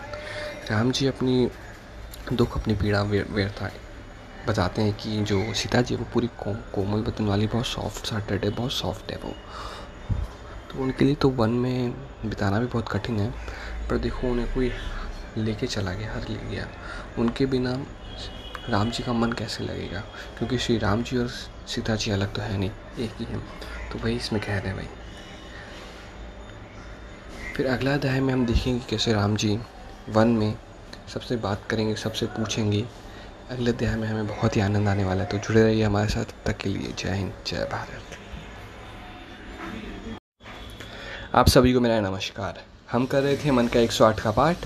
राम 0.71 0.91
जी 0.91 1.07
अपनी 1.07 1.49
दुख 2.33 2.59
अपनी 2.61 2.75
पीड़ा 2.75 3.03
व्यर्था 3.03 3.71
बताते 4.49 4.83
हैं 4.83 4.93
कि 4.93 5.21
जो 5.23 5.43
सीता 5.55 5.81
जी 5.83 5.97
वो 5.97 6.05
पूरी 6.15 6.27
को, 6.27 6.55
कोमल 6.75 7.03
बदन 7.03 7.27
वाली 7.27 7.47
बहुत 7.47 7.67
सॉफ्ट 7.67 8.07
सार्टेड 8.07 8.45
है 8.45 8.51
बहुत 8.51 8.73
सॉफ्ट 8.73 9.11
है 9.13 9.19
वो। 9.19 9.35
तो 10.71 10.83
उनके 10.83 11.05
लिए 11.05 11.15
तो 11.15 11.29
वन 11.31 11.51
में 11.51 11.91
बिताना 12.27 12.61
भी 12.61 12.67
बहुत 12.67 12.89
कठिन 12.89 13.21
है 13.21 13.31
पर 13.89 13.99
देखो 13.99 14.29
उन्हें 14.29 14.55
कोई 14.55 14.73
लेके 15.37 15.67
चला 15.67 15.93
गया 15.93 16.13
हर 16.13 16.29
ले 16.29 16.39
गया। 16.51 16.67
उनके 17.19 17.47
बिना 17.47 17.73
राम 18.69 18.91
जी 18.91 19.03
का 19.03 19.13
मन 19.13 19.33
कैसे 19.33 19.65
लगेगा? 19.65 20.01
क्योंकि 20.39 20.59
श्री 20.59 20.79
राम 20.79 21.03
जी 21.03 21.17
और 21.17 21.29
सीता 21.69 21.97
जी 21.97 22.11
अलग 22.11 22.35
तो 22.35 22.43
है 22.43 22.59
नहीं 22.59 22.71
एक 22.99 23.11
ही 23.19 23.25
है। 23.25 23.39
तो 23.93 23.99
वही 23.99 24.17
इसमें 24.17 24.43
कह 24.43 24.59
रहे 24.59 24.69
हैं 24.69 24.77
भाई। 24.77 24.89
फिर 27.57 27.67
अगला 27.67 27.95
अध्याय 27.95 28.21
में 28.21 28.33
हम 28.35 28.47
देखेंगे 28.47 28.85
कैसे 28.91 29.13
राम 29.13 29.37
जी 29.37 29.59
वन 30.09 30.29
में 30.29 30.55
सबसे 31.15 31.37
बात 31.37 31.63
करेंगे, 31.71 31.95
सबसे 31.95 32.27
पूछेंगे। 32.27 32.85
अगले 33.51 33.71
अध्याय 33.71 33.97
में 33.97 34.09
हमें 34.09 34.27
बहुत 34.27 34.57
ही 34.57 34.61
आनंद 34.61 34.89
आने 34.89 35.05
वाला 35.05 35.23
है 35.23 35.27
तो 35.27 35.39
जुड़े 35.39 35.63
रहिए 35.63 35.85
हमारे 35.85 36.09
साथ। 36.09 36.25
तक 36.47 36.57
के 36.57 36.69
लिए 36.69 36.93
जय 36.99 37.11
हिंद, 37.11 37.33
जय 37.47 37.69
भारत। 37.73 38.19
आप 41.35 41.49
सभी 41.49 41.73
को 41.73 41.81
मेरा 41.81 42.01
नमस्कार। 42.01 42.63
हम 42.93 43.07
कर 43.07 43.23
रहे 43.23 43.37
थे 43.37 43.51
मन 43.51 43.69
का 43.69 43.81
108 43.81 44.21
का 44.21 44.31
पाठ। 44.31 44.57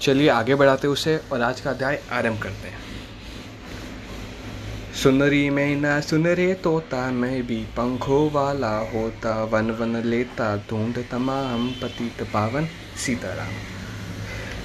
चलिए 0.00 0.28
आगे 0.28 0.54
बढ़ाते 0.54 0.88
उसे 0.88 1.20
और 1.32 1.42
आज 1.42 1.60
का 1.60 1.70
अध्याय 1.70 2.02
आरंभ 2.12 2.42
करते 2.42 2.68
हैं। 2.68 2.78
सुनरी 5.02 5.50
में 5.50 5.76
ना 5.76 6.00
सुन 6.00 6.26
रे 6.26 6.54
तोता, 6.54 7.10
मैं 7.10 7.46
भी 7.46 7.64
पंखों 7.64 8.30
वाला 8.30 8.76
होता, 8.78 9.44
वन 9.44 9.70
वन 9.70 9.96
लेता 9.96 10.56
ढूंढ 10.56 10.98
तमाम 11.10 11.70
पतित 11.70 12.22
पावन। 12.22 12.66
सीताराम। 12.96 13.73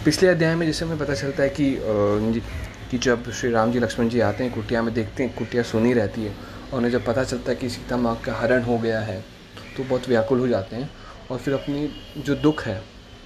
पिछले 0.06 0.28
अध्याय 0.30 0.54
में 0.56 0.66
जैसे 0.66 0.86
हमें 0.86 0.98
पता 0.98 1.14
चलता 1.14 1.44
है 1.44 1.50
कि 1.50 2.42
कि 2.92 2.98
जब 2.98 3.30
श्री 3.32 3.50
राम 3.52 3.72
जी, 3.72 3.80
लक्ष्मण 3.80 4.10
जी 4.10 4.20
आते 4.20 4.44
हैं, 4.44 4.54
कुटिया 4.54 4.82
में 4.82 4.94
देखते 4.94 5.24
हैं, 5.24 5.34
कुटिया 5.36 5.64
सुनी 5.64 5.92
रहती 5.94 6.24
है, 6.24 6.34
और 6.72 6.78
उन्हें 6.78 6.92
जब 6.92 7.06
पता 7.06 7.24
चलता 7.24 7.52
है 7.52 7.56
कि 7.58 7.70
सीता 7.70 7.98
माँ 7.98 8.16
का 8.26 8.34
हरण 8.34 8.64
हो 8.64 8.78
गया 8.78 9.00
है 9.02 9.20
तो 9.78 9.84
बहुत 9.84 10.08
व्याकुल 10.10 10.40
हो 10.40 10.48
जाते 10.48 10.76
हैं, 10.76 10.90
और 11.32 11.38
फिर 11.38 11.54
अपनी 11.54 11.90
जो 12.18 12.36
दुख 12.38 12.64
है, 12.64 12.78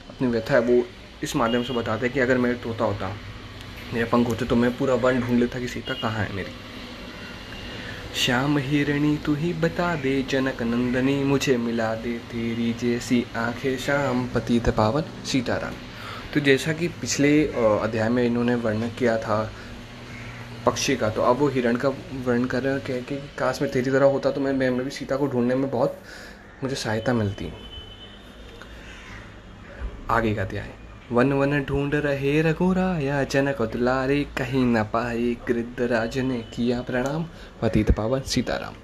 अपनी 0.10 0.28
व्यथा 0.28 0.54
है, 0.54 0.60
वो 0.62 0.84
इस 1.24 1.36
माध्यम 1.36 1.64
से 1.64 1.74
बताते 1.74 2.06
हैं 2.06 2.14
कि 2.14 2.20
अगर 2.20 2.38
मेरे 2.38 2.56
तोता 2.64 2.86
होता, 2.86 3.12
मेरे 3.94 4.06
पंख 4.06 4.28
होते 4.28 4.46
तो 4.46 4.56
मैं 4.56 4.78
पूरा 4.78 4.94
वन 4.98 5.22
ढूंढ 5.22 5.40
लेता 5.40 5.60
कि 5.60 5.68
सीता 5.68 5.94
कहाँ 5.94 6.26
है 6.26 6.34
मेरी। 6.36 6.52
श्याम 8.16 8.58
हिरणी, 8.60 9.16
तू 9.18 9.36
ही 9.36 9.54
बता 9.62 9.96
दे, 9.96 10.22
जनक 10.30 10.62
नंदनी, 10.64 11.24
मुझे 11.24 11.58
मिला 11.60 11.94
दे 11.96 12.18
तेरी 12.32 12.74
जैसी 12.82 13.26
आँखें, 13.38 13.78
श्याम 13.78 14.28
पति 14.36 14.60
पावन, 14.68 15.04
सीताराम। 15.26 15.83
तो 16.34 16.40
जैसा 16.40 16.74
कि 16.74 16.88
पिछले 17.02 17.30
अध्याय 17.48 18.10
में 18.10 18.24
इन्होंने 18.24 18.56
वर्णन 18.56 18.90
किया 18.90 19.18
था 19.18 19.38
पक्षी 20.66 20.96
का 20.96 21.10
तो 21.10 21.22
अब 21.22 21.38
वो 21.38 21.48
हिरण 21.48 21.76
का 21.76 21.90
वर्णन 21.90 22.46
कर 22.46 22.62
रहे 22.64 22.74
हैं, 22.74 22.82
कह 22.82 23.02
कि 23.02 23.16
काश 23.38 23.62
में 23.62 23.72
तेरी 23.72 23.92
तरह 23.92 24.06
होता 24.06 24.32
तो 24.32 24.42
मैं 24.42 24.54
मैं 24.54 24.84
भी 24.84 24.92
सीता 24.92 25.16
को 25.16 25.28
ढूँढने 25.28 25.56
में 25.56 25.70
बहुत 25.72 26.00
मुझे 26.64 26.76
सहायता 26.76 27.14
मिलती। 27.14 27.52
आगे 30.10 30.34
का 30.36 30.42
अध्याय। 30.42 30.70
वन 31.12 31.34
वन 31.34 31.64
ढूंढ 31.64 31.96
रहे 31.96 32.42
रघुराया, 32.42 33.24
जनक 33.24 33.62
दुलारे 33.64 34.24
कहीं 34.38 34.66
न 34.66 34.84
पाए 34.84 35.36
गृद्ध 35.48 35.82
राज 35.82 36.18
ने 36.20 36.38
किया 36.56 36.82
प्रणाम, 36.82 37.26
पतित 37.62 37.92
पावन 37.92 38.22
सीताराम। 38.24 38.76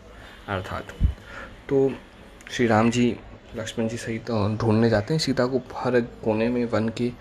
अर्थात 0.48 0.94
तो 1.70 1.92
श्री 2.52 2.68
राम 2.68 2.90
जी 2.92 3.16
लक्ष्मण 3.56 3.88
जी 3.88 3.98
सहित 3.98 4.26
तो 4.26 4.48
ढूँढने 4.58 4.90
जाते 4.90 5.14
हैं। 5.14 5.20
सीता 5.20 5.46
को 5.46 5.62
हर 5.76 6.00
कोने 6.24 6.48
में 6.50 6.64
वन 6.66 6.90
की 6.90 7.12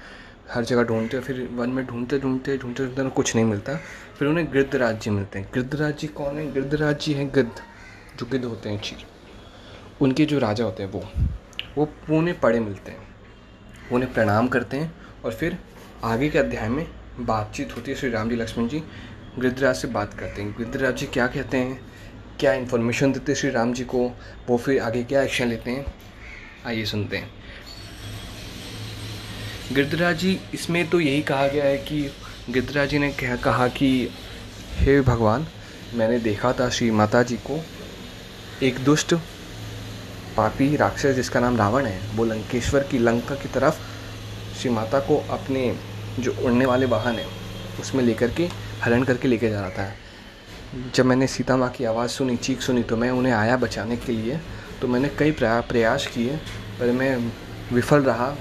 हर 0.51 0.65
जगह 0.65 0.83
ढूंढते 0.85 1.21
फिर 1.21 1.49
वन 1.53 1.71
में 1.71 1.85
ढूंढते 1.87 2.19
ढूंढते 2.19 2.57
ढूंढते 2.59 2.85
ढूंढते 2.85 3.09
कुछ 3.11 3.35
नहीं 3.37 3.45
मिलता। 3.45 3.75
फिर 4.19 4.29
उन्हें 4.29 4.47
गिद्ध 4.53 4.77
राज्य 4.77 5.11
मिलते 5.11 5.39
हैं। 5.39 5.49
गिद्ध 5.55 5.75
राज्य 5.75 6.07
कौन 6.09 6.39
है? 6.39 6.53
गिद्ध 6.53 6.75
राज्य 6.75 7.15
है 7.15 7.31
गिद्ध, 7.31 7.51
जो 8.19 8.27
गिद्ध 8.27 8.45
होते 8.45 8.69
हैं 8.69 8.81
चील 8.81 9.05
उनके 10.01 10.25
जो 10.25 10.39
राजा 10.39 10.65
होते 10.65 10.83
हैं 10.83 10.91
वो 10.91 11.89
वो 12.09 12.19
उन्हें 12.19 12.39
पड़े 12.41 12.61
मिलते 12.61 12.93
हैं। 12.93 13.07
उन्हें 13.93 14.13
प्रणाम 14.13 14.49
करते 14.49 14.77
हैं 14.77 14.93
और 15.25 15.33
फिर 15.33 15.59
आगे 16.05 16.29
के 16.29 16.39
अध्याय 16.39 16.69
में 16.69 16.87
बातचीत 17.21 17.77
होती 17.77 17.91
है। 17.91 17.97
श्री 17.97 18.11
राम 18.11 18.31
जी, 18.31 18.37
लक्ष्मण 18.37 18.69
जी 18.69 18.83
गिद्धराज 19.39 19.77
से 19.77 19.89
बात 19.89 20.15
करते 20.15 20.43
हैं। 20.43 20.55
गिद्धराज 20.59 20.97
जी 20.97 21.07
क्या 21.07 21.27
कहते 21.27 21.57
हैं? 21.57 21.81
क्या 22.41 22.53
इन्फॉर्मेशन 22.55 23.13
देते 23.13 23.33
हैं 23.33 23.39
श्री 23.39 23.51
राम 23.51 23.73
जी 23.73 23.85
को? 23.85 24.11
वो 24.49 24.57
फिर 24.57 24.81
आगे 24.81 25.03
क्या 25.05 25.23
एक्शन 25.23 25.49
लेते 25.49 25.71
हैं? 25.71 25.85
आइए 26.67 26.85
सुनते 26.85 27.17
हैं। 27.17 27.31
गिरधराज 29.73 30.17
जी 30.19 30.41
इसमें 30.55 30.91
तो 30.91 31.01
यही 31.01 31.23
कहा 31.23 31.49
गया 31.49 31.65
है 31.65 31.79
कि 31.79 32.11
गिरधराज 32.51 32.89
जी 32.89 32.99
ने 32.99 33.13
कह, 33.13 33.37
कहा 33.37 33.69
कि, 33.69 34.09
हे 34.75 35.01
भगवान, 35.01 35.47
मैंने 35.95 36.19
देखा 36.19 36.53
था 36.53 36.69
श्री 36.69 36.91
माता 36.91 37.23
जी 37.23 37.37
को। 37.37 37.65
एक 38.63 38.79
दुष्ट 38.79 39.15
पापी 40.37 40.77
राक्षस 40.77 41.15
जिसका 41.15 41.41
नाम 41.41 41.57
रावण 41.57 41.87
है, 41.87 42.17
वो 42.17 42.25
लंकेश्वर 42.25 42.83
की 42.83 42.99
लंका 42.99 43.35
की 43.35 43.49
तरफ़ 43.49 43.75
श्री 44.59 44.71
माता 44.71 45.01
को 45.01 45.27
अपने 45.31 45.77
जो 46.19 46.37
उड़ने 46.43 46.67
वाले 46.67 46.87
वाहन 46.87 47.15
है, 47.15 47.27
उसमें 47.81 48.05
लेकर 48.05 48.31
के, 48.31 48.49
हरण 48.83 49.03
करके 49.05 49.29
लेके 49.29 49.51
जा 49.51 49.61
रहा 49.61 49.71
था। 49.71 49.95
जब 50.95 51.05
मैंने 51.05 51.27
सीता 51.27 51.57
माँ 51.57 51.71
की 51.71 51.85
आवाज़ 51.85 52.11
सुनी, 52.11 52.37
चीख 52.37 52.61
सुनी 52.61 52.83
तो 52.83 52.97
मैं 52.97 53.11
उन्हें 53.11 53.33
आया 53.33 53.57
बचाने 53.57 53.97
के 53.97 54.13
लिए 54.13 54.41
तो 54.81 54.89
मैंने 54.89 55.09
कई 55.19 55.33
प्रयास 55.41 56.07
किए, 56.07 56.37
पर 56.81 56.93
मैं 56.93 57.17
विफल 57.73 58.03
रहा, 58.03 58.35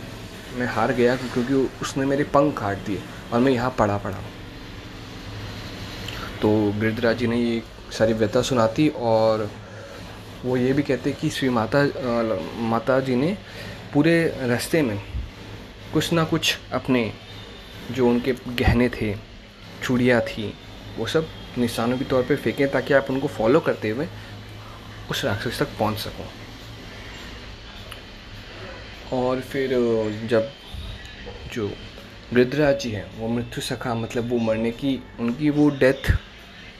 मैं 0.57 0.67
हार 0.67 0.91
गया, 0.93 1.15
क्योंकि 1.15 1.53
उसने 1.81 2.05
मेरे 2.05 2.23
पंख 2.33 2.57
काट 2.57 2.77
दिए 2.85 3.01
और 3.33 3.39
मैं 3.39 3.51
यहाँ 3.51 3.75
पड़ा 3.79 3.97
पड़ा 3.97 4.17
तो 6.41 6.49
गिरधराज 6.79 7.17
जी 7.17 7.27
ने 7.27 7.37
ये 7.37 7.61
सारी 7.97 8.13
व्यथा 8.13 8.41
सुनाती 8.41 8.87
और 8.89 9.49
वो 10.45 10.57
ये 10.57 10.73
भी 10.73 10.83
कहते 10.83 11.11
कि 11.11 11.29
श्री 11.29 11.49
माता 11.49 11.83
माता 12.69 12.99
जी 12.99 13.15
ने 13.15 13.37
पूरे 13.93 14.13
रास्ते 14.47 14.81
में 14.81 14.97
कुछ 15.93 16.11
ना 16.13 16.23
कुछ 16.23 16.57
अपने 16.73 17.11
जो 17.91 18.07
उनके 18.09 18.33
गहने 18.49 18.89
थे, 18.89 19.13
चूड़ियाँ 19.83 20.21
थी, 20.21 20.53
वो 20.97 21.05
सब 21.07 21.27
निशानों 21.57 21.97
के 21.97 22.05
तौर 22.05 22.23
पे 22.23 22.35
फेंकें 22.35 22.67
ताकि 22.71 22.93
आप 22.93 23.09
उनको 23.09 23.27
फॉलो 23.27 23.59
करते 23.59 23.89
हुए 23.89 24.07
उस 25.09 25.25
राक्षस 25.25 25.59
तक 25.59 25.67
पहुँच 25.79 25.97
सको। 25.97 26.25
और 29.17 29.41
फिर 29.41 29.69
जब 30.27 30.51
जो 31.53 31.71
रुद्राज 32.33 32.79
जी 32.79 32.91
हैं, 32.91 33.19
वो 33.19 33.27
मृत्यु 33.27 33.61
सखा 33.61 33.93
मतलब 33.95 34.29
वो 34.29 34.37
मरने 34.37 34.71
की, 34.71 35.03
उनकी 35.19 35.49
वो 35.49 35.69
डेथ 35.69 36.11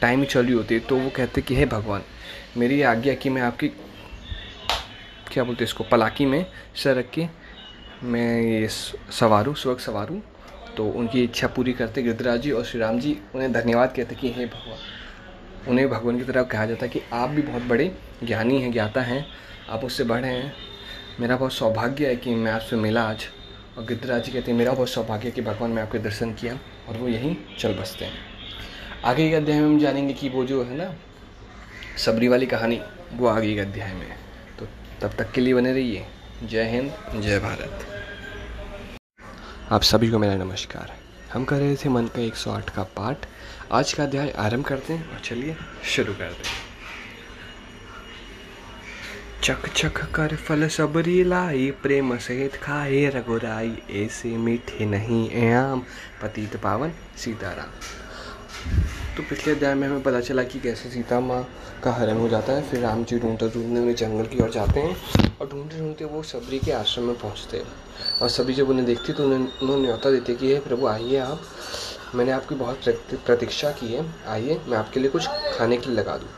टाइम 0.02 0.20
ही 0.20 0.26
चल 0.26 0.54
होती 0.54 0.76
है 0.76 0.80
तो 0.80 0.98
वो 0.98 1.10
कहते 1.10 1.42
कि, 1.42 1.56
हे 1.56 1.66
भगवान, 1.66 2.02
मेरी 2.58 2.82
आज्ञा 2.82 3.14
कि 3.14 3.30
मैं 3.30 3.42
आपकी, 3.42 3.68
क्या 5.32 5.44
बोलते 5.44 5.64
इसको, 5.64 5.84
पलाकी 5.84 6.26
में 6.26 6.46
सर 6.76 6.96
रख 6.96 7.10
के 7.10 7.28
मैं 8.04 8.42
ये 8.42 8.68
सवारूँ, 8.68 9.56
स्वर्ग 9.56 9.78
सवारूँ? 9.78 10.22
तो 10.78 10.86
उनकी 10.90 11.24
इच्छा 11.24 11.48
पूरी 11.48 11.74
करते 11.74 12.02
गिरधराज 12.04 12.42
जी 12.42 12.52
और 12.52 12.66
श्री 12.66 12.80
राम 12.80 13.00
जी 13.00 13.18
उन्हें 13.36 13.52
धन्यवाद 13.54 13.94
कहते 13.96 14.16
कि, 14.16 14.32
हे 14.32 14.46
भगवान 14.46 14.78
उन्हें 15.68 15.90
भगवान 15.90 16.18
की 16.18 16.24
तरफ़ 16.24 16.48
कहा 16.48 16.66
जाता 16.66 16.86
है 16.86 16.92
कि 16.92 17.02
आप 17.14 17.30
भी 17.30 17.42
बहुत 17.42 17.62
बड़े 17.62 17.98
ज्ञानी 18.24 18.62
हैं, 18.62 18.72
ज्ञाता 18.72 19.02
हैं। 19.02 19.28
आप 19.70 19.84
उससे 19.84 20.04
बढ़े 20.04 20.28
हैं। 20.28 20.54
मेरा 21.20 21.38
बहुत 21.38 21.54
सौभाग्य 21.54 22.08
है 22.08 22.16
कि 22.16 22.36
मैं 22.36 22.52
आपसे 22.52 22.76
मिला 22.76 23.04
आज। 23.04 23.26
और 23.78 23.86
गिद्धराज 23.86 24.24
जी 24.24 24.32
कहते 24.32 24.52
हैं, 24.52 24.58
मेरा 24.58 24.72
बहुत 24.72 24.90
सौभाग्य 24.90 25.32
कि 25.32 25.42
भगवान 25.42 25.72
मैं 25.72 25.84
आपके 25.84 26.00
दर्शन 26.00 26.34
किया 26.34 26.60
और 26.90 26.98
वो 26.98 27.08
यहीं 27.08 27.36
चल 27.60 27.74
बसते 27.74 28.06
हैं। 28.06 28.14
आगे 29.06 29.30
के 29.30 29.36
अध्याय 29.36 29.60
में 29.60 29.66
हम 29.66 29.80
जानेंगे 29.80 30.14
कि 30.14 30.30
वो 30.30 30.46
जो 30.46 30.64
है 30.64 30.78
ना, 30.78 30.96
सबरी 31.98 32.28
वाली 32.28 32.46
कहानी, 32.46 32.82
वो 33.14 33.28
आगे 33.28 33.54
के 33.54 33.60
अध्याय 33.60 33.94
में 33.94 34.08
तो 34.60 34.68
तब 35.02 35.14
तक 35.18 35.32
के 35.32 35.42
लिए 35.42 35.54
बने 35.54 35.74
रहिए। 35.74 36.06
जय 36.44 36.64
हिंद, 36.64 37.22
जय 37.22 37.40
भारत। 37.40 37.88
आप 39.72 39.82
सभी 39.82 40.10
को 40.10 40.20
मेरा 40.20 40.36
नमस्कार। 40.36 40.94
हम 41.34 41.46
कर 41.46 41.56
रहे 41.56 41.76
थे 41.76 41.90
मन 41.90 42.06
का 42.06 42.22
108 42.22 42.70
का 42.70 42.84
पाठ। 42.84 43.18
आज 43.72 43.92
का 43.94 44.04
अध्याय 44.04 44.30
आरंभ 44.32 44.66
करते 44.66 44.94
हैं 44.94 45.14
और 45.14 45.20
चलिए 45.20 45.56
शुरू 45.86 46.14
करते 46.14 46.48
हैं। 46.48 46.56
चक 49.44 49.68
चक 49.70 49.98
कर 50.16 50.36
फल 50.38 50.68
सबरी 50.68 51.24
लाई, 51.24 51.70
प्रेम 51.82 52.16
सहित 52.18 52.56
खाए 52.56 53.06
रघुराई, 53.16 53.74
ऐसे 53.96 54.30
मीठे 54.38 54.86
नहीं 54.86 55.30
एम 55.32 55.80
पतित 56.22 56.56
पावन 56.56 56.94
सीताराम। 57.18 57.72
तो 59.18 59.24
पिछले 59.24 59.54
अध्याय 59.54 59.74
में 59.74 59.88
हमें 59.88 60.02
पता 60.04 60.20
चला 60.20 60.44
कि 60.44 60.60
कैसे 60.60 60.90
सीता 60.90 61.20
माँ 61.20 61.44
का 61.84 61.92
हरण 61.92 62.18
हो 62.18 62.30
जाता 62.30 62.54
है, 62.54 62.70
फिर 62.70 62.80
राम 62.80 63.04
जी 63.04 63.20
ढूंढते 63.20 63.50
ढूंढते 63.50 63.80
उन्हें 63.80 63.96
जंगल 63.96 64.26
की 64.26 64.44
ओर 64.44 64.50
जाते 64.52 64.80
हैं 64.80 65.38
और 65.40 65.50
ढूंढते 65.50 65.80
ढूंढते 65.80 66.06
वो 66.06 66.24
सबरी 66.24 66.60
के 66.60 66.72
आश्रम 66.72 67.04
में 67.04 67.18
पहुँचते 67.18 67.58
हैं। 67.58 67.66
और 68.22 68.30
सभी 68.30 68.54
जब 68.54 68.70
उन्हें 68.70 68.86
देखती 68.86 69.14
तो 69.14 69.24
उन्हें 69.24 69.40
उन्होंने 69.40 69.82
न्योता 69.82 70.12
देते 70.12 70.36
कि 70.36 70.54
हे 70.54 70.60
प्रभु, 70.60 70.88
आइए 70.88 71.18
आप। 71.18 71.42
मैंने 72.16 72.32
आपकी 72.32 72.56
बहुत 72.56 72.88
प्रतीक्षा 73.26 73.72
की 73.72 73.88
है। 73.88 74.06
आइए, 74.28 74.60
मैं 74.68 74.78
आपके 74.78 75.00
लिए 75.00 75.10
कुछ 75.10 75.28
खाने 75.58 75.78
के 75.78 75.90
लिए 75.90 75.96
लगा 75.96 76.18
दूँ। 76.18 76.30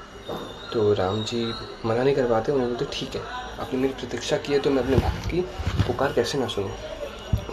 तो 0.73 0.93
राम 0.93 1.23
जी 1.23 1.43
मना 1.85 2.03
नहीं 2.03 2.15
कर 2.15 2.27
पाते, 2.27 2.51
उन्होंने 2.51 2.73
बोलते 2.73 2.85
ठीक 2.93 3.15
है, 3.15 3.21
आपने 3.59 3.79
मेरी 3.79 3.93
प्रतीक्षा 3.93 4.37
की 4.37 4.53
है 4.53 4.59
तो 4.59 4.69
मैं 4.69 4.83
अपने 4.83 4.97
भक्त 4.97 5.29
की 5.31 5.41
पुकार 5.87 6.13
कैसे 6.13 6.37
ना 6.37 6.47
सुनूँ? 6.47 6.71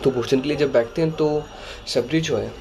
तो 0.05 0.11
भोजन 0.11 0.41
के 0.41 0.49
लिए 0.49 0.57
जब 0.57 0.73
बैठते 0.73 1.03
हैं 1.03 1.11
तो 1.13 1.29
सबरी 1.87 2.21
जो 2.21 2.37
है, 2.37 2.53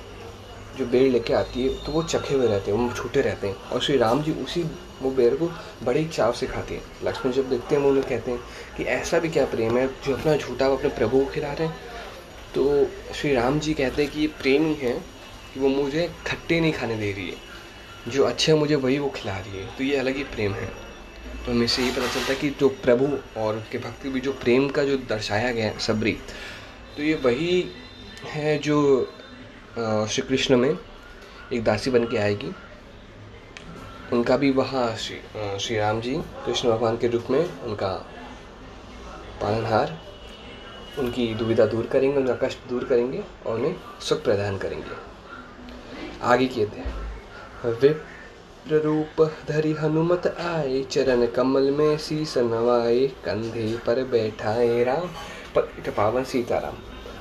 जो 0.78 0.86
बेर 0.86 1.10
लेके 1.12 1.34
आती 1.34 1.64
है 1.64 1.84
तो 1.86 1.92
वो 1.92 2.04
चखे 2.04 2.36
हुए 2.36 2.48
रहते 2.48 2.72
हैं, 2.72 2.78
वो 2.80 2.94
छोटे 2.94 3.22
रहते 3.22 3.48
हैं। 3.48 3.70
और 3.72 3.82
श्री 3.82 3.98
राम 3.98 4.22
जी 4.24 4.32
उसी 4.44 4.64
वो 5.02 5.12
बेर 5.12 5.36
को 5.36 5.50
बड़े 5.84 6.04
चाव 6.06 6.34
से 6.34 6.48
खाते 6.48 6.76
हैं। 6.76 6.84
लक्ष्मण 7.04 7.32
जब 7.32 7.50
देखते 7.50 7.76
हैं, 7.76 7.82
वो 7.84 7.90
उन्हें 7.90 8.08
कहते 8.08 8.32
हैं 8.32 8.40
कि, 8.78 8.84
ऐसा 8.84 9.20
भी 9.20 9.30
क्या 9.30 9.46
प्रेम 9.46 9.78
है, 9.78 9.88
जो 9.88 10.16
अपना 10.16 10.36
झूठा 10.38 10.68
वो 10.68 10.78
अपने 10.78 10.90
प्रभु 10.92 11.20
को 11.20 11.32
खिला 11.32 11.52
रहे 11.54 11.68
हैं? 11.68 11.76
तो 12.56 13.14
श्री 13.16 13.34
राम 13.34 13.60
जी 13.60 13.74
कहते 13.74 14.04
हैं 14.04 14.12
कि 14.12 14.20
ये 14.20 14.28
प्रेम 14.42 14.66
ही 14.66 14.74
है 14.76 14.94
कि 15.56 15.60
वो 15.60 15.70
मुझे 15.72 16.10
खट्टे 16.28 16.60
नहीं 16.60 16.74
खाने 16.74 16.96
दे 16.98 17.12
रही 17.12 17.30
है। 17.30 18.12
जो 18.12 18.24
अच्छे 18.24 18.52
है 18.52 18.58
मुझे 18.58 18.76
वही 18.78 18.98
वो 19.00 19.10
खिला 19.10 19.38
रही 19.38 19.60
है। 19.60 19.66
तो 19.78 19.84
ये 19.84 19.98
अलग 19.98 20.16
ही 20.16 20.24
प्रेम 20.26 20.54
है। 20.54 20.66
तो 21.46 21.52
हमें 21.52 21.68
से 21.68 21.84
ये 21.84 21.92
पता 21.92 22.08
चलता 22.08 22.32
है 22.34 22.36
कि 22.36 22.50
जो 22.60 22.70
प्रभु 22.84 23.08
और 23.40 23.56
उनके 23.56 23.78
भक्ति 23.78 24.10
भी 24.10 24.20
जो 24.20 24.32
प्रेम 24.34 24.68
का 24.70 24.84
जो 24.84 24.98
दर्शाया 25.10 25.52
गया 25.52 25.66
है 25.66 25.80
सबरी 25.80 26.12
तो 26.98 27.04
ये 27.04 27.14
वही 27.16 27.64
है 28.26 28.58
जो 28.58 28.78
श्री 29.78 30.22
कृष्ण 30.22 30.58
में 30.58 30.70
एक 30.70 31.64
दासी 31.64 31.92
बन 31.92 32.06
के 32.06 32.18
आएगी। 32.18 32.52
उनका 34.14 34.38
भी 34.38 34.52
वहाँ 34.52 34.86
श्री 34.98 35.18
श्री 35.60 35.78
राम 35.78 36.02
जी, 36.02 36.16
कृष्ण 36.46 36.70
भगवान 36.70 36.98
के 36.98 37.08
रूप 37.08 37.28
में 37.32 37.40
उनका 37.40 37.92
पालनहार, 39.42 39.98
उनकी 41.00 41.34
दुविधा 41.36 41.66
दूर 41.66 41.86
करेंगे, 41.86 42.18
उनका 42.18 42.36
कष्ट 42.44 42.70
दूर 42.70 42.84
करेंगे 42.84 43.24
और 43.46 43.56
उन्हें 43.56 43.76
सुख 44.02 44.24
प्रदान 44.24 44.58
करेंगे। 44.58 45.05
आगे 46.26 46.46
कहते 46.48 46.80
हैं 46.80 47.72
विप्र 47.82 48.82
रूप 48.82 49.34
धरि 49.48 49.72
हनुमत 49.72 50.28
आए, 50.28 50.84
चरण 50.84 51.26
कमल 51.26 51.72
में 51.72 51.98
शीस 51.98 52.38
नवाए, 52.38 53.08
कंधे 53.26 53.78
पर 53.78 54.04
बैठाए 54.04 54.84
राम। 54.84 55.10
पावन 55.98 56.24
सीताराम। 56.24 56.74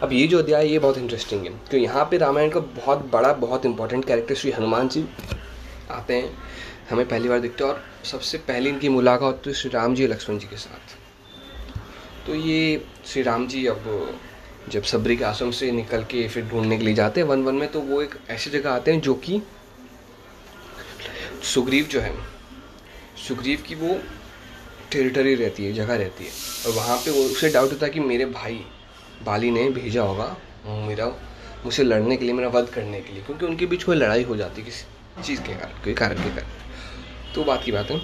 अब 0.02 0.12
ये 0.12 0.26
जो 0.26 0.38
अध्याय 0.38 0.66
ये 0.68 0.78
बहुत 0.78 0.98
इंटरेस्टिंग 0.98 1.40
है। 1.40 1.50
क्योंकि 1.50 1.76
यहाँ 1.76 2.04
पे 2.10 2.18
रामायण 2.18 2.50
का 2.50 2.60
बहुत 2.60 3.10
बड़ा, 3.12 3.32
बहुत 3.32 3.66
इंपॉर्टेंट 3.66 4.04
कैरेक्टर 4.04 4.34
श्री 4.34 4.50
हनुमान 4.50 4.88
जी 4.88 5.04
आते 5.90 6.14
हैं। 6.14 6.38
हमें 6.90 7.08
पहली 7.08 7.28
बार 7.28 7.40
दिखते 7.40 7.64
हैं 7.64 7.70
और 7.70 7.84
सबसे 8.04 8.38
पहले 8.38 8.70
इनकी 8.70 8.88
मुलाकात 8.88 9.22
होती 9.22 9.50
है 9.50 9.56
श्री 9.56 9.70
राम 9.70 9.94
जी 9.94 10.06
लक्ष्मण 10.06 10.38
जी 10.38 10.46
के 10.46 10.56
साथ। 10.56 10.96
तो 12.26 12.34
ये 12.34 12.84
श्री 13.06 13.22
राम 13.22 13.46
जी 13.46 13.66
अब 13.66 14.10
जब 14.68 14.82
सबरी 14.82 15.16
के 15.16 15.24
आश्रम 15.24 15.50
से 15.50 15.70
निकल 15.72 16.04
के 16.04 16.26
फिर 16.28 16.44
ढूँढने 16.44 16.76
के 16.78 16.84
लिए 16.84 16.94
जाते 16.94 17.20
हैं, 17.20 17.26
वन 17.28 17.42
वन 17.42 17.54
में 17.54 17.70
तो 17.72 17.80
वो 17.80 18.00
एक 18.02 18.14
ऐसी 18.30 18.50
जगह 18.50 18.70
आते 18.70 18.92
हैं 18.92 19.00
जो 19.00 19.14
कि 19.14 19.40
सुग्रीव 21.44 21.84
जो 21.84 22.00
है, 22.00 22.14
सुग्रीव 23.28 23.62
की 23.66 23.74
वो 23.74 23.98
टेरिटरी 24.92 25.34
रहती 25.34 25.64
है, 25.64 25.72
जगह 25.72 25.94
रहती 25.94 26.24
है। 26.24 26.30
और 26.66 26.72
वहाँ 26.72 26.96
पे 26.96 27.10
वो 27.10 27.24
उसे 27.24 27.50
डाउट 27.50 27.72
होता 27.72 27.86
है 27.86 27.92
कि 27.92 28.00
मेरे 28.00 28.24
भाई 28.26 28.60
बाली 29.24 29.50
ने 29.50 29.68
भेजा 29.70 30.02
होगा 30.02 30.36
मेरा, 30.86 31.06
मुझसे 31.64 31.82
लड़ने 31.82 32.16
के 32.16 32.24
लिए, 32.24 32.34
मेरा 32.34 32.48
वध 32.48 32.68
करने 32.68 33.00
के 33.00 33.12
लिए, 33.12 33.22
क्योंकि 33.22 33.46
उनके 33.46 33.66
बीच 33.66 33.84
कोई 33.84 33.96
लड़ाई 33.96 34.22
हो 34.22 34.36
जाती 34.36 34.62
किसी 34.62 35.22
चीज़ 35.22 35.40
के 35.40 35.54
कारण, 35.54 35.82
कोई 35.84 35.94
कारण 35.94 36.22
के 36.22 36.30
कारण। 36.30 37.32
तो 37.34 37.44
बात 37.44 37.62
की 37.64 37.72
बात 37.72 37.90
है। 37.90 37.98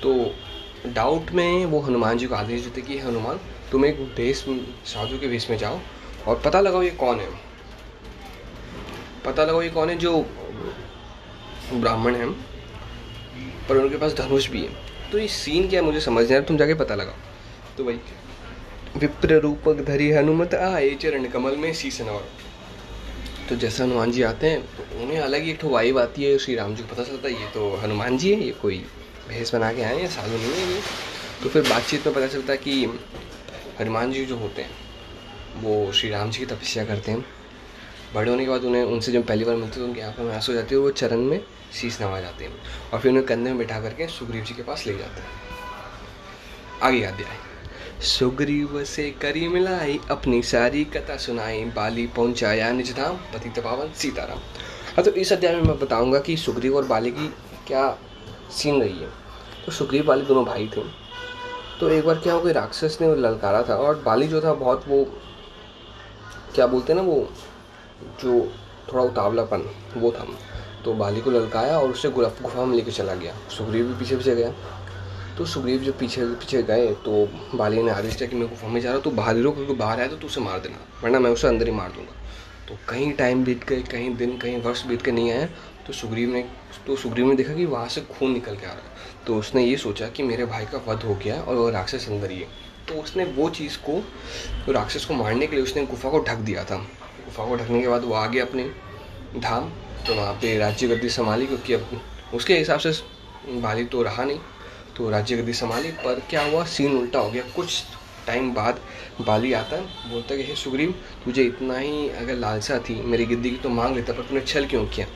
तो 0.00 0.34
डाउट 0.86 1.30
में 1.30 1.64
वो 1.66 1.80
हनुमान 1.80 2.18
जी 2.18 2.26
को 2.26 2.34
आदेश 2.34 2.60
देते 2.60 2.80
कि 2.80 2.98
हनुमान 2.98 3.40
तुम 3.72 3.84
एक 3.86 4.00
भेष 4.16 4.44
साधु 4.86 5.18
के 5.18 5.28
भेष 5.28 5.48
में 5.50 5.56
जाओ 5.58 5.80
और 6.26 6.40
पता 6.44 6.60
लगाओ 6.60 6.82
ये 6.82 6.90
कौन 6.98 7.20
है। 7.20 7.28
पता 9.24 9.44
लगाओ 9.44 9.62
ये 9.62 9.68
कौन 9.70 9.90
है 9.90 9.96
जो 9.98 10.16
ब्राह्मण 11.72 12.14
है, 12.16 12.30
पर 13.68 13.76
उनके 13.76 13.96
पास 13.96 14.14
धनुष 14.14 14.48
भी 14.50 14.62
है। 14.62 14.68
तो 15.12 15.18
ये 15.18 15.28
सीन 15.28 15.68
क्या 15.68 15.80
है 15.80 15.86
मुझे 15.86 16.00
समझ 16.00 16.22
नहीं 16.22 16.34
आ 16.34 16.38
रहा, 16.38 16.46
तुम 16.46 16.56
जाके 16.56 16.74
पता 16.76 16.94
लगाओ। 16.94 17.14
तो 17.76 17.84
वही 17.84 17.98
विप्र 18.96 19.38
रूपक 19.40 19.84
धरी 19.86 20.10
हनुमत 20.12 20.54
आए 20.54 20.90
चरण 21.00 21.26
कमल 21.30 21.56
में 21.56 21.72
शीश 21.74 22.00
नवर 22.00 22.24
तो 23.48 23.56
जैसे 23.56 23.82
हनुमान 23.82 24.10
जी 24.12 24.22
आते 24.22 24.46
हैं 24.46 24.60
तो 24.76 25.02
उन्हें 25.02 25.18
अलग 25.20 25.42
ही 25.42 25.50
एक 25.50 25.64
वाइब 25.64 25.98
आती 25.98 26.24
है, 26.24 26.36
श्री 26.38 26.54
राम 26.54 26.74
जी 26.74 26.82
को 26.82 26.94
पता 26.94 27.04
चलता 27.04 27.28
है, 27.28 27.34
ये 27.34 27.46
तो 27.54 27.76
हनुमान 27.76 28.18
जी 28.18 28.32
है, 28.32 28.40
ये 28.40 28.50
कोई 28.62 28.78
भैंस 29.28 29.54
बना 29.54 29.72
के 29.72 29.82
आए 29.82 30.02
या 30.02 30.08
साधु 30.08 30.36
नहीं 30.36 30.52
है 30.52 30.72
ये। 30.72 30.80
तो 31.42 31.48
फिर 31.48 31.62
बातचीत 31.68 32.06
में 32.06 32.14
पता 32.14 32.26
चलता 32.26 32.52
है 32.52 32.58
कि 32.58 32.86
हनुमान 33.80 34.12
जी 34.12 34.24
जो 34.26 34.36
होते 34.36 34.62
हैं, 34.62 34.70
वो 35.56 35.92
श्री 35.92 36.10
राम 36.10 36.30
जी 36.30 36.38
की 36.38 36.46
तपस्या 36.46 36.84
करते 36.84 37.12
हैं। 37.12 37.24
बड़े 38.14 38.30
होने 38.30 38.44
के 38.44 38.50
बाद 38.50 38.64
उन्हें, 38.64 38.82
उनसे 38.82 39.12
जब 39.12 39.26
पहली 39.26 39.44
बार 39.44 39.56
मिलते 39.56 39.80
तो 39.80 39.86
उनकी 39.86 40.00
आँखों 40.00 40.24
में 40.24 40.34
आँसू 40.34 40.52
हो 40.52 40.58
जाती 40.58 40.74
है, 40.74 40.80
वो 40.80 40.90
चरण 40.90 41.16
में 41.16 41.40
शीश 41.72 42.00
नवा 42.02 42.20
जाते 42.20 42.44
हैं 42.44 42.52
और 42.92 43.00
फिर 43.00 43.10
उन्हें 43.10 43.26
कंधे 43.26 43.50
में 43.50 43.58
बैठा 43.58 43.80
करके 43.80 44.06
सुग्रीव 44.06 44.44
जी 44.44 44.54
के 44.54 44.62
पास 44.62 44.86
ले 44.86 44.96
जाते 44.98 45.20
हैं। 45.20 45.28
आगे 46.82 47.02
अध्याय 47.02 47.36
सुग्रीव 48.02 48.84
से 48.84 49.10
करी 49.10 49.48
मिलाई, 49.48 50.00
अपनी 50.10 50.42
सारी 50.42 50.84
कथा 50.84 51.16
सुनाई, 51.16 51.64
बाली 51.64 52.06
पहुँचाया 52.06 52.70
निजधाम 52.72 53.16
पति 53.16 53.60
पावन 53.60 53.92
सीताराम। 53.92 54.38
हाँ 54.96 55.04
तो 55.04 55.10
इस 55.10 55.32
अध्याय 55.32 55.54
में 55.54 55.62
मैं 55.62 55.78
बताऊँगा 55.78 56.18
कि 56.18 56.36
सुग्रीव 56.36 56.76
और 56.76 56.84
बाली 56.84 57.10
की 57.10 57.28
क्या 57.66 57.98
सीन 58.50 58.82
रही 58.82 58.98
है। 58.98 59.08
तो 59.66 59.72
सुग्रीव 59.72 60.04
बाली 60.04 60.22
दोनों 60.22 60.44
भाई 60.44 60.70
थे। 60.76 60.99
तो 61.80 61.88
एक 61.88 62.04
बार 62.06 62.18
क्या 62.18 62.32
हो 62.34 62.40
गया 62.40 62.52
राक्षस 62.52 62.98
ने 63.00 63.14
ललकारा 63.16 63.62
था 63.62 63.74
और 63.76 64.02
बाली 64.06 64.26
जो 64.28 64.40
था 64.40 64.52
बहुत 64.54 64.84
वो, 64.88 65.04
क्या 66.54 66.66
बोलते 66.66 66.92
हैं 66.92 67.00
ना 67.00 67.06
वो, 67.06 67.28
जो 68.22 68.40
थोड़ा 68.92 69.04
उतावलापन, 69.04 69.64
वो 69.96 70.10
था। 70.12 70.26
तो 70.84 70.94
बाली 70.94 71.20
को 71.20 71.30
ललकाया 71.30 71.78
और 71.78 71.90
उससे 71.90 72.08
गुफा 72.10 72.64
में 72.64 72.76
लेके 72.76 72.90
चला 72.90 73.14
गया। 73.14 73.34
सुग्रीव 73.50 73.86
भी 73.86 73.94
पीछे 73.94 74.16
पीछे 74.16 74.34
गया। 74.34 74.52
तो 75.38 75.44
सुग्रीव 75.46 75.82
जब 75.82 75.98
पीछे 75.98 76.24
पीछे 76.24 76.62
गए 76.62 76.86
तो 77.04 77.26
बाली 77.54 77.82
ने 77.82 77.90
आदेश 77.90 78.16
दिया 78.16 78.28
कि 78.28 78.36
मैं 78.36 78.48
गुफा 78.48 78.68
में 78.68 78.80
जा 78.80 78.88
रहा 78.88 78.96
हूँ 78.96 79.02
तो 79.04 79.10
ही 79.10 79.42
रहो 79.42 79.52
क्योंकि 79.52 79.74
बाहर 79.74 80.00
आया 80.00 80.08
तो 80.08 80.16
तू 80.16 80.26
उसे 80.26 80.40
मार 80.40 80.58
देना, 80.60 80.78
वरना 81.02 81.18
मैं 81.18 81.30
उसे 81.30 81.48
अंदर 81.48 81.66
ही 81.66 81.72
मार 81.72 81.88
दूँगा। 81.90 82.12
तो 82.68 82.78
कहीं 82.88 83.12
टाइम 83.12 83.44
बीत 83.44 83.64
गए, 83.64 83.80
कहीं 83.82 84.14
दिन, 84.16 84.36
कहीं 84.38 84.60
वर्ष 84.62 84.84
बीत 84.86 85.02
के 85.02 85.12
नहीं 85.12 85.30
आए 85.32 85.48
तो 85.86 85.92
सुग्रीव 85.92 86.32
ने 86.32 86.42
तो 86.86 86.96
सुग्रीव 86.96 87.26
ने 87.26 87.34
देखा 87.34 87.54
कि 87.54 87.64
वहाँ 87.66 87.88
से 87.88 88.00
खून 88.10 88.32
निकल 88.32 88.56
के 88.56 88.66
आ 88.66 88.70
रहा 88.70 88.76
है। 88.76 89.09
तो 89.26 89.36
उसने 89.36 89.64
ये 89.64 89.76
सोचा 89.76 90.08
कि 90.08 90.22
मेरे 90.22 90.44
भाई 90.44 90.64
का 90.64 90.78
वध 90.88 91.02
हो 91.02 91.14
गया 91.14 91.40
और 91.42 91.56
वो 91.56 91.70
राक्षस 91.70 92.08
अंदर 92.08 92.30
ही 92.30 92.38
है। 92.38 92.48
तो 92.88 92.94
उसने 92.94 93.24
वो 93.24 93.50
चीज़ 93.50 93.76
को 93.78 94.00
तो 94.66 94.72
राक्षस 94.72 95.04
को 95.04 95.14
मारने 95.14 95.46
के 95.46 95.56
लिए 95.56 95.64
उसने 95.64 95.86
गुफा 95.86 96.10
को 96.10 96.18
ढक 96.18 96.36
दिया 96.36 96.64
था। 96.64 96.76
गुफा 96.76 97.46
को 97.46 97.56
ढकने 97.56 97.80
के 97.80 97.88
बाद 97.88 98.04
वो 98.04 98.14
आ 98.14 98.26
गया 98.26 98.44
अपने 98.44 98.70
धाम 99.36 99.70
तो 100.06 100.14
वहाँ 100.14 100.32
पे 100.32 100.58
राज्य 100.58 100.88
गद्दी 100.88 101.08
संभाली 101.08 101.46
क्योंकि 101.46 101.72
अब 101.72 102.00
उसके 102.34 102.58
हिसाब 102.58 102.78
से 102.78 102.92
बाली 103.60 103.84
तो 103.84 104.02
रहा 104.02 104.24
नहीं। 104.24 104.38
तो 104.96 105.10
राज्य 105.10 105.36
गद्दी 105.36 105.52
संभाली, 105.52 105.90
पर 105.90 106.22
क्या 106.30 106.42
हुआ? 106.42 106.64
सीन 106.64 106.96
उल्टा 106.98 107.18
हो 107.18 107.30
गया। 107.30 107.42
कुछ 107.56 107.82
टाइम 108.26 108.54
बाद 108.54 108.80
बाली 109.20 109.52
आता 109.52 109.76
है, 109.76 109.82
बोलता 110.10 110.34
है 110.34 110.42
कि, 110.42 110.46
हे 110.46 110.54
सुग्रीव, 110.54 110.94
तुझे 111.24 111.42
इतना 111.42 111.78
ही 111.78 112.08
अगर 112.08 112.34
लालसा 112.34 112.78
थी 112.78 113.02
मेरी 113.02 113.26
गिद्दी 113.26 113.50
की 113.50 113.56
तो 113.56 113.68
मांग 113.68 113.96
लेता, 113.96 114.12
पर 114.12 114.22
तूने 114.22 114.40
छल 114.40 114.66
क्यों 114.66 114.86
किया? 114.86 115.06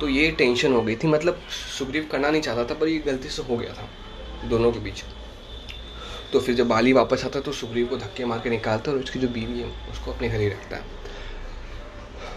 तो 0.00 0.08
ये 0.08 0.30
टेंशन 0.30 0.72
हो 0.72 0.82
गई 0.82 0.96
थी। 0.96 1.08
मतलब 1.08 1.40
सुग्रीव 1.78 2.08
करना 2.12 2.30
नहीं 2.30 2.42
चाहता 2.42 2.64
था, 2.64 2.74
पर 2.74 2.88
ये 2.88 2.98
गलती 2.98 3.28
से 3.28 3.42
हो 3.42 3.56
गया 3.56 3.72
था 3.72 3.88
दोनों 4.48 4.72
के 4.72 4.78
बीच। 4.78 5.02
तो 6.32 6.40
फिर 6.40 6.54
जब 6.54 6.68
बाली 6.68 6.92
वापस 6.92 7.24
आता 7.24 7.40
तो 7.40 7.52
सुग्रीव 7.52 7.86
को 7.86 7.96
धक्के 7.96 8.24
मार 8.24 8.38
के 8.38 8.50
निकालता 8.50 8.90
और 8.92 8.98
उसकी 8.98 9.18
जो 9.18 9.28
बीवी 9.28 9.60
है, 9.60 9.68
उसको 9.90 10.12
अपने 10.12 10.28
घर 10.28 10.40
ही 10.40 10.48
रखता 10.48 10.76
है। 10.76 10.82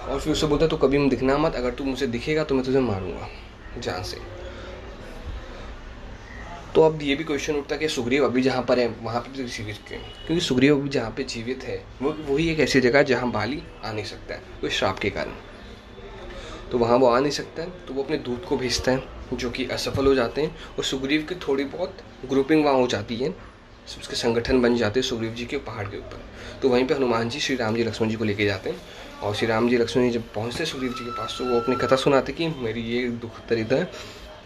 और 0.10 0.20
फिर 0.20 0.34
उससे 0.34 0.48
बोलता 0.48 0.68
तो 0.68 0.78
कभी 0.78 1.10
दिखना 1.10 1.38
मत, 1.38 1.56
अगर 1.56 1.72
तू 1.72 1.84
मुझे 1.84 2.08
दिखेगा 2.08 2.44
तो 2.44 2.56
मैं 2.56 2.64
तुझे 2.66 2.80
मारूँगा। 2.80 3.30
जान 3.80 4.04
से। 4.04 4.18
तो 6.76 6.82
अब 6.82 7.00
ये 7.02 7.16
भी 7.16 7.24
क्वेश्चन 7.24 7.56
उठता 7.56 7.76
है 7.76 7.80
कि 7.80 7.88
सुग्रीव 7.88 8.26
अभी 8.26 8.42
जहाँ 8.42 8.64
पर 8.64 8.80
है, 8.80 8.88
वहाँ 9.02 9.22
पर 9.22 9.38
भी 9.38 9.44
जीवित 9.44 9.78
क्यों? 9.88 10.00
क्योंकि 10.00 10.42
सुग्रीव 10.42 10.80
अभी 10.80 10.90
जहाँ 10.90 11.12
पे 11.12 11.24
जीवित 11.24 11.64
है, 11.64 11.84
वो 12.02 12.16
वही 12.28 12.50
एक 12.50 12.60
ऐसी 12.60 12.82
जगह 12.82 13.00
है 13.00 13.06
जहाँ 13.06 13.32
बाली 13.32 13.64
आ 13.86 13.92
नहीं 13.92 14.06
सकता 14.06 14.34
है, 14.34 14.42
कोई 14.62 14.70
श्राप 14.70 15.00
के 15.00 15.10
कारण। 15.10 15.34
तो 16.74 16.78
वहाँ 16.80 16.98
वो 16.98 17.08
आ 17.08 17.20
नहीं 17.20 17.32
सकता 17.32 17.62
है 17.62 17.70
तो 17.88 17.94
वो 17.94 18.04
अपने 18.04 18.18
दूध 18.18 18.46
को 18.46 18.58
भेजता 18.58 18.92
है, 18.92 19.04
जो 19.34 19.50
कि 19.50 19.66
असफल 19.66 20.06
हो 20.06 20.14
जाते 20.16 20.42
हैं। 20.42 20.56
और 20.78 20.84
सुग्रीव 20.84 21.26
की 21.30 21.36
थोड़ी 21.38 21.64
बहुत 21.66 21.98
ग्रुपिंग 22.30 22.64
वहाँ 22.66 22.76
हो 22.76 22.88
जाती 22.88 23.16
है। 23.16 23.30
उसके 24.00 24.16
संगठन 24.16 24.62
बन 24.62 24.76
जाते 24.76 25.00
हैं 25.00 25.08
सुग्रीव 25.08 25.34
जी 25.34 25.46
के 25.46 25.58
पहाड़ 25.60 25.86
के 25.88 25.98
ऊपर। 25.98 26.22
तो 26.62 26.70
वहीं 26.70 26.86
पे 26.88 26.94
हनुमान 26.94 27.30
जी 27.30 27.40
श्री 27.40 27.56
राम 27.56 27.76
जी 27.76 27.84
लक्ष्मण 27.84 28.10
जी 28.10 28.16
को 28.16 28.24
लेके 28.24 28.46
जाते 28.46 28.70
हैं। 28.70 29.22
और 29.22 29.36
श्री 29.36 29.48
राम 29.48 29.70
जी 29.70 29.78
लक्ष्मण 29.78 30.04
जी 30.04 30.10
जब 30.10 30.24
पहुँचते 30.36 30.66
सुग्रीव 30.66 30.94
जी 30.94 31.06
के 31.06 31.12
पास 31.12 31.36
तो 31.38 31.46
वो 31.46 31.60
अपनी 31.60 31.76
कथा 31.76 31.96
सुनाते 31.96 32.34
कि 32.34 32.48
मेरी 32.48 32.82
ये 32.84 33.08
दुख 33.10 33.40
दरिद्र 33.50 33.76
है। 33.76 33.84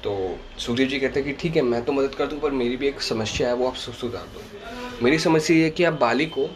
तो 0.04 0.40
सुग्रीव 0.60 0.88
जी 0.88 1.00
कहते 1.00 1.20
हैं 1.20 1.30
कि 1.30 1.36
ठीक 1.42 1.56
है, 1.56 1.62
मैं 1.62 1.84
तो 1.86 1.92
मदद 1.92 2.16
कर 2.16 2.26
दूँ, 2.26 2.40
पर 2.40 2.52
मेरी 2.52 2.76
भी 2.78 2.88
एक 2.88 3.02
समस्या 3.02 3.48
है, 3.48 3.54
वो 3.56 3.68
आप 3.68 3.76
सुधार 3.76 4.28
दो। 4.34 5.04
मेरी 5.04 5.20
समस्या 5.20 5.58
ये 5.58 5.64
है 5.64 5.70
कि 5.70 5.84
आप 5.84 5.94
बाली 5.94 6.26
को 6.28 6.48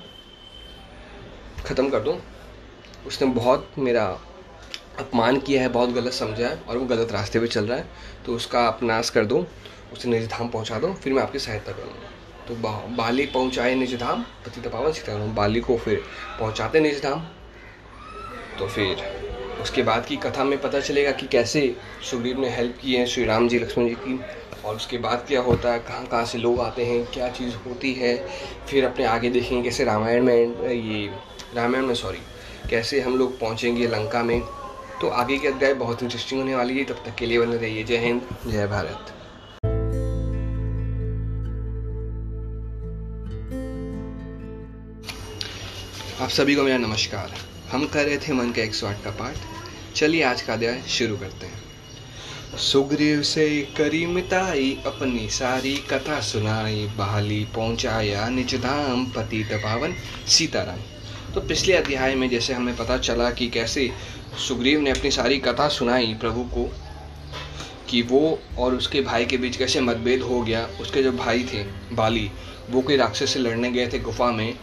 ख़त्म 1.65 1.89
कर 1.89 1.99
दो। 1.99 2.19
उसने 3.07 3.27
बहुत 3.29 3.71
मेरा 3.77 4.05
अपमान 5.01 5.39
किया 5.39 5.61
है 5.61 5.69
बहुत 5.69 5.89
गलत 5.89 6.13
समझा 6.13 6.47
है 6.47 6.55
और 6.59 6.77
वो 6.77 6.85
गलत 6.85 7.11
रास्ते 7.11 7.39
पे 7.39 7.47
चल 7.47 7.65
रहा 7.65 7.77
है 7.77 7.85
तो 8.25 8.35
उसका 8.35 8.61
आप 8.61 8.83
नाश 8.83 9.09
कर 9.09 9.25
दो 9.25 9.45
उसे 9.93 10.09
निज 10.09 10.27
धाम 10.29 10.47
पहुँचा 10.47 10.79
दो 10.79 10.93
फिर 10.93 11.13
मैं 11.13 11.23
आपकी 11.23 11.39
सहायता 11.39 11.71
करूँगा 11.71 12.09
तो 12.47 12.55
बा, 12.55 12.71
बाली 12.97 13.25
पहुँचाए 13.25 13.75
निज 13.75 13.95
धाम 13.99 14.21
पति 14.45 14.69
पावन 14.69 14.91
सीताराम 14.91 15.35
बाली 15.35 15.61
को 15.61 15.77
फिर 15.77 16.03
पहुँचाते 16.39 16.79
निज 16.79 17.01
धाम। 17.03 17.19
तो 18.59 18.67
फिर 18.67 19.03
उसके 19.61 19.83
बाद 19.83 20.05
की 20.05 20.15
कथा 20.17 20.43
में 20.43 20.59
पता 20.61 20.79
चलेगा 20.79 21.11
कि 21.11 21.27
कैसे 21.27 21.61
सुग्रीव 22.09 22.39
ने 22.39 22.49
हेल्प 22.49 22.77
की 22.81 22.93
है 22.95 23.05
श्री 23.05 23.23
राम 23.25 23.47
जी 23.49 23.59
लक्ष्मण 23.59 23.87
जी 23.87 23.95
की। 23.95 24.19
और 24.65 24.75
उसके 24.75 24.97
बाद 24.97 25.25
क्या 25.27 25.41
होता 25.41 25.71
है 25.73 25.79
कहाँ 25.79 26.05
कहाँ 26.05 26.25
से 26.25 26.37
लोग 26.37 26.59
आते 26.59 26.85
हैं 26.85 27.05
क्या 27.05 27.29
चीज़ 27.29 27.55
होती 27.67 27.93
है 27.93 28.15
फिर 28.69 28.85
अपने 28.85 29.05
आगे 29.05 29.29
देखेंगे 29.29 29.61
कैसे 29.63 29.83
रामायण 29.83 30.23
में 30.23 30.35
ये 30.35 31.05
रामायण 31.55 31.85
में 31.85 31.95
सॉरी 31.95 32.19
कैसे 32.69 33.01
हम 33.01 33.17
लोग 33.17 33.39
पहुँचेंगे 33.39 33.87
लंका 33.87 34.23
में। 34.23 34.41
तो 35.01 35.07
आगे 35.09 35.37
की 35.37 35.47
अध्याय 35.47 35.73
बहुत 35.73 36.03
इंटरेस्टिंग 36.03 36.41
होने 36.41 36.55
वाली 36.55 36.77
है 36.77 36.83
तब 36.83 37.03
तक 37.05 37.15
के 37.15 37.25
लिए 37.25 37.39
बने 37.39 37.57
रहिए। 37.57 37.83
जय 37.83 37.97
हिंद। 37.97 38.21
जय 38.47 38.67
भारत। 38.67 39.13
आप 46.21 46.29
सभी 46.29 46.55
को 46.55 46.63
मेरा 46.63 46.77
नमस्कार। 46.77 47.33
हम 47.71 47.85
कर 47.87 48.05
रहे 48.05 48.17
थे 48.17 48.33
मन 48.33 48.51
के 48.51 48.61
एक 48.61 48.75
स्वाट 48.75 49.03
का 49.03 49.11
पाठ। 49.11 49.37
चलिए 49.95 50.23
आज 50.23 50.41
का 50.41 50.53
अध्याय 50.53 50.81
शुरू 50.81 51.17
करते 51.17 51.45
हैं। 51.45 51.61
सुग्रीव 52.57 53.21
से 53.21 53.61
करी 53.77 54.05
मिताई 54.05 54.83
अपनी 54.85 55.29
सारी 55.29 55.77
कथा 55.77 56.19
सुनाई। 56.19 56.87
बहाली 56.97 57.45
पहुँचाया 57.55 58.29
निज 58.29 58.55
धाम 58.55 59.05
पति 59.05 59.43
पावन 59.53 59.95
सीताराम। 60.27 60.79
तो 61.33 61.41
पिछले 61.41 61.73
अध्याय 61.73 62.15
में 62.15 62.29
जैसे 62.29 62.53
हमें 62.53 62.77
पता 62.77 62.97
चला 62.97 63.29
कि 63.31 63.47
कैसे 63.47 63.91
सुग्रीव 64.37 64.79
ने 64.81 64.89
अपनी 64.89 65.11
सारी 65.11 65.37
कथा 65.37 65.67
सुनाई 65.67 66.13
प्रभु 66.13 66.43
को 66.53 66.63
कि 67.89 68.01
वो 68.01 68.39
और 68.59 68.75
उसके 68.75 69.01
भाई 69.01 69.25
के 69.25 69.37
बीच 69.37 69.57
कैसे 69.57 69.81
मतभेद 69.81 70.21
हो 70.21 70.41
गया। 70.41 70.65
उसके 70.81 71.03
जो 71.03 71.11
भाई 71.11 71.43
थे, 71.43 71.63
बाली, 71.95 72.29
वो 72.69 72.81
कोई 72.81 72.95
राक्षस 72.95 73.33
से 73.33 73.39
लड़ने 73.39 73.71
गए 73.71 73.87
थे 73.87 73.99
गुफा 73.99 74.31
में। 74.31 74.53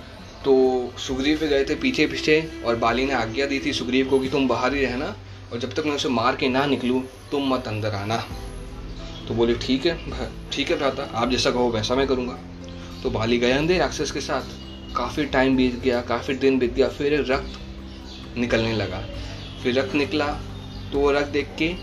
तो 0.45 0.55
सुग्रीव 0.99 1.39
गए 1.39 1.65
थे 1.65 1.75
पीछे 1.75 2.07
पीछे 2.07 2.41
और 2.67 2.77
बाली 2.77 3.05
ने 3.07 3.13
आज्ञा 3.13 3.47
दी 3.47 3.59
थी 3.59 3.73
सुग्रीव 3.73 4.09
को 4.11 4.19
कि 4.19 4.29
तुम 4.29 4.49
बाहर 4.49 4.75
ही 4.75 4.85
रहना 4.85 5.15
और 5.53 5.59
जब 5.59 5.75
तक 5.75 5.87
मैं 5.87 5.95
उसे 5.95 6.09
मार 6.09 6.37
के 6.37 6.49
ना 6.49 6.65
निकलूँ, 6.67 7.03
तुम 7.31 7.49
मत 7.55 7.69
अंदर 7.69 7.95
आना। 7.95 8.17
तो 9.29 9.35
बोले, 9.35 9.55
ठीक 9.57 9.87
है 9.87 10.31
ठीक 10.53 10.71
है 10.71 10.77
भ्राता, 10.79 11.11
आप 11.15 11.31
जैसा 11.31 11.51
कहो 11.51 11.71
वैसा 11.71 11.95
मैं 11.95 12.07
करूँगा। 12.07 12.39
तो 13.03 13.11
बाली 13.11 13.39
गए 13.39 13.53
अंधे 13.53 13.79
राक्षस 13.79 14.11
के 14.11 14.21
साथ। 14.21 14.97
काफ़ी 14.97 15.25
टाइम 15.27 15.57
बीत 15.57 15.81
गया, 15.81 16.01
काफ़ी 16.03 16.35
दिन 16.37 16.59
बीत 16.59 16.75
गया, 16.75 16.89
फिर 16.89 17.21
रक्त 17.31 18.39
निकलने 18.39 18.73
लगा। 18.73 19.05
फिर 19.63 19.79
रक्त 19.79 19.95
निकला 19.95 20.27
तो 20.93 20.99
वो 20.99 21.11
रक्त 21.13 21.29
देख 21.29 21.49
के 21.59 21.75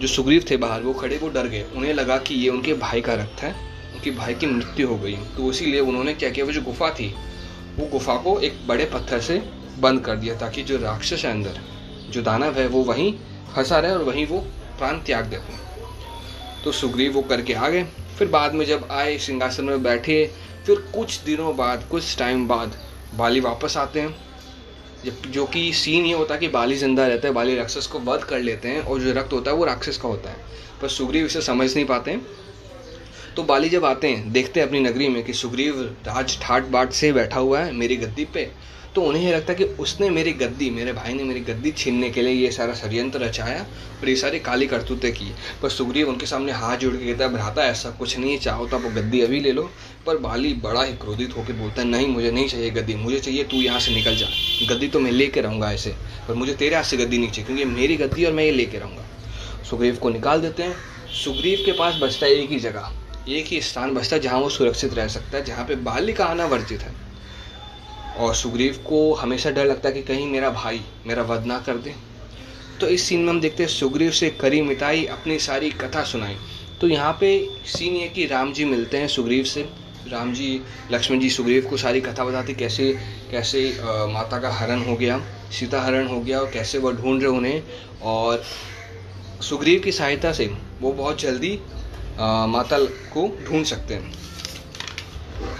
जो 0.00 0.08
सुग्रीव 0.08 0.44
थे 0.50 0.56
बाहर, 0.56 0.82
वो 0.82 0.92
खड़े, 0.92 1.16
वो 1.18 1.28
डर 1.28 1.46
गए। 1.46 1.64
उन्हें 1.76 1.92
लगा 1.94 2.16
कि 2.18 2.34
ये 2.34 2.48
उनके 2.48 2.74
भाई 2.74 3.00
का 3.00 3.14
रक्त 3.14 3.42
है, 3.42 3.52
उनके 3.94 4.10
भाई 4.10 4.34
की 4.34 4.46
मृत्यु 4.46 4.88
हो 4.88 4.96
गई। 4.96 5.16
तो 5.36 5.50
इसीलिए 5.50 5.80
उन्होंने 5.80 6.14
क्या 6.14 6.30
किया, 6.30 6.46
वो 6.46 6.52
जो 6.52 6.62
गुफा 6.62 6.90
थी, 6.90 7.14
वो 7.76 7.86
गुफा 7.86 8.16
को 8.16 8.38
एक 8.40 8.66
बड़े 8.66 8.84
पत्थर 8.84 9.20
से 9.20 9.38
बंद 9.78 10.00
कर 10.00 10.16
दिया, 10.16 10.34
ताकि 10.34 10.62
जो 10.62 10.76
राक्षस 10.76 11.24
है 11.24 11.30
अंदर, 11.30 11.60
जो 12.10 12.22
दानव 12.22 12.58
है, 12.58 12.66
वो 12.66 12.82
वहीं 12.82 13.12
फंसा 13.54 13.78
रहे 13.78 13.92
और 13.92 14.02
वहीं 14.02 14.26
वो 14.26 14.38
प्राण 14.78 14.98
त्याग 14.98 15.24
दे 15.24 15.40
तो 16.64 16.72
सुग्रीव 16.72 17.12
वो 17.12 17.22
करके 17.22 17.52
आ 17.52 17.68
गए। 17.68 17.82
फिर 18.18 18.28
बाद 18.28 18.54
में 18.54 18.64
जब 18.66 18.88
आए, 18.90 19.16
सिंहासन 19.18 19.64
में 19.64 19.82
बैठे, 19.82 20.24
फिर 20.66 20.76
कुछ 20.94 21.20
दिनों 21.20 21.56
बाद, 21.56 21.88
कुछ 21.90 22.16
टाइम 22.18 22.46
बाद, 22.48 22.76
बाली 23.14 23.40
वापस 23.40 23.76
आते 23.76 24.00
हैं। 24.00 24.14
जो 25.06 25.44
कि 25.46 25.72
सीन 25.74 26.06
ये 26.06 26.14
होता 26.14 26.34
है 26.34 26.40
कि 26.40 26.48
बाली 26.48 26.76
ज़िंदा 26.76 27.06
रहता 27.06 27.28
है, 27.28 27.34
बाली 27.34 27.56
राक्षस 27.56 27.86
को 27.86 27.98
वध 28.02 28.24
कर 28.24 28.40
लेते 28.40 28.68
हैं 28.68 28.80
और 28.80 29.00
जो 29.00 29.12
रक्त 29.12 29.32
होता 29.32 29.50
है 29.50 29.56
वो 29.56 29.64
राक्षस 29.64 29.96
का 29.96 30.08
होता 30.08 30.30
है। 30.30 30.36
पर 30.82 30.88
सुग्रीव 30.90 31.26
इसे 31.26 31.42
समझ 31.42 31.74
नहीं 31.74 31.86
पाते। 31.86 32.10
हैं 32.10 32.26
तो 33.36 33.42
बाली 33.44 33.68
जब 33.68 33.84
आते 33.84 34.08
हैं, 34.08 34.32
देखते 34.32 34.60
हैं 34.60 34.66
अपनी 34.66 34.80
नगरी 34.80 35.08
में 35.08 35.22
कि 35.24 35.32
सुग्रीव 35.34 35.82
राज 36.06 36.38
ठाट 36.42 36.66
बाट 36.68 36.92
से 36.92 37.12
बैठा 37.12 37.38
हुआ 37.38 37.60
है 37.60 37.72
मेरी 37.74 37.96
गद्दी 37.96 38.24
पे 38.24 38.50
तो 38.94 39.02
उन्हें 39.02 39.22
ये 39.22 39.32
लगता 39.32 39.52
है 39.52 39.58
कि 39.58 39.64
उसने 39.76 40.08
मेरी 40.10 40.32
गद्दी, 40.32 40.68
मेरे 40.70 40.92
भाई 40.92 41.14
ने 41.14 41.24
मेरी 41.24 41.40
गद्दी 41.42 41.70
छीनने 41.72 42.08
के 42.10 42.22
लिए 42.22 42.32
ये 42.34 42.50
सारा 42.52 42.74
षडयंत्र 42.74 43.20
रचाया 43.20 43.60
और 44.00 44.08
ये 44.08 44.14
सारी 44.16 44.38
काली 44.40 44.66
करतूतें 44.66 45.12
की। 45.12 45.30
पर 45.62 45.68
सुग्रीव 45.68 46.08
उनके 46.08 46.26
सामने 46.26 46.52
हाथ 46.52 46.76
जोड़ 46.76 46.94
के 46.94 47.04
कहता 47.06 47.24
है, 47.24 47.32
भ्राता, 47.32 47.64
ऐसा 47.64 47.90
कुछ 47.90 48.16
नहीं, 48.18 48.38
चाहो 48.38 48.66
तो 48.66 48.76
आप 48.76 48.84
गद्दी 48.94 49.20
अभी 49.20 49.40
ले 49.40 49.52
लो। 49.52 49.68
पर 50.06 50.16
बाली 50.18 50.52
बड़ा 50.54 50.82
ही 50.82 50.92
क्रोधित 50.92 51.36
होकर 51.36 51.52
बोलता 51.52 51.82
है, 51.82 51.88
नहीं, 51.88 52.06
मुझे 52.06 52.30
नहीं 52.30 52.48
चाहिए 52.48 52.70
गद्दी, 52.70 52.94
मुझे 52.94 53.18
चाहिए 53.20 53.44
तू 53.44 53.56
यहाँ 53.56 53.80
से 53.80 53.94
निकल 53.94 54.16
जा। 54.16 54.26
गद्दी 54.68 54.88
तो 54.88 55.00
मैं 55.00 55.10
लेके 55.10 55.40
रहूँगा 55.40 55.72
ऐसे, 55.72 55.94
पर 56.28 56.34
मुझे 56.34 56.54
तेरे 56.54 56.76
हाथ 56.76 56.84
से 56.84 56.96
गद्दी 56.96 57.18
नहीं 57.18 57.30
चाहिए, 57.30 57.46
क्योंकि 57.46 57.64
मेरी 57.64 57.96
गद्दी 57.96 58.24
और 58.24 58.32
मैं 58.32 58.44
ये 58.44 58.50
लेके 58.50 58.78
रहूँगा। 58.78 59.04
सुग्रीव 59.70 59.96
को 59.96 60.10
निकाल 60.10 60.40
देते 60.40 60.62
हैं। 60.62 60.76
सुग्रीव 61.14 61.62
के 61.66 61.72
पास 61.72 61.98
बचता 62.02 62.26
है 62.26 62.32
एक 62.32 62.50
ही 62.50 62.58
जगह, 62.60 62.92
एक 63.28 63.46
ही 63.46 63.60
स्थान 63.60 63.94
बचता 63.94 64.16
है 64.16 64.22
जहाँ 64.22 64.38
वो 64.40 64.48
सुरक्षित 64.48 64.94
रह 64.94 65.08
सकता 65.08 65.36
है, 65.38 65.44
जहाँ 65.44 65.64
पे 65.64 65.74
बाली 65.84 66.12
का 66.12 66.24
आना 66.24 66.46
वर्जित 66.46 66.80
है। 66.80 66.94
और 68.18 68.34
सुग्रीव 68.34 68.76
को 68.86 69.12
हमेशा 69.14 69.50
डर 69.50 69.66
लगता 69.66 69.88
है 69.88 69.94
कि 69.94 70.02
कहीं 70.02 70.26
मेरा 70.26 70.50
भाई 70.50 70.80
मेरा 71.06 71.22
वध 71.22 71.46
ना 71.46 71.58
कर 71.58 71.76
दे। 71.76 71.94
तो 72.80 72.88
इस 72.88 73.02
सीन 73.02 73.20
में 73.20 73.28
हम 73.28 73.40
देखते 73.40 73.62
हैं, 73.62 73.70
सुग्रीव 73.70 74.10
से 74.10 74.28
करी 74.30 74.60
मिताई 74.62 75.04
अपनी 75.06 75.38
सारी 75.38 75.70
कथा 75.72 76.02
सुनाई। 76.04 76.36
तो 76.80 76.88
यहाँ 76.88 77.16
पे 77.20 77.28
सीन 77.66 77.96
ये 77.96 78.08
कि 78.08 78.26
राम 78.26 78.52
जी 78.52 78.64
मिलते 78.64 78.98
हैं 78.98 79.08
सुग्रीव 79.08 79.44
से। 79.44 79.68
राम 80.12 80.32
जी 80.32 80.60
लक्ष्मण 80.90 81.20
जी 81.20 81.28
सुग्रीव 81.30 81.66
को 81.70 81.76
सारी 81.76 82.00
कथा 82.00 82.24
बताते 82.24 82.52
कैसे 82.54 82.92
कैसे 83.30 83.60
आ, 83.72 84.06
माता 84.06 84.38
का 84.38 84.50
हरण 84.50 84.82
हो 84.82 84.96
गया 84.96 85.18
सीता 85.50 85.80
हरण 85.82 86.06
हो 86.08 86.20
गया 86.20 86.40
और 86.40 86.50
कैसे 86.50 86.78
वह 86.78 86.92
ढूंढ 86.92 87.22
रहे 87.22 87.30
उन्हें। 87.30 87.62
और 88.04 88.42
सुग्रीव 89.42 89.80
की 89.80 89.92
सहायता 89.92 90.32
से 90.32 90.46
वो 90.80 90.92
बहुत 90.92 91.20
जल्दी 91.20 91.58
आ, 92.18 92.46
माता 92.46 92.78
को 93.12 93.28
ढूंढ 93.44 93.64
सकते 93.64 93.94
हैं। 93.94 94.14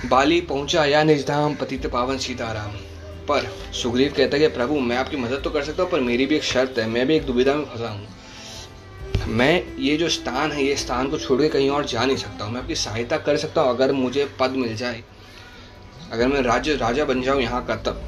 बाली 0.08 0.40
पहुँचा 0.40 0.84
या 0.84 1.02
निजधाम 1.02 1.54
पतित 1.54 1.86
पावन 1.86 2.18
सीताराम। 2.18 2.78
पर 3.28 3.50
सुग्रीव 3.74 4.12
कहता 4.16 4.36
है 4.36 4.42
कि 4.42 4.48
प्रभु 4.48 4.78
मैं 4.80 4.96
आपकी 4.96 5.16
मदद 5.16 5.40
तो 5.44 5.50
कर 5.50 5.64
सकता 5.64 5.82
हूँ 5.82 5.90
पर 5.90 6.00
मेरी 6.00 6.26
भी 6.26 6.36
एक 6.36 6.44
शर्त 6.44 6.78
है 6.78 6.88
मैं 6.88 7.06
भी 7.06 7.16
एक 7.16 7.26
दुविधा 7.26 7.54
में 7.54 7.64
फंसा 7.64 7.88
हूँ। 7.88 8.06
मैं 9.28 9.76
ये 9.78 9.96
जो 9.96 10.08
स्थान 10.08 10.52
है 10.52 10.64
ये 10.64 10.74
स्थान 10.76 11.08
को 11.10 11.18
छोड़ 11.18 11.40
के 11.42 11.48
कहीं 11.48 11.68
और 11.70 11.86
जा 11.86 12.04
नहीं 12.04 12.16
सकता 12.16 12.44
हूँ। 12.44 12.52
मैं 12.52 12.60
आपकी 12.60 12.74
सहायता 12.74 13.16
कर 13.18 13.36
सकता 13.36 13.60
हूँ 13.60 13.70
अगर 13.70 13.92
मुझे 13.92 14.28
पद 14.40 14.50
मिल 14.50 14.76
जाए। 14.76 15.02
अगर 16.12 16.28
मैं 16.28 16.42
राज्य 16.42 16.74
राजा 16.74 17.04
बन 17.04 17.22
जाऊँ 17.22 17.40
यहाँ 17.42 17.64
का 17.66 17.76
तब। 17.76 18.02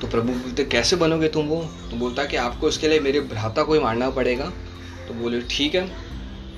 तो 0.00 0.06
प्रभु 0.06 0.32
बोलते 0.32 0.64
कैसे 0.64 0.96
बनोगे 0.96 1.28
तुम 1.28 1.46
वो? 1.46 1.60
तो 1.90 1.96
बोलता 1.96 2.24
कि 2.24 2.36
आपको 2.36 2.68
इसके 2.68 2.88
लिए 2.88 3.00
मेरे 3.00 3.20
भ्राता 3.22 3.62
को 3.62 3.74
ही 3.74 3.80
मारना 3.80 4.10
पड़ेगा। 4.10 4.44
तो 5.08 5.14
बोले 5.14 5.40
ठीक 5.50 5.74
है। 5.74 5.86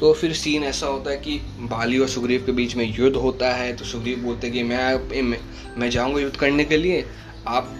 तो 0.00 0.12
फिर 0.12 0.32
सीन 0.32 0.64
ऐसा 0.64 0.86
होता 0.86 1.10
है 1.10 1.16
कि 1.16 1.38
बाली 1.60 1.98
और 1.98 2.08
सुग्रीव 2.08 2.42
के 2.46 2.52
बीच 2.52 2.76
में 2.76 2.84
युद्ध 2.88 3.16
होता 3.16 3.54
है। 3.54 3.74
तो 3.76 3.84
सुग्रीव 3.84 4.18
बोलते 4.18 4.50
कि 4.50 4.62
मैं 4.62 5.22
मैं, 5.22 5.38
मैं 5.78 5.90
जाऊँगा 5.90 6.20
युद्ध 6.20 6.36
करने 6.36 6.64
के 6.64 6.76
लिए। 6.76 7.04
आप 7.48 7.74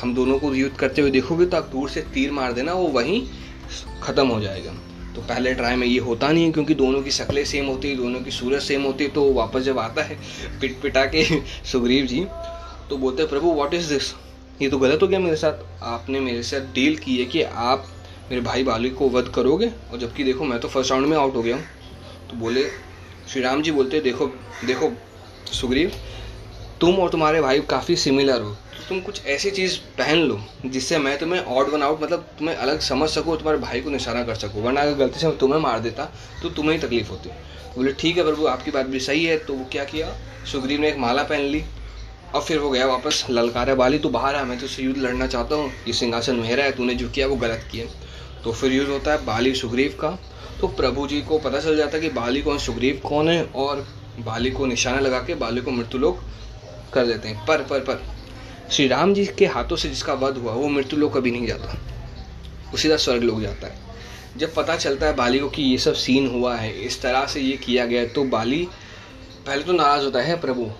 हम 0.00 0.14
दोनों 0.14 0.38
को 0.38 0.54
युद्ध 0.54 0.76
करते 0.76 1.02
हुए 1.02 1.10
देखोगे 1.10 1.46
तो 1.46 1.56
आप 1.56 1.68
दूर 1.72 1.88
से 1.90 2.00
तीर 2.14 2.32
मार 2.32 2.52
देना 2.52 2.72
वो 2.72 2.88
वहीं 2.90 3.20
ख़त्म 4.02 4.26
हो 4.26 4.40
जाएगा। 4.40 4.72
तो 5.16 5.22
पहले 5.22 5.52
ट्राई 5.54 5.76
में 5.76 5.86
ये 5.86 5.98
होता 5.98 6.28
नहीं 6.28 6.44
है, 6.44 6.52
क्योंकि 6.52 6.74
दोनों 6.74 7.00
की 7.02 7.10
शक्लें 7.10 7.44
सेम 7.44 7.66
होती 7.66 7.90
है 7.90 7.96
दोनों 7.96 8.20
की 8.20 8.30
सूरत 8.30 8.62
सेम 8.62 8.82
होती 8.82 9.04
है 9.04 9.10
तो 9.10 9.32
वापस 9.32 9.62
जब 9.62 9.78
आता 9.78 10.02
है 10.02 10.18
पिट 10.60 10.80
पिटा 10.82 11.04
के, 11.06 11.24
सुग्रीव 11.64 12.06
जी 12.06 12.26
तो 12.90 12.96
बोलते 12.96 13.22
हैं, 13.22 13.30
प्रभु 13.30 13.52
व्हाट 13.54 13.74
इज़ 13.74 13.88
दिस 13.88 14.12
ये 14.62 14.68
तो 14.68 14.78
गलत 14.78 15.02
हो 15.02 15.06
गया 15.08 15.18
मेरे 15.20 15.36
साथ। 15.36 15.64
आपने 15.84 16.20
मेरे 16.20 16.42
साथ 16.42 16.72
डील 16.74 16.96
की 16.96 17.16
है 17.18 17.24
कि 17.24 17.42
आप 17.42 17.86
मेरे 18.30 18.42
भाई 18.42 18.62
बाली 18.64 18.90
को 18.90 19.08
वध 19.08 19.28
करोगे, 19.28 19.70
और 19.92 19.98
जबकि 19.98 20.24
देखो, 20.24 20.44
मैं 20.44 20.60
तो 20.60 20.68
फ़र्स्ट 20.68 20.90
राउंड 20.90 21.06
में 21.06 21.16
आउट 21.16 21.34
हो 21.36 21.42
गया 21.42 21.56
हूँ। 21.56 21.64
तो 22.30 22.36
बोले, 22.36 22.64
श्री 23.28 23.42
राम 23.42 23.62
जी 23.62 23.70
बोलते 23.70 24.00
देखो 24.00 24.26
देखो, 24.64 24.92
सुग्रीव, 25.52 25.92
तुम 26.80 26.94
और 26.94 27.10
तुम्हारे 27.10 27.40
भाई 27.40 27.60
काफ़ी 27.60 27.96
सिमिलर 27.96 28.40
हो। 28.40 28.56
तुम 28.88 29.00
कुछ 29.00 29.26
ऐसी 29.26 29.50
चीज़ 29.50 29.78
पहन 29.98 30.18
लो 30.18 30.40
जिससे 30.66 30.98
मैं 30.98 31.18
तुम्हें 31.18 31.44
ऑड 31.44 31.68
वन 31.68 31.82
आउट 31.82 32.02
मतलब 32.02 32.28
तुम्हें 32.38 32.56
अलग 32.56 32.80
समझ 32.80 33.08
सकूँ, 33.10 33.36
तुम्हारे 33.36 33.58
भाई 33.58 33.80
को 33.80 33.90
निशाना 33.90 34.22
कर 34.24 34.34
सकूँ। 34.34 34.62
वरना 34.62 34.80
अगर 34.80 34.94
गलती 34.94 35.20
से 35.20 35.30
तुम्हें 35.30 35.60
मार 35.60 35.80
देता 35.80 36.04
तो 36.42 36.48
तुम्हें 36.48 36.72
ही 36.72 36.86
तकलीफ़ 36.86 37.08
होती। 37.10 37.30
बोले, 37.76 37.92
ठीक 37.92 38.16
है, 38.16 38.24
प्रभु, 38.24 38.46
आपकी 38.46 38.70
बात 38.70 38.86
भी 38.86 39.00
सही 39.00 39.24
है। 39.24 39.38
तो 39.38 39.54
वो 39.54 39.64
क्या 39.72 39.84
किया? 39.84 40.12
सुग्रीव 40.52 40.80
ने 40.80 40.88
एक 40.88 40.96
माला 40.96 41.22
पहन 41.22 41.40
ली। 41.40 41.64
और 42.34 42.42
फिर 42.42 42.58
वो 42.58 42.70
गया 42.70 42.86
वापस 42.86 43.26
ललकारा 43.30 43.74
बाली 43.74 43.98
तो 43.98 44.08
बाहर 44.08 44.34
आ, 44.34 44.44
मैं 44.44 44.58
तो 44.58 44.82
युद्ध 44.82 44.98
लड़ना 44.98 45.26
चाहता 45.26 45.56
हूँ। 45.56 45.70
ये 45.86 45.92
सिंहासन 45.92 46.36
मेरा 46.36 46.64
है, 46.64 46.72
तूने 46.72 46.94
जो 46.94 47.08
किया 47.08 47.26
वो 47.26 47.36
गलत 47.36 47.68
किया। 47.72 47.86
तो 48.44 48.52
फिर 48.52 48.72
युद्ध 48.72 48.90
होता 48.90 49.12
है 49.12 49.24
बाली 49.24 49.54
सुग्रीव 49.54 49.98
का। 50.00 50.18
तो 50.60 50.68
प्रभु 50.68 51.06
जी 51.06 51.20
को 51.20 51.38
पता 51.38 51.60
चल 51.60 51.76
जाता 51.76 51.96
है 51.96 52.02
कि 52.02 52.08
बाली 52.08 52.42
कौन, 52.42 52.58
सुग्रीव 52.58 53.00
कौन 53.08 53.28
है, 53.28 53.44
और 53.44 53.86
बाली 54.18 54.50
को 54.50 54.66
निशाना 54.66 55.00
लगा 55.00 55.18
के 55.18 55.34
बाली 55.34 55.60
को 55.60 55.70
मृत्यु 55.70 56.00
लोग 56.00 56.22
कर 56.92 57.06
देते 57.06 57.28
हैं। 57.28 57.46
पर 57.46 57.62
पर 57.62 57.80
पर। 57.80 58.16
श्री 58.72 58.86
राम 58.88 59.12
जी 59.14 59.24
के 59.38 59.46
हाथों 59.46 59.76
से 59.76 59.88
जिसका 59.88 60.12
वध 60.12 60.36
हुआ, 60.36 60.52
वो 60.52 60.68
मृत्यु 60.68 60.98
लोग 60.98 61.14
कभी 61.14 61.30
नहीं 61.30 61.46
जाता। 61.46 61.72
वो 62.70 62.76
सीधा 62.76 62.96
स्वर्ग 62.96 63.22
लोग 63.22 63.40
जाता 63.42 63.66
है। 63.66 63.84
जब 64.36 64.54
पता 64.54 64.76
चलता 64.76 65.06
है 65.06 65.14
बाली 65.16 65.38
को 65.38 65.48
कि 65.48 65.62
ये 65.62 65.78
सब 65.78 65.94
सीन 65.94 66.26
हुआ 66.26 66.56
है, 66.56 66.72
इस 66.80 67.00
तरह 67.02 67.26
से 67.26 67.40
ये 67.40 67.56
किया 67.56 67.86
गया 67.86 68.04
तो 68.06 68.24
बाली, 68.24 68.62
पहले 69.46 69.62
तो 69.62 69.72
नाराज़ 69.72 70.04
होता 70.04 70.20
है 70.20 70.40
प्रभु, 70.40 70.70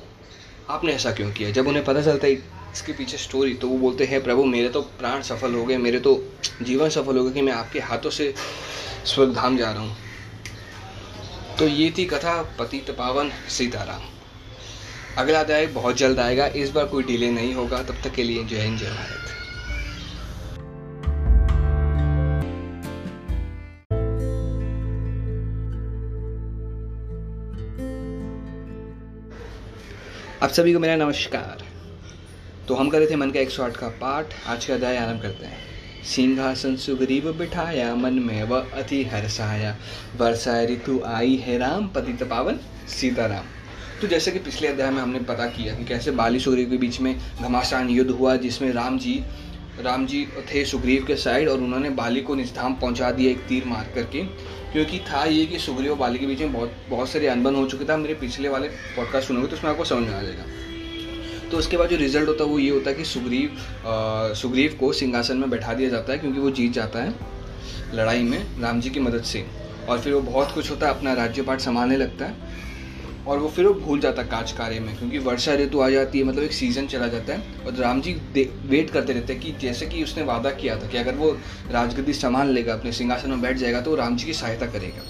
आपने 0.71 0.93
ऐसा 0.93 1.11
क्यों 1.11 1.31
किया? 1.33 1.51
जब 1.51 1.69
उन्हें 1.69 1.85
पता 1.85 2.03
चलता 2.03 2.27
है 2.27 2.33
इसके 2.33 2.93
पीछे 2.93 3.17
स्टोरी 3.17 3.55
तो 3.55 3.69
वो 3.69 3.79
बोलते 3.79 4.05
हैं 4.05 4.23
प्रभु, 4.23 4.45
मेरे 4.45 4.69
तो 4.69 4.81
प्राण 4.81 5.23
सफल 5.23 5.55
हो 5.55 5.65
गए, 5.65 5.77
मेरे 5.77 6.01
तो 6.01 6.23
जीवन 6.63 6.89
सफल 6.89 7.17
हो 7.17 7.25
गया 7.25 7.33
कि 7.33 7.43
मैं 7.43 7.53
आपके 7.53 7.81
हाथों 7.81 8.11
से 8.11 8.33
स्वर्गधाम 9.05 9.57
जा 9.57 9.71
रहा 9.71 9.83
हूँ। 9.83 9.97
तो 11.59 11.69
ये 11.69 11.93
थी 11.99 12.05
कथा 12.05 12.43
पतित 12.59 12.91
पावन 12.91 13.33
सीताराम। 13.49 14.16
अगला 15.19 15.41
अध्याय 15.41 15.67
बहुत 15.67 15.97
जल्द 15.97 16.19
आएगा। 16.19 16.47
इस 16.47 16.71
बार 16.71 16.85
कोई 16.85 17.03
डिले 17.03 17.31
नहीं 17.31 17.55
होगा। 17.55 17.83
तब 17.83 17.95
तक 18.05 18.13
के 18.13 18.23
लिए 18.23 18.45
जय 18.45 18.57
हिंद, 18.57 18.79
जय 18.79 18.87
भारत। 18.87 19.23
आप 30.43 30.51
सभी 30.51 30.73
को 30.73 30.79
मेरा 30.79 30.97
नमस्कार। 30.97 31.65
तो 32.69 32.75
हम 32.75 32.91
कर 32.91 32.99
रहे 32.99 33.11
थे 33.11 33.17
मन 33.17 33.31
का 33.31 33.41
एक 33.41 33.51
सौ 33.51 33.63
आठ 33.63 33.77
का 33.77 33.89
पाठ। 33.89 34.27
आज 34.47 34.65
का 34.65 34.75
अध्याय 34.75 34.97
आरंभ 34.97 35.23
करते 35.23 35.47
हैं। 35.47 35.59
सिंहासन 36.05 36.77
सुग्रीव 36.77 37.33
बिठाया, 37.33 37.95
मन 37.95 38.15
में 38.15 38.43
व 38.43 38.61
अति 38.75 39.05
हर्षाया। 39.05 39.77
वर्षा 40.17 40.63
ऋतु 40.65 41.03
आई 41.07 41.37
है 41.37 41.59
राम, 41.59 41.89
पतित 41.89 42.23
पावन 42.23 42.61
सीताराम। 42.89 43.56
तो 44.01 44.07
जैसे 44.07 44.31
कि 44.31 44.39
पिछले 44.39 44.69
अध्याय 44.69 44.91
में 44.91 45.01
हमने 45.03 45.19
पता 45.21 45.47
किया 45.47 45.75
कि 45.75 45.85
कैसे 45.85 46.11
बाली 46.11 46.41
सुग्रीव 46.41 46.71
के 46.71 46.77
बीच 46.77 47.01
में 47.01 47.17
घमासान 47.43 47.89
युद्ध 47.91 48.11
हुआ, 48.11 48.35
जिसमें 48.37 48.73
राम 48.73 48.99
जी 48.99 49.15
राम 49.81 50.05
जी 50.07 50.25
थे 50.51 50.65
सुग्रीव 50.65 51.05
के 51.05 51.15
साइड 51.17 51.49
और 51.49 51.59
उन्होंने 51.59 51.91
बाली 51.91 52.21
को 52.21 52.35
निजधाम 52.35 52.75
पहुँचा 52.75 53.11
दिया 53.11 53.31
एक 53.31 53.39
तीर 53.49 53.65
मार 53.67 53.91
करके। 53.95 54.23
क्योंकि 54.73 54.99
था 55.01 55.25
ये 55.25 55.45
कि 55.47 55.59
सुग्रीव 55.59 55.93
और 55.93 55.99
बाली 55.99 56.19
के 56.19 56.27
बीच 56.27 56.41
में 56.41 56.53
बहुत 56.53 56.73
बहुत 56.91 57.09
सारे 57.09 57.27
अनबन 57.27 57.55
हो 57.55 57.67
चुके 57.67 57.85
था। 57.85 57.97
मेरे 57.97 58.15
पिछले 58.15 58.49
वाले 58.49 58.69
पॉडकास्ट 58.97 59.29
सुनोगे 59.29 59.47
तो 59.47 59.57
उसमें 59.57 59.71
आपको 59.71 59.85
समझ 59.85 60.09
में 60.09 60.15
आ 60.15 60.23
जाएगा। 60.23 60.45
तो 61.51 61.59
उसके 61.59 61.77
बाद 61.77 61.89
जो 61.89 61.97
रिज़ल्ट 61.97 62.29
होता 62.29 62.45
है 62.45 62.51
वो 62.51 62.59
ये 62.59 62.71
होता 62.71 62.91
है 62.91 62.97
कि 62.97 63.05
सुग्रीव 63.05 63.57
सुग्रीव 64.35 64.77
को 64.81 64.93
सिंहासन 64.93 65.37
में 65.37 65.51
बैठा 65.51 65.75
दिया 65.75 65.91
जाता 65.91 66.13
है 66.13 66.19
क्योंकि 66.19 66.41
वो 66.41 66.51
जीत 66.51 66.73
जाता 66.73 67.03
है 67.05 67.15
लड़ाई 67.95 68.23
में 68.23 68.61
राम 68.61 68.81
जी 68.81 68.91
की 68.91 69.01
मदद 69.01 69.23
से। 69.25 69.47
और 69.89 70.01
फिर 70.01 70.13
वो 70.13 70.21
बहुत 70.23 70.53
कुछ 70.53 70.71
होता 70.71 70.87
है, 70.87 70.95
अपना 70.95 71.13
राज्य 71.15 71.43
पाठ 71.43 71.61
संभालने 71.61 71.97
लगता 71.97 72.25
है। 72.25 72.46
और 73.27 73.39
वो 73.39 73.49
फिर 73.49 73.67
वो 73.67 73.73
भूल 73.77 74.01
जाता 74.01 74.23
है 74.23 74.29
काज 74.29 74.53
कार्य 74.53 74.81
में, 74.81 74.97
क्योंकि 74.99 75.19
वर्षा 75.21 75.55
ऋतु 75.55 75.81
आ 75.81 75.89
जाती 75.91 76.19
है 76.19 76.25
मतलब 76.25 76.43
एक 76.43 76.53
सीज़न 76.53 76.87
चला 76.87 77.07
जाता 77.09 77.33
है, 77.33 77.65
और 77.67 77.75
राम 77.75 78.01
जी 78.01 78.13
वेट 78.67 78.91
करते 78.91 79.13
रहते 79.13 79.33
हैं 79.33 79.43
कि 79.43 79.53
जैसे 79.61 79.87
कि 79.87 80.03
उसने 80.05 80.23
वादा 80.25 80.51
किया 80.53 80.77
था 80.77 80.89
कि 80.89 80.99
अगर 80.99 81.15
वो 81.15 81.31
राजगद्दी 81.71 82.13
संभाल 82.15 82.49
लेगा, 82.49 82.75
अपने 82.75 82.93
सिंहासन 82.93 83.31
में 83.31 83.41
बैठ 83.41 83.57
जाएगा 83.57 83.81
तो 83.81 83.95
राम 83.95 84.17
जी 84.17 84.27
की 84.27 84.33
सहायता 84.35 84.67
करेगा। 84.69 85.03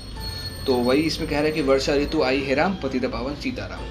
तो 0.67 0.75
वही 0.77 1.03
इसमें 1.03 1.29
कह 1.29 1.37
रहा 1.37 1.45
है 1.45 1.53
कि 1.53 1.63
वर्षा 1.63 1.95
ऋतु 1.95 2.23
आई 2.23 2.41
है 2.41 2.55
राम 2.55 2.75
पति 2.75 2.99
पावन 3.01 3.35
सीताराम। 3.35 3.85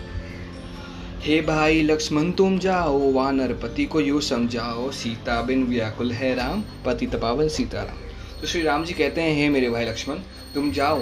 हे 1.22 1.40
भाई 1.42 1.82
लक्ष्मण, 1.82 2.32
तुम 2.32 2.58
जाओ, 2.60 3.12
वानर 3.12 3.54
पति 3.54 3.86
को 3.86 4.00
यू 4.02 4.20
समझाओ, 4.22 4.90
सीता 4.92 5.42
बिन 5.42 5.64
व्याकुल 5.66 6.12
है 6.12 6.34
राम 6.36 6.64
पति 6.86 7.08
तपावन 7.08 7.48
सीताराम। 7.50 8.42
तो 8.42 8.48
श्री 8.48 8.62
राम 8.62 8.84
जी 8.86 8.94
कहते 8.94 9.22
हैं, 9.22 9.36
हे 9.36 9.50
मेरे 9.50 9.70
भाई 9.70 9.86
लक्ष्मण, 9.86 10.16
तुम 10.54 10.72
जाओ 10.72 11.00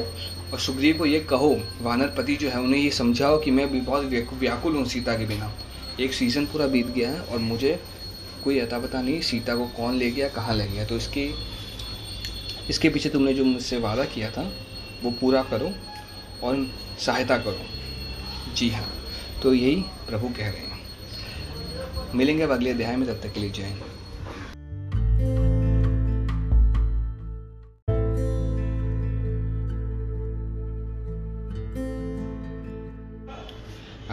और 0.54 0.60
सुग्रीव 0.60 0.98
को 0.98 1.06
ये 1.06 1.20
कहो, 1.20 1.56
वानर 1.82 2.08
पति 2.08 2.36
जो 2.36 2.50
है, 2.50 2.60
उन्हें 2.60 2.82
ये 2.82 2.90
समझाओ 2.92 3.38
कि 3.42 3.52
मैं 3.52 3.68
भी 3.72 3.80
बहुत 3.82 4.04
व्याकुल 4.34 4.76
हूँ 4.76 4.86
सीता 4.86 5.18
के 5.18 5.26
बिना। 5.26 5.52
एक 6.00 6.14
सीज़न 6.14 6.46
पूरा 6.46 6.68
बीत 6.68 6.88
गया 6.88 7.10
है 7.10 7.22
और 7.22 7.40
मुझे 7.40 7.80
कोई 8.44 8.60
अता 8.60 8.80
पता 8.80 9.02
नहीं 9.02 9.22
सीता 9.22 9.56
को 9.56 9.66
कौन 9.68 9.96
ले 9.96 10.12
गया, 10.12 10.28
कहाँ 10.28 10.56
ले 10.56 10.68
गया। 10.68 10.86
तो 10.86 10.98
इसके 10.98 11.30
इसके 12.70 12.90
पीछे 12.90 13.10
तुमने 13.10 13.34
जो 13.34 13.44
मुझसे 13.44 13.78
वादा 13.78 14.06
किया 14.06 14.30
था, 14.32 14.44
वो 15.04 15.12
पूरा 15.12 15.42
करो 15.44 15.72
और 16.44 16.68
सहायता 17.00 17.38
करो। 17.38 18.54
जी 18.56 18.70
हाँ 18.70 18.88
तो 19.44 19.54
यही 19.54 19.76
प्रभु 20.08 20.28
कह 20.28 20.50
रहे 20.50 20.68
हैं। 20.68 22.14
मिलेंगे 22.16 22.44
अब 22.44 22.52
अगले 22.52 22.72
अध्याय 22.72 22.96
में, 22.96 23.08
तब 23.08 23.20
तक 23.24 23.34
के 23.34 23.40
लिए 23.40 23.50
जय 23.50 23.64
हिंद। 23.64 23.93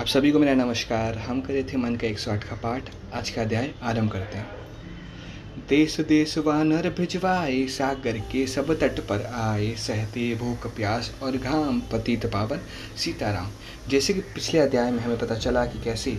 आप 0.00 0.06
सभी 0.06 0.30
को 0.30 0.38
मेरा 0.38 0.54
नमस्कार। 0.54 1.18
हम 1.18 1.40
करे 1.40 1.62
थे 1.62 1.76
मन 1.76 1.96
का 1.96 2.06
एक 2.06 2.18
सौ 2.18 2.30
आठ 2.30 2.44
का 2.44 2.56
पाठ। 2.56 2.82
आज 3.14 3.30
का 3.30 3.42
अध्याय 3.42 3.70
आरंभ 3.82 4.10
करते 4.10 4.38
हैं। 4.38 4.46
देश 5.68 6.00
देश 6.00 6.38
वानर 6.38 6.88
भिजवाए, 6.90 7.66
सागर 7.66 8.18
के 8.18 8.46
सब 8.46 8.80
तट 8.80 9.00
पर 9.00 9.22
आए, 9.34 9.74
सहते 9.74 10.34
भूख 10.34 10.76
प्यास 10.76 11.12
और 11.22 11.36
घाम, 11.36 11.80
पतित 11.80 12.26
पावन 12.26 12.60
सीताराम। 12.96 13.50
जैसे 13.88 14.14
कि 14.14 14.20
पिछले 14.20 14.60
अध्याय 14.60 14.90
में 14.90 14.98
हमें 14.98 15.18
पता 15.18 15.34
चला 15.34 15.66
कि 15.66 15.82
कैसे 15.82 16.18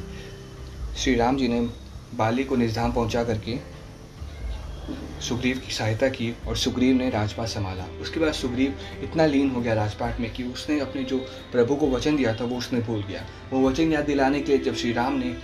श्री 0.98 1.16
राम 1.16 1.38
जी 1.38 1.48
ने 1.48 1.62
बाली 2.16 2.44
को 2.44 2.56
निजधाम 2.56 2.94
पहुँचा 2.94 3.24
करके 3.24 3.58
सुग्रीव 5.22 5.62
की 5.66 5.74
सहायता 5.74 6.08
की 6.10 6.34
और 6.48 6.58
सुग्रीव 6.58 6.96
ने 6.96 7.10
राजपाट 7.10 7.48
संभाला। 7.48 7.86
उसके 8.02 8.20
बाद 8.20 8.34
सुग्रीव 8.34 8.74
इतना 9.04 9.26
लीन 9.26 9.50
हो 9.50 9.62
गया 9.62 9.74
राजपाट 9.74 10.20
में 10.20 10.32
कि 10.34 10.44
उसने 10.44 10.80
अपने 10.80 11.04
जो 11.04 11.18
प्रभु 11.52 11.76
को 11.76 11.90
वचन 11.90 12.18
दिया 12.18 12.34
था, 12.36 12.46
वो 12.46 12.58
उसने 12.58 12.80
भूल 12.82 13.04
गया। 13.04 13.26
वो 13.52 13.68
वचन 13.68 13.92
याद 13.92 14.06
दिलाने 14.06 14.42
के 14.42 14.52
लिए 14.52 14.64
जब 14.64 14.76
श्री 14.76 14.94
राम 14.94 15.22
ने 15.24 15.36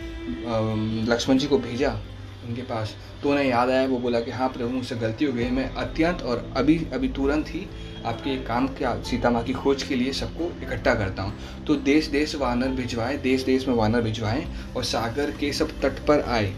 लक्ष्मण 1.12 1.38
जी 1.38 1.48
को 1.48 1.58
भेजा 1.60 1.98
उनके 2.48 2.62
पास 2.62 2.96
तो 3.24 3.30
उन्हें 3.32 3.46
याद 3.46 3.70
आया। 3.70 3.88
वो 3.88 3.98
बोला 4.00 4.20
कि 4.20 4.32
हाँ 4.32 4.48
प्रभु, 4.50 4.70
मुझसे 4.70 4.96
गलती 4.96 5.26
हो 5.26 5.34
गई 5.34 5.50
मैं 5.50 5.70
अत्यंत 5.76 6.22
और 6.22 6.52
अभी 6.58 6.78
अभी 6.94 7.08
तुरंत 7.10 7.48
ही 7.50 7.66
आपके 8.06 8.36
काम 8.46 8.68
क्या 8.68 8.94
सीता 9.04 9.30
माँ 9.30 9.44
की 9.44 9.54
खोज 9.54 9.84
के 9.84 9.96
लिए 9.96 10.14
सबको 10.14 10.52
इकट्ठा 10.64 10.94
करता 10.96 11.24
हूँ। 11.24 11.64
तो 11.66 11.76
देश 11.76 12.08
देश 12.08 12.36
वानर 12.36 12.70
भिजवाए, 12.72 13.18
देश 13.18 13.44
देश 13.44 13.68
में 13.68 13.76
वानर 13.76 14.02
भिजवाए 14.02 14.46
और 14.76 14.84
सागर 14.84 15.32
के 15.32 15.52
सब 15.54 15.80
तट 15.82 16.06
पर 16.08 16.22
आए। 16.30 16.54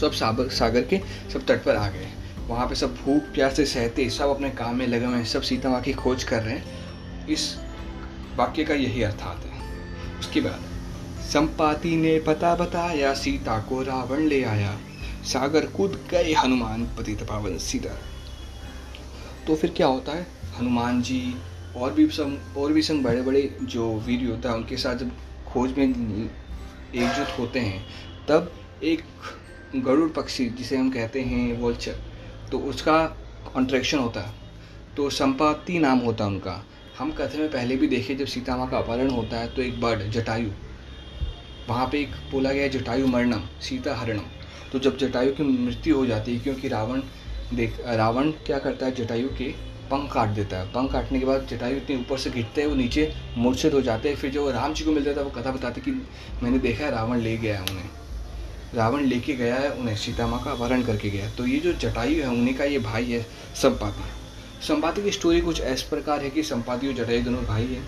सब 0.00 0.12
सागर 0.12 0.48
सागर 0.50 0.82
के 0.82 1.00
सब 1.32 1.46
तट 1.46 1.64
पर 1.64 1.76
आ 1.76 1.88
गए 1.88 2.10
वहाँ 2.46 2.66
पे 2.68 2.74
सब 2.74 2.94
भूख, 2.96 3.22
प्यास 3.24 3.56
से 3.56 3.64
सहते, 3.66 4.08
सब 4.10 4.28
अपने 4.28 4.50
काम 4.50 4.76
में 4.76 4.86
लगे 4.86 5.04
हुए 5.04 5.16
हैं, 5.16 5.24
सब 5.24 5.42
सीता 5.42 5.68
माँ 5.68 5.80
की 5.80 5.92
खोज 5.92 6.24
कर 6.24 6.42
रहे 6.42 6.54
हैं। 6.54 7.26
इस 7.26 7.56
वाक्य 8.36 8.64
का 8.64 8.74
यही 8.74 9.02
अर्थात 9.02 9.44
है। 9.44 10.18
उसके 10.18 10.40
बाद, 10.40 10.60
संपाति 11.22 11.96
ने 11.96 12.18
पता 12.20 12.54
बताया, 12.54 13.12
सीता 13.14 13.58
को 13.58 13.82
रावण 13.82 14.20
ले 14.20 14.42
आया। 14.44 14.76
सागर 15.24 15.66
कूद 15.66 16.00
गए 16.10 16.32
हनुमान 16.34 16.84
पतित 16.98 17.22
पावन 17.22 17.56
सीता 17.58 17.96
तो 19.46 19.56
फिर 19.56 19.70
क्या 19.70 19.86
होता 19.86 20.12
है? 20.12 20.26
हनुमान 20.58 21.02
जी 21.02 21.34
और 21.76 21.92
भी 21.92 22.06
सब 22.08 22.54
और 22.56 22.72
भी 22.72 22.82
संग 22.82 23.02
बड़े 23.04 23.22
बड़े 23.22 23.42
जो 23.62 23.92
वीर 24.06 24.20
योद्धा 24.20 24.52
उनके 24.52 24.76
साथ 24.76 24.96
जब 24.96 25.10
खोज 25.46 25.76
में 25.78 25.84
एकजुट 25.84 27.38
होते 27.38 27.60
हैं, 27.60 27.86
तब 28.28 28.52
एक 28.82 29.02
गरुड़ 29.76 30.08
पक्षी, 30.10 30.48
जिसे 30.48 30.76
हम 30.76 30.90
कहते 30.90 31.22
हैं 31.22 31.58
वोल्चर 31.60 31.96
तो 32.52 32.58
उसका 32.60 33.04
कॉन्ट्रैक्शन 33.54 33.98
होता 33.98 34.20
है। 34.20 34.32
तो 34.96 35.08
संपत्ति 35.10 35.78
नाम 35.78 35.98
होता 35.98 36.24
है 36.24 36.30
उनका। 36.30 36.62
हम 36.98 37.10
कथे 37.12 37.38
में 37.38 37.50
पहले 37.50 37.76
भी 37.76 37.86
देखे, 37.86 38.14
जब 38.14 38.26
सीता 38.26 38.56
माँ 38.56 38.68
का 38.70 38.78
अपहरण 38.78 39.10
होता 39.10 39.38
है 39.38 39.54
तो 39.54 39.62
एक 39.62 39.80
बर्ड, 39.80 40.02
जटायु, 40.10 40.50
वहाँ 41.68 41.88
पे 41.92 42.00
एक 42.00 42.10
बोला 42.30 42.52
गया 42.52 42.68
जटायु 42.68 43.06
मरणम, 43.06 43.42
सीता 43.60 43.94
हरणम। 43.96 44.24
तो 44.72 44.78
जब 44.78 44.96
जटायु 44.98 45.32
की 45.32 45.42
मृत्यु 45.42 45.96
हो 45.96 46.06
जाती 46.06 46.34
है, 46.34 46.40
क्योंकि 46.40 46.68
रावण 46.68 47.02
देख, 47.54 47.76
रावण 47.86 48.30
क्या 48.46 48.58
करता 48.58 48.86
है, 48.86 48.94
जटायु 48.94 49.28
के 49.28 49.52
पंख 49.90 50.12
काट 50.12 50.28
देता 50.28 50.56
है। 50.56 50.66
पंख 50.66 50.92
काटने 50.92 51.20
के 51.20 51.26
बाद 51.26 51.46
जटायु 51.50 51.76
इतने 51.76 51.96
ऊपर 51.96 52.18
से 52.18 52.30
गिरते 52.30 52.60
हैं, 52.60 52.68
वो 52.68 52.74
नीचे 52.74 53.12
मूर्छित 53.36 53.74
हो 53.74 53.80
जाते 53.80 54.08
हैं। 54.08 54.16
फिर 54.16 54.30
जो 54.30 54.50
राम 54.50 54.74
जी 54.74 54.84
को 54.84 54.92
मिलता 54.92 55.10
है 55.10 55.22
वो 55.22 55.30
कथा 55.30 55.50
बताते 55.50 55.80
कि 55.80 55.90
मैंने 56.42 56.58
देखा 56.58 56.84
है, 56.84 56.90
रावण 56.90 57.18
ले 57.18 57.36
गया 57.36 57.58
है 57.58 57.62
उन्हें। 57.62 57.88
रावण 58.74 59.04
लेके 59.04 59.34
गया 59.34 59.56
है, 59.56 59.70
उन्हें 59.70 59.96
सीता 59.96 60.26
माँ 60.26 60.42
का 60.44 60.50
अपहरण 60.50 60.82
करके 60.82 61.10
गया 61.10 61.28
तो 61.30 61.46
ये 61.46 61.58
जो 61.58 61.72
जटायु 61.74 62.22
है, 62.22 62.28
उन्हीं 62.30 62.54
का 62.54 62.64
ये 62.64 62.78
भाई 62.80 63.04
है, 63.04 63.22
संपाति। 63.54 64.66
संपाति 64.66 65.02
की 65.02 65.10
स्टोरी 65.12 65.40
कुछ 65.40 65.60
इस 65.62 65.82
प्रकार 65.84 66.22
है 66.22 66.30
कि 66.30 66.42
संपाति 66.44 66.88
और 66.88 66.94
जटायु 66.94 67.22
दोनों 67.24 67.44
भाई 67.44 67.64
हैं। 67.64 67.86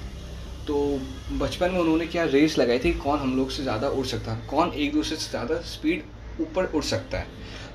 तो 0.67 1.01
बचपन 1.33 1.71
में 1.71 1.79
उन्होंने 1.79 2.07
क्या 2.07 2.25
रेस 2.27 2.59
लगाई 2.59 2.79
थी, 2.79 2.93
कौन 2.95 3.19
हम 3.19 3.37
लोग 3.37 3.51
से 3.51 3.63
ज़्यादा 3.63 3.89
उड़ 3.89 4.07
सकता 4.07 4.33
है? 4.33 4.47
कौन 4.47 4.73
एक 4.73 4.93
दूसरे 4.93 5.17
से 5.17 5.31
ज़्यादा 5.31 5.61
स्पीड 5.67 6.05
ऊपर 6.41 6.65
उड़ 6.67 6.85
सकता 6.85 7.19
है? 7.19 7.27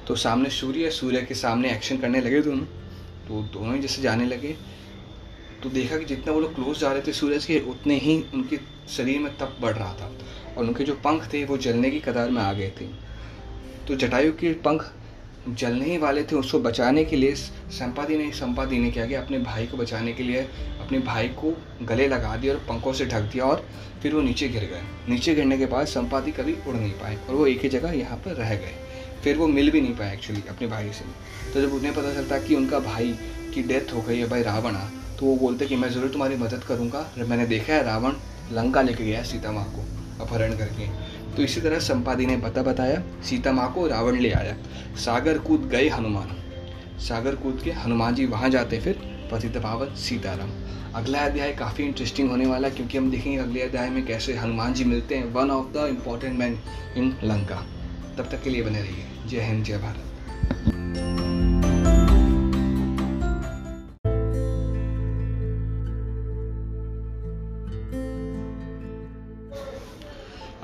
तो 0.08 0.16
सामने 0.16 0.50
सूर्य 0.51 0.90
सूर्य 0.92 1.22
के 1.22 1.35
सामने 1.35 1.72
एक्शन 1.72 1.98
करने 1.98 2.22
लगे 2.22 2.42
दोनों। 2.42 2.66
तो 3.27 3.42
दोनों 3.53 3.75
ही 3.75 3.82
जैसे 3.82 4.01
जाने 4.01 4.25
लगे। 4.25 4.56
तो 5.64 5.69
देखा 5.69 5.98
कि 5.98 6.06
जितना 6.06 6.34
वो 6.34 6.40
लोग 6.40 6.56
क्लोज 6.56 6.80
जा 6.80 6.92
रहे 6.92 7.01
थे 7.01 7.14
सूरज 7.14 7.45
के, 7.45 7.59
उतने 7.61 7.98
ही 7.98 8.24
उनके 8.34 8.59
शरीर 8.90 9.19
में 9.19 9.32
तप 9.38 9.58
बढ़ 9.61 9.74
रहा 9.74 9.93
था। 9.93 10.11
और 10.58 10.64
उनके 10.64 10.84
जो 10.84 10.93
पंख 11.06 11.34
थे, 11.34 11.43
वो 11.45 11.58
जलने 11.59 11.90
की 11.92 12.00
कतार 12.01 12.30
में 12.30 12.42
आ 12.42 12.51
गए 12.53 12.72
थे। 12.72 12.85
तो 13.88 13.95
जटायु 13.98 14.32
के 14.34 14.53
पंख 14.61 14.92
जलने 15.50 15.85
ही 15.85 15.98
वाले 15.98 16.24
थे, 16.24 16.35
उसको 16.35 16.59
बचाने 16.59 17.03
के 17.06 17.16
लिए, 17.16 17.34
संपादी 17.35 18.17
ने 18.17 18.30
संपादी 18.34 18.80
ने 18.80 18.92
क्या 18.92 19.06
किया? 19.06 19.22
अपने 19.22 19.40
भाई 19.40 19.66
को 19.67 19.77
बचाने 19.77 20.14
के 20.14 20.24
लिए 20.24 20.40
अपने 20.82 21.00
भाई 21.01 21.27
को 21.35 21.53
गले 21.84 22.08
लगा 22.08 22.35
दिया 22.38 22.53
और 22.53 22.59
पंखों 22.59 22.93
से 22.93 23.06
ढक 23.06 23.30
दिया 23.32 23.45
और 23.45 23.66
फिर 24.01 24.14
वो 24.14 24.22
नीचे 24.22 24.48
गिर 24.50 24.64
गए। 24.64 24.82
नीचे 25.09 25.35
गिरने 25.35 25.58
के 25.58 25.66
बाद 25.66 25.85
संपादी 25.88 26.32
कभी 26.32 26.56
उड़ 26.67 26.75
नहीं 26.75 26.92
पाए 26.92 27.17
और 27.19 27.35
वो 27.35 27.45
एक 27.48 27.61
ही 27.61 27.69
जगह 27.69 27.92
यहाँ 27.92 28.17
पर 28.17 28.35
रह 28.35 28.56
गए। 28.56 28.74
फिर 29.24 29.38
वो 29.38 29.48
मिल 29.48 29.72
भी 29.72 29.82
नहीं 29.82 29.95
पाए 29.95 30.14
एक्चुअली 30.14 30.43
अपने 30.50 30.67
भाई 30.67 30.90
से। 30.90 31.06
तो 31.53 31.61
जब 31.61 31.74
उन्हें 31.74 31.93
पता 31.93 32.14
चलता 32.14 32.38
कि 32.40 32.56
उनका 32.56 32.80
भाई 32.82 33.14
की 33.53 33.64
डेथ 33.64 33.93
हो 33.93 34.01
गई 34.01 34.17
है 34.17 34.27
भाई 34.30 34.43
रावण 34.43 34.75
तो 35.19 35.25
वो 35.25 35.35
बोलते 35.38 35.66
कि 35.66 35.75
मैं 35.75 35.90
ज़रूर 35.90 36.09
तुम्हारी 36.09 36.35
मदद 36.35 36.64
करूँगा। 36.64 37.06
मैंने 37.19 37.45
देखा 37.48 37.74
है 37.74 37.84
रावण 37.84 38.14
लंका 38.51 38.82
लेके 38.82 39.03
गया 39.03 39.24
सीता 39.24 39.51
माँ 39.51 39.66
को। 39.66 39.94
अपहरण 40.22 40.58
करके। 40.58 40.88
तो 41.35 41.44
इसी 41.44 41.61
तरह 41.61 41.80
संपादी 41.80 42.26
ने 42.26 42.38
बता 42.38 42.64
बताया, 42.64 43.03
सीता 43.24 43.52
माँ 43.52 43.74
को 43.74 43.88
रावण 43.88 44.19
ले 44.19 44.32
आया। 44.32 44.56
सागर 44.95 45.38
कूद 45.38 45.69
गए 45.69 45.90
हनुमान। 45.90 46.30
सागर 47.00 47.35
कूद 47.35 47.61
के 47.64 47.72
हनुमान 47.72 48.16
जी 48.16 48.26
वहाँ 48.26 48.50
जाते 48.50 48.80
फिर 48.80 49.00
पतित 49.32 49.58
पावन 49.58 49.95
सीताराम। 49.95 50.52
अगला 50.95 51.19
अध्याय 51.19 51.53
काफ़ी 51.53 51.84
इंटरेस्टिंग 51.84 52.30
होने 52.30 52.45
वाला 52.45 52.68
है, 52.68 52.76
क्योंकि 52.76 52.98
हम 52.98 53.11
देखेंगे 53.11 53.38
अगले 53.38 53.61
अध्याय 53.61 53.90
में 53.90 54.06
कैसे 54.06 54.35
हनुमान 54.35 54.74
जी 54.74 54.84
मिलते 54.84 55.16
हैं। 55.16 55.34
One 55.34 55.52
of 55.52 55.74
the 55.74 55.85
important 55.90 56.40
man 56.40 56.60
in 56.98 57.16
Lanka 57.24 57.66
तब 58.18 58.30
तक 58.32 58.44
के 58.44 58.50
लिए 58.50 58.61
बने 58.61 58.82
रहिए। 58.82 59.06
जय 59.27 59.42
हिंद, 59.42 59.64
जय 59.66 59.77
भारत। 59.77 61.34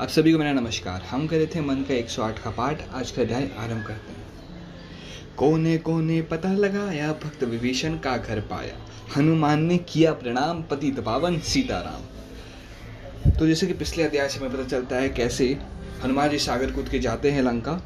आप 0.02 0.10
सभी 0.10 0.32
को 0.32 0.38
मेरा 0.38 0.52
नमस्कार। 0.54 1.02
हम 1.02 1.26
करे 1.28 1.46
थे 1.46 1.62
मन 1.62 1.76
का 1.76 1.94
108 1.94 2.40
का 2.40 2.50
पाठ। 2.50 2.82
आज 2.94 3.12
का 3.12 3.22
अध्याय 3.22 3.50
आरंभ 3.58 3.84
करते 3.88 4.12
हैं। 4.12 5.36
कोने 5.38 5.78
कोने 5.78 6.22
पता 6.22 6.54
लगाया, 6.54 7.12
भक्त 7.14 7.44
विभीषण 7.44 7.98
का 7.98 8.16
घर 8.18 8.40
पाया। 8.42 8.78
हनुमान 9.18 9.64
ने 9.64 9.78
किया 9.78 10.14
प्रणाम 10.14 10.64
पति 10.64 10.92
पावन 10.92 11.40
सीताराम। 11.40 13.32
तो 13.32 13.48
जैसे 13.48 13.68
कि 13.68 13.74
पिछले 13.74 14.04
अध्याय 14.04 14.30
से 14.30 14.40
हमें 14.40 14.52
पता 14.54 14.64
चलता 14.64 14.96
है 14.96 15.10
कैसे 15.10 15.58
हनुमान 16.04 16.30
जी 16.30 16.40
सागर 16.40 16.72
कूद 16.72 16.90
के 16.90 17.00
जाते 17.00 17.32
हैं 17.32 17.42
लंका। 17.42 17.82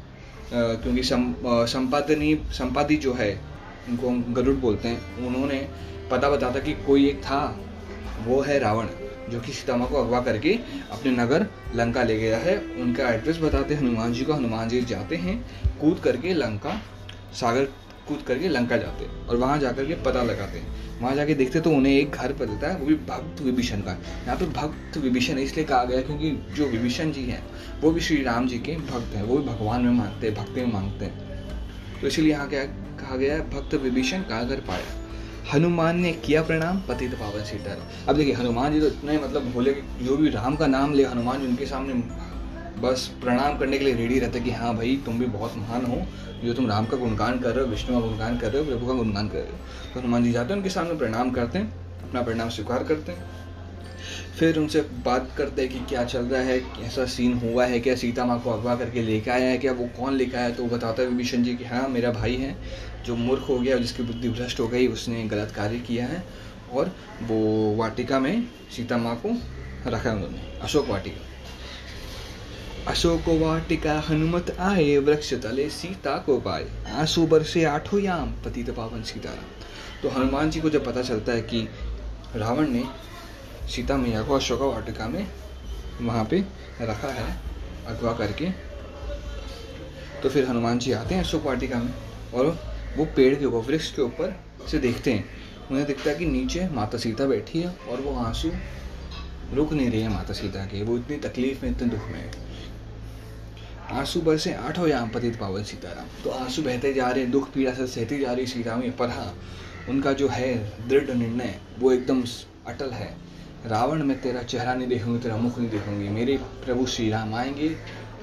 क्योंकि 0.52 1.02
संपादनी, 1.04 2.34
संपादी 2.50 2.96
जो 2.96 3.14
है, 3.14 3.40
उनको 3.88 4.08
हम 4.08 4.34
गरुड़ 4.34 4.56
बोलते 4.56 4.88
हैं। 4.88 5.26
उन्होंने 5.26 5.68
पता 6.10 6.30
बताता 6.30 6.60
कि 6.60 6.72
कोई 6.72 7.08
एक 7.08 7.22
था, 7.22 7.60
वो 8.24 8.40
है 8.40 8.58
रावण। 8.58 8.86
जो 9.30 9.40
कि 9.40 9.52
सीतामा 9.52 9.86
को 9.86 9.96
अगवा 9.96 10.20
करके 10.20 10.58
अपने 10.90 11.10
नगर 11.12 11.46
लंका 11.74 12.02
ले 12.02 12.18
गया 12.18 12.38
है। 12.38 12.56
उनका 12.80 13.08
एड्रेस 13.08 13.38
बताते 13.38 13.74
हनुमान 13.74 14.12
जी 14.12 14.24
को। 14.24 14.32
हनुमान 14.32 14.68
जी 14.68 14.80
जाते 14.80 15.16
हैं, 15.16 15.38
कूद 15.80 16.00
करके 16.00 16.34
लंका, 16.34 16.80
सागर 17.32 17.64
कूद 18.08 18.22
करके 18.22 18.48
लंका 18.48 18.76
जाते 18.76 19.04
हैं 19.04 19.26
और 19.26 19.36
वहाँ 19.36 19.58
जाकर 19.58 19.84
के 19.84 19.94
पता 19.94 20.22
लगाते 20.22 20.58
हैं। 20.58 21.00
वहाँ 21.00 21.14
जाके 21.16 21.34
देखते 21.34 21.60
तो 21.60 21.70
उन्हें 21.70 21.92
एक 21.92 22.10
घर 22.10 22.32
पर 22.32 22.46
देता 22.46 22.68
है, 22.68 22.78
वो 22.78 22.86
भी 22.86 22.94
भक्त 22.94 23.40
विभीषण 23.42 23.80
का। 23.80 23.92
यहाँ 23.92 24.36
पे 24.36 24.46
भक्त 24.46 24.96
विभीषण 24.96 25.38
इसलिए 25.38 25.64
कहा 25.64 25.84
गया 25.84 26.00
क्योंकि 26.00 26.30
जो 26.54 26.66
विभीषण 26.66 27.12
जी 27.12 27.24
हैं, 27.24 27.42
वो 27.80 27.90
भी 27.90 28.00
श्री 28.00 28.22
राम 28.22 28.46
जी 28.48 28.58
के 28.58 28.76
भक्त 28.76 29.14
हैं, 29.14 29.22
वो 29.22 29.38
भी 29.38 29.48
भगवान 29.48 29.82
में 29.82 29.92
मानते 29.92 30.26
हैं, 30.26 30.36
भक्ति 30.36 30.60
में 30.60 30.72
मांगते 30.72 31.04
हैं। 31.04 32.00
तो 32.00 32.06
इसीलिए 32.06 32.30
यहाँ 32.30 32.48
क्या 32.48 32.64
कहा 33.00 33.16
गया 33.16 33.34
है, 33.34 33.50
भक्त 33.50 33.74
विभीषण 33.74 34.20
का 34.20 34.42
घर 34.42 34.60
पाया। 34.60 35.05
हनुमान 35.52 36.00
ने 36.00 36.12
किया 36.12 36.42
प्रणाम, 36.42 36.80
पतित 36.88 37.14
पावन 37.14 37.44
सीताराम 37.44 38.08
अब 38.08 38.16
देखिए, 38.16 38.34
हनुमान 38.34 38.72
जी 38.72 38.80
तो 38.80 38.86
इतने 38.86 39.18
मतलब 39.18 39.42
बोले 39.42 39.72
जो 40.02 40.16
भी 40.16 40.30
राम 40.30 40.56
का 40.56 40.66
नाम 40.66 40.94
ले, 40.94 41.04
हनुमान 41.04 41.40
जी 41.40 41.46
उनके 41.46 41.66
सामने 41.66 41.94
बस 42.80 43.06
प्रणाम 43.22 43.58
करने 43.58 43.78
के 43.78 43.84
लिए 43.84 43.94
रेडी 43.94 44.18
रहते 44.18 44.40
कि 44.40 44.50
हाँ 44.50 44.76
भाई, 44.76 45.02
तुम 45.04 45.18
भी 45.18 45.26
बहुत 45.26 45.56
महान 45.56 45.84
हो, 45.84 46.02
जो 46.44 46.54
तुम 46.54 46.68
राम 46.68 46.86
का 46.86 46.96
गुणगान 46.96 47.38
कर 47.38 47.54
रहे 47.54 47.64
हो, 47.64 47.70
विष्णु 47.70 48.00
का 48.00 48.06
गुणगान 48.06 48.38
कर 48.38 48.50
रहे 48.50 48.62
हो, 48.62 48.70
प्रभु 48.70 48.86
का 48.86 48.92
गुणगान 48.92 49.28
कर 49.28 49.38
रहे 49.38 49.46
हो। 49.46 49.58
तो 49.94 50.00
हनुमान 50.00 50.24
जी 50.24 50.32
जाते 50.32 50.52
हैं, 50.52 50.56
उनके 50.56 50.70
सामने 50.70 50.94
प्रणाम 50.94 51.30
करते 51.30 51.58
हैं, 51.58 51.72
अपना 52.08 52.22
प्रणाम 52.22 52.48
स्वीकार 52.48 52.84
करते 52.84 53.12
हैं। 53.12 53.45
फिर 54.38 54.58
उनसे 54.58 54.80
बात 55.04 55.28
करते 55.36 55.62
हैं 55.62 55.70
कि 55.70 55.78
क्या 55.88 56.04
चल 56.04 56.24
रहा 56.24 56.40
है 56.40 56.60
ऐसा 56.84 57.04
सीन 57.06 57.34
हुआ 57.34 57.64
है, 57.64 57.78
क्या 57.80 57.94
सीता 57.96 58.24
माँ 58.24 58.38
को 58.40 58.50
अगवा 58.50 58.74
करके 58.76 59.02
लेके 59.02 59.30
आया 59.30 59.48
है, 59.48 59.58
क्या 59.58 59.72
वो 59.72 59.86
कौन 59.98 60.14
लेके 60.14 60.36
आया 60.36 60.50
तो 60.50 60.62
वो 60.62 60.68
बताता 60.68 61.02
है 61.02 61.08
विभीषण 61.08 61.42
जी 61.42 61.54
कि 61.56 61.64
हाँ 61.64 61.88
मेरा 61.88 62.10
भाई 62.12 62.34
है, 62.36 62.56
जो 63.06 63.16
मूर्ख 63.16 63.48
हो 63.48 63.58
गया 63.58 63.76
जिसकी 63.76 64.02
बुद्धि 64.02 64.28
भ्रष्ट 64.28 64.60
हो 64.60 64.66
गई, 64.68 64.86
उसने 64.86 65.22
गलत 65.24 65.52
कार्य 65.56 65.78
किया 65.78 66.06
है 66.06 66.22
और 66.72 66.92
वो 67.22 67.74
वाटिका 67.76 68.18
में 68.18 68.46
सीता 68.76 68.96
माँ 68.96 69.14
को 69.16 69.28
रखा 69.86 70.08
है 70.10 70.14
उन्होंने, 70.16 70.58
अशोक 70.62 70.88
वाटिका। 70.88 71.24
अशोक 72.90 73.28
वाटिका, 73.40 73.98
हनुमत 74.08 74.56
आए, 74.60 74.96
वृक्ष 74.98 75.32
तले 75.34 75.68
सीता 75.70 76.16
को 76.18 76.38
पाए, 76.40 76.66
आँसू 76.94 77.26
बरसे 77.26 77.64
आठो 77.64 77.98
याम, 77.98 78.32
पतित 78.44 78.70
पावन 78.70 79.02
सीताराम। 79.02 80.02
तो 80.02 80.08
हनुमान 80.10 80.50
जी 80.50 80.60
को 80.60 80.70
जब 80.70 80.84
पता 80.84 81.02
चलता 81.02 81.32
है 81.32 81.42
कि 81.42 81.68
रावण 82.36 82.68
ने 82.68 82.84
सीता 83.68 83.96
मैया 83.96 84.22
को 84.22 84.34
अशोक 84.34 84.60
वाटिका 84.60 85.08
में 85.08 85.26
वहाँ 86.00 86.24
पे 86.24 86.44
रखा 86.80 87.08
है, 87.08 87.36
अगवा 87.86 88.12
करके। 88.12 88.50
तो 90.22 90.28
फिर 90.28 90.48
हनुमान 90.48 90.78
जी 90.78 90.92
आते 90.92 91.14
हैं 91.14 91.22
अशोक 91.22 91.44
वाटिका 91.44 91.78
में 91.78 91.94
और 92.34 92.46
वो 92.96 93.04
पेड़ 93.04 93.34
के 93.34 93.44
ऊपर, 93.44 93.66
वृक्ष 93.66 93.92
के 93.92 94.02
ऊपर 94.02 94.40
से 94.70 94.78
देखते 94.78 95.12
हैं। 95.12 95.24
उन्हें 95.70 95.86
दिखता 95.86 96.10
है 96.10 96.16
कि 96.16 96.26
नीचे 96.26 96.68
माता 96.68 96.98
सीता 96.98 97.24
बैठी 97.24 97.60
है 97.60 97.76
और 97.90 98.00
वो 98.00 98.16
आँसू 98.16 98.50
रुक 99.54 99.72
नहीं 99.72 99.90
रही 99.90 100.00
है 100.00 100.08
माता 100.08 100.32
सीता 100.32 100.64
के। 100.64 100.82
वो 100.82 100.96
इतनी 100.96 101.16
तकलीफ़ 101.16 101.64
में, 101.64 101.70
इतने 101.70 101.88
दुख 101.88 102.00
में 102.00 102.20
है। 102.20 102.32
आँसू 103.92 104.20
बरसे 104.20 104.54
आठों 104.54 104.88
याम 104.88 105.08
पतित 105.08 105.38
पावन 105.40 105.64
सीताराम। 105.64 106.06
तो 106.24 106.30
आँसू 106.30 106.62
बहते 106.62 106.94
जा 106.94 107.08
रहे 107.08 107.22
हैं, 107.22 107.30
दुख 107.30 107.50
पीड़ा 107.50 107.74
से 107.74 107.86
सहती 107.86 108.18
जा 108.18 108.32
रही 108.32 108.46
सीता 108.46 108.76
में। 108.76 108.96
पर 108.96 109.08
हाँ 109.08 109.38
उनका 109.88 110.12
जो 110.12 110.28
है 110.28 110.72
दृढ़ 110.88 111.10
निर्णय, 111.10 111.60
वो 111.78 111.92
एकदम 111.92 112.24
अटल 112.66 112.90
है। 112.90 113.25
रावण 113.66 114.02
में 114.04 114.20
तेरा 114.20 114.42
चेहरा 114.42 114.74
नहीं 114.74 114.88
देखूँगी, 114.88 115.18
तेरा 115.22 115.36
मुख 115.36 115.58
नहीं 115.58 115.70
देखूँगी। 115.70 116.08
मेरे 116.08 116.36
प्रभु 116.64 116.86
श्री 116.86 117.10
राम 117.10 117.34
आएँगे 117.34 117.74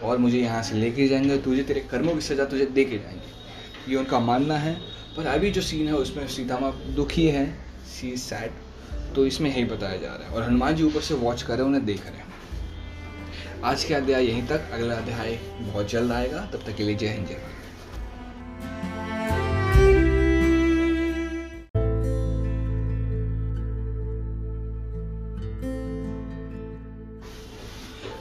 और 0.04 0.18
मुझे 0.18 0.40
यहाँ 0.40 0.62
से 0.64 0.76
लेके 0.76 1.08
जाएँगे, 1.08 1.38
तुझे 1.38 1.64
तेरे 1.64 1.80
कर्मों 1.82 2.14
की 2.16 2.22
सज़ा 2.22 2.46
तुझे 2.46 2.66
दे 2.66 2.86
के 2.86 2.98
जाएँगे। 2.98 3.92
ये 3.92 3.98
उनका 3.98 4.20
मानना 4.20 4.58
है, 4.58 4.74
पर 5.18 5.26
अभी 5.28 5.52
जो 5.52 5.62
सीन 5.62 5.88
है, 5.88 5.94
उसमें 5.94 6.28
सीता 6.28 6.60
माँ 6.60 6.74
दुखी 6.96 7.28
है 7.28 7.46
सी 7.86 8.16
सैड 8.18 8.52
तो 9.16 9.26
इसमें 9.26 9.50
यही 9.50 9.64
बताया 9.66 9.98
जा 9.98 10.14
रहा 10.14 10.28
है। 10.28 10.36
और 10.36 10.44
हनुमान 10.44 10.76
जी 10.76 10.84
ऊपर 10.84 11.02
से 11.02 11.14
वॉच 11.14 11.42
कर 11.42 11.54
रहे 11.54 11.62
हैं, 11.62 11.68
उन्हें 11.68 11.86
देख 11.86 12.06
रहे 12.06 12.18
हैं। 12.18 12.32
आज 13.64 13.84
के 13.84 13.94
अध्याय 13.94 14.26
यहीं 14.26 14.48
तक। 14.48 14.72
अगला 14.74 14.96
अध्याय 14.96 15.40
बहुत 15.62 15.90
जल्द 15.90 16.12
आएगा। 16.12 16.46
तब 16.54 16.64
तक 16.66 16.76
के 16.76 16.84
लिए 16.84 16.96
जय 16.96 17.08
हिंद, 17.08 17.28
जय 17.28 17.34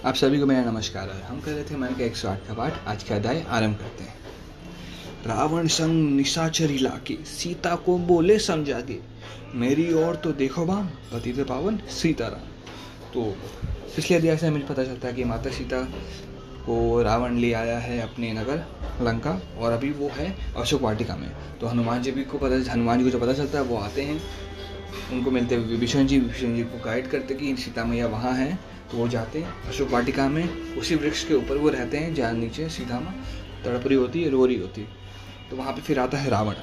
आप 0.05 0.15
सभी 0.15 0.39
को 0.39 0.47
मेरा 0.47 0.63
नमस्कार 0.65 1.11
है। 1.11 1.21
हम 1.23 1.41
कर 1.41 1.53
रहे 1.53 1.65
थे 1.65 1.77
मन 1.77 1.89
का 1.89 2.05
एक 2.05 2.17
सौ 2.17 2.29
आठ 2.29 2.39
का 2.39 2.55
पाठ। 2.55 2.79
आज 2.89 3.03
का 3.03 3.15
अध्याय 3.15 3.45
आरंभ 3.49 3.77
करते 3.77 4.05
हैं। 4.05 4.15
रावण 5.27 5.67
संग 5.67 6.11
निशाचरी 6.11 6.79
लाके 6.79 7.15
सीता 7.25 7.75
को 7.77 7.97
बोले 7.99 8.39
समझा 8.39 8.81
के 8.81 8.99
मेरी 9.55 9.93
ओर 9.95 10.17
तो 10.17 10.33
देखो 10.33 10.65
बाम 10.67 10.87
पति 11.13 11.33
पावन 11.33 11.79
सीताराम। 11.91 12.49
तो 13.15 13.25
पिछले 13.97 14.17
अध्याय 14.17 14.37
से 14.37 14.47
हमें 14.47 14.67
पता 14.67 14.85
चलता 14.85 15.09
है 15.09 15.15
कि 15.15 15.25
माता 15.25 15.51
सीता 15.51 15.83
को 16.67 17.03
रावण 17.03 17.39
ले 17.39 17.53
आया 17.53 17.79
है 17.79 18.01
अपने 18.01 18.33
नगर 18.33 18.67
लंका, 19.03 19.41
और 19.59 19.73
अभी 19.73 19.91
वो 19.91 20.09
है 20.09 20.35
अशोक 20.57 20.83
वाटिका 20.83 21.17
में। 21.17 21.31
तो 21.61 21.67
हनुमान 21.67 22.03
जी 22.03 22.11
भी 22.11 22.25
को 22.25 22.39
पता, 22.39 22.73
हनुमान 22.73 22.99
जी 22.99 23.05
को 23.05 23.11
जो 23.11 23.19
पता 23.19 23.33
चलता 23.33 23.59
है, 23.59 23.65
वो 23.65 23.77
आते 23.77 24.03
हैं। 24.03 24.21
उनको 25.13 25.31
मिलते 25.31 25.55
हैं 25.55 25.63
विभीषण 25.63 26.07
जी 26.07 26.19
विभीषण 26.19 26.57
जी 26.57 26.63
को 26.63 26.85
गाइड 26.85 27.11
करते 27.11 27.35
कि 27.35 27.57
सीता 27.57 27.85
मैया 27.85 28.07
वहाँ 28.07 28.33
हैं। 28.33 28.59
तो 28.93 28.99
वो 28.99 29.09
जाते 29.09 29.39
हैं 29.39 29.69
अशोक 29.69 29.91
वाटिका 29.91 30.29
में 30.29 30.77
उसी 30.77 30.95
वृक्ष 30.95 31.25
के 31.25 31.35
ऊपर 31.35 31.57
वो 31.57 31.69
रहते 31.69 31.99
हैं 31.99 32.15
जहाँ 32.15 32.33
नीचे 32.33 32.69
सीधा 32.69 33.01
माँ 33.01 33.15
तड़प 33.65 33.87
रही 33.87 33.97
होती 33.97 34.23
है 34.23 34.31
रो 34.31 34.45
रही 34.47 34.57
होती 34.57 34.81
है। 34.81 34.89
तो 35.51 35.57
वहाँ 35.57 35.73
पे 35.73 35.83
फिर 35.83 35.99
आता 35.99 36.19
है 36.19 36.31
रावण। 36.31 36.55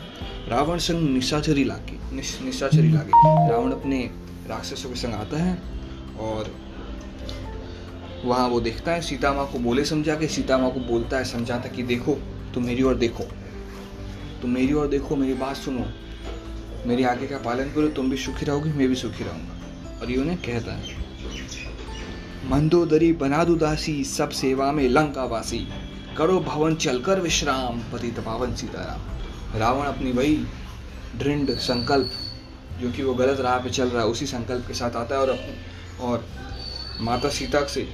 रावण 0.50 0.78
संग 0.78 1.10
निशाचरी 1.10 1.64
निश, 1.64 2.38
निशाचरी 2.42 2.92
लाके 2.92 3.12
रावण 3.50 3.72
अपने 3.72 4.00
राक्षसों 4.50 4.90
के 4.90 4.96
संग 4.96 5.14
आता 5.14 5.38
है 5.38 5.58
और 6.20 6.54
वहाँ 8.26 8.48
वो 8.48 8.60
देखता 8.62 8.92
है 8.92 9.02
सीता 9.02 9.34
माँ 9.34 9.48
को 9.52 9.60
बोले 9.60 9.86
समझा 9.86 10.16
के 10.16 10.28
सीता 10.28 10.58
माँ 10.58 10.72
को 10.72 10.80
बोलता 10.80 11.18
है 11.18 11.26
समझाता 11.26 11.70
कि 11.70 11.84
देखो 11.84 12.14
तुम 12.54 12.66
मेरी 12.66 12.84
ओर 12.84 12.96
देखो। 12.96 13.24
तुम 14.42 14.52
मेरी 14.52 14.74
ओर 14.74 14.88
देखो 14.88 15.16
मेरी 15.16 15.34
बात 15.34 15.56
सुनो। 15.56 15.86
मेरी 16.88 17.04
आगे 17.04 17.28
का 17.28 17.38
पालन 17.38 17.74
करो 17.74 17.88
तुम 17.88 18.10
भी 18.10 18.18
सुखी 18.18 18.46
रहोगी 18.46 18.70
मैं 18.70 18.88
भी 18.88 18.96
सुखी 18.96 19.24
रहूँगा। 19.24 20.00
और 20.02 20.12
ये 20.12 20.18
उन्हें 20.18 20.38
कहता 20.38 20.74
है। 20.74 20.99
मंदोदरी 22.50 23.12
बना 23.14 23.44
दू 23.44 23.56
दासी 23.56 24.04
सब 24.04 24.30
सेवा 24.30 24.72
में 24.72 24.88
लंका 24.90 25.24
वासी 25.24 25.58
करो 26.18 26.40
भवन 26.40 26.76
चलकर 26.76 27.20
विश्राम 27.20 27.82
पति 27.92 28.08
पावन 28.20 28.56
सीताराम। 28.56 29.60
रावण 29.60 29.86
अपनी 29.86 30.12
वही 30.12 30.36
दृढ़ 31.18 31.50
संकल्प, 31.50 32.12
जो 32.82 32.92
कि 32.92 33.04
वो 33.04 33.14
गलत 33.14 33.40
राह 33.40 33.58
पे 33.58 33.70
चल 33.70 33.90
रहा 33.90 34.04
है, 34.04 34.08
उसी 34.08 34.26
संकल्प 34.26 34.68
के 34.68 34.74
साथ 34.74 34.96
आता 34.96 35.16
है 35.16 35.22
और 35.22 35.38
और 36.02 36.26
माता 37.02 37.30
सीता 37.30 37.64
से 37.66 37.88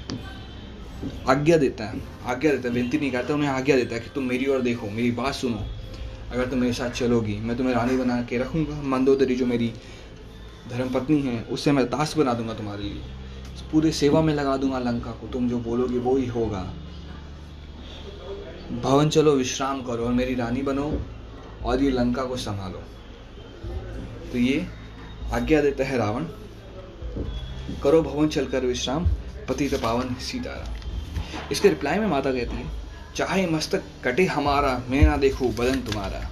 आज्ञा 1.27 1.57
देता 1.57 1.85
है। 1.85 2.01
आज्ञा 2.25 2.51
देता 2.51 2.69
है, 2.69 2.73
विनती 2.75 2.97
नहीं 2.97 3.11
करता, 3.11 3.33
उन्हें 3.33 3.49
आज्ञा 3.49 3.75
देता 3.75 3.95
है 3.95 4.01
कि 4.01 4.09
तुम 4.15 4.23
मेरी 4.23 4.47
ओर 4.47 4.61
देखो, 4.61 4.89
मेरी 4.89 5.11
बात 5.11 5.33
सुनो। 5.33 5.65
अगर 6.31 6.45
तुम 6.45 6.59
मेरे 6.59 6.73
साथ 6.73 6.89
चलोगी, 6.91 7.35
मैं 7.35 7.57
तुम्हें 7.57 7.75
रानी 7.75 7.97
बना 7.97 8.21
के 8.21 8.37
रखूँगा। 8.37 8.81
मंदोदरी 8.87 9.35
जो 9.35 9.45
मेरी 9.45 9.71
धर्म 10.69 10.93
पत्नी 10.93 11.21
है 11.21 11.41
उससे 11.43 11.71
मैं 11.71 11.85
दास 11.85 12.17
बना 12.17 12.33
दूँगा 12.33 12.53
तुम्हारे 12.53 12.83
लिए। 12.83 13.01
पूरे 13.75 13.91
सेवा 13.91 14.21
में 14.21 14.33
लगा 14.33 14.57
दूँगा 14.57 14.79
लंका 14.79 15.11
को। 15.11 15.27
तुम 15.27 15.49
जो 15.49 15.57
बोलोगे 15.57 15.97
वो 15.97 16.17
ही 16.17 16.25
होगा। 16.25 16.73
भवन 18.83 19.09
चलो, 19.09 19.31
विश्राम 19.31 19.81
करो 19.81 20.05
और 20.05 20.13
मेरी 20.13 20.35
रानी 20.35 20.61
बनो 20.61 21.01
और 21.63 21.83
ये 21.83 21.91
लंका 21.91 22.23
को 22.23 22.37
संभालो। 22.37 22.83
तो 24.31 24.37
ये 24.37 24.67
आज्ञा 25.33 25.61
देता 25.61 25.83
है 25.83 25.97
रावण। 25.97 26.25
करो 27.83 28.01
भवन 28.01 28.27
चलकर 28.27 28.65
विश्राम 28.65 29.05
पति 29.49 29.69
तो 29.69 29.77
पावन 29.77 30.15
सीताराम। 30.15 31.49
इसके 31.51 31.69
रिप्लाई 31.69 31.99
में 31.99 32.07
माता 32.07 32.31
कहती 32.31 32.55
है, 32.55 32.65
चाहे 33.15 33.47
मस्तक 33.47 33.83
कटे 34.03 34.25
हमारा, 34.25 34.81
मैं 34.89 35.01
ना 35.01 35.17
देखू 35.17 35.49
बदन 35.49 35.81
तुम्हारा। 35.81 36.29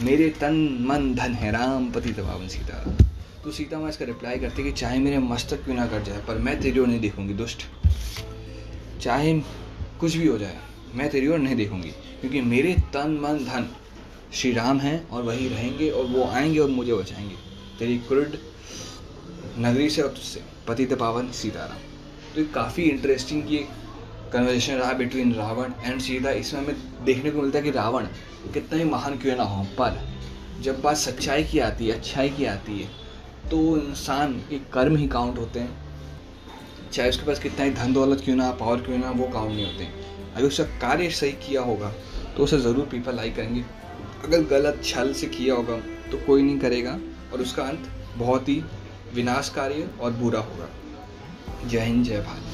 मेरे 0.00 0.28
तन 0.28 0.78
मन 0.80 1.14
धन 1.14 1.34
है 1.34 1.52
राम 1.52 1.90
पति 1.90 2.12
पावन 2.12 2.48
सीताराम। 2.48 3.13
तो 3.44 3.50
सीता 3.52 3.78
माँ 3.78 3.88
इसका 3.88 4.04
रिप्लाई 4.04 4.38
करती 4.38 4.62
है 4.62 4.70
कि 4.70 4.76
चाहे 4.78 4.98
मेरे 4.98 5.18
मस्तक 5.18 5.64
क्यों 5.64 5.74
ना 5.76 5.86
कट 5.86 6.04
जाए, 6.04 6.18
पर 6.18 6.38
मैं 6.38 6.60
तेरी 6.60 6.80
ओर 6.80 6.86
नहीं 6.86 7.00
देखूँगी, 7.00 7.34
दुष्ट। 7.34 7.64
चाहे 9.02 9.34
कुछ 10.00 10.16
भी 10.16 10.26
हो 10.26 10.38
जाए, 10.38 10.58
मैं 10.94 11.08
तेरी 11.10 11.28
ओर 11.28 11.38
नहीं 11.38 11.56
देखूँगी, 11.56 11.90
क्योंकि 12.20 12.40
मेरे 12.40 12.72
तन, 12.94 13.18
मन, 13.22 13.44
धन 13.44 13.68
श्री 14.32 14.52
राम 14.52 14.78
हैं 14.80 15.08
और 15.08 15.22
वही 15.22 15.48
रहेंगे 15.48 15.90
और 15.90 16.06
वो 16.06 16.24
आएँगे 16.24 16.58
और 16.58 16.70
मुझे 16.70 16.94
बचाएँगे। 16.94 17.36
तेरी 17.78 17.98
क्रुड 17.98 18.38
नगरी 19.58 19.90
से 19.90 20.02
और 20.02 20.08
तुझसे 20.08 20.42
पति 20.68 20.86
पावन 20.86 21.30
सीताराम। 21.32 21.78
तो 22.34 22.40
ये 22.40 22.46
काफ़ी 22.46 22.82
इंटरेस्टिंग 22.82 23.42
की 23.42 23.58
कन्वर्जेशन 24.32 24.74
रहा 24.74 24.92
बिटवीन 24.92 25.34
रावण 25.34 25.72
एंड 25.84 26.00
सीता। 26.00 26.30
इसमें 26.32 26.60
हमें 26.60 27.04
देखने 27.04 27.30
को 27.30 27.42
मिलता 27.42 27.58
है 27.58 27.64
कि 27.64 27.70
रावण 27.70 28.06
कितना 28.54 28.78
ही 28.78 28.84
महान 28.84 29.18
क्यों 29.18 29.36
ना 29.36 29.42
हो, 29.44 29.64
पर 29.78 30.02
जब 30.62 30.82
बात 30.82 30.96
सच्चाई 30.96 31.44
की 31.44 31.58
आती 31.60 31.86
है, 31.86 31.92
अच्छाई 31.92 32.28
की 32.30 32.44
आती 32.46 32.80
है 32.80 33.03
तो 33.50 33.58
इंसान 33.78 34.32
के 34.50 34.58
कर्म 34.72 34.96
ही 34.96 35.06
काउंट 35.08 35.38
होते 35.38 35.60
हैं। 35.60 35.82
चाहे 36.92 37.08
उसके 37.08 37.26
पास 37.26 37.38
कितना 37.38 37.64
ही 37.64 37.70
धन 37.72 37.92
दौलत 37.92 38.20
क्यों 38.24 38.36
ना 38.36 38.50
पावर 38.52 38.80
क्यों 38.80 38.98
ना, 38.98 39.10
वो 39.10 39.26
काउंट 39.28 39.52
नहीं 39.52 39.64
होते। 39.66 39.88
अगर 40.36 40.46
उसका 40.46 40.64
कार्य 40.80 41.10
सही 41.12 41.32
किया 41.42 41.62
होगा 41.62 41.92
तो 42.36 42.44
उसे 42.44 42.58
ज़रूर 42.60 42.86
पीपल 42.90 43.16
लाइक 43.16 43.36
करेंगे। 43.36 43.64
अगर 44.24 44.42
गलत 44.50 44.80
छल 44.84 45.12
से 45.12 45.26
किया 45.28 45.54
होगा 45.54 45.76
तो 46.10 46.18
कोई 46.26 46.42
नहीं 46.42 46.58
करेगा 46.58 46.98
और 47.32 47.40
उसका 47.40 47.62
अंत 47.64 47.88
बहुत 48.16 48.48
ही 48.48 48.62
विनाशकारी 49.14 49.84
और 50.00 50.12
बुरा 50.12 50.40
होगा। 50.40 50.68
जय 51.68 51.80
हिंद, 51.80 52.04
जय 52.04 52.20
भारत। 52.20 52.52